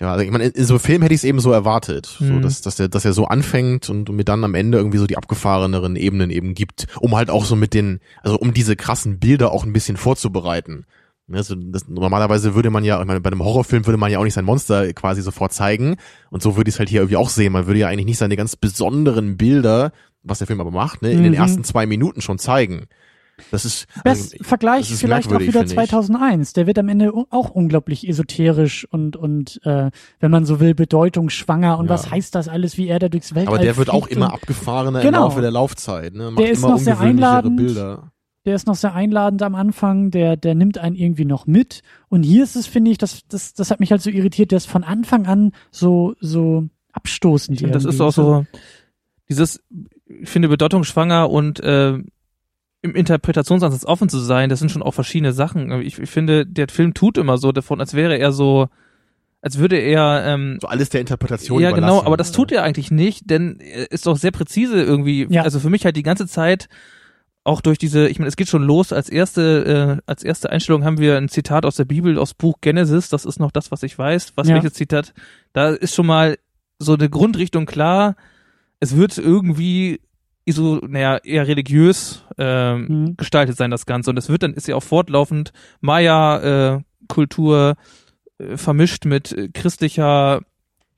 Ja, 0.00 0.12
also 0.12 0.24
ich 0.24 0.30
meine, 0.30 0.44
in, 0.44 0.64
so 0.64 0.74
einem 0.74 0.80
Film 0.80 1.02
hätte 1.02 1.14
ich 1.14 1.20
es 1.20 1.24
eben 1.24 1.40
so 1.40 1.50
erwartet, 1.50 2.06
so, 2.06 2.24
Mhm. 2.24 2.42
dass, 2.42 2.60
dass 2.62 2.78
er, 2.78 2.88
dass 2.88 3.04
er 3.04 3.12
so 3.12 3.26
anfängt 3.26 3.90
und 3.90 4.08
mir 4.10 4.24
dann 4.24 4.44
am 4.44 4.54
Ende 4.54 4.78
irgendwie 4.78 4.98
so 4.98 5.06
die 5.08 5.16
abgefahreneren 5.16 5.96
Ebenen 5.96 6.30
eben 6.30 6.54
gibt, 6.54 6.86
um 7.00 7.16
halt 7.16 7.30
auch 7.30 7.44
so 7.44 7.56
mit 7.56 7.74
den, 7.74 7.98
also 8.22 8.38
um 8.38 8.54
diese 8.54 8.76
krassen 8.76 9.18
Bilder 9.18 9.50
auch 9.50 9.64
ein 9.64 9.72
bisschen 9.72 9.96
vorzubereiten. 9.96 10.84
Also 11.30 11.56
das, 11.56 11.88
normalerweise 11.88 12.54
würde 12.54 12.70
man 12.70 12.84
ja, 12.84 13.00
ich 13.00 13.06
meine, 13.06 13.20
bei 13.20 13.30
einem 13.30 13.42
Horrorfilm 13.44 13.84
würde 13.86 13.98
man 13.98 14.10
ja 14.10 14.18
auch 14.18 14.24
nicht 14.24 14.32
sein 14.34 14.46
Monster 14.46 14.90
quasi 14.94 15.20
sofort 15.20 15.52
zeigen. 15.52 15.96
Und 16.30 16.42
so 16.42 16.56
würde 16.56 16.68
ich 16.70 16.76
es 16.76 16.78
halt 16.78 16.88
hier 16.88 17.00
irgendwie 17.00 17.16
auch 17.16 17.28
sehen. 17.28 17.52
Man 17.52 17.66
würde 17.66 17.80
ja 17.80 17.88
eigentlich 17.88 18.06
nicht 18.06 18.18
seine 18.18 18.36
ganz 18.36 18.56
besonderen 18.56 19.36
Bilder, 19.36 19.92
was 20.22 20.38
der 20.38 20.46
Film 20.46 20.60
aber 20.60 20.70
macht, 20.70 21.02
ne, 21.02 21.10
in 21.10 21.22
den 21.22 21.32
Mhm. 21.32 21.38
ersten 21.38 21.64
zwei 21.64 21.84
Minuten 21.86 22.22
schon 22.22 22.38
zeigen. 22.38 22.86
Das 23.50 23.64
ist 23.64 23.86
Best 24.04 24.34
also, 24.34 24.44
Vergleich 24.44 24.80
das 24.82 24.90
ist 24.92 25.00
vielleicht 25.00 25.28
auch 25.32 25.40
wieder 25.40 25.52
finde 25.60 25.66
ich. 25.66 25.74
2001. 25.74 26.52
Der 26.54 26.66
wird 26.66 26.78
am 26.78 26.88
Ende 26.88 27.12
auch 27.30 27.50
unglaublich 27.50 28.08
esoterisch 28.08 28.86
und 28.90 29.16
und 29.16 29.60
äh, 29.64 29.90
wenn 30.20 30.30
man 30.30 30.44
so 30.44 30.60
will 30.60 30.74
bedeutungsschwanger 30.74 31.78
und 31.78 31.86
Ja. 31.86 31.90
was 31.90 32.10
heißt 32.10 32.34
das 32.34 32.48
alles, 32.48 32.76
wie 32.76 32.88
er 32.88 32.98
da 32.98 33.08
durchs 33.08 33.34
Weltall 33.34 33.54
aber 33.54 33.62
der 33.64 33.76
wird 33.76 33.90
auch 33.90 34.06
immer 34.06 34.32
abgefahrener 34.32 35.00
Genau. 35.02 35.18
im 35.18 35.22
Laufe 35.24 35.40
der 35.40 35.50
Laufzeit. 35.50 36.14
Ne? 36.14 36.30
Macht 36.30 36.38
Der 36.38 36.50
ist 36.50 36.58
immer 36.60 36.70
noch 36.70 36.78
sehr 36.78 36.94
ungewöhnlichere 36.94 37.26
einladend. 37.28 37.56
Bilder. 37.56 38.12
Der 38.44 38.54
ist 38.54 38.66
noch 38.66 38.76
sehr 38.76 38.94
einladend 38.94 39.42
am 39.42 39.54
Anfang. 39.54 40.10
Der 40.10 40.36
der 40.36 40.54
nimmt 40.54 40.78
einen 40.78 40.96
irgendwie 40.96 41.24
noch 41.26 41.46
mit. 41.46 41.82
Und 42.08 42.22
hier 42.22 42.44
ist 42.44 42.56
es 42.56 42.66
finde 42.66 42.90
ich, 42.90 42.98
das 42.98 43.20
das 43.28 43.52
das 43.54 43.70
hat 43.70 43.80
mich 43.80 43.90
halt 43.90 44.00
so 44.02 44.10
irritiert. 44.10 44.50
Der 44.52 44.56
ist 44.56 44.66
von 44.68 44.84
Anfang 44.84 45.26
an 45.26 45.52
so 45.70 46.14
so 46.20 46.64
abstoßend. 46.92 47.58
Finde, 47.58 47.74
das 47.74 47.84
ist 47.84 48.00
auch 48.00 48.12
so 48.12 48.46
dieses, 49.28 49.60
ich 50.06 50.28
finde, 50.28 50.48
bedeutungsschwanger 50.48 51.28
und 51.30 51.60
äh, 51.60 51.98
im 52.82 52.94
Interpretationsansatz 52.94 53.84
offen 53.84 54.08
zu 54.08 54.18
sein, 54.18 54.48
das 54.48 54.60
sind 54.60 54.70
schon 54.70 54.82
auch 54.82 54.92
verschiedene 54.94 55.32
Sachen. 55.32 55.70
Ich, 55.82 55.98
ich 55.98 56.10
finde, 56.10 56.46
der 56.46 56.68
Film 56.68 56.94
tut 56.94 57.18
immer 57.18 57.38
so 57.38 57.52
davon, 57.52 57.80
als 57.80 57.94
wäre 57.94 58.16
er 58.18 58.32
so, 58.32 58.68
als 59.42 59.58
würde 59.58 59.76
er 59.76 60.24
ähm, 60.26 60.58
So 60.60 60.68
alles 60.68 60.88
der 60.88 61.00
Interpretation 61.00 61.60
ja, 61.60 61.72
genau, 61.72 62.04
aber 62.04 62.16
das 62.16 62.32
tut 62.32 62.52
er 62.52 62.62
eigentlich 62.62 62.90
nicht, 62.90 63.28
denn 63.30 63.58
er 63.60 63.90
ist 63.90 64.06
doch 64.06 64.16
sehr 64.16 64.30
präzise 64.30 64.80
irgendwie. 64.82 65.26
Ja. 65.28 65.42
Also 65.42 65.58
für 65.60 65.70
mich 65.70 65.84
halt 65.84 65.96
die 65.96 66.02
ganze 66.02 66.26
Zeit 66.26 66.68
auch 67.44 67.60
durch 67.60 67.78
diese, 67.78 68.08
ich 68.08 68.18
meine, 68.18 68.28
es 68.28 68.36
geht 68.36 68.48
schon 68.48 68.62
los. 68.62 68.92
Als 68.92 69.08
erste, 69.08 69.98
äh, 69.98 70.02
als 70.06 70.22
erste 70.22 70.50
Einstellung 70.50 70.84
haben 70.84 70.98
wir 70.98 71.16
ein 71.16 71.28
Zitat 71.28 71.64
aus 71.64 71.76
der 71.76 71.86
Bibel, 71.86 72.18
aus 72.18 72.34
Buch 72.34 72.56
Genesis. 72.60 73.08
Das 73.08 73.24
ist 73.24 73.40
noch 73.40 73.50
das, 73.50 73.70
was 73.70 73.82
ich 73.82 73.98
weiß. 73.98 74.32
Was 74.36 74.48
Ja. 74.48 74.54
welches 74.56 74.74
Zitat? 74.74 75.14
Da 75.52 75.70
ist 75.70 75.94
schon 75.94 76.06
mal 76.06 76.38
so 76.78 76.94
eine 76.94 77.08
Grundrichtung 77.08 77.64
klar. 77.64 78.16
Es 78.80 78.96
wird 78.96 79.16
irgendwie 79.16 80.00
so, 80.52 80.76
naja, 80.76 81.18
eher 81.18 81.46
religiös 81.46 82.24
ähm, 82.38 82.86
Mhm. 82.88 83.16
gestaltet 83.16 83.56
sein, 83.56 83.70
das 83.70 83.86
Ganze. 83.86 84.10
Und 84.10 84.16
es 84.16 84.28
wird 84.28 84.42
dann, 84.42 84.54
ist 84.54 84.68
ja 84.68 84.76
auch 84.76 84.82
fortlaufend 84.82 85.52
Maya-Kultur 85.80 87.76
äh, 88.38 88.56
vermischt 88.56 89.04
mit 89.04 89.32
äh, 89.32 89.48
christlicher, 89.48 90.42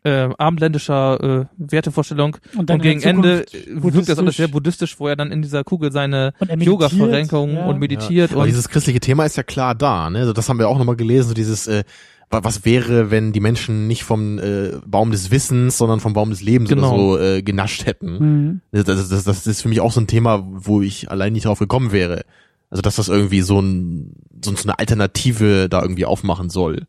äh, 0.05 0.29
abendländischer 0.39 1.21
äh, 1.23 1.45
Wertevorstellung. 1.57 2.37
Und, 2.57 2.71
dann 2.71 2.77
Und 2.77 2.83
gegen 2.83 3.03
Ende 3.03 3.47
äh, 3.53 3.83
wirkt 3.83 4.09
das 4.09 4.19
alles 4.19 4.37
sehr 4.37 4.49
buddhistisch, 4.49 4.99
wo 4.99 5.09
er 5.09 5.17
dann 5.17 5.31
in 5.33 5.43
dieser 5.43 5.65
Kugel 5.65 5.93
seine 5.93 6.33
Und 6.39 6.49
er 6.51 6.57
meditiert, 6.57 6.67
Yoga-Verrenkung 6.93 7.55
ja. 7.55 7.67
und 7.67 7.79
meditiert 7.79 8.31
Ja. 8.31 8.37
Aber 8.37 8.43
und 8.45 8.49
dieses 8.49 8.69
christliche 8.69 9.01
Thema 9.01 9.25
ist 9.25 9.37
ja 9.37 9.43
klar 9.43 9.75
da. 9.75 10.11
Ne? 10.11 10.21
Also 10.21 10.33
das 10.33 10.49
haben 10.49 10.59
wir 10.59 10.69
auch 10.69 10.79
nochmal 10.79 10.97
gelesen. 10.97 11.29
So 11.29 11.35
dieses, 11.35 11.67
äh, 11.67 11.85
was 12.31 12.65
wäre, 12.65 13.11
wenn 13.11 13.33
die 13.33 13.41
Menschen 13.41 13.87
nicht 13.89 14.05
vom 14.05 14.39
äh, 14.39 14.73
Baum 14.87 15.11
des 15.11 15.31
Wissens, 15.33 15.77
sondern 15.77 15.99
vom 16.01 16.13
Baum 16.13 16.31
des 16.31 16.41
Lebens 16.43 16.69
Genau. 16.71 16.95
oder 16.95 17.19
so 17.19 17.19
äh, 17.19 17.53
nascht 17.53 17.87
hätten. 17.87 18.13
Mhm. 18.19 18.61
Das, 18.71 18.85
das, 18.85 19.09
das, 19.09 19.25
das 19.25 19.47
ist 19.47 19.63
für 19.63 19.69
mich 19.69 19.81
auch 19.81 19.91
so 19.93 20.01
ein 20.01 20.07
Thema, 20.07 20.47
wo 20.49 20.81
ich 20.81 21.11
allein 21.11 21.33
nicht 21.33 21.47
drauf 21.47 21.59
gekommen 21.59 21.91
wäre. 21.93 22.25
Also 22.71 22.83
dass 22.83 22.97
das 22.97 23.09
irgendwie 23.09 23.41
so, 23.41 23.61
ein, 23.61 24.15
so 24.45 24.55
eine 24.63 24.79
Alternative 24.79 25.69
da 25.69 25.83
irgendwie 25.83 26.05
aufmachen 26.05 26.51
soll. 26.51 26.87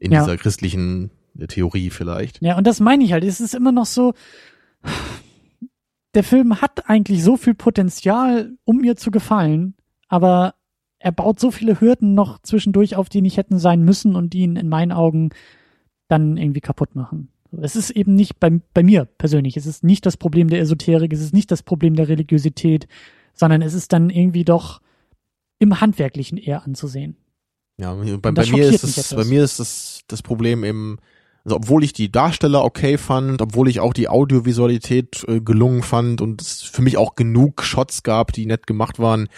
In 0.00 0.10
Ja. 0.10 0.24
dieser 0.24 0.36
christlichen 0.36 1.12
äh, 1.38 1.46
Theorie 1.46 1.90
vielleicht. 1.90 2.42
Ja, 2.42 2.58
und 2.58 2.66
das 2.66 2.80
meine 2.80 3.04
ich 3.04 3.12
halt. 3.12 3.22
Es 3.22 3.40
ist 3.40 3.54
immer 3.54 3.70
noch 3.72 3.86
so, 3.86 4.12
der 6.14 6.24
Film 6.24 6.60
hat 6.60 6.88
eigentlich 6.88 7.22
so 7.22 7.36
viel 7.36 7.54
Potenzial, 7.54 8.52
um 8.64 8.78
mir 8.78 8.96
zu 8.96 9.10
gefallen, 9.10 9.74
aber 10.08 10.54
er 11.04 11.12
baut 11.12 11.38
so 11.38 11.50
viele 11.50 11.82
Hürden 11.82 12.14
noch 12.14 12.40
zwischendurch 12.40 12.96
auf, 12.96 13.10
die 13.10 13.20
nicht 13.20 13.36
hätten 13.36 13.58
sein 13.58 13.84
müssen 13.84 14.16
und 14.16 14.32
die 14.32 14.38
ihn 14.38 14.56
in 14.56 14.70
meinen 14.70 14.90
Augen 14.90 15.30
dann 16.08 16.38
irgendwie 16.38 16.62
kaputt 16.62 16.94
machen. 16.94 17.28
Es 17.60 17.76
ist 17.76 17.90
eben 17.90 18.14
nicht 18.14 18.40
bei, 18.40 18.50
bei 18.72 18.82
mir 18.82 19.04
persönlich, 19.04 19.58
es 19.58 19.66
ist 19.66 19.84
nicht 19.84 20.06
das 20.06 20.16
Problem 20.16 20.48
der 20.48 20.60
Esoterik, 20.60 21.12
es 21.12 21.20
ist 21.20 21.34
nicht 21.34 21.50
das 21.50 21.62
Problem 21.62 21.94
der 21.94 22.08
Religiosität, 22.08 22.88
sondern 23.34 23.60
es 23.60 23.74
ist 23.74 23.92
dann 23.92 24.08
irgendwie 24.08 24.44
doch 24.44 24.80
im 25.58 25.78
Handwerklichen 25.80 26.38
eher 26.38 26.64
anzusehen. 26.64 27.16
Ja, 27.76 27.94
bei, 27.94 28.32
bei 28.32 28.46
mir 28.46 28.66
ist 28.66 28.82
das, 28.82 29.14
bei 29.14 29.24
mir 29.24 29.44
ist 29.44 29.60
das, 29.60 30.00
das 30.08 30.22
Problem 30.22 30.64
eben, 30.64 30.96
also 31.44 31.56
obwohl 31.56 31.84
ich 31.84 31.92
die 31.92 32.10
Darsteller 32.10 32.64
okay 32.64 32.96
fand, 32.96 33.42
obwohl 33.42 33.68
ich 33.68 33.78
auch 33.78 33.92
die 33.92 34.08
Audiovisualität 34.08 35.22
äh, 35.28 35.40
gelungen 35.40 35.82
fand 35.82 36.22
und 36.22 36.40
es 36.40 36.62
für 36.62 36.80
mich 36.80 36.96
auch 36.96 37.14
genug 37.14 37.62
Shots 37.62 38.02
gab, 38.04 38.32
die 38.32 38.46
nett 38.46 38.66
gemacht 38.66 38.98
waren, 38.98 39.28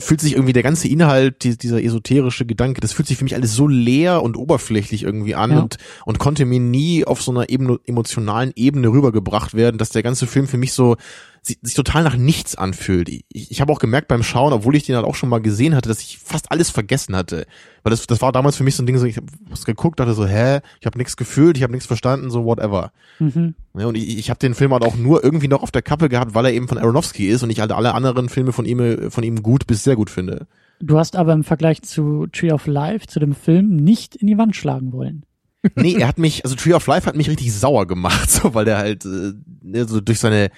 fühlt 0.00 0.20
sich 0.20 0.32
irgendwie 0.32 0.52
der 0.52 0.62
ganze 0.62 0.88
Inhalt, 0.88 1.44
die, 1.44 1.56
dieser 1.56 1.82
esoterische 1.82 2.46
Gedanke, 2.46 2.80
das 2.80 2.92
fühlt 2.92 3.08
sich 3.08 3.16
für 3.16 3.24
mich 3.24 3.34
alles 3.34 3.54
so 3.54 3.66
leer 3.68 4.22
und 4.22 4.36
oberflächlich 4.36 5.02
irgendwie 5.02 5.34
an 5.34 5.50
Ja. 5.50 5.60
und, 5.60 5.76
und 6.04 6.18
konnte 6.18 6.44
mir 6.46 6.60
nie 6.60 7.04
auf 7.04 7.22
so 7.22 7.30
einer 7.30 7.48
Ebene, 7.48 7.78
emotionalen 7.84 8.52
Ebene 8.56 8.88
rübergebracht 8.88 9.54
werden, 9.54 9.78
dass 9.78 9.90
der 9.90 10.02
ganze 10.02 10.26
Film 10.26 10.46
für 10.46 10.56
mich 10.58 10.72
so 10.72 10.96
sich, 11.46 11.74
total 11.74 12.02
nach 12.02 12.16
nichts 12.16 12.56
anfühlt. 12.56 13.08
Ich, 13.08 13.24
ich 13.30 13.60
habe 13.60 13.72
auch 13.72 13.78
gemerkt 13.78 14.08
beim 14.08 14.22
Schauen, 14.22 14.52
obwohl 14.52 14.74
ich 14.76 14.84
den 14.84 14.96
halt 14.96 15.04
auch 15.04 15.14
schon 15.14 15.28
mal 15.28 15.40
gesehen 15.40 15.74
hatte, 15.74 15.88
dass 15.88 16.00
ich 16.00 16.18
fast 16.18 16.50
alles 16.50 16.70
vergessen 16.70 17.14
hatte. 17.14 17.46
Weil 17.82 17.90
das, 17.90 18.06
das 18.06 18.20
war 18.20 18.32
damals 18.32 18.56
für 18.56 18.64
mich 18.64 18.74
so 18.74 18.82
ein 18.82 18.86
Ding, 18.86 18.98
so 18.98 19.06
ich 19.06 19.16
habe 19.16 19.26
was 19.48 19.64
geguckt, 19.64 20.00
dachte 20.00 20.14
so, 20.14 20.26
hä, 20.26 20.60
ich 20.80 20.86
habe 20.86 20.98
nichts 20.98 21.16
gefühlt, 21.16 21.56
ich 21.56 21.62
habe 21.62 21.72
nichts 21.72 21.86
verstanden, 21.86 22.30
so 22.30 22.44
whatever. 22.44 22.92
Mhm. 23.18 23.54
Ja, 23.78 23.86
und 23.86 23.96
ich, 23.96 24.18
ich 24.18 24.30
habe 24.30 24.38
den 24.38 24.54
Film 24.54 24.72
halt 24.72 24.84
auch 24.84 24.96
nur 24.96 25.22
irgendwie 25.22 25.48
noch 25.48 25.62
auf 25.62 25.70
der 25.70 25.82
Kappe 25.82 26.08
gehabt, 26.08 26.34
weil 26.34 26.46
er 26.46 26.52
eben 26.52 26.68
von 26.68 26.78
Aronofsky 26.78 27.28
ist 27.28 27.42
und 27.42 27.50
ich 27.50 27.60
halt 27.60 27.72
alle 27.72 27.94
anderen 27.94 28.28
Filme 28.28 28.52
von 28.52 28.64
ihm 28.64 29.10
von 29.10 29.24
ihm 29.24 29.42
gut 29.42 29.66
bis 29.66 29.84
sehr 29.84 29.96
gut 29.96 30.10
finde. 30.10 30.46
Du 30.80 30.98
hast 30.98 31.16
aber 31.16 31.32
im 31.32 31.44
Vergleich 31.44 31.82
zu 31.82 32.26
Tree 32.26 32.52
of 32.52 32.66
Life, 32.66 33.06
zu 33.06 33.18
dem 33.18 33.34
Film, 33.34 33.76
nicht 33.76 34.16
in 34.16 34.26
die 34.26 34.36
Wand 34.36 34.56
schlagen 34.56 34.92
wollen. 34.92 35.24
Nee, 35.74 35.94
er 35.94 36.06
hat 36.06 36.18
mich, 36.18 36.44
also 36.44 36.54
Tree 36.54 36.74
of 36.74 36.86
Life 36.86 37.06
hat 37.06 37.16
mich 37.16 37.28
richtig 37.28 37.52
sauer 37.52 37.86
gemacht, 37.86 38.30
so 38.30 38.54
weil 38.54 38.64
der 38.64 38.78
halt 38.78 39.04
äh, 39.04 39.32
ne, 39.62 39.84
so 39.86 40.00
durch 40.00 40.20
seine 40.20 40.50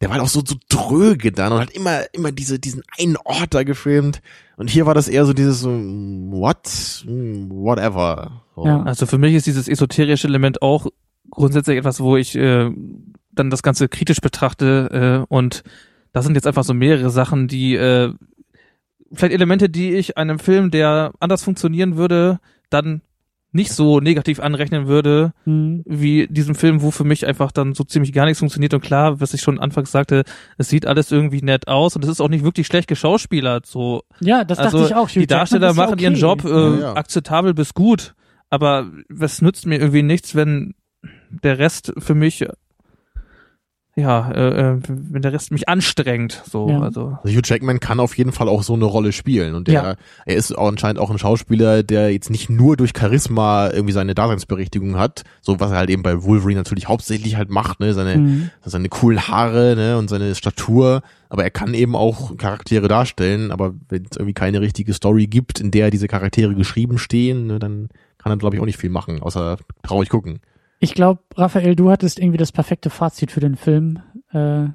der 0.00 0.08
war 0.08 0.16
halt 0.16 0.24
auch 0.24 0.28
so, 0.28 0.42
so 0.44 0.56
dröge 0.68 1.32
dann 1.32 1.52
und 1.52 1.60
hat 1.60 1.70
immer, 1.70 2.02
immer 2.12 2.32
diese, 2.32 2.58
diesen 2.58 2.82
einen 2.98 3.16
Ort 3.16 3.54
da 3.54 3.62
gefilmt. 3.62 4.20
Und 4.56 4.68
hier 4.68 4.86
war 4.86 4.94
das 4.94 5.08
eher 5.08 5.24
so 5.24 5.32
dieses 5.32 5.60
so, 5.60 5.70
what? 5.70 7.04
Whatever. 7.06 8.42
So. 8.54 8.66
Ja. 8.66 8.82
Also 8.82 9.06
für 9.06 9.18
mich 9.18 9.34
ist 9.34 9.46
dieses 9.46 9.68
esoterische 9.68 10.28
Element 10.28 10.60
auch 10.60 10.86
grundsätzlich 11.30 11.78
etwas, 11.78 12.00
wo 12.00 12.16
ich 12.16 12.36
äh, 12.36 12.70
dann 13.32 13.50
das 13.50 13.62
Ganze 13.62 13.88
kritisch 13.88 14.20
betrachte 14.20 15.24
äh, 15.28 15.34
und 15.34 15.62
das 16.12 16.24
sind 16.24 16.34
jetzt 16.34 16.46
einfach 16.46 16.64
so 16.64 16.72
mehrere 16.72 17.10
Sachen, 17.10 17.48
die 17.48 17.74
äh, 17.74 18.12
vielleicht 19.12 19.34
Elemente, 19.34 19.68
die 19.68 19.94
ich 19.94 20.16
einem 20.16 20.38
Film, 20.38 20.70
der 20.70 21.12
anders 21.20 21.42
funktionieren 21.42 21.96
würde, 21.96 22.40
dann 22.70 23.02
nicht 23.56 23.72
so 23.72 23.98
negativ 23.98 24.38
anrechnen 24.38 24.86
würde, 24.86 25.32
Mhm. 25.44 25.82
wie 25.84 26.28
diesem 26.28 26.54
Film, 26.54 26.82
wo 26.82 26.90
für 26.92 27.02
mich 27.04 27.26
einfach 27.26 27.50
dann 27.50 27.74
so 27.74 27.82
ziemlich 27.82 28.12
gar 28.12 28.24
nichts 28.26 28.38
funktioniert. 28.38 28.72
Und 28.74 28.82
klar, 28.82 29.20
was 29.20 29.34
ich 29.34 29.40
schon 29.40 29.58
anfangs 29.58 29.90
sagte, 29.90 30.22
es 30.58 30.68
sieht 30.68 30.86
alles 30.86 31.10
irgendwie 31.10 31.42
nett 31.42 31.66
aus 31.66 31.96
und 31.96 32.04
es 32.04 32.10
ist 32.10 32.20
auch 32.20 32.28
nicht 32.28 32.44
wirklich 32.44 32.66
schlecht 32.68 32.86
geschauspielert. 32.88 33.66
So, 33.66 34.02
Ja, 34.20 34.44
das 34.44 34.58
also 34.58 34.78
dachte 34.78 34.90
ich 34.92 34.96
auch. 34.96 35.08
Hugh 35.08 35.14
die 35.14 35.20
Jackman 35.20 35.38
Darsteller 35.38 35.70
ist 35.70 35.76
ja 35.76 35.82
machen 35.82 35.94
okay. 35.94 36.02
ihren 36.04 36.14
Job 36.14 36.44
äh, 36.44 36.48
Ja, 36.48 36.78
ja. 36.78 36.96
akzeptabel 36.96 37.54
bis 37.54 37.74
gut, 37.74 38.14
aber 38.50 38.90
was 39.08 39.42
nützt 39.42 39.66
mir 39.66 39.78
irgendwie 39.80 40.02
nichts, 40.02 40.34
wenn 40.36 40.74
der 41.30 41.58
Rest 41.58 41.92
für 41.98 42.14
mich 42.14 42.46
ja, 43.98 44.30
äh, 44.30 44.72
äh, 44.74 44.78
wenn 44.86 45.22
der 45.22 45.32
Rest 45.32 45.50
mich 45.52 45.70
anstrengt, 45.70 46.42
so, 46.50 46.68
Ja. 46.68 46.80
also 46.80 47.16
Also 47.24 47.34
Hugh 47.34 47.40
Jackman 47.42 47.80
kann 47.80 47.98
auf 47.98 48.16
jeden 48.18 48.30
Fall 48.30 48.46
auch 48.46 48.62
so 48.62 48.74
eine 48.74 48.84
Rolle 48.84 49.10
spielen 49.12 49.54
und 49.54 49.68
der, 49.68 49.74
Ja. 49.74 49.94
er 50.26 50.36
ist 50.36 50.56
auch 50.56 50.68
anscheinend 50.68 50.98
auch 51.00 51.10
ein 51.10 51.18
Schauspieler, 51.18 51.82
der 51.82 52.12
jetzt 52.12 52.28
nicht 52.28 52.50
nur 52.50 52.76
durch 52.76 52.92
Charisma 52.94 53.70
irgendwie 53.70 53.94
seine 53.94 54.14
Daseinsberechtigung 54.14 54.96
hat, 54.98 55.22
so 55.40 55.60
was 55.60 55.70
er 55.70 55.78
halt 55.78 55.88
eben 55.90 56.02
bei 56.02 56.22
Wolverine 56.22 56.60
natürlich 56.60 56.88
hauptsächlich 56.88 57.36
halt 57.36 57.48
macht, 57.48 57.80
ne, 57.80 57.94
seine, 57.94 58.18
Mhm. 58.18 58.50
seine 58.62 58.88
coolen 58.90 59.28
Haare, 59.28 59.74
ne, 59.76 59.96
und 59.96 60.08
seine 60.10 60.34
Statur, 60.34 61.00
aber 61.30 61.44
er 61.44 61.50
kann 61.50 61.72
eben 61.72 61.96
auch 61.96 62.36
Charaktere 62.36 62.88
darstellen, 62.88 63.50
aber 63.50 63.74
wenn 63.88 64.02
es 64.10 64.18
irgendwie 64.18 64.34
keine 64.34 64.60
richtige 64.60 64.92
Story 64.92 65.26
gibt, 65.26 65.58
in 65.58 65.70
der 65.70 65.90
diese 65.90 66.06
Charaktere 66.06 66.54
geschrieben 66.54 66.98
stehen, 66.98 67.46
ne, 67.46 67.58
dann 67.58 67.88
kann 68.18 68.30
er 68.30 68.36
glaube 68.36 68.56
ich 68.56 68.60
auch 68.62 68.66
nicht 68.66 68.78
viel 68.78 68.90
machen, 68.90 69.22
außer 69.22 69.56
traurig 69.82 70.10
gucken. 70.10 70.40
Ich 70.78 70.94
glaube, 70.94 71.20
Raphael, 71.34 71.74
du 71.74 71.90
hattest 71.90 72.18
irgendwie 72.18 72.38
das 72.38 72.52
perfekte 72.52 72.90
Fazit 72.90 73.30
für 73.30 73.40
den 73.40 73.56
Film. 73.56 74.00
Äh, 74.32 74.68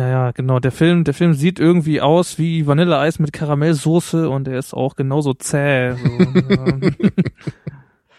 ja, 0.00 0.08
ja, 0.08 0.30
genau. 0.30 0.60
Der 0.60 0.72
Film, 0.72 1.04
der 1.04 1.14
Film 1.14 1.34
sieht 1.34 1.58
irgendwie 1.58 2.00
aus 2.00 2.38
wie 2.38 2.66
Vanilleeis 2.66 3.18
mit 3.18 3.32
Karamellsoße 3.32 4.30
und 4.30 4.48
er 4.48 4.58
ist 4.58 4.72
auch 4.72 4.96
genauso 4.96 5.34
zäh. 5.34 5.94
So, 5.94 6.08
ja. 6.48 6.80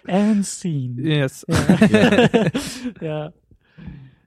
and 0.07 0.45
scene. 0.45 1.01
yes. 1.01 1.45
Ja. 1.47 2.51
ja. 3.01 3.33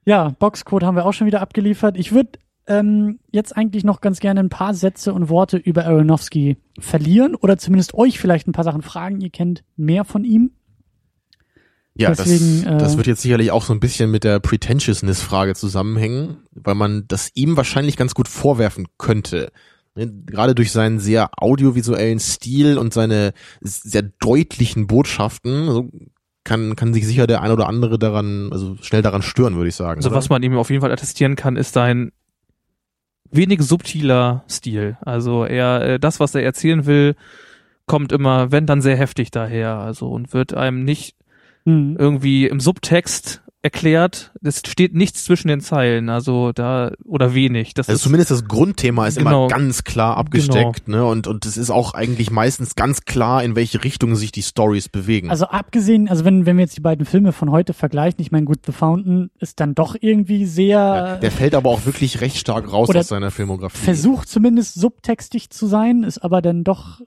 ja, 0.05 0.29
Boxcode 0.39 0.83
haben 0.83 0.97
wir 0.97 1.05
auch 1.05 1.13
schon 1.13 1.27
wieder 1.27 1.43
abgeliefert. 1.43 1.97
Ich 1.97 2.13
würde 2.13 2.39
ähm, 2.67 3.21
jetzt 3.31 3.57
eigentlich 3.57 3.85
noch 3.85 4.01
ganz 4.01 4.21
gerne 4.21 4.41
ein 4.41 4.49
paar 4.49 4.75
Sätze 4.75 5.13
und 5.13 5.29
Worte 5.29 5.57
über 5.57 5.85
Aronofsky 5.85 6.57
verlieren 6.79 7.35
oder 7.35 7.59
zumindest 7.59 7.95
euch 7.95 8.19
vielleicht 8.19 8.49
ein 8.49 8.53
paar 8.53 8.65
Sachen 8.65 8.83
fragen. 8.83 9.21
Ihr 9.21 9.31
kennt 9.31 9.63
mehr 9.77 10.05
von 10.05 10.25
ihm. 10.25 10.53
Ja, 11.97 12.11
Deswegen, 12.11 12.65
das, 12.65 12.75
äh, 12.75 12.79
das 12.79 12.97
wird 12.97 13.07
jetzt 13.07 13.23
sicherlich 13.23 13.53
auch 13.53 13.65
so 13.65 13.73
ein 13.73 13.81
bisschen 13.81 14.11
mit 14.11 14.25
der 14.25 14.41
Pretentiousness-Frage 14.41 15.55
zusammenhängen, 15.55 16.39
weil 16.51 16.75
man 16.75 17.05
das 17.07 17.31
ihm 17.35 17.57
wahrscheinlich 17.57 17.97
ganz 17.97 18.15
gut 18.15 18.27
vorwerfen 18.27 18.89
könnte. 18.99 19.53
Ne, 19.95 20.13
Gerade 20.27 20.57
durch 20.57 20.73
seinen 20.73 20.99
sehr 20.99 21.31
audiovisuellen 21.37 22.19
Stil 22.19 22.79
und 22.79 22.93
seine 22.93 23.33
sehr 23.61 24.03
deutlichen 24.03 24.89
Botschaften 24.89 25.67
so 25.67 25.91
kann, 26.43 26.77
kann 26.77 26.93
sich 26.93 27.07
sicher 27.07 27.27
der 27.27 27.43
ein 27.43 27.53
oder 27.53 27.69
andere 27.69 27.99
daran, 27.99 28.51
also 28.53 28.77
schnell 28.83 29.03
daran 29.03 29.23
stören, 29.23 29.57
würde 29.57 29.69
ich 29.69 29.77
sagen. 29.77 29.99
Also 29.99 30.11
oder? 30.11 30.19
was 30.19 30.29
man 30.29 30.43
ihm 30.43 30.57
auf 30.57 30.71
jeden 30.71 30.83
Fall 30.83 30.93
attestieren 30.93 31.37
kann, 31.37 31.57
ist 31.57 31.73
sein 31.73 32.13
wenig 33.31 33.63
subtiler 33.63 34.45
Stil. 34.49 34.99
Also 35.01 35.45
er, 35.45 35.83
äh, 35.83 36.01
das, 36.01 36.21
was 36.21 36.35
er 36.35 36.43
erzählen 36.43 36.87
will, 36.87 37.15
kommt 37.87 38.13
immer, 38.13 38.53
wenn 38.53 38.67
dann 38.67 38.83
sehr 38.83 38.97
heftig 38.97 39.31
daher. 39.31 39.77
Also 39.79 40.11
und 40.11 40.35
wird 40.35 40.55
einem 40.55 40.85
nicht 40.85 41.17
Hm. 41.67 41.97
irgendwie 41.99 42.47
im 42.47 42.61
Subtext 42.61 43.41
erklärt. 43.63 44.33
Es 44.43 44.59
steht 44.67 44.95
nichts 44.95 45.25
zwischen 45.25 45.49
den 45.49 45.63
Zeilen, 45.63 46.11
also 46.11 46.53
da 46.53 46.93
oder 47.07 47.33
wenig. 47.33 47.73
Das 47.73 47.89
Also 47.89 47.97
ist 47.97 48.03
zumindest 48.03 48.31
das 48.31 48.45
Grundthema 48.45 49.07
ist 49.07 49.17
Genau. 49.17 49.47
immer 49.47 49.49
ganz 49.49 49.85
klar 49.85 50.19
abgesteckt, 50.19 50.87
ne? 50.87 51.03
Und 51.07 51.27
und 51.27 51.47
es 51.47 51.57
ist 51.57 51.71
auch 51.71 51.95
eigentlich 51.95 52.31
meistens 52.31 52.75
ganz 52.75 53.07
klar, 53.07 53.43
in 53.43 53.57
welche 53.57 53.83
Richtung 53.83 54.17
sich 54.17 54.33
die 54.33 54.43
Stories 54.43 54.91
bewegen. 54.91 55.31
Also 55.31 55.47
abgesehen, 55.47 56.11
also 56.11 56.27
wenn, 56.27 56.45
wenn 56.45 56.59
wir 56.59 56.65
jetzt 56.65 56.77
die 56.77 56.83
beiden 56.83 57.07
Filme 57.07 57.33
von 57.33 57.51
heute 57.51 57.73
vergleichen, 57.73 58.21
ich 58.21 58.31
meine, 58.31 58.45
gut, 58.45 58.59
The 58.67 58.73
Fountain 58.73 59.31
ist 59.41 59.61
dann 59.61 59.75
doch 59.75 59.97
irgendwie 59.99 60.45
sehr, 60.45 60.77
ja, 60.79 61.17
der 61.17 61.31
fällt 61.31 61.55
aber 61.55 61.71
auch 61.71 61.87
wirklich 61.87 62.21
recht 62.21 62.37
stark 62.37 62.71
raus 62.71 62.95
aus 62.95 63.09
seiner 63.09 63.31
Filmografie. 63.31 63.79
versucht 63.83 64.29
zumindest 64.29 64.75
subtextig 64.75 65.49
zu 65.49 65.67
sein, 65.67 66.03
ist 66.03 66.19
aber 66.19 66.43
dann 66.43 66.65
doch 66.65 67.01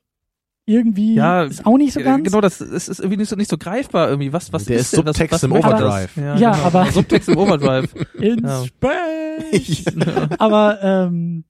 irgendwie, 0.68 1.16
Ja, 1.16 1.44
ist 1.44 1.66
auch 1.66 1.78
nicht 1.78 1.94
so 1.94 2.02
ganz. 2.02 2.24
Genau, 2.26 2.42
das 2.42 2.62
ist, 2.62 2.90
ist 2.90 3.00
irgendwie 3.00 3.18
nicht 3.18 3.30
so, 3.30 3.36
nicht 3.36 3.50
so 3.50 3.58
greifbar 3.58 4.10
irgendwie. 4.10 4.34
Was, 4.34 4.52
was 4.54 4.66
Der 4.66 4.76
ist, 4.78 4.94
ist 4.94 4.98
denn 4.98 5.06
das? 5.06 5.16
Subtext 5.16 5.34
was 5.34 5.44
im 5.44 5.50
möchte 5.52 5.70
das? 5.70 5.82
Overdrive. 5.82 6.18
Ja, 6.18 6.36
Ja, 6.38 6.52
genau. 6.52 6.64
aber- 6.66 6.92
Subtext 6.92 7.30
im 7.30 7.38
Overdrive. 7.38 7.90
In 8.20 8.44
Ja. 8.46 8.66
Space. 8.66 9.86
aber 10.40 10.80
ähm, 10.84 11.46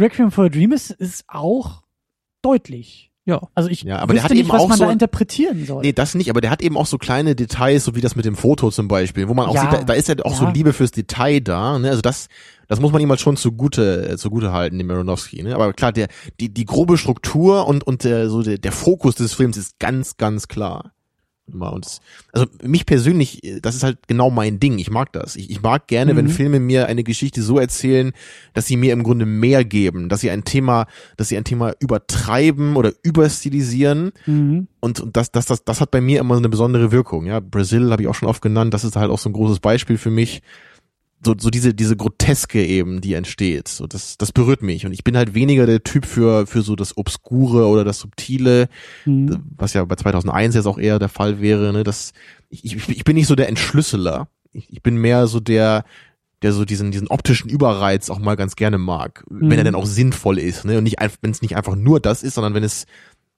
Requiem 0.00 0.30
for 0.30 0.44
a 0.44 0.48
Dream 0.48 0.72
ist, 0.72 0.90
ist 0.92 1.24
auch 1.28 1.82
deutlich. 2.42 3.10
Ja. 3.24 3.40
Also 3.56 3.68
ich 3.68 3.82
Ja, 3.82 3.98
aber 3.98 4.14
der 4.14 4.22
hat 4.22 4.30
nicht, 4.30 4.38
eben 4.40 4.48
was 4.50 4.60
auch 4.62 4.68
man 4.68 4.78
so- 4.78 4.84
da 4.84 4.92
interpretieren 4.92 5.66
soll. 5.66 5.82
Nee, 5.82 5.92
das 5.92 6.14
nicht, 6.14 6.30
aber 6.30 6.40
der 6.40 6.50
hat 6.52 6.62
eben 6.62 6.76
auch 6.76 6.86
so 6.86 6.96
kleine 6.98 7.34
Details, 7.34 7.84
so 7.84 7.96
wie 7.96 8.00
das 8.00 8.14
mit 8.14 8.24
dem 8.24 8.36
Foto 8.36 8.70
zum 8.70 8.86
Beispiel, 8.86 9.28
wo 9.28 9.34
man 9.34 9.46
auch 9.48 9.54
Ja. 9.56 9.62
sieht, 9.62 9.72
da, 9.72 9.82
da 9.82 9.92
ist 9.94 10.06
ja 10.08 10.14
auch 10.22 10.34
so 10.34 10.44
Ja. 10.44 10.50
Liebe 10.52 10.72
fürs 10.72 10.92
Detail 10.92 11.40
da, 11.40 11.78
ne? 11.80 11.88
Also 11.90 12.02
das, 12.02 12.28
das 12.68 12.80
muss 12.80 12.92
man 12.92 13.00
ihm 13.00 13.10
halt 13.10 13.20
schon 13.20 13.36
zugute, 13.36 14.08
äh, 14.08 14.16
zugute 14.16 14.52
halten, 14.52 14.78
dem 14.78 14.90
Aronofsky, 14.90 15.42
ne? 15.42 15.54
Aber 15.54 15.72
klar, 15.72 15.92
der, 15.92 16.08
die, 16.40 16.52
die 16.52 16.64
grobe 16.64 16.98
Struktur 16.98 17.66
und, 17.66 17.86
und 17.86 18.04
der, 18.04 18.28
so 18.28 18.42
der, 18.42 18.58
der 18.58 18.72
Fokus 18.72 19.14
des 19.14 19.34
Films 19.34 19.56
ist 19.56 19.78
ganz, 19.78 20.16
ganz 20.16 20.48
klar. 20.48 20.92
Und 21.48 22.00
also 22.32 22.46
mich 22.62 22.86
persönlich, 22.86 23.44
äh, 23.44 23.60
das 23.60 23.76
ist 23.76 23.84
halt 23.84 24.08
genau 24.08 24.30
mein 24.30 24.58
Ding. 24.58 24.78
Ich 24.78 24.90
mag 24.90 25.12
das. 25.12 25.36
Ich, 25.36 25.48
ich 25.48 25.62
mag 25.62 25.86
gerne, 25.86 26.16
wenn 26.16 26.24
Mhm. 26.24 26.30
Filme 26.30 26.60
mir 26.60 26.86
eine 26.86 27.04
Geschichte 27.04 27.40
so 27.40 27.58
erzählen, 27.58 28.12
dass 28.52 28.66
sie 28.66 28.76
mir 28.76 28.92
im 28.92 29.04
Grunde 29.04 29.26
mehr 29.26 29.64
geben, 29.64 30.08
dass 30.08 30.20
sie 30.20 30.30
ein 30.30 30.42
Thema, 30.42 30.86
dass 31.16 31.28
sie 31.28 31.36
ein 31.36 31.44
Thema 31.44 31.72
übertreiben 31.78 32.74
oder 32.76 32.92
überstilisieren. 33.02 34.12
mhm. 34.26 34.66
Und, 34.80 35.00
und 35.00 35.16
das, 35.16 35.30
das, 35.30 35.46
das, 35.46 35.64
das 35.64 35.80
hat 35.80 35.90
bei 35.90 36.00
mir 36.00 36.20
immer 36.20 36.34
so 36.34 36.40
eine 36.40 36.48
besondere 36.48 36.90
Wirkung. 36.92 37.26
Ja, 37.26 37.40
Brazil 37.40 37.90
habe 37.90 38.02
ich 38.02 38.08
auch 38.08 38.14
schon 38.14 38.28
oft 38.28 38.42
genannt. 38.42 38.74
Das 38.74 38.84
ist 38.84 38.96
halt 38.96 39.10
auch 39.10 39.18
so 39.18 39.28
ein 39.28 39.32
großes 39.32 39.60
Beispiel 39.60 39.98
für 39.98 40.10
mich. 40.10 40.42
So, 41.24 41.34
so 41.38 41.50
diese, 41.50 41.72
diese 41.74 41.96
Groteske 41.96 42.64
eben, 42.64 43.00
die 43.00 43.14
entsteht. 43.14 43.68
So, 43.68 43.86
das, 43.86 44.16
das 44.18 44.32
berührt 44.32 44.62
mich. 44.62 44.84
Und 44.86 44.92
ich 44.92 45.02
bin 45.02 45.16
halt 45.16 45.34
weniger 45.34 45.66
der 45.66 45.82
Typ 45.82 46.04
für, 46.06 46.46
für 46.46 46.62
so 46.62 46.76
das 46.76 46.96
Obskure 46.96 47.66
oder 47.66 47.84
das 47.84 47.98
Subtile, 48.00 48.68
Mhm. 49.06 49.42
was 49.56 49.72
ja 49.72 49.84
bei 49.84 49.96
2001 49.96 50.54
jetzt 50.54 50.66
auch 50.66 50.78
eher 50.78 50.98
der 50.98 51.08
Fall 51.08 51.40
wäre. 51.40 51.72
Ne, 51.72 51.84
das, 51.84 52.12
ich, 52.50 52.64
ich, 52.64 52.88
ich 52.88 53.04
bin 53.04 53.16
nicht 53.16 53.26
so 53.26 53.34
der 53.34 53.48
Entschlüsseler. 53.48 54.28
Ich, 54.52 54.70
ich 54.72 54.82
bin 54.82 54.96
mehr 54.96 55.26
so 55.26 55.40
der, 55.40 55.84
der 56.42 56.52
so 56.52 56.64
diesen, 56.66 56.92
diesen 56.92 57.08
optischen 57.08 57.48
Überreiz 57.50 58.10
auch 58.10 58.18
mal 58.18 58.36
ganz 58.36 58.54
gerne 58.54 58.76
mag. 58.78 59.24
Wenn 59.28 59.52
er 59.52 59.60
Mhm. 59.60 59.64
denn 59.64 59.74
auch 59.74 59.86
sinnvoll 59.86 60.38
ist, 60.38 60.64
ne? 60.66 60.76
Und 60.78 60.84
nicht 60.84 60.98
einfach, 60.98 61.16
wenn 61.22 61.30
es 61.30 61.40
nicht 61.42 61.56
einfach 61.56 61.76
nur 61.76 61.98
das 61.98 62.22
ist, 62.22 62.34
sondern 62.34 62.52
wenn 62.54 62.62
es, 62.62 62.84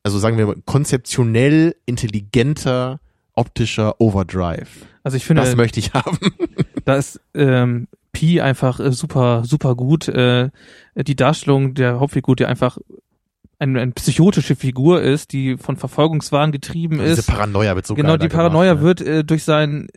also 0.03 0.19
sagen 0.19 0.37
wir 0.37 0.47
mal, 0.47 0.57
konzeptionell 0.67 1.77
intelligenter 1.87 3.01
optischer 3.35 4.01
Overdrive. 4.01 4.67
Also 5.05 5.17
ich 5.17 5.25
finde, 5.25 5.43
Das 5.43 5.55
möchte 5.55 5.79
ich 5.79 5.93
haben. 5.95 6.19
da 6.89 6.97
ist 6.97 7.21
ähm, 7.35 7.89
Pi 8.13 8.41
einfach 8.41 8.81
äh, 8.81 8.93
super, 8.93 9.43
super 9.45 9.75
gut. 9.75 10.09
Äh, 10.09 10.51
die 10.97 11.17
Darstellung 11.17 11.75
der 11.75 12.01
Hauptfigur, 12.01 12.35
die 12.35 12.47
einfach 12.47 12.79
eine, 13.59 13.81
eine 13.81 13.93
psychotische 13.93 14.57
Figur 14.57 15.03
ist, 15.03 15.33
die 15.33 15.59
von 15.59 15.77
Verfolgungswahn 15.77 16.51
getrieben 16.51 16.99
Diese 16.99 17.21
ist. 17.21 17.27
Paranoia 17.27 17.75
wird 17.75 17.87
so 17.87 17.95
genau, 17.95 18.17
die 18.17 18.29
Paranoia 18.29 18.75
gemacht, 18.75 18.81
ne? 18.81 18.87
wird 18.87 19.01
äh, 19.01 19.25
durch 19.25 19.45
seinen 19.45 19.89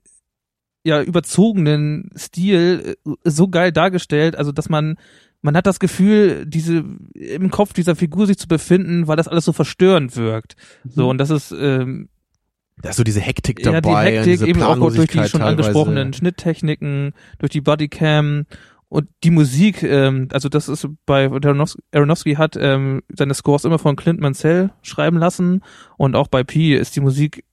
ja 0.84 1.01
überzogenen 1.01 2.09
Stil 2.18 2.97
äh, 3.05 3.11
so 3.23 3.47
geil 3.47 3.72
dargestellt, 3.72 4.35
also 4.35 4.51
dass 4.51 4.68
man 4.68 4.97
man 5.43 5.55
hat 5.55 5.65
das 5.65 5.80
Gefühl, 5.80 6.45
diese 6.45 6.84
im 7.13 7.49
Kopf 7.49 7.73
dieser 7.73 7.95
Figur 7.95 8.27
sich 8.27 8.38
zu 8.38 8.47
befinden, 8.47 9.07
weil 9.07 9.18
das 9.18 9.27
alles 9.27 9.45
so 9.45 9.53
verstörend 9.53 10.15
wirkt. 10.15 10.55
So 10.88 11.09
und 11.09 11.18
das 11.18 11.31
ist 11.31 11.51
ähm, 11.51 12.09
Da 12.81 12.89
ist 12.89 12.95
so 12.95 13.03
diese 13.03 13.19
Hektik 13.19 13.60
ja, 13.60 13.72
die 13.72 13.81
dabei. 13.81 13.99
und 13.99 14.06
Hektik 14.06 14.34
diese 14.34 14.48
eben 14.48 14.64
auch 14.64 14.76
durch 14.77 15.10
die 15.10 15.18
schon 15.27 15.41
teilweise. 15.41 15.45
angesprochenen 15.45 16.14
Schnitttechniken, 16.14 17.14
durch 17.39 17.52
die 17.52 17.61
Bodycam 17.61 18.45
und 18.89 19.07
die 19.23 19.31
Musik, 19.31 19.84
ähm, 19.84 20.27
also 20.34 20.49
das 20.49 20.68
ist 20.68 20.88
bei 21.06 21.26
Aronofsky, 21.26 21.81
Aronofsky 21.93 22.34
hat 22.35 22.57
ähm, 22.60 23.03
seine 23.10 23.34
Scores 23.34 23.65
immer 23.65 23.80
von 23.80 23.95
Clint 23.95 24.19
Mansell 24.19 24.72
schreiben 24.81 25.18
lassen 25.18 25.61
und 25.98 26.15
auch 26.15 26.27
bei 26.27 26.43
Pi 26.43 26.76
ist 26.76 26.95
die 26.95 27.02
Musik 27.02 27.45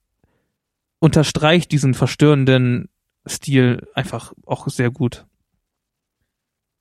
unterstreicht 0.99 1.71
diesen 1.71 1.93
verstörenden 1.93 2.89
Stil 3.27 3.87
einfach 3.93 4.33
auch 4.45 4.67
sehr 4.67 4.91
gut. 4.91 5.25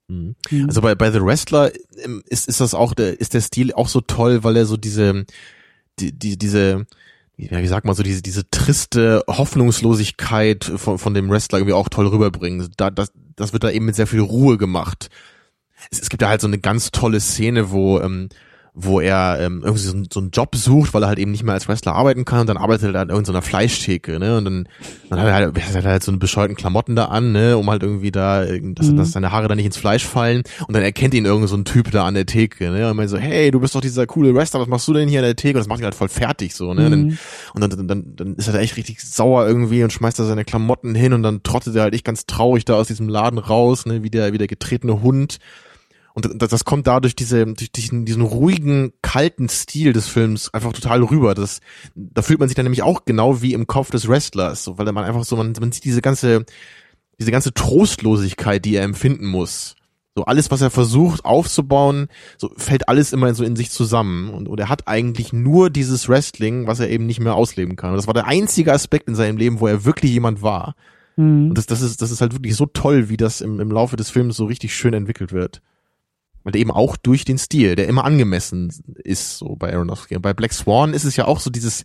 Mhm. 0.08 0.34
Mhm. 0.50 0.66
Also 0.66 0.80
bei, 0.80 0.94
bei 0.94 1.10
The 1.10 1.22
Wrestler 1.22 1.70
ähm, 2.02 2.22
ist, 2.26 2.48
ist 2.48 2.60
das 2.60 2.74
auch 2.74 2.94
der, 2.94 3.20
ist 3.20 3.34
der 3.34 3.40
Stil 3.40 3.72
auch 3.72 3.88
so 3.88 4.00
toll, 4.00 4.42
weil 4.42 4.56
er 4.56 4.66
so 4.66 4.76
diese, 4.76 5.24
die, 6.00 6.12
die, 6.12 6.36
diese, 6.36 6.86
ja, 7.38 7.62
wie 7.62 7.68
sagt 7.68 7.86
man 7.86 7.94
so, 7.94 8.02
diese, 8.02 8.20
diese 8.20 8.50
triste 8.50 9.22
Hoffnungslosigkeit 9.28 10.64
von, 10.64 10.98
von 10.98 11.14
dem 11.14 11.30
Wrestler 11.30 11.60
irgendwie 11.60 11.74
auch 11.74 11.88
toll 11.88 12.08
rüberbringen. 12.08 12.68
Da, 12.76 12.90
das, 12.90 13.12
das 13.36 13.52
wird 13.52 13.62
da 13.62 13.70
eben 13.70 13.86
mit 13.86 13.94
sehr 13.94 14.08
viel 14.08 14.20
Ruhe 14.20 14.58
gemacht. 14.58 15.08
Es, 15.90 16.00
es 16.00 16.10
gibt 16.10 16.22
da 16.22 16.28
halt 16.28 16.40
so 16.40 16.48
eine 16.48 16.58
ganz 16.58 16.90
tolle 16.90 17.20
Szene, 17.20 17.70
wo, 17.70 18.00
ähm, 18.00 18.28
wo 18.80 19.00
er 19.00 19.38
ähm, 19.40 19.62
irgendwie 19.64 19.82
so, 19.82 19.92
so 20.12 20.20
einen 20.20 20.30
Job 20.30 20.54
sucht, 20.54 20.94
weil 20.94 21.02
er 21.02 21.08
halt 21.08 21.18
eben 21.18 21.32
nicht 21.32 21.42
mehr 21.42 21.54
als 21.54 21.66
Wrestler 21.66 21.94
arbeiten 21.96 22.24
kann 22.24 22.42
und 22.42 22.46
dann 22.46 22.56
arbeitet 22.56 22.94
er 22.94 23.00
an 23.00 23.08
irgendeiner 23.08 23.42
Fleischtheke, 23.42 24.20
ne? 24.20 24.36
Und 24.36 24.44
dann, 24.44 24.68
dann 25.10 25.18
hat 25.18 25.26
er 25.26 25.34
halt, 25.34 25.74
hat 25.74 25.84
er 25.84 25.90
halt 25.90 26.02
so 26.04 26.12
eine 26.12 26.18
bescheuerten 26.18 26.56
Klamotten 26.56 26.94
da 26.94 27.06
an, 27.06 27.32
ne, 27.32 27.56
um 27.58 27.68
halt 27.68 27.82
irgendwie 27.82 28.12
da, 28.12 28.44
dass, 28.44 28.86
Mhm. 28.86 28.96
dass 28.96 29.10
seine 29.12 29.32
Haare 29.32 29.48
da 29.48 29.56
nicht 29.56 29.66
ins 29.66 29.76
Fleisch 29.76 30.04
fallen 30.06 30.42
und 30.68 30.74
dann 30.76 30.84
erkennt 30.84 31.14
ihn 31.14 31.24
irgend 31.24 31.48
so 31.48 31.56
ein 31.56 31.64
Typ 31.64 31.90
da 31.90 32.04
an 32.06 32.14
der 32.14 32.26
Theke, 32.26 32.70
ne? 32.70 32.88
Und 32.88 32.96
meint 32.96 33.10
so, 33.10 33.18
hey, 33.18 33.50
du 33.50 33.58
bist 33.58 33.74
doch 33.74 33.80
dieser 33.80 34.06
coole 34.06 34.32
Wrestler, 34.34 34.60
was 34.60 34.68
machst 34.68 34.86
du 34.86 34.92
denn 34.92 35.08
hier 35.08 35.18
an 35.18 35.24
der 35.24 35.34
Theke? 35.36 35.58
Und 35.58 35.62
das 35.62 35.68
macht 35.68 35.80
ihn 35.80 35.84
halt 35.84 35.96
voll 35.96 36.08
fertig 36.08 36.54
so, 36.54 36.72
ne? 36.72 36.82
Mhm. 36.88 36.90
Dann, 36.90 37.18
und 37.54 37.60
dann, 37.78 37.88
dann, 37.88 38.04
dann 38.16 38.34
ist 38.36 38.46
er 38.46 38.52
da 38.52 38.60
echt 38.60 38.76
richtig 38.76 39.02
sauer 39.02 39.46
irgendwie 39.46 39.82
und 39.82 39.92
schmeißt 39.92 40.18
da 40.20 40.24
seine 40.24 40.44
Klamotten 40.44 40.94
hin 40.94 41.12
und 41.14 41.22
dann 41.24 41.42
trottet 41.42 41.74
er 41.74 41.82
halt 41.82 41.94
echt 41.94 42.04
ganz 42.04 42.26
traurig 42.26 42.64
da 42.64 42.74
aus 42.74 42.86
diesem 42.86 43.08
Laden 43.08 43.38
raus, 43.40 43.86
ne, 43.86 44.04
wie 44.04 44.10
der, 44.10 44.32
wie 44.32 44.38
der 44.38 44.46
getretene 44.46 45.02
Hund. 45.02 45.38
Und 46.18 46.42
das, 46.42 46.50
das 46.50 46.64
kommt 46.64 46.88
dadurch 46.88 47.14
diese, 47.14 47.46
durch 47.46 47.70
diesen, 47.70 48.04
diesen 48.04 48.22
ruhigen, 48.22 48.92
kalten 49.02 49.48
Stil 49.48 49.92
des 49.92 50.08
Films 50.08 50.52
einfach 50.52 50.72
total 50.72 51.04
rüber. 51.04 51.36
Das, 51.36 51.60
da 51.94 52.22
fühlt 52.22 52.40
man 52.40 52.48
sich 52.48 52.56
dann 52.56 52.64
nämlich 52.64 52.82
auch 52.82 53.04
genau 53.04 53.40
wie 53.40 53.52
im 53.52 53.68
Kopf 53.68 53.90
des 53.90 54.08
Wrestlers, 54.08 54.64
so, 54.64 54.78
weil 54.78 54.90
man 54.90 55.04
einfach 55.04 55.22
so, 55.22 55.36
man, 55.36 55.52
man 55.60 55.70
sieht 55.70 55.84
diese 55.84 56.02
ganze, 56.02 56.44
diese 57.20 57.30
ganze 57.30 57.54
Trostlosigkeit, 57.54 58.64
die 58.64 58.74
er 58.74 58.82
empfinden 58.82 59.26
muss. 59.26 59.76
So 60.16 60.24
alles, 60.24 60.50
was 60.50 60.60
er 60.60 60.70
versucht 60.70 61.24
aufzubauen, 61.24 62.08
so 62.36 62.50
fällt 62.56 62.88
alles 62.88 63.12
immer 63.12 63.32
so 63.32 63.44
in 63.44 63.54
sich 63.54 63.70
zusammen. 63.70 64.30
Und, 64.30 64.48
und 64.48 64.58
er 64.58 64.68
hat 64.68 64.88
eigentlich 64.88 65.32
nur 65.32 65.70
dieses 65.70 66.08
Wrestling, 66.08 66.66
was 66.66 66.80
er 66.80 66.90
eben 66.90 67.06
nicht 67.06 67.20
mehr 67.20 67.36
ausleben 67.36 67.76
kann. 67.76 67.90
Und 67.90 67.96
das 67.96 68.08
war 68.08 68.14
der 68.14 68.26
einzige 68.26 68.72
Aspekt 68.72 69.06
in 69.06 69.14
seinem 69.14 69.36
Leben, 69.36 69.60
wo 69.60 69.68
er 69.68 69.84
wirklich 69.84 70.10
jemand 70.10 70.42
war. 70.42 70.74
Mhm. 71.14 71.50
Und 71.50 71.54
das, 71.54 71.66
das 71.66 71.80
ist, 71.80 72.02
das 72.02 72.10
ist 72.10 72.20
halt 72.20 72.32
wirklich 72.32 72.56
so 72.56 72.66
toll, 72.66 73.08
wie 73.08 73.16
das 73.16 73.40
im, 73.40 73.60
im 73.60 73.70
Laufe 73.70 73.94
des 73.94 74.10
Films 74.10 74.36
so 74.36 74.46
richtig 74.46 74.74
schön 74.74 74.94
entwickelt 74.94 75.32
wird. 75.32 75.62
Und 76.48 76.56
eben 76.56 76.70
auch 76.70 76.96
durch 76.96 77.26
den 77.26 77.36
Stil, 77.36 77.74
der 77.76 77.88
immer 77.88 78.06
angemessen 78.06 78.72
ist, 79.04 79.36
so 79.36 79.54
bei 79.56 79.70
Aronofsky. 79.70 80.16
Und 80.16 80.22
bei 80.22 80.32
Black 80.32 80.54
Swan 80.54 80.94
ist 80.94 81.04
es 81.04 81.14
ja 81.14 81.26
auch 81.26 81.40
so 81.40 81.50
dieses, 81.50 81.84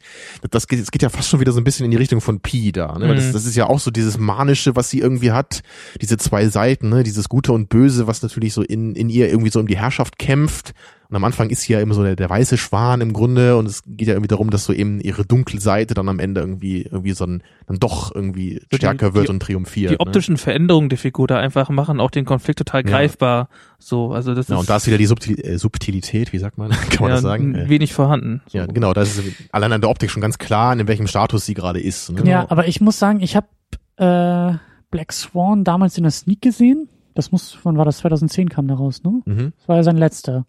das 0.52 0.70
geht, 0.70 0.80
das 0.82 0.90
geht 0.90 1.02
ja 1.02 1.10
fast 1.10 1.28
schon 1.28 1.42
wieder 1.42 1.52
so 1.52 1.60
ein 1.60 1.66
bisschen 1.66 1.84
in 1.84 1.92
die 1.92 1.98
Richtung 1.98 2.22
von 2.22 2.40
Pi 2.40 2.72
da, 2.72 2.98
ne? 2.98 3.10
Weil 3.10 3.16
Das, 3.18 3.26
Mhm. 3.26 3.34
das 3.34 3.46
ist 3.46 3.56
ja 3.58 3.68
auch 3.68 3.82
so 3.82 3.92
dieses 3.92 4.18
Manische, 4.18 4.78
was 4.78 4.90
sie 4.90 5.00
irgendwie 5.00 5.34
hat, 5.34 5.64
diese 6.02 6.16
zwei 6.16 6.48
Seiten, 6.48 6.88
ne? 6.88 7.04
Dieses 7.04 7.28
Gute 7.28 7.52
und 7.52 7.68
Böse, 7.68 8.08
was 8.08 8.22
natürlich 8.22 8.54
so 8.54 8.62
in, 8.62 8.96
in 8.96 9.10
ihr 9.10 9.28
irgendwie 9.30 9.52
so 9.52 9.60
um 9.60 9.68
die 9.68 9.78
Herrschaft 9.78 10.18
kämpft. 10.18 10.74
Und 11.14 11.18
am 11.18 11.26
Anfang 11.26 11.52
ist 11.52 11.62
sie 11.62 11.74
ja 11.74 11.80
immer 11.80 11.94
so 11.94 12.02
der, 12.02 12.16
der 12.16 12.28
weiße 12.28 12.58
Schwan 12.58 13.00
im 13.00 13.14
Grunde 13.14 13.56
und 13.56 13.68
es 13.68 13.84
geht 13.86 14.08
ja 14.08 14.16
irgendwie 14.16 14.30
darum, 14.30 14.50
dass 14.50 14.66
so 14.66 14.74
eben 14.74 15.00
ihre 15.00 15.24
dunkle 15.26 15.60
Seite 15.60 15.94
dann 15.94 16.10
am 16.10 16.18
Ende 16.18 16.42
irgendwie, 16.42 16.82
irgendwie 16.82 17.12
so 17.12 17.26
ein, 17.28 17.44
dann 17.68 17.78
doch 17.78 18.16
irgendwie 18.16 18.62
die- 18.72 18.78
stärker 18.78 19.14
wird 19.14 19.28
die- 19.28 19.30
und 19.30 19.40
triumphiert. 19.40 19.92
Die 19.92 19.94
ne? 19.94 20.00
optischen 20.00 20.38
Veränderungen 20.38 20.90
der 20.90 20.98
Figur 20.98 21.28
da 21.28 21.38
einfach 21.38 21.70
machen 21.70 22.00
auch 22.00 22.10
den 22.10 22.26
Konflikt 22.26 22.58
total 22.58 22.82
Ja. 22.84 22.90
greifbar. 22.90 23.48
So, 23.78 24.12
also 24.12 24.34
das 24.34 24.48
Ja, 24.48 24.56
ist 24.56 24.62
und 24.62 24.70
da 24.72 24.78
ist 24.78 24.88
wieder 24.88 24.98
die 24.98 25.06
Subtil 25.06 25.40
äh, 25.40 25.60
Subtilität, 25.60 26.34
wie 26.34 26.40
sagt 26.40 26.58
man? 26.58 26.72
Kann 26.90 27.02
man 27.02 27.10
ja, 27.10 27.16
das 27.18 27.22
sagen? 27.22 27.54
Äh, 27.54 27.70
wenig 27.70 27.94
vorhanden. 27.94 28.42
So. 28.48 28.58
Ja, 28.58 28.66
genau, 28.66 28.94
da 28.94 29.04
ist 29.04 29.22
allein 29.52 29.72
an 29.72 29.82
der 29.82 29.92
Optik 29.92 30.10
schon 30.10 30.22
ganz 30.24 30.40
klar, 30.40 30.74
in 30.74 30.88
welchem 30.88 31.06
Status 31.06 31.46
sie 31.46 31.54
gerade 31.54 31.80
ist. 31.80 32.12
Ne? 32.12 32.24
Ja, 32.28 32.48
aber 32.50 32.68
ich 32.68 32.82
muss 32.82 32.98
sagen, 32.98 33.20
ich 33.22 33.36
habe 33.36 33.46
äh, 33.98 34.58
Black 34.90 35.14
Swan 35.14 35.64
damals 35.64 35.96
in 35.96 36.06
der 36.06 36.12
Sneak 36.12 36.42
gesehen. 36.42 36.90
Das 37.14 37.32
muss, 37.32 37.56
wann 37.62 37.78
war 37.78 37.86
das? 37.86 38.00
2010 38.00 38.50
kam 38.50 38.68
der 38.68 38.78
raus, 38.78 39.04
ne? 39.04 39.22
Mhm. 39.26 39.54
Das 39.60 39.68
war 39.68 39.76
ja 39.76 39.84
sein 39.84 39.98
letzter. 39.98 40.48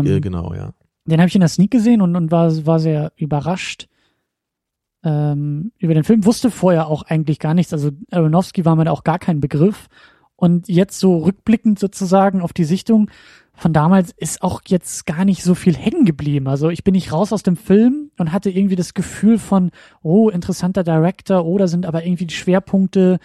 Ähm, 0.00 0.06
Ja, 0.06 0.18
genau, 0.18 0.54
ja. 0.54 0.72
Den 1.06 1.20
habe 1.20 1.28
ich 1.28 1.34
in 1.34 1.40
der 1.40 1.48
Sneak 1.48 1.70
gesehen 1.70 2.00
und, 2.00 2.16
und 2.16 2.30
war, 2.30 2.66
war 2.66 2.80
sehr 2.80 3.12
überrascht 3.16 3.88
ähm, 5.04 5.72
über 5.78 5.94
den 5.94 6.04
Film. 6.04 6.24
Wusste 6.24 6.50
vorher 6.50 6.88
auch 6.88 7.02
eigentlich 7.02 7.38
gar 7.38 7.54
nichts. 7.54 7.72
Also 7.72 7.90
Aronofsky 8.10 8.64
war 8.64 8.74
mir 8.74 8.84
da 8.84 8.90
auch 8.90 9.04
gar 9.04 9.18
kein 9.18 9.40
Begriff. 9.40 9.88
Und 10.36 10.68
jetzt 10.68 10.98
so 10.98 11.18
rückblickend 11.18 11.78
sozusagen 11.78 12.40
auf 12.40 12.52
die 12.52 12.64
Sichtung 12.64 13.10
von 13.56 13.72
damals 13.72 14.12
ist 14.16 14.42
auch 14.42 14.62
jetzt 14.66 15.06
gar 15.06 15.24
nicht 15.24 15.44
so 15.44 15.54
viel 15.54 15.76
hängen 15.76 16.04
geblieben. 16.04 16.48
Also 16.48 16.70
ich 16.70 16.82
bin 16.82 16.92
nicht 16.92 17.12
raus 17.12 17.32
aus 17.32 17.44
dem 17.44 17.56
Film 17.56 18.10
und 18.18 18.32
hatte 18.32 18.50
irgendwie 18.50 18.74
das 18.74 18.94
Gefühl 18.94 19.38
von, 19.38 19.70
oh, 20.02 20.28
interessanter 20.28 20.82
Director, 20.82 21.44
oh, 21.44 21.56
da 21.56 21.68
sind 21.68 21.86
aber 21.86 22.04
irgendwie 22.04 22.26
die 22.26 22.34
Schwerpunkte 22.34 23.20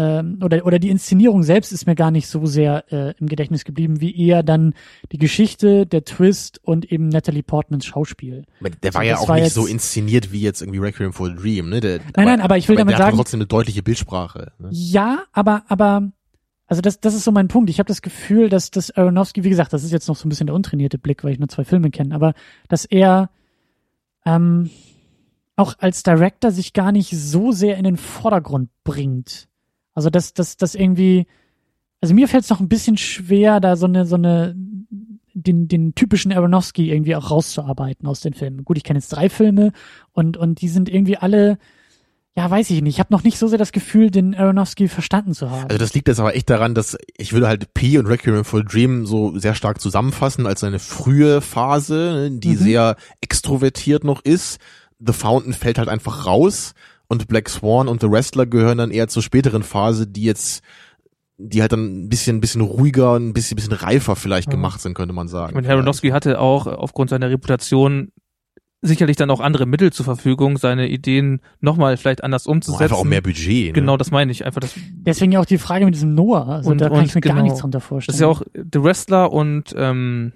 ähm, 0.00 0.38
oder, 0.44 0.64
oder 0.64 0.78
die 0.78 0.90
Inszenierung 0.90 1.42
selbst 1.42 1.72
ist 1.72 1.84
mir 1.86 1.96
gar 1.96 2.10
nicht 2.12 2.28
so 2.28 2.46
sehr 2.46 2.84
äh, 2.92 3.14
im 3.18 3.26
Gedächtnis 3.26 3.64
geblieben, 3.64 4.00
wie 4.00 4.16
eher 4.16 4.42
dann 4.44 4.74
die 5.10 5.18
Geschichte, 5.18 5.86
der 5.86 6.04
Twist 6.04 6.60
und 6.64 6.90
eben 6.92 7.08
Natalie 7.08 7.42
Portmans 7.42 7.84
Schauspiel. 7.84 8.44
Aber 8.60 8.70
Der 8.70 8.94
war 8.94 9.02
So, 9.02 9.08
ja 9.08 9.18
auch 9.18 9.28
war 9.28 9.34
nicht 9.36 9.46
jetzt- 9.46 9.54
so 9.54 9.66
inszeniert 9.66 10.30
wie 10.32 10.40
jetzt 10.40 10.62
irgendwie 10.62 10.78
Requiem 10.78 11.12
for 11.12 11.28
a 11.28 11.32
Dream, 11.34 11.68
ne? 11.68 11.80
Der, 11.80 11.98
Nein, 12.16 12.26
nein, 12.26 12.40
aber 12.40 12.56
ich 12.56 12.68
will 12.68 12.76
damit 12.76 12.92
der 12.92 12.98
hat 12.98 13.06
sagen- 13.06 13.16
trotzdem 13.16 13.38
eine 13.40 13.46
deutliche 13.48 13.82
Bildsprache. 13.82 14.52
Ne? 14.60 14.68
Ja, 14.70 15.24
aber, 15.32 15.64
aber, 15.66 16.12
also 16.68 16.80
das, 16.80 17.00
das 17.00 17.14
ist 17.14 17.24
so 17.24 17.32
mein 17.32 17.48
Punkt. 17.48 17.68
Ich 17.68 17.80
habe 17.80 17.88
das 17.88 18.00
Gefühl, 18.00 18.48
dass 18.48 18.70
das 18.70 18.92
Aronofsky, 18.92 19.42
wie 19.42 19.50
gesagt, 19.50 19.72
das 19.72 19.82
ist 19.82 19.90
jetzt 19.90 20.06
noch 20.06 20.14
so 20.16 20.26
ein 20.26 20.30
bisschen 20.30 20.46
der 20.46 20.54
untrainierte 20.54 20.98
Blick, 20.98 21.24
weil 21.24 21.32
ich 21.32 21.38
nur 21.40 21.48
zwei 21.48 21.64
Filme 21.64 21.90
kenne, 21.90 22.14
aber 22.14 22.34
dass 22.68 22.84
er 22.84 23.30
ähm, 24.24 24.70
auch 25.56 25.74
als 25.80 26.04
Director 26.04 26.52
sich 26.52 26.72
gar 26.72 26.92
nicht 26.92 27.10
so 27.10 27.50
sehr 27.50 27.76
in 27.78 27.84
den 27.84 27.96
Vordergrund 27.96 28.70
bringt. 28.84 29.48
Also 29.98 30.10
dass 30.10 30.32
das, 30.32 30.56
das 30.56 30.76
irgendwie, 30.76 31.26
also 32.00 32.14
mir 32.14 32.28
fällt 32.28 32.44
es 32.44 32.50
noch 32.50 32.60
ein 32.60 32.68
bisschen 32.68 32.96
schwer, 32.96 33.58
da 33.58 33.74
so 33.74 33.86
eine, 33.86 34.06
so 34.06 34.14
eine, 34.14 34.54
den, 35.34 35.66
den 35.66 35.96
typischen 35.96 36.32
Aronofsky 36.32 36.92
irgendwie 36.92 37.16
auch 37.16 37.32
rauszuarbeiten 37.32 38.06
aus 38.06 38.20
den 38.20 38.32
Filmen. 38.32 38.64
Gut, 38.64 38.76
ich 38.76 38.84
kenne 38.84 39.00
jetzt 39.00 39.08
drei 39.08 39.28
Filme 39.28 39.72
und, 40.12 40.36
und 40.36 40.60
die 40.60 40.68
sind 40.68 40.88
irgendwie 40.88 41.16
alle, 41.16 41.58
ja, 42.36 42.48
weiß 42.48 42.70
ich 42.70 42.80
nicht. 42.80 42.94
Ich 42.94 43.00
habe 43.00 43.12
noch 43.12 43.24
nicht 43.24 43.38
so 43.40 43.48
sehr 43.48 43.58
das 43.58 43.72
Gefühl, 43.72 44.12
den 44.12 44.36
Aronofsky 44.36 44.86
verstanden 44.86 45.34
zu 45.34 45.50
haben. 45.50 45.64
Also 45.64 45.78
das 45.78 45.92
liegt 45.94 46.06
jetzt 46.06 46.20
aber 46.20 46.36
echt 46.36 46.48
daran, 46.48 46.76
dass 46.76 46.96
ich 47.16 47.32
würde 47.32 47.48
halt 47.48 47.74
P 47.74 47.98
und 47.98 48.06
Requiem 48.06 48.44
for 48.44 48.60
a 48.60 48.62
Dream 48.62 49.04
so 49.04 49.36
sehr 49.36 49.56
stark 49.56 49.80
zusammenfassen 49.80 50.46
als 50.46 50.62
eine 50.62 50.78
frühe 50.78 51.40
Phase, 51.40 52.30
die 52.30 52.50
Mhm. 52.50 52.56
sehr 52.58 52.96
extrovertiert 53.20 54.04
noch 54.04 54.24
ist. 54.24 54.60
The 55.04 55.12
Fountain 55.12 55.54
fällt 55.54 55.78
halt 55.78 55.88
einfach 55.88 56.24
raus 56.24 56.74
und 57.08 57.28
Black 57.28 57.48
Swan 57.48 57.88
und 57.88 58.00
The 58.00 58.10
Wrestler 58.10 58.46
gehören 58.46 58.78
dann 58.78 58.90
eher 58.90 59.08
zur 59.08 59.22
späteren 59.22 59.62
Phase, 59.62 60.06
die 60.06 60.22
jetzt 60.24 60.62
die 61.40 61.60
halt 61.60 61.70
dann 61.72 62.04
ein 62.04 62.08
bisschen, 62.08 62.38
ein 62.38 62.40
bisschen 62.40 62.62
ruhiger, 62.62 63.14
ein 63.14 63.32
bisschen, 63.32 63.54
bisschen 63.54 63.72
reifer 63.72 64.16
vielleicht 64.16 64.48
Ja. 64.48 64.52
gemacht 64.52 64.80
sind, 64.80 64.94
könnte 64.94 65.14
man 65.14 65.28
sagen. 65.28 65.50
Ich 65.50 65.54
meine, 65.54 65.68
Aronofsky 65.72 66.08
hatte 66.08 66.40
auch 66.40 66.66
aufgrund 66.66 67.10
seiner 67.10 67.30
Reputation 67.30 68.10
sicherlich 68.82 69.16
dann 69.16 69.30
auch 69.30 69.38
andere 69.38 69.64
Mittel 69.64 69.92
zur 69.92 70.04
Verfügung, 70.04 70.56
seine 70.58 70.88
Ideen 70.88 71.40
nochmal 71.60 71.96
vielleicht 71.96 72.24
anders 72.24 72.46
umzusetzen. 72.48 72.82
einfach 72.82 72.96
auch 72.96 73.04
mehr 73.04 73.20
Budget. 73.20 73.66
Ne? 73.66 73.72
Genau, 73.72 73.96
das 73.96 74.10
meine 74.10 74.32
ich. 74.32 74.44
Einfach 74.44 74.60
das, 74.60 74.74
Deswegen 74.92 75.30
ja 75.30 75.38
auch 75.40 75.44
die 75.46 75.58
Frage 75.58 75.84
mit 75.84 75.94
diesem 75.94 76.14
Noah. 76.14 76.46
Also 76.48 76.70
Und- 76.70 76.80
da 76.80 76.88
kann 76.88 76.98
und 76.98 77.04
ich 77.06 77.14
mir 77.14 77.20
gar 77.20 77.34
genau. 77.34 77.44
nichts 77.44 77.60
drunter 77.60 77.78
das 77.78 77.86
vorstellen. 77.86 78.14
ist 78.14 78.20
ja 78.20 78.26
auch 78.26 78.42
The 78.54 78.82
Wrestler 78.82 79.32
und 79.32 79.72
ähm, 79.76 80.32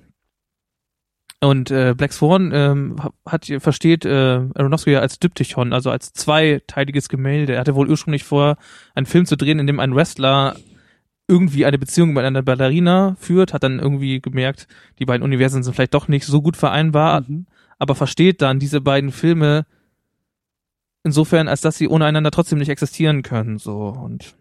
und 1.42 1.70
äh, 1.70 1.94
Black 1.96 2.12
Swan 2.12 2.52
ähm, 2.54 2.96
hat 3.26 3.46
versteht 3.58 4.04
äh, 4.04 4.40
Aronofsky 4.54 4.92
ja 4.92 5.00
als 5.00 5.18
Diptychon, 5.18 5.72
also 5.72 5.90
als 5.90 6.12
zweiteiliges 6.12 7.08
Gemälde. 7.08 7.54
Er 7.54 7.60
hatte 7.60 7.74
wohl 7.74 7.90
ursprünglich 7.90 8.24
vor, 8.24 8.56
einen 8.94 9.06
Film 9.06 9.26
zu 9.26 9.36
drehen, 9.36 9.58
in 9.58 9.66
dem 9.66 9.80
ein 9.80 9.94
Wrestler 9.94 10.56
irgendwie 11.28 11.64
eine 11.64 11.78
Beziehung 11.78 12.12
mit 12.12 12.24
einer 12.24 12.42
Ballerina 12.42 13.16
führt, 13.18 13.54
hat 13.54 13.62
dann 13.62 13.78
irgendwie 13.80 14.20
gemerkt, 14.20 14.68
die 14.98 15.04
beiden 15.04 15.24
Universen 15.24 15.62
sind 15.62 15.74
vielleicht 15.74 15.94
doch 15.94 16.08
nicht 16.08 16.26
so 16.26 16.42
gut 16.42 16.56
vereinbar, 16.56 17.22
Mhm. 17.22 17.46
aber 17.78 17.94
versteht 17.94 18.42
dann 18.42 18.58
diese 18.58 18.80
beiden 18.80 19.10
Filme 19.10 19.66
insofern, 21.04 21.48
als 21.48 21.60
dass 21.60 21.76
sie 21.76 21.88
ohne 21.88 22.04
einander 22.04 22.30
trotzdem 22.30 22.58
nicht 22.58 22.68
existieren 22.68 23.22
können. 23.22 23.58
So 23.58 23.88
und 23.88 24.36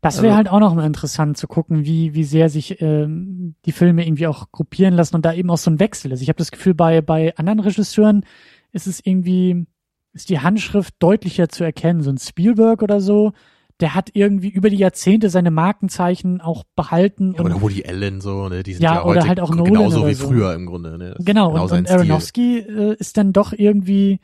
Das 0.00 0.16
wäre 0.22 0.28
Also- 0.34 0.36
halt 0.36 0.48
auch 0.48 0.60
noch 0.60 0.74
mal 0.74 0.86
interessant 0.86 1.36
zu 1.36 1.46
gucken, 1.46 1.84
wie, 1.84 2.14
wie 2.14 2.24
sehr 2.24 2.48
sich 2.48 2.80
ähm, 2.80 3.54
die 3.64 3.72
Filme 3.72 4.06
irgendwie 4.06 4.26
auch 4.26 4.50
gruppieren 4.52 4.94
lassen 4.94 5.16
und 5.16 5.24
da 5.24 5.32
eben 5.32 5.50
auch 5.50 5.58
so 5.58 5.70
ein 5.70 5.80
Wechsel 5.80 6.12
ist. 6.12 6.20
Ich 6.22 6.28
habe 6.28 6.38
das 6.38 6.50
Gefühl, 6.50 6.74
bei, 6.74 7.00
bei 7.02 7.34
anderen 7.36 7.60
Regisseuren 7.60 8.24
ist 8.72 8.86
es 8.86 9.00
irgendwie, 9.04 9.66
ist 10.12 10.28
die 10.28 10.40
Handschrift 10.40 10.94
deutlicher 10.98 11.48
zu 11.48 11.64
erkennen. 11.64 12.02
So 12.02 12.10
ein 12.10 12.18
Spielberg 12.18 12.82
oder 12.82 13.00
so, 13.00 13.32
der 13.80 13.94
hat 13.94 14.08
irgendwie 14.14 14.48
über 14.48 14.70
die 14.70 14.76
Jahrzehnte 14.78 15.28
seine 15.28 15.50
Markenzeichen 15.50 16.40
auch 16.40 16.64
behalten. 16.76 17.34
Ja, 17.34 17.40
und 17.40 17.46
oder 17.52 17.60
Woody 17.60 17.84
Allen 17.86 18.22
so, 18.22 18.48
ne? 18.48 18.62
Die 18.62 18.72
sind 18.72 18.82
Ja, 18.82 18.94
ja, 18.94 19.04
oder 19.04 19.20
heute 19.20 19.28
halt 19.28 19.40
auch 19.40 19.50
Nolan 19.50 19.72
genauso 19.74 20.00
oder 20.00 20.08
wie 20.08 20.14
so. 20.14 20.28
früher 20.28 20.54
im 20.54 20.64
Grunde. 20.66 20.96
Ne? 20.96 21.10
Das 21.10 21.18
ist 21.18 21.26
Genau, 21.26 21.60
und, 21.62 21.68
sein 21.68 21.80
und. 21.84 21.90
Aronofsky 21.90 22.58
äh, 22.60 22.96
ist 22.98 23.18
dann 23.18 23.34
doch 23.34 23.52
irgendwie 23.52 24.20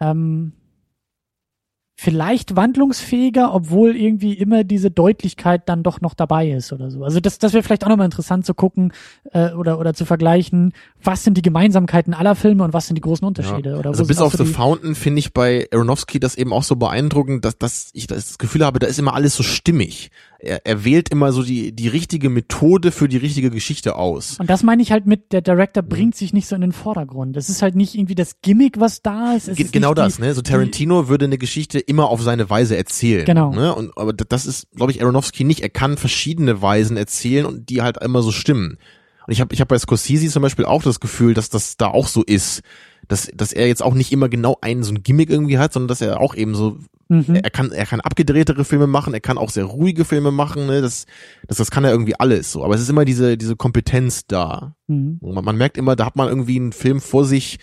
ähm, 0.00 0.52
vielleicht 1.98 2.56
wandlungsfähiger, 2.56 3.54
obwohl 3.54 3.96
irgendwie 3.96 4.34
immer 4.34 4.64
diese 4.64 4.90
Deutlichkeit 4.90 5.62
dann 5.66 5.82
doch 5.82 6.02
noch 6.02 6.12
dabei 6.12 6.50
ist 6.50 6.70
oder 6.74 6.90
so. 6.90 7.02
Also 7.02 7.20
das, 7.20 7.38
das 7.38 7.54
wäre 7.54 7.62
vielleicht 7.62 7.84
auch 7.84 7.88
nochmal 7.88 8.04
interessant 8.04 8.44
zu 8.44 8.52
gucken 8.52 8.92
äh, 9.32 9.52
oder, 9.52 9.78
oder 9.80 9.94
zu 9.94 10.04
vergleichen, 10.04 10.74
was 11.02 11.24
sind 11.24 11.38
die 11.38 11.42
Gemeinsamkeiten 11.42 12.12
aller 12.12 12.34
Filme 12.34 12.64
und 12.64 12.74
was 12.74 12.86
sind 12.86 12.96
die 12.96 13.00
großen 13.00 13.26
Unterschiede. 13.26 13.78
Oder 13.78 13.90
Also 13.90 14.04
bis 14.04 14.20
auf 14.20 14.34
so 14.34 14.44
The 14.44 14.52
Fountain 14.52 14.94
finde 14.94 15.20
ich 15.20 15.32
bei 15.32 15.68
Aronofsky 15.72 16.20
das 16.20 16.36
eben 16.36 16.52
auch 16.52 16.64
so 16.64 16.76
beeindruckend, 16.76 17.46
dass, 17.46 17.56
dass 17.56 17.88
ich 17.94 18.06
das 18.06 18.36
Gefühl 18.36 18.66
habe, 18.66 18.78
da 18.78 18.86
ist 18.86 18.98
immer 18.98 19.14
alles 19.14 19.34
so 19.34 19.42
stimmig. 19.42 20.10
Er, 20.38 20.66
er 20.66 20.84
wählt 20.84 21.08
immer 21.08 21.32
so 21.32 21.42
die, 21.42 21.72
die 21.72 21.88
richtige 21.88 22.28
Methode 22.28 22.92
für 22.92 23.08
die 23.08 23.16
richtige 23.16 23.50
Geschichte 23.50 23.96
aus. 23.96 24.38
Und 24.38 24.50
das 24.50 24.62
meine 24.62 24.82
ich 24.82 24.92
halt 24.92 25.06
mit, 25.06 25.32
der 25.32 25.40
Director 25.40 25.82
Mhm. 25.82 25.88
bringt 25.88 26.14
sich 26.16 26.32
nicht 26.32 26.46
so 26.46 26.54
in 26.54 26.60
den 26.60 26.72
Vordergrund. 26.72 27.36
Es 27.36 27.48
ist 27.48 27.62
halt 27.62 27.74
nicht 27.74 27.94
irgendwie 27.94 28.14
das 28.14 28.40
Gimmick, 28.42 28.78
was 28.78 29.00
da 29.02 29.34
ist. 29.34 29.48
Es 29.48 29.56
Ge- 29.56 29.68
genau 29.72 29.88
nicht 29.94 29.98
die- 29.98 30.02
das, 30.02 30.18
ne? 30.18 30.34
So 30.34 30.42
Tarantino 30.42 31.08
würde 31.08 31.24
eine 31.24 31.38
Geschichte 31.38 31.78
immer 31.78 32.08
auf 32.10 32.20
seine 32.22 32.50
Weise 32.50 32.76
erzählen. 32.76 33.24
Genau. 33.24 33.52
Ne? 33.52 33.74
Und, 33.74 33.96
aber 33.96 34.12
das 34.12 34.44
ist, 34.46 34.68
glaube 34.76 34.92
ich, 34.92 35.02
Aronofsky 35.02 35.44
nicht. 35.44 35.60
Er 35.60 35.70
kann 35.70 35.96
verschiedene 35.96 36.60
Weisen 36.60 36.96
erzählen 36.96 37.46
und 37.46 37.70
die 37.70 37.80
halt 37.82 37.96
immer 38.02 38.20
so 38.22 38.30
stimmen. 38.30 38.76
Und 39.26 39.32
ich 39.32 39.40
habe 39.40 39.52
ich 39.54 39.60
hab 39.60 39.68
bei 39.68 39.78
Scorsese 39.78 40.28
zum 40.28 40.42
Beispiel 40.42 40.66
auch 40.66 40.82
das 40.82 41.00
Gefühl, 41.00 41.34
dass 41.34 41.48
das 41.50 41.76
da 41.76 41.88
auch 41.88 42.06
so 42.06 42.22
ist, 42.22 42.60
dass, 43.08 43.28
dass 43.34 43.52
er 43.52 43.66
jetzt 43.66 43.82
auch 43.82 43.94
nicht 43.94 44.12
immer 44.12 44.28
genau 44.28 44.58
einen 44.60 44.82
so 44.84 44.92
ein 44.92 45.02
Gimmick 45.02 45.30
irgendwie 45.30 45.58
hat, 45.58 45.72
sondern 45.72 45.88
dass 45.88 46.00
er 46.00 46.20
auch 46.20 46.34
eben 46.36 46.54
so, 46.54 46.78
Mhm. 47.08 47.36
er 47.36 47.50
kann, 47.50 47.70
er 47.72 47.86
kann 47.86 48.00
abgedrehtere 48.00 48.64
Filme 48.64 48.86
machen, 48.88 49.14
er 49.14 49.20
kann 49.20 49.38
auch 49.38 49.50
sehr 49.50 49.64
ruhige 49.64 50.04
Filme 50.04 50.32
machen, 50.32 50.66
ne? 50.66 50.80
das, 50.82 51.06
das, 51.46 51.58
das 51.58 51.70
kann 51.70 51.84
er 51.84 51.92
irgendwie 51.92 52.18
alles 52.18 52.50
so. 52.50 52.64
Aber 52.64 52.74
es 52.74 52.80
ist 52.80 52.90
immer 52.90 53.04
diese, 53.04 53.36
diese 53.38 53.54
Kompetenz 53.56 54.26
da. 54.26 54.74
Mhm. 54.88 55.18
Man, 55.22 55.44
man 55.44 55.56
merkt 55.56 55.78
immer, 55.78 55.94
da 55.94 56.06
hat 56.06 56.16
man 56.16 56.28
irgendwie 56.28 56.56
einen 56.58 56.72
Film 56.72 57.00
vor 57.00 57.24
sich, 57.24 57.58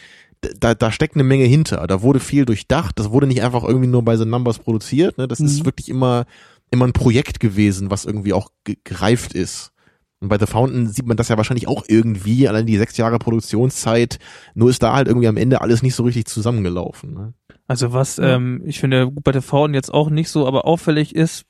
da, 0.60 0.74
da 0.76 0.92
steckt 0.92 1.16
eine 1.16 1.24
Menge 1.24 1.46
hinter. 1.46 1.86
Da 1.88 2.02
wurde 2.02 2.20
viel 2.20 2.46
durchdacht. 2.46 3.00
Das 3.00 3.12
wurde 3.12 3.28
nicht 3.28 3.44
einfach 3.44 3.64
irgendwie 3.64 3.88
nur 3.88 4.04
bei 4.04 4.18
The 4.18 4.26
Numbers 4.26 4.60
produziert. 4.60 5.18
Ne? 5.18 5.28
Das 5.28 5.40
Mhm. 5.40 5.46
ist 5.46 5.66
wirklich 5.66 5.90
immer, 5.90 6.26
immer 6.72 6.86
ein 6.86 6.94
Projekt 6.94 7.40
gewesen, 7.40 7.90
was 7.92 8.06
irgendwie 8.06 8.34
auch 8.34 8.50
ge- 8.64 8.78
gereift 8.84 9.34
ist. 9.34 9.72
Und 10.24 10.30
bei 10.30 10.40
The 10.40 10.46
Fountain 10.46 10.88
sieht 10.88 11.06
man 11.06 11.18
das 11.18 11.28
ja 11.28 11.36
wahrscheinlich 11.36 11.68
auch 11.68 11.84
irgendwie, 11.90 12.48
allein 12.48 12.66
die 12.66 12.78
sechs 12.78 12.96
Jahre 12.96 13.20
Produktionszeit. 13.20 14.20
Nur 14.56 14.70
ist 14.70 14.82
da 14.82 14.94
halt 14.96 15.10
irgendwie 15.10 15.28
am 15.28 15.36
Ende 15.36 15.60
alles 15.60 15.84
nicht 15.84 15.96
so 15.96 16.04
richtig 16.04 16.28
zusammengelaufen. 16.28 17.14
Ne? 17.14 17.34
Also 17.68 17.92
was 17.92 18.16
Ja. 18.16 18.36
ähm, 18.38 18.62
ich 18.66 18.80
finde 18.80 19.12
bei 19.12 19.34
der 19.34 19.42
Frauen 19.42 19.74
jetzt 19.74 19.94
auch 19.94 20.10
nicht 20.10 20.30
so, 20.30 20.48
aber 20.48 20.64
auffällig 20.66 21.14
ist, 21.14 21.44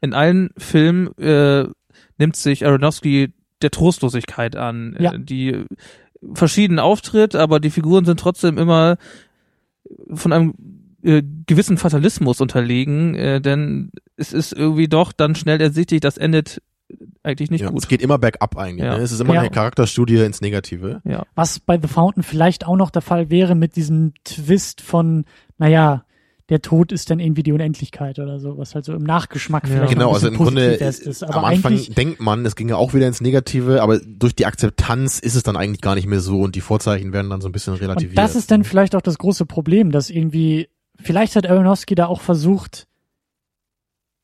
in 0.00 0.14
allen 0.14 0.50
Filmen 0.56 1.08
äh, 1.18 1.66
nimmt 2.18 2.36
sich 2.36 2.64
Aronofsky 2.64 3.32
der 3.62 3.72
Trostlosigkeit 3.72 4.54
an, 4.54 4.96
Ja. 5.00 5.12
äh, 5.14 5.18
die 5.18 5.64
verschieden 6.32 6.78
auftritt, 6.78 7.34
aber 7.34 7.58
die 7.58 7.70
Figuren 7.70 8.04
sind 8.04 8.20
trotzdem 8.20 8.58
immer 8.58 8.96
von 10.14 10.32
einem 10.32 10.54
äh, 11.02 11.22
gewissen 11.46 11.78
Fatalismus 11.78 12.40
unterlegen, 12.40 13.16
äh, 13.16 13.40
denn 13.40 13.90
es 14.16 14.32
ist 14.32 14.52
irgendwie 14.52 14.86
doch 14.86 15.12
dann 15.12 15.34
schnell 15.34 15.60
ersichtlich, 15.60 16.00
das 16.00 16.16
endet 16.16 16.62
eigentlich 17.22 17.50
nicht 17.50 17.60
Ja, 17.62 17.70
gut. 17.70 17.80
Es 17.82 17.88
geht 17.88 18.02
immer 18.02 18.18
bergab 18.18 18.56
eigentlich. 18.56 18.84
Ja. 18.84 18.96
Ne? 18.96 19.02
Es 19.02 19.12
ist 19.12 19.20
immer 19.20 19.34
Ja. 19.34 19.40
eine 19.40 19.50
Charakterstudie 19.50 20.16
ins 20.18 20.40
Negative. 20.40 21.00
Ja. 21.04 21.24
Was 21.34 21.60
bei 21.60 21.78
The 21.80 21.88
Fountain 21.88 22.22
vielleicht 22.22 22.66
auch 22.66 22.76
noch 22.76 22.90
der 22.90 23.02
Fall 23.02 23.30
wäre 23.30 23.54
mit 23.54 23.76
diesem 23.76 24.12
Twist 24.24 24.80
von, 24.80 25.24
naja, 25.58 26.04
der 26.48 26.62
Tod 26.62 26.90
ist 26.90 27.10
dann 27.10 27.20
irgendwie 27.20 27.44
die 27.44 27.52
Unendlichkeit 27.52 28.18
oder 28.18 28.40
so, 28.40 28.58
was 28.58 28.74
halt 28.74 28.84
so 28.84 28.92
im 28.92 29.04
Nachgeschmack 29.04 29.68
Ja. 29.68 29.74
vielleicht 29.76 29.92
Genau, 29.92 30.12
also 30.12 30.26
im 30.26 30.34
Grunde 30.34 30.62
ist. 30.74 31.22
Aber 31.22 31.36
am 31.36 31.44
Anfang 31.44 31.78
denkt 31.96 32.18
man, 32.20 32.44
es 32.44 32.56
ginge 32.56 32.76
auch 32.76 32.92
wieder 32.92 33.06
ins 33.06 33.20
Negative, 33.20 33.80
aber 33.82 34.00
durch 34.00 34.34
die 34.34 34.46
Akzeptanz 34.46 35.20
ist 35.20 35.36
es 35.36 35.44
dann 35.44 35.56
eigentlich 35.56 35.80
gar 35.80 35.94
nicht 35.94 36.08
mehr 36.08 36.18
so 36.20 36.40
und 36.40 36.56
die 36.56 36.60
Vorzeichen 36.60 37.12
werden 37.12 37.30
dann 37.30 37.40
so 37.40 37.48
ein 37.48 37.52
bisschen 37.52 37.74
relativiert. 37.74 38.18
und 38.18 38.24
das 38.24 38.34
ist 38.34 38.50
dann 38.50 38.64
vielleicht 38.64 38.96
auch 38.96 39.00
das 39.00 39.16
große 39.18 39.46
Problem, 39.46 39.92
dass 39.92 40.10
irgendwie, 40.10 40.68
vielleicht 41.00 41.36
hat 41.36 41.46
Aronofsky 41.48 41.94
da 41.94 42.06
auch 42.06 42.20
versucht, 42.20 42.88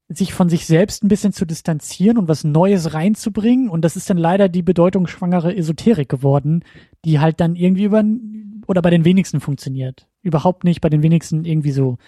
sich 0.09 0.33
von 0.33 0.49
sich 0.49 0.67
selbst 0.67 1.03
ein 1.03 1.09
bisschen 1.09 1.33
zu 1.33 1.45
distanzieren 1.45 2.17
und 2.17 2.29
was 2.29 2.45
Neues 2.45 2.95
reinzubringen. 2.95 3.69
Und 3.69 3.85
das 3.85 3.97
ist 3.97 4.09
dann 4.09 4.19
leider 4.19 4.49
die 4.49 4.63
bedeutungsschwangere 4.63 5.57
Esoterik 5.57 6.09
geworden, 6.09 6.65
die 7.05 7.19
halt 7.19 7.41
dann 7.41 7.57
irgendwie 7.57 7.85
über 7.85 8.05
oder 8.67 8.83
bei 8.83 8.91
den 8.91 9.05
wenigsten 9.05 9.41
funktioniert. 9.41 10.09
Überhaupt 10.23 10.65
nicht 10.65 10.81
bei 10.81 10.89
den 10.89 11.03
wenigsten 11.03 11.45
irgendwie 11.45 11.73
so. 11.73 11.99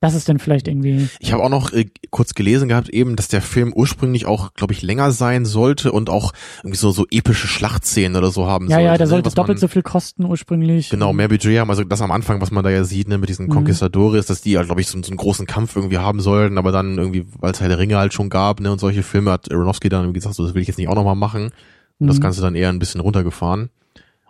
Das 0.00 0.14
ist 0.14 0.28
dann 0.28 0.38
vielleicht 0.38 0.68
irgendwie. 0.68 1.08
Ich 1.20 1.32
habe 1.32 1.42
auch 1.42 1.48
noch 1.48 1.72
äh, 1.72 1.86
kurz 2.10 2.34
gelesen 2.34 2.68
gehabt 2.68 2.90
eben, 2.90 3.16
dass 3.16 3.28
der 3.28 3.40
Film 3.40 3.72
ursprünglich 3.74 4.26
auch, 4.26 4.52
glaube 4.52 4.74
ich, 4.74 4.82
länger 4.82 5.10
sein 5.10 5.46
sollte 5.46 5.90
und 5.90 6.10
auch 6.10 6.32
irgendwie 6.58 6.76
so 6.76 6.90
so 6.90 7.06
epische 7.10 7.46
Schlachtszenen 7.46 8.14
oder 8.16 8.30
so 8.30 8.46
haben 8.46 8.66
Ja, 8.68 8.76
sollte. 8.76 8.84
ja, 8.84 8.96
der 8.98 9.06
ne, 9.06 9.10
sollte 9.10 9.30
doppelt 9.30 9.56
man, 9.56 9.60
so 9.60 9.68
viel 9.68 9.82
kosten 9.82 10.26
ursprünglich. 10.26 10.90
Genau, 10.90 11.14
mehr 11.14 11.28
Budget 11.28 11.58
haben. 11.58 11.70
Also 11.70 11.82
das 11.82 12.02
am 12.02 12.10
Anfang, 12.10 12.42
was 12.42 12.50
man 12.50 12.62
da 12.62 12.68
ja 12.70 12.84
sieht, 12.84 13.08
ne, 13.08 13.16
mit 13.16 13.30
diesen 13.30 13.46
Mhm. 13.46 13.50
Conquistadores, 13.50 14.26
dass 14.26 14.42
die 14.42 14.52
ja, 14.52 14.62
glaube 14.64 14.82
ich, 14.82 14.88
so, 14.88 15.00
so 15.02 15.08
einen 15.08 15.16
großen 15.16 15.46
Kampf 15.46 15.76
irgendwie 15.76 15.98
haben 15.98 16.20
sollten, 16.20 16.58
aber 16.58 16.72
dann 16.72 16.98
irgendwie, 16.98 17.24
weil 17.38 17.52
es 17.52 17.60
halt 17.62 17.70
der 17.70 17.78
Ringe 17.78 17.96
halt 17.96 18.12
schon 18.12 18.28
gab, 18.28 18.60
ne, 18.60 18.70
und 18.70 18.78
solche 18.78 19.02
Filme 19.02 19.30
hat 19.32 19.50
Aronofsky 19.50 19.88
dann 19.88 20.02
irgendwie 20.02 20.18
gesagt, 20.20 20.34
so, 20.34 20.44
das 20.44 20.54
will 20.54 20.60
ich 20.60 20.68
jetzt 20.68 20.76
nicht 20.76 20.88
auch 20.88 20.94
nochmal 20.94 21.16
machen. 21.16 21.52
Und 21.98 22.08
das 22.08 22.18
Mhm. 22.18 22.20
Ganze 22.20 22.42
dann 22.42 22.54
eher 22.54 22.68
ein 22.68 22.78
bisschen 22.78 23.00
runtergefahren. 23.00 23.70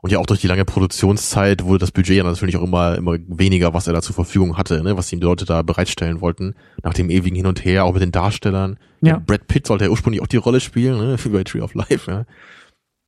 Und 0.07 0.13
ja 0.13 0.21
auch 0.21 0.27
durch 0.27 0.41
die 0.41 0.47
lange 0.47 0.65
Produktionszeit 0.65 1.65
wurde 1.65 1.79
das 1.81 1.91
Budget 1.91 2.17
ja 2.19 2.23
natürlich 2.23 2.57
auch 2.57 2.63
immer, 2.63 2.95
immer 2.95 3.17
weniger, 3.27 3.75
was 3.75 3.89
er 3.89 3.93
da 3.93 4.01
zur 4.01 4.15
Verfügung 4.15 4.57
hatte, 4.57 4.81
ne, 4.85 4.97
was 4.97 5.09
die 5.09 5.17
Leute 5.17 5.45
da 5.47 5.63
bereitstellen 5.63 6.21
wollten, 6.21 6.55
nach 6.85 6.95
dem 6.95 7.11
ewigen 7.11 7.35
Hin 7.35 7.47
und 7.47 7.65
Her, 7.65 7.85
auch 7.85 7.93
mit 7.93 8.03
den 8.03 8.13
Darstellern. 8.13 8.79
Ja. 9.01 9.19
Brad 9.19 9.49
Pitt 9.49 9.67
sollte 9.67 9.87
ja 9.87 9.91
ursprünglich 9.91 10.23
auch 10.23 10.29
die 10.29 10.37
Rolle 10.37 10.61
spielen, 10.61 10.99
ne, 10.99 11.17
wie 11.25 11.29
bei 11.31 11.43
Tree 11.43 11.61
of 11.61 11.75
Life, 11.75 12.09
ja. 12.09 12.25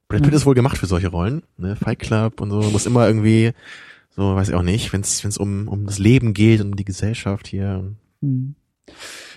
Brad 0.09 0.23
Pitt 0.23 0.33
Ja. 0.33 0.39
ist 0.39 0.45
wohl 0.47 0.57
gemacht 0.57 0.77
für 0.77 0.87
solche 0.87 1.07
Rollen, 1.07 1.45
ne, 1.57 1.77
Fight 1.77 2.01
Club 2.01 2.41
und 2.41 2.51
so, 2.51 2.63
muss 2.63 2.85
immer 2.87 3.07
irgendwie, 3.07 3.53
so, 4.17 4.35
weiß 4.35 4.49
ich 4.49 4.57
auch 4.57 4.63
nicht, 4.63 4.93
wenn 4.93 5.03
es 5.03 5.39
um, 5.39 5.69
um 5.69 5.87
das 5.87 6.01
Leben 6.01 6.35
geht 6.35 6.61
und 6.63 6.71
um 6.71 6.77
die 6.77 6.85
Gesellschaft 6.85 7.47
hier, 7.47 7.93
Mhm. 8.21 8.57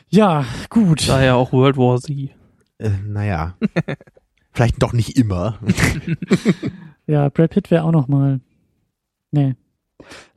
Ja, 0.10 0.46
gut. 0.72 1.08
Daher 1.08 1.36
auch 1.36 1.54
World 1.54 1.78
War 1.78 2.02
Z. 2.02 2.32
äh, 2.80 2.90
naja. 3.06 3.56
Vielleicht 4.52 4.82
doch 4.82 4.94
nicht 4.94 5.16
immer. 5.16 5.60
Ja, 7.08 7.30
Brad 7.30 7.52
Pitt 7.52 7.72
wäre 7.72 7.84
auch 7.84 7.92
noch 7.92 8.08
mal. 8.08 8.40
Nee. 9.32 9.56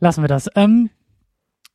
Lassen 0.01 0.23
wir 0.23 0.28
das. 0.28 0.49
Ähm, 0.55 0.91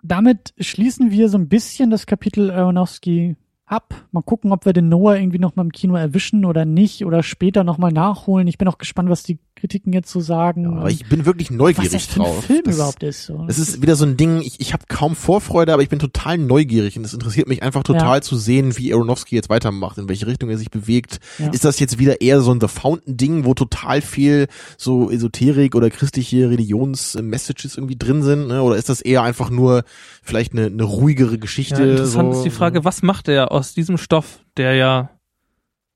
damit 0.01 0.53
schließen 0.59 1.11
wir 1.11 1.29
so 1.29 1.37
ein 1.37 1.49
bisschen 1.49 1.89
das 1.89 2.05
Kapitel 2.05 2.51
Aronofsky 2.51 3.35
ab. 3.69 3.93
Mal 4.11 4.21
gucken, 4.23 4.51
ob 4.51 4.65
wir 4.65 4.73
den 4.73 4.89
Noah 4.89 5.15
irgendwie 5.15 5.39
noch 5.39 5.55
mal 5.55 5.63
im 5.63 5.71
Kino 5.71 5.95
erwischen 5.95 6.43
oder 6.45 6.65
nicht 6.65 7.05
oder 7.05 7.23
später 7.23 7.63
noch 7.63 7.77
mal 7.77 7.91
nachholen. 7.91 8.47
Ich 8.47 8.57
bin 8.57 8.67
auch 8.67 8.77
gespannt, 8.77 9.09
was 9.09 9.23
die 9.23 9.37
Kritiken 9.55 9.91
jetzt 9.93 10.09
so 10.09 10.19
sagen. 10.21 10.63
Ja, 10.63 10.71
aber 10.71 10.89
ich 10.89 11.07
bin 11.09 11.25
wirklich 11.25 11.49
was 11.49 11.57
neugierig 11.57 11.91
das 11.91 12.05
für 12.05 12.21
ein 12.21 12.25
drauf. 12.25 12.43
Film 12.45 12.61
Das- 12.63 12.75
überhaupt 12.75 13.03
ist. 13.03 13.25
So. 13.25 13.45
Es 13.47 13.59
ist 13.59 13.81
wieder 13.81 13.95
so 13.95 14.05
ein 14.05 14.15
Ding, 14.17 14.39
ich, 14.41 14.59
ich 14.59 14.73
habe 14.73 14.83
kaum 14.87 15.15
Vorfreude, 15.15 15.73
aber 15.73 15.83
ich 15.83 15.89
bin 15.89 15.99
total 15.99 16.37
neugierig 16.37 16.97
und 16.97 17.03
es 17.05 17.13
interessiert 17.13 17.47
mich 17.47 17.61
einfach 17.61 17.83
total 17.83 18.17
Ja. 18.17 18.21
zu 18.21 18.37
sehen, 18.37 18.77
wie 18.77 18.93
Aronofsky 18.93 19.35
jetzt 19.35 19.49
weitermacht, 19.49 19.97
in 19.97 20.07
welche 20.09 20.27
Richtung 20.27 20.49
er 20.49 20.57
sich 20.57 20.71
bewegt. 20.71 21.19
Ja. 21.37 21.49
Ist 21.51 21.65
das 21.65 21.79
jetzt 21.79 21.99
wieder 21.99 22.21
eher 22.21 22.41
so 22.41 22.51
ein 22.51 22.61
The 22.61 22.67
Fountain-Ding, 22.69 23.45
wo 23.45 23.53
total 23.53 24.01
viel 24.01 24.47
so 24.77 25.11
Esoterik 25.11 25.75
oder 25.75 25.89
christliche 25.89 26.49
Religions-Messages 26.49 27.77
irgendwie 27.77 27.97
drin 27.97 28.23
sind? 28.23 28.47
Ne? 28.47 28.61
Oder 28.63 28.77
ist 28.77 28.89
das 28.89 29.01
eher 29.01 29.23
einfach 29.23 29.49
nur 29.49 29.83
vielleicht 30.23 30.53
eine, 30.53 30.67
eine 30.67 30.83
ruhigere 30.83 31.37
Geschichte? 31.37 31.83
Ja, 31.83 31.91
interessant 31.91 32.33
so, 32.33 32.39
ist 32.39 32.45
die 32.45 32.49
Frage, 32.49 32.85
was 32.85 33.01
macht 33.03 33.27
er 33.27 33.51
aus 33.59 33.73
diesem 33.73 33.97
Stoff, 33.97 34.39
der 34.57 34.73
ja 34.75 35.09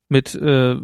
mit 0.09 0.35
äh, 0.35 0.75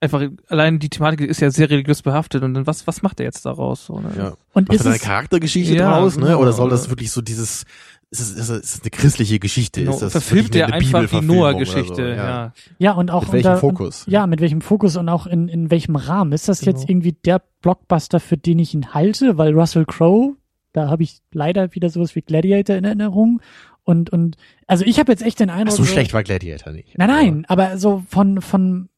einfach 0.00 0.22
allein 0.48 0.78
die 0.78 0.88
Thematik 0.90 1.20
ist 1.28 1.40
ja 1.40 1.50
sehr 1.50 1.70
religiös 1.70 2.02
behaftet 2.02 2.42
und 2.42 2.54
dann 2.54 2.66
was 2.66 2.86
was 2.86 3.02
macht 3.02 3.20
er 3.20 3.26
jetzt 3.26 3.44
daraus? 3.46 3.86
So, 3.86 3.98
ne? 4.00 4.10
Ja. 4.16 4.34
und 4.52 4.68
Macht 4.68 4.78
ist 4.80 4.86
eine 4.86 4.96
es, 4.96 5.02
Charaktergeschichte 5.02 5.74
Ja, 5.74 5.98
draus, 5.98 6.16
ne? 6.16 6.26
genau. 6.26 6.40
Oder 6.40 6.52
soll 6.52 6.70
das 6.70 6.88
wirklich 6.90 7.10
so 7.10 7.22
dieses, 7.22 7.64
ist 8.10 8.20
es, 8.20 8.30
ist 8.32 8.48
es, 8.48 8.62
ist 8.62 8.74
es 8.76 8.80
eine 8.82 8.90
christliche 8.90 9.38
Geschichte? 9.38 9.80
Genau, 9.80 9.92
Ist 9.94 10.02
das 10.02 10.12
verfilmt 10.12 10.54
er 10.54 10.72
einfach 10.72 11.06
die 11.08 11.16
oder 11.16 11.22
Noah-Geschichte, 11.22 11.94
so? 11.94 12.02
ja. 12.02 12.52
ja 12.78 12.92
und 12.92 13.10
auch 13.10 13.22
Mit 13.24 13.32
welchem 13.32 13.48
unter, 13.48 13.60
Fokus? 13.60 14.04
Ja, 14.06 14.26
mit 14.26 14.40
welchem 14.40 14.60
Fokus 14.60 14.96
und 14.96 15.08
auch 15.08 15.26
in, 15.26 15.48
in 15.48 15.70
welchem 15.70 15.96
Rahmen. 15.96 16.32
Ist 16.32 16.48
das 16.48 16.60
Genau. 16.60 16.72
jetzt 16.76 16.90
irgendwie 16.90 17.12
der 17.12 17.40
Blockbuster, 17.62 18.20
für 18.20 18.36
den 18.36 18.58
ich 18.58 18.74
ihn 18.74 18.92
halte? 18.92 19.38
Weil 19.38 19.54
Russell 19.54 19.86
Crowe, 19.86 20.36
da 20.72 20.88
habe 20.88 21.04
ich 21.04 21.20
leider 21.32 21.74
wieder 21.74 21.88
sowas 21.88 22.14
wie 22.14 22.20
Gladiator 22.22 22.76
in 22.76 22.84
Erinnerung. 22.84 23.40
Und, 23.84 24.10
und 24.10 24.36
also 24.66 24.84
ich 24.84 24.98
habe 24.98 25.10
jetzt 25.12 25.22
echt 25.22 25.40
den 25.40 25.50
Ach, 25.50 25.56
Eindruck. 25.56 25.76
so 25.76 25.84
schlecht 25.84 26.12
war 26.14 26.22
Gladiator 26.22 26.72
nicht. 26.72 26.96
Nein, 26.98 27.08
nein, 27.08 27.44
aber 27.48 27.78
so 27.78 28.02
von, 28.08 28.40
von, 28.40 28.88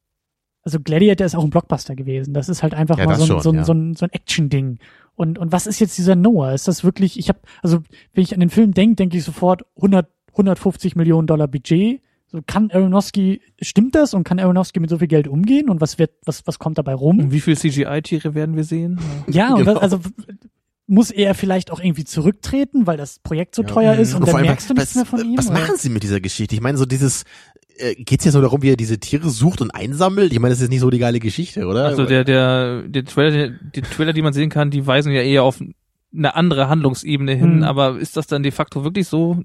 also 0.62 0.78
Gladiator 0.80 1.24
ist 1.26 1.34
auch 1.34 1.44
ein 1.44 1.50
Blockbuster 1.50 1.94
gewesen. 1.94 2.34
Das 2.34 2.48
ist 2.48 2.62
halt 2.62 2.74
einfach 2.74 2.98
Ja, 2.98 3.06
mal 3.06 3.16
so, 3.16 3.22
ein- 3.22 3.26
schon, 3.28 3.40
so, 3.40 3.50
ein 3.50 3.56
ja. 3.56 3.64
so 3.64 3.72
ein, 3.72 3.94
so 3.94 4.04
ein 4.06 4.12
Action-Ding. 4.12 4.78
Und, 5.16 5.38
und 5.38 5.52
was 5.52 5.66
ist 5.66 5.80
jetzt 5.80 5.96
dieser 5.96 6.16
Noah? 6.16 6.52
Ist 6.52 6.66
das 6.68 6.84
wirklich, 6.84 7.18
ich 7.18 7.28
habe, 7.28 7.38
also 7.62 7.78
wenn 8.12 8.24
ich 8.24 8.34
an 8.34 8.40
den 8.40 8.50
Film 8.50 8.72
denke, 8.74 8.96
denke 8.96 9.16
ich 9.16 9.24
sofort 9.24 9.64
100, 9.76 10.08
150 10.32 10.96
Millionen 10.96 11.26
Dollar 11.26 11.46
Budget. 11.48 12.00
So 12.26 12.40
kann 12.44 12.70
Aronofsky, 12.72 13.40
stimmt 13.62 13.94
das 13.94 14.12
und 14.12 14.24
kann 14.24 14.40
Aronofsky 14.40 14.80
mit 14.80 14.90
so 14.90 14.98
viel 14.98 15.06
Geld 15.06 15.28
umgehen 15.28 15.70
und 15.70 15.80
was 15.80 15.98
wird, 16.00 16.10
was, 16.24 16.44
was 16.48 16.58
kommt 16.58 16.78
dabei 16.78 16.94
rum? 16.94 17.20
Und 17.20 17.30
wie 17.32 17.40
viel 17.40 17.56
CGI-Tiere 17.56 18.34
werden 18.34 18.56
wir 18.56 18.64
sehen? 18.64 18.98
Ja, 19.28 19.54
und 19.54 19.58
Genau. 19.64 19.76
was, 19.76 19.82
also 19.82 20.00
muss 20.86 21.10
er 21.10 21.34
vielleicht 21.34 21.70
auch 21.70 21.80
irgendwie 21.80 22.04
zurücktreten, 22.04 22.86
weil 22.86 22.96
das 22.96 23.18
Projekt 23.18 23.54
so 23.54 23.62
Ja. 23.62 23.68
teuer 23.68 23.94
ist 23.96 24.12
und, 24.14 24.20
vor 24.20 24.26
dann 24.26 24.36
allem, 24.36 24.46
merkst 24.46 24.68
du 24.70 24.74
nichts 24.74 24.90
was, 24.90 24.94
mehr 24.96 25.06
von 25.06 25.20
ihm? 25.24 25.38
Was 25.38 25.48
oder? 25.50 25.60
machen 25.60 25.76
sie 25.78 25.88
mit 25.88 26.02
dieser 26.02 26.20
Geschichte? 26.20 26.54
Ich 26.54 26.60
meine, 26.60 26.76
so 26.76 26.84
dieses, 26.84 27.24
äh, 27.78 27.94
geht's 27.94 28.24
jetzt 28.24 28.34
nur 28.34 28.42
darum, 28.42 28.60
wie 28.62 28.70
er 28.70 28.76
diese 28.76 28.98
Tiere 28.98 29.30
sucht 29.30 29.60
und 29.62 29.70
einsammelt? 29.70 30.32
Ich 30.32 30.38
meine, 30.40 30.52
das 30.54 30.60
ist 30.60 30.68
nicht 30.70 30.80
so 30.80 30.90
die 30.90 30.98
geile 30.98 31.20
Geschichte, 31.20 31.66
oder? 31.66 31.86
Also 31.86 32.04
der 32.04 32.24
der 32.24 32.82
der 32.82 33.04
Trailer, 33.04 33.48
die 33.74 33.80
Trailer, 33.82 34.12
die 34.12 34.22
man 34.22 34.32
sehen 34.34 34.50
kann, 34.50 34.70
die 34.70 34.86
weisen 34.86 35.12
ja 35.12 35.22
eher 35.22 35.42
auf 35.42 35.62
eine 36.16 36.36
andere 36.36 36.68
Handlungsebene 36.68 37.34
hin, 37.34 37.56
Hm. 37.56 37.62
aber 37.64 37.98
ist 37.98 38.16
das 38.16 38.26
dann 38.26 38.42
de 38.42 38.52
facto 38.52 38.84
wirklich 38.84 39.08
so? 39.08 39.42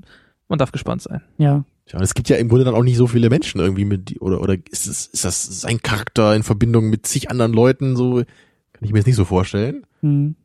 Man 0.50 0.60
darf 0.60 0.72
gespannt 0.72 1.02
sein. 1.02 1.22
Ja. 1.38 1.64
Tja, 1.86 1.98
und 2.00 2.04
es 2.04 2.14
gibt 2.14 2.28
ja 2.30 2.36
im 2.36 2.50
Grunde 2.50 2.66
dann 2.66 2.76
auch 2.76 2.84
nicht 2.84 2.98
so 2.98 3.08
viele 3.08 3.30
Menschen 3.30 3.60
irgendwie 3.62 3.86
mit, 3.86 4.10
die- 4.10 4.20
oder, 4.20 4.42
oder 4.42 4.56
ist 4.72 4.88
es, 4.88 5.08
ist 5.08 5.26
das 5.26 5.62
sein 5.62 5.82
Charakter 5.82 6.36
in 6.36 6.44
Verbindung 6.44 6.90
mit 6.90 7.08
zig 7.08 7.32
anderen 7.32 7.54
Leuten, 7.54 7.96
so, 7.96 8.16
kann 8.16 8.84
ich 8.84 8.92
mir 8.92 9.00
jetzt 9.00 9.08
nicht 9.08 9.16
so 9.16 9.26
vorstellen. 9.26 9.84
Hm. 10.02 10.36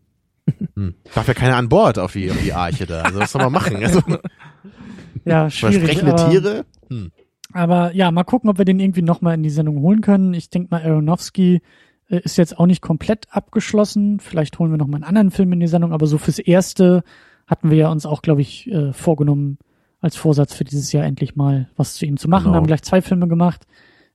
Hm. 0.76 0.94
Darf 1.14 1.28
ja 1.28 1.34
keiner 1.34 1.56
an 1.56 1.68
Bord 1.68 1.98
auf 1.98 2.12
die, 2.12 2.30
auf 2.30 2.40
die 2.42 2.52
Arche 2.52 2.86
da. 2.86 3.02
Also 3.02 3.18
was 3.20 3.32
soll 3.32 3.42
man 3.42 3.52
machen? 3.52 3.76
Also, 3.76 4.02
Ja, 5.24 5.48
schwierig. 5.50 5.82
sprechende 5.82 6.12
aber- 6.14 6.30
Tiere? 6.30 6.64
Hm. 6.90 7.10
Aber 7.52 7.94
ja, 7.94 8.10
mal 8.10 8.24
gucken, 8.24 8.50
ob 8.50 8.58
wir 8.58 8.64
den 8.64 8.80
irgendwie 8.80 9.02
nochmal 9.02 9.34
in 9.34 9.42
die 9.42 9.50
Sendung 9.50 9.78
holen 9.80 10.00
können. 10.00 10.34
Ich 10.34 10.50
denke 10.50 10.68
mal, 10.70 10.82
Aronofsky 10.82 11.62
äh, 12.08 12.20
ist 12.20 12.36
jetzt 12.36 12.58
auch 12.58 12.66
nicht 12.66 12.82
komplett 12.82 13.26
abgeschlossen. 13.30 14.18
Vielleicht 14.20 14.58
holen 14.58 14.70
wir 14.72 14.76
nochmal 14.76 14.96
einen 14.96 15.04
anderen 15.04 15.30
Film 15.30 15.52
in 15.52 15.60
die 15.60 15.68
Sendung, 15.68 15.92
aber 15.92 16.06
so 16.06 16.18
fürs 16.18 16.38
Erste 16.40 17.04
hatten 17.46 17.70
wir 17.70 17.76
ja 17.78 17.88
uns 17.90 18.06
auch, 18.06 18.22
glaube 18.22 18.40
ich, 18.40 18.70
äh, 18.70 18.92
vorgenommen, 18.92 19.58
als 20.00 20.16
Vorsatz 20.16 20.52
für 20.52 20.64
dieses 20.64 20.92
Jahr 20.92 21.04
endlich 21.04 21.36
mal 21.36 21.68
was 21.76 21.94
zu 21.94 22.04
ihm 22.06 22.16
zu 22.16 22.28
machen. 22.28 22.44
Genau. 22.46 22.56
Haben 22.56 22.66
gleich 22.66 22.82
zwei 22.82 23.00
Filme 23.00 23.28
gemacht. 23.28 23.66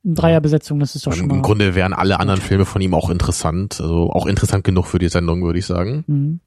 In 0.03 0.15
Dreierbesetzung, 0.15 0.79
das 0.79 0.95
ist 0.95 1.05
doch 1.05 1.13
schon 1.13 1.27
mal. 1.27 1.35
Im 1.35 1.41
Grunde 1.41 1.75
wären 1.75 1.93
alle 1.93 2.19
anderen 2.19 2.41
Filme 2.41 2.65
von 2.65 2.81
ihm 2.81 2.93
auch 2.93 3.09
interessant, 3.09 3.81
also 3.81 4.09
auch 4.11 4.25
interessant 4.25 4.63
genug 4.63 4.87
für 4.87 4.99
die 4.99 5.09
Sendung, 5.09 5.43
würde 5.43 5.59
ich 5.59 5.65
sagen. 5.65 6.03
Mhm. 6.07 6.39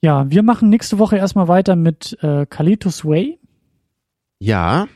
Ja, 0.00 0.30
wir 0.30 0.42
machen 0.42 0.68
nächste 0.68 0.98
Woche 0.98 1.16
erstmal 1.16 1.48
weiter 1.48 1.76
mit 1.76 2.16
äh, 2.22 2.46
Kalitos 2.46 3.04
Way. 3.04 3.38
Ja, 4.38 4.86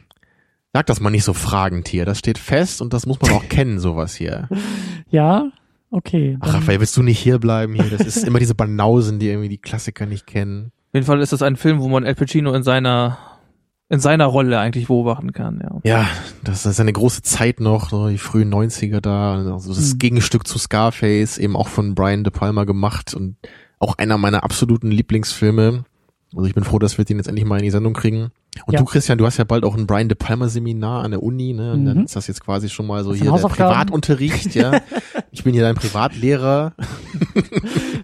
sag 0.73 0.87
das 0.87 1.01
mal 1.01 1.11
nicht 1.11 1.25
so 1.25 1.33
fragend 1.33 1.89
hier, 1.89 2.05
das 2.05 2.19
steht 2.19 2.39
fest 2.39 2.81
und 2.81 2.93
das 2.93 3.07
muss 3.07 3.21
man 3.21 3.33
auch 3.33 3.45
kennen, 3.49 3.79
sowas 3.81 4.15
hier. 4.15 4.49
Ja, 5.11 5.51
okay. 5.91 6.37
Ach, 6.41 6.55
Raphael, 6.55 6.81
willst 6.81 6.97
du 6.97 7.03
nicht 7.03 7.19
hier 7.19 7.39
bleiben 7.39 7.75
hier? 7.75 7.91
Das 7.91 8.07
ist 8.07 8.25
immer 8.27 8.39
diese 8.39 8.55
Banausen, 8.55 9.19
die 9.19 9.29
irgendwie 9.29 9.49
die 9.49 9.59
Klassiker 9.59 10.07
nicht 10.07 10.27
kennen. 10.27 10.73
Auf 10.91 10.95
jeden 10.95 11.07
Fall 11.07 11.21
ist 11.21 11.33
das 11.33 11.43
ein 11.43 11.57
Film, 11.57 11.81
wo 11.81 11.89
man 11.89 12.05
El 12.05 12.15
Pacino 12.15 12.53
in 12.53 12.63
seiner 12.63 13.19
in 13.93 14.01
seiner 14.01 14.25
Rolle 14.25 14.59
eigentlich 14.59 14.87
beobachten 14.87 15.33
kann, 15.33 15.61
ja. 15.63 15.81
Ja, 15.85 16.07
das 16.43 16.65
ist 16.65 16.81
eine 16.81 16.95
große 16.95 17.21
Zeit 17.21 17.61
noch, 17.61 17.91
so 17.91 18.09
die 18.09 18.17
frühen 18.17 18.51
90er 18.51 19.03
da, 19.03 19.35
also 19.35 19.75
das 19.75 19.93
Mhm. 19.93 19.99
Gegenstück 19.99 20.47
zu 20.47 20.59
Scarface, 20.59 21.37
eben 21.37 21.57
auch 21.57 21.69
von 21.69 21.95
Brian 21.95 22.25
De 22.25 22.33
Palma 22.33 22.65
gemacht 22.65 23.13
und 23.13 23.37
auch 23.79 23.99
einer 23.99 24.17
meiner 24.17 24.45
absoluten 24.45 24.91
Lieblingsfilme. 24.91 25.85
Also 26.35 26.47
ich 26.47 26.55
bin 26.55 26.65
froh, 26.65 26.79
dass 26.79 26.97
wir 26.99 27.05
den 27.05 27.19
jetzt 27.19 27.27
endlich 27.29 27.45
mal 27.45 27.59
in 27.59 27.65
die 27.65 27.71
Sendung 27.71 27.93
kriegen. 27.93 28.31
Und 28.67 28.75
Ja. 28.75 28.79
du, 28.81 28.85
Christian, 28.85 29.19
du 29.19 29.27
hast 29.27 29.37
ja 29.39 29.45
bald 29.45 29.65
auch 29.65 29.77
ein 29.77 29.87
Brian 29.87 30.09
De 30.09 30.17
Palma 30.17 30.49
Seminar 30.49 31.05
an 31.05 31.11
der 31.13 31.23
Uni, 31.23 31.53
ne? 31.55 31.73
Und 31.73 31.85
dann 31.87 31.99
Mhm. 31.99 32.05
ist 32.05 32.17
das 32.17 32.27
jetzt 32.27 32.43
quasi 32.45 32.69
schon 32.69 32.87
mal 32.87 33.03
so 33.05 33.11
Das 33.11 33.21
hier 33.21 33.31
der. 33.31 33.49
Privatunterricht, 33.49 34.55
ja. 34.55 34.81
Ich 35.35 35.45
bin 35.45 35.55
hier 35.55 35.63
dein 35.63 35.75
Privatlehrer. 35.75 36.75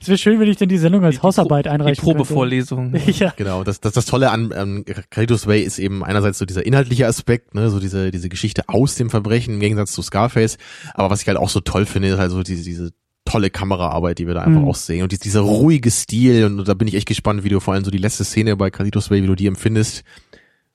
Es 0.00 0.08
wäre 0.08 0.16
schön, 0.18 0.40
wenn 0.40 0.48
ich 0.48 0.56
denn 0.56 0.68
die 0.70 0.78
Sendung 0.78 1.04
als 1.04 1.16
Die 1.16 1.22
Hausarbeit 1.22 1.66
Die 1.66 1.70
einreichen 1.70 2.02
Probevorlesung. 2.02 2.92
könnte. 2.92 3.10
Ja. 3.10 3.32
Genau, 3.36 3.64
das, 3.64 3.80
das, 3.80 3.92
das 3.92 4.06
Tolle 4.06 4.30
an 4.30 4.52
ähm, 4.56 4.84
Carlitos 5.10 5.46
Way 5.46 5.62
ist 5.62 5.78
eben 5.78 6.02
einerseits 6.04 6.38
so 6.38 6.46
dieser 6.46 6.64
inhaltliche 6.64 7.06
Aspekt, 7.06 7.54
ne, 7.54 7.68
so 7.70 7.80
diese, 7.80 8.10
diese 8.10 8.28
Geschichte 8.30 8.62
aus 8.68 8.94
dem 8.94 9.10
Verbrechen 9.10 9.54
im 9.54 9.60
Gegensatz 9.60 9.92
zu 9.92 10.00
Scarface. 10.02 10.56
Aber 10.94 11.10
was 11.10 11.20
ich 11.22 11.28
halt 11.28 11.36
auch 11.38 11.50
so 11.50 11.60
toll 11.60 11.84
finde, 11.86 12.08
ist 12.08 12.18
halt 12.18 12.30
so 12.30 12.42
diese, 12.42 12.64
diese 12.64 12.90
tolle 13.28 13.50
Kameraarbeit, 13.50 14.18
die 14.18 14.26
wir 14.26 14.34
da 14.34 14.42
einfach 14.42 14.62
Mhm. 14.62 14.68
auch 14.68 14.74
sehen 14.76 15.02
und 15.02 15.12
die, 15.12 15.18
dieser 15.18 15.40
ruhige 15.40 15.90
Stil 15.90 16.44
und, 16.44 16.66
da 16.66 16.74
bin 16.74 16.88
ich 16.88 16.94
echt 16.94 17.06
gespannt, 17.08 17.44
wie 17.44 17.48
du 17.48 17.60
vor 17.60 17.74
allem 17.74 17.84
so 17.84 17.90
die 17.90 17.98
letzte 17.98 18.24
Szene 18.24 18.56
bei 18.56 18.70
Carlitos 18.70 19.10
Way, 19.10 19.22
wie 19.22 19.26
du 19.26 19.34
die 19.34 19.46
empfindest. 19.46 20.02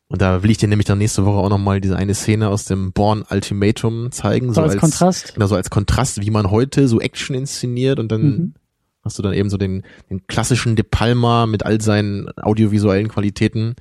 Und 0.07 0.21
da 0.21 0.43
will 0.43 0.51
ich 0.51 0.57
dir 0.59 0.67
nämlich 0.67 0.85
dann 0.85 0.99
nächste 0.99 1.25
Woche 1.25 1.37
auch 1.39 1.49
nochmal 1.49 1.81
diese 1.81 1.95
eine 1.97 2.13
Szene 2.13 2.49
aus 2.49 2.65
dem 2.65 2.91
Born 2.91 3.23
Ultimatum 3.29 4.11
zeigen. 4.11 4.53
So 4.53 4.61
als 4.61 4.77
Kontrast. 4.77 5.33
Genau, 5.33 5.47
so 5.47 5.55
als 5.55 5.71
Kontrast, 5.71 6.21
wie 6.21 6.29
man 6.29 6.51
heute 6.51 6.87
so 6.87 6.99
Action 6.99 7.35
inszeniert 7.35 7.99
und 7.99 8.11
dann 8.11 8.21
Mhm. 8.21 8.53
hast 9.03 9.17
du 9.17 9.23
dann 9.23 9.33
eben 9.33 9.49
so 9.49 9.57
den, 9.57 9.81
den 10.11 10.27
klassischen 10.27 10.75
De 10.75 10.85
Palma 10.89 11.47
mit 11.47 11.65
all 11.65 11.81
seinen 11.81 12.29
audiovisuellen 12.37 13.07
Qualitäten. 13.07 13.75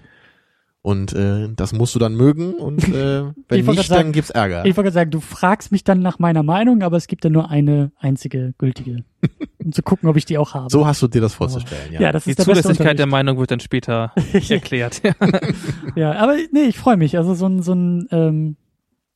Und 0.84 1.12
äh, 1.12 1.48
das 1.54 1.72
musst 1.72 1.94
du 1.94 2.00
dann 2.00 2.16
mögen 2.16 2.54
und 2.54 2.88
äh, 2.88 3.22
wenn 3.48 3.64
nicht, 3.66 3.86
sagen, 3.86 4.02
dann 4.02 4.12
gibt's 4.12 4.30
Ärger. 4.30 4.64
Ich 4.64 4.76
wollte 4.76 4.86
gerade 4.86 4.94
sagen, 4.94 5.10
du 5.12 5.20
fragst 5.20 5.70
mich 5.70 5.84
dann 5.84 6.00
nach 6.00 6.18
meiner 6.18 6.42
Meinung, 6.42 6.82
aber 6.82 6.96
es 6.96 7.06
gibt 7.06 7.22
ja 7.22 7.30
nur 7.30 7.50
eine 7.50 7.92
einzige 7.98 8.52
gültige. 8.58 9.04
um 9.64 9.72
zu 9.72 9.82
gucken, 9.82 10.08
ob 10.08 10.16
ich 10.16 10.24
die 10.24 10.38
auch 10.38 10.54
habe. 10.54 10.66
So 10.70 10.84
hast 10.84 11.00
du 11.00 11.06
dir 11.06 11.20
das 11.20 11.34
vorzustellen, 11.34 11.92
ja. 11.92 12.00
ja, 12.00 12.12
das 12.12 12.24
Die 12.24 12.30
ist 12.30 12.40
der 12.40 12.46
beste 12.46 12.62
Zulässigkeit 12.62 12.98
der. 12.98 13.06
Meinung 13.06 13.38
wird 13.38 13.52
dann 13.52 13.60
später 13.60 14.12
erklärt. 14.48 15.02
Ja, 15.94 16.12
aber 16.12 16.36
nee, 16.52 16.64
ich 16.64 16.78
freue 16.78 16.96
mich. 16.96 17.16
Also 17.16 17.34
so 17.34 17.46
ein, 17.46 17.62
so 17.62 17.74
ein, 17.74 18.08
ähm, 18.10 18.56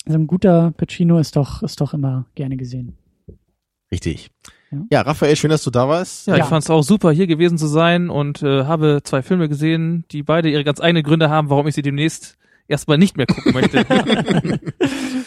so 0.07 0.15
ein 0.15 0.27
guter 0.27 0.73
Pacino 0.73 1.19
ist 1.19 1.35
doch, 1.37 1.63
ist 1.63 1.81
doch 1.81 1.95
immer 1.95 2.27
gerne 2.35 2.57
gesehen. 2.57 2.97
Richtig. 3.91 4.31
Ja. 4.91 5.03
Raphael, 5.03 5.37
schön, 5.37 5.51
dass 5.51 5.63
du 5.63 5.71
da 5.71 5.89
warst. 5.89 6.27
Ja, 6.27 6.37
Ja. 6.37 6.45
ich 6.45 6.49
fand 6.49 6.65
es 6.65 6.71
auch 6.71 6.83
super, 6.83 7.13
hier 7.13 7.27
gewesen 7.27 7.57
zu 7.59 7.67
sein 7.67 8.11
und 8.11 8.43
äh, 8.43 8.65
habe 8.65 9.01
zwei 9.05 9.23
Filme 9.23 9.49
gesehen, 9.49 10.05
die 10.11 10.23
beide 10.23 10.49
ihre 10.51 10.65
ganz 10.65 10.81
eigenen 10.81 11.03
Gründe 11.05 11.31
haben, 11.31 11.51
warum 11.51 11.67
ich 11.69 11.75
sie 11.75 11.83
demnächst 11.83 12.37
erstmal 12.69 12.99
nicht 12.99 13.17
mehr 13.17 13.27
gucken 13.27 13.53
möchte. 13.53 13.85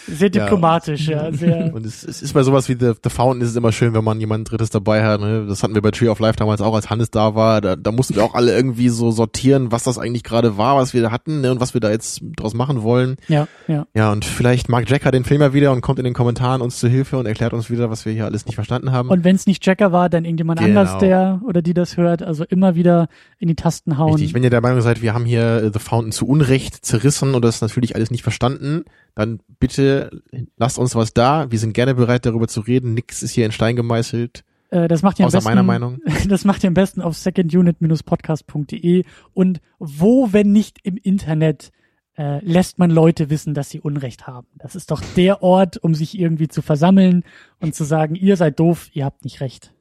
Sehr 0.08 0.30
diplomatisch, 0.30 1.08
ja. 1.08 1.32
sehr, 1.32 1.74
Und 1.74 1.86
es, 1.86 2.04
es 2.04 2.22
ist 2.22 2.34
bei 2.34 2.42
sowas 2.44 2.68
wie 2.68 2.76
The, 2.80 2.94
The 3.04 3.10
Fountain 3.10 3.42
ist 3.42 3.50
es 3.52 3.56
immer 3.56 3.72
schön, 3.72 3.94
wenn 3.94 4.04
man 4.04 4.20
jemand 4.20 4.50
Drittes 4.50 4.70
dabei 4.70 5.04
hat. 5.04 5.22
Ne? 5.22 5.46
Das 5.48 5.62
hatten 5.62 5.76
wir 5.76 5.82
bei 5.82 5.92
Tree 5.92 6.08
of 6.08 6.20
Life 6.20 6.38
damals 6.38 6.62
auch, 6.62 6.74
als 6.74 6.90
Hannes 6.90 7.12
da 7.12 7.36
war. 7.36 7.62
Da, 7.62 7.76
da 7.76 7.92
mussten 7.92 8.16
wir 8.16 8.24
auch 8.24 8.34
alle 8.34 8.56
irgendwie 8.56 8.90
so 8.90 9.12
sortieren, 9.12 9.72
was 9.72 9.84
das 9.84 9.98
eigentlich 9.98 10.24
gerade 10.24 10.58
war, 10.58 10.78
was 10.78 10.94
wir 10.94 11.02
da 11.02 11.12
hatten 11.12 11.42
ne? 11.42 11.52
und 11.52 11.60
was 11.60 11.74
wir 11.74 11.82
da 11.82 11.92
jetzt 11.92 12.22
draus 12.38 12.54
machen 12.54 12.82
wollen. 12.84 13.18
ja, 13.28 13.48
ja. 13.68 13.86
Ja, 13.94 14.12
und 14.12 14.26
vielleicht 14.26 14.70
mag 14.70 14.90
Jacker 14.90 15.12
den 15.12 15.24
Film 15.24 15.42
ja 15.42 15.54
wieder 15.54 15.72
und 15.72 15.82
kommt 15.82 16.00
in 16.00 16.06
den 16.06 16.14
Kommentaren 16.14 16.62
uns 16.62 16.80
zu 16.80 16.88
Hilfe 16.88 17.18
und 17.18 17.26
erklärt 17.26 17.54
uns 17.54 17.70
wieder, 17.70 17.90
was 17.90 18.06
wir 18.06 18.14
hier 18.14 18.26
alles 18.26 18.46
nicht 18.46 18.56
verstanden 18.56 18.92
haben. 18.92 19.10
Und 19.10 19.24
wenn 19.24 19.36
es 19.36 19.46
nicht 19.46 19.66
Jacker 19.66 19.92
war, 19.92 20.10
dann 20.10 20.26
irgendjemand 20.26 20.60
Genau. 20.60 20.82
anders, 20.82 20.98
der 21.00 21.42
oder 21.46 21.62
die 21.62 21.74
das 21.74 21.98
hört. 21.98 22.24
Also 22.24 22.44
immer 22.44 22.76
wieder 22.76 23.08
in 23.38 23.48
die 23.48 23.56
Tasten 23.56 23.98
hauen. 23.98 24.14
Richtig, 24.14 24.34
wenn 24.34 24.44
ihr 24.44 24.50
der 24.50 24.62
Meinung 24.62 24.82
seid, 24.82 25.02
wir 25.02 25.14
haben 25.14 25.26
hier 25.26 25.64
äh, 25.64 25.72
The 25.74 25.80
Fountain 25.80 26.12
zu 26.12 26.28
Unrecht 26.28 26.86
zerrissen 26.86 27.29
und 27.36 27.44
das 27.44 27.62
natürlich 27.62 27.96
alles 27.96 28.12
nicht 28.12 28.24
verstanden, 28.24 28.86
dann 29.16 29.40
bitte 29.60 30.22
lasst 30.58 30.78
uns 30.78 30.96
was 30.96 31.14
da. 31.14 31.52
Wir 31.52 31.60
sind 31.60 31.74
gerne 31.74 31.96
bereit, 31.96 32.26
darüber 32.26 32.48
zu 32.48 32.62
reden. 32.62 32.94
Nix 32.94 33.24
ist 33.24 33.32
hier 33.32 33.46
in 33.46 33.52
Stein 33.52 33.76
gemeißelt. 33.76 34.44
Äh, 34.70 34.88
das 34.88 35.02
macht 35.02 35.20
ihr 35.20 35.26
am 35.26 35.28
Außer 35.28 35.38
besten, 35.38 35.50
meiner 35.50 35.64
Meinung. 35.64 36.00
Das 36.28 36.46
macht 36.46 36.64
ihr 36.64 36.68
am 36.68 36.74
besten 36.74 37.02
auf 37.02 37.16
secondunit-podcast.de 37.16 39.04
und 39.34 39.62
wo, 39.80 40.32
wenn 40.32 40.52
nicht 40.52 40.80
im 40.84 40.98
Internet, 40.98 41.72
äh, 42.18 42.44
lässt 42.46 42.80
man 42.80 42.92
Leute 42.92 43.30
wissen, 43.30 43.54
dass 43.54 43.70
sie 43.70 43.80
Unrecht 43.80 44.28
haben. 44.28 44.48
Das 44.58 44.76
ist 44.76 44.92
doch 44.92 45.02
der 45.16 45.42
Ort, 45.42 45.78
um 45.78 45.96
sich 45.96 46.20
irgendwie 46.20 46.48
zu 46.48 46.62
versammeln 46.62 47.24
und 47.60 47.76
zu 47.76 47.84
sagen, 47.84 48.16
ihr 48.16 48.36
seid 48.38 48.60
doof, 48.60 48.90
ihr 48.94 49.06
habt 49.06 49.24
nicht 49.24 49.42
recht. 49.42 49.74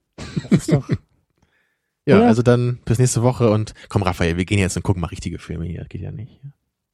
Das 0.42 0.52
ist 0.52 0.72
doch, 0.72 0.88
Ja, 2.08 2.26
also 2.26 2.42
dann 2.42 2.78
bis 2.86 2.98
nächste 2.98 3.22
Woche 3.22 3.50
und 3.50 3.74
komm, 3.90 4.02
Raphael, 4.02 4.38
wir 4.38 4.46
gehen 4.46 4.58
jetzt 4.58 4.76
und 4.76 4.82
gucken 4.82 5.02
mal 5.02 5.08
richtige 5.08 5.38
Filme 5.38 5.66
hier. 5.66 5.84
Geht 5.88 6.00
ja 6.00 6.10
nicht. 6.10 6.40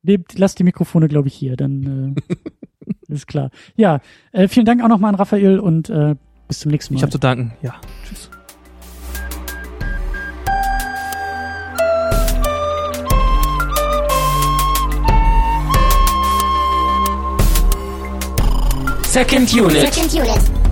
Nehmt, 0.04 0.38
lasst 0.38 0.58
die 0.58 0.64
Mikrofone, 0.64 1.08
glaube 1.08 1.28
ich, 1.28 1.34
hier, 1.34 1.56
dann 1.56 2.16
äh, 2.16 2.92
ist 3.12 3.26
klar. 3.26 3.50
Ja, 3.76 4.00
äh, 4.32 4.48
vielen 4.48 4.66
Dank 4.66 4.82
auch 4.82 4.88
nochmal 4.88 5.10
an 5.10 5.14
Raphael 5.16 5.58
und 5.58 5.90
äh, 5.90 6.14
bis 6.48 6.60
zum 6.60 6.70
nächsten 6.70 6.94
Mal. 6.94 6.98
Ich 6.98 7.02
habe 7.02 7.12
zu 7.12 7.18
danken. 7.18 7.52
Ja, 7.62 7.74
tschüss. 8.06 8.30
Second 19.14 19.52
Unit. 19.54 19.94
Second 19.94 20.12
unit. 20.12 20.63